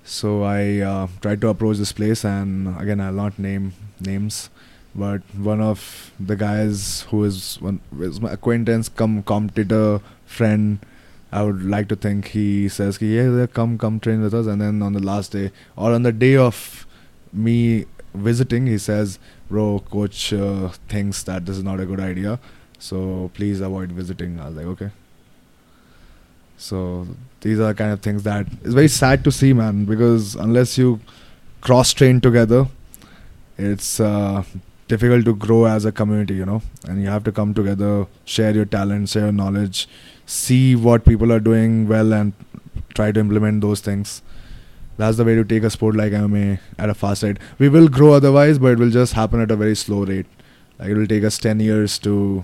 So 0.03 0.43
I 0.43 0.79
uh, 0.79 1.07
tried 1.21 1.41
to 1.41 1.47
approach 1.47 1.77
this 1.77 1.91
place, 1.91 2.25
and 2.25 2.79
again 2.79 2.99
I'll 2.99 3.13
not 3.13 3.39
name 3.39 3.73
names 3.99 4.49
but 4.95 5.21
one 5.35 5.59
of 5.59 6.11
the 6.19 6.35
guys 6.35 7.01
who 7.09 7.23
is 7.23 7.59
one 7.61 7.79
is 7.99 8.21
my 8.21 8.31
acquaintance 8.31 8.89
come 8.89 9.23
competitor 9.23 9.99
friend 10.25 10.79
i 11.31 11.41
would 11.41 11.63
like 11.63 11.87
to 11.87 11.95
think 11.95 12.27
he 12.29 12.69
says 12.69 12.97
"Ki, 12.97 13.15
yeah 13.15 13.29
yeah, 13.37 13.47
come 13.47 13.77
come 13.77 13.99
train 13.99 14.21
with 14.21 14.33
us 14.33 14.45
and 14.45 14.61
then 14.61 14.81
on 14.81 14.93
the 14.93 14.99
last 14.99 15.31
day 15.31 15.51
or 15.75 15.91
on 15.93 16.03
the 16.03 16.11
day 16.11 16.35
of 16.35 16.82
me 17.33 17.85
visiting 18.13 18.67
he 18.67 18.77
says 18.77 19.17
bro 19.49 19.79
coach 19.89 20.31
uh, 20.33 20.69
thinks 20.87 21.23
that 21.23 21.45
this 21.45 21.57
is 21.57 21.63
not 21.63 21.79
a 21.79 21.85
good 21.85 21.99
idea. 21.99 22.39
So 22.79 23.31
please 23.33 23.61
avoid 23.61 23.91
visiting. 23.91 24.39
I 24.39 24.47
was 24.47 24.55
like 24.55 24.65
okay. 24.65 24.91
So 26.57 27.07
these 27.41 27.59
are 27.59 27.73
kind 27.73 27.91
of 27.91 28.01
things 28.01 28.23
that 28.23 28.47
is 28.63 28.73
very 28.73 28.87
sad 28.87 29.23
to 29.23 29.31
see 29.31 29.53
man 29.53 29.85
because 29.85 30.35
unless 30.35 30.77
you 30.77 30.99
cross 31.61 31.93
train 31.93 32.21
together 32.21 32.67
it's 33.57 33.99
uh, 33.99 34.43
difficult 34.87 35.25
to 35.25 35.35
grow 35.35 35.65
as 35.65 35.85
a 35.85 35.91
community 35.91 36.35
you 36.35 36.45
know? 36.45 36.61
And 36.87 37.01
you 37.01 37.09
have 37.09 37.23
to 37.25 37.31
come 37.31 37.53
together 37.53 38.07
share 38.25 38.51
your 38.51 38.65
talent 38.65 39.09
share 39.09 39.23
your 39.23 39.31
knowledge 39.31 39.87
see 40.25 40.75
what 40.75 41.05
people 41.05 41.31
are 41.31 41.39
doing 41.39 41.87
well 41.87 42.13
and 42.13 42.33
try 42.93 43.11
to 43.11 43.19
implement 43.19 43.61
those 43.61 43.81
things 43.81 44.21
that's 44.97 45.17
the 45.17 45.25
way 45.25 45.35
to 45.35 45.43
take 45.43 45.63
a 45.63 45.69
sport 45.69 45.95
like 45.95 46.11
MMA 46.11 46.59
at 46.77 46.89
a 46.89 46.93
fast 46.93 47.23
rate. 47.23 47.37
We 47.59 47.69
will 47.69 47.87
grow 47.87 48.13
otherwise, 48.13 48.59
but 48.59 48.73
it 48.73 48.79
will 48.79 48.89
just 48.91 49.13
happen 49.13 49.41
at 49.41 49.51
a 49.51 49.55
very 49.55 49.75
slow 49.75 50.05
rate. 50.05 50.25
Like 50.79 50.89
it 50.89 50.95
will 50.97 51.07
take 51.07 51.23
us 51.23 51.37
10 51.37 51.59
years 51.59 51.97
to, 51.99 52.43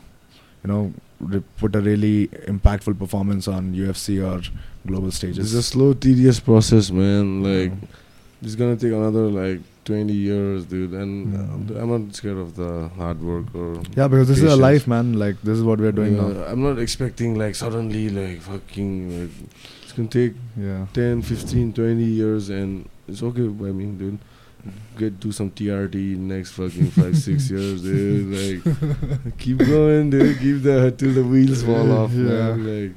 you 0.64 0.68
know, 0.68 0.94
re- 1.20 1.44
put 1.58 1.76
a 1.76 1.82
really 1.82 2.28
impactful 2.48 2.98
performance 2.98 3.48
on 3.48 3.74
UFC 3.74 4.20
or 4.26 4.42
global 4.88 5.12
stages. 5.12 5.54
it's 5.54 5.54
a 5.54 5.64
slow, 5.64 5.94
tedious 5.94 6.40
process, 6.40 6.90
man. 6.92 7.44
Like 7.44 7.72
Yeah. 7.72 7.88
it's 8.44 8.56
gonna 8.56 8.76
take 8.78 8.94
another 8.94 9.28
like 9.30 9.60
20 9.86 10.14
years, 10.14 10.66
dude. 10.66 10.92
And 10.94 11.34
Yeah. 11.34 11.76
uh, 11.78 11.82
I'm 11.82 11.90
not 11.90 12.16
scared 12.16 12.38
of 12.38 12.56
the 12.56 12.90
hard 12.98 13.22
work 13.22 13.54
or 13.54 13.82
yeah, 13.98 14.08
because 14.08 14.28
this 14.28 14.38
is 14.38 14.52
a 14.54 14.56
life, 14.56 14.88
man. 14.88 15.14
Like 15.20 15.42
this 15.44 15.58
is 15.58 15.64
what 15.64 15.80
we're 15.80 15.92
doing 15.92 16.16
Yeah, 16.16 16.28
now. 16.30 16.46
I'm 16.46 16.62
not 16.64 16.80
expecting 16.80 17.38
like 17.38 17.56
suddenly 17.56 18.10
like 18.10 18.42
fucking 18.42 19.20
like 19.22 19.32
it's 19.90 19.98
gonna 19.98 20.08
take 20.08 20.34
Yeah. 20.56 20.86
10, 20.94 21.24
15, 21.24 21.74
20 21.74 22.04
years 22.04 22.50
and 22.50 22.88
it's 23.08 23.24
okay 23.24 23.48
by 23.48 23.72
me, 23.72 23.86
dude. 23.88 24.20
Get 24.98 25.20
do 25.20 25.32
some 25.32 25.50
TRT 25.50 26.16
next 26.18 26.52
fucking 26.52 26.92
five, 26.92 27.18
six 27.18 27.50
years, 27.54 27.82
dude. 27.82 28.64
Like 28.66 29.38
keep 29.40 29.58
going, 29.58 30.10
dude. 30.12 30.38
Keep 30.38 30.64
the 30.64 30.94
till 30.96 31.14
the 31.14 31.24
wheels 31.24 31.64
fall 31.64 31.92
off. 31.92 32.12
Yeah. 32.12 32.54
Man. 32.56 32.66
Like 32.90 32.96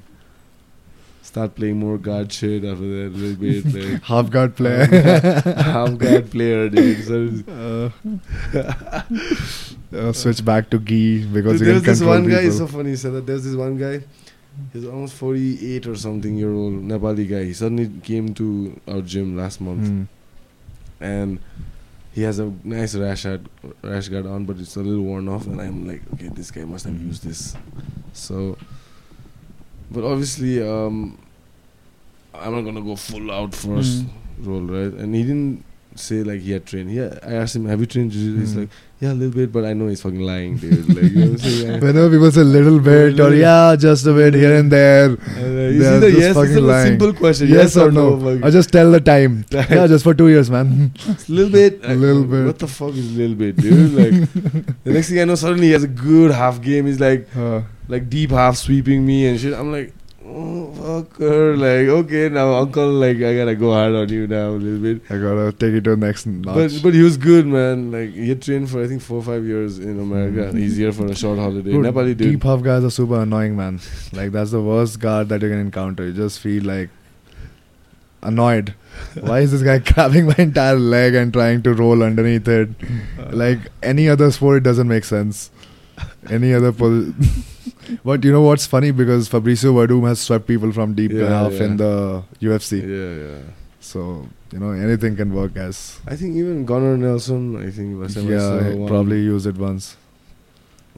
start 1.23 1.55
playing 1.55 1.79
more 1.79 1.97
guard 1.97 2.31
shit 2.31 2.63
after 2.65 2.83
that 2.97 3.07
a 3.07 3.17
little 3.17 3.37
bit. 3.37 3.65
Like 3.93 4.03
Half 4.03 4.31
guard 4.31 4.55
player. 4.57 4.85
half 5.57 5.97
guard 5.97 6.31
player, 6.31 6.69
dude. 6.69 7.05
So, 7.05 7.91
uh, 8.55 9.03
uh, 9.97 10.13
switch 10.13 10.45
back 10.45 10.69
to 10.71 10.79
gi 10.79 11.27
because 11.27 11.59
can 11.59 11.69
there's 11.69 11.83
this 11.85 12.03
one 12.03 12.25
guy. 12.25 12.31
people. 12.31 12.47
It's 12.49 12.59
so 12.59 12.67
funny. 12.67 12.97
Said 12.97 13.13
that 13.15 13.25
there's 13.27 13.45
this 13.45 13.55
one 13.55 13.79
guy. 13.79 14.03
He's 14.73 14.85
almost 14.85 15.15
48 15.15 15.87
or 15.87 15.97
something 15.97 16.37
year 16.37 16.53
old 16.53 16.75
Nepali 16.85 17.29
guy. 17.29 17.45
He 17.45 17.53
suddenly 17.55 17.91
came 18.03 18.35
to 18.35 18.79
our 18.87 19.01
gym 19.01 19.37
last 19.37 19.61
month, 19.61 19.87
Hmm. 19.89 20.03
and 21.01 21.39
he 22.13 22.23
has 22.23 22.39
a 22.39 22.53
nice 22.63 22.95
rash 22.95 23.25
guard, 23.25 23.49
rash 23.83 24.09
guard 24.09 24.27
on, 24.27 24.45
but 24.45 24.59
it's 24.59 24.77
a 24.77 24.81
little 24.81 25.03
worn 25.05 25.29
off. 25.29 25.47
And 25.47 25.61
I'm 25.61 25.87
like, 25.87 26.03
okay, 26.15 26.29
this 26.29 26.51
guy 26.51 26.65
must 26.65 26.85
have 26.85 27.01
used 27.01 27.25
this. 27.25 27.55
So, 28.13 28.59
but 29.91 30.05
obviously, 30.05 30.63
um, 30.63 31.17
I'm 32.35 32.53
not 32.55 32.63
gonna 32.63 32.83
go 32.83 32.97
full 32.97 33.31
out 33.31 33.55
first 33.55 34.05
Mm. 34.05 34.09
role, 34.47 34.63
right? 34.63 34.93
And 34.93 35.15
he 35.15 35.23
didn't 35.23 35.65
say 35.99 36.23
like 36.23 36.41
he 36.41 36.53
had 36.53 36.65
trained. 36.67 36.91
Yeah, 36.91 37.19
I 37.23 37.35
asked 37.35 37.57
him, 37.57 37.67
have 37.67 37.81
you 37.81 37.87
trained 37.87 38.11
jiu-jitsu? 38.13 38.41
He's 38.41 38.53
Hmm. 38.55 38.61
like, 38.61 38.69
yeah, 39.01 39.13
a 39.13 39.15
little 39.15 39.35
bit, 39.35 39.51
but 39.53 39.65
I 39.65 39.73
know 39.73 39.89
he's 39.89 40.01
fucking 40.01 40.21
lying, 40.21 40.57
dude. 40.59 40.89
Like, 40.89 41.11
you 41.13 41.25
know 41.25 41.37
saying? 41.37 41.81
Whenever 41.87 42.09
people 42.11 42.31
say 42.31 42.43
little 42.45 42.79
bit 42.79 43.19
or 43.19 43.35
yeah, 43.35 43.75
just 43.77 44.07
a 44.07 44.13
bit 44.13 44.35
here 44.35 44.55
and 44.57 44.71
there, 44.71 45.11
Uh, 45.11 45.71
you 45.75 45.83
see 45.83 45.99
the 45.99 46.13
yes, 46.19 46.37
a 46.37 46.61
lying. 46.61 46.87
simple 46.87 47.13
question. 47.13 47.49
yes, 47.49 47.77
or 47.77 47.91
no, 47.91 48.17
fuck. 48.21 48.45
or 48.47 48.51
just 48.53 48.71
tell 48.73 48.91
the 48.93 49.01
time. 49.01 49.45
Yeah, 49.53 49.87
just 49.89 50.05
for 50.05 50.15
two 50.15 50.29
years, 50.29 50.51
man. 50.51 50.93
a 51.09 51.17
little 51.33 51.51
bit. 51.51 51.81
A 51.85 51.95
little 51.95 52.25
bit. 52.25 52.47
What 52.47 52.59
the 52.61 52.69
fuck 52.69 52.91
is 52.95 53.15
a 53.15 53.19
little 53.19 53.35
bit, 53.35 53.57
dude? 53.57 53.93
Like 53.93 54.33
the 54.85 54.93
next 54.93 55.09
thing 55.09 55.21
I 55.21 55.25
know, 55.25 55.35
suddenly 55.35 55.67
he 55.69 55.73
has 55.73 55.83
a 55.85 55.89
good 55.89 56.31
half 56.31 56.61
game. 56.63 56.87
He's 56.87 57.01
like 57.01 57.27
Uh, 57.37 57.63
like 57.89 58.09
deep 58.09 58.31
half 58.31 58.57
sweeping 58.57 59.05
me 59.05 59.27
and 59.27 59.39
shit. 59.41 59.53
I'm 59.53 59.73
like, 59.73 59.93
oh 60.35 60.73
fucker. 60.77 61.57
Like 61.59 61.89
okay, 62.05 62.29
now 62.29 62.55
uncle, 62.55 62.91
like 62.91 63.17
I 63.17 63.37
gotta 63.37 63.55
go 63.55 63.73
hard 63.73 63.95
on 63.95 64.09
you 64.09 64.27
now 64.27 64.49
a 64.51 64.59
little 64.65 64.81
bit. 64.81 65.03
I 65.11 65.19
gotta 65.19 65.53
take 65.53 65.75
it 65.75 65.85
to 65.85 65.91
the 65.91 65.97
next 66.07 66.27
notch. 66.27 66.55
But 66.55 66.81
but 66.83 66.95
he 66.95 67.03
was 67.03 67.17
good, 67.17 67.47
man. 67.47 67.91
Like 67.93 68.11
he 68.15 68.29
had 68.29 68.43
trained 68.43 68.71
for 68.71 68.83
I 68.83 68.89
think 68.89 69.03
four 69.03 69.19
or 69.19 69.23
five 69.23 69.45
years 69.45 69.79
in 69.79 70.01
America. 70.01 70.53
Mm-hmm. 70.53 70.75
here 70.77 70.93
for 70.93 71.07
a 71.07 71.15
short 71.15 71.39
holiday. 71.39 71.73
Dude, 71.73 71.85
Nepali 71.85 72.17
dude. 72.17 72.19
deep 72.19 72.43
half 72.43 72.63
guys 72.63 72.85
are 72.85 72.91
super 72.91 73.21
annoying, 73.21 73.57
man. 73.57 73.81
Like 74.13 74.33
that's 74.33 74.51
the 74.51 74.63
worst 74.63 74.99
guard 75.01 75.29
that 75.29 75.43
you 75.43 75.49
can 75.49 75.59
encounter. 75.61 76.07
You 76.07 76.13
just 76.13 76.41
feel 76.41 76.65
like 76.65 76.91
annoyed. 78.23 78.75
Why 79.21 79.41
is 79.41 79.53
this 79.53 79.63
guy 79.63 79.79
grabbing 79.93 80.27
my 80.27 80.35
entire 80.39 80.79
leg 80.79 81.15
and 81.15 81.33
trying 81.33 81.63
to 81.63 81.75
roll 81.75 82.03
underneath 82.03 82.47
it? 82.49 82.69
Uh. 83.19 83.31
Like 83.33 83.59
any 83.83 84.09
other 84.09 84.31
sport, 84.31 84.59
it 84.59 84.63
doesn't 84.65 84.89
make 84.89 85.05
sense. 85.05 85.51
Any 86.31 86.55
other 86.55 86.73
pos- 86.73 87.13
But 88.05 88.23
you 88.25 88.33
know 88.33 88.43
what's 88.43 88.67
funny? 88.67 88.91
Because 88.91 89.29
Fabricio 89.29 89.73
Werdum 89.75 90.07
has 90.09 90.21
swept 90.21 90.47
people 90.47 90.73
from 90.73 90.95
deep 90.95 91.13
Yeah, 91.13 91.29
half 91.29 91.53
yeah. 91.53 91.65
in 91.65 91.77
the 91.77 92.23
UFC. 92.41 92.81
Yeah, 92.81 93.27
yeah. 93.27 93.43
So 93.81 94.29
you 94.53 94.59
know 94.61 94.71
anything 94.71 95.17
can 95.17 95.35
work, 95.35 95.57
as. 95.57 95.99
I 96.07 96.15
think 96.17 96.37
even 96.37 96.65
Gunnar 96.65 96.97
Nelson. 96.97 97.57
I 97.57 97.71
think 97.71 98.01
last 98.01 98.15
time 98.15 98.29
Yeah, 98.29 98.75
one- 98.75 98.89
probably 98.89 99.21
used 99.23 99.47
it 99.47 99.57
once. 99.57 99.97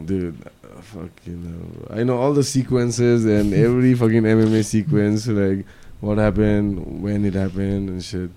Dude, 0.04 0.36
uh, 0.44 0.80
fucking 0.82 1.40
hell. 1.88 1.98
I 1.98 2.02
know 2.02 2.18
all 2.18 2.34
the 2.34 2.42
sequences 2.42 3.24
and 3.24 3.54
every 3.66 3.94
fucking 3.94 4.22
MMA 4.22 4.64
sequence, 4.64 5.26
like 5.28 5.64
what 6.00 6.18
happened, 6.18 7.00
when 7.02 7.24
it 7.24 7.34
happened, 7.34 7.88
and 7.88 8.02
shit. 8.04 8.30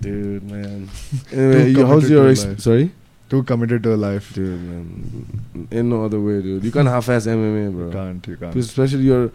Dude, 0.00 0.42
man. 0.50 0.88
Anyway, 1.32 1.70
you, 1.70 1.86
how's 1.86 2.10
your 2.10 2.28
ex- 2.28 2.46
sorry? 2.62 2.90
Too 3.28 3.42
committed 3.42 3.82
to 3.82 3.94
a 3.94 3.96
life. 3.96 4.34
Dude, 4.34 4.60
man. 4.60 5.68
In 5.70 5.88
no 5.88 6.04
other 6.04 6.20
way, 6.20 6.40
dude. 6.42 6.62
You 6.64 6.70
can't 6.70 6.86
half-ass 6.86 7.26
MMA, 7.26 7.72
bro. 7.72 7.86
You 7.86 7.92
can't. 7.92 8.26
You 8.26 8.36
can't. 8.36 8.54
Especially 8.56 9.02
you're 9.04 9.32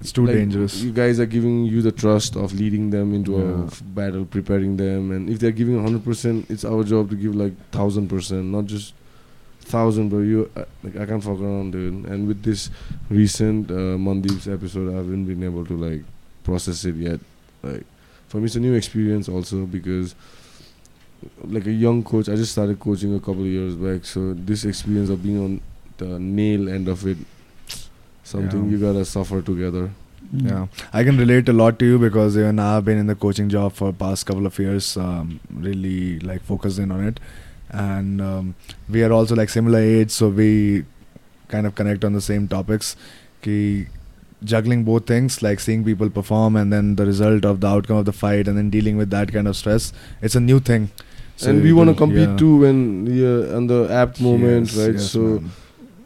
It's 0.00 0.12
too 0.12 0.24
like, 0.26 0.36
dangerous. 0.36 0.80
You 0.82 0.92
guys 0.92 1.18
are 1.18 1.26
giving 1.26 1.64
you 1.64 1.82
the 1.82 1.90
trust 1.90 2.36
of 2.36 2.52
leading 2.52 2.90
them 2.90 3.12
into 3.12 3.32
Yeah. 3.32 3.62
a 3.62 3.66
f- 3.66 3.82
battle, 3.94 4.24
preparing 4.24 4.76
them, 4.76 5.10
and 5.10 5.28
if 5.28 5.38
they're 5.40 5.50
giving 5.60 5.80
hundred 5.82 6.04
percent, 6.04 6.46
it's 6.48 6.64
our 6.64 6.84
job 6.84 7.10
to 7.10 7.16
give 7.16 7.34
like 7.34 7.54
thousand 7.72 8.06
percent, 8.08 8.44
not 8.46 8.66
just 8.66 8.94
thousand. 9.62 10.10
But 10.10 10.18
you, 10.18 10.48
uh, 10.56 10.64
like, 10.84 10.96
I 10.96 11.04
can't 11.06 11.22
fuck 11.22 11.40
around, 11.40 11.72
dude. 11.72 12.04
And 12.06 12.28
with 12.28 12.42
this 12.44 12.70
recent 13.10 13.70
uh, 13.70 13.98
Mandeep's 13.98 14.46
episode, 14.46 14.92
I 14.92 14.96
haven't 14.96 15.24
been 15.26 15.42
able 15.42 15.64
to 15.66 15.76
like 15.76 16.04
process 16.44 16.84
it 16.84 16.94
yet. 16.96 17.18
Like, 17.64 17.84
for 18.28 18.38
me, 18.38 18.44
it's 18.46 18.54
a 18.56 18.60
new 18.60 18.74
experience 18.74 19.28
also 19.28 19.66
because. 19.66 20.14
Like 21.44 21.66
a 21.66 21.72
young 21.72 22.02
coach, 22.02 22.28
I 22.28 22.36
just 22.36 22.52
started 22.52 22.78
coaching 22.80 23.14
a 23.14 23.20
couple 23.20 23.42
of 23.42 23.46
years 23.46 23.74
back. 23.74 24.04
So 24.04 24.34
this 24.34 24.64
experience 24.64 25.10
of 25.10 25.22
being 25.22 25.38
on 25.44 25.60
the 25.98 26.18
nail 26.18 26.68
end 26.68 26.88
of 26.88 27.06
it, 27.06 27.18
something 28.22 28.64
Yeah. 28.64 28.70
you 28.70 28.78
gotta 28.78 29.04
suffer 29.04 29.40
together. 29.42 29.90
Mm. 30.34 30.48
Yeah, 30.50 30.66
I 30.92 31.04
can 31.04 31.18
relate 31.18 31.48
a 31.48 31.52
lot 31.52 31.78
to 31.78 31.84
you 31.86 31.98
because 31.98 32.36
even 32.36 32.58
I've 32.58 32.84
been 32.84 32.98
in 32.98 33.06
the 33.06 33.14
coaching 33.14 33.48
job 33.48 33.72
for 33.74 33.92
past 33.92 34.26
couple 34.26 34.46
of 34.46 34.58
years, 34.58 34.96
um, 34.96 35.38
really 35.68 36.18
like 36.20 36.42
focused 36.42 36.78
in 36.78 36.90
on 36.90 37.04
it, 37.06 37.20
and 37.70 38.20
um, 38.20 38.54
we 38.88 39.04
are 39.04 39.12
also 39.12 39.34
like 39.36 39.50
similar 39.50 39.78
age, 39.78 40.10
so 40.10 40.28
we 40.30 40.84
kind 41.48 41.66
of 41.66 41.74
connect 41.74 42.04
on 42.04 42.14
the 42.14 42.20
same 42.20 42.48
topics. 42.48 42.96
Ki 43.42 43.86
juggling 44.42 44.84
both 44.84 45.06
things, 45.06 45.42
like 45.42 45.60
seeing 45.60 45.84
people 45.84 46.10
perform 46.10 46.56
and 46.56 46.70
then 46.72 46.96
the 46.96 47.06
result 47.06 47.44
of 47.46 47.60
the 47.60 47.66
outcome 47.66 47.96
of 47.98 48.04
the 48.04 48.12
fight, 48.12 48.48
and 48.48 48.58
then 48.58 48.70
dealing 48.70 48.96
with 48.96 49.10
that 49.10 49.32
kind 49.32 49.46
of 49.46 49.56
stress, 49.56 49.92
it's 50.22 50.34
a 50.34 50.40
new 50.40 50.58
thing. 50.60 50.90
And 51.42 51.62
we 51.62 51.72
want 51.72 51.88
to 51.90 51.94
compete 51.94 52.28
yeah. 52.28 52.36
too 52.36 52.56
when 52.58 53.06
yeah 53.06 53.56
on 53.56 53.66
the 53.66 53.88
apt 53.90 54.20
moment 54.20 54.66
Yes, 54.72 54.76
right 54.86 54.94
yes, 54.94 55.10
so 55.10 55.20
man. 55.20 55.50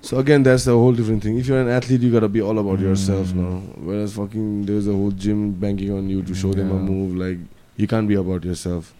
so 0.00 0.18
again 0.18 0.42
that's 0.42 0.66
a 0.66 0.72
whole 0.72 0.92
different 0.92 1.22
thing 1.22 1.38
if 1.38 1.46
you're 1.46 1.60
an 1.60 1.68
athlete 1.68 2.00
you 2.00 2.10
gotta 2.12 2.28
be 2.28 2.40
all 2.40 2.58
about 2.58 2.80
yourself 2.80 3.28
Mm. 3.28 3.36
now 3.42 3.56
whereas 3.88 4.14
fucking 4.14 4.64
there's 4.70 4.88
a 4.88 4.92
whole 4.92 5.10
gym 5.10 5.52
banking 5.52 5.90
on 5.98 6.08
you 6.08 6.22
to 6.22 6.34
show 6.34 6.52
them 6.54 6.70
a 6.70 6.78
move 6.78 7.16
like 7.16 7.38
you 7.76 7.86
can't 7.86 8.08
be 8.08 8.14
about 8.22 8.44
yourself 8.52 8.94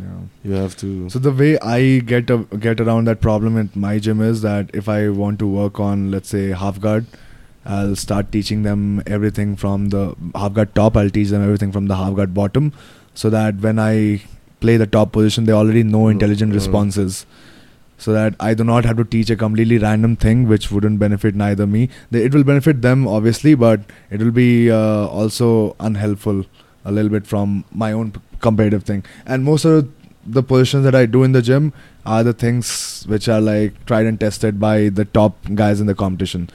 Yeah. 0.00 0.18
you 0.48 0.52
have 0.62 0.74
to 0.80 0.88
So 1.12 1.18
the 1.18 1.32
way 1.38 1.52
I 1.74 1.78
get 2.10 2.28
a, 2.30 2.36
get 2.64 2.80
around 2.82 3.08
that 3.12 3.20
problem 3.20 3.56
at 3.62 3.76
my 3.84 3.92
gym 4.08 4.20
is 4.26 4.42
that 4.42 4.70
if 4.82 4.88
I 4.96 4.98
want 5.20 5.38
to 5.44 5.48
work 5.54 5.80
on 5.86 6.04
let's 6.12 6.28
say 6.34 6.42
half 6.60 6.78
guard, 6.84 7.06
I'll 7.76 7.96
start 8.02 8.30
teaching 8.36 8.62
them 8.66 8.84
everything 9.16 9.56
from 9.62 9.88
the 9.94 10.02
half 10.42 10.52
guard 10.58 10.74
top. 10.78 10.96
I'll 11.02 11.10
teach 11.16 11.30
them 11.34 11.42
everything 11.48 11.72
from 11.76 11.86
the 11.92 11.96
half 12.00 12.14
guard 12.20 12.34
bottom, 12.38 12.70
so 13.22 13.30
that 13.34 13.62
when 13.66 13.78
I 13.86 13.94
play 14.64 14.76
the 14.82 14.90
top 14.98 15.12
position, 15.12 15.44
they 15.50 15.56
already 15.62 15.82
know 15.94 16.04
Mm, 16.04 16.12
intelligent 16.16 16.52
mm. 16.52 16.60
responses. 16.60 17.24
So 18.04 18.12
that 18.12 18.34
I 18.40 18.54
do 18.60 18.64
not 18.68 18.84
have 18.90 18.96
to 19.00 19.04
teach 19.04 19.30
a 19.30 19.36
completely 19.42 19.78
random 19.78 20.16
thing 20.24 20.46
which 20.52 20.70
wouldn't 20.76 20.98
benefit 21.02 21.36
neither 21.42 21.66
me. 21.74 21.88
They, 22.10 22.24
it 22.28 22.34
will 22.34 22.44
benefit 22.52 22.82
them 22.86 23.06
obviously, 23.16 23.54
but 23.54 23.80
it 24.10 24.20
will 24.24 24.32
be 24.38 24.48
uh, 24.70 25.06
also 25.20 25.76
unhelpful 25.88 26.44
a 26.84 26.92
little 26.92 27.10
bit 27.16 27.26
from 27.26 27.64
my 27.84 27.92
own 27.92 28.10
p- 28.16 28.20
competitive 28.40 28.82
thing. 28.90 29.04
And 29.24 29.44
most 29.44 29.64
of 29.64 29.88
the 30.26 30.42
positions 30.42 30.84
that 30.84 30.94
I 30.94 31.06
do 31.06 31.22
in 31.22 31.32
the 31.32 31.42
gym 31.50 31.72
are 32.04 32.22
the 32.22 32.32
things 32.42 33.04
which 33.14 33.28
are 33.28 33.40
like 33.40 33.78
tried 33.86 34.06
and 34.06 34.18
tested 34.26 34.60
by 34.66 34.88
the 35.00 35.04
top 35.04 35.38
guys 35.54 35.80
in 35.80 35.86
the 35.86 35.94
competition. 35.94 36.50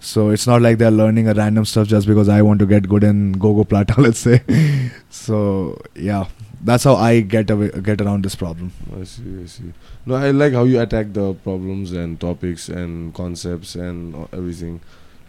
So 0.00 0.30
it's 0.36 0.46
not 0.46 0.60
like 0.60 0.78
they're 0.78 0.90
learning 1.02 1.28
a 1.28 1.34
random 1.34 1.64
stuff 1.64 1.88
just 1.88 2.06
because 2.06 2.28
I 2.28 2.42
want 2.42 2.58
to 2.60 2.66
get 2.66 2.88
good 2.88 3.04
in 3.10 3.32
Gogo 3.32 3.64
Plata, 3.64 4.00
let's 4.06 4.18
say. 4.18 4.42
so 5.10 5.78
yeah, 5.94 6.26
that's 6.64 6.84
how 6.84 6.94
I 6.96 7.20
get 7.20 7.50
away, 7.50 7.70
get 7.82 8.00
around 8.00 8.24
this 8.24 8.34
problem. 8.34 8.72
I 9.00 9.04
see, 9.04 9.22
I 9.42 9.46
see. 9.46 9.72
No, 10.06 10.14
I 10.16 10.30
like 10.30 10.52
how 10.54 10.64
you 10.64 10.80
attack 10.80 11.12
the 11.12 11.34
problems 11.34 11.92
and 11.92 12.18
topics 12.20 12.68
and 12.68 13.12
concepts 13.14 13.74
and 13.74 14.14
everything. 14.32 14.80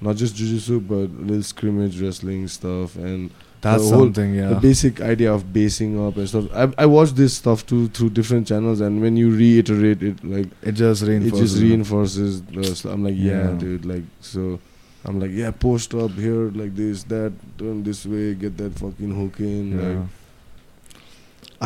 Not 0.01 0.15
just 0.17 0.35
jujitsu, 0.35 0.85
but 0.87 1.09
little 1.25 1.43
scrimmage 1.43 2.01
wrestling 2.01 2.47
stuff 2.47 2.95
and 2.95 3.29
That's 3.61 3.83
The 3.89 3.95
whole- 3.95 4.03
something, 4.05 4.35
yeah. 4.35 4.49
the 4.49 4.59
basic 4.59 5.01
idea 5.01 5.33
of 5.33 5.51
basing 5.51 5.93
up 5.99 6.17
and 6.17 6.27
stuff. 6.29 6.45
I 6.53 6.65
I 6.83 6.85
watched 6.85 7.15
this 7.15 7.33
stuff 7.33 7.65
too 7.65 7.87
through 7.87 8.11
different 8.11 8.45
channels, 8.51 8.79
and 8.79 9.01
when 9.01 9.17
you 9.17 9.31
reiterate 9.35 10.03
it, 10.03 10.23
like 10.23 10.49
it 10.61 10.73
just 10.73 11.01
reinforces. 11.01 11.33
it 11.33 11.41
just 11.43 11.63
reinforces. 11.63 12.41
The, 12.83 12.91
I'm 12.91 13.03
like, 13.03 13.15
yeah, 13.17 13.49
Yeah. 13.49 13.57
dude, 13.63 13.85
like 13.93 14.03
so. 14.21 14.59
I'm 15.07 15.19
like, 15.19 15.31
yeah, 15.33 15.49
post 15.51 15.95
up 15.95 16.11
here, 16.11 16.45
like 16.61 16.75
this, 16.75 17.03
that, 17.13 17.31
turn 17.57 17.81
this 17.83 18.05
way, 18.05 18.35
get 18.35 18.55
that 18.57 18.77
fucking 18.83 19.13
hook 19.21 19.39
in. 19.39 19.65
Yeah. 19.79 19.87
Like, 19.87 20.07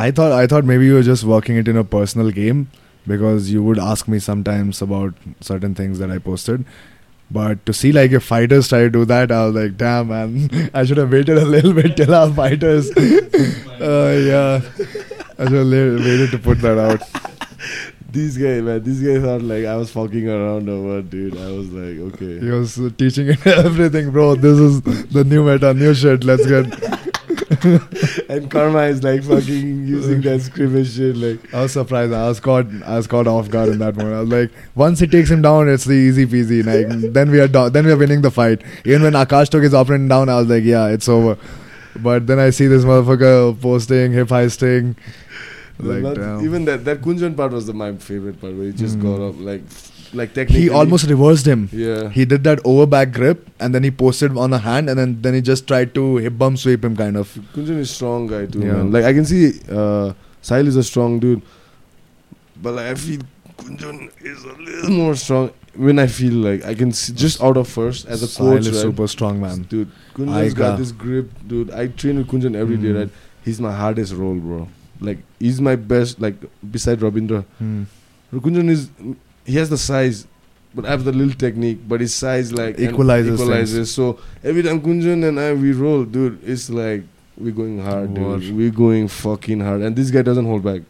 I 0.00 0.10
thought 0.10 0.32
I 0.32 0.46
thought 0.46 0.64
maybe 0.64 0.86
you 0.86 0.94
were 0.94 1.02
just 1.02 1.24
working 1.24 1.56
it 1.56 1.68
in 1.68 1.76
a 1.76 1.84
personal 1.84 2.30
game 2.30 2.70
because 3.06 3.50
you 3.52 3.62
would 3.62 3.78
ask 3.78 4.08
me 4.08 4.18
sometimes 4.18 4.80
about 4.80 5.12
certain 5.40 5.74
things 5.74 5.98
that 5.98 6.10
I 6.10 6.18
posted. 6.18 6.64
But 7.30 7.64
to 7.66 7.74
see 7.74 7.92
like 7.92 8.10
if 8.12 8.24
fighters 8.24 8.68
try 8.68 8.78
to 8.80 8.90
do 8.90 9.04
that, 9.04 9.30
I 9.30 9.44
was 9.46 9.54
like, 9.54 9.76
damn 9.76 10.08
man, 10.08 10.70
I 10.74 10.84
should 10.84 10.96
have 10.96 11.12
waited 11.12 11.36
a 11.36 11.44
little 11.44 11.74
bit 11.74 11.98
till 11.98 12.14
our 12.14 12.32
fighters. 12.32 12.90
uh, 12.96 14.16
yeah, 14.30 14.62
I 15.38 15.44
should 15.44 15.52
have 15.52 15.66
la- 15.74 16.04
waited 16.08 16.30
to 16.30 16.38
put 16.38 16.62
that 16.62 16.78
out. 16.78 17.02
these 18.10 18.38
guys, 18.38 18.62
man, 18.62 18.82
these 18.82 19.02
guys 19.02 19.22
thought 19.22 19.42
like 19.42 19.66
I 19.66 19.76
was 19.76 19.92
fucking 19.92 20.28
around 20.28 20.66
what, 20.88 21.10
dude. 21.10 21.36
I 21.36 21.50
was 21.52 21.70
like, 21.72 22.14
okay. 22.14 22.40
He 22.40 22.50
was 22.50 22.74
teaching 22.96 23.28
it 23.28 23.46
everything, 23.68 24.10
bro. 24.12 24.34
This 24.34 24.58
is 24.58 24.80
the 25.18 25.24
new 25.24 25.44
meta, 25.44 25.74
new 25.74 25.92
shit. 25.94 26.24
Let's 26.24 26.46
get. 26.46 27.19
and 28.28 28.50
Karma 28.50 28.82
is 28.84 29.02
like 29.02 29.22
fucking 29.24 29.86
using 29.86 30.20
that 30.22 30.40
scrimmage 30.42 30.94
shit, 30.96 31.16
like. 31.16 31.52
I 31.54 31.62
was 31.62 31.72
surprised. 31.72 32.12
I 32.12 32.28
was 32.28 32.40
caught. 32.40 32.66
I 32.84 32.96
was 32.96 33.06
caught 33.06 33.26
off 33.26 33.50
guard 33.50 33.68
in 33.70 33.78
that 33.78 33.96
moment. 33.96 34.14
I 34.16 34.20
was 34.20 34.28
like, 34.30 34.50
once 34.74 34.98
he 35.00 35.06
takes 35.06 35.30
him 35.30 35.42
down, 35.42 35.68
it's 35.68 35.84
the 35.84 35.92
easy 35.94 36.26
peasy. 36.26 36.64
Like 36.64 37.12
then 37.12 37.30
we 37.30 37.40
are 37.40 37.48
do- 37.48 37.70
then 37.70 37.84
we 37.86 37.92
are 37.92 37.96
winning 37.96 38.22
the 38.22 38.30
fight. 38.30 38.62
Even 38.84 39.02
when 39.02 39.12
Akash 39.14 39.48
took 39.48 39.62
his 39.62 39.72
opponent 39.74 40.08
down, 40.08 40.28
I 40.28 40.36
was 40.36 40.48
like, 40.48 40.64
yeah, 40.64 40.86
it's 40.88 41.08
over. 41.08 41.36
But 41.96 42.26
then 42.26 42.38
I 42.38 42.50
see 42.50 42.66
this 42.66 42.84
motherfucker 42.84 43.60
posting 43.60 44.12
hip 44.12 44.28
heisting. 44.28 44.96
Like 45.78 46.02
Not- 46.02 46.42
even 46.44 46.64
that 46.66 46.84
that 46.84 47.00
Kunjan 47.00 47.36
part 47.36 47.52
was 47.52 47.66
the, 47.66 47.72
my 47.74 47.94
favorite 47.96 48.40
part 48.40 48.54
where 48.54 48.66
he 48.66 48.72
just 48.72 48.98
Mm. 48.98 49.02
got 49.02 49.20
up 49.28 49.34
like 49.38 49.62
like 50.12 50.32
technically 50.34 50.62
he 50.62 50.68
almost 50.70 51.06
reversed 51.08 51.46
him. 51.46 51.68
yeah 51.72 52.08
He 52.10 52.24
did 52.24 52.42
that 52.44 52.60
over 52.64 52.86
back 52.86 53.12
grip 53.12 53.48
and 53.60 53.74
then 53.74 53.84
he 53.84 53.90
posted 53.90 54.36
on 54.36 54.52
a 54.52 54.58
hand 54.58 54.88
and 54.90 54.98
then, 54.98 55.20
then 55.22 55.34
he 55.34 55.40
just 55.40 55.66
tried 55.68 55.94
to 55.94 56.16
hip 56.16 56.36
bump 56.38 56.58
sweep 56.58 56.84
him 56.84 56.96
kind 56.96 57.16
of. 57.16 57.28
Kunjan 57.54 57.78
is 57.78 57.90
strong 57.90 58.26
guy 58.26 58.46
too 58.46 58.60
Yeah. 58.60 58.72
man 58.78 58.90
like 58.92 59.04
I 59.04 59.12
can 59.12 59.24
see 59.24 59.42
uh 59.70 60.12
Sahil 60.42 60.66
is 60.66 60.76
a 60.76 60.82
strong 60.82 61.20
dude 61.20 61.42
but 62.62 62.74
like 62.74 62.86
I 62.86 62.94
feel 62.94 63.20
Kunjan 63.58 64.10
is 64.24 64.44
a 64.44 64.52
little 64.54 64.90
more 64.90 65.14
strong 65.14 65.50
when 65.76 65.98
I 65.98 66.06
feel 66.08 66.32
like 66.48 66.64
I 66.64 66.74
can 66.74 66.92
see 66.92 67.12
just 67.12 67.40
out 67.42 67.56
of 67.56 67.68
first 67.68 68.06
as 68.06 68.22
a 68.22 68.26
Sahil 68.26 68.50
coach 68.56 68.66
is 68.66 68.72
right? 68.72 68.82
super 68.82 69.06
strong 69.06 69.40
man. 69.40 69.62
dude 69.74 69.90
Kunjan's 70.14 70.54
got 70.54 70.78
this 70.78 70.92
grip 70.92 71.30
dude 71.46 71.70
I 71.70 71.86
train 71.88 72.18
with 72.18 72.28
Kunjan 72.28 72.56
every 72.56 72.76
day 72.76 72.88
Mm. 72.88 73.00
right 73.00 73.10
he's 73.44 73.60
my 73.60 73.72
hardest 73.84 74.12
role 74.14 74.34
bro 74.50 74.68
like 75.00 75.18
he's 75.38 75.60
my 75.60 75.76
best 75.76 76.20
like 76.20 76.34
beside 76.78 76.98
Rabindra 77.00 77.44
Hmm. 77.58 77.82
Kunjan 78.34 78.68
is 78.70 78.88
he 79.44 79.54
has 79.56 79.70
the 79.70 79.78
size, 79.78 80.26
but 80.74 80.84
I 80.84 80.90
have 80.90 81.04
the 81.04 81.12
little 81.12 81.34
technique. 81.34 81.80
But 81.88 82.00
his 82.00 82.14
size 82.14 82.52
like 82.52 82.78
Equalizes 82.78 83.40
equalizes. 83.40 83.94
So 83.94 84.18
every 84.44 84.62
time 84.62 84.80
Kunjan 84.80 85.26
and 85.28 85.38
I 85.40 85.52
we 85.54 85.72
roll, 85.72 86.04
dude, 86.04 86.40
it's 86.44 86.68
like 86.70 87.02
we're 87.36 87.52
going 87.52 87.78
hard, 87.80 88.14
dude. 88.14 88.54
We're 88.54 88.70
going 88.70 89.08
fucking 89.08 89.60
hard, 89.60 89.80
and 89.82 89.96
this 89.96 90.10
guy 90.10 90.22
doesn't 90.22 90.44
hold 90.44 90.62
back. 90.62 90.82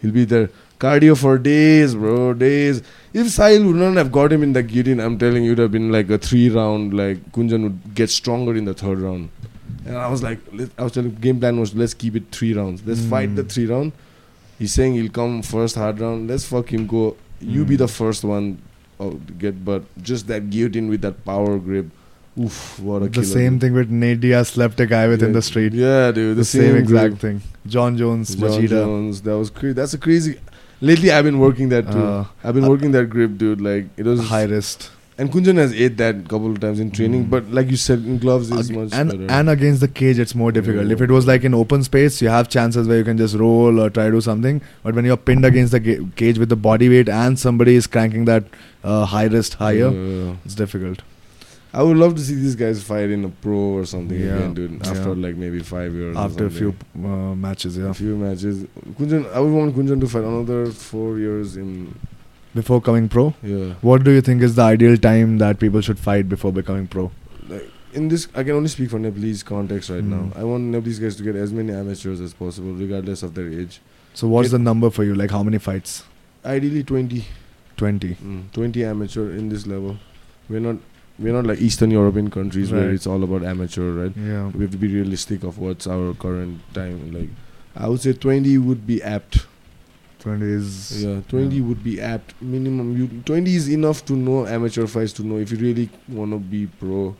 He'll 0.00 0.12
be 0.12 0.24
there. 0.24 0.50
Cardio 0.78 1.14
for 1.20 1.36
days, 1.36 1.94
bro, 1.94 2.32
days. 2.32 2.78
If 3.12 3.26
Sahil 3.26 3.66
would 3.66 3.76
not 3.76 3.96
have 3.98 4.10
got 4.10 4.32
him 4.32 4.42
in 4.42 4.54
the 4.54 4.62
guillotine, 4.62 4.98
I'm 4.98 5.18
telling 5.18 5.44
you, 5.44 5.50
it 5.50 5.58
would 5.58 5.58
have 5.64 5.72
been 5.72 5.92
like 5.92 6.08
a 6.08 6.16
three 6.16 6.48
round. 6.48 6.94
Like 6.94 7.32
Kunjan 7.32 7.62
would 7.64 7.94
get 7.94 8.08
stronger 8.08 8.56
in 8.56 8.64
the 8.64 8.72
third 8.72 8.98
round. 8.98 9.28
And 9.84 9.98
I 9.98 10.08
was 10.08 10.22
like, 10.22 10.38
I 10.78 10.82
was 10.84 10.92
telling 10.92 11.14
game 11.16 11.38
plan 11.38 11.60
was 11.60 11.74
let's 11.74 11.92
keep 11.92 12.16
it 12.16 12.30
three 12.32 12.54
rounds. 12.54 12.82
Let's 12.86 13.04
fight 13.04 13.28
Mm. 13.30 13.36
the 13.36 13.44
three 13.44 13.66
round. 13.66 13.92
He's 14.58 14.72
saying 14.72 14.94
he'll 14.94 15.10
come 15.10 15.42
first 15.42 15.74
hard 15.76 16.00
round. 16.00 16.28
Let's 16.28 16.46
fuck 16.46 16.72
him 16.72 16.86
go. 16.86 17.16
You 17.40 17.64
be 17.64 17.74
Mm. 17.74 17.78
the 17.78 17.88
first 17.88 18.24
one 18.24 18.58
oh, 18.98 19.12
to 19.12 19.32
get, 19.32 19.64
but 19.64 19.82
just 20.02 20.26
that 20.28 20.50
guillotine 20.50 20.88
with 20.88 21.00
that 21.02 21.24
power 21.24 21.58
grip. 21.58 21.86
Oof, 22.38 22.78
what 22.80 23.02
a 23.02 23.04
The 23.06 23.10
killer, 23.10 23.26
same 23.26 23.52
dude. 23.58 23.60
thing 23.60 23.72
with 23.74 24.20
Diaz 24.20 24.48
slept 24.48 24.78
a 24.80 24.86
guy 24.86 25.08
within 25.08 25.28
Yeah, 25.30 25.32
the 25.34 25.42
street. 25.42 25.72
Yeah, 25.74 26.12
dude, 26.12 26.36
the, 26.36 26.40
the, 26.40 26.44
same, 26.44 26.76
exact 26.76 27.18
grip. 27.18 27.20
thing. 27.20 27.42
Jon 27.66 27.96
Jones, 27.96 28.34
John 28.34 28.50
Machida. 28.50 28.68
Jones, 28.68 29.22
that 29.22 29.36
was 29.36 29.50
crazy. 29.50 29.72
That's 29.74 29.94
a 29.94 29.98
crazy. 29.98 30.38
Lately, 30.80 31.10
I've 31.10 31.24
been 31.24 31.38
working 31.40 31.68
that 31.70 31.90
too. 31.90 31.98
Uh, 31.98 32.24
I've 32.44 32.54
been 32.54 32.64
uh, 32.64 32.68
working 32.68 32.92
that 32.92 33.06
grip, 33.10 33.36
dude. 33.36 33.60
Like 33.60 33.86
it 33.96 34.04
was 34.06 34.20
high 34.28 34.44
wrist. 34.44 34.90
And 35.20 35.30
Kunjan 35.32 35.58
has 35.60 35.72
ate 35.86 35.96
that 35.98 36.20
couple 36.30 36.50
of 36.50 36.60
times 36.60 36.80
in 36.82 36.90
training, 36.98 37.24
Mm. 37.26 37.30
but 37.32 37.48
like 37.56 37.70
you 37.72 37.76
said, 37.80 38.04
in 38.12 38.16
gloves 38.22 38.50
is 38.58 38.70
Ag- 38.70 38.76
much 38.76 38.92
and 39.00 39.10
better. 39.10 39.26
and 39.38 39.50
against 39.54 39.82
the 39.82 39.88
cage, 40.00 40.18
it's 40.24 40.34
more 40.42 40.50
difficult. 40.58 40.86
Yeah. 40.86 40.94
If 40.98 41.02
it 41.06 41.10
was 41.16 41.26
like 41.30 41.44
in 41.48 41.56
open 41.58 41.82
space, 41.88 42.22
you 42.22 42.30
have 42.34 42.48
chances 42.54 42.88
where 42.92 42.96
you 43.02 43.04
can 43.08 43.18
just 43.22 43.36
roll 43.42 43.80
or 43.84 43.90
try 43.90 44.06
to 44.06 44.12
do 44.18 44.22
something. 44.28 44.62
But 44.82 44.94
when 45.00 45.04
you're 45.10 45.18
pinned 45.30 45.44
against 45.50 45.72
the 45.78 45.80
ga- 45.88 45.98
cage 46.22 46.38
with 46.44 46.48
the 46.48 46.56
body 46.56 46.88
weight 46.88 47.10
and 47.20 47.38
somebody 47.38 47.74
is 47.82 47.86
cranking 47.98 48.24
that 48.32 48.44
uh, 48.82 49.04
high 49.04 49.24
wrist 49.36 49.54
higher, 49.64 49.90
Yeah. 49.90 50.36
it's 50.46 50.54
difficult. 50.54 51.02
I 51.72 51.82
would 51.88 51.98
love 51.98 52.14
to 52.16 52.22
see 52.28 52.34
these 52.34 52.56
guys 52.60 52.82
fight 52.82 53.10
in 53.16 53.24
a 53.24 53.28
pro 53.28 53.58
or 53.80 53.84
something 53.90 54.18
Yeah. 54.18 54.36
again, 54.38 54.54
dude. 54.54 54.80
After 54.86 55.10
Yeah. 55.10 55.26
like 55.26 55.36
maybe 55.36 55.60
five 55.60 55.92
years. 55.94 56.16
or 56.16 56.20
After 56.20 56.46
a 56.46 56.50
few 56.50 56.74
uh, 57.10 57.34
matches, 57.42 57.76
yeah. 57.76 57.90
a 57.90 57.94
few 57.94 58.16
matches. 58.16 58.64
Kunjan, 58.98 59.26
I 59.34 59.38
would 59.40 59.52
want 59.52 59.76
Kunjan 59.76 60.00
to 60.00 60.08
fight 60.08 60.24
another 60.24 60.66
four 60.72 61.18
years 61.18 61.56
in. 61.56 61.94
Before 62.54 62.80
coming 62.80 63.08
pro, 63.08 63.32
Yeah. 63.44 63.74
what 63.80 64.02
do 64.04 64.10
you 64.10 64.20
think 64.20 64.42
is 64.42 64.56
the 64.56 64.62
ideal 64.62 64.96
time 64.96 65.38
that 65.38 65.60
people 65.60 65.80
should 65.80 65.98
fight 65.98 66.28
before 66.28 66.52
becoming 66.52 66.86
pro? 66.88 67.10
in 67.92 68.06
this, 68.06 68.28
I 68.36 68.44
can 68.44 68.52
only 68.52 68.68
speak 68.68 68.88
for 68.90 69.00
Nepalese 69.00 69.42
context 69.42 69.90
right 69.90 70.04
Mm. 70.04 70.10
now. 70.10 70.32
I 70.40 70.44
want 70.44 70.62
Nepalese 70.62 71.00
guys 71.00 71.16
to 71.16 71.24
get 71.24 71.34
as 71.34 71.52
many 71.52 71.72
amateurs 71.72 72.20
as 72.20 72.32
possible, 72.32 72.72
regardless 72.72 73.24
of 73.24 73.34
their 73.34 73.48
age. 73.48 73.80
So 74.14 74.28
what's 74.28 74.52
the 74.52 74.60
number 74.60 74.90
for 74.90 75.02
you? 75.02 75.16
Like 75.16 75.32
how 75.32 75.42
many 75.42 75.58
fights? 75.58 76.04
Ideally, 76.44 76.84
20. 76.84 77.24
Twenty. 77.76 78.14
Mm, 78.24 78.42
20 78.52 78.84
amateur 78.84 79.30
in 79.32 79.48
this 79.48 79.66
level. 79.66 79.96
We're 80.48 80.60
not 80.60 80.76
we're 81.18 81.32
not 81.32 81.46
like 81.46 81.60
Eastern 81.60 81.90
European 81.90 82.30
countries 82.30 82.70
where 82.72 82.90
it's 82.90 83.06
all 83.08 83.24
about 83.24 83.42
amateur, 83.44 83.90
right? 84.02 84.12
Yeah. 84.16 84.46
We 84.54 84.60
have 84.62 84.70
to 84.70 84.78
be 84.78 84.86
realistic 84.94 85.42
of 85.42 85.58
what's 85.58 85.86
our 85.88 86.14
current 86.14 86.60
time. 86.72 87.10
Like, 87.12 87.28
I 87.76 87.88
would 87.88 88.00
say 88.00 88.12
20 88.12 88.56
would 88.58 88.86
be 88.86 89.02
apt. 89.02 89.46
Twenty 90.20 90.46
is. 90.46 91.02
Yeah, 91.02 91.20
20 91.28 91.56
Yeah. 91.56 91.62
would 91.64 91.82
be 91.82 92.00
apt. 92.00 92.34
Minimum. 92.42 92.96
You 92.96 93.08
20 93.24 93.54
is 93.54 93.68
enough 93.68 94.04
to 94.06 94.12
know 94.14 94.46
amateur 94.46 94.86
fights 94.86 95.12
to 95.14 95.22
know 95.26 95.38
if 95.38 95.50
you 95.50 95.58
really 95.58 95.88
want 96.08 96.32
to 96.32 96.38
be 96.38 96.66
pro. 96.66 97.16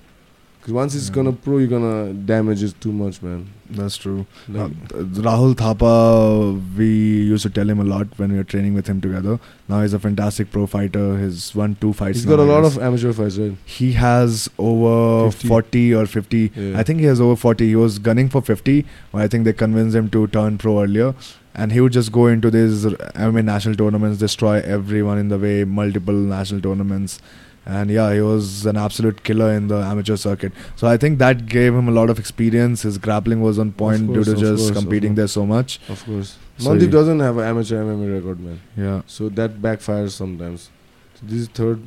Because 0.61 0.75
once 0.75 0.95
it's 0.95 1.09
Yeah. 1.09 1.15
gonna 1.15 1.33
pro, 1.33 1.59
you're 1.59 1.69
gonna 1.69 2.13
damage 2.13 2.63
it 2.63 2.75
too 2.81 2.93
much, 2.93 3.23
man. 3.23 3.47
That's 3.71 3.97
true. 3.97 4.27
Like, 4.49 4.73
Uh, 4.93 5.05
Rahul 5.27 5.55
Thapa, 5.55 6.61
we 6.77 6.89
used 7.33 7.45
to 7.45 7.51
tell 7.51 7.71
him 7.71 7.81
a 7.81 7.85
lot 7.85 8.09
when 8.19 8.33
we 8.33 8.37
were 8.39 8.45
training 8.45 8.75
with 8.75 8.87
him 8.89 9.01
together. 9.01 9.39
Now 9.69 9.81
he's 9.83 9.95
a 9.95 9.99
fantastic 9.99 10.51
pro 10.51 10.67
fighter. 10.67 11.19
He's 11.19 11.55
won 11.55 11.77
two 11.81 11.93
fights. 11.93 12.19
he's 12.19 12.27
got 12.27 12.37
now, 12.41 12.45
a 12.45 12.49
I 12.49 12.55
lot 12.61 12.65
of 12.65 12.79
amateur 12.79 13.13
fights, 13.13 13.39
right? 13.39 13.55
He 13.65 13.93
has 13.93 14.51
over 14.59 15.31
50. 15.31 15.49
40 15.49 15.95
or 15.95 16.07
50. 16.07 16.53
Yeah. 16.55 16.79
I 16.79 16.83
think 16.83 17.01
he 17.01 17.07
has 17.07 17.21
over 17.21 17.37
40. 17.37 17.69
He 17.69 17.77
was 17.77 17.99
gunning 17.99 18.29
for 18.29 18.43
50, 18.43 18.85
but 19.13 19.23
I 19.23 19.29
think 19.29 19.45
they 19.45 19.53
convinced 19.55 19.97
him 19.97 20.11
to 20.11 20.27
turn 20.27 20.59
pro 20.59 20.83
earlier. 20.83 21.15
And 21.55 21.73
he 21.73 21.81
would 21.81 21.93
just 21.93 22.13
go 22.13 22.27
into 22.29 22.51
these 22.51 22.85
MMA 23.15 23.43
national 23.45 23.75
tournaments, 23.77 24.19
destroy 24.19 24.61
everyone 24.61 25.19
in 25.19 25.29
the 25.29 25.39
way, 25.39 25.65
multiple 25.65 26.15
national 26.15 26.61
tournaments. 26.61 27.19
And 27.67 27.91
yeah, 27.91 28.13
he 28.15 28.21
was 28.21 28.65
an 28.67 28.77
absolute 28.77 29.23
killer 29.23 29.53
in 29.53 29.69
the 29.69 29.77
amateur 29.77 30.17
circuit. 30.17 30.53
So 30.77 30.89
I 30.89 30.97
think 30.97 31.19
that 31.19 31.47
gave 31.47 31.75
him 31.75 31.89
a 31.89 31.91
lot 31.93 32.09
of 32.09 32.19
experience. 32.19 32.83
His 32.83 32.97
grappling 32.99 33.43
was 33.43 33.59
on 33.59 33.73
point 33.73 34.07
course, 34.07 34.27
due 34.27 34.35
to 34.35 34.41
just 34.41 34.73
course, 34.73 34.83
competing 34.83 35.15
there 35.15 35.29
so 35.29 35.45
much. 35.45 35.79
Of 35.89 36.05
course. 36.05 36.39
So 36.59 36.71
Mandeep 36.71 36.91
doesn't 36.91 37.21
have 37.21 37.37
an 37.37 37.45
amateur 37.45 37.83
MMA 37.85 38.15
record, 38.15 38.41
man. 38.41 38.61
Yeah. 38.77 39.03
So 39.07 39.29
that 39.31 39.61
backfires 39.61 40.11
sometimes. 40.13 40.71
So 41.15 41.27
this 41.27 41.41
is 41.41 41.49
third. 41.49 41.83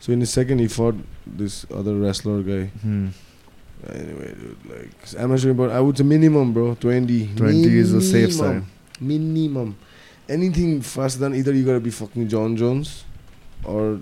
So 0.00 0.12
in 0.12 0.20
the 0.20 0.26
second, 0.26 0.60
he 0.60 0.68
fought 0.68 0.94
this 1.26 1.66
other 1.74 1.96
wrestler 1.96 2.42
guy. 2.42 2.66
Hmm. 2.66 3.08
Anyway, 3.88 4.34
dude, 4.34 4.56
like 4.68 4.90
amateur, 5.18 5.52
but 5.52 5.70
I 5.70 5.80
would 5.80 5.96
say 5.98 6.04
minimum, 6.04 6.52
bro, 6.52 6.74
twenty. 6.74 7.28
20 7.34 7.76
is 7.76 7.92
the 7.92 8.00
safe 8.00 8.36
Minimum. 8.36 8.60
side. 8.62 9.00
Minimum. 9.00 9.76
Anything 10.28 10.80
faster 10.80 11.20
than 11.20 11.34
either 11.34 11.52
you 11.52 11.64
gotta 11.64 11.80
be 11.80 11.90
fucking 11.90 12.28
Jon 12.28 12.56
Jones, 12.56 13.04
or 13.64 14.00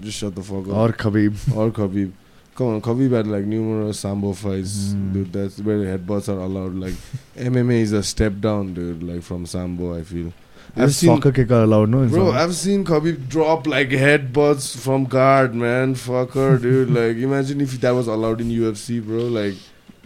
just 0.00 0.18
shut 0.18 0.34
the 0.34 0.42
fuck 0.42 0.68
up. 0.68 0.74
Or 0.74 0.88
Khabib. 0.92 1.56
or 1.56 1.70
Khabib. 1.70 2.12
Come 2.54 2.68
on, 2.68 2.80
Khabib 2.80 3.12
had 3.12 3.26
like 3.26 3.44
numerous 3.44 4.00
sambo 4.00 4.32
fights, 4.32 4.94
mm. 4.94 5.12
dude. 5.12 5.32
That's 5.32 5.58
where 5.60 5.98
headbutts 5.98 6.28
are 6.30 6.40
allowed. 6.40 6.74
Like 6.74 6.94
MMA 7.36 7.80
is 7.80 7.92
a 7.92 8.02
step 8.02 8.40
down, 8.40 8.72
dude. 8.72 9.02
Like 9.02 9.22
from 9.22 9.44
sambo, 9.44 9.98
I 9.98 10.02
feel. 10.02 10.32
I've 10.74 10.94
seen 10.94 11.20
soccer 11.20 11.44
allowed, 11.54 11.88
no? 11.88 12.06
Bro, 12.06 12.32
I've 12.32 12.54
seen 12.54 12.84
Khabib 12.84 13.28
drop 13.28 13.66
like 13.66 13.88
headbutts 13.88 14.76
from 14.76 15.04
guard, 15.04 15.54
man. 15.54 15.94
Fucker, 15.94 16.60
dude. 16.62 16.90
like, 16.90 17.16
imagine 17.16 17.60
if 17.60 17.72
that 17.80 17.92
was 17.92 18.06
allowed 18.06 18.40
in 18.40 18.48
UFC, 18.48 19.04
bro. 19.04 19.20
Like, 19.20 19.54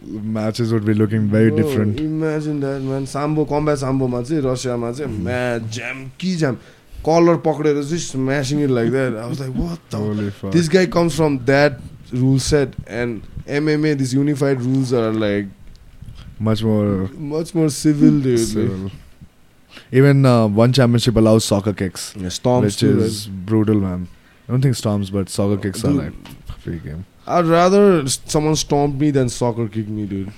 matches 0.03 0.73
would 0.73 0.85
be 0.85 0.95
looking 0.95 1.29
very 1.29 1.51
bro, 1.51 1.63
different. 1.63 2.01
Imagine 2.01 2.61
that, 2.61 2.81
man. 2.83 3.07
Sambo 3.07 3.45
combat 3.45 3.79
sambo 3.79 4.07
matches, 4.07 4.45
Russia 4.45 4.79
matches, 4.79 5.09
mad 5.09 5.71
jam 5.71 6.13
ki 6.19 6.37
jam 6.37 6.61
collar 7.03 7.39
pocketed, 7.39 7.77
just 7.87 8.11
smashing 8.11 8.61
it 8.61 8.71
like 8.71 8.91
that. 8.91 9.17
I 9.17 9.27
was 9.27 9.41
like, 9.41 9.53
what 9.53 9.79
the? 9.91 10.51
This 10.51 10.69
guy 10.69 10.87
comes 10.87 11.17
from 11.17 11.45
that 11.47 11.81
rule 12.13 12.39
set, 12.39 12.75
and 12.87 13.23
MMA, 13.47 13.99
these 13.99 14.15
unified 14.15 14.61
rules 14.61 14.93
are 14.93 15.13
like 15.13 15.47
much 16.39 16.63
more, 16.63 17.09
much 17.09 17.55
more 17.55 17.69
civil, 17.69 18.21
dude. 18.21 18.91
Even 19.93 20.27
uh, 20.27 20.47
one 20.47 20.73
championship 20.73 21.17
allows 21.17 21.45
soccer 21.45 21.73
kicks, 21.73 22.15
storms 22.29 22.65
which 22.65 22.79
too, 22.79 23.01
is 23.01 23.27
brutal, 23.27 23.77
man. 23.77 24.09
I 24.49 24.53
don't 24.53 24.63
think 24.63 24.75
storms, 24.77 25.11
but 25.11 25.29
soccer 25.29 25.59
uh, 25.59 25.63
kicks 25.63 25.85
are 25.85 25.91
like 25.91 26.13
free 26.59 26.79
game. 26.79 27.07
I'd 27.27 27.45
rather 27.45 28.09
someone 28.09 28.57
stomp 28.57 28.97
me 28.97 29.11
than 29.11 29.29
soccer 29.29 29.69
kick 29.69 29.89
me, 29.89 30.07
dude. 30.07 30.33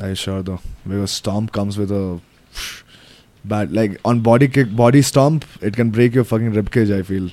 I 0.00 0.14
sure 0.14 0.42
though, 0.42 0.60
because 0.86 1.12
stomp 1.12 1.52
comes 1.52 1.78
with 1.78 1.92
a 1.92 2.20
bad, 3.44 3.72
like 3.72 4.00
on 4.04 4.20
body 4.20 4.48
kick, 4.48 4.74
body 4.74 5.02
stomp, 5.02 5.44
it 5.60 5.74
can 5.74 5.90
break 5.90 6.14
your 6.14 6.24
fucking 6.24 6.52
rib 6.52 6.70
cage. 6.70 6.90
I 6.90 7.02
feel 7.02 7.30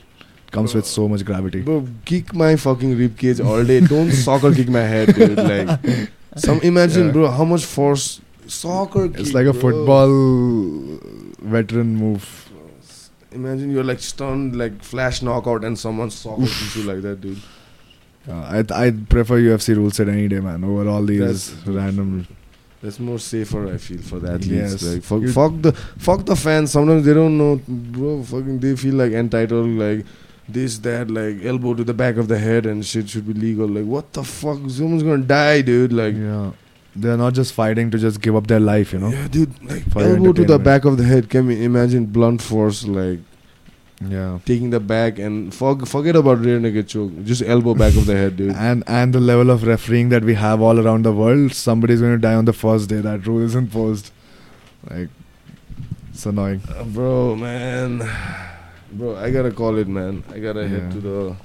comes 0.51 0.73
with 0.75 0.85
so 0.85 1.07
much 1.07 1.23
gravity. 1.23 1.61
Bro, 1.61 1.87
kick 2.05 2.33
my 2.33 2.55
fucking 2.57 2.97
rib 2.97 3.17
cage 3.17 3.39
all 3.39 3.63
day. 3.63 3.79
Don't 3.79 4.11
soccer 4.25 4.53
kick 4.53 4.67
my 4.69 4.81
head, 4.81 5.15
dude. 5.15 5.37
Like, 5.37 5.79
some 6.35 6.59
imagine, 6.61 7.07
Yeah. 7.07 7.11
bro, 7.13 7.29
how 7.29 7.45
much 7.45 7.63
force 7.65 8.19
soccer. 8.47 9.07
Kick, 9.07 9.19
It's 9.21 9.33
like 9.33 9.45
a 9.47 9.53
bro. 9.53 9.61
football 9.61 10.99
veteran 11.41 11.95
move. 11.95 12.49
Imagine 13.31 13.71
you're 13.71 13.83
like 13.85 14.01
stunned, 14.01 14.55
like 14.57 14.83
flash 14.83 15.21
knockout, 15.21 15.63
and 15.63 15.79
someone 15.79 16.09
soccer 16.11 16.41
kicks 16.41 16.75
you 16.75 16.83
like 16.83 17.01
that, 17.01 17.21
dude. 17.21 17.39
Uh, 18.27 18.33
I 18.73 18.87
I 18.87 18.91
prefer 18.91 19.39
UFC 19.39 19.75
rule 19.75 19.89
set 19.89 20.09
any 20.09 20.27
day, 20.27 20.41
man, 20.41 20.63
over 20.65 20.87
all 20.89 21.03
these 21.03 21.19
That's- 21.51 21.67
random. 21.67 22.27
That's 22.81 22.99
more 22.99 23.19
safer, 23.19 23.71
I 23.71 23.77
feel, 23.77 23.99
for 23.99 24.19
the 24.19 24.29
athletes. 24.29 24.81
Yes. 24.81 24.83
Like, 24.83 25.03
fuck, 25.03 25.23
fuck 25.29 25.61
the 25.61 25.71
fuck 25.71 26.25
the 26.25 26.35
fans. 26.35 26.71
Sometimes 26.71 27.05
they 27.05 27.13
don't 27.13 27.37
know, 27.37 27.61
bro. 27.67 28.23
Fucking, 28.23 28.59
they 28.59 28.75
feel 28.75 28.95
like 28.95 29.11
entitled, 29.11 29.69
like 29.69 30.03
this, 30.49 30.79
that, 30.79 31.11
like 31.11 31.45
elbow 31.45 31.75
to 31.75 31.83
the 31.83 31.93
back 31.93 32.17
of 32.17 32.27
the 32.27 32.39
head 32.39 32.65
and 32.65 32.83
shit 32.83 33.07
should 33.09 33.27
be 33.27 33.33
legal. 33.33 33.67
Like, 33.67 33.85
what 33.85 34.11
the 34.13 34.23
fuck? 34.23 34.57
Someone's 34.67 35.03
gonna 35.03 35.19
die, 35.19 35.61
dude. 35.61 35.93
Like, 35.93 36.15
yeah, 36.15 36.51
they're 36.95 37.17
not 37.17 37.33
just 37.33 37.53
fighting 37.53 37.91
to 37.91 37.99
just 37.99 38.19
give 38.19 38.35
up 38.35 38.47
their 38.47 38.59
life, 38.59 38.93
you 38.93 38.99
know. 38.99 39.09
yeah, 39.09 39.27
dude. 39.27 39.63
Like 39.63 39.83
elbow 39.95 40.33
to 40.33 40.43
the 40.43 40.57
back 40.57 40.83
of 40.85 40.97
the 40.97 41.03
head. 41.03 41.29
Can 41.29 41.47
we 41.47 41.63
imagine 41.63 42.07
blunt 42.07 42.41
force, 42.41 42.83
like 42.85 43.19
Yeah. 44.09 44.39
taking 44.45 44.71
the 44.71 44.79
back 44.79 45.19
and 45.19 45.51
forg 45.51 45.87
forget 45.87 46.15
about 46.15 46.39
rear 46.39 46.59
naked 46.59 46.87
choke. 46.87 47.23
Just 47.23 47.43
elbow 47.43 47.75
back 47.75 47.95
of 47.95 48.05
the 48.07 48.15
head, 48.15 48.35
dude. 48.35 48.55
And 48.55 48.83
and 48.87 49.13
the 49.13 49.19
level 49.19 49.49
of 49.51 49.63
refereeing 49.63 50.09
that 50.09 50.23
we 50.23 50.33
have 50.33 50.59
all 50.61 50.79
around 50.79 51.05
the 51.05 51.13
world, 51.13 51.53
somebody's 51.53 52.01
going 52.01 52.13
to 52.13 52.17
die 52.17 52.33
on 52.33 52.45
the 52.45 52.53
first 52.53 52.89
day. 52.89 52.99
That 52.99 53.27
rule 53.27 53.41
is 53.43 53.55
imposed. 53.55 54.11
Like, 54.89 55.09
it's 56.11 56.25
annoying. 56.25 56.61
Uh, 56.67 56.83
bro, 56.83 57.35
man, 57.35 57.99
bro, 58.91 59.15
I 59.17 59.31
gotta 59.31 59.51
call 59.51 59.77
it, 59.77 59.87
man. 59.87 60.23
I 60.31 60.39
gotta 60.39 60.67
head 60.67 60.91
to 60.91 60.99
the 60.99 61.35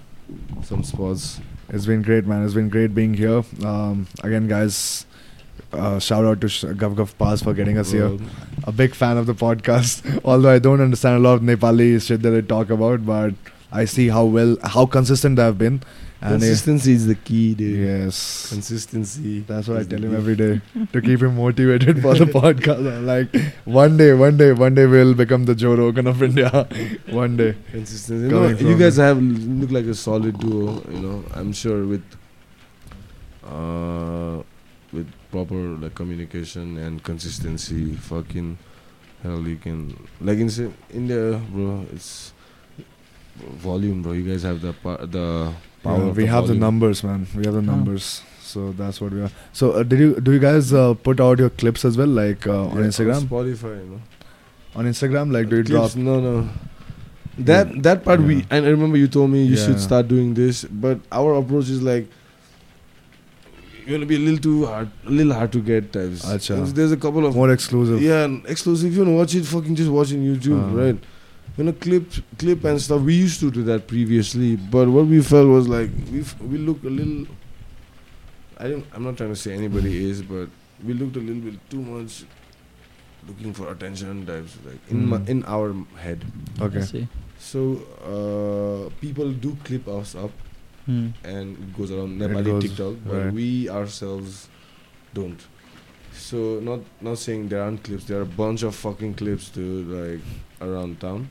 some 0.63 0.83
spots. 0.83 1.41
It's 1.69 1.87
been 1.87 2.03
great, 2.03 2.27
man. 2.27 2.45
It's 2.45 2.55
been 2.55 2.69
great 2.69 2.95
being 2.95 3.15
here. 3.15 3.43
Um, 3.65 4.07
again, 4.23 4.49
guys, 4.49 5.06
uh, 5.77 5.99
shout 5.99 6.25
out 6.25 6.41
to 6.41 6.75
Gav 6.75 7.19
Pass 7.19 7.43
for 7.43 7.55
getting 7.55 7.79
us 7.79 7.91
here. 7.91 8.17
A 8.65 8.73
big 8.73 8.95
fan 8.95 9.17
of 9.17 9.27
the 9.27 9.35
podcast. 9.35 10.21
Although 10.25 10.51
I 10.51 10.59
don't 10.59 10.81
understand 10.81 11.17
a 11.17 11.29
lot 11.29 11.35
of 11.35 11.43
Nepali 11.43 12.01
shit 12.05 12.23
that 12.23 12.35
I 12.35 12.41
talk 12.41 12.71
about, 12.71 13.07
but 13.07 13.35
I 13.71 13.85
see 13.85 14.09
how 14.09 14.25
well, 14.25 14.57
how 14.63 14.87
consistent 14.87 15.39
I've 15.39 15.59
been. 15.59 15.83
And 16.23 16.37
uh, 16.37 16.39
Consistency 16.39 16.93
is 16.93 17.07
the 17.07 17.15
key, 17.15 17.55
dude. 17.55 17.79
yes, 17.87 18.49
Consistency. 18.49 19.41
that's 19.41 19.69
what 19.69 19.77
I 19.77 19.85
tell 19.85 20.03
him 20.03 20.17
every 20.17 20.35
day 20.35 20.63
to 20.93 21.03
keep 21.03 21.21
him 21.21 21.37
motivated 21.45 22.01
for 22.01 22.15
the 22.15 22.25
podcast. 22.25 22.91
I'm 22.91 23.07
like, 23.07 23.37
one 23.67 23.99
day, 23.99 24.15
one 24.15 24.39
day, 24.39 24.53
one 24.53 24.75
day 24.75 24.87
we'll 24.87 25.13
become 25.13 25.45
the 25.45 25.55
Joe 25.55 25.75
Rogan 25.75 26.07
of 26.07 26.23
India. 26.23 26.67
one 27.11 27.37
day. 27.37 27.55
Consistency. 27.71 28.29
No, 28.29 28.49
you 28.49 28.79
guys 28.79 28.97
have 28.97 29.21
look 29.21 29.71
like 29.71 29.85
a 29.85 29.95
solid 29.95 30.39
duo. 30.39 30.83
You 30.91 31.01
know, 31.01 31.25
I'm 31.35 31.53
sure 31.53 31.85
with 31.85 32.05
uh 33.45 34.43
with 34.93 35.13
proper 35.37 35.61
like 35.85 35.95
communication 35.95 36.79
and 36.79 37.03
consistency. 37.03 37.83
Fucking 38.13 38.57
hell, 39.23 39.47
you 39.47 39.57
can 39.57 39.81
like 40.21 40.39
in 40.39 40.51
Sa- 40.51 40.73
India, 41.03 41.41
bro. 41.53 41.85
It's 41.93 42.33
volume, 43.67 44.03
bro. 44.03 44.13
You 44.13 44.25
guys 44.31 44.43
have 44.43 44.61
the 44.63 44.73
pa- 44.73 45.05
the 45.17 45.53
power. 45.83 46.07
Yeah, 46.07 46.11
we 46.21 46.25
the 46.25 46.27
have 46.37 46.49
the 46.49 46.55
numbers, 46.55 47.05
man. 47.05 47.27
We 47.37 47.45
have 47.45 47.55
the 47.55 47.63
numbers. 47.63 48.23
So 48.41 48.73
that's 48.73 49.01
what 49.01 49.13
we 49.13 49.21
are. 49.23 49.31
So 49.53 49.73
uh, 49.73 49.83
did 49.83 49.99
you 50.07 50.21
do 50.21 50.33
you 50.33 50.39
guys 50.39 50.73
uh, 50.73 50.95
put 51.09 51.21
out 51.21 51.39
your 51.39 51.51
clips 51.51 51.85
as 51.85 51.99
well, 52.03 52.15
like 52.21 52.47
uh, 52.47 52.63
on 52.67 52.79
Yeah, 52.79 52.91
Instagram? 52.93 53.27
Spotify, 53.33 53.75
you 53.85 53.91
know. 53.97 54.01
On 54.77 54.85
Instagram, 54.93 55.33
like 55.33 55.49
do 55.49 55.57
you 55.57 55.63
drop? 55.63 55.97
No, 55.97 56.21
no. 56.21 56.49
That 57.39 57.83
that 57.87 58.05
part 58.05 58.21
we 58.29 58.37
and 58.51 58.65
I 58.65 58.71
remember 58.75 58.97
you 58.97 59.09
told 59.09 59.31
me 59.31 59.43
you 59.45 59.57
should 59.63 59.81
start 59.81 60.09
doing 60.09 60.33
this, 60.35 60.65
but 60.65 61.01
our 61.13 61.35
approach 61.41 61.69
is 61.69 61.83
like 61.83 62.07
you're 63.87 63.97
gonna 63.99 64.07
be 64.07 64.17
a 64.17 64.19
little 64.19 64.39
too 64.39 64.67
hard, 64.67 64.91
a 65.07 65.11
little 65.11 65.33
hard 65.33 65.53
to 65.53 65.61
get 65.61 65.93
types. 65.93 66.25
Acha. 66.27 66.57
There's, 66.57 66.73
there's 66.75 66.93
a 66.93 66.97
couple 66.97 67.25
of 67.27 67.35
More 67.37 67.51
exclusive. 67.53 68.03
yeah 68.03 68.25
and 68.25 68.45
exclusive. 68.47 68.91
If 68.91 68.97
you 68.99 69.05
wanna 69.05 69.17
watch 69.17 69.35
it, 69.35 69.45
fucking 69.45 69.75
just 69.77 69.91
watch 69.91 70.11
it 70.13 70.17
on 70.17 70.25
YouTube, 70.25 70.63
Uh. 70.73 70.77
right? 70.85 70.99
You 71.57 71.65
know, 71.65 71.73
clip 71.73 72.11
clip 72.39 72.65
and 72.65 72.81
stuff. 72.83 73.01
We 73.03 73.15
used 73.15 73.41
to 73.41 73.51
do 73.51 73.63
that 73.65 73.87
previously, 73.87 74.57
but 74.57 74.89
what 74.89 75.07
we 75.07 75.23
felt 75.23 75.49
was 75.49 75.69
like 75.69 75.91
we 76.13 76.21
f- 76.21 76.39
we 76.41 76.59
look 76.59 76.83
a 76.85 76.89
little. 76.91 77.27
I 78.59 78.69
don't. 78.69 78.85
I'm 78.93 79.05
not 79.05 79.17
trying 79.17 79.31
to 79.31 79.37
say 79.37 79.55
anybody 79.55 80.05
is, 80.11 80.21
but 80.23 80.49
we 80.85 80.93
looked 80.95 81.17
a 81.17 81.21
little 81.21 81.41
bit 81.43 81.59
too 81.71 81.81
much 81.81 82.25
looking 83.29 83.53
for 83.55 83.71
attention 83.73 84.27
types, 84.27 84.57
like 84.67 84.79
in 84.91 85.07
my, 85.07 85.19
Mm. 85.19 85.29
in 85.29 85.45
our 85.47 85.75
head. 85.97 86.25
Okay. 86.61 86.79
I 86.79 86.83
see. 86.83 87.09
So 87.39 87.61
uh, 88.13 88.91
people 89.01 89.33
do 89.33 89.57
clip 89.65 89.89
us 89.89 90.15
up, 90.15 90.31
Hmm. 90.87 91.09
and 91.25 91.57
it 91.59 91.77
goes 91.77 91.91
around 91.91 92.19
Nepali 92.21 92.45
goes- 92.45 92.63
TikTok, 92.65 92.95
but 93.07 93.17
right. 93.25 93.33
we 93.33 93.69
ourselves 93.69 94.49
don't. 95.15 95.47
So 96.13 96.61
not 96.69 96.81
not 97.07 97.19
saying 97.19 97.49
there 97.49 97.63
aren't 97.63 97.83
clips. 97.89 98.05
There 98.11 98.19
are 98.19 98.23
a 98.23 98.33
bunch 98.41 98.63
of 98.63 98.75
fucking 98.75 99.15
clips, 99.15 99.49
dude, 99.57 99.89
like 99.89 100.21
around 100.69 101.01
town, 101.01 101.29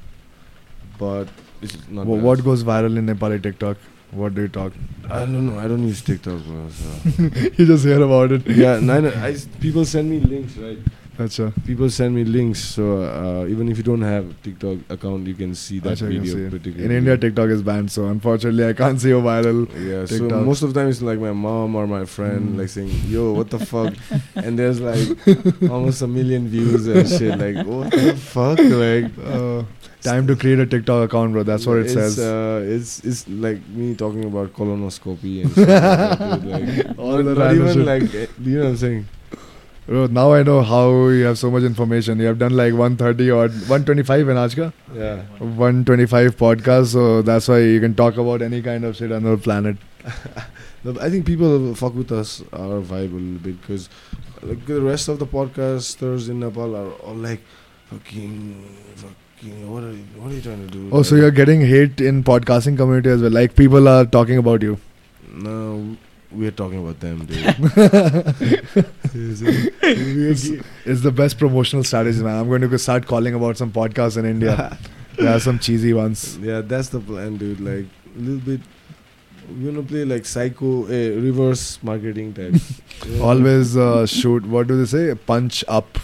but 0.99 1.27
it's 1.61 1.77
not. 1.90 2.06
Wha- 2.06 2.18
as- 2.18 2.23
what 2.23 2.44
goes 2.49 2.64
viral 2.64 2.98
in 3.03 3.07
Nepali 3.07 3.41
TikTok? 3.41 3.77
What 4.11 4.36
do 4.36 4.41
you 4.44 4.48
talk? 4.48 4.73
I 5.10 5.19
don't 5.19 5.45
know. 5.48 5.57
I 5.60 5.68
don't 5.68 5.84
use 5.88 6.02
TikTok, 6.02 6.44
bro. 6.49 6.68
So. 6.69 7.23
you 7.57 7.65
just 7.72 7.84
hear 7.86 8.02
about 8.03 8.32
it. 8.32 8.45
yeah, 8.48 8.80
no, 8.80 8.99
no, 9.02 9.10
I 9.10 9.32
s- 9.32 9.48
people 9.64 9.84
send 9.86 10.10
me 10.10 10.19
links, 10.19 10.56
right? 10.57 10.77
Acha. 11.17 11.53
People 11.65 11.89
send 11.89 12.13
me 12.15 12.23
links, 12.25 12.59
so 12.59 13.01
uh, 13.03 13.45
even 13.47 13.69
if 13.69 13.77
you 13.77 13.83
don't 13.83 14.01
have 14.01 14.25
TikTok 14.43 14.77
account, 14.89 15.25
you 15.27 15.33
can 15.33 15.55
see 15.55 15.79
that 15.79 15.97
video. 15.99 16.49
particularly. 16.49 16.85
In 16.85 16.91
India, 16.91 17.17
TikTok 17.17 17.49
is 17.49 17.61
banned, 17.61 17.89
so 17.91 18.05
unfortunately, 18.07 18.67
I 18.67 18.73
can't 18.73 18.99
see 18.99 19.09
your 19.09 19.21
viral. 19.21 19.67
Yeah, 19.89 20.05
so 20.05 20.27
most 20.43 20.61
of 20.61 20.73
the 20.73 20.79
time 20.79 20.89
it's 20.89 21.01
like 21.01 21.19
my 21.19 21.31
mom 21.31 21.75
or 21.75 21.87
my 21.87 22.03
friend 22.05 22.49
Mm. 22.55 22.57
like 22.59 22.69
saying, 22.69 22.91
"Yo, 23.07 23.31
what 23.33 23.49
the 23.49 23.59
fuck?" 23.59 23.93
and 24.35 24.59
there's 24.59 24.81
like 24.81 25.07
almost 25.69 26.01
a 26.01 26.07
million 26.07 26.47
views 26.49 26.87
and 26.87 27.07
shit. 27.07 27.39
Like, 27.39 27.65
what 27.65 27.91
the 27.91 28.15
fuck? 28.15 28.59
Like, 28.59 29.11
Uh, 29.35 29.63
time 30.01 30.27
to 30.27 30.35
create 30.35 30.59
a 30.59 30.65
TikTok 30.65 31.05
account, 31.09 31.31
bro. 31.33 31.43
That's 31.43 31.65
what 31.65 31.77
it 31.77 31.85
it's, 31.85 31.93
says. 31.93 32.19
Uh, 32.19 32.61
it's 32.67 32.99
it's 33.05 33.27
like 33.29 33.65
me 33.69 33.95
talking 33.95 34.25
about 34.25 34.53
colonoscopy 34.53 35.41
and 35.43 35.53
shit 35.55 35.67
like 35.67 36.19
that, 36.19 36.41
dude. 36.41 36.87
Like, 36.87 36.99
All 36.99 37.23
the 37.23 37.33
not 37.35 37.55
even 37.55 37.73
shit. 37.73 37.85
like, 37.85 38.13
eh, 38.13 38.27
you 38.43 38.57
know 38.57 38.63
what 38.65 38.69
I'm 38.71 38.77
saying? 38.77 39.07
Bro, 39.87 40.07
now 40.07 40.33
I 40.33 40.41
know 40.41 40.61
how 40.63 41.09
you 41.09 41.25
have 41.25 41.37
so 41.37 41.51
much 41.51 41.61
information. 41.63 42.19
You 42.19 42.25
have 42.25 42.39
done 42.39 42.55
like 42.57 42.73
130 42.73 43.29
or 43.29 43.49
125 43.49 44.29
in 44.29 44.35
Ajka? 44.35 44.73
Yeah. 44.95 45.17
125 45.37 46.35
podcasts, 46.37 46.87
so 46.93 47.21
that's 47.21 47.47
why 47.47 47.59
you 47.59 47.79
can 47.79 47.93
talk 47.93 48.17
about 48.17 48.41
any 48.41 48.63
kind 48.63 48.83
of 48.83 48.95
shit 48.95 49.11
on 49.11 49.23
the 49.23 49.37
planet. 49.37 49.77
I 50.99 51.09
think 51.09 51.25
people 51.25 51.75
fuck 51.75 51.93
with 51.93 52.11
us 52.11 52.41
our 52.53 52.81
vibe 52.81 53.11
a 53.11 53.19
little 53.19 53.39
bit 53.39 53.61
because 53.61 53.89
like 54.41 54.65
the 54.65 54.81
rest 54.81 55.07
of 55.07 55.19
the 55.19 55.25
podcasters 55.27 56.29
in 56.29 56.39
Nepal 56.39 56.75
are 56.75 56.91
all 57.07 57.15
like 57.15 57.41
fucking 57.91 58.63
fucking 58.95 59.71
what 59.71 59.83
are 59.83 59.91
you, 59.91 60.03
what 60.17 60.31
are 60.31 60.35
you 60.35 60.41
trying 60.41 60.67
to 60.67 60.71
do? 60.71 60.89
Oh, 60.91 61.01
so 61.03 61.15
you're 61.15 61.31
getting 61.31 61.61
hate 61.61 62.01
in 62.01 62.23
podcasting 62.23 62.77
community 62.77 63.09
as 63.09 63.21
well. 63.21 63.31
Like 63.31 63.55
people 63.55 63.87
are 63.87 64.05
talking 64.05 64.37
about 64.37 64.61
you. 64.61 64.79
No, 65.31 65.97
we're 66.31 66.52
talking 66.52 66.80
about 66.80 66.99
them, 66.99 67.26
dude. 67.26 68.85
It's, 69.18 70.49
it's 70.85 71.02
the 71.02 71.11
best 71.11 71.38
promotional 71.38 71.84
strategy, 71.84 72.22
man. 72.22 72.38
I'm 72.39 72.47
going 72.49 72.61
to 72.61 72.68
go 72.68 72.77
start 72.77 73.06
calling 73.07 73.34
about 73.34 73.57
some 73.57 73.72
podcasts 73.72 74.18
in 74.18 74.26
India. 74.26 74.77
there 75.18 75.35
are 75.35 75.39
some 75.39 75.60
cheesy 75.60 75.93
ones. 75.93 76.38
yeah, 76.39 76.61
that's 76.61 76.89
the 76.89 76.99
plan, 76.99 77.38
dude. 77.38 77.60
Like 77.60 77.85
a 78.15 78.19
little 78.19 78.39
bit. 78.39 78.61
We're 79.47 79.72
gonna 79.72 79.84
play 79.85 80.03
like 80.06 80.26
psycho, 80.26 80.85
uh, 80.85 81.22
reverse 81.22 81.77
marketing 81.84 82.34
type. 82.34 82.56
You? 83.06 83.22
Always 83.30 83.77
uh, 83.77 84.07
shoot. 84.07 84.43
What 84.43 84.65
do 84.68 84.84
they 84.84 84.85
say? 84.85 85.14
Punch 85.14 85.64
up. 85.68 85.99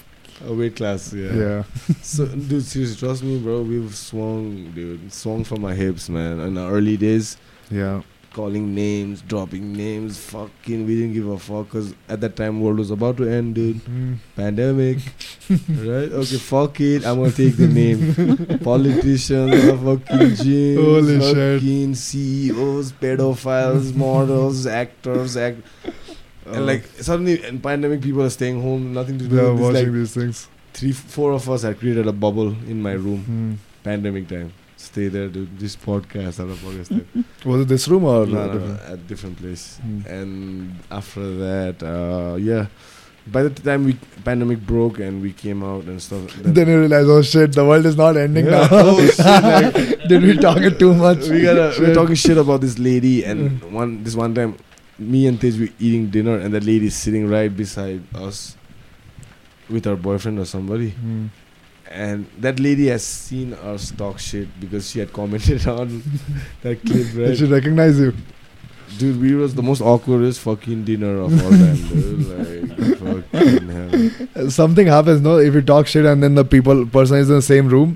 a 0.45 0.53
weight 0.53 0.75
class. 0.75 1.11
Yeah. 1.11 1.33
Yeah. 1.33 1.63
So, 2.03 2.27
dude, 2.27 2.63
seriously, 2.63 2.97
trust 2.97 3.23
me, 3.23 3.39
bro. 3.39 3.63
We've 3.63 3.95
swung, 3.95 4.71
dude, 4.75 5.11
swung 5.11 5.43
from 5.43 5.61
my 5.61 5.73
hips, 5.73 6.07
man. 6.07 6.39
In 6.39 6.53
the 6.53 6.67
early 6.69 6.97
days, 6.97 7.37
Yeah. 7.71 8.03
Calling 8.33 8.73
names, 8.73 9.21
dropping 9.21 9.73
names, 9.73 10.17
fucking, 10.17 10.85
we 10.85 10.95
didn't 10.95 11.13
give 11.13 11.27
a 11.27 11.37
fuck. 11.37 11.69
Cause 11.69 11.93
at 12.07 12.21
that 12.21 12.35
time, 12.35 12.61
world 12.61 12.77
was 12.77 12.91
about 12.91 13.17
to 13.17 13.27
end, 13.29 13.55
dude. 13.55 13.77
Mm. 13.83 14.17
Pandemic, 14.35 14.97
right? 15.49 16.11
Okay, 16.11 16.37
fuck 16.37 16.79
it. 16.79 17.05
I'm 17.05 17.17
gonna 17.19 17.31
take 17.31 17.57
the 17.57 17.67
name. 17.67 18.59
Politicians, 18.63 19.53
fucking 19.63 20.31
gyms, 20.39 20.83
Holy 20.83 21.19
shit. 21.19 21.35
fucking 21.61 21.95
CEOs, 21.95 22.91
pedophiles, 22.93 23.93
models, 24.05 24.65
actors, 24.65 25.35
act. 25.37 25.59
And 26.45 26.65
like 26.65 26.85
suddenly, 26.85 27.43
in 27.43 27.59
pandemic, 27.59 28.01
people 28.01 28.23
are 28.23 28.29
staying 28.29 28.61
home, 28.61 28.93
nothing 28.93 29.19
to 29.19 29.27
do. 29.27 29.55
watching 29.55 29.73
like 29.73 29.91
these 29.91 30.13
things. 30.13 30.47
three, 30.73 30.91
four 30.91 31.33
of 31.33 31.49
us 31.49 31.61
had 31.63 31.79
created 31.79 32.07
a 32.07 32.13
bubble 32.13 32.47
in 32.67 32.81
my 32.81 32.93
room. 32.93 33.59
Mm. 33.59 33.83
Pandemic 33.83 34.27
time. 34.27 34.53
Stay 34.81 35.07
there, 35.09 35.27
do 35.27 35.47
This 35.57 35.75
podcast, 35.75 36.39
other 36.39 36.55
podcast. 36.55 36.89
time. 36.89 37.25
Was 37.45 37.61
it 37.61 37.67
this 37.67 37.87
room 37.87 38.03
or 38.03 38.25
no, 38.25 38.47
no, 38.47 38.53
different? 38.53 38.81
at 38.93 39.07
different 39.07 39.37
place. 39.37 39.79
Mm. 39.85 40.05
And 40.07 40.75
after 40.89 41.25
that, 41.45 41.83
uh, 41.83 42.35
yeah. 42.37 42.65
By 43.27 43.43
the 43.43 43.51
time 43.51 43.83
we 43.85 43.93
pandemic 44.25 44.59
broke 44.65 44.97
and 44.99 45.21
we 45.21 45.31
came 45.33 45.63
out 45.63 45.83
and 45.85 46.01
stuff, 46.01 46.33
then- 46.41 46.53
Then 46.55 46.67
you 46.67 46.79
realize, 46.79 47.07
oh 47.07 47.21
shit, 47.21 47.53
the 47.53 47.63
world 47.63 47.85
is 47.85 47.95
not 47.95 48.17
ending 48.17 48.45
Yeah. 48.45 48.61
now. 48.61 48.67
Oh, 48.71 49.05
shit, 49.05 49.19
like- 49.25 50.07
Did 50.09 50.23
we 50.23 50.35
talk 50.37 50.57
it 50.57 50.79
too 50.79 50.93
much? 50.95 51.27
we 51.29 51.41
gotta 51.43 51.79
we're 51.79 51.93
talking 51.93 52.15
shit 52.15 52.37
about 52.39 52.61
this 52.61 52.79
lady 52.79 53.23
and 53.23 53.61
one 53.71 54.03
this 54.03 54.15
one 54.15 54.33
time 54.33 54.55
me 54.97 55.27
and 55.27 55.39
Tej 55.39 55.59
were 55.59 55.69
eating 55.79 56.09
dinner 56.09 56.35
and 56.37 56.51
the 56.53 56.59
lady 56.59 56.87
is 56.87 56.95
sitting 56.95 57.29
right 57.29 57.55
beside 57.55 58.01
us 58.15 58.57
with 59.69 59.85
her 59.85 59.95
boyfriend 59.95 60.39
or 60.39 60.45
somebody 60.45 60.89
Mm. 61.05 61.29
And 61.93 62.25
that 62.39 62.59
lady 62.59 62.87
has 62.87 63.03
seen 63.03 63.53
us 63.53 63.91
talk 63.91 64.19
shit 64.19 64.47
because 64.59 64.89
she 64.89 64.99
had 64.99 65.11
commented 65.13 65.67
on 65.79 66.01
that 66.61 66.81
clip 66.85 67.07
right 67.15 67.37
should 67.37 67.51
recognize 67.51 67.99
you. 67.99 68.13
dude 68.97 69.19
we 69.21 69.33
was 69.35 69.53
the 69.55 69.63
most 69.63 69.81
awkwardest 69.81 70.39
fucking 70.39 70.83
dinner 70.85 71.11
of 71.25 71.31
all 71.43 71.51
time 71.51 71.75
dude 71.89 72.25
like 72.31 72.97
fucking 73.31 73.69
hell 73.69 74.49
Something 74.49 74.87
happens, 74.87 75.21
no? 75.21 75.37
If 75.37 75.53
you 75.53 75.61
talk 75.61 75.87
shit 75.87 76.05
and 76.05 76.21
then 76.23 76.35
the 76.35 76.43
people 76.45 76.85
person 76.85 77.17
is 77.17 77.29
in 77.29 77.35
the 77.35 77.41
same 77.41 77.67
room, 77.69 77.95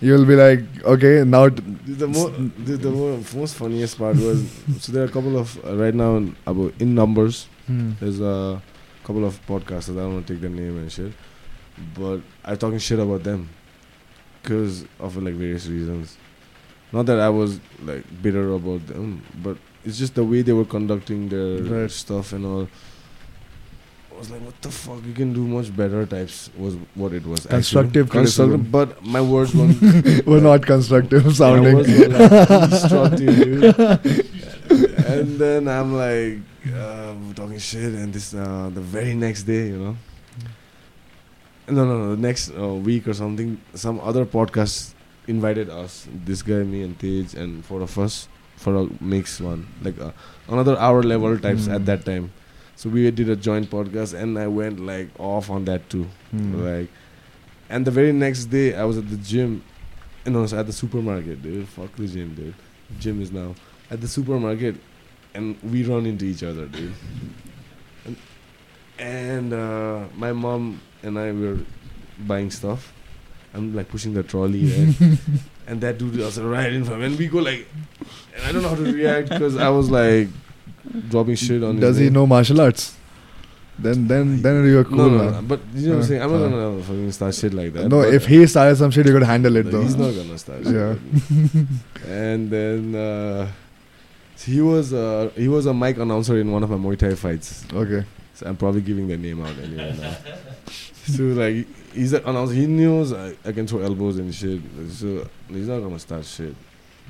you'll 0.00 0.24
be 0.26 0.36
like, 0.36 0.60
okay, 0.84 1.24
now 1.24 1.48
the 1.48 2.08
mo- 2.08 2.30
dude, 2.64 2.80
the 2.82 2.90
mo- 2.90 3.22
most 3.34 3.54
funniest 3.56 3.98
part 3.98 4.16
was 4.16 4.44
so 4.80 4.92
there 4.92 5.02
are 5.02 5.06
a 5.06 5.10
couple 5.10 5.36
of 5.38 5.62
uh, 5.64 5.76
right 5.76 5.94
now 5.94 6.16
in, 6.16 6.36
about 6.46 6.72
in 6.78 6.94
numbers 6.94 7.46
Hmm. 7.66 7.92
There's 8.00 8.20
a 8.20 8.60
couple 9.04 9.24
of 9.24 9.34
podcasters. 9.46 9.92
I 9.98 10.00
don't 10.02 10.14
want 10.14 10.26
to 10.26 10.32
take 10.32 10.40
their 10.42 10.50
name 10.50 10.76
and 10.78 10.90
shit, 10.90 11.12
but 11.94 12.20
I'm 12.44 12.56
talking 12.56 12.78
shit 12.78 12.98
about 12.98 13.22
them 13.22 13.48
because 14.42 14.84
of 14.98 15.16
like 15.16 15.34
various 15.34 15.66
reasons. 15.66 16.16
Not 16.92 17.06
that 17.06 17.20
I 17.20 17.28
was 17.28 17.60
like 17.84 18.04
bitter 18.22 18.52
about 18.52 18.86
them, 18.86 19.22
but 19.42 19.56
it's 19.84 19.98
just 19.98 20.14
the 20.14 20.24
way 20.24 20.42
they 20.42 20.52
were 20.52 20.64
conducting 20.64 21.28
their 21.28 21.62
Right. 21.62 21.90
stuff 21.90 22.32
and 22.32 22.44
all. 22.44 22.68
I 24.12 24.18
was 24.18 24.30
like, 24.30 24.42
what 24.42 24.60
the 24.60 24.70
fuck? 24.70 25.02
You 25.06 25.14
can 25.14 25.32
do 25.32 25.46
much 25.46 25.74
better. 25.74 26.04
Types 26.04 26.50
was 26.58 26.76
what 26.94 27.12
it 27.14 27.24
was. 27.24 27.46
Constructive. 27.46 28.10
Constructive, 28.10 28.70
but 28.70 29.02
my 29.04 29.20
words 29.22 29.54
weren't 29.54 29.80
We're 30.26 30.40
not 30.40 30.66
constructive 30.66 31.34
sounding. 31.36 31.76
like 31.76 31.86
and 35.06 35.38
then 35.38 35.68
I'm 35.68 35.94
like 35.96 36.38
uh, 36.74 37.14
talking 37.34 37.58
shit, 37.58 37.94
and 37.94 38.12
this 38.12 38.34
uh, 38.34 38.68
the 38.74 38.80
very 38.82 39.14
next 39.14 39.44
day, 39.44 39.68
you 39.68 39.78
know. 39.78 39.96
No, 41.68 41.84
no, 41.84 41.98
no. 41.98 42.16
The 42.16 42.22
next 42.22 42.50
uh, 42.56 42.74
week 42.74 43.06
or 43.06 43.14
something, 43.14 43.60
some 43.74 44.00
other 44.00 44.24
podcast 44.26 44.94
invited 45.28 45.70
us. 45.70 46.08
This 46.24 46.42
guy, 46.42 46.62
me, 46.64 46.82
and 46.82 46.98
Tej, 46.98 47.36
and 47.36 47.64
four 47.64 47.80
of 47.82 47.96
us 47.98 48.28
for 48.56 48.74
a 48.74 48.88
mix 49.00 49.40
one, 49.40 49.66
like 49.82 49.98
uh, 50.00 50.10
another 50.48 50.76
hour 50.78 51.02
level 51.02 51.38
types 51.38 51.66
Hmm. 51.66 51.72
at 51.72 51.86
that 51.86 52.04
time. 52.04 52.32
So 52.76 52.88
we 52.88 53.10
did 53.10 53.28
a 53.28 53.36
joint 53.36 53.70
podcast, 53.70 54.14
and 54.14 54.38
I 54.38 54.46
went 54.48 54.80
like 54.80 55.08
off 55.18 55.48
on 55.50 55.64
that 55.66 55.88
too. 55.88 56.06
Hmm. 56.30 56.64
Like, 56.64 56.88
and 57.68 57.86
the 57.86 57.90
very 57.90 58.12
next 58.12 58.46
day, 58.46 58.74
I 58.74 58.84
was 58.84 58.98
at 58.98 59.08
the 59.08 59.16
gym. 59.16 59.62
No, 60.26 60.40
I 60.40 60.42
was 60.42 60.52
at 60.52 60.66
the 60.66 60.72
supermarket, 60.72 61.42
dude. 61.42 61.68
Fuck 61.68 61.94
the 61.96 62.06
gym, 62.06 62.34
dude. 62.34 62.54
Gym 62.98 63.22
is 63.22 63.30
now 63.32 63.54
at 63.90 64.00
the 64.00 64.08
supermarket, 64.08 64.76
and 65.34 65.56
we 65.62 65.84
run 65.84 66.04
into 66.06 66.24
each 66.24 66.42
other, 66.42 66.66
dude. 66.66 66.92
And, 68.04 68.16
and 68.98 69.52
uh, 69.52 70.04
my 70.16 70.32
mom 70.32 70.80
and 71.02 71.18
I 71.18 71.32
were 71.32 71.58
buying 72.26 72.50
stuff. 72.50 72.92
I'm 73.54 73.74
like 73.74 73.88
pushing 73.88 74.14
the 74.14 74.22
trolley, 74.22 74.64
right? 75.00 75.18
and 75.66 75.80
that 75.80 75.98
dude 75.98 76.16
was 76.16 76.38
right 76.40 76.72
in 76.72 76.84
front. 76.84 77.02
And 77.02 77.18
we 77.18 77.26
go 77.26 77.38
like, 77.38 77.66
and 78.36 78.44
I 78.44 78.52
don't 78.52 78.62
know 78.62 78.68
how 78.68 78.76
to 78.76 78.92
react 78.92 79.28
because 79.30 79.56
I 79.56 79.68
was 79.70 79.90
like 79.90 80.28
dropping 81.08 81.34
shit 81.34 81.62
on. 81.62 81.76
his 81.76 81.80
Does 81.80 81.96
he 81.96 82.04
name. 82.04 82.12
know 82.14 82.26
martial 82.26 82.60
arts? 82.60 82.96
Then, 83.78 84.06
then, 84.08 84.42
then 84.42 84.66
you're 84.66 84.84
cool. 84.84 84.96
no, 84.98 85.08
no, 85.08 85.18
man. 85.24 85.32
no, 85.32 85.42
but 85.42 85.60
you 85.74 85.88
know 85.88 85.94
what 85.94 85.94
I'm 85.96 86.00
Uh, 86.02 86.06
saying. 86.06 86.22
I'm 86.22 86.30
not 86.32 86.42
uh. 86.42 86.48
gonna 86.50 86.82
fucking 86.82 87.12
start 87.12 87.34
shit 87.34 87.54
like 87.54 87.72
that. 87.72 87.88
No, 87.88 88.02
if 88.02 88.26
he 88.26 88.46
started 88.46 88.76
some 88.76 88.90
shit, 88.90 89.06
you 89.06 89.12
could 89.12 89.22
handle 89.22 89.56
it 89.56 89.64
no, 89.66 89.70
though. 89.72 89.82
he's 89.82 89.96
not 89.96 90.14
gonna 90.14 90.36
start. 90.38 90.64
shit 90.64 90.74
Yeah. 90.74 90.96
like 90.96 91.66
and 92.06 92.50
then 92.50 92.94
uh, 92.94 93.50
he 94.38 94.60
was 94.60 94.92
uh, 94.92 95.30
he 95.34 95.48
was 95.48 95.64
a 95.66 95.72
mic 95.74 95.96
announcer 95.96 96.38
in 96.38 96.52
one 96.52 96.62
of 96.62 96.68
my 96.70 96.76
Muay 96.76 96.98
Thai 96.98 97.14
fights. 97.14 97.64
Okay. 97.72 98.04
So 98.34 98.46
I'm 98.46 98.56
probably 98.56 98.82
giving 98.82 99.08
the 99.08 99.16
name 99.16 99.42
out 99.44 99.56
anyway 99.58 99.96
now. 99.98 100.14
so 101.06 101.22
like 101.24 101.66
he's 101.92 102.12
an 102.12 102.24
announcer. 102.24 102.54
He 102.54 102.66
knows 102.66 103.12
I, 103.12 103.34
I 103.44 103.52
can 103.52 103.66
throw 103.66 103.80
elbows 103.80 104.18
and 104.18 104.34
shit. 104.34 104.60
So 104.90 105.28
he's 105.48 105.68
not 105.68 105.80
gonna 105.80 105.98
start 105.98 106.24
shit. 106.24 106.54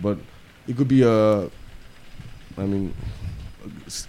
But 0.00 0.18
it 0.66 0.76
could 0.76 0.88
be 0.88 1.02
a. 1.02 1.44
I 2.58 2.66
mean, 2.66 2.94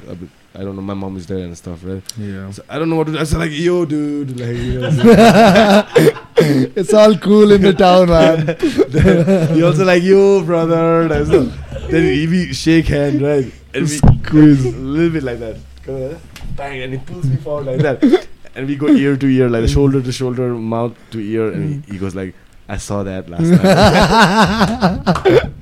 a 0.08 0.16
bit, 0.16 0.30
I 0.56 0.60
don't 0.60 0.76
know. 0.76 0.82
My 0.82 0.94
mom 0.94 1.16
is 1.18 1.28
there 1.28 1.40
and 1.40 1.58
stuff, 1.58 1.84
right? 1.84 2.04
Yeah. 2.18 2.52
So 2.52 2.64
I 2.68 2.80
don't 2.80 2.90
know 2.90 2.96
what 2.96 3.08
to 3.08 3.14
do. 3.14 3.18
I 3.18 3.22
was 3.22 3.36
like, 3.36 3.52
yo, 3.52 3.86
dude, 3.86 4.40
like, 4.40 4.56
you 4.56 4.80
know, 4.80 4.90
what 4.92 5.88
I'm 5.88 5.96
saying? 6.36 6.74
it's 6.76 6.94
all 6.94 7.18
cool 7.18 7.52
in 7.52 7.62
the 7.62 7.74
town, 7.74 8.10
man. 8.10 8.58
he 9.56 9.64
also 9.64 9.86
like, 9.86 10.04
yo, 10.04 10.44
brother. 10.44 11.08
That's 11.08 11.30
all. 11.30 11.52
Then 11.90 12.14
he 12.14 12.26
be 12.28 12.54
shake 12.54 12.88
hand, 12.88 13.22
right? 13.22 13.52
and 13.74 13.84
we 13.84 13.88
Squeeze. 13.88 14.66
a 14.66 14.70
little 14.72 15.10
bit 15.10 15.24
like 15.24 15.40
that. 15.40 15.58
Bang, 16.56 16.82
and 16.82 16.94
he 16.94 17.00
pulls 17.00 17.26
me 17.26 17.38
forward 17.38 17.66
like 17.66 17.80
that, 17.80 18.28
and 18.56 18.68
we 18.68 18.76
go 18.76 18.88
ear 18.88 19.16
to 19.18 19.28
ear, 19.28 19.50
like 19.50 19.70
shoulder 19.70 20.02
to 20.02 20.12
shoulder, 20.12 20.54
mouth 20.54 20.96
to 21.12 21.20
ear, 21.20 21.52
and 21.52 21.84
he, 21.86 21.94
he 21.94 21.98
goes 21.98 22.16
like, 22.16 22.34
"I 22.68 22.78
saw 22.78 23.04
that 23.04 23.30
last 23.30 23.50
time." 23.62 23.62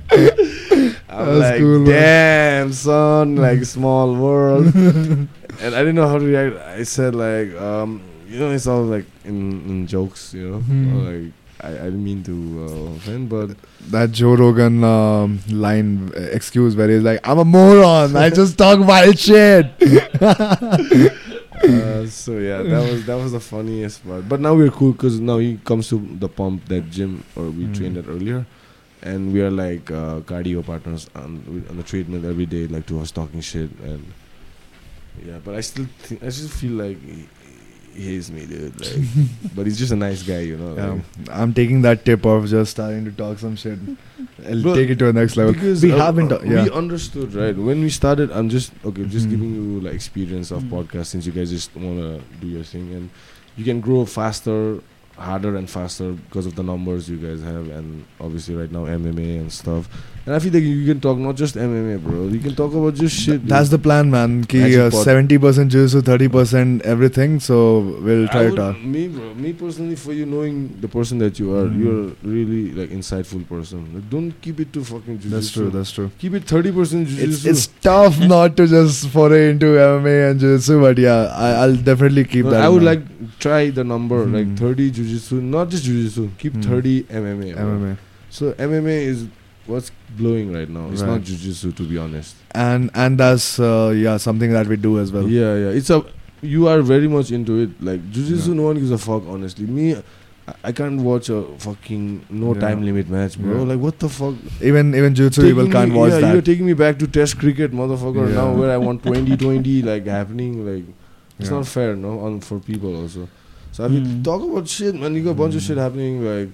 I'm 1.10 1.26
That's 1.26 1.40
like, 1.40 1.58
cool, 1.60 1.80
man. 1.80 1.86
"Damn, 1.90 2.72
son, 2.72 3.36
like 3.46 3.64
small 3.64 4.14
world." 4.14 4.74
and 4.74 5.28
I 5.62 5.78
didn't 5.80 5.94
know 5.96 6.08
how 6.08 6.18
to 6.18 6.24
react. 6.24 6.56
I 6.56 6.82
said 6.84 7.14
like, 7.14 7.54
um, 7.60 8.02
you 8.28 8.38
know, 8.38 8.50
it's 8.50 8.66
all 8.66 8.82
like 8.84 9.06
in, 9.24 9.62
in 9.68 9.86
jokes, 9.86 10.32
you 10.34 10.48
know. 10.50 10.62
Or, 10.98 11.12
like 11.12 11.32
I, 11.62 11.68
I 11.68 11.84
didn't 11.90 12.04
mean 12.04 12.22
to 12.24 12.66
uh, 12.66 12.96
offend, 12.96 13.28
but 13.28 13.50
that 13.90 14.12
Joe 14.12 14.34
Rogan 14.34 14.82
um, 14.84 15.40
line 15.50 16.12
uh, 16.16 16.20
excuse 16.32 16.76
where 16.76 16.88
he's 16.88 17.02
like, 17.02 17.20
"I'm 17.24 17.38
a 17.38 17.44
moron. 17.44 18.16
I 18.16 18.30
just 18.30 18.56
talk 18.56 18.78
wild 18.80 19.18
shit." 19.18 19.66
Uh, 21.62 22.06
so 22.06 22.38
yeah, 22.38 22.62
that 22.62 22.82
was 22.90 23.04
that 23.04 23.16
was 23.16 23.32
the 23.32 23.40
funniest 23.40 24.06
part. 24.06 24.28
But 24.28 24.40
now 24.40 24.54
we're 24.54 24.70
cool 24.70 24.92
because 24.92 25.20
now 25.20 25.38
he 25.38 25.58
comes 25.64 25.88
to 25.90 25.98
the 26.18 26.28
pump 26.28 26.66
that 26.68 26.90
gym 26.90 27.24
or 27.36 27.44
we 27.50 27.64
Mm. 27.66 27.74
trained 27.74 27.96
at 27.98 28.08
earlier, 28.08 28.46
and 29.02 29.32
we 29.32 29.40
are 29.42 29.50
like 29.50 29.90
uh, 29.90 30.20
cardio 30.24 30.64
partners 30.64 31.08
on 31.14 31.44
on 31.68 31.76
the 31.76 31.82
treadmill 31.82 32.24
every 32.26 32.46
day, 32.46 32.66
like 32.66 32.86
to 32.86 33.00
us 33.00 33.10
talking 33.10 33.40
shit 33.40 33.70
and 33.84 34.04
yeah. 35.26 35.38
But 35.44 35.54
I 35.56 35.60
still 35.60 35.86
think 36.00 36.22
I 36.22 36.26
just 36.26 36.50
feel 36.52 36.72
like 36.72 36.98
hates 37.94 38.30
me, 38.30 38.46
dude. 38.46 38.78
Like, 38.80 39.08
but 39.54 39.66
he's 39.66 39.78
just 39.78 39.92
a 39.92 39.96
nice 39.96 40.22
guy, 40.22 40.40
you 40.40 40.56
know. 40.56 40.74
Yeah, 40.76 40.90
like- 40.92 41.36
I'm 41.38 41.52
taking 41.54 41.82
that 41.82 42.04
tip 42.04 42.24
of 42.24 42.46
just 42.48 42.70
starting 42.72 43.04
to 43.04 43.12
talk 43.12 43.38
some 43.38 43.56
shit. 43.56 43.78
I'll 44.48 44.62
Bro, 44.62 44.74
take 44.76 44.90
it 44.90 44.98
to 45.00 45.06
the 45.06 45.12
next 45.12 45.36
level. 45.36 45.52
Because 45.52 45.82
we 45.82 45.92
uh, 45.92 45.96
haven't. 45.98 46.32
uh, 46.32 46.40
yeah. 46.44 46.64
we 46.64 46.70
understood 46.70 47.34
right 47.34 47.56
when 47.56 47.80
we 47.80 47.90
started. 47.90 48.30
I'm 48.32 48.48
just 48.48 48.72
okay, 48.84 49.04
just 49.04 49.26
Mhm. 49.26 49.30
giving 49.30 49.54
you 49.54 49.80
like 49.80 49.94
experience 49.94 50.50
of 50.50 50.62
Mhm. 50.64 50.70
podcast 50.70 51.06
since 51.06 51.26
you 51.26 51.32
guys 51.32 51.50
just 51.50 51.74
wanna 51.76 52.20
do 52.40 52.46
your 52.46 52.64
thing 52.64 52.92
and 52.94 53.10
you 53.56 53.64
can 53.64 53.80
grow 53.80 54.04
faster, 54.06 54.80
harder 55.16 55.56
and 55.56 55.68
faster 55.68 56.12
because 56.12 56.46
of 56.46 56.54
the 56.54 56.62
numbers 56.62 57.08
you 57.10 57.16
guys 57.18 57.42
have 57.42 57.68
and 57.68 58.04
obviously 58.20 58.54
right 58.54 58.72
now 58.72 58.86
MMA 58.86 59.38
and 59.40 59.52
stuff. 59.52 59.88
And 60.26 60.34
I 60.34 60.38
feel 60.38 60.52
like 60.52 60.62
you 60.62 60.84
can 60.84 61.00
talk 61.00 61.16
not 61.16 61.34
just 61.34 61.54
MMA, 61.56 62.02
bro. 62.04 62.28
You 62.28 62.38
can 62.40 62.54
talk 62.54 62.74
about 62.74 62.94
just 62.94 63.16
shit. 63.18 63.46
That's 63.48 63.70
the 63.70 63.78
plan, 63.78 64.10
man. 64.10 64.44
Ki 64.44 64.76
uh, 64.78 64.90
pot. 64.90 65.06
70% 65.06 65.68
jiu-jitsu, 65.70 66.02
30% 66.02 66.82
everything. 66.82 67.40
So 67.40 67.80
we'll 68.02 68.28
try 68.28 68.42
to 68.42 68.48
would- 68.50 68.56
talk. 68.56 68.78
Me, 68.82 69.08
bro, 69.08 69.32
me 69.34 69.54
personally, 69.54 69.96
for 69.96 70.12
you 70.12 70.26
knowing 70.26 70.76
the 70.82 70.88
person 70.88 71.18
that 71.24 71.38
you 71.40 71.54
are, 71.56 71.64
Mhm. 71.64 71.80
you're 71.84 72.32
really 72.34 72.70
like 72.80 72.90
insightful 72.90 73.48
person. 73.48 73.86
Like, 73.94 74.10
don't 74.10 74.32
keep 74.42 74.60
it 74.60 74.74
to 74.74 74.84
fucking 74.84 75.18
jujitsu. 75.20 75.30
That's 75.30 75.50
true. 75.56 75.70
That's 75.70 75.90
true. 75.90 76.10
Keep 76.18 76.34
it 76.34 76.44
thirty 76.44 76.70
percent 76.70 77.08
It's, 77.08 77.44
it's 77.46 77.66
tough 77.88 78.20
not 78.34 78.56
to 78.58 78.66
just 78.66 79.08
foray 79.08 79.42
into 79.50 79.72
MMA 79.88 80.30
and 80.30 80.38
jiu-jitsu, 80.38 80.80
but 80.82 80.98
yeah, 80.98 81.32
I, 81.34 81.50
I'll 81.64 81.76
definitely 81.90 82.24
keep 82.36 82.44
No, 82.44 82.50
that. 82.50 82.60
I 82.62 82.68
would 82.68 82.82
mind. 82.82 83.08
like 83.08 83.38
try 83.48 83.70
the 83.70 83.84
number 83.84 84.24
Mhm. 84.26 84.34
like 84.38 84.58
30 84.58 84.92
jujitsu, 84.92 85.40
not 85.58 85.70
just 85.70 85.84
jujitsu. 85.86 86.30
Keep 86.38 86.54
Mhm. 86.60 86.64
30 86.70 86.96
MMA. 87.08 87.52
bro. 87.54 87.64
MMA. 87.66 87.96
So 88.28 88.52
MMA 88.58 88.98
is 89.12 89.26
what's 89.70 89.90
blowing 90.20 90.52
right 90.58 90.68
now. 90.68 90.86
It's 90.92 91.02
Right. 91.02 91.10
not 91.12 91.20
jujitsu 91.32 91.74
to 91.80 91.82
be 91.90 91.98
honest. 92.04 92.34
And 92.68 92.90
and 92.94 93.18
that's 93.24 93.48
uh, 93.72 93.92
yeah 94.04 94.16
something 94.28 94.52
that 94.58 94.66
we 94.76 94.76
do 94.86 94.98
as 95.02 95.12
well. 95.18 95.28
Yeah, 95.28 95.54
yeah. 95.64 95.78
It's 95.82 95.90
a 95.98 96.00
you 96.54 96.66
are 96.72 96.80
very 96.94 97.08
much 97.18 97.30
into 97.38 97.58
it. 97.66 97.70
Like 97.90 98.00
jujitsu, 98.16 98.48
Yeah. 98.48 98.54
no 98.62 98.62
one 98.70 98.76
gives 98.84 98.90
a 98.90 98.98
fuck. 99.10 99.22
Honestly, 99.36 99.66
me. 99.66 99.94
I- 100.68 100.72
can't 100.72 101.00
watch 101.06 101.28
a 101.32 101.40
fucking 101.64 102.04
no 102.28 102.54
Yeah. 102.54 102.60
time 102.62 102.80
limit 102.84 103.08
match, 103.16 103.34
bro. 103.42 103.58
Yeah. 103.58 103.66
Like 103.72 103.78
what 103.88 103.98
the 104.04 104.08
fuck? 104.14 104.34
Even 104.70 104.94
even 105.00 105.14
jiu-jitsu 105.18 105.42
people 105.48 105.68
can't 105.74 105.92
me- 105.92 105.98
watch 105.98 106.10
yeah, 106.14 106.20
that. 106.22 106.32
You're 106.32 106.46
taking 106.48 106.66
me 106.70 106.72
back 106.80 106.98
to 107.02 107.06
Test 107.18 107.36
cricket, 107.42 107.72
motherfucker. 107.82 108.24
Yeah. 108.30 108.34
Now 108.40 108.46
where 108.62 108.72
I 108.76 108.78
want 108.86 109.04
2020 109.10 109.82
like 109.90 110.06
happening, 110.06 110.56
like 110.70 110.84
it's 111.38 111.50
not 111.50 111.66
fair, 111.74 111.94
no, 111.94 112.18
on 112.30 112.40
for 112.40 112.58
people 112.70 112.96
also. 113.02 113.28
So 113.70 113.84
I 113.84 113.88
mean, 113.88 114.04
Mm. 114.06 114.24
talk 114.24 114.42
about 114.48 114.66
shit, 114.66 114.96
man. 115.04 115.14
You 115.14 115.22
got 115.28 115.36
a 115.38 115.40
bunch 115.42 115.54
of 115.54 115.62
Mm. 115.62 115.66
shit 115.68 115.78
happening, 115.84 116.18
like 116.30 116.48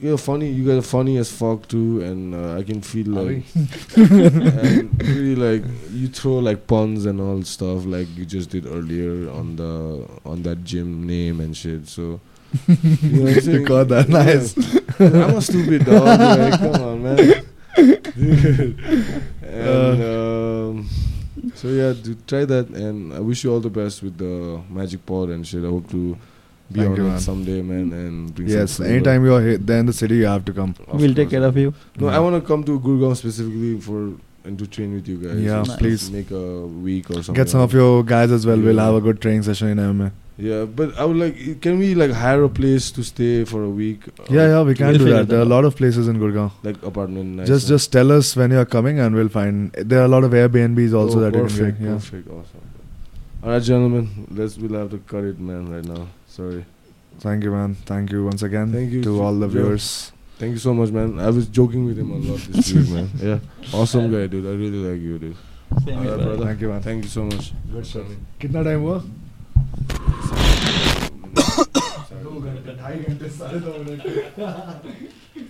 you're 0.00 0.18
funny. 0.18 0.50
You 0.50 0.64
guys 0.66 0.78
are 0.78 0.82
funny 0.82 1.16
as 1.18 1.30
fuck 1.30 1.66
too, 1.68 2.02
and 2.02 2.34
uh, 2.34 2.56
I 2.56 2.62
can 2.62 2.80
feel 2.82 3.08
like 3.08 3.44
and 3.96 5.02
really 5.02 5.34
like 5.36 5.64
you 5.92 6.08
throw 6.08 6.38
like 6.38 6.66
puns 6.66 7.06
and 7.06 7.20
all 7.20 7.42
stuff 7.42 7.84
like 7.84 8.08
you 8.16 8.24
just 8.24 8.50
did 8.50 8.66
earlier 8.66 9.30
on 9.30 9.56
the 9.56 10.06
on 10.24 10.42
that 10.42 10.64
gym 10.64 11.06
name 11.06 11.40
and 11.40 11.56
shit. 11.56 11.88
So 11.88 12.20
you 12.66 13.24
know 13.24 13.32
what 13.32 13.46
I'm 13.48 13.64
got 13.64 13.88
that, 13.88 14.08
Yeah. 14.08 14.24
nice. 14.24 14.56
I'm 15.00 15.36
a 15.36 15.42
stupid 15.42 15.84
dog. 15.84 16.04
Like, 16.20 16.60
come 16.60 16.82
on, 16.82 17.02
man. 17.02 17.44
and 19.42 20.02
um, 20.02 20.88
so 21.54 21.68
yeah, 21.68 21.92
do 21.92 22.16
try 22.26 22.44
that, 22.44 22.68
and 22.70 23.12
I 23.12 23.20
wish 23.20 23.44
you 23.44 23.52
all 23.52 23.60
the 23.60 23.70
best 23.70 24.02
with 24.02 24.18
the 24.18 24.60
magic 24.68 25.04
pod 25.06 25.30
and 25.30 25.46
shit. 25.46 25.64
I 25.64 25.68
hope 25.68 25.88
to 25.90 26.16
be 26.72 26.80
Thank 26.80 26.98
on 26.98 27.12
you, 27.12 27.18
someday, 27.18 27.62
man, 27.62 27.92
and 27.92 28.34
bring 28.34 28.48
some 28.48 28.58
Yes, 28.58 28.76
flavor. 28.76 28.92
anytime 28.92 29.24
you're 29.24 29.40
here, 29.42 29.58
there 29.58 29.78
in 29.80 29.86
the 29.86 29.92
city, 29.92 30.16
you 30.16 30.26
have 30.26 30.44
to 30.44 30.52
come. 30.52 30.74
Of 30.86 31.00
we'll 31.00 31.14
take 31.14 31.30
care 31.30 31.42
of 31.44 31.56
you. 31.56 31.72
No, 31.98 32.08
I 32.08 32.18
want 32.18 32.40
to 32.42 32.46
come 32.46 32.64
to 32.64 32.78
Gurgaon 32.78 33.16
specifically 33.16 33.80
for 33.80 34.12
and 34.44 34.58
to 34.58 34.66
train 34.66 34.94
with 34.94 35.08
you 35.08 35.16
guys. 35.18 35.38
Yeah, 35.40 35.62
Just 35.64 35.78
please. 35.78 36.10
make 36.10 36.30
a 36.30 36.66
week 36.66 37.10
or 37.10 37.14
something. 37.14 37.34
Get 37.34 37.48
some 37.50 37.60
of 37.60 37.72
your 37.72 38.02
guys 38.02 38.30
as 38.30 38.46
well. 38.46 38.58
We'll 38.58 38.78
have 38.78 38.94
a 38.94 39.00
good 39.00 39.20
training 39.20 39.42
session 39.42 39.68
in 39.68 39.78
MMA. 39.78 40.10
Yeah, 40.40 40.66
but 40.66 40.96
I 40.96 41.04
would 41.04 41.16
like. 41.16 41.60
Can 41.60 41.78
we 41.80 41.94
like 41.96 42.12
hire 42.12 42.44
a 42.44 42.48
place 42.48 42.92
to 42.92 43.02
stay 43.02 43.44
for 43.44 43.64
a 43.64 43.68
week? 43.68 44.04
Yeah, 44.30 44.46
yeah, 44.50 44.62
we 44.62 44.74
can 44.74 44.88
We'll 44.88 44.98
do 44.98 45.10
that. 45.10 45.28
There 45.28 45.38
are 45.40 45.42
a 45.42 45.52
lot 45.56 45.64
of 45.64 45.74
places 45.74 46.06
in 46.06 46.18
Gurgaon. 46.20 46.52
Like 46.62 46.80
apartment. 46.82 47.36
Nice 47.38 47.48
just 47.48 47.66
just 47.66 47.90
tell 47.90 48.12
us 48.12 48.36
when 48.36 48.52
you're 48.52 48.64
coming 48.76 49.00
and 49.00 49.16
we'll 49.16 49.28
find. 49.28 49.72
There 49.72 50.00
are 50.00 50.04
a 50.04 50.08
lot 50.16 50.22
of 50.22 50.30
Airbnbs 50.30 50.94
also 50.94 51.18
Oh, 51.18 51.20
that 51.22 51.32
perfect, 51.32 51.58
you 51.58 51.64
can 51.72 51.74
get. 51.74 51.88
Yeah. 51.88 51.94
Perfect, 51.94 52.28
awesome. 52.28 52.60
All 53.42 53.50
right, 53.50 53.62
gentlemen, 53.62 54.28
let's 54.30 54.56
we'll 54.58 54.78
have 54.80 54.90
to 54.90 54.98
cut 54.98 55.24
it, 55.24 55.40
man, 55.40 55.68
right 55.74 55.84
now. 55.84 56.06
Sorry. 56.37 56.65
Thank 57.19 57.43
you, 57.43 57.51
man. 57.51 57.75
Thank 57.85 58.11
you 58.11 58.25
once 58.25 58.41
again 58.43 58.71
Thank 58.71 58.91
you, 58.91 59.03
to 59.03 59.21
all 59.21 59.33
the 59.33 59.47
Joe. 59.47 59.53
viewers. 59.53 60.11
Thank 60.39 60.51
you 60.53 60.57
so 60.59 60.73
much, 60.73 60.89
man. 60.91 61.19
I 61.19 61.29
was 61.29 61.47
joking 61.47 61.85
with 61.85 61.97
him 61.97 62.11
a 62.11 62.15
lot 62.15 62.39
this 62.49 62.71
week, 62.73 62.89
man. 62.89 63.09
Yeah, 63.21 63.39
awesome 63.73 64.11
guy, 64.11 64.27
dude. 64.27 64.45
I 64.45 64.49
really 64.63 64.81
like 64.89 65.01
you, 65.01 65.17
dude. 65.19 65.35
Same 65.85 65.97
All 65.97 66.03
here, 66.03 66.11
right, 66.11 66.17
brother. 66.17 66.25
brother. 66.25 66.45
Thank 66.45 66.61
you, 66.61 66.69
man. 66.69 66.81
Thank 66.81 67.03
you 67.03 67.09
so 67.09 67.23
much. 67.25 67.51
Good 67.71 67.85
shot. 67.85 68.05
कितना 68.41 68.63
time 68.63 68.81
हुआ 68.81 68.97
Sorry. 70.23 71.09
दो 72.23 72.39
घंटे 72.41 72.75
ढाई 72.81 72.97
घंटे 73.09 73.29
साढ़े 73.37 73.59
दो 73.59 73.71
minute 73.83 74.01